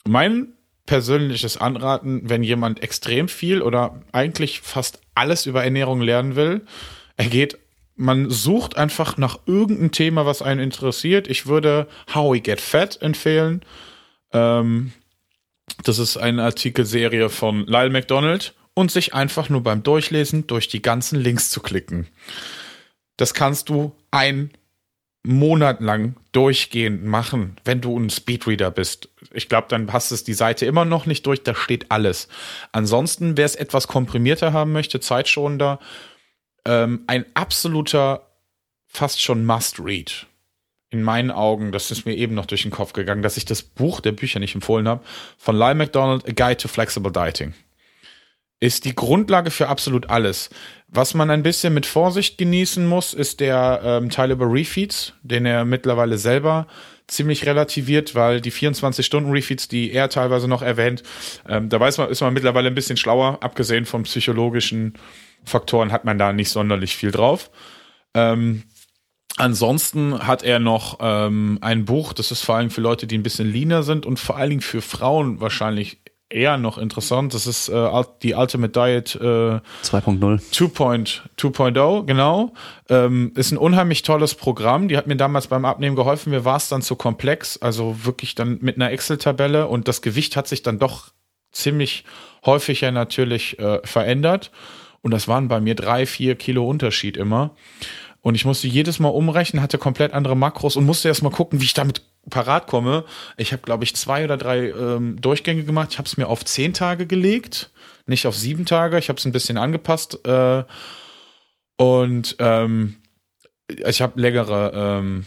mein 0.07 0.56
persönliches 0.87 1.57
Anraten, 1.57 2.29
wenn 2.29 2.43
jemand 2.43 2.83
extrem 2.83 3.29
viel 3.29 3.61
oder 3.61 4.03
eigentlich 4.13 4.61
fast 4.61 5.01
alles 5.15 5.47
über 5.47 5.65
Ernährung 5.65 6.01
lernen 6.01 6.37
will. 6.37 6.63
Er 7.17 7.27
geht, 7.27 7.59
man 7.97 8.31
sucht 8.31 8.77
einfach 8.77 9.17
nach 9.17 9.41
irgendeinem 9.47 9.93
Thema, 9.93 10.27
was 10.27 10.43
einen 10.43 10.61
interessiert. 10.61 11.29
Ich 11.29 11.47
würde 11.47 11.89
How 12.15 12.35
We 12.35 12.41
Get 12.41 12.61
Fat 12.61 13.01
empfehlen. 13.03 13.63
Ähm, 14.33 14.93
das 15.85 15.99
ist 15.99 16.17
eine 16.17 16.45
Artikelserie 16.45 17.29
von 17.29 17.67
Lyle 17.67 17.91
McDonald 17.91 18.55
und 18.75 18.91
sich 18.91 19.15
einfach 19.15 19.49
nur 19.49 19.63
beim 19.63 19.83
Durchlesen 19.83 20.47
durch 20.47 20.69
die 20.69 20.83
ganzen 20.83 21.19
Links 21.19 21.51
zu 21.51 21.61
klicken. 21.61 22.07
Das 23.17 23.35
kannst 23.35 23.69
du 23.69 23.93
ein 24.11 24.51
Monat 25.27 25.81
lang 25.81 26.17
durchgehend 26.33 27.05
machen, 27.05 27.57
wenn 27.65 27.81
du 27.81 27.99
ein 27.99 28.11
Speedreader 28.11 28.71
bist. 28.71 29.09
Ich 29.33 29.49
glaube, 29.49 29.67
dann 29.69 29.93
hast 29.93 30.13
es 30.13 30.25
die 30.25 30.35
Seite 30.35 30.67
immer 30.67 30.85
noch 30.85 31.07
nicht 31.07 31.27
durch, 31.27 31.43
da 31.43 31.55
steht 31.55 31.91
alles. 31.91 32.29
Ansonsten, 32.73 33.37
wer 33.37 33.45
es 33.45 33.57
etwas 33.57 33.89
komprimierter 33.89 34.53
haben 34.53 34.73
möchte, 34.73 35.01
zeitschonender, 35.01 35.81
ähm, 36.65 37.03
ein 37.07 37.27
absoluter, 37.35 38.31
fast 38.87 39.21
schon 39.21 39.45
Must-Read. 39.45 40.27
In 40.91 41.03
meinen 41.03 41.33
Augen, 41.33 41.73
das 41.73 41.91
ist 41.91 42.07
mir 42.07 42.15
eben 42.15 42.35
noch 42.35 42.47
durch 42.47 42.63
den 42.63 42.71
Kopf 42.71 42.93
gegangen, 42.93 43.23
dass 43.23 43.37
ich 43.37 43.45
das 43.45 43.63
Buch 43.63 44.01
der 44.01 44.13
Bücher 44.13 44.39
nicht 44.39 44.55
empfohlen 44.55 44.87
habe, 44.87 45.05
von 45.37 45.57
Lyle 45.57 45.75
McDonald, 45.75 46.25
A 46.27 46.33
Guide 46.33 46.59
to 46.59 46.69
Flexible 46.69 47.11
Dieting 47.11 47.55
ist 48.61 48.85
die 48.85 48.95
Grundlage 48.95 49.51
für 49.51 49.69
absolut 49.69 50.09
alles. 50.09 50.51
Was 50.89 51.15
man 51.15 51.31
ein 51.31 51.43
bisschen 51.43 51.75
mit 51.75 51.85
Vorsicht 51.85 52.39
genießen 52.39 52.87
muss, 52.87 53.13
ist 53.13 53.41
der 53.41 53.81
ähm, 53.85 54.11
Teil 54.11 54.31
über 54.31 54.51
Refeeds, 54.51 55.13
den 55.23 55.45
er 55.45 55.65
mittlerweile 55.65 56.17
selber 56.17 56.67
ziemlich 57.07 57.47
relativiert, 57.47 58.15
weil 58.15 58.41
die 58.41 58.53
24-Stunden-Refeeds, 58.53 59.69
die 59.69 59.93
er 59.93 60.09
teilweise 60.09 60.49
noch 60.49 60.63
erwähnt, 60.63 61.03
ähm, 61.49 61.69
da 61.69 61.79
weiß 61.79 61.99
man, 61.99 62.09
ist 62.09 62.21
man 62.21 62.35
mittlerweile 62.35 62.69
ein 62.69 62.75
bisschen 62.75 62.97
schlauer. 62.97 63.39
Abgesehen 63.43 63.85
von 63.85 64.05
psychologischen 64.05 64.95
Faktoren 65.45 65.93
hat 65.93 66.05
man 66.05 66.19
da 66.19 66.33
nicht 66.33 66.51
sonderlich 66.51 66.97
viel 66.97 67.11
drauf. 67.11 67.51
Ähm, 68.15 68.65
Ansonsten 69.39 70.27
hat 70.27 70.43
er 70.43 70.59
noch 70.59 70.99
ähm, 71.01 71.59
ein 71.61 71.85
Buch, 71.85 72.15
das 72.15 72.31
ist 72.31 72.43
vor 72.43 72.57
allem 72.57 72.71
für 72.71 72.81
Leute, 72.81 73.07
die 73.07 73.19
ein 73.19 73.23
bisschen 73.23 73.53
leaner 73.53 73.83
sind 73.83 74.07
und 74.07 74.19
vor 74.19 74.39
allen 74.39 74.49
Dingen 74.49 74.63
für 74.63 74.81
Frauen 74.81 75.41
wahrscheinlich 75.41 76.01
eher 76.29 76.57
noch 76.59 76.79
interessant. 76.79 77.35
Das 77.35 77.47
ist 77.47 77.69
äh, 77.69 78.03
die 78.23 78.35
Ultimate 78.35 78.73
Diet 78.73 79.15
äh, 79.17 79.61
2.0. 79.85 81.21
2.0, 81.39 82.05
genau. 82.05 82.53
Ähm, 82.89 83.33
ist 83.37 83.53
ein 83.53 83.59
unheimlich 83.59 84.03
tolles 84.03 84.35
Programm. 84.35 84.89
Die 84.89 84.97
hat 84.97 85.07
mir 85.07 85.17
damals 85.17 85.47
beim 85.47 85.65
Abnehmen 85.65 85.97
geholfen. 85.97 86.31
Mir 86.31 86.45
war 86.45 86.57
es 86.57 86.69
dann 86.69 86.83
zu 86.83 86.97
komplex, 86.97 87.59
also 87.59 88.05
wirklich 88.05 88.35
dann 88.35 88.59
mit 88.61 88.77
einer 88.77 88.91
Excel-Tabelle 88.91 89.69
und 89.69 89.89
das 89.89 90.03
Gewicht 90.03 90.37
hat 90.37 90.49
sich 90.49 90.63
dann 90.63 90.79
doch 90.79 91.11
ziemlich 91.53 92.05
häufig 92.45 92.81
ja 92.81 92.91
natürlich 92.91 93.59
äh, 93.59 93.81
verändert. 93.85 94.51
Und 95.03 95.13
das 95.13 95.29
waren 95.29 95.47
bei 95.47 95.61
mir 95.61 95.77
drei, 95.77 96.05
vier 96.05 96.35
Kilo 96.35 96.69
Unterschied 96.69 97.17
immer. 97.17 97.55
Und 98.21 98.35
ich 98.35 98.45
musste 98.45 98.67
jedes 98.67 98.99
Mal 98.99 99.11
umrechnen, 99.11 99.63
hatte 99.63 99.79
komplett 99.79 100.13
andere 100.13 100.37
Makros 100.37 100.75
und 100.75 100.85
musste 100.85 101.07
erst 101.07 101.23
mal 101.23 101.31
gucken, 101.31 101.61
wie 101.61 101.65
ich 101.65 101.75
damit 101.75 102.03
parat 102.31 102.67
komme. 102.67 103.05
Ich 103.37 103.53
habe, 103.53 103.63
glaube 103.63 103.85
ich, 103.85 103.95
zwei 103.95 104.25
oder 104.25 104.37
drei 104.37 104.71
ähm, 104.71 105.21
Durchgänge 105.21 105.65
gemacht. 105.65 105.89
Ich 105.93 105.99
habe 105.99 106.07
es 106.07 106.17
mir 106.17 106.29
auf 106.29 106.45
zehn 106.45 106.73
Tage 106.73 107.07
gelegt, 107.07 107.71
nicht 108.07 108.27
auf 108.27 108.37
sieben 108.37 108.67
Tage. 108.67 108.99
Ich 108.99 109.09
habe 109.09 109.19
es 109.19 109.25
ein 109.25 109.33
bisschen 109.33 109.59
angepasst. 109.59 110.27
Äh, 110.27 110.65
und 111.77 112.37
ähm, 112.39 112.97
ich 113.69 114.01
habe 114.01 114.21
längere, 114.21 114.73
ähm, 114.75 115.27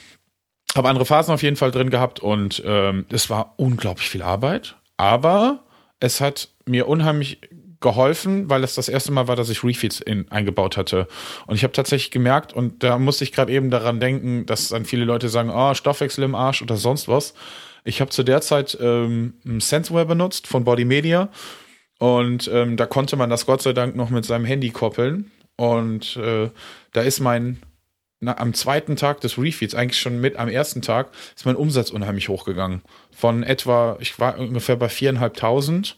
habe 0.75 0.89
andere 0.89 1.05
Phasen 1.05 1.33
auf 1.33 1.43
jeden 1.43 1.55
Fall 1.55 1.71
drin 1.71 1.89
gehabt 1.89 2.19
und 2.19 2.61
ähm, 2.65 3.05
es 3.09 3.29
war 3.29 3.53
unglaublich 3.57 4.09
viel 4.09 4.21
Arbeit. 4.21 4.75
Aber 4.97 5.63
es 5.99 6.21
hat 6.21 6.49
mir 6.65 6.87
unheimlich 6.87 7.39
geholfen, 7.81 8.49
weil 8.49 8.63
es 8.63 8.75
das 8.75 8.89
erste 8.89 9.11
Mal 9.11 9.27
war, 9.27 9.35
dass 9.35 9.49
ich 9.49 9.63
Refeeds 9.63 10.01
in, 10.01 10.29
eingebaut 10.31 10.75
hatte. 10.75 11.07
Und 11.47 11.55
ich 11.55 11.63
habe 11.63 11.73
tatsächlich 11.73 12.11
gemerkt, 12.11 12.53
und 12.53 12.83
da 12.83 12.97
musste 12.99 13.23
ich 13.23 13.31
gerade 13.31 13.51
eben 13.53 13.69
daran 13.69 13.99
denken, 13.99 14.45
dass 14.45 14.69
dann 14.69 14.85
viele 14.85 15.05
Leute 15.05 15.29
sagen, 15.29 15.49
oh, 15.49 15.73
Stoffwechsel 15.73 16.23
im 16.23 16.35
Arsch 16.35 16.61
oder 16.61 16.75
sonst 16.75 17.07
was. 17.07 17.33
Ich 17.85 18.01
habe 18.01 18.11
zu 18.11 18.23
der 18.23 18.41
Zeit 18.41 18.77
ähm, 18.81 19.35
Senseware 19.59 20.05
benutzt 20.05 20.47
von 20.47 20.65
Body 20.65 20.83
Media 20.83 21.29
und 21.99 22.49
ähm, 22.53 22.75
da 22.75 22.85
konnte 22.85 23.15
man 23.15 23.29
das 23.29 23.45
Gott 23.45 23.61
sei 23.61 23.73
Dank 23.73 23.95
noch 23.95 24.09
mit 24.09 24.25
seinem 24.25 24.45
Handy 24.45 24.69
koppeln. 24.69 25.31
Und 25.55 26.15
äh, 26.17 26.49
da 26.93 27.01
ist 27.01 27.19
mein, 27.19 27.61
na, 28.21 28.37
am 28.37 28.53
zweiten 28.53 28.95
Tag 28.95 29.21
des 29.21 29.37
Refeeds, 29.37 29.75
eigentlich 29.75 29.99
schon 29.99 30.19
mit 30.19 30.37
am 30.37 30.47
ersten 30.47 30.81
Tag, 30.81 31.11
ist 31.35 31.45
mein 31.45 31.57
Umsatz 31.57 31.91
unheimlich 31.91 32.29
hochgegangen. 32.29 32.81
Von 33.11 33.43
etwa, 33.43 33.97
ich 33.99 34.17
war 34.19 34.37
ungefähr 34.37 34.77
bei 34.77 34.87
viereinhalbtausend 34.87 35.97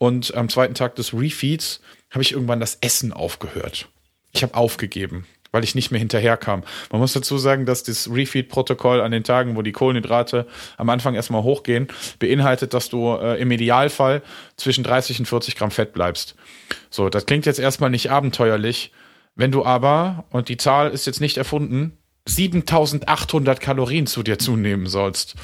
und 0.00 0.34
am 0.34 0.48
zweiten 0.48 0.72
Tag 0.72 0.94
des 0.94 1.12
Refeeds 1.12 1.82
habe 2.10 2.22
ich 2.22 2.32
irgendwann 2.32 2.58
das 2.58 2.78
Essen 2.80 3.12
aufgehört. 3.12 3.86
Ich 4.32 4.42
habe 4.42 4.54
aufgegeben, 4.54 5.26
weil 5.52 5.62
ich 5.62 5.74
nicht 5.74 5.90
mehr 5.90 5.98
hinterherkam. 5.98 6.62
Man 6.90 7.02
muss 7.02 7.12
dazu 7.12 7.36
sagen, 7.36 7.66
dass 7.66 7.82
das 7.82 8.08
Refeed-Protokoll 8.10 9.02
an 9.02 9.12
den 9.12 9.24
Tagen, 9.24 9.56
wo 9.56 9.62
die 9.62 9.72
Kohlenhydrate 9.72 10.46
am 10.78 10.88
Anfang 10.88 11.14
erstmal 11.14 11.42
hochgehen, 11.42 11.88
beinhaltet, 12.18 12.72
dass 12.72 12.88
du 12.88 13.14
äh, 13.14 13.38
im 13.42 13.50
Idealfall 13.50 14.22
zwischen 14.56 14.84
30 14.84 15.20
und 15.20 15.26
40 15.26 15.56
Gramm 15.56 15.70
Fett 15.70 15.92
bleibst. 15.92 16.34
So, 16.88 17.10
das 17.10 17.26
klingt 17.26 17.44
jetzt 17.44 17.60
erstmal 17.60 17.90
nicht 17.90 18.10
abenteuerlich. 18.10 18.92
Wenn 19.34 19.52
du 19.52 19.66
aber, 19.66 20.24
und 20.30 20.48
die 20.48 20.56
Zahl 20.56 20.92
ist 20.92 21.06
jetzt 21.06 21.20
nicht 21.20 21.36
erfunden, 21.36 21.98
7800 22.24 23.60
Kalorien 23.60 24.06
zu 24.06 24.22
dir 24.22 24.38
zunehmen 24.38 24.86
sollst 24.86 25.36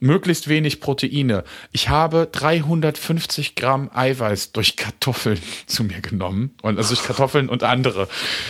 möglichst 0.00 0.48
wenig 0.48 0.80
Proteine. 0.80 1.44
Ich 1.72 1.88
habe 1.88 2.28
350 2.30 3.54
Gramm 3.54 3.90
Eiweiß 3.92 4.52
durch 4.52 4.76
Kartoffeln 4.76 5.38
zu 5.66 5.84
mir 5.84 6.00
genommen 6.00 6.54
und 6.62 6.78
also 6.78 6.94
durch 6.94 7.06
Kartoffeln 7.06 7.48
und 7.48 7.62
andere 7.62 8.08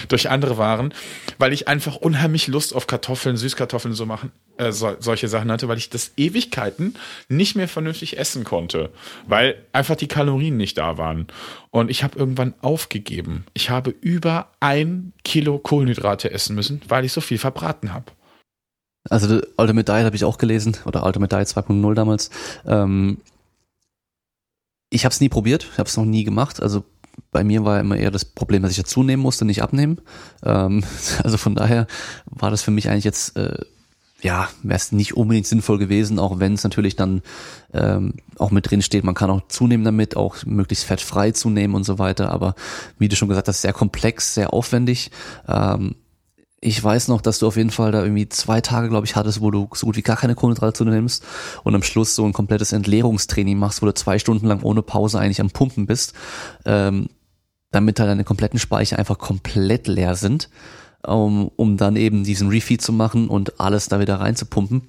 durch 0.09 0.29
andere 0.31 0.59
Waren, 0.59 0.93
weil 1.39 1.53
ich 1.53 1.69
einfach 1.69 1.97
unheimlich 1.97 2.47
Lust 2.47 2.75
auf 2.75 2.87
Kartoffeln, 2.87 3.37
Süßkartoffeln 3.37 3.95
so 3.95 4.07
machen, 4.07 4.33
äh, 4.59 4.73
so, 4.73 4.97
solche 4.99 5.29
Sachen 5.29 5.51
hatte, 5.51 5.69
weil 5.69 5.79
ich 5.79 5.91
das 5.91 6.13
Ewigkeiten 6.17 6.95
nicht 7.29 7.57
mehr 7.57 7.69
vernünftig 7.69 8.19
essen 8.19 8.45
konnte, 8.45 8.91
weil 9.27 9.57
einfach 9.73 9.97
die 9.97 10.09
Kalorien 10.09 10.57
nicht 10.57 10.79
da 10.79 10.99
waren. 10.99 11.29
Und 11.71 11.91
ich 11.91 12.03
habe 12.03 12.19
irgendwann 12.19 12.55
aufgegeben. 12.61 13.45
Ich 13.55 13.71
habe 13.71 13.95
über 14.01 14.51
ein 14.61 15.13
Kilo 15.25 15.59
Kohlenhydrate 15.59 16.31
essen 16.31 16.55
müssen, 16.55 16.81
weil 16.89 17.05
ich 17.05 17.13
so 17.13 17.21
viel 17.21 17.39
verbraten 17.39 17.93
habe. 17.93 18.07
Also 19.11 19.41
Ultimate 19.57 19.93
Diet 19.93 20.05
habe 20.05 20.17
ich 20.17 20.25
auch 20.25 20.39
gelesen 20.39 20.77
oder 20.85 21.05
Ultimate 21.05 21.35
Diet 21.35 21.49
2.0 21.49 21.95
damals. 21.95 22.31
Ähm, 22.67 23.19
ich 24.91 25.05
habe 25.05 25.13
es 25.13 25.21
nie 25.21 25.29
probiert, 25.29 25.67
ich 25.73 25.79
habe 25.79 25.89
es 25.89 25.97
noch 25.97 26.05
nie 26.05 26.25
gemacht. 26.25 26.63
Also 26.63 26.85
bei 27.31 27.45
mir 27.45 27.65
war 27.65 27.81
immer 27.81 27.97
eher 27.97 28.11
das 28.11 28.25
Problem, 28.25 28.63
dass 28.63 28.73
ich 28.73 28.79
ja 28.79 28.85
zunehmen 28.85 29.23
musste, 29.23 29.45
nicht 29.45 29.63
abnehmen. 29.63 30.01
Ähm, 30.45 30.85
also 31.23 31.37
von 31.37 31.55
daher 31.55 31.87
war 32.27 32.51
das 32.51 32.63
für 32.63 32.71
mich 32.71 32.89
eigentlich 32.89 33.05
jetzt 33.05 33.37
äh, 33.37 33.59
ja, 34.21 34.49
wäre 34.63 34.77
es 34.77 34.93
nicht 34.93 35.17
unbedingt 35.17 35.47
sinnvoll 35.47 35.79
gewesen, 35.79 36.19
auch 36.19 36.41
wenn 36.41 36.55
es 36.55 36.65
natürlich 36.65 36.97
dann 36.97 37.23
ähm, 37.73 38.15
auch 38.37 38.51
mit 38.51 38.69
drin 38.69 38.83
steht, 38.83 39.05
man 39.05 39.15
kann 39.15 39.31
auch 39.31 39.47
zunehmen 39.49 39.85
damit, 39.85 40.17
auch 40.17 40.45
möglichst 40.45 40.85
fettfrei 40.85 41.31
zunehmen 41.31 41.77
und 41.77 41.85
so 41.85 41.99
weiter. 41.99 42.31
Aber 42.33 42.55
wie 42.99 43.09
du 43.09 43.15
schon 43.15 43.29
gesagt 43.29 43.49
hast, 43.49 43.63
sehr 43.63 43.73
komplex, 43.73 44.35
sehr 44.35 44.53
aufwendig. 44.53 45.11
Ähm, 45.47 45.95
ich 46.61 46.83
weiß 46.83 47.09
noch, 47.09 47.21
dass 47.21 47.39
du 47.39 47.47
auf 47.47 47.57
jeden 47.57 47.71
Fall 47.71 47.93
da 47.93 48.03
irgendwie 48.03 48.29
zwei 48.29 48.61
Tage, 48.61 48.89
glaube 48.89 49.07
ich, 49.07 49.15
hattest, 49.15 49.41
wo 49.41 49.51
du 49.51 49.69
so 49.75 49.87
gut 49.87 49.97
wie 49.97 50.03
gar 50.03 50.17
keine 50.17 50.35
Kohlenhydrate 50.35 50.73
zu 50.73 50.85
nimmst 50.85 51.25
und 51.63 51.75
am 51.75 51.83
Schluss 51.83 52.15
so 52.15 52.25
ein 52.25 52.33
komplettes 52.33 52.73
Entleerungstraining 52.73 53.57
machst, 53.57 53.81
wo 53.81 53.87
du 53.87 53.95
zwei 53.95 54.19
Stunden 54.19 54.47
lang 54.47 54.63
ohne 54.63 54.83
Pause 54.83 55.21
eigentlich 55.21 55.41
am 55.41 55.51
Pumpen 55.51 55.87
bist, 55.87 56.15
ähm, 56.65 57.11
damit 57.71 58.01
halt 58.01 58.11
deine 58.11 58.25
kompletten 58.25 58.59
Speicher 58.59 58.99
einfach 58.99 59.19
komplett 59.19 59.87
leer 59.87 60.17
sind, 60.17 60.51
um, 61.07 61.49
um 61.55 61.77
dann 61.77 61.95
eben 61.95 62.25
diesen 62.25 62.49
Refeed 62.49 62.83
zu 62.83 62.93
machen 62.93 63.29
und 63.29 63.61
alles 63.61 63.89
da 63.89 64.01
wieder 64.01 64.19
reinzupumpen. 64.19 64.83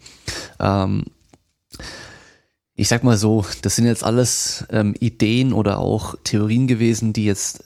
Ähm, 0.59 1.05
ich 2.73 2.87
sag 2.87 3.03
mal 3.03 3.17
so, 3.17 3.45
das 3.61 3.75
sind 3.75 3.85
jetzt 3.85 4.03
alles 4.03 4.65
ähm, 4.71 4.95
Ideen 4.99 5.53
oder 5.53 5.77
auch 5.77 6.15
Theorien 6.23 6.65
gewesen, 6.65 7.13
die 7.13 7.25
jetzt 7.25 7.63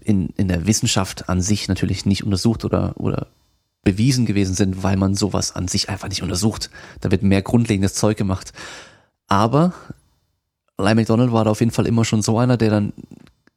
in, 0.00 0.28
in 0.36 0.48
der 0.48 0.66
Wissenschaft 0.66 1.28
an 1.28 1.40
sich 1.40 1.68
natürlich 1.68 2.06
nicht 2.06 2.24
untersucht 2.24 2.64
oder, 2.64 2.94
oder 2.96 3.28
bewiesen 3.82 4.26
gewesen 4.26 4.54
sind, 4.54 4.82
weil 4.82 4.96
man 4.96 5.14
sowas 5.14 5.54
an 5.54 5.68
sich 5.68 5.88
einfach 5.88 6.08
nicht 6.08 6.22
untersucht. 6.22 6.70
Da 7.00 7.10
wird 7.10 7.22
mehr 7.22 7.42
grundlegendes 7.42 7.94
Zeug 7.94 8.16
gemacht. 8.16 8.52
Aber 9.26 9.72
Lyle 10.78 10.94
McDonald 10.94 11.32
war 11.32 11.44
da 11.44 11.50
auf 11.50 11.60
jeden 11.60 11.72
Fall 11.72 11.86
immer 11.86 12.04
schon 12.04 12.22
so 12.22 12.38
einer, 12.38 12.56
der 12.56 12.70
dann 12.70 12.92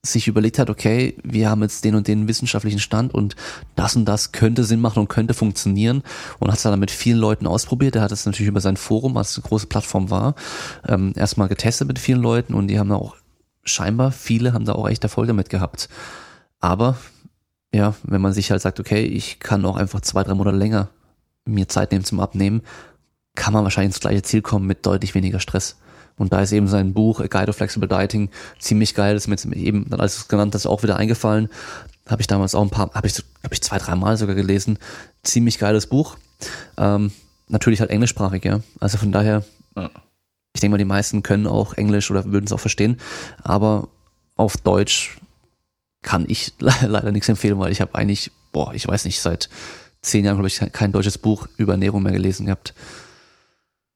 sich 0.01 0.27
überlegt 0.27 0.59
hat, 0.59 0.69
okay, 0.69 1.15
wir 1.23 1.49
haben 1.49 1.61
jetzt 1.63 1.83
den 1.83 1.95
und 1.95 2.07
den 2.07 2.27
wissenschaftlichen 2.27 2.79
Stand 2.79 3.13
und 3.13 3.35
das 3.75 3.95
und 3.95 4.05
das 4.05 4.31
könnte 4.31 4.63
Sinn 4.63 4.79
machen 4.79 4.99
und 4.99 5.07
könnte 5.07 5.33
funktionieren 5.33 6.03
und 6.39 6.49
hat 6.49 6.57
es 6.57 6.63
dann 6.63 6.79
mit 6.79 6.91
vielen 6.91 7.17
Leuten 7.17 7.47
ausprobiert. 7.47 7.95
Er 7.95 8.03
hat 8.03 8.11
es 8.11 8.25
natürlich 8.25 8.49
über 8.49 8.61
sein 8.61 8.77
Forum, 8.77 9.17
als 9.17 9.31
es 9.31 9.37
eine 9.37 9.47
große 9.47 9.67
Plattform 9.67 10.09
war, 10.09 10.35
ähm, 10.87 11.13
erstmal 11.15 11.47
getestet 11.47 11.87
mit 11.87 11.99
vielen 11.99 12.21
Leuten 12.21 12.53
und 12.53 12.67
die 12.67 12.79
haben 12.79 12.89
da 12.89 12.95
auch 12.95 13.15
scheinbar, 13.63 14.11
viele 14.11 14.53
haben 14.53 14.65
da 14.65 14.73
auch 14.73 14.87
echt 14.87 15.03
Erfolg 15.03 15.27
damit 15.27 15.49
gehabt. 15.49 15.89
Aber 16.59 16.97
ja, 17.73 17.95
wenn 18.03 18.21
man 18.21 18.33
sich 18.33 18.51
halt 18.51 18.61
sagt, 18.61 18.79
okay, 18.79 19.03
ich 19.03 19.39
kann 19.39 19.65
auch 19.65 19.75
einfach 19.75 20.01
zwei, 20.01 20.23
drei 20.23 20.33
Monate 20.33 20.57
länger 20.57 20.89
mir 21.45 21.67
Zeit 21.67 21.91
nehmen 21.91 22.05
zum 22.05 22.19
Abnehmen, 22.19 22.61
kann 23.35 23.53
man 23.53 23.63
wahrscheinlich 23.63 23.93
ins 23.93 23.99
gleiche 23.99 24.23
Ziel 24.23 24.41
kommen 24.41 24.65
mit 24.65 24.85
deutlich 24.85 25.13
weniger 25.13 25.39
Stress. 25.39 25.77
Und 26.17 26.31
da 26.31 26.41
ist 26.41 26.53
eben 26.53 26.67
sein 26.67 26.93
Buch 26.93 27.19
A 27.19 27.27
Guide 27.27 27.47
to 27.47 27.53
Flexible 27.53 27.89
Dieting 27.89 28.29
ziemlich 28.57 28.95
geil. 28.95 29.13
Das 29.13 29.27
ist 29.27 29.45
mir 29.45 29.57
eben, 29.57 29.93
als 29.93 30.17
es 30.17 30.27
genannt 30.27 30.55
hast, 30.55 30.65
auch 30.65 30.81
wieder 30.83 30.95
eingefallen. 30.95 31.49
Habe 32.07 32.21
ich 32.21 32.27
damals 32.27 32.55
auch 32.55 32.61
ein 32.61 32.69
paar, 32.69 32.91
habe 32.93 33.07
ich, 33.07 33.21
hab 33.43 33.51
ich 33.51 33.61
zwei, 33.61 33.77
drei 33.77 33.95
Mal 33.95 34.15
sogar 34.15 34.35
gelesen. 34.35 34.79
Ziemlich 35.23 35.59
geiles 35.59 35.87
Buch. 35.87 36.15
Ähm, 36.77 37.11
natürlich 37.49 37.81
halt 37.81 37.89
englischsprachig, 37.89 38.45
ja. 38.45 38.61
Also 38.79 38.97
von 38.97 39.11
daher, 39.11 39.43
ich 40.53 40.61
denke 40.61 40.71
mal, 40.71 40.77
die 40.77 40.85
meisten 40.85 41.21
können 41.21 41.47
auch 41.47 41.73
Englisch 41.73 42.09
oder 42.09 42.23
würden 42.31 42.45
es 42.45 42.53
auch 42.53 42.59
verstehen. 42.61 42.97
Aber 43.43 43.89
auf 44.37 44.55
Deutsch 44.55 45.17
kann 46.05 46.25
ich 46.29 46.53
leider 46.59 47.11
nichts 47.11 47.27
empfehlen, 47.27 47.59
weil 47.59 47.73
ich 47.73 47.81
habe 47.81 47.95
eigentlich, 47.95 48.31
boah, 48.53 48.73
ich 48.73 48.87
weiß 48.87 49.03
nicht, 49.03 49.19
seit 49.19 49.49
zehn 50.01 50.23
Jahren 50.23 50.37
glaube 50.37 50.47
ich 50.47 50.59
kein 50.71 50.91
deutsches 50.93 51.17
Buch 51.17 51.47
über 51.57 51.73
Ernährung 51.73 52.03
mehr 52.03 52.13
gelesen 52.13 52.45
gehabt. 52.45 52.73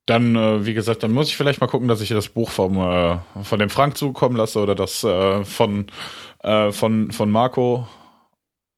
Dann, 0.05 0.35
äh, 0.35 0.65
wie 0.65 0.73
gesagt, 0.73 1.03
dann 1.03 1.11
muss 1.11 1.27
ich 1.27 1.37
vielleicht 1.37 1.61
mal 1.61 1.67
gucken, 1.67 1.87
dass 1.87 2.01
ich 2.01 2.09
das 2.09 2.29
Buch 2.29 2.49
vom, 2.49 2.77
äh, 2.77 3.19
von 3.43 3.59
dem 3.59 3.69
Frank 3.69 3.95
zukommen 3.95 4.35
lasse 4.35 4.59
oder 4.59 4.73
das 4.73 5.03
äh, 5.03 5.45
von, 5.45 5.87
von, 6.41 7.11
von 7.11 7.29
Marco, 7.29 7.85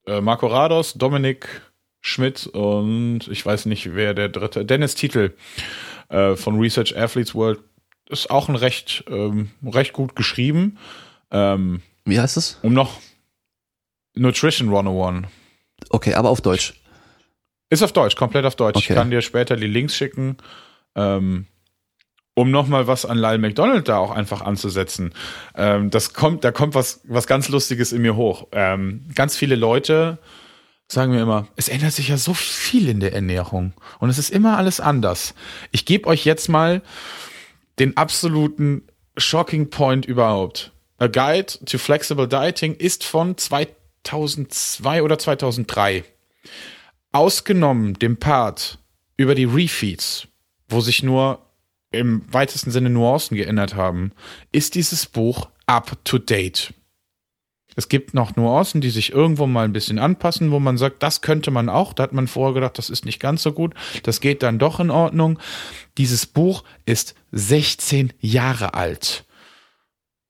Marco 0.07 0.47
Rados, 0.47 0.95
Dominik 0.95 1.61
Schmidt 2.01 2.47
und 2.47 3.27
ich 3.27 3.45
weiß 3.45 3.67
nicht, 3.67 3.93
wer 3.93 4.15
der 4.15 4.29
dritte, 4.29 4.65
Dennis 4.65 4.95
Titel 4.95 5.35
von 6.09 6.59
Research 6.59 6.97
Athletes 6.97 7.35
World 7.35 7.59
ist 8.09 8.31
auch 8.31 8.49
ein 8.49 8.55
recht, 8.55 9.03
ähm, 9.07 9.51
recht 9.63 9.93
gut 9.93 10.15
geschrieben. 10.15 10.79
Ähm, 11.29 11.83
wie 12.03 12.19
heißt 12.19 12.35
es? 12.35 12.57
Um 12.63 12.73
noch 12.73 12.99
Nutrition 14.15 14.69
101. 14.69 15.27
Okay, 15.89 16.13
aber 16.13 16.29
auf 16.29 16.41
Deutsch. 16.41 16.73
Ist 17.69 17.83
auf 17.83 17.93
Deutsch, 17.93 18.15
komplett 18.15 18.45
auf 18.45 18.55
Deutsch. 18.55 18.77
Okay. 18.77 18.93
Ich 18.93 18.95
kann 18.95 19.11
dir 19.11 19.21
später 19.21 19.55
die 19.55 19.67
Links 19.67 19.95
schicken. 19.95 20.37
Ähm, 20.95 21.47
um 22.33 22.51
nochmal 22.51 22.87
was 22.87 23.05
an 23.05 23.17
Lyle 23.17 23.37
McDonald 23.37 23.87
da 23.87 23.97
auch 23.97 24.11
einfach 24.11 24.41
anzusetzen. 24.41 25.13
Ähm, 25.55 25.89
das 25.89 26.13
kommt, 26.13 26.43
da 26.43 26.51
kommt 26.51 26.75
was, 26.75 27.01
was 27.03 27.27
ganz 27.27 27.49
Lustiges 27.49 27.91
in 27.91 28.01
mir 28.01 28.15
hoch. 28.15 28.47
Ähm, 28.51 29.05
ganz 29.15 29.35
viele 29.35 29.55
Leute 29.55 30.17
sagen 30.87 31.13
mir 31.13 31.21
immer, 31.21 31.47
es 31.55 31.69
ändert 31.69 31.93
sich 31.93 32.09
ja 32.09 32.17
so 32.17 32.33
viel 32.33 32.89
in 32.89 32.99
der 32.99 33.13
Ernährung 33.13 33.73
und 33.99 34.09
es 34.09 34.17
ist 34.17 34.29
immer 34.29 34.57
alles 34.57 34.79
anders. 34.79 35.33
Ich 35.71 35.85
gebe 35.85 36.07
euch 36.07 36.25
jetzt 36.25 36.49
mal 36.49 36.81
den 37.79 37.95
absoluten 37.95 38.83
Shocking 39.17 39.69
Point 39.69 40.05
überhaupt. 40.05 40.71
A 40.97 41.07
Guide 41.07 41.65
to 41.65 41.77
Flexible 41.77 42.27
Dieting 42.27 42.75
ist 42.75 43.03
von 43.03 43.37
2002 44.03 45.03
oder 45.03 45.17
2003. 45.17 46.03
Ausgenommen 47.11 47.93
dem 47.95 48.17
Part 48.17 48.79
über 49.17 49.35
die 49.35 49.45
Refeeds 49.45 50.27
wo 50.71 50.81
sich 50.81 51.03
nur 51.03 51.39
im 51.91 52.23
weitesten 52.31 52.71
Sinne 52.71 52.89
Nuancen 52.89 53.35
geändert 53.35 53.75
haben, 53.75 54.13
ist 54.51 54.75
dieses 54.75 55.05
Buch 55.05 55.49
up 55.65 55.97
to 56.05 56.17
date. 56.17 56.73
Es 57.75 57.87
gibt 57.87 58.13
noch 58.13 58.35
Nuancen, 58.35 58.81
die 58.81 58.89
sich 58.89 59.13
irgendwo 59.13 59.47
mal 59.47 59.63
ein 59.63 59.73
bisschen 59.73 59.99
anpassen, 59.99 60.51
wo 60.51 60.59
man 60.59 60.77
sagt, 60.77 61.03
das 61.03 61.21
könnte 61.21 61.51
man 61.51 61.69
auch. 61.69 61.93
Da 61.93 62.03
hat 62.03 62.13
man 62.13 62.27
vorher 62.27 62.53
gedacht, 62.53 62.77
das 62.77 62.89
ist 62.89 63.05
nicht 63.05 63.19
ganz 63.19 63.43
so 63.43 63.53
gut. 63.53 63.73
Das 64.03 64.19
geht 64.19 64.43
dann 64.43 64.59
doch 64.59 64.79
in 64.81 64.91
Ordnung. 64.91 65.39
Dieses 65.97 66.25
Buch 66.25 66.63
ist 66.85 67.15
16 67.31 68.11
Jahre 68.19 68.73
alt. 68.73 69.25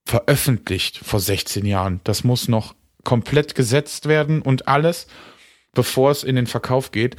Veröffentlicht 0.06 0.98
vor 0.98 1.20
16 1.20 1.66
Jahren. 1.66 2.00
Das 2.04 2.24
muss 2.24 2.48
noch 2.48 2.76
komplett 3.04 3.56
gesetzt 3.56 4.08
werden 4.08 4.42
und 4.42 4.68
alles, 4.68 5.08
bevor 5.74 6.12
es 6.12 6.24
in 6.24 6.36
den 6.36 6.48
Verkauf 6.48 6.92
geht. 6.92 7.16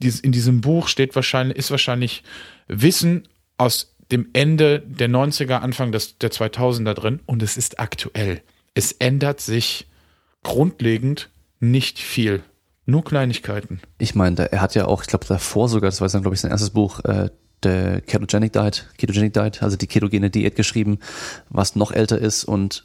In 0.00 0.32
diesem 0.32 0.60
Buch 0.60 0.88
steht 0.88 1.14
wahrscheinlich, 1.14 1.56
ist 1.56 1.70
wahrscheinlich 1.70 2.22
Wissen 2.68 3.28
aus 3.56 3.94
dem 4.10 4.28
Ende 4.34 4.80
der 4.80 5.08
90er, 5.08 5.54
Anfang 5.54 5.90
des, 5.90 6.18
der 6.18 6.30
2000er 6.30 6.94
drin 6.94 7.20
und 7.26 7.42
es 7.42 7.56
ist 7.56 7.80
aktuell. 7.80 8.42
Es 8.74 8.92
ändert 8.92 9.40
sich 9.40 9.86
grundlegend 10.42 11.30
nicht 11.60 11.98
viel. 11.98 12.42
Nur 12.84 13.04
Kleinigkeiten. 13.04 13.80
Ich 13.98 14.14
meine, 14.14 14.52
er 14.52 14.60
hat 14.60 14.76
ja 14.76 14.86
auch, 14.86 15.02
ich 15.02 15.08
glaube, 15.08 15.26
davor 15.26 15.68
sogar, 15.68 15.90
das 15.90 16.00
war 16.00 16.08
dann, 16.08 16.22
glaube 16.22 16.34
ich, 16.34 16.40
sein 16.40 16.52
erstes 16.52 16.70
Buch, 16.70 17.00
äh, 17.04 17.30
der 17.62 18.00
Ketogenic 18.00 18.52
Diet, 18.52 18.86
Ketogenic 18.96 19.32
Diet, 19.32 19.62
also 19.62 19.76
die 19.76 19.88
ketogene 19.88 20.30
Diät 20.30 20.54
geschrieben, 20.54 20.98
was 21.48 21.74
noch 21.74 21.90
älter 21.90 22.18
ist 22.18 22.44
und 22.44 22.84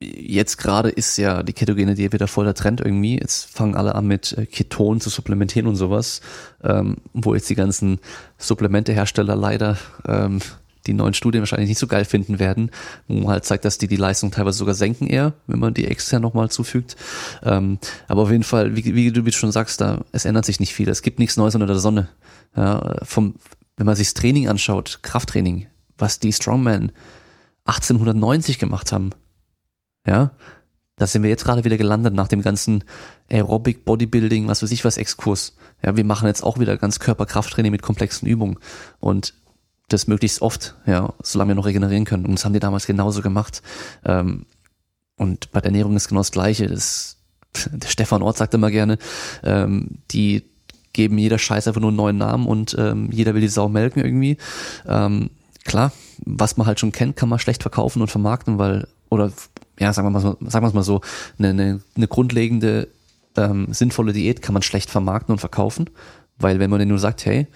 jetzt 0.00 0.58
gerade 0.58 0.90
ist 0.90 1.16
ja 1.16 1.42
die 1.42 1.52
ketogene 1.52 1.94
Diät 1.94 2.12
wieder 2.12 2.28
voll 2.28 2.44
der 2.44 2.54
Trend 2.54 2.80
irgendwie. 2.80 3.18
Jetzt 3.18 3.50
fangen 3.50 3.74
alle 3.74 3.94
an 3.94 4.06
mit 4.06 4.36
äh, 4.36 4.46
Ketonen 4.46 5.00
zu 5.00 5.10
supplementieren 5.10 5.68
und 5.68 5.76
sowas, 5.76 6.20
ähm, 6.62 6.96
wo 7.12 7.34
jetzt 7.34 7.48
die 7.48 7.54
ganzen 7.54 8.00
Supplementehersteller 8.38 9.36
leider 9.36 9.78
ähm, 10.06 10.40
die 10.86 10.92
neuen 10.92 11.14
Studien 11.14 11.42
wahrscheinlich 11.42 11.68
nicht 11.68 11.78
so 11.78 11.86
geil 11.86 12.04
finden 12.04 12.38
werden, 12.38 12.70
wo 13.08 13.14
man 13.14 13.28
halt 13.28 13.44
zeigt, 13.44 13.64
dass 13.64 13.78
die 13.78 13.88
die 13.88 13.96
Leistung 13.96 14.30
teilweise 14.30 14.58
sogar 14.58 14.74
senken 14.74 15.08
eher, 15.08 15.32
wenn 15.46 15.58
man 15.58 15.74
die 15.74 15.86
extern 15.86 16.22
nochmal 16.22 16.50
zufügt. 16.50 16.96
Ähm, 17.42 17.78
aber 18.06 18.22
auf 18.22 18.30
jeden 18.30 18.44
Fall, 18.44 18.76
wie, 18.76 18.94
wie 18.94 19.10
du 19.10 19.32
schon 19.32 19.50
sagst, 19.50 19.80
da 19.80 20.04
es 20.12 20.24
ändert 20.24 20.44
sich 20.44 20.60
nicht 20.60 20.74
viel. 20.74 20.88
Es 20.88 21.02
gibt 21.02 21.18
nichts 21.18 21.36
Neues 21.36 21.54
unter 21.54 21.66
der 21.66 21.78
Sonne. 21.78 22.08
Ja, 22.56 22.96
vom, 23.02 23.34
wenn 23.76 23.86
man 23.86 23.96
sich 23.96 24.08
das 24.08 24.14
Training 24.14 24.48
anschaut, 24.48 25.00
Krafttraining, 25.02 25.66
was 25.98 26.20
die 26.20 26.32
Strongman 26.32 26.92
1890 27.64 28.58
gemacht 28.58 28.92
haben, 28.92 29.10
ja, 30.06 30.30
da 30.96 31.06
sind 31.06 31.22
wir 31.22 31.30
jetzt 31.30 31.44
gerade 31.44 31.64
wieder 31.64 31.76
gelandet 31.76 32.14
nach 32.14 32.28
dem 32.28 32.40
ganzen 32.40 32.84
Aerobic, 33.30 33.84
Bodybuilding, 33.84 34.48
was 34.48 34.62
weiß 34.62 34.70
ich 34.70 34.84
was, 34.84 34.96
Exkurs. 34.96 35.56
Ja, 35.84 35.96
wir 35.96 36.04
machen 36.04 36.26
jetzt 36.26 36.42
auch 36.42 36.58
wieder 36.58 36.78
ganz 36.78 36.98
Körperkrafttraining 37.00 37.70
mit 37.70 37.82
komplexen 37.82 38.26
Übungen 38.26 38.58
und 38.98 39.34
das 39.88 40.06
möglichst 40.06 40.42
oft, 40.42 40.74
ja, 40.86 41.12
solange 41.22 41.50
wir 41.50 41.54
noch 41.54 41.66
regenerieren 41.66 42.06
können. 42.06 42.24
Und 42.24 42.34
das 42.36 42.44
haben 42.44 42.54
die 42.54 42.60
damals 42.60 42.86
genauso 42.86 43.22
gemacht. 43.22 43.62
Ähm, 44.04 44.46
und 45.16 45.52
bei 45.52 45.60
der 45.60 45.66
Ernährung 45.66 45.94
ist 45.96 46.08
genau 46.08 46.20
das 46.20 46.32
Gleiche. 46.32 46.66
Das, 46.66 47.18
der 47.70 47.88
Stefan 47.88 48.22
Ort 48.22 48.38
sagt 48.38 48.54
immer 48.54 48.70
gerne, 48.70 48.98
ähm, 49.44 49.98
die 50.10 50.44
geben 50.92 51.18
jeder 51.18 51.38
Scheiß 51.38 51.68
einfach 51.68 51.80
nur 51.80 51.90
einen 51.90 51.98
neuen 51.98 52.16
Namen 52.16 52.46
und 52.46 52.74
ähm, 52.78 53.10
jeder 53.12 53.34
will 53.34 53.42
die 53.42 53.48
Sau 53.48 53.68
melken 53.68 54.02
irgendwie. 54.02 54.38
Klar, 55.66 55.92
was 56.24 56.56
man 56.56 56.66
halt 56.66 56.80
schon 56.80 56.92
kennt, 56.92 57.16
kann 57.16 57.28
man 57.28 57.38
schlecht 57.38 57.62
verkaufen 57.62 58.00
und 58.00 58.08
vermarkten, 58.08 58.56
weil, 58.56 58.88
oder 59.10 59.32
ja, 59.78 59.92
sagen 59.92 60.06
wir 60.06 60.10
mal 60.10 60.36
sagen 60.50 60.66
wir 60.66 60.72
mal 60.72 60.82
so, 60.82 61.00
eine, 61.38 61.50
eine, 61.50 61.80
eine 61.96 62.08
grundlegende 62.08 62.88
ähm, 63.36 63.68
sinnvolle 63.70 64.12
Diät 64.12 64.42
kann 64.42 64.54
man 64.54 64.62
schlecht 64.62 64.90
vermarkten 64.90 65.32
und 65.32 65.38
verkaufen, 65.38 65.90
weil 66.38 66.58
wenn 66.58 66.70
man 66.70 66.80
dir 66.80 66.86
nur 66.86 66.98
sagt, 66.98 67.26
hey, 67.26 67.46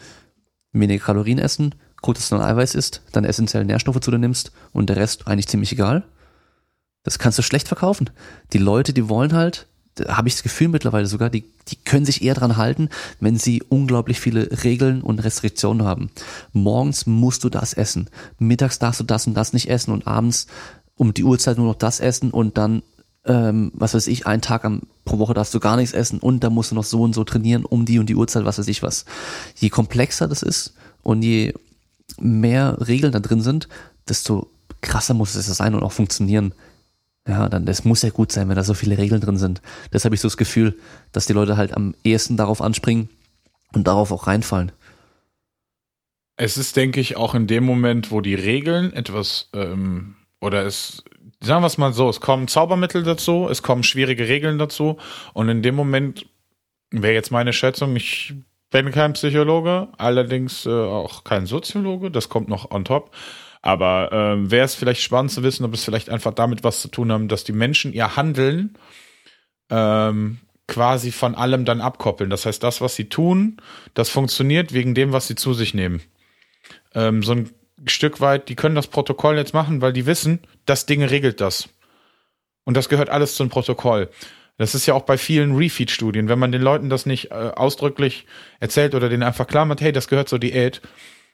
weniger 0.73 1.05
Kalorien 1.05 1.39
essen, 1.39 1.75
gut, 2.03 2.17
dass 2.17 2.29
du 2.29 2.37
ein 2.37 2.43
Eiweiß 2.43 2.75
isst, 2.75 3.03
dann 3.13 3.25
essentielle 3.25 3.65
Nährstoffe 3.65 4.01
zu 4.01 4.11
dir 4.11 4.19
nimmst 4.19 4.53
und 4.73 4.89
der 4.89 4.97
Rest 4.97 5.27
eigentlich 5.27 5.49
ziemlich 5.49 5.73
egal, 5.73 6.05
das 7.03 7.19
kannst 7.19 7.39
du 7.39 7.43
schlecht 7.43 7.69
verkaufen. 7.69 8.11
Die 8.53 8.59
Leute, 8.59 8.93
die 8.93 9.09
wollen 9.09 9.33
halt, 9.33 9.67
habe 10.09 10.29
ich 10.29 10.35
das 10.35 10.43
Gefühl 10.43 10.69
mittlerweile 10.69 11.07
sogar, 11.07 11.31
die, 11.31 11.45
die 11.69 11.77
können 11.77 12.05
sich 12.05 12.23
eher 12.23 12.35
dran 12.35 12.57
halten, 12.57 12.89
wenn 13.19 13.37
sie 13.37 13.63
unglaublich 13.69 14.21
viele 14.21 14.63
Regeln 14.65 15.03
und 15.03 15.19
Restriktionen 15.19 15.87
haben. 15.87 16.11
Morgens 16.53 17.07
musst 17.07 17.45
du 17.45 17.49
das 17.49 17.73
essen, 17.75 18.09
mittags 18.39 18.79
darfst 18.79 19.01
du 19.01 19.05
das 19.05 19.27
und 19.27 19.35
das 19.35 19.53
nicht 19.53 19.69
essen 19.69 19.93
und 19.93 20.07
abends 20.07 20.47
um 21.01 21.15
die 21.15 21.25
Uhrzeit 21.25 21.57
nur 21.57 21.67
noch 21.67 21.77
das 21.77 21.99
essen 21.99 22.31
und 22.31 22.59
dann, 22.59 22.83
ähm, 23.25 23.73
was 23.73 23.95
weiß 23.95 24.07
ich, 24.07 24.27
einen 24.27 24.43
Tag 24.43 24.67
am, 24.67 24.83
pro 25.07 25.19
Woche 25.19 25.33
darfst 25.33 25.55
du 25.55 25.59
gar 25.59 25.77
nichts 25.77 25.95
essen 25.95 26.19
und 26.19 26.45
dann 26.45 26.53
musst 26.53 26.73
du 26.73 26.75
noch 26.75 26.85
so 26.85 27.01
und 27.01 27.15
so 27.15 27.25
trainieren 27.25 27.65
um 27.65 27.87
die 27.87 27.99
und 27.99 28.11
die 28.11 28.15
Uhrzeit, 28.15 28.45
was 28.45 28.59
weiß 28.59 28.69
ich 28.69 28.83
was. 28.83 29.07
Je 29.57 29.71
komplexer 29.71 30.29
das 30.29 30.43
ist 30.43 30.75
und 31.03 31.23
je 31.23 31.55
mehr 32.19 32.77
Regeln 32.87 33.13
da 33.13 33.21
drin 33.21 33.41
sind, 33.41 33.67
desto 34.11 34.51
krasser 34.83 35.15
muss 35.15 35.35
es 35.35 35.47
sein 35.47 35.75
und 35.75 35.83
auch 35.83 35.93
funktionieren. 35.93 36.53
Ja, 37.27 37.49
dann 37.49 37.65
das 37.65 37.87
muss 37.87 38.03
ja 38.03 38.11
gut 38.11 38.31
sein, 38.31 38.51
wenn 38.51 38.57
da 38.57 38.63
so 38.63 38.75
viele 38.75 38.99
Regeln 38.99 39.23
drin 39.23 39.39
sind. 39.39 39.63
Das 39.93 40.05
habe 40.05 40.15
ich 40.15 40.21
so 40.21 40.29
das 40.29 40.37
Gefühl, 40.37 40.77
dass 41.13 41.25
die 41.25 41.33
Leute 41.33 41.57
halt 41.57 41.75
am 41.75 41.95
ehesten 42.05 42.37
darauf 42.37 42.61
anspringen 42.61 43.09
und 43.73 43.87
darauf 43.87 44.13
auch 44.13 44.27
reinfallen. 44.27 44.71
Es 46.37 46.59
ist, 46.59 46.77
denke 46.77 47.01
ich, 47.01 47.17
auch 47.17 47.35
in 47.35 47.47
dem 47.47 47.65
Moment, 47.65 48.11
wo 48.11 48.21
die 48.21 48.35
Regeln 48.35 48.93
etwas 48.93 49.49
ähm, 49.55 50.17
oder 50.41 50.65
es, 50.65 51.05
sagen 51.41 51.63
wir 51.63 51.67
es 51.67 51.79
mal 51.79 51.93
so, 51.93 52.09
es 52.09 52.21
kommen 52.21 52.49
Zaubermittel 52.49 53.03
dazu, 53.03 53.49
es 53.51 53.63
kommen 53.63 53.83
schwierige 53.83 54.29
Regeln 54.29 54.59
dazu 54.59 54.99
und 55.35 55.49
in 55.49 55.63
dem 55.63 55.75
Moment 55.75 56.27
wäre 56.91 57.15
jetzt 57.15 57.31
meine 57.31 57.53
Schätzung, 57.53 57.95
ich 57.97 58.35
bin 58.71 58.91
kein 58.93 59.13
Psychologe, 59.15 59.89
allerdings 59.99 60.67
äh, 60.67 60.71
auch 60.71 61.25
kein 61.25 61.47
Soziologe, 61.47 62.11
das 62.11 62.29
kommt 62.29 62.49
noch 62.49 62.71
on 62.71 62.85
top. 62.85 63.15
Aber 63.63 64.09
ähm, 64.11 64.51
wäre 64.51 64.65
es 64.65 64.75
vielleicht 64.75 65.03
spannend 65.03 65.33
zu 65.33 65.43
wissen, 65.43 65.65
ob 65.67 65.75
es 65.75 65.85
vielleicht 65.85 66.09
einfach 66.09 66.33
damit 66.33 66.65
was 66.65 66.81
zu 66.81 66.89
tun 66.89 67.13
haben, 67.13 67.29
dass 67.29 67.45
die 67.45 67.53
Menschen 67.53 67.93
ihr 67.93 68.17
Handeln 68.17 68.79
ähm, 69.69 70.39
quasi 70.67 71.13
von 71.13 71.35
allem 71.35 71.65
dann 71.65 71.81
abkoppeln. 71.81 72.31
Das 72.31 72.47
heißt, 72.47 72.63
das, 72.63 72.81
was 72.81 72.95
sie 72.95 73.09
tun, 73.09 73.61
das 73.93 74.09
funktioniert 74.09 74.73
wegen 74.73 74.95
dem, 74.95 75.13
was 75.13 75.27
sie 75.27 75.35
zu 75.35 75.53
sich 75.53 75.75
nehmen. 75.75 76.01
Ähm, 76.95 77.23
so 77.23 77.33
ein 77.33 77.51
Stück 77.87 78.21
weit, 78.21 78.49
die 78.49 78.57
können 78.57 78.75
das 78.75 78.87
Protokoll 78.87 79.37
jetzt 79.37 79.55
machen, 79.55 79.81
weil 79.81 79.93
die 79.93 80.07
wissen, 80.07 80.41
das 80.67 80.87
Ding 80.87 81.03
regelt 81.03 81.41
das. 81.41 81.69
Und 82.65 82.77
das 82.77 82.89
gehört 82.89 83.09
alles 83.09 83.35
zum 83.35 83.49
Protokoll. 83.49 84.11
Das 84.59 84.75
ist 84.75 84.85
ja 84.85 84.95
auch 84.95 85.03
bei 85.05 85.17
vielen 85.17 85.57
Refeed-Studien. 85.57 86.29
Wenn 86.29 86.39
man 86.39 86.53
den 86.53 86.61
Leuten 86.61 86.91
das 86.91 87.07
nicht 87.07 87.31
äh, 87.31 87.35
ausdrücklich 87.35 88.27
erzählt 88.61 88.95
oder 88.95 89.09
denen 89.09 89.23
einfach 89.23 89.47
klar 89.47 89.65
macht, 89.65 89.81
hey, 89.81 89.93
das 89.93 90.09
gehört 90.09 90.29
zur 90.29 90.39
Diät, 90.39 90.83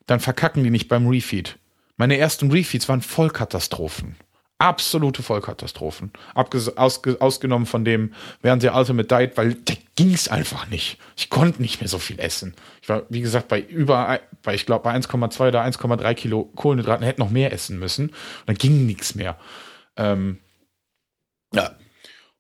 dann 0.07 0.21
verkacken 0.21 0.63
die 0.63 0.71
nicht 0.71 0.87
beim 0.89 1.09
Refeed. 1.09 1.59
Meine 1.97 2.19
ersten 2.19 2.53
Refeeds 2.53 2.89
waren 2.89 3.03
Vollkatastrophen. 3.03 4.17
Absolute 4.59 5.23
Vollkatastrophen. 5.23 6.13
Abges 6.35 6.79
aus 6.79 7.03
ausgenommen 7.21 7.67
von 7.67 7.85
dem, 7.85 8.15
während 8.41 8.63
sie 8.63 8.71
Ultimate 8.71 9.07
Diet, 9.07 9.37
weil 9.37 9.55
da 9.55 9.75
ging 9.97 10.15
es 10.15 10.29
einfach 10.29 10.69
nicht. 10.69 10.99
Ich 11.15 11.29
konnte 11.29 11.61
nicht 11.61 11.81
mehr 11.81 11.89
so 11.89 11.99
viel 11.99 12.19
essen. 12.19 12.55
Ich 12.81 12.89
war, 12.89 13.03
wie 13.11 13.21
gesagt, 13.21 13.49
bei 13.49 13.61
über, 13.61 14.19
bei, 14.43 14.55
ich 14.55 14.65
glaube, 14.65 14.85
bei 14.85 14.95
1,2 14.97 15.49
oder 15.49 15.63
1,3 15.63 16.15
Kilo 16.15 16.45
Kohlenhydraten 16.57 17.05
hätte 17.05 17.21
noch 17.21 17.31
mehr 17.31 17.53
essen 17.53 17.79
müssen. 17.79 18.09
Und 18.09 18.47
dann 18.47 18.57
ging 18.57 18.87
nichts 18.87 19.15
mehr. 19.15 19.39
Ähm, 19.97 20.39
ja, 21.55 21.77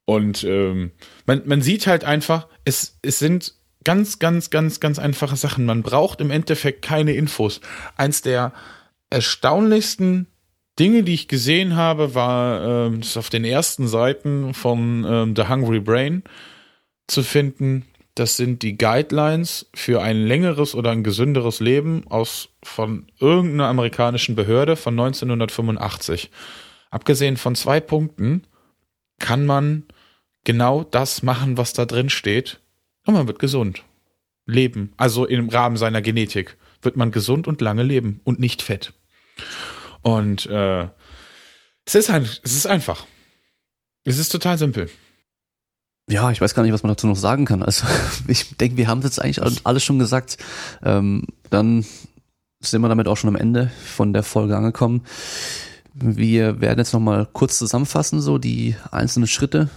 und 0.07 0.45
ähm, 0.45 0.93
man, 1.27 1.43
man 1.45 1.61
sieht 1.61 1.87
halt 1.87 2.05
einfach, 2.05 2.47
es, 2.65 2.99
es 3.03 3.19
sind 3.19 3.55
ganz, 3.85 4.19
ganz, 4.19 4.51
ganz, 4.51 4.81
ganz 4.81 4.99
einfache 4.99 5.37
Sachen. 5.37 5.67
Man 5.67 5.83
braucht 5.83 6.21
im 6.21 6.31
Endeffekt 6.31 6.83
keine 6.83 7.13
Infos. 7.13 7.61
Eins 7.97 8.23
der 8.23 8.53
erstaunlichsten 9.11 10.29
Dinge, 10.79 11.03
die 11.03 11.15
ich 11.15 11.29
gesehen 11.29 11.77
habe, 11.77 12.15
war 12.15 12.87
ähm, 12.87 13.01
auf 13.15 13.31
den 13.31 13.45
ersten 13.45 13.89
Seiten 13.89 14.53
von 14.53 15.07
ähm, 15.09 15.35
The 15.35 15.49
Hungry 15.49 15.81
Brain 15.81 16.23
zu 17.07 17.23
finden. 17.23 17.87
Das 18.15 18.37
sind 18.37 18.63
die 18.63 18.77
Guidelines 18.77 19.71
für 19.75 20.03
ein 20.03 20.27
längeres 20.27 20.75
oder 20.75 20.91
ein 20.91 21.05
gesünderes 21.05 21.61
Leben 21.61 22.05
aus 22.09 22.49
von 22.63 23.07
irgendeiner 23.21 23.69
amerikanischen 23.69 24.35
Behörde 24.35 24.77
von 24.77 24.95
1985. 24.95 26.31
Abgesehen 26.91 27.37
von 27.37 27.55
zwei 27.55 27.81
Punkten 27.81 28.47
kann 29.19 29.47
man 29.47 29.85
genau 30.45 30.85
das 30.85 31.23
machen, 31.23 31.57
was 31.57 31.73
da 31.73 31.85
drin 31.85 32.11
steht. 32.11 32.61
Und 33.07 33.15
man 33.15 33.27
wird 33.27 33.39
gesund. 33.39 33.83
Leben. 34.47 34.93
Also 34.97 35.27
im 35.27 35.49
Rahmen 35.49 35.77
seiner 35.77 36.03
Genetik 36.03 36.57
wird 36.83 36.97
man 36.97 37.11
gesund 37.11 37.49
und 37.49 37.61
lange 37.61 37.83
leben 37.83 38.21
und 38.25 38.39
nicht 38.39 38.63
fett. 38.63 38.93
Und 40.07 40.47
äh, 40.47 40.85
es, 41.85 41.97
ist 41.97 42.11
ein, 42.11 42.23
es 42.45 42.55
ist 42.55 42.69
einfach. 42.69 43.07
Es 44.05 44.19
ist 44.19 44.29
total 44.29 44.57
simpel. 44.57 44.89
Ja, 46.09 46.31
ich 46.31 46.41
weiß 46.41 46.55
gar 46.55 46.63
nicht, 46.63 46.73
was 46.73 46.85
man 46.85 46.93
dazu 46.93 47.09
noch 47.09 47.17
sagen 47.17 47.45
kann. 47.45 47.61
Also 47.61 47.89
ich 48.29 48.57
denke, 48.57 48.77
wir 48.77 48.87
haben 48.87 49.03
jetzt 49.03 49.21
eigentlich 49.21 49.43
alles 49.65 49.83
schon 49.83 49.99
gesagt. 49.99 50.39
Ähm, 50.85 51.25
dann 51.51 51.85
sind 52.61 52.83
wir 52.83 52.89
damit 52.89 53.09
auch 53.09 53.17
schon 53.17 53.31
am 53.31 53.35
Ende 53.35 53.73
von 53.85 54.13
der 54.13 54.23
Folge 54.23 54.57
angekommen. 54.57 55.03
Wir 55.93 56.61
werden 56.61 56.79
jetzt 56.79 56.93
nochmal 56.93 57.27
kurz 57.33 57.59
zusammenfassen, 57.59 58.21
so 58.21 58.39
die 58.39 58.77
einzelnen 58.93 59.27
Schritte, 59.27 59.71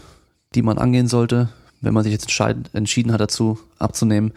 die 0.53 0.61
man 0.61 0.77
angehen 0.77 1.07
sollte, 1.07 1.49
wenn 1.81 1.95
man 1.95 2.03
sich 2.03 2.11
jetzt 2.13 2.29
entschieden 2.73 3.13
hat 3.13 3.21
dazu 3.21 3.57
abzunehmen, 3.79 4.33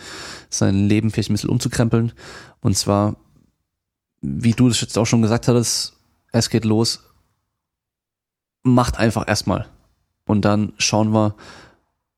sein 0.49 0.89
Leben 0.89 1.11
vielleicht 1.11 1.29
ein 1.29 1.35
bisschen 1.35 1.51
umzukrempeln. 1.51 2.13
Und 2.63 2.79
zwar, 2.79 3.17
wie 4.23 4.53
du 4.53 4.69
das 4.69 4.81
jetzt 4.81 4.97
auch 4.97 5.05
schon 5.05 5.23
gesagt 5.23 5.49
hattest, 5.49 5.95
es 6.31 6.49
geht 6.49 6.65
los. 6.65 7.03
Macht 8.63 8.99
einfach 8.99 9.27
erstmal. 9.29 9.67
Und 10.27 10.45
dann 10.45 10.73
schauen 10.79 11.13
wir, 11.13 11.35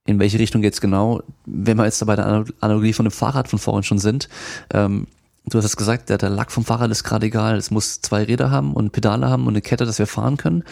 in 0.06 0.18
welche 0.18 0.38
Richtung 0.38 0.60
geht's 0.60 0.82
genau. 0.82 1.22
Wenn 1.46 1.78
wir 1.78 1.86
jetzt 1.86 2.04
bei 2.06 2.14
der 2.14 2.44
Analogie 2.60 2.92
von 2.92 3.06
dem 3.06 3.10
Fahrrad 3.10 3.48
von 3.48 3.58
vorhin 3.58 3.82
schon 3.82 3.98
sind, 3.98 4.28
ähm, 4.72 5.06
du 5.46 5.56
hast 5.56 5.64
es 5.64 5.76
gesagt, 5.76 6.10
der, 6.10 6.18
der 6.18 6.28
Lack 6.28 6.52
vom 6.52 6.64
Fahrrad 6.64 6.90
ist 6.90 7.04
gerade 7.04 7.26
egal. 7.26 7.56
Es 7.56 7.70
muss 7.70 8.02
zwei 8.02 8.22
Räder 8.24 8.50
haben 8.50 8.74
und 8.74 8.92
Pedale 8.92 9.28
haben 9.28 9.46
und 9.46 9.54
eine 9.54 9.62
Kette, 9.62 9.86
dass 9.86 9.98
wir 9.98 10.06
fahren 10.06 10.36
können. 10.36 10.64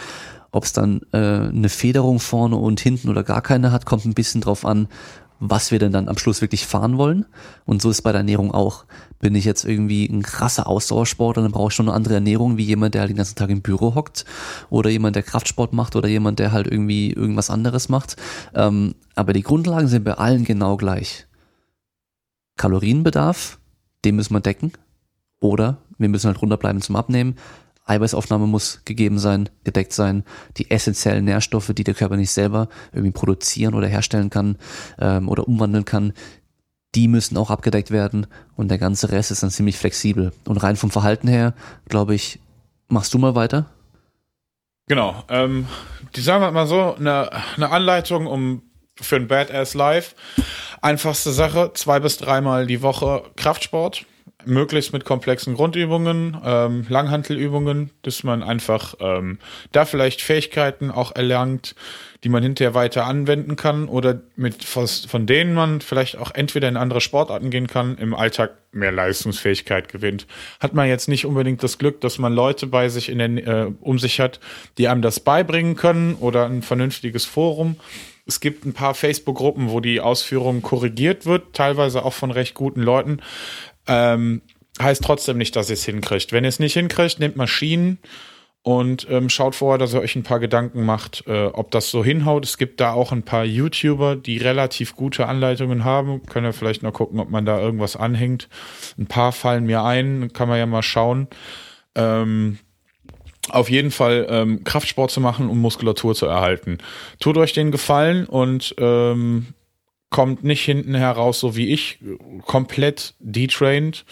Ob 0.50 0.64
es 0.64 0.74
dann 0.74 1.00
äh, 1.12 1.16
eine 1.16 1.70
Federung 1.70 2.20
vorne 2.20 2.56
und 2.56 2.78
hinten 2.78 3.08
oder 3.08 3.22
gar 3.22 3.40
keine 3.40 3.72
hat, 3.72 3.86
kommt 3.86 4.04
ein 4.04 4.12
bisschen 4.12 4.42
drauf 4.42 4.66
an, 4.66 4.86
was 5.44 5.72
wir 5.72 5.80
denn 5.80 5.90
dann 5.90 6.08
am 6.08 6.18
Schluss 6.18 6.40
wirklich 6.40 6.66
fahren 6.66 6.98
wollen. 6.98 7.26
Und 7.64 7.82
so 7.82 7.90
ist 7.90 8.02
bei 8.02 8.12
der 8.12 8.20
Ernährung 8.20 8.52
auch. 8.52 8.84
Bin 9.18 9.34
ich 9.34 9.44
jetzt 9.44 9.64
irgendwie 9.64 10.06
ein 10.06 10.22
krasser 10.22 10.68
Ausdauersportler, 10.68 11.42
dann 11.42 11.50
brauche 11.50 11.68
ich 11.68 11.74
schon 11.74 11.88
eine 11.88 11.96
andere 11.96 12.14
Ernährung 12.14 12.58
wie 12.58 12.64
jemand, 12.64 12.94
der 12.94 13.00
halt 13.00 13.10
den 13.10 13.16
ganzen 13.16 13.34
Tag 13.34 13.50
im 13.50 13.60
Büro 13.60 13.96
hockt 13.96 14.24
oder 14.70 14.88
jemand, 14.88 15.16
der 15.16 15.24
Kraftsport 15.24 15.72
macht 15.72 15.96
oder 15.96 16.08
jemand, 16.08 16.38
der 16.38 16.52
halt 16.52 16.68
irgendwie 16.68 17.12
irgendwas 17.12 17.50
anderes 17.50 17.88
macht. 17.88 18.14
Ähm, 18.54 18.94
aber 19.16 19.32
die 19.32 19.42
Grundlagen 19.42 19.88
sind 19.88 20.04
bei 20.04 20.14
allen 20.14 20.44
genau 20.44 20.76
gleich. 20.76 21.26
Kalorienbedarf, 22.56 23.58
den 24.04 24.14
müssen 24.14 24.34
wir 24.34 24.40
decken. 24.40 24.72
Oder 25.40 25.78
wir 25.98 26.08
müssen 26.08 26.28
halt 26.28 26.40
runterbleiben 26.40 26.82
zum 26.82 26.94
Abnehmen. 26.94 27.34
Eiweißaufnahme 27.84 28.46
muss 28.46 28.82
gegeben 28.84 29.18
sein, 29.18 29.48
gedeckt 29.64 29.92
sein. 29.92 30.24
Die 30.56 30.70
essentiellen 30.70 31.24
Nährstoffe, 31.24 31.72
die 31.74 31.84
der 31.84 31.94
Körper 31.94 32.16
nicht 32.16 32.30
selber 32.30 32.68
irgendwie 32.92 33.12
produzieren 33.12 33.74
oder 33.74 33.88
herstellen 33.88 34.30
kann 34.30 34.56
ähm, 35.00 35.28
oder 35.28 35.48
umwandeln 35.48 35.84
kann, 35.84 36.12
die 36.94 37.08
müssen 37.08 37.36
auch 37.36 37.50
abgedeckt 37.50 37.90
werden 37.90 38.26
und 38.54 38.68
der 38.68 38.78
ganze 38.78 39.10
Rest 39.10 39.30
ist 39.30 39.42
dann 39.42 39.50
ziemlich 39.50 39.78
flexibel. 39.78 40.32
Und 40.44 40.58
rein 40.58 40.76
vom 40.76 40.90
Verhalten 40.90 41.26
her, 41.26 41.54
glaube 41.88 42.14
ich, 42.14 42.38
machst 42.88 43.14
du 43.14 43.18
mal 43.18 43.34
weiter? 43.34 43.66
Genau. 44.88 45.24
Ähm, 45.28 45.66
die 46.14 46.20
sagen 46.20 46.42
wir 46.42 46.50
mal 46.50 46.66
so, 46.66 46.94
eine, 46.94 47.30
eine 47.56 47.70
Anleitung 47.70 48.26
um 48.26 48.62
für 49.00 49.16
ein 49.16 49.26
Badass 49.26 49.74
Life. 49.74 50.14
Einfachste 50.82 51.32
Sache, 51.32 51.72
zwei 51.74 51.98
bis 52.00 52.18
dreimal 52.18 52.66
die 52.66 52.82
Woche 52.82 53.22
Kraftsport 53.36 54.04
möglichst 54.46 54.92
mit 54.92 55.04
komplexen 55.04 55.54
Grundübungen, 55.54 56.36
ähm, 56.44 56.86
Langhantelübungen, 56.88 57.90
dass 58.02 58.24
man 58.24 58.42
einfach 58.42 58.94
ähm, 59.00 59.38
da 59.72 59.84
vielleicht 59.84 60.22
Fähigkeiten 60.22 60.90
auch 60.90 61.14
erlangt, 61.14 61.74
die 62.24 62.28
man 62.28 62.42
hinterher 62.42 62.74
weiter 62.74 63.06
anwenden 63.06 63.56
kann 63.56 63.88
oder 63.88 64.20
mit 64.36 64.64
von 64.64 65.26
denen 65.26 65.54
man 65.54 65.80
vielleicht 65.80 66.16
auch 66.18 66.32
entweder 66.32 66.68
in 66.68 66.76
andere 66.76 67.00
Sportarten 67.00 67.50
gehen 67.50 67.66
kann, 67.66 67.98
im 67.98 68.14
Alltag 68.14 68.52
mehr 68.70 68.92
Leistungsfähigkeit 68.92 69.88
gewinnt. 69.88 70.26
Hat 70.60 70.72
man 70.72 70.88
jetzt 70.88 71.08
nicht 71.08 71.26
unbedingt 71.26 71.62
das 71.62 71.78
Glück, 71.78 72.00
dass 72.00 72.18
man 72.18 72.32
Leute 72.32 72.66
bei 72.66 72.88
sich 72.88 73.08
in 73.08 73.18
der, 73.18 73.46
äh, 73.46 73.72
um 73.80 73.98
sich 73.98 74.20
hat, 74.20 74.38
die 74.78 74.88
einem 74.88 75.02
das 75.02 75.20
beibringen 75.20 75.74
können 75.74 76.14
oder 76.14 76.46
ein 76.46 76.62
vernünftiges 76.62 77.24
Forum. 77.24 77.76
Es 78.24 78.38
gibt 78.38 78.64
ein 78.64 78.72
paar 78.72 78.94
Facebook-Gruppen, 78.94 79.70
wo 79.70 79.80
die 79.80 80.00
Ausführung 80.00 80.62
korrigiert 80.62 81.26
wird, 81.26 81.54
teilweise 81.54 82.04
auch 82.04 82.12
von 82.12 82.30
recht 82.30 82.54
guten 82.54 82.80
Leuten. 82.80 83.20
Ähm, 83.86 84.42
heißt 84.80 85.02
trotzdem 85.02 85.38
nicht, 85.38 85.56
dass 85.56 85.68
ihr 85.68 85.74
es 85.74 85.84
hinkriegt. 85.84 86.32
Wenn 86.32 86.44
ihr 86.44 86.48
es 86.48 86.58
nicht 86.58 86.74
hinkriegt, 86.74 87.20
nehmt 87.20 87.36
Maschinen 87.36 87.98
und 88.62 89.06
ähm, 89.10 89.28
schaut 89.28 89.54
vorher, 89.54 89.78
dass 89.78 89.92
ihr 89.92 90.00
euch 90.00 90.14
ein 90.14 90.22
paar 90.22 90.38
Gedanken 90.38 90.84
macht, 90.84 91.24
äh, 91.26 91.46
ob 91.46 91.72
das 91.72 91.90
so 91.90 92.04
hinhaut. 92.04 92.44
Es 92.44 92.58
gibt 92.58 92.80
da 92.80 92.92
auch 92.92 93.10
ein 93.10 93.24
paar 93.24 93.44
YouTuber, 93.44 94.16
die 94.16 94.38
relativ 94.38 94.94
gute 94.94 95.26
Anleitungen 95.26 95.84
haben. 95.84 96.24
Können 96.26 96.46
wir 96.46 96.52
vielleicht 96.52 96.82
noch 96.82 96.92
gucken, 96.92 97.18
ob 97.18 97.28
man 97.28 97.44
da 97.44 97.60
irgendwas 97.60 97.96
anhängt. 97.96 98.48
Ein 98.98 99.06
paar 99.06 99.32
fallen 99.32 99.66
mir 99.66 99.82
ein, 99.82 100.32
kann 100.32 100.48
man 100.48 100.58
ja 100.58 100.66
mal 100.66 100.82
schauen. 100.82 101.26
Ähm, 101.96 102.58
auf 103.48 103.68
jeden 103.68 103.90
Fall 103.90 104.26
ähm, 104.30 104.62
Kraftsport 104.62 105.10
zu 105.10 105.20
machen, 105.20 105.50
um 105.50 105.60
Muskulatur 105.60 106.14
zu 106.14 106.26
erhalten. 106.26 106.78
Tut 107.18 107.36
euch 107.36 107.52
den 107.52 107.72
Gefallen 107.72 108.26
und 108.26 108.76
ähm, 108.78 109.48
kommt 110.12 110.44
nicht 110.44 110.62
hinten 110.62 110.94
heraus, 110.94 111.40
so 111.40 111.56
wie 111.56 111.72
ich, 111.72 111.98
komplett 112.46 113.14
detrained, 113.18 114.04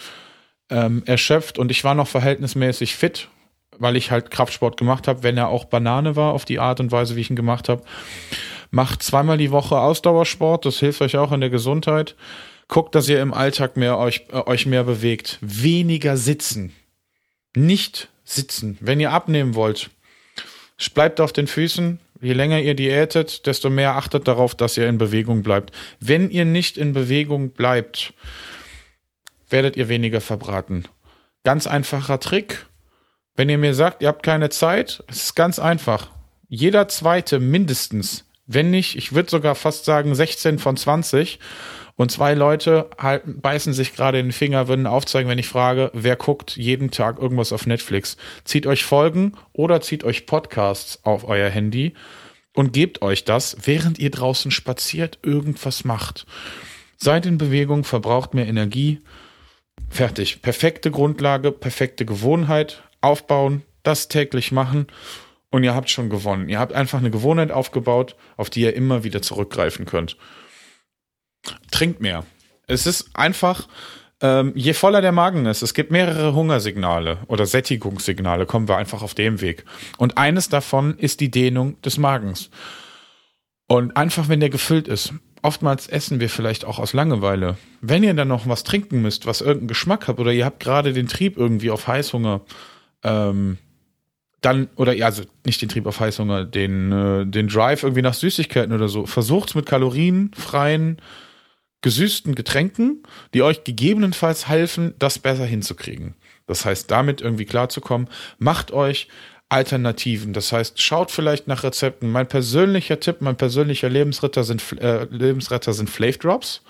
ähm, 0.69 1.03
erschöpft 1.05 1.57
und 1.57 1.71
ich 1.71 1.83
war 1.85 1.95
noch 1.95 2.07
verhältnismäßig 2.07 2.95
fit, 2.95 3.29
weil 3.77 3.95
ich 3.95 4.11
halt 4.11 4.31
Kraftsport 4.31 4.77
gemacht 4.77 5.07
habe, 5.07 5.23
wenn 5.23 5.37
er 5.37 5.47
auch 5.47 5.65
Banane 5.65 6.15
war, 6.15 6.33
auf 6.33 6.43
die 6.43 6.59
Art 6.59 6.79
und 6.79 6.91
Weise, 6.91 7.15
wie 7.15 7.21
ich 7.21 7.29
ihn 7.29 7.35
gemacht 7.35 7.69
habe. 7.69 7.83
Macht 8.71 9.03
zweimal 9.03 9.37
die 9.37 9.51
Woche 9.51 9.79
Ausdauersport, 9.79 10.65
das 10.65 10.79
hilft 10.79 11.01
euch 11.01 11.17
auch 11.17 11.31
in 11.31 11.39
der 11.39 11.49
Gesundheit. 11.49 12.15
Guckt, 12.67 12.95
dass 12.95 13.07
ihr 13.07 13.21
im 13.21 13.33
Alltag 13.33 13.77
mehr 13.77 13.97
euch, 13.97 14.25
äh, 14.31 14.41
euch 14.47 14.65
mehr 14.65 14.83
bewegt. 14.83 15.37
Weniger 15.41 16.17
sitzen. 16.17 16.73
Nicht 17.55 18.07
sitzen. 18.23 18.77
Wenn 18.81 18.99
ihr 18.99 19.11
abnehmen 19.11 19.55
wollt, 19.55 19.91
bleibt 20.95 21.21
auf 21.21 21.33
den 21.33 21.47
Füßen, 21.47 21.99
Je 22.21 22.33
länger 22.33 22.59
ihr 22.59 22.75
diätet, 22.75 23.47
desto 23.47 23.69
mehr 23.71 23.95
achtet 23.95 24.27
darauf, 24.27 24.53
dass 24.53 24.77
ihr 24.77 24.87
in 24.87 24.99
Bewegung 24.99 25.41
bleibt. 25.41 25.71
Wenn 25.99 26.29
ihr 26.29 26.45
nicht 26.45 26.77
in 26.77 26.93
Bewegung 26.93 27.49
bleibt, 27.49 28.13
werdet 29.49 29.75
ihr 29.75 29.89
weniger 29.89 30.21
verbraten. 30.21 30.85
Ganz 31.43 31.65
einfacher 31.65 32.19
Trick. 32.19 32.67
Wenn 33.35 33.49
ihr 33.49 33.57
mir 33.57 33.73
sagt, 33.73 34.03
ihr 34.03 34.07
habt 34.07 34.23
keine 34.23 34.49
Zeit, 34.49 35.03
es 35.07 35.23
ist 35.23 35.35
ganz 35.35 35.57
einfach. 35.57 36.11
Jeder 36.47 36.87
zweite 36.87 37.39
mindestens, 37.39 38.25
wenn 38.45 38.69
nicht, 38.69 38.97
ich 38.97 39.13
würde 39.13 39.29
sogar 39.29 39.55
fast 39.55 39.85
sagen 39.85 40.13
16 40.13 40.59
von 40.59 40.77
20 40.77 41.39
und 42.01 42.09
zwei 42.09 42.33
Leute 42.33 42.89
halten, 42.97 43.41
beißen 43.41 43.73
sich 43.73 43.95
gerade 43.95 44.17
in 44.17 44.27
den 44.27 44.31
Finger, 44.31 44.67
würden 44.67 44.87
aufzeigen, 44.87 45.29
wenn 45.29 45.37
ich 45.37 45.47
frage, 45.47 45.91
wer 45.93 46.15
guckt 46.15 46.57
jeden 46.57 46.89
Tag 46.89 47.19
irgendwas 47.19 47.53
auf 47.53 47.67
Netflix. 47.67 48.17
Zieht 48.43 48.65
euch 48.65 48.83
Folgen 48.83 49.33
oder 49.53 49.81
zieht 49.81 50.03
euch 50.03 50.25
Podcasts 50.25 50.99
auf 51.03 51.27
euer 51.27 51.49
Handy 51.49 51.93
und 52.55 52.73
gebt 52.73 53.03
euch 53.03 53.23
das, 53.23 53.55
während 53.65 53.99
ihr 53.99 54.09
draußen 54.09 54.49
spaziert, 54.49 55.19
irgendwas 55.21 55.83
macht. 55.83 56.25
Seid 56.97 57.27
in 57.27 57.37
Bewegung, 57.37 57.83
verbraucht 57.83 58.33
mehr 58.33 58.47
Energie. 58.47 59.01
Fertig. 59.87 60.41
Perfekte 60.41 60.89
Grundlage, 60.89 61.51
perfekte 61.51 62.03
Gewohnheit. 62.03 62.81
Aufbauen, 63.01 63.61
das 63.83 64.07
täglich 64.07 64.51
machen 64.51 64.87
und 65.51 65.63
ihr 65.63 65.75
habt 65.75 65.91
schon 65.91 66.09
gewonnen. 66.09 66.49
Ihr 66.49 66.57
habt 66.57 66.73
einfach 66.73 66.97
eine 66.97 67.11
Gewohnheit 67.11 67.51
aufgebaut, 67.51 68.15
auf 68.37 68.49
die 68.49 68.61
ihr 68.61 68.75
immer 68.75 69.03
wieder 69.03 69.21
zurückgreifen 69.21 69.85
könnt. 69.85 70.17
Trinkt 71.71 72.01
mehr. 72.01 72.25
Es 72.67 72.85
ist 72.85 73.09
einfach, 73.13 73.67
ähm, 74.21 74.53
je 74.55 74.73
voller 74.73 75.01
der 75.01 75.11
Magen 75.11 75.45
ist, 75.45 75.61
es 75.61 75.73
gibt 75.73 75.91
mehrere 75.91 76.33
Hungersignale 76.33 77.19
oder 77.27 77.45
Sättigungssignale, 77.45 78.45
kommen 78.45 78.67
wir 78.67 78.77
einfach 78.77 79.01
auf 79.01 79.13
dem 79.13 79.41
Weg. 79.41 79.65
Und 79.97 80.17
eines 80.17 80.49
davon 80.49 80.97
ist 80.97 81.19
die 81.19 81.31
Dehnung 81.31 81.81
des 81.81 81.97
Magens. 81.97 82.49
Und 83.67 83.95
einfach, 83.97 84.29
wenn 84.29 84.41
der 84.41 84.49
gefüllt 84.49 84.87
ist, 84.87 85.13
oftmals 85.41 85.87
essen 85.87 86.19
wir 86.19 86.29
vielleicht 86.29 86.65
auch 86.65 86.77
aus 86.77 86.93
Langeweile. 86.93 87.57
Wenn 87.81 88.03
ihr 88.03 88.13
dann 88.13 88.27
noch 88.27 88.47
was 88.47 88.63
trinken 88.63 89.01
müsst, 89.01 89.25
was 89.25 89.41
irgendeinen 89.41 89.69
Geschmack 89.69 90.07
hat, 90.07 90.19
oder 90.19 90.31
ihr 90.31 90.45
habt 90.45 90.59
gerade 90.59 90.93
den 90.93 91.07
Trieb 91.07 91.37
irgendwie 91.37 91.71
auf 91.71 91.87
Heißhunger, 91.87 92.41
ähm, 93.03 93.57
dann, 94.41 94.69
oder 94.75 94.93
ja, 94.93 95.05
also 95.05 95.23
nicht 95.45 95.61
den 95.61 95.69
Trieb 95.69 95.85
auf 95.85 95.99
Heißhunger, 95.99 96.45
den, 96.45 96.91
äh, 96.91 97.25
den 97.25 97.47
Drive 97.47 97.83
irgendwie 97.83 98.01
nach 98.01 98.13
Süßigkeiten 98.13 98.73
oder 98.73 98.87
so. 98.87 99.05
Versucht's 99.05 99.55
mit 99.55 99.67
kalorienfreien, 99.67 100.97
gesüßten 101.81 102.35
Getränken, 102.35 103.03
die 103.33 103.41
euch 103.41 103.63
gegebenenfalls 103.63 104.47
helfen, 104.47 104.93
das 104.99 105.19
besser 105.19 105.45
hinzukriegen. 105.45 106.15
Das 106.47 106.65
heißt, 106.65 106.91
damit 106.91 107.21
irgendwie 107.21 107.45
klarzukommen, 107.45 108.09
macht 108.37 108.71
euch 108.71 109.07
Alternativen. 109.49 110.31
Das 110.33 110.51
heißt, 110.51 110.81
schaut 110.81 111.11
vielleicht 111.11 111.47
nach 111.47 111.63
Rezepten. 111.63 112.09
Mein 112.09 112.27
persönlicher 112.27 112.99
Tipp, 112.99 113.17
mein 113.19 113.35
persönlicher 113.35 113.89
Lebensretter 113.89 114.43
sind, 114.43 114.63
äh, 114.79 115.05
Lebensretter 115.09 115.73
sind 115.73 115.89
Flav 115.89 116.17
Drops 116.17 116.61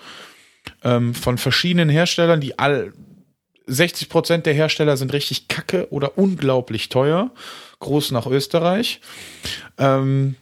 ähm, 0.82 1.14
von 1.14 1.38
verschiedenen 1.38 1.88
Herstellern, 1.88 2.40
die 2.40 2.58
all 2.58 2.92
60 3.66 4.08
Prozent 4.08 4.46
der 4.46 4.54
Hersteller 4.54 4.96
sind 4.96 5.12
richtig 5.12 5.46
kacke 5.48 5.86
oder 5.90 6.18
unglaublich 6.18 6.88
teuer. 6.88 7.30
Groß 7.78 8.10
nach 8.10 8.26
Österreich. 8.26 9.00
Ähm, 9.78 10.34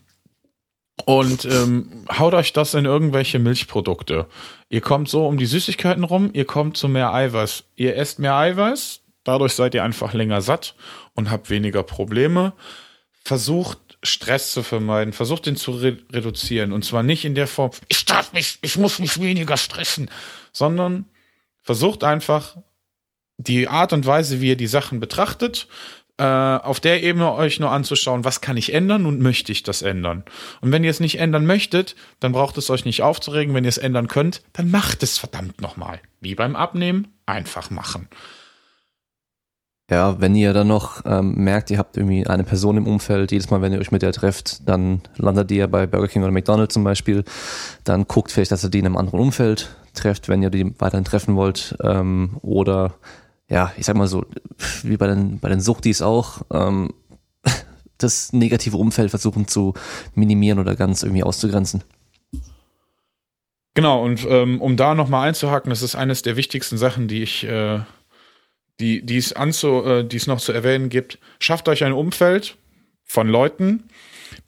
und 1.04 1.44
ähm, 1.44 2.04
haut 2.18 2.34
euch 2.34 2.52
das 2.52 2.74
in 2.74 2.84
irgendwelche 2.84 3.38
Milchprodukte. 3.38 4.26
Ihr 4.68 4.80
kommt 4.80 5.08
so 5.08 5.26
um 5.26 5.36
die 5.36 5.46
Süßigkeiten 5.46 6.04
rum, 6.04 6.30
ihr 6.32 6.44
kommt 6.44 6.76
zu 6.76 6.88
mehr 6.88 7.12
Eiweiß. 7.12 7.64
Ihr 7.76 7.96
esst 7.96 8.18
mehr 8.18 8.34
Eiweiß, 8.34 9.00
dadurch 9.24 9.54
seid 9.54 9.74
ihr 9.74 9.84
einfach 9.84 10.14
länger 10.14 10.40
satt 10.40 10.74
und 11.14 11.30
habt 11.30 11.50
weniger 11.50 11.82
Probleme. 11.82 12.52
Versucht 13.24 13.78
Stress 14.02 14.52
zu 14.52 14.62
vermeiden, 14.62 15.12
versucht 15.12 15.46
den 15.46 15.56
zu 15.56 15.72
re 15.72 15.98
reduzieren. 16.12 16.72
Und 16.72 16.84
zwar 16.84 17.02
nicht 17.02 17.24
in 17.24 17.34
der 17.34 17.46
Form, 17.46 17.70
ich 17.88 18.04
darf 18.04 18.32
mich, 18.32 18.58
ich 18.62 18.76
muss 18.76 18.98
mich 18.98 19.20
weniger 19.20 19.56
stressen, 19.56 20.10
sondern 20.52 21.04
versucht 21.62 22.04
einfach 22.04 22.56
die 23.36 23.68
Art 23.68 23.92
und 23.92 24.06
Weise, 24.06 24.40
wie 24.40 24.48
ihr 24.48 24.56
die 24.56 24.66
Sachen 24.66 25.00
betrachtet, 25.00 25.66
auf 26.22 26.80
der 26.80 27.02
Ebene 27.02 27.32
euch 27.32 27.60
nur 27.60 27.70
anzuschauen, 27.70 28.24
was 28.24 28.40
kann 28.40 28.56
ich 28.56 28.72
ändern 28.72 29.06
und 29.06 29.20
möchte 29.20 29.52
ich 29.52 29.62
das 29.62 29.82
ändern. 29.82 30.24
Und 30.60 30.72
wenn 30.72 30.84
ihr 30.84 30.90
es 30.90 31.00
nicht 31.00 31.18
ändern 31.18 31.46
möchtet, 31.46 31.96
dann 32.20 32.32
braucht 32.32 32.58
es 32.58 32.70
euch 32.70 32.84
nicht 32.84 33.02
aufzuregen. 33.02 33.54
Wenn 33.54 33.64
ihr 33.64 33.68
es 33.68 33.78
ändern 33.78 34.08
könnt, 34.08 34.42
dann 34.52 34.70
macht 34.70 35.02
es 35.02 35.18
verdammt 35.18 35.60
nochmal. 35.60 36.00
Wie 36.20 36.34
beim 36.34 36.56
Abnehmen, 36.56 37.08
einfach 37.26 37.70
machen. 37.70 38.08
Ja, 39.90 40.20
wenn 40.20 40.36
ihr 40.36 40.52
dann 40.52 40.68
noch 40.68 41.02
ähm, 41.04 41.34
merkt, 41.34 41.68
ihr 41.70 41.78
habt 41.78 41.96
irgendwie 41.96 42.24
eine 42.24 42.44
Person 42.44 42.76
im 42.76 42.86
Umfeld, 42.86 43.32
jedes 43.32 43.50
Mal, 43.50 43.60
wenn 43.60 43.72
ihr 43.72 43.80
euch 43.80 43.90
mit 43.90 44.02
der 44.02 44.12
trefft, 44.12 44.68
dann 44.68 45.00
landet 45.16 45.50
ihr 45.50 45.66
bei 45.66 45.88
Burger 45.88 46.06
King 46.06 46.22
oder 46.22 46.30
McDonald's 46.30 46.74
zum 46.74 46.84
Beispiel, 46.84 47.24
dann 47.82 48.06
guckt 48.06 48.30
vielleicht, 48.30 48.52
dass 48.52 48.62
ihr 48.62 48.70
die 48.70 48.78
in 48.78 48.86
einem 48.86 48.96
anderen 48.96 49.18
Umfeld 49.18 49.74
trefft, 49.94 50.28
wenn 50.28 50.44
ihr 50.44 50.50
die 50.50 50.78
weiterhin 50.78 51.04
treffen 51.04 51.34
wollt, 51.34 51.76
ähm, 51.82 52.36
oder 52.42 52.94
ja, 53.50 53.72
ich 53.76 53.84
sag 53.84 53.96
mal 53.96 54.06
so, 54.06 54.24
wie 54.84 54.96
bei 54.96 55.08
den, 55.08 55.40
bei 55.40 55.48
den 55.48 55.60
Suchtis 55.60 56.00
auch, 56.00 56.42
ähm, 56.52 56.94
das 57.98 58.32
negative 58.32 58.76
Umfeld 58.76 59.10
versuchen 59.10 59.48
zu 59.48 59.74
minimieren 60.14 60.58
oder 60.58 60.76
ganz 60.76 61.02
irgendwie 61.02 61.24
auszugrenzen. 61.24 61.82
Genau, 63.74 64.02
und 64.02 64.26
ähm, 64.28 64.60
um 64.60 64.76
da 64.76 64.94
nochmal 64.94 65.28
einzuhaken, 65.28 65.70
das 65.70 65.82
ist 65.82 65.94
eines 65.94 66.22
der 66.22 66.36
wichtigsten 66.36 66.78
Sachen, 66.78 67.08
die 67.08 67.22
ich, 67.22 67.44
äh, 67.44 67.80
die, 68.78 69.04
die 69.04 69.16
es 69.16 69.32
anzu, 69.32 69.84
äh, 69.84 70.04
die 70.04 70.16
es 70.16 70.26
noch 70.26 70.40
zu 70.40 70.52
erwähnen 70.52 70.88
gibt. 70.88 71.18
Schafft 71.38 71.68
euch 71.68 71.84
ein 71.84 71.92
Umfeld 71.92 72.56
von 73.04 73.28
Leuten, 73.28 73.84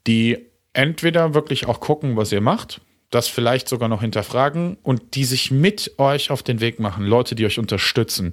die 0.07 0.39
entweder 0.73 1.35
wirklich 1.35 1.67
auch 1.67 1.81
gucken, 1.81 2.17
was 2.17 2.33
ihr 2.33 2.41
macht, 2.41 2.81
das 3.11 3.29
vielleicht 3.29 3.69
sogar 3.69 3.89
noch 3.89 4.01
hinterfragen 4.01 4.77
und 4.83 5.15
die 5.15 5.25
sich 5.25 5.51
mit 5.51 5.93
euch 5.99 6.31
auf 6.31 6.43
den 6.43 6.61
Weg 6.61 6.81
machen, 6.81 7.05
Leute, 7.05 7.35
die 7.35 7.47
euch 7.47 7.59
unterstützen. 7.59 8.33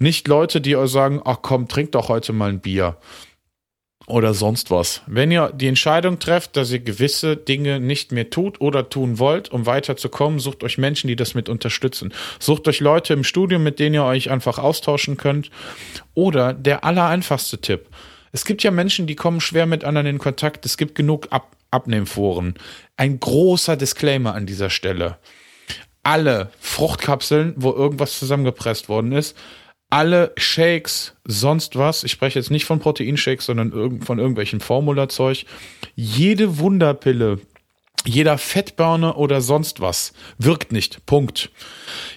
Nicht 0.00 0.28
Leute, 0.28 0.60
die 0.60 0.76
euch 0.76 0.90
sagen, 0.90 1.20
ach 1.24 1.38
komm, 1.42 1.68
trink 1.68 1.92
doch 1.92 2.08
heute 2.08 2.32
mal 2.32 2.48
ein 2.48 2.60
Bier 2.60 2.96
oder 4.06 4.34
sonst 4.34 4.70
was. 4.70 5.02
Wenn 5.06 5.30
ihr 5.30 5.52
die 5.54 5.68
Entscheidung 5.68 6.18
trefft, 6.18 6.56
dass 6.56 6.70
ihr 6.72 6.80
gewisse 6.80 7.36
Dinge 7.36 7.80
nicht 7.80 8.10
mehr 8.10 8.30
tut 8.30 8.60
oder 8.60 8.88
tun 8.88 9.18
wollt, 9.18 9.50
um 9.50 9.66
weiterzukommen, 9.66 10.40
sucht 10.40 10.64
euch 10.64 10.78
Menschen, 10.78 11.08
die 11.08 11.16
das 11.16 11.34
mit 11.34 11.48
unterstützen. 11.48 12.12
Sucht 12.38 12.66
euch 12.66 12.80
Leute 12.80 13.12
im 13.12 13.24
Studium, 13.24 13.62
mit 13.62 13.78
denen 13.78 13.94
ihr 13.94 14.04
euch 14.04 14.30
einfach 14.30 14.58
austauschen 14.58 15.16
könnt. 15.16 15.50
Oder 16.14 16.54
der 16.54 16.82
allereinfachste 16.82 17.60
Tipp. 17.60 17.86
Es 18.32 18.44
gibt 18.44 18.62
ja 18.62 18.70
Menschen, 18.70 19.06
die 19.06 19.16
kommen 19.16 19.40
schwer 19.40 19.66
mit 19.66 19.84
anderen 19.84 20.06
in 20.06 20.18
Kontakt. 20.18 20.64
Es 20.66 20.76
gibt 20.76 20.94
genug 20.94 21.28
Ab 21.30 21.54
Abnehmforen. 21.70 22.54
Ein 22.96 23.20
großer 23.20 23.76
Disclaimer 23.76 24.34
an 24.34 24.44
dieser 24.44 24.70
Stelle. 24.70 25.18
Alle 26.02 26.50
Fruchtkapseln, 26.58 27.54
wo 27.56 27.70
irgendwas 27.70 28.18
zusammengepresst 28.18 28.88
worden 28.88 29.12
ist, 29.12 29.36
alle 29.90 30.32
Shakes, 30.36 31.14
sonst 31.24 31.76
was, 31.76 32.04
ich 32.04 32.12
spreche 32.12 32.38
jetzt 32.38 32.50
nicht 32.50 32.64
von 32.64 32.78
Proteinshakes, 32.78 33.46
sondern 33.46 34.00
von 34.02 34.18
irgendwelchen 34.18 34.60
Formulazeug, 34.60 35.44
jede 35.96 36.58
Wunderpille, 36.58 37.40
jeder 38.06 38.38
Fettburner 38.38 39.18
oder 39.18 39.40
sonst 39.40 39.80
was 39.80 40.14
wirkt 40.38 40.72
nicht. 40.72 41.04
Punkt. 41.04 41.50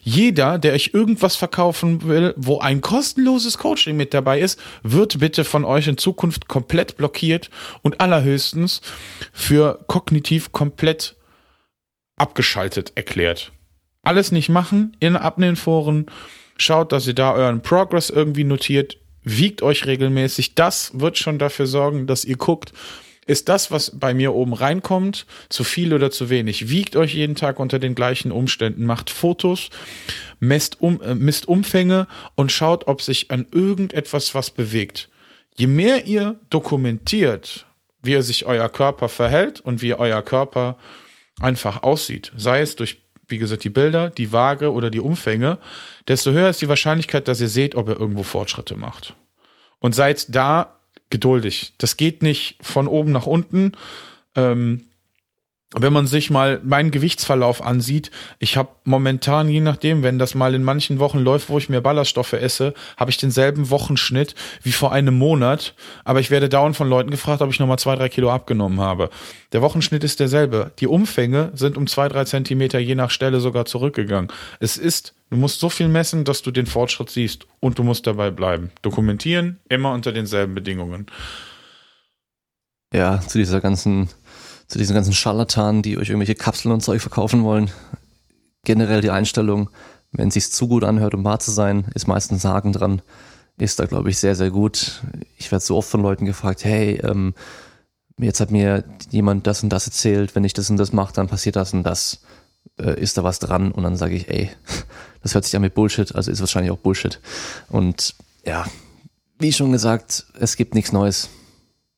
Jeder, 0.02 0.58
der 0.58 0.74
euch 0.74 0.92
irgendwas 0.94 1.36
verkaufen 1.36 2.04
will, 2.04 2.34
wo 2.38 2.60
ein 2.60 2.80
kostenloses 2.80 3.58
Coaching 3.58 3.98
mit 3.98 4.14
dabei 4.14 4.40
ist, 4.40 4.60
wird 4.84 5.20
bitte 5.20 5.44
von 5.44 5.66
euch 5.66 5.88
in 5.88 5.98
Zukunft 5.98 6.48
komplett 6.48 6.96
blockiert 6.96 7.50
und 7.82 8.00
allerhöchstens 8.00 8.82
für 9.34 9.84
kognitiv 9.88 10.52
komplett 10.52 11.18
abgeschaltet 12.16 12.94
erklärt. 12.96 13.52
Alles 14.04 14.32
nicht 14.32 14.50
machen 14.50 14.96
in 15.00 15.16
Abnehmforen 15.16 16.06
Schaut, 16.58 16.92
dass 16.92 17.08
ihr 17.08 17.16
da 17.16 17.34
euren 17.34 17.62
Progress 17.62 18.10
irgendwie 18.10 18.44
notiert. 18.44 18.98
Wiegt 19.24 19.62
euch 19.62 19.86
regelmäßig. 19.86 20.56
Das 20.56 21.00
wird 21.00 21.18
schon 21.18 21.40
dafür 21.40 21.68
sorgen, 21.68 22.08
dass 22.08 22.26
ihr 22.26 22.38
guckt, 22.38 22.74
ist 23.26 23.48
das, 23.48 23.72
was 23.72 23.98
bei 23.98 24.14
mir 24.14 24.34
oben 24.34 24.54
reinkommt, 24.54 25.26
zu 25.50 25.64
viel 25.64 25.94
oder 25.94 26.12
zu 26.12 26.30
wenig? 26.30 26.70
Wiegt 26.70 26.96
euch 26.96 27.14
jeden 27.14 27.36
Tag 27.36 27.60
unter 27.60 27.80
den 27.80 27.96
gleichen 27.96 28.32
Umständen, 28.32 28.86
macht 28.86 29.10
Fotos, 29.10 29.70
messt, 30.40 30.82
um, 30.82 31.02
äh, 31.02 31.16
misst 31.16 31.48
Umfänge 31.48 32.08
und 32.36 32.52
schaut, 32.52 32.88
ob 32.88 33.02
sich 33.02 33.32
an 33.32 33.48
irgendetwas 33.52 34.36
was 34.36 34.52
bewegt. 34.52 35.10
Je 35.56 35.68
mehr 35.68 36.06
ihr 36.06 36.40
dokumentiert, 36.50 37.66
wie 38.02 38.22
sich 38.22 38.46
euer 38.46 38.68
Körper 38.70 39.08
verhält 39.08 39.62
und 39.62 39.82
wie 39.82 39.94
euer 39.94 40.22
Körper 40.22 40.78
einfach 41.40 41.84
aussieht, 41.84 42.32
sei 42.36 42.62
es 42.62 42.76
durch 42.76 43.03
wie 43.34 43.40
gesagt, 43.40 43.64
die 43.64 43.70
Bilder, 43.70 44.12
die 44.12 44.32
Waage 44.32 44.72
oder 44.72 44.92
die 44.92 45.00
Umfänge, 45.00 45.58
desto 46.08 46.32
höher 46.32 46.50
ist 46.50 46.62
die 46.62 46.70
Wahrscheinlichkeit, 46.70 47.28
dass 47.28 47.42
ihr 47.42 47.50
seht, 47.50 47.74
ob 47.74 47.90
ihr 47.90 48.00
irgendwo 48.00 48.22
Fortschritte 48.22 48.76
macht. 48.76 49.16
Und 49.80 49.96
seid 49.96 50.34
da 50.34 50.78
geduldig. 51.10 51.74
Das 51.80 51.98
geht 51.98 52.22
nicht 52.22 52.58
von 52.62 52.88
oben 52.88 53.12
nach 53.12 53.26
unten. 53.26 53.72
Ähm, 54.36 54.86
wenn 55.76 55.94
man 55.94 56.06
sich 56.06 56.30
mal 56.30 56.60
meinen 56.64 56.92
Gewichtsverlauf 56.92 57.64
ansieht, 57.64 58.12
ich 58.40 58.58
habe 58.58 58.70
momentan, 58.84 59.50
je 59.50 59.60
nachdem, 59.60 60.04
wenn 60.04 60.20
das 60.20 60.36
mal 60.36 60.54
in 60.54 60.64
manchen 60.64 61.00
Wochen 61.00 61.20
läuft, 61.20 61.50
wo 61.50 61.58
ich 61.58 61.70
mehr 61.70 61.82
Ballaststoffe 61.82 62.34
esse, 62.34 62.74
habe 62.98 63.10
ich 63.10 63.18
denselben 63.18 63.70
Wochenschnitt 63.70 64.36
wie 64.62 64.72
vor 64.72 64.92
einem 64.92 65.18
Monat. 65.18 65.74
Aber 66.04 66.20
ich 66.20 66.30
werde 66.30 66.50
dauernd 66.50 66.76
von 66.76 66.90
Leuten 66.90 67.10
gefragt, 67.10 67.42
ob 67.42 67.50
ich 67.50 67.60
nochmal 67.60 67.80
zwei, 67.80 67.96
drei 67.96 68.10
Kilo 68.10 68.32
abgenommen 68.32 68.80
habe. 68.80 69.10
Der 69.52 69.62
Wochenschnitt 69.62 70.04
ist 70.04 70.20
derselbe. 70.20 70.72
Die 70.80 70.88
Umfänge 70.88 71.52
sind 71.56 71.78
um 71.78 71.88
zwei, 71.88 72.08
drei 72.08 72.26
Zentimeter 72.26 72.80
je 72.80 72.96
nach 72.96 73.10
Stelle 73.10 73.40
sogar 73.40 73.66
zurückgegangen. 73.66 74.32
Es 74.60 74.78
ist, 74.78 75.16
du 75.32 75.38
musst 75.38 75.60
so 75.60 75.70
viel 75.70 75.88
messen, 75.88 76.24
dass 76.24 76.44
du 76.44 76.52
den 76.52 76.68
Fortschritt 76.68 77.10
siehst 77.10 77.48
und 77.60 77.80
du 77.80 77.84
musst 77.84 78.06
dabei 78.06 78.30
bleiben. 78.30 78.72
Dokumentieren, 78.84 79.60
immer 79.70 79.92
unter 79.94 80.12
denselben 80.12 80.54
Bedingungen. 80.54 81.08
Ja, 82.94 83.20
zu 83.22 83.40
dieser 83.40 83.60
ganzen 83.60 84.10
zu 84.74 84.80
diesen 84.80 84.96
ganzen 84.96 85.14
Scharlatanen, 85.14 85.84
die 85.84 86.00
euch 86.00 86.10
irgendwelche 86.10 86.34
Kapseln 86.34 86.74
und 86.74 86.82
Zeug 86.82 87.00
verkaufen 87.00 87.44
wollen. 87.44 87.70
generell 88.66 89.02
die 89.02 89.12
Einstellung, 89.12 89.70
wenn 90.12 90.30
es 90.30 90.34
sich 90.34 90.52
zu 90.52 90.68
gut 90.68 90.84
anhört, 90.84 91.14
um 91.14 91.24
wahr 91.24 91.38
zu 91.38 91.52
sein, 91.52 91.86
ist 91.94 92.08
meistens 92.08 92.44
ein 92.44 92.52
Haken 92.52 92.74
dran. 92.74 93.04
Ist 93.60 93.80
da, 93.80 93.86
glaube 93.86 94.10
ich, 94.10 94.18
sehr, 94.18 94.36
sehr 94.36 94.50
gut. 94.50 95.04
Ich 95.38 95.52
werde 95.52 95.64
so 95.64 95.78
oft 95.78 95.88
von 95.88 96.02
Leuten 96.02 96.26
gefragt, 96.26 96.66
hey, 96.66 97.00
ähm, 97.04 97.36
jetzt 98.18 98.40
hat 98.40 98.50
mir 98.50 98.84
jemand 99.12 99.46
das 99.46 99.62
und 99.62 99.70
das 99.70 99.86
erzählt, 99.86 100.34
wenn 100.34 100.44
ich 100.44 100.54
das 100.54 100.72
und 100.72 100.78
das 100.78 100.92
mache, 100.92 101.14
dann 101.14 101.28
passiert 101.28 101.56
das 101.56 101.74
und 101.74 101.84
das. 101.84 102.24
Äh, 102.80 103.00
ist 103.00 103.16
da 103.16 103.24
was 103.24 103.38
dran? 103.38 103.72
Und 103.72 103.84
dann 103.84 103.96
sage 103.96 104.16
ich, 104.16 104.28
ey, 104.28 104.50
das 105.22 105.36
hört 105.36 105.46
sich 105.46 105.56
an 105.56 105.62
mit 105.62 105.76
Bullshit, 105.76 106.16
also 106.16 106.32
ist 106.32 106.40
wahrscheinlich 106.40 106.72
auch 106.72 106.80
Bullshit. 106.80 107.20
Und 107.70 108.16
ja, 108.44 108.66
wie 109.38 109.54
schon 109.54 109.72
gesagt, 109.72 110.26
es 110.40 110.56
gibt 110.56 110.74
nichts 110.74 110.92
Neues. 110.92 111.30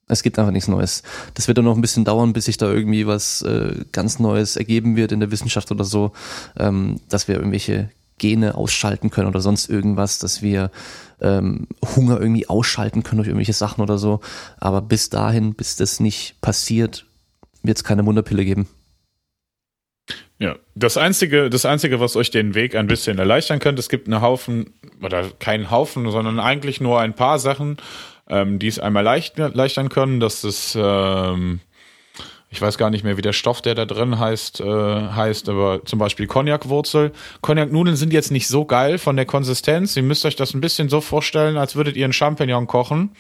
Es 0.08 0.22
gibt 0.22 0.38
einfach 0.38 0.52
nichts 0.52 0.68
Neues. 0.68 1.02
Das 1.34 1.48
wird 1.48 1.58
dann 1.58 1.66
noch 1.66 1.76
ein 1.76 1.82
bisschen 1.82 2.06
dauern, 2.06 2.34
bis 2.34 2.46
sich 2.46 2.58
da 2.58 2.72
irgendwie 2.72 3.08
was 3.08 3.42
äh, 3.42 3.74
ganz 3.92 4.20
Neues 4.20 4.56
ergeben 4.56 4.96
wird 4.96 5.12
in 5.12 5.20
der 5.20 5.32
Wissenschaft 5.32 5.72
oder 5.72 5.84
so, 5.84 6.12
ähm, 6.58 7.00
dass 7.10 7.28
wir 7.28 7.36
irgendwelche 7.36 7.90
Gene 8.18 8.56
ausschalten 8.56 9.10
können 9.10 9.28
oder 9.28 9.42
sonst 9.42 9.70
irgendwas, 9.70 10.20
dass 10.20 10.42
wir 10.42 10.72
ähm, 11.22 11.68
Hunger 11.96 12.20
irgendwie 12.20 12.48
ausschalten 12.48 13.04
können 13.04 13.18
durch 13.18 13.28
irgendwelche 13.28 13.54
Sachen 13.54 13.82
oder 13.82 13.98
so. 13.98 14.22
Aber 14.60 14.82
bis 14.82 15.10
dahin, 15.10 15.54
bis 15.54 15.76
das 15.76 16.00
nicht 16.00 16.40
passiert, 16.40 17.06
wird 17.64 17.78
es 17.78 17.84
keine 17.84 18.06
Wunderpille 18.06 18.46
geben. 18.46 18.68
Ja, 20.38 20.58
das 20.76 20.98
einzige, 20.98 21.50
das 21.50 21.66
einzige, 21.66 22.00
was 22.00 22.16
euch 22.16 22.30
den 22.30 22.56
Weg 22.56 22.76
ein 22.76 22.88
bisschen 22.88 23.18
erleichtern 23.18 23.60
könnte, 23.60 23.80
es 23.80 23.90
gibt 23.90 24.08
einen 24.08 24.22
Haufen 24.22 24.74
oder 25.02 25.30
keinen 25.40 25.72
Haufen, 25.72 26.12
sondern 26.12 26.40
eigentlich 26.40 26.82
nur 26.82 27.00
ein 27.00 27.16
paar 27.16 27.40
Sachen, 27.40 27.78
ähm, 28.30 28.60
die 28.60 28.68
es 28.68 28.80
einmal 28.80 29.06
erleichtern 29.06 29.90
können. 29.90 30.20
Das 30.20 30.44
ist 30.44 30.78
ähm, 30.80 31.62
ich 32.56 32.62
weiß 32.62 32.78
gar 32.78 32.90
nicht 32.90 33.04
mehr, 33.04 33.18
wie 33.18 33.22
der 33.22 33.34
Stoff, 33.34 33.62
der 33.62 33.76
da 33.76 33.86
drin 33.86 34.18
heißt, 34.18 34.62
äh, 34.62 34.64
heißt, 34.64 35.50
aber 35.50 35.84
zum 35.84 36.00
Beispiel 36.00 36.26
Cognac-Wurzel. 36.26 37.12
Cognac-Nudeln 37.42 37.98
sind 37.98 38.14
jetzt 38.14 38.32
nicht 38.32 38.48
so 38.48 38.64
geil 38.64 38.98
von 38.98 39.18
der 39.18 39.26
Konsistenz. 39.26 39.98
Ihr 39.98 40.04
müsst 40.04 40.26
euch 40.26 40.38
das 40.38 40.54
ein 40.54 40.62
bisschen 40.62 40.88
so 40.88 41.02
vorstellen, 41.02 41.58
als 41.58 41.76
würdet 41.76 41.98
ihr 41.98 42.06
einen 42.06 42.14
Champignon 42.14 42.66
kochen. 42.66 43.12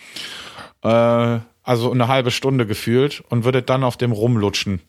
Äh, 0.84 1.40
also 1.64 1.92
eine 1.92 2.08
halbe 2.08 2.32
Stunde 2.32 2.66
gefühlt 2.66 3.24
und 3.30 3.43
würdet 3.43 3.69
dann 3.69 3.84
auf 3.84 3.98
dem 3.98 4.14
rumlutschen. 4.14 4.82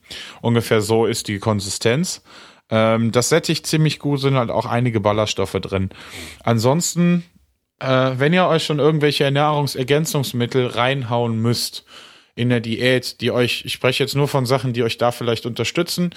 Ungefähr 0.42 0.80
so 0.80 1.06
ist 1.06 1.26
die 1.26 1.38
Konsistenz. 1.40 2.22
Ähm, 2.70 3.10
das 3.10 3.30
sättigt 3.30 3.66
ziemlich 3.66 3.98
gut, 3.98 4.20
sind 4.20 4.36
halt 4.36 4.50
auch 4.50 4.66
einige 4.66 5.00
Ballaststoffe 5.00 5.58
drin. 5.60 5.90
Ansonsten, 6.44 7.24
äh, 7.80 8.12
wenn 8.16 8.32
ihr 8.32 8.46
euch 8.46 8.64
schon 8.64 8.78
irgendwelche 8.78 9.24
Ernährungsergänzungsmittel 9.24 10.66
reinhauen 10.66 11.40
müsst, 11.40 11.84
in 12.36 12.50
der 12.50 12.60
Diät, 12.60 13.20
die 13.20 13.32
euch, 13.32 13.64
ich 13.64 13.72
spreche 13.72 14.04
jetzt 14.04 14.14
nur 14.14 14.28
von 14.28 14.46
Sachen, 14.46 14.74
die 14.74 14.82
euch 14.82 14.98
da 14.98 15.10
vielleicht 15.10 15.46
unterstützen. 15.46 16.10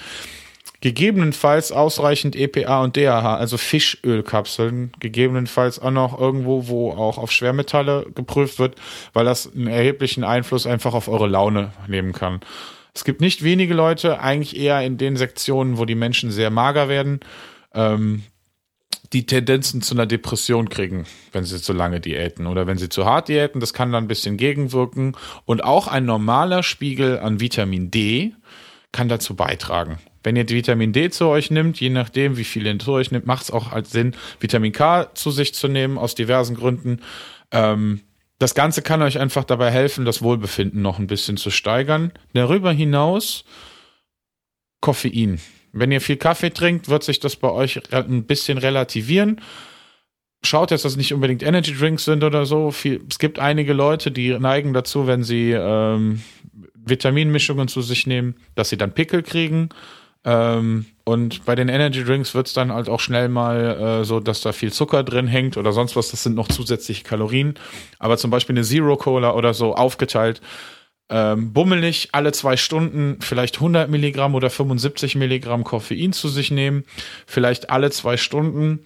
Gegebenenfalls 0.81 1.71
ausreichend 1.71 2.35
EPA 2.35 2.83
und 2.83 2.95
DHA, 2.95 3.35
also 3.35 3.57
Fischölkapseln, 3.57 4.91
gegebenenfalls 4.99 5.79
auch 5.79 5.91
noch 5.91 6.19
irgendwo, 6.19 6.67
wo 6.67 6.91
auch 6.91 7.17
auf 7.17 7.31
Schwermetalle 7.31 8.05
geprüft 8.13 8.59
wird, 8.59 8.75
weil 9.13 9.25
das 9.25 9.53
einen 9.53 9.67
erheblichen 9.67 10.23
Einfluss 10.23 10.67
einfach 10.67 10.93
auf 10.93 11.07
eure 11.07 11.27
Laune 11.27 11.71
nehmen 11.88 12.13
kann. 12.13 12.41
Es 12.93 13.03
gibt 13.03 13.21
nicht 13.21 13.43
wenige 13.43 13.73
Leute, 13.73 14.19
eigentlich 14.19 14.57
eher 14.57 14.81
in 14.81 14.97
den 14.97 15.15
Sektionen, 15.15 15.77
wo 15.77 15.85
die 15.85 15.95
Menschen 15.95 16.31
sehr 16.31 16.49
mager 16.49 16.89
werden, 16.89 17.21
ähm, 17.73 18.23
die 19.13 19.25
Tendenzen 19.25 19.81
zu 19.81 19.95
einer 19.95 20.05
Depression 20.05 20.69
kriegen, 20.69 21.05
wenn 21.31 21.43
sie 21.43 21.61
zu 21.61 21.73
lange 21.73 21.99
diäten 21.99 22.45
oder 22.47 22.67
wenn 22.67 22.77
sie 22.77 22.89
zu 22.89 23.05
hart 23.05 23.27
diäten. 23.27 23.59
Das 23.59 23.73
kann 23.73 23.91
dann 23.91 24.05
ein 24.05 24.07
bisschen 24.07 24.37
gegenwirken. 24.37 25.15
Und 25.45 25.63
auch 25.63 25.87
ein 25.87 26.05
normaler 26.05 26.63
Spiegel 26.63 27.19
an 27.19 27.39
Vitamin 27.39 27.89
D 27.89 28.33
kann 28.91 29.09
dazu 29.09 29.35
beitragen. 29.35 29.99
Wenn 30.23 30.35
ihr 30.35 30.47
Vitamin 30.47 30.93
D 30.93 31.09
zu 31.09 31.27
euch 31.27 31.49
nimmt, 31.49 31.79
je 31.79 31.89
nachdem, 31.89 32.37
wie 32.37 32.43
viel 32.43 32.65
ihr 32.65 32.77
zu 32.77 32.91
euch 32.91 33.11
nimmt, 33.11 33.25
macht 33.25 33.43
es 33.43 33.51
auch 33.51 33.71
halt 33.71 33.87
Sinn, 33.87 34.15
Vitamin 34.39 34.73
K 34.73 35.13
zu 35.13 35.31
sich 35.31 35.53
zu 35.53 35.67
nehmen, 35.67 35.97
aus 35.97 36.13
diversen 36.13 36.55
Gründen. 36.55 37.01
Ähm, 37.51 38.01
das 38.37 38.53
Ganze 38.55 38.81
kann 38.81 39.01
euch 39.01 39.19
einfach 39.19 39.43
dabei 39.43 39.71
helfen, 39.71 40.05
das 40.05 40.21
Wohlbefinden 40.21 40.81
noch 40.81 40.99
ein 40.99 41.07
bisschen 41.07 41.37
zu 41.37 41.51
steigern. 41.51 42.11
Darüber 42.33 42.71
hinaus 42.71 43.43
Koffein. 44.81 45.39
Wenn 45.72 45.91
ihr 45.91 46.01
viel 46.01 46.17
Kaffee 46.17 46.49
trinkt, 46.49 46.89
wird 46.89 47.03
sich 47.03 47.19
das 47.19 47.35
bei 47.35 47.49
euch 47.49 47.80
ein 47.91 48.23
bisschen 48.23 48.57
relativieren. 48.57 49.41
Schaut 50.41 50.72
jetzt, 50.72 50.85
dass 50.85 50.93
es 50.93 50.98
nicht 50.98 51.14
unbedingt 51.14 51.43
Energy 51.43 51.75
Drinks 51.75 52.06
sind 52.06 52.23
oder 52.23 52.45
so. 52.45 52.69
es 52.69 53.19
gibt 53.19 53.39
einige 53.39 53.73
Leute, 53.73 54.09
die 54.09 54.38
neigen 54.39 54.73
dazu, 54.73 55.06
wenn 55.06 55.23
sie 55.23 55.51
ähm, 55.51 56.22
Vitaminmischungen 56.75 57.67
zu 57.67 57.81
sich 57.81 58.07
nehmen, 58.07 58.35
dass 58.56 58.69
sie 58.69 58.77
dann 58.77 58.93
Pickel 58.93 59.22
kriegen. 59.22 59.69
Ähm, 60.23 60.85
und 61.03 61.45
bei 61.45 61.56
den 61.56 61.69
Energy 61.69 62.03
Drinks 62.03 62.35
wird 62.35 62.48
es 62.48 62.53
dann 62.53 62.72
halt 62.73 62.88
auch 62.88 62.99
schnell 62.99 63.30
mal 63.30 64.01
äh, 64.01 64.06
so, 64.06 64.19
dass 64.19 64.41
da 64.41 64.53
viel 64.53 64.72
Zucker 64.72 65.03
drin 65.03 65.27
hängt 65.27 65.57
oder 65.57 65.73
sonst 65.73 65.95
was. 65.95 66.11
Das 66.11 66.23
sind 66.23 66.35
noch 66.35 66.48
zusätzliche 66.48 67.03
Kalorien. 67.03 67.56
Aber 67.99 68.17
zum 68.17 68.31
Beispiel 68.31 68.56
eine 68.56 68.64
Zero 68.64 68.95
Cola 68.95 69.33
oder 69.33 69.53
so 69.53 69.75
aufgeteilt 69.75 70.41
ähm, 71.09 71.53
bummelig 71.53 72.09
alle 72.11 72.31
zwei 72.31 72.55
Stunden 72.55 73.17
vielleicht 73.19 73.55
100 73.55 73.89
Milligramm 73.89 74.35
oder 74.35 74.49
75 74.49 75.15
Milligramm 75.15 75.63
Koffein 75.63 76.13
zu 76.13 76.27
sich 76.27 76.51
nehmen, 76.51 76.83
vielleicht 77.25 77.69
alle 77.69 77.89
zwei 77.91 78.17
Stunden. 78.17 78.85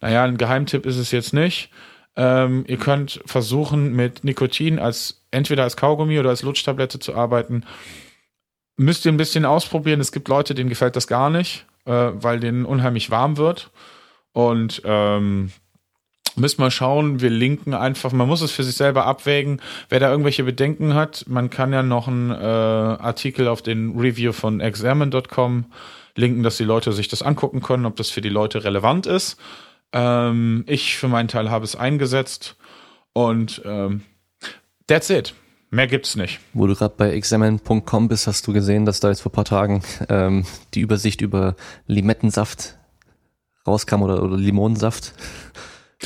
Naja, 0.00 0.24
ein 0.24 0.36
Geheimtipp 0.36 0.84
ist 0.84 0.98
es 0.98 1.10
jetzt 1.10 1.32
nicht. 1.32 1.70
Ähm, 2.14 2.64
ihr 2.68 2.76
könnt 2.76 3.20
versuchen, 3.24 3.94
mit 3.94 4.22
Nikotin 4.22 4.78
als 4.78 5.24
entweder 5.30 5.62
als 5.62 5.76
Kaugummi 5.76 6.18
oder 6.18 6.28
als 6.28 6.42
Lutschtablette 6.42 6.98
zu 6.98 7.14
arbeiten. 7.14 7.64
Müsst 8.76 9.06
ihr 9.06 9.12
ein 9.12 9.16
bisschen 9.16 9.46
ausprobieren. 9.46 10.00
Es 10.00 10.12
gibt 10.12 10.28
Leute, 10.28 10.54
denen 10.54 10.68
gefällt 10.68 10.96
das 10.96 11.06
gar 11.06 11.30
nicht, 11.30 11.64
äh, 11.86 11.92
weil 11.92 12.40
denen 12.40 12.66
unheimlich 12.66 13.10
warm 13.10 13.38
wird. 13.38 13.70
Und 14.32 14.82
ähm, 14.84 15.52
Müssen 16.34 16.62
wir 16.62 16.70
schauen, 16.70 17.20
wir 17.20 17.30
linken 17.30 17.74
einfach, 17.74 18.12
man 18.12 18.26
muss 18.26 18.40
es 18.40 18.52
für 18.52 18.64
sich 18.64 18.74
selber 18.74 19.04
abwägen. 19.06 19.60
Wer 19.90 20.00
da 20.00 20.10
irgendwelche 20.10 20.44
Bedenken 20.44 20.94
hat, 20.94 21.24
man 21.28 21.50
kann 21.50 21.72
ja 21.72 21.82
noch 21.82 22.08
einen 22.08 22.30
äh, 22.30 22.34
Artikel 22.34 23.48
auf 23.48 23.60
den 23.60 23.98
Review 23.98 24.32
von 24.32 24.60
examine.com 24.60 25.66
linken, 26.14 26.42
dass 26.42 26.56
die 26.56 26.64
Leute 26.64 26.92
sich 26.92 27.08
das 27.08 27.22
angucken 27.22 27.60
können, 27.60 27.86
ob 27.86 27.96
das 27.96 28.10
für 28.10 28.20
die 28.20 28.28
Leute 28.28 28.64
relevant 28.64 29.06
ist. 29.06 29.36
Ähm, 29.92 30.64
ich 30.66 30.96
für 30.96 31.08
meinen 31.08 31.28
Teil 31.28 31.50
habe 31.50 31.64
es 31.64 31.76
eingesetzt 31.76 32.56
und 33.12 33.60
ähm, 33.64 34.02
that's 34.86 35.10
it. 35.10 35.34
Mehr 35.70 35.86
gibt's 35.86 36.16
nicht. 36.16 36.40
Wo 36.52 36.66
du 36.66 36.74
gerade 36.74 36.94
bei 36.96 37.12
examine.com 37.12 38.08
bist, 38.08 38.26
hast 38.26 38.46
du 38.46 38.52
gesehen, 38.52 38.84
dass 38.84 39.00
da 39.00 39.08
jetzt 39.08 39.22
vor 39.22 39.32
paar 39.32 39.46
Tagen 39.46 39.82
ähm, 40.10 40.44
die 40.74 40.80
Übersicht 40.80 41.22
über 41.22 41.56
Limettensaft 41.86 42.78
rauskam 43.66 44.02
oder, 44.02 44.22
oder 44.22 44.36
Limonensaft 44.36 45.14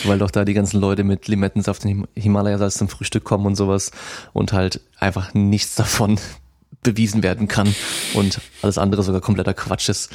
weil 0.04 0.18
doch 0.18 0.30
da 0.30 0.44
die 0.44 0.54
ganzen 0.54 0.80
Leute 0.80 1.04
mit 1.04 1.28
Limettensaft 1.28 1.84
in 1.84 2.06
Himalaya-Salz 2.14 2.76
zum 2.76 2.88
Frühstück 2.88 3.24
kommen 3.24 3.46
und 3.46 3.56
sowas 3.56 3.90
und 4.32 4.52
halt 4.52 4.80
einfach 4.98 5.34
nichts 5.34 5.74
davon 5.74 6.18
bewiesen 6.82 7.22
werden 7.22 7.48
kann 7.48 7.74
und 8.14 8.40
alles 8.62 8.78
andere 8.78 9.02
sogar 9.02 9.20
kompletter 9.20 9.54
Quatsch 9.54 9.88
ist. 9.88 10.12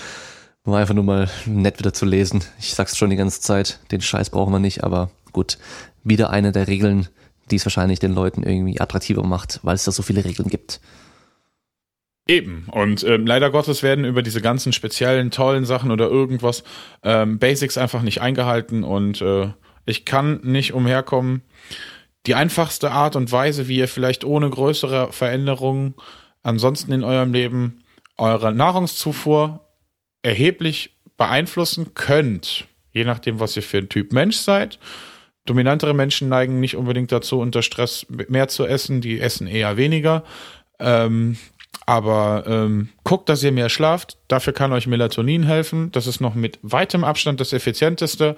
War 0.63 0.79
einfach 0.79 0.93
nur 0.93 1.03
mal 1.03 1.29
nett 1.45 1.79
wieder 1.79 1.93
zu 1.93 2.05
lesen. 2.05 2.43
Ich 2.59 2.75
sag's 2.75 2.95
schon 2.95 3.09
die 3.09 3.15
ganze 3.15 3.41
Zeit, 3.41 3.79
den 3.91 4.01
Scheiß 4.01 4.29
brauchen 4.29 4.53
wir 4.53 4.59
nicht, 4.59 4.83
aber 4.83 5.09
gut, 5.33 5.57
wieder 6.03 6.29
eine 6.29 6.51
der 6.51 6.67
Regeln, 6.67 7.07
die 7.49 7.55
es 7.55 7.65
wahrscheinlich 7.65 7.99
den 7.99 8.13
Leuten 8.13 8.43
irgendwie 8.43 8.79
attraktiver 8.79 9.23
macht, 9.23 9.59
weil 9.63 9.75
es 9.75 9.83
da 9.83 9.91
so 9.91 10.03
viele 10.03 10.23
Regeln 10.23 10.49
gibt. 10.49 10.79
Eben. 12.27 12.67
Und 12.71 13.03
ähm, 13.03 13.25
leider 13.25 13.49
Gottes 13.49 13.81
werden 13.83 14.05
über 14.05 14.21
diese 14.21 14.41
ganzen 14.41 14.71
speziellen, 14.73 15.31
tollen 15.31 15.65
Sachen 15.65 15.91
oder 15.91 16.07
irgendwas 16.07 16.63
ähm, 17.03 17.39
Basics 17.39 17.77
einfach 17.77 18.03
nicht 18.03 18.21
eingehalten 18.21 18.83
und 18.83 19.21
äh, 19.21 19.49
ich 19.85 20.05
kann 20.05 20.39
nicht 20.43 20.73
umherkommen. 20.73 21.41
Die 22.27 22.35
einfachste 22.35 22.91
Art 22.91 23.15
und 23.15 23.31
Weise, 23.31 23.67
wie 23.67 23.77
ihr 23.77 23.87
vielleicht 23.87 24.23
ohne 24.23 24.49
größere 24.49 25.11
Veränderungen 25.11 25.95
ansonsten 26.43 26.91
in 26.91 27.03
eurem 27.03 27.33
Leben 27.33 27.83
eure 28.17 28.53
Nahrungszufuhr 28.53 29.65
erheblich 30.21 30.95
beeinflussen 31.17 31.93
könnt, 31.93 32.67
je 32.91 33.03
nachdem, 33.03 33.39
was 33.39 33.55
ihr 33.55 33.63
für 33.63 33.79
ein 33.79 33.89
Typ 33.89 34.13
Mensch 34.13 34.37
seid. 34.37 34.79
Dominantere 35.45 35.95
Menschen 35.95 36.29
neigen 36.29 36.59
nicht 36.59 36.75
unbedingt 36.75 37.11
dazu, 37.11 37.39
unter 37.39 37.63
Stress 37.63 38.05
mehr 38.09 38.47
zu 38.47 38.65
essen, 38.65 39.01
die 39.01 39.19
essen 39.19 39.47
eher 39.47 39.75
weniger. 39.75 40.23
Ähm, 40.79 41.37
aber 41.85 42.43
ähm, 42.47 42.89
guckt, 43.03 43.27
dass 43.27 43.43
ihr 43.43 43.51
mehr 43.51 43.69
schlaft. 43.69 44.17
Dafür 44.27 44.53
kann 44.53 44.71
euch 44.71 44.87
Melatonin 44.87 45.43
helfen. 45.43 45.91
Das 45.91 46.05
ist 46.07 46.21
noch 46.21 46.35
mit 46.35 46.59
weitem 46.61 47.03
Abstand 47.03 47.39
das 47.39 47.53
effizienteste. 47.53 48.35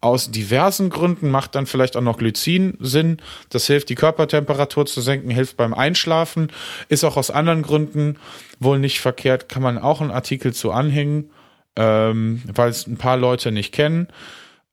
Aus 0.00 0.30
diversen 0.30 0.90
Gründen 0.90 1.30
macht 1.30 1.54
dann 1.54 1.66
vielleicht 1.66 1.96
auch 1.96 2.02
noch 2.02 2.18
Glycin 2.18 2.76
Sinn. 2.80 3.18
Das 3.50 3.66
hilft, 3.66 3.90
die 3.90 3.94
Körpertemperatur 3.94 4.86
zu 4.86 5.00
senken, 5.00 5.30
hilft 5.30 5.56
beim 5.56 5.74
Einschlafen. 5.74 6.48
Ist 6.88 7.04
auch 7.04 7.16
aus 7.16 7.30
anderen 7.30 7.62
Gründen 7.62 8.18
wohl 8.60 8.78
nicht 8.78 9.00
verkehrt. 9.00 9.48
Kann 9.48 9.62
man 9.62 9.78
auch 9.78 10.00
einen 10.00 10.10
Artikel 10.10 10.54
zu 10.54 10.72
anhängen, 10.72 11.30
ähm, 11.76 12.42
weil 12.52 12.70
es 12.70 12.86
ein 12.86 12.96
paar 12.96 13.18
Leute 13.18 13.52
nicht 13.52 13.72
kennen. 13.72 14.08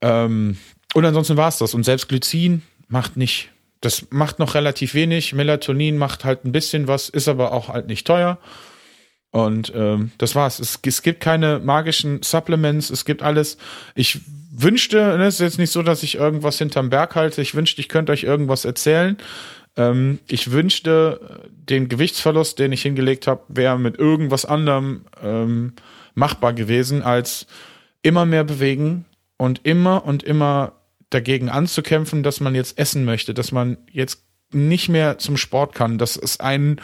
Ähm, 0.01 0.57
und 0.93 1.05
ansonsten 1.05 1.37
war 1.37 1.49
es 1.49 1.57
das. 1.57 1.73
Und 1.73 1.83
selbst 1.83 2.09
Glycin 2.09 2.61
macht 2.87 3.17
nicht 3.17 3.52
das 3.83 4.07
macht 4.11 4.39
noch 4.39 4.55
relativ 4.55 4.93
wenig. 4.93 5.33
Melatonin 5.33 5.97
macht 5.97 6.23
halt 6.23 6.45
ein 6.45 6.53
bisschen 6.53 6.87
was, 6.87 7.09
ist 7.09 7.27
aber 7.27 7.51
auch 7.51 7.67
halt 7.67 7.87
nicht 7.87 8.07
teuer. 8.07 8.37
Und 9.29 9.73
ähm, 9.75 10.11
das 10.19 10.35
war's. 10.35 10.59
Es, 10.59 10.79
es 10.85 11.01
gibt 11.01 11.19
keine 11.19 11.59
magischen 11.59 12.23
Supplements, 12.23 12.89
es 12.89 13.03
gibt 13.03 13.21
alles. 13.21 13.57
Ich 13.93 14.21
wünschte, 14.55 15.17
ne, 15.17 15.25
es 15.25 15.35
ist 15.35 15.41
jetzt 15.41 15.59
nicht 15.59 15.71
so, 15.71 15.83
dass 15.83 16.01
ich 16.01 16.15
irgendwas 16.15 16.57
hinterm 16.57 16.89
Berg 16.89 17.15
halte. 17.15 17.41
Ich 17.41 17.55
wünschte, 17.55 17.81
ich 17.81 17.89
könnte 17.89 18.13
euch 18.13 18.23
irgendwas 18.23 18.63
erzählen. 18.63 19.17
Ähm, 19.75 20.19
ich 20.27 20.51
wünschte, 20.51 21.41
den 21.51 21.89
Gewichtsverlust, 21.89 22.59
den 22.59 22.71
ich 22.71 22.83
hingelegt 22.83 23.27
habe, 23.27 23.41
wäre 23.49 23.77
mit 23.77 23.99
irgendwas 23.99 24.45
anderem 24.45 25.01
ähm, 25.21 25.73
machbar 26.13 26.53
gewesen, 26.53 27.01
als 27.01 27.47
immer 28.01 28.25
mehr 28.25 28.45
bewegen 28.45 29.03
und 29.35 29.59
immer 29.65 30.05
und 30.05 30.23
immer 30.23 30.73
dagegen 31.13 31.49
anzukämpfen, 31.49 32.23
dass 32.23 32.39
man 32.39 32.55
jetzt 32.55 32.77
essen 32.77 33.05
möchte, 33.05 33.33
dass 33.33 33.51
man 33.51 33.77
jetzt 33.91 34.23
nicht 34.51 34.89
mehr 34.89 35.17
zum 35.17 35.37
Sport 35.37 35.75
kann, 35.75 35.97
dass 35.97 36.15
es 36.15 36.39
einen 36.39 36.79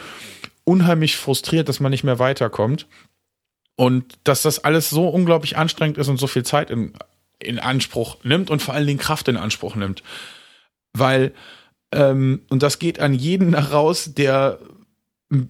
unheimlich 0.64 1.16
frustriert, 1.16 1.68
dass 1.68 1.80
man 1.80 1.90
nicht 1.90 2.04
mehr 2.04 2.18
weiterkommt. 2.18 2.86
Und 3.76 4.18
dass 4.24 4.42
das 4.42 4.62
alles 4.62 4.90
so 4.90 5.08
unglaublich 5.08 5.56
anstrengend 5.56 5.96
ist 5.96 6.08
und 6.08 6.18
so 6.18 6.26
viel 6.26 6.44
Zeit 6.44 6.70
in, 6.70 6.92
in 7.38 7.58
Anspruch 7.58 8.18
nimmt 8.24 8.50
und 8.50 8.60
vor 8.60 8.74
allen 8.74 8.86
Dingen 8.86 8.98
Kraft 8.98 9.26
in 9.28 9.38
Anspruch 9.38 9.74
nimmt. 9.74 10.02
Weil, 10.92 11.32
ähm, 11.92 12.42
und 12.50 12.62
das 12.62 12.78
geht 12.78 13.00
an 13.00 13.14
jeden 13.14 13.54
raus, 13.54 14.12
der, 14.14 14.58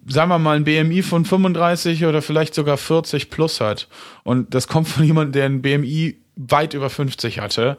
sagen 0.07 0.31
wir 0.31 0.39
mal, 0.39 0.57
ein 0.57 0.65
BMI 0.65 1.03
von 1.03 1.25
35 1.25 2.05
oder 2.05 2.23
vielleicht 2.23 2.55
sogar 2.55 2.77
40 2.77 3.31
plus 3.31 3.61
hat. 3.61 3.89
Und 4.23 4.55
das 4.55 4.69
kommt 4.69 4.87
von 4.89 5.03
jemandem, 5.05 5.33
der 5.33 5.47
ein 5.47 5.63
BMI 5.63 6.23
weit 6.37 6.75
über 6.75 6.89
50 6.89 7.41
hatte. 7.41 7.79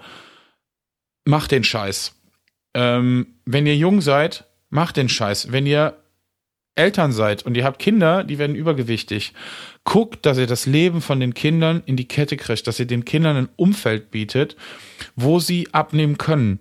Macht 1.26 1.52
den 1.52 1.64
Scheiß. 1.64 2.16
Ähm, 2.74 3.28
wenn 3.46 3.68
ihr 3.68 3.76
jung 3.76 4.02
seid, 4.02 4.46
macht 4.70 4.98
den 4.98 5.10
Scheiß. 5.10 5.52
Wenn 5.52 5.66
ihr 5.66 5.98
Eltern 6.76 7.12
seid 7.12 7.46
und 7.46 7.56
ihr 7.56 7.66
habt 7.66 7.80
Kinder, 7.80 8.24
die 8.24 8.38
werden 8.38 8.56
übergewichtig, 8.56 9.34
guckt, 9.84 10.26
dass 10.26 10.38
ihr 10.38 10.48
das 10.48 10.66
Leben 10.66 11.02
von 11.02 11.20
den 11.20 11.34
Kindern 11.34 11.84
in 11.86 11.98
die 11.98 12.08
Kette 12.08 12.38
kriegt, 12.38 12.66
dass 12.66 12.80
ihr 12.80 12.88
den 12.88 13.06
Kindern 13.06 13.36
ein 13.36 13.50
Umfeld 13.58 14.10
bietet, 14.10 14.56
wo 15.16 15.40
sie 15.40 15.68
abnehmen 15.74 16.18
können. 16.18 16.60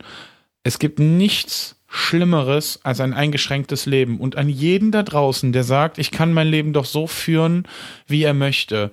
Es 0.64 0.78
gibt 0.78 0.98
nichts 0.98 1.76
Schlimmeres 1.86 2.80
als 2.84 3.00
ein 3.00 3.14
eingeschränktes 3.14 3.86
Leben. 3.86 4.20
Und 4.20 4.36
an 4.36 4.48
jeden 4.48 4.92
da 4.92 5.02
draußen, 5.02 5.52
der 5.52 5.64
sagt, 5.64 5.98
ich 5.98 6.10
kann 6.10 6.32
mein 6.32 6.48
Leben 6.48 6.72
doch 6.72 6.84
so 6.84 7.06
führen, 7.06 7.66
wie 8.06 8.22
er 8.22 8.34
möchte, 8.34 8.92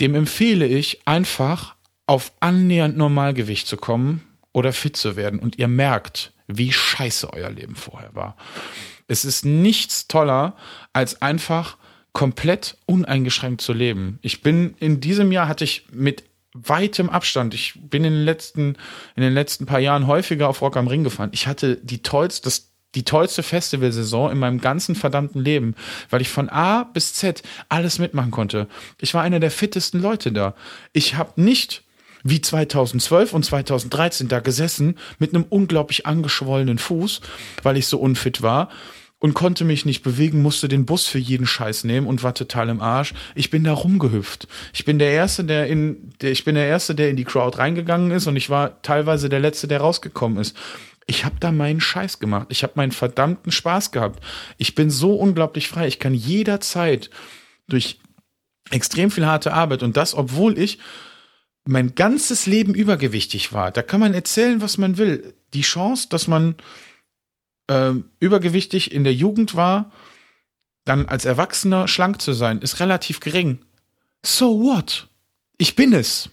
dem 0.00 0.14
empfehle 0.14 0.66
ich 0.66 1.06
einfach 1.06 1.76
auf 2.06 2.32
annähernd 2.40 2.96
Normalgewicht 2.96 3.66
zu 3.66 3.76
kommen 3.76 4.22
oder 4.52 4.72
fit 4.72 4.96
zu 4.96 5.16
werden. 5.16 5.38
Und 5.38 5.58
ihr 5.58 5.68
merkt, 5.68 6.32
wie 6.46 6.72
scheiße 6.72 7.32
euer 7.32 7.50
Leben 7.50 7.74
vorher 7.74 8.14
war. 8.14 8.36
Es 9.08 9.24
ist 9.24 9.44
nichts 9.44 10.08
toller, 10.08 10.56
als 10.92 11.22
einfach 11.22 11.76
komplett 12.12 12.76
uneingeschränkt 12.86 13.60
zu 13.60 13.72
leben. 13.72 14.18
Ich 14.22 14.42
bin 14.42 14.74
in 14.78 15.00
diesem 15.00 15.32
Jahr 15.32 15.48
hatte 15.48 15.64
ich 15.64 15.86
mit 15.90 16.24
weitem 16.54 17.08
Abstand. 17.08 17.54
Ich 17.54 17.74
bin 17.76 18.04
in 18.04 18.12
den 18.12 18.24
letzten, 18.24 18.76
in 19.16 19.22
den 19.22 19.32
letzten 19.32 19.66
paar 19.66 19.80
Jahren 19.80 20.06
häufiger 20.06 20.48
auf 20.48 20.60
Rock 20.60 20.76
am 20.76 20.86
Ring 20.86 21.04
gefahren. 21.04 21.30
Ich 21.32 21.46
hatte 21.46 21.76
die 21.76 22.02
tollste, 22.02 22.44
das, 22.44 22.70
die 22.94 23.04
tollste 23.04 23.42
Festivalsaison 23.42 24.30
in 24.30 24.38
meinem 24.38 24.60
ganzen 24.60 24.94
verdammten 24.94 25.42
Leben, 25.42 25.74
weil 26.10 26.20
ich 26.20 26.28
von 26.28 26.50
A 26.50 26.84
bis 26.84 27.14
Z 27.14 27.42
alles 27.70 27.98
mitmachen 27.98 28.30
konnte. 28.30 28.68
Ich 29.00 29.14
war 29.14 29.22
einer 29.22 29.40
der 29.40 29.50
fittesten 29.50 30.00
Leute 30.00 30.30
da. 30.30 30.54
Ich 30.92 31.14
habe 31.14 31.40
nicht 31.40 31.84
wie 32.24 32.40
2012 32.40 33.32
und 33.32 33.44
2013 33.44 34.28
da 34.28 34.40
gesessen 34.40 34.98
mit 35.18 35.34
einem 35.34 35.44
unglaublich 35.48 36.06
angeschwollenen 36.06 36.78
Fuß, 36.78 37.20
weil 37.62 37.76
ich 37.76 37.86
so 37.86 37.98
unfit 37.98 38.42
war 38.42 38.68
und 39.22 39.34
konnte 39.34 39.64
mich 39.64 39.84
nicht 39.84 40.02
bewegen, 40.02 40.42
musste 40.42 40.66
den 40.66 40.84
Bus 40.84 41.06
für 41.06 41.18
jeden 41.18 41.46
Scheiß 41.46 41.84
nehmen 41.84 42.08
und 42.08 42.24
war 42.24 42.34
total 42.34 42.68
im 42.68 42.80
Arsch. 42.80 43.14
Ich 43.36 43.50
bin 43.50 43.62
da 43.62 43.72
rumgehüpft. 43.72 44.48
Ich 44.72 44.84
bin 44.84 44.98
der 44.98 45.12
erste, 45.12 45.44
der 45.44 45.68
in 45.68 46.12
der 46.20 46.32
ich 46.32 46.44
bin 46.44 46.56
der 46.56 46.66
erste, 46.66 46.96
der 46.96 47.08
in 47.08 47.16
die 47.16 47.24
Crowd 47.24 47.56
reingegangen 47.56 48.10
ist 48.10 48.26
und 48.26 48.34
ich 48.34 48.50
war 48.50 48.82
teilweise 48.82 49.28
der 49.28 49.38
letzte, 49.38 49.68
der 49.68 49.80
rausgekommen 49.80 50.38
ist. 50.38 50.56
Ich 51.06 51.24
habe 51.24 51.36
da 51.38 51.52
meinen 51.52 51.80
Scheiß 51.80 52.18
gemacht. 52.18 52.48
Ich 52.50 52.64
habe 52.64 52.72
meinen 52.76 52.90
verdammten 52.90 53.52
Spaß 53.52 53.92
gehabt. 53.92 54.22
Ich 54.58 54.74
bin 54.74 54.90
so 54.90 55.14
unglaublich 55.14 55.68
frei. 55.68 55.86
Ich 55.86 56.00
kann 56.00 56.14
jederzeit 56.14 57.08
durch 57.68 58.00
extrem 58.70 59.12
viel 59.12 59.26
harte 59.26 59.52
Arbeit 59.52 59.84
und 59.84 59.96
das, 59.96 60.14
obwohl 60.14 60.58
ich 60.58 60.78
mein 61.64 61.94
ganzes 61.94 62.46
Leben 62.46 62.74
übergewichtig 62.74 63.52
war. 63.52 63.70
Da 63.70 63.82
kann 63.82 64.00
man 64.00 64.14
erzählen, 64.14 64.60
was 64.60 64.78
man 64.78 64.98
will. 64.98 65.34
Die 65.54 65.62
Chance, 65.62 66.08
dass 66.08 66.26
man 66.26 66.56
ähm, 67.68 68.10
übergewichtig 68.18 68.92
in 68.92 69.04
der 69.04 69.14
Jugend 69.14 69.54
war, 69.54 69.92
dann 70.84 71.06
als 71.06 71.24
Erwachsener 71.24 71.86
schlank 71.86 72.20
zu 72.20 72.32
sein, 72.32 72.60
ist 72.60 72.80
relativ 72.80 73.20
gering. 73.20 73.60
So 74.24 74.60
what? 74.60 75.08
Ich 75.58 75.76
bin 75.76 75.92
es. 75.92 76.30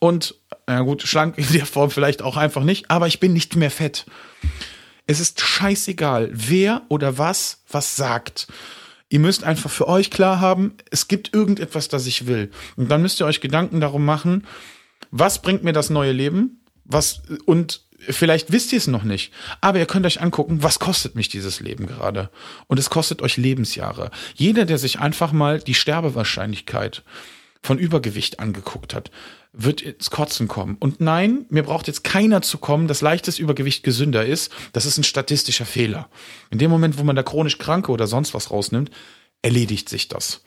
Und, 0.00 0.34
na 0.66 0.80
gut, 0.80 1.02
schlank 1.02 1.38
in 1.38 1.52
der 1.52 1.66
Form 1.66 1.90
vielleicht 1.90 2.22
auch 2.22 2.36
einfach 2.36 2.64
nicht, 2.64 2.90
aber 2.90 3.06
ich 3.06 3.20
bin 3.20 3.32
nicht 3.32 3.56
mehr 3.56 3.70
fett. 3.70 4.06
Es 5.06 5.20
ist 5.20 5.40
scheißegal, 5.40 6.30
wer 6.32 6.82
oder 6.88 7.18
was 7.18 7.62
was 7.68 7.96
sagt. 7.96 8.48
Ihr 9.10 9.20
müsst 9.20 9.44
einfach 9.44 9.70
für 9.70 9.88
euch 9.88 10.10
klar 10.10 10.40
haben, 10.40 10.74
es 10.90 11.08
gibt 11.08 11.32
irgendetwas, 11.32 11.88
das 11.88 12.06
ich 12.06 12.26
will. 12.26 12.50
Und 12.76 12.90
dann 12.90 13.02
müsst 13.02 13.20
ihr 13.20 13.26
euch 13.26 13.40
Gedanken 13.40 13.80
darum 13.80 14.04
machen, 14.04 14.46
was 15.10 15.40
bringt 15.40 15.64
mir 15.64 15.72
das 15.72 15.88
neue 15.88 16.12
Leben? 16.12 16.60
Was, 16.84 17.22
und 17.46 17.82
vielleicht 17.98 18.52
wisst 18.52 18.72
ihr 18.72 18.78
es 18.78 18.86
noch 18.86 19.02
nicht, 19.02 19.32
aber 19.60 19.78
ihr 19.78 19.86
könnt 19.86 20.06
euch 20.06 20.20
angucken, 20.20 20.62
was 20.62 20.78
kostet 20.78 21.14
mich 21.14 21.28
dieses 21.28 21.60
Leben 21.60 21.86
gerade? 21.86 22.30
Und 22.66 22.78
es 22.78 22.90
kostet 22.90 23.22
euch 23.22 23.36
Lebensjahre. 23.36 24.10
Jeder, 24.34 24.64
der 24.64 24.78
sich 24.78 24.98
einfach 25.00 25.32
mal 25.32 25.58
die 25.60 25.74
Sterbewahrscheinlichkeit 25.74 27.02
von 27.62 27.78
Übergewicht 27.78 28.40
angeguckt 28.40 28.94
hat, 28.94 29.10
wird 29.52 29.82
ins 29.82 30.10
Kotzen 30.10 30.48
kommen. 30.48 30.76
Und 30.78 31.00
nein, 31.00 31.46
mir 31.48 31.62
braucht 31.62 31.86
jetzt 31.86 32.04
keiner 32.04 32.42
zu 32.42 32.58
kommen, 32.58 32.88
dass 32.88 33.00
leichtes 33.00 33.38
Übergewicht 33.38 33.82
gesünder 33.82 34.24
ist. 34.24 34.52
Das 34.72 34.86
ist 34.86 34.98
ein 34.98 35.04
statistischer 35.04 35.66
Fehler. 35.66 36.08
In 36.50 36.58
dem 36.58 36.70
Moment, 36.70 36.98
wo 36.98 37.04
man 37.04 37.16
da 37.16 37.22
chronisch 37.22 37.58
Kranke 37.58 37.90
oder 37.90 38.06
sonst 38.06 38.34
was 38.34 38.50
rausnimmt, 38.50 38.90
erledigt 39.42 39.88
sich 39.88 40.08
das 40.08 40.42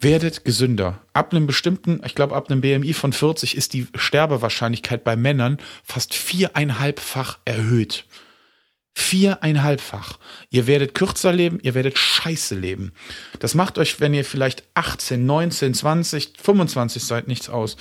werdet 0.00 0.44
gesünder. 0.44 1.00
Ab 1.12 1.32
einem 1.32 1.46
bestimmten, 1.46 2.00
ich 2.04 2.14
glaube, 2.14 2.36
ab 2.36 2.50
einem 2.50 2.60
BMI 2.60 2.92
von 2.92 3.12
40 3.12 3.56
ist 3.56 3.72
die 3.72 3.88
Sterbewahrscheinlichkeit 3.94 5.04
bei 5.04 5.16
Männern 5.16 5.58
fast 5.82 6.14
viereinhalbfach 6.14 7.38
erhöht. 7.44 8.04
Viereinhalbfach. 8.94 10.18
Ihr 10.50 10.66
werdet 10.66 10.94
kürzer 10.94 11.32
leben, 11.32 11.60
ihr 11.60 11.74
werdet 11.74 11.98
scheiße 11.98 12.54
leben. 12.54 12.92
Das 13.38 13.54
macht 13.54 13.78
euch, 13.78 14.00
wenn 14.00 14.14
ihr 14.14 14.24
vielleicht 14.24 14.64
18, 14.74 15.24
19, 15.24 15.74
20, 15.74 16.32
25 16.40 17.04
seid, 17.04 17.28
nichts 17.28 17.48
aus. 17.48 17.76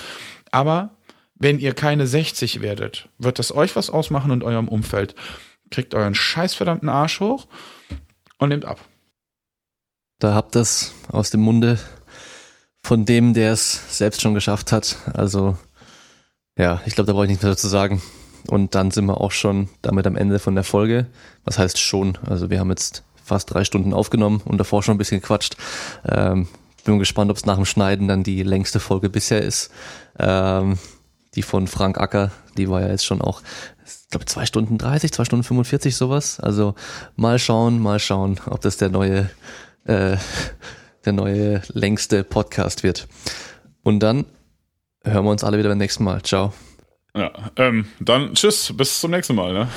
Aber 0.52 0.98
wenn 1.36 1.60
ihr 1.60 1.74
keine 1.74 2.08
60 2.08 2.62
werdet, 2.62 3.10
wird 3.18 3.40
das 3.40 3.54
euch 3.54 3.76
was 3.76 3.90
ausmachen 3.90 4.32
und 4.32 4.44
eurem 4.44 4.68
Umfeld. 4.68 5.16
Kriegt 5.70 5.94
euren 5.94 6.16
scheißverdammten 6.16 6.90
Arsch 6.90 7.20
hoch 7.20 7.48
und 8.38 8.50
nehmt 8.50 8.66
ab. 8.66 8.80
Da 10.20 10.34
habt 10.34 10.56
ihr 10.56 10.62
es 10.62 10.94
aus 11.10 11.30
dem 11.30 11.42
Munde 11.42 11.80
von 12.82 13.06
dem, 13.06 13.34
der 13.34 13.52
es 13.52 13.98
selbst 13.98 14.22
schon 14.22 14.34
geschafft 14.34 14.72
hat. 14.72 14.98
Also 15.14 15.58
ja, 16.58 16.82
ich 16.86 16.96
glaube, 16.96 17.08
da 17.08 17.14
brauche 17.14 17.26
ich 17.26 17.30
nichts 17.30 17.44
mehr 17.44 17.52
dazu 17.52 17.68
sagen. 17.68 18.02
Und 18.48 18.76
dann 18.76 18.92
sind 18.92 19.06
wir 19.06 19.22
auch 19.22 19.32
schon 19.32 19.70
damit 19.82 20.08
am 20.08 20.16
Ende 20.16 20.40
von 20.40 20.56
der 20.56 20.64
Folge. 20.64 21.08
Was 21.44 21.58
heißt 21.58 21.80
schon? 21.80 22.18
Also 22.28 22.50
wir 22.50 22.60
haben 22.60 22.70
jetzt 22.70 23.04
fast 23.24 23.54
drei 23.54 23.64
Stunden 23.64 23.94
aufgenommen 23.94 24.42
und 24.46 24.58
davor 24.58 24.84
schon 24.84 24.96
ein 24.96 24.98
bisschen 24.98 25.22
gequatscht. 25.22 25.58
Ähm, 26.08 26.48
bin 26.84 27.00
gespannt, 27.00 27.30
ob 27.30 27.38
es 27.38 27.46
nach 27.46 27.56
dem 27.56 27.66
Schneiden 27.66 28.08
dann 28.08 28.24
die 28.24 28.44
längste 28.44 28.80
Folge 28.80 29.10
bisher 29.10 29.42
ist. 29.42 29.72
Ähm, 30.18 30.78
die 31.36 31.42
von 31.42 31.68
Frank 31.68 32.00
Acker, 32.00 32.32
die 32.58 32.70
war 32.70 32.82
ja 32.82 32.88
jetzt 32.88 33.06
schon 33.06 33.22
auch, 33.22 33.42
ich 33.86 34.10
glaube, 34.10 34.26
zwei 34.26 34.46
Stunden 34.46 34.78
30, 34.78 35.12
zwei 35.12 35.26
Stunden 35.26 35.44
45, 35.44 35.96
sowas. 35.96 36.40
Also 36.40 36.76
mal 37.16 37.40
schauen, 37.40 37.80
mal 37.80 38.00
schauen, 38.00 38.40
ob 38.46 38.62
das 38.62 38.78
der 38.78 38.90
neue 38.90 39.30
äh, 39.84 40.18
der 41.08 41.14
neue 41.14 41.62
längste 41.70 42.24
Podcast 42.24 42.84
wird. 42.84 43.08
Und 43.82 44.02
dann 44.02 44.26
hören 45.04 45.26
wir 45.26 45.32
uns 45.32 45.44
alle 45.44 45.58
wieder 45.58 45.70
beim 45.70 45.78
nächsten 45.78 46.04
Mal. 46.04 46.22
Ciao. 46.22 46.54
Ja, 47.16 47.32
ähm, 47.56 47.88
dann 48.00 48.34
tschüss, 48.34 48.74
bis 48.76 49.00
zum 49.00 49.12
nächsten 49.12 49.36
Mal. 49.36 49.54
Ne? 49.54 49.68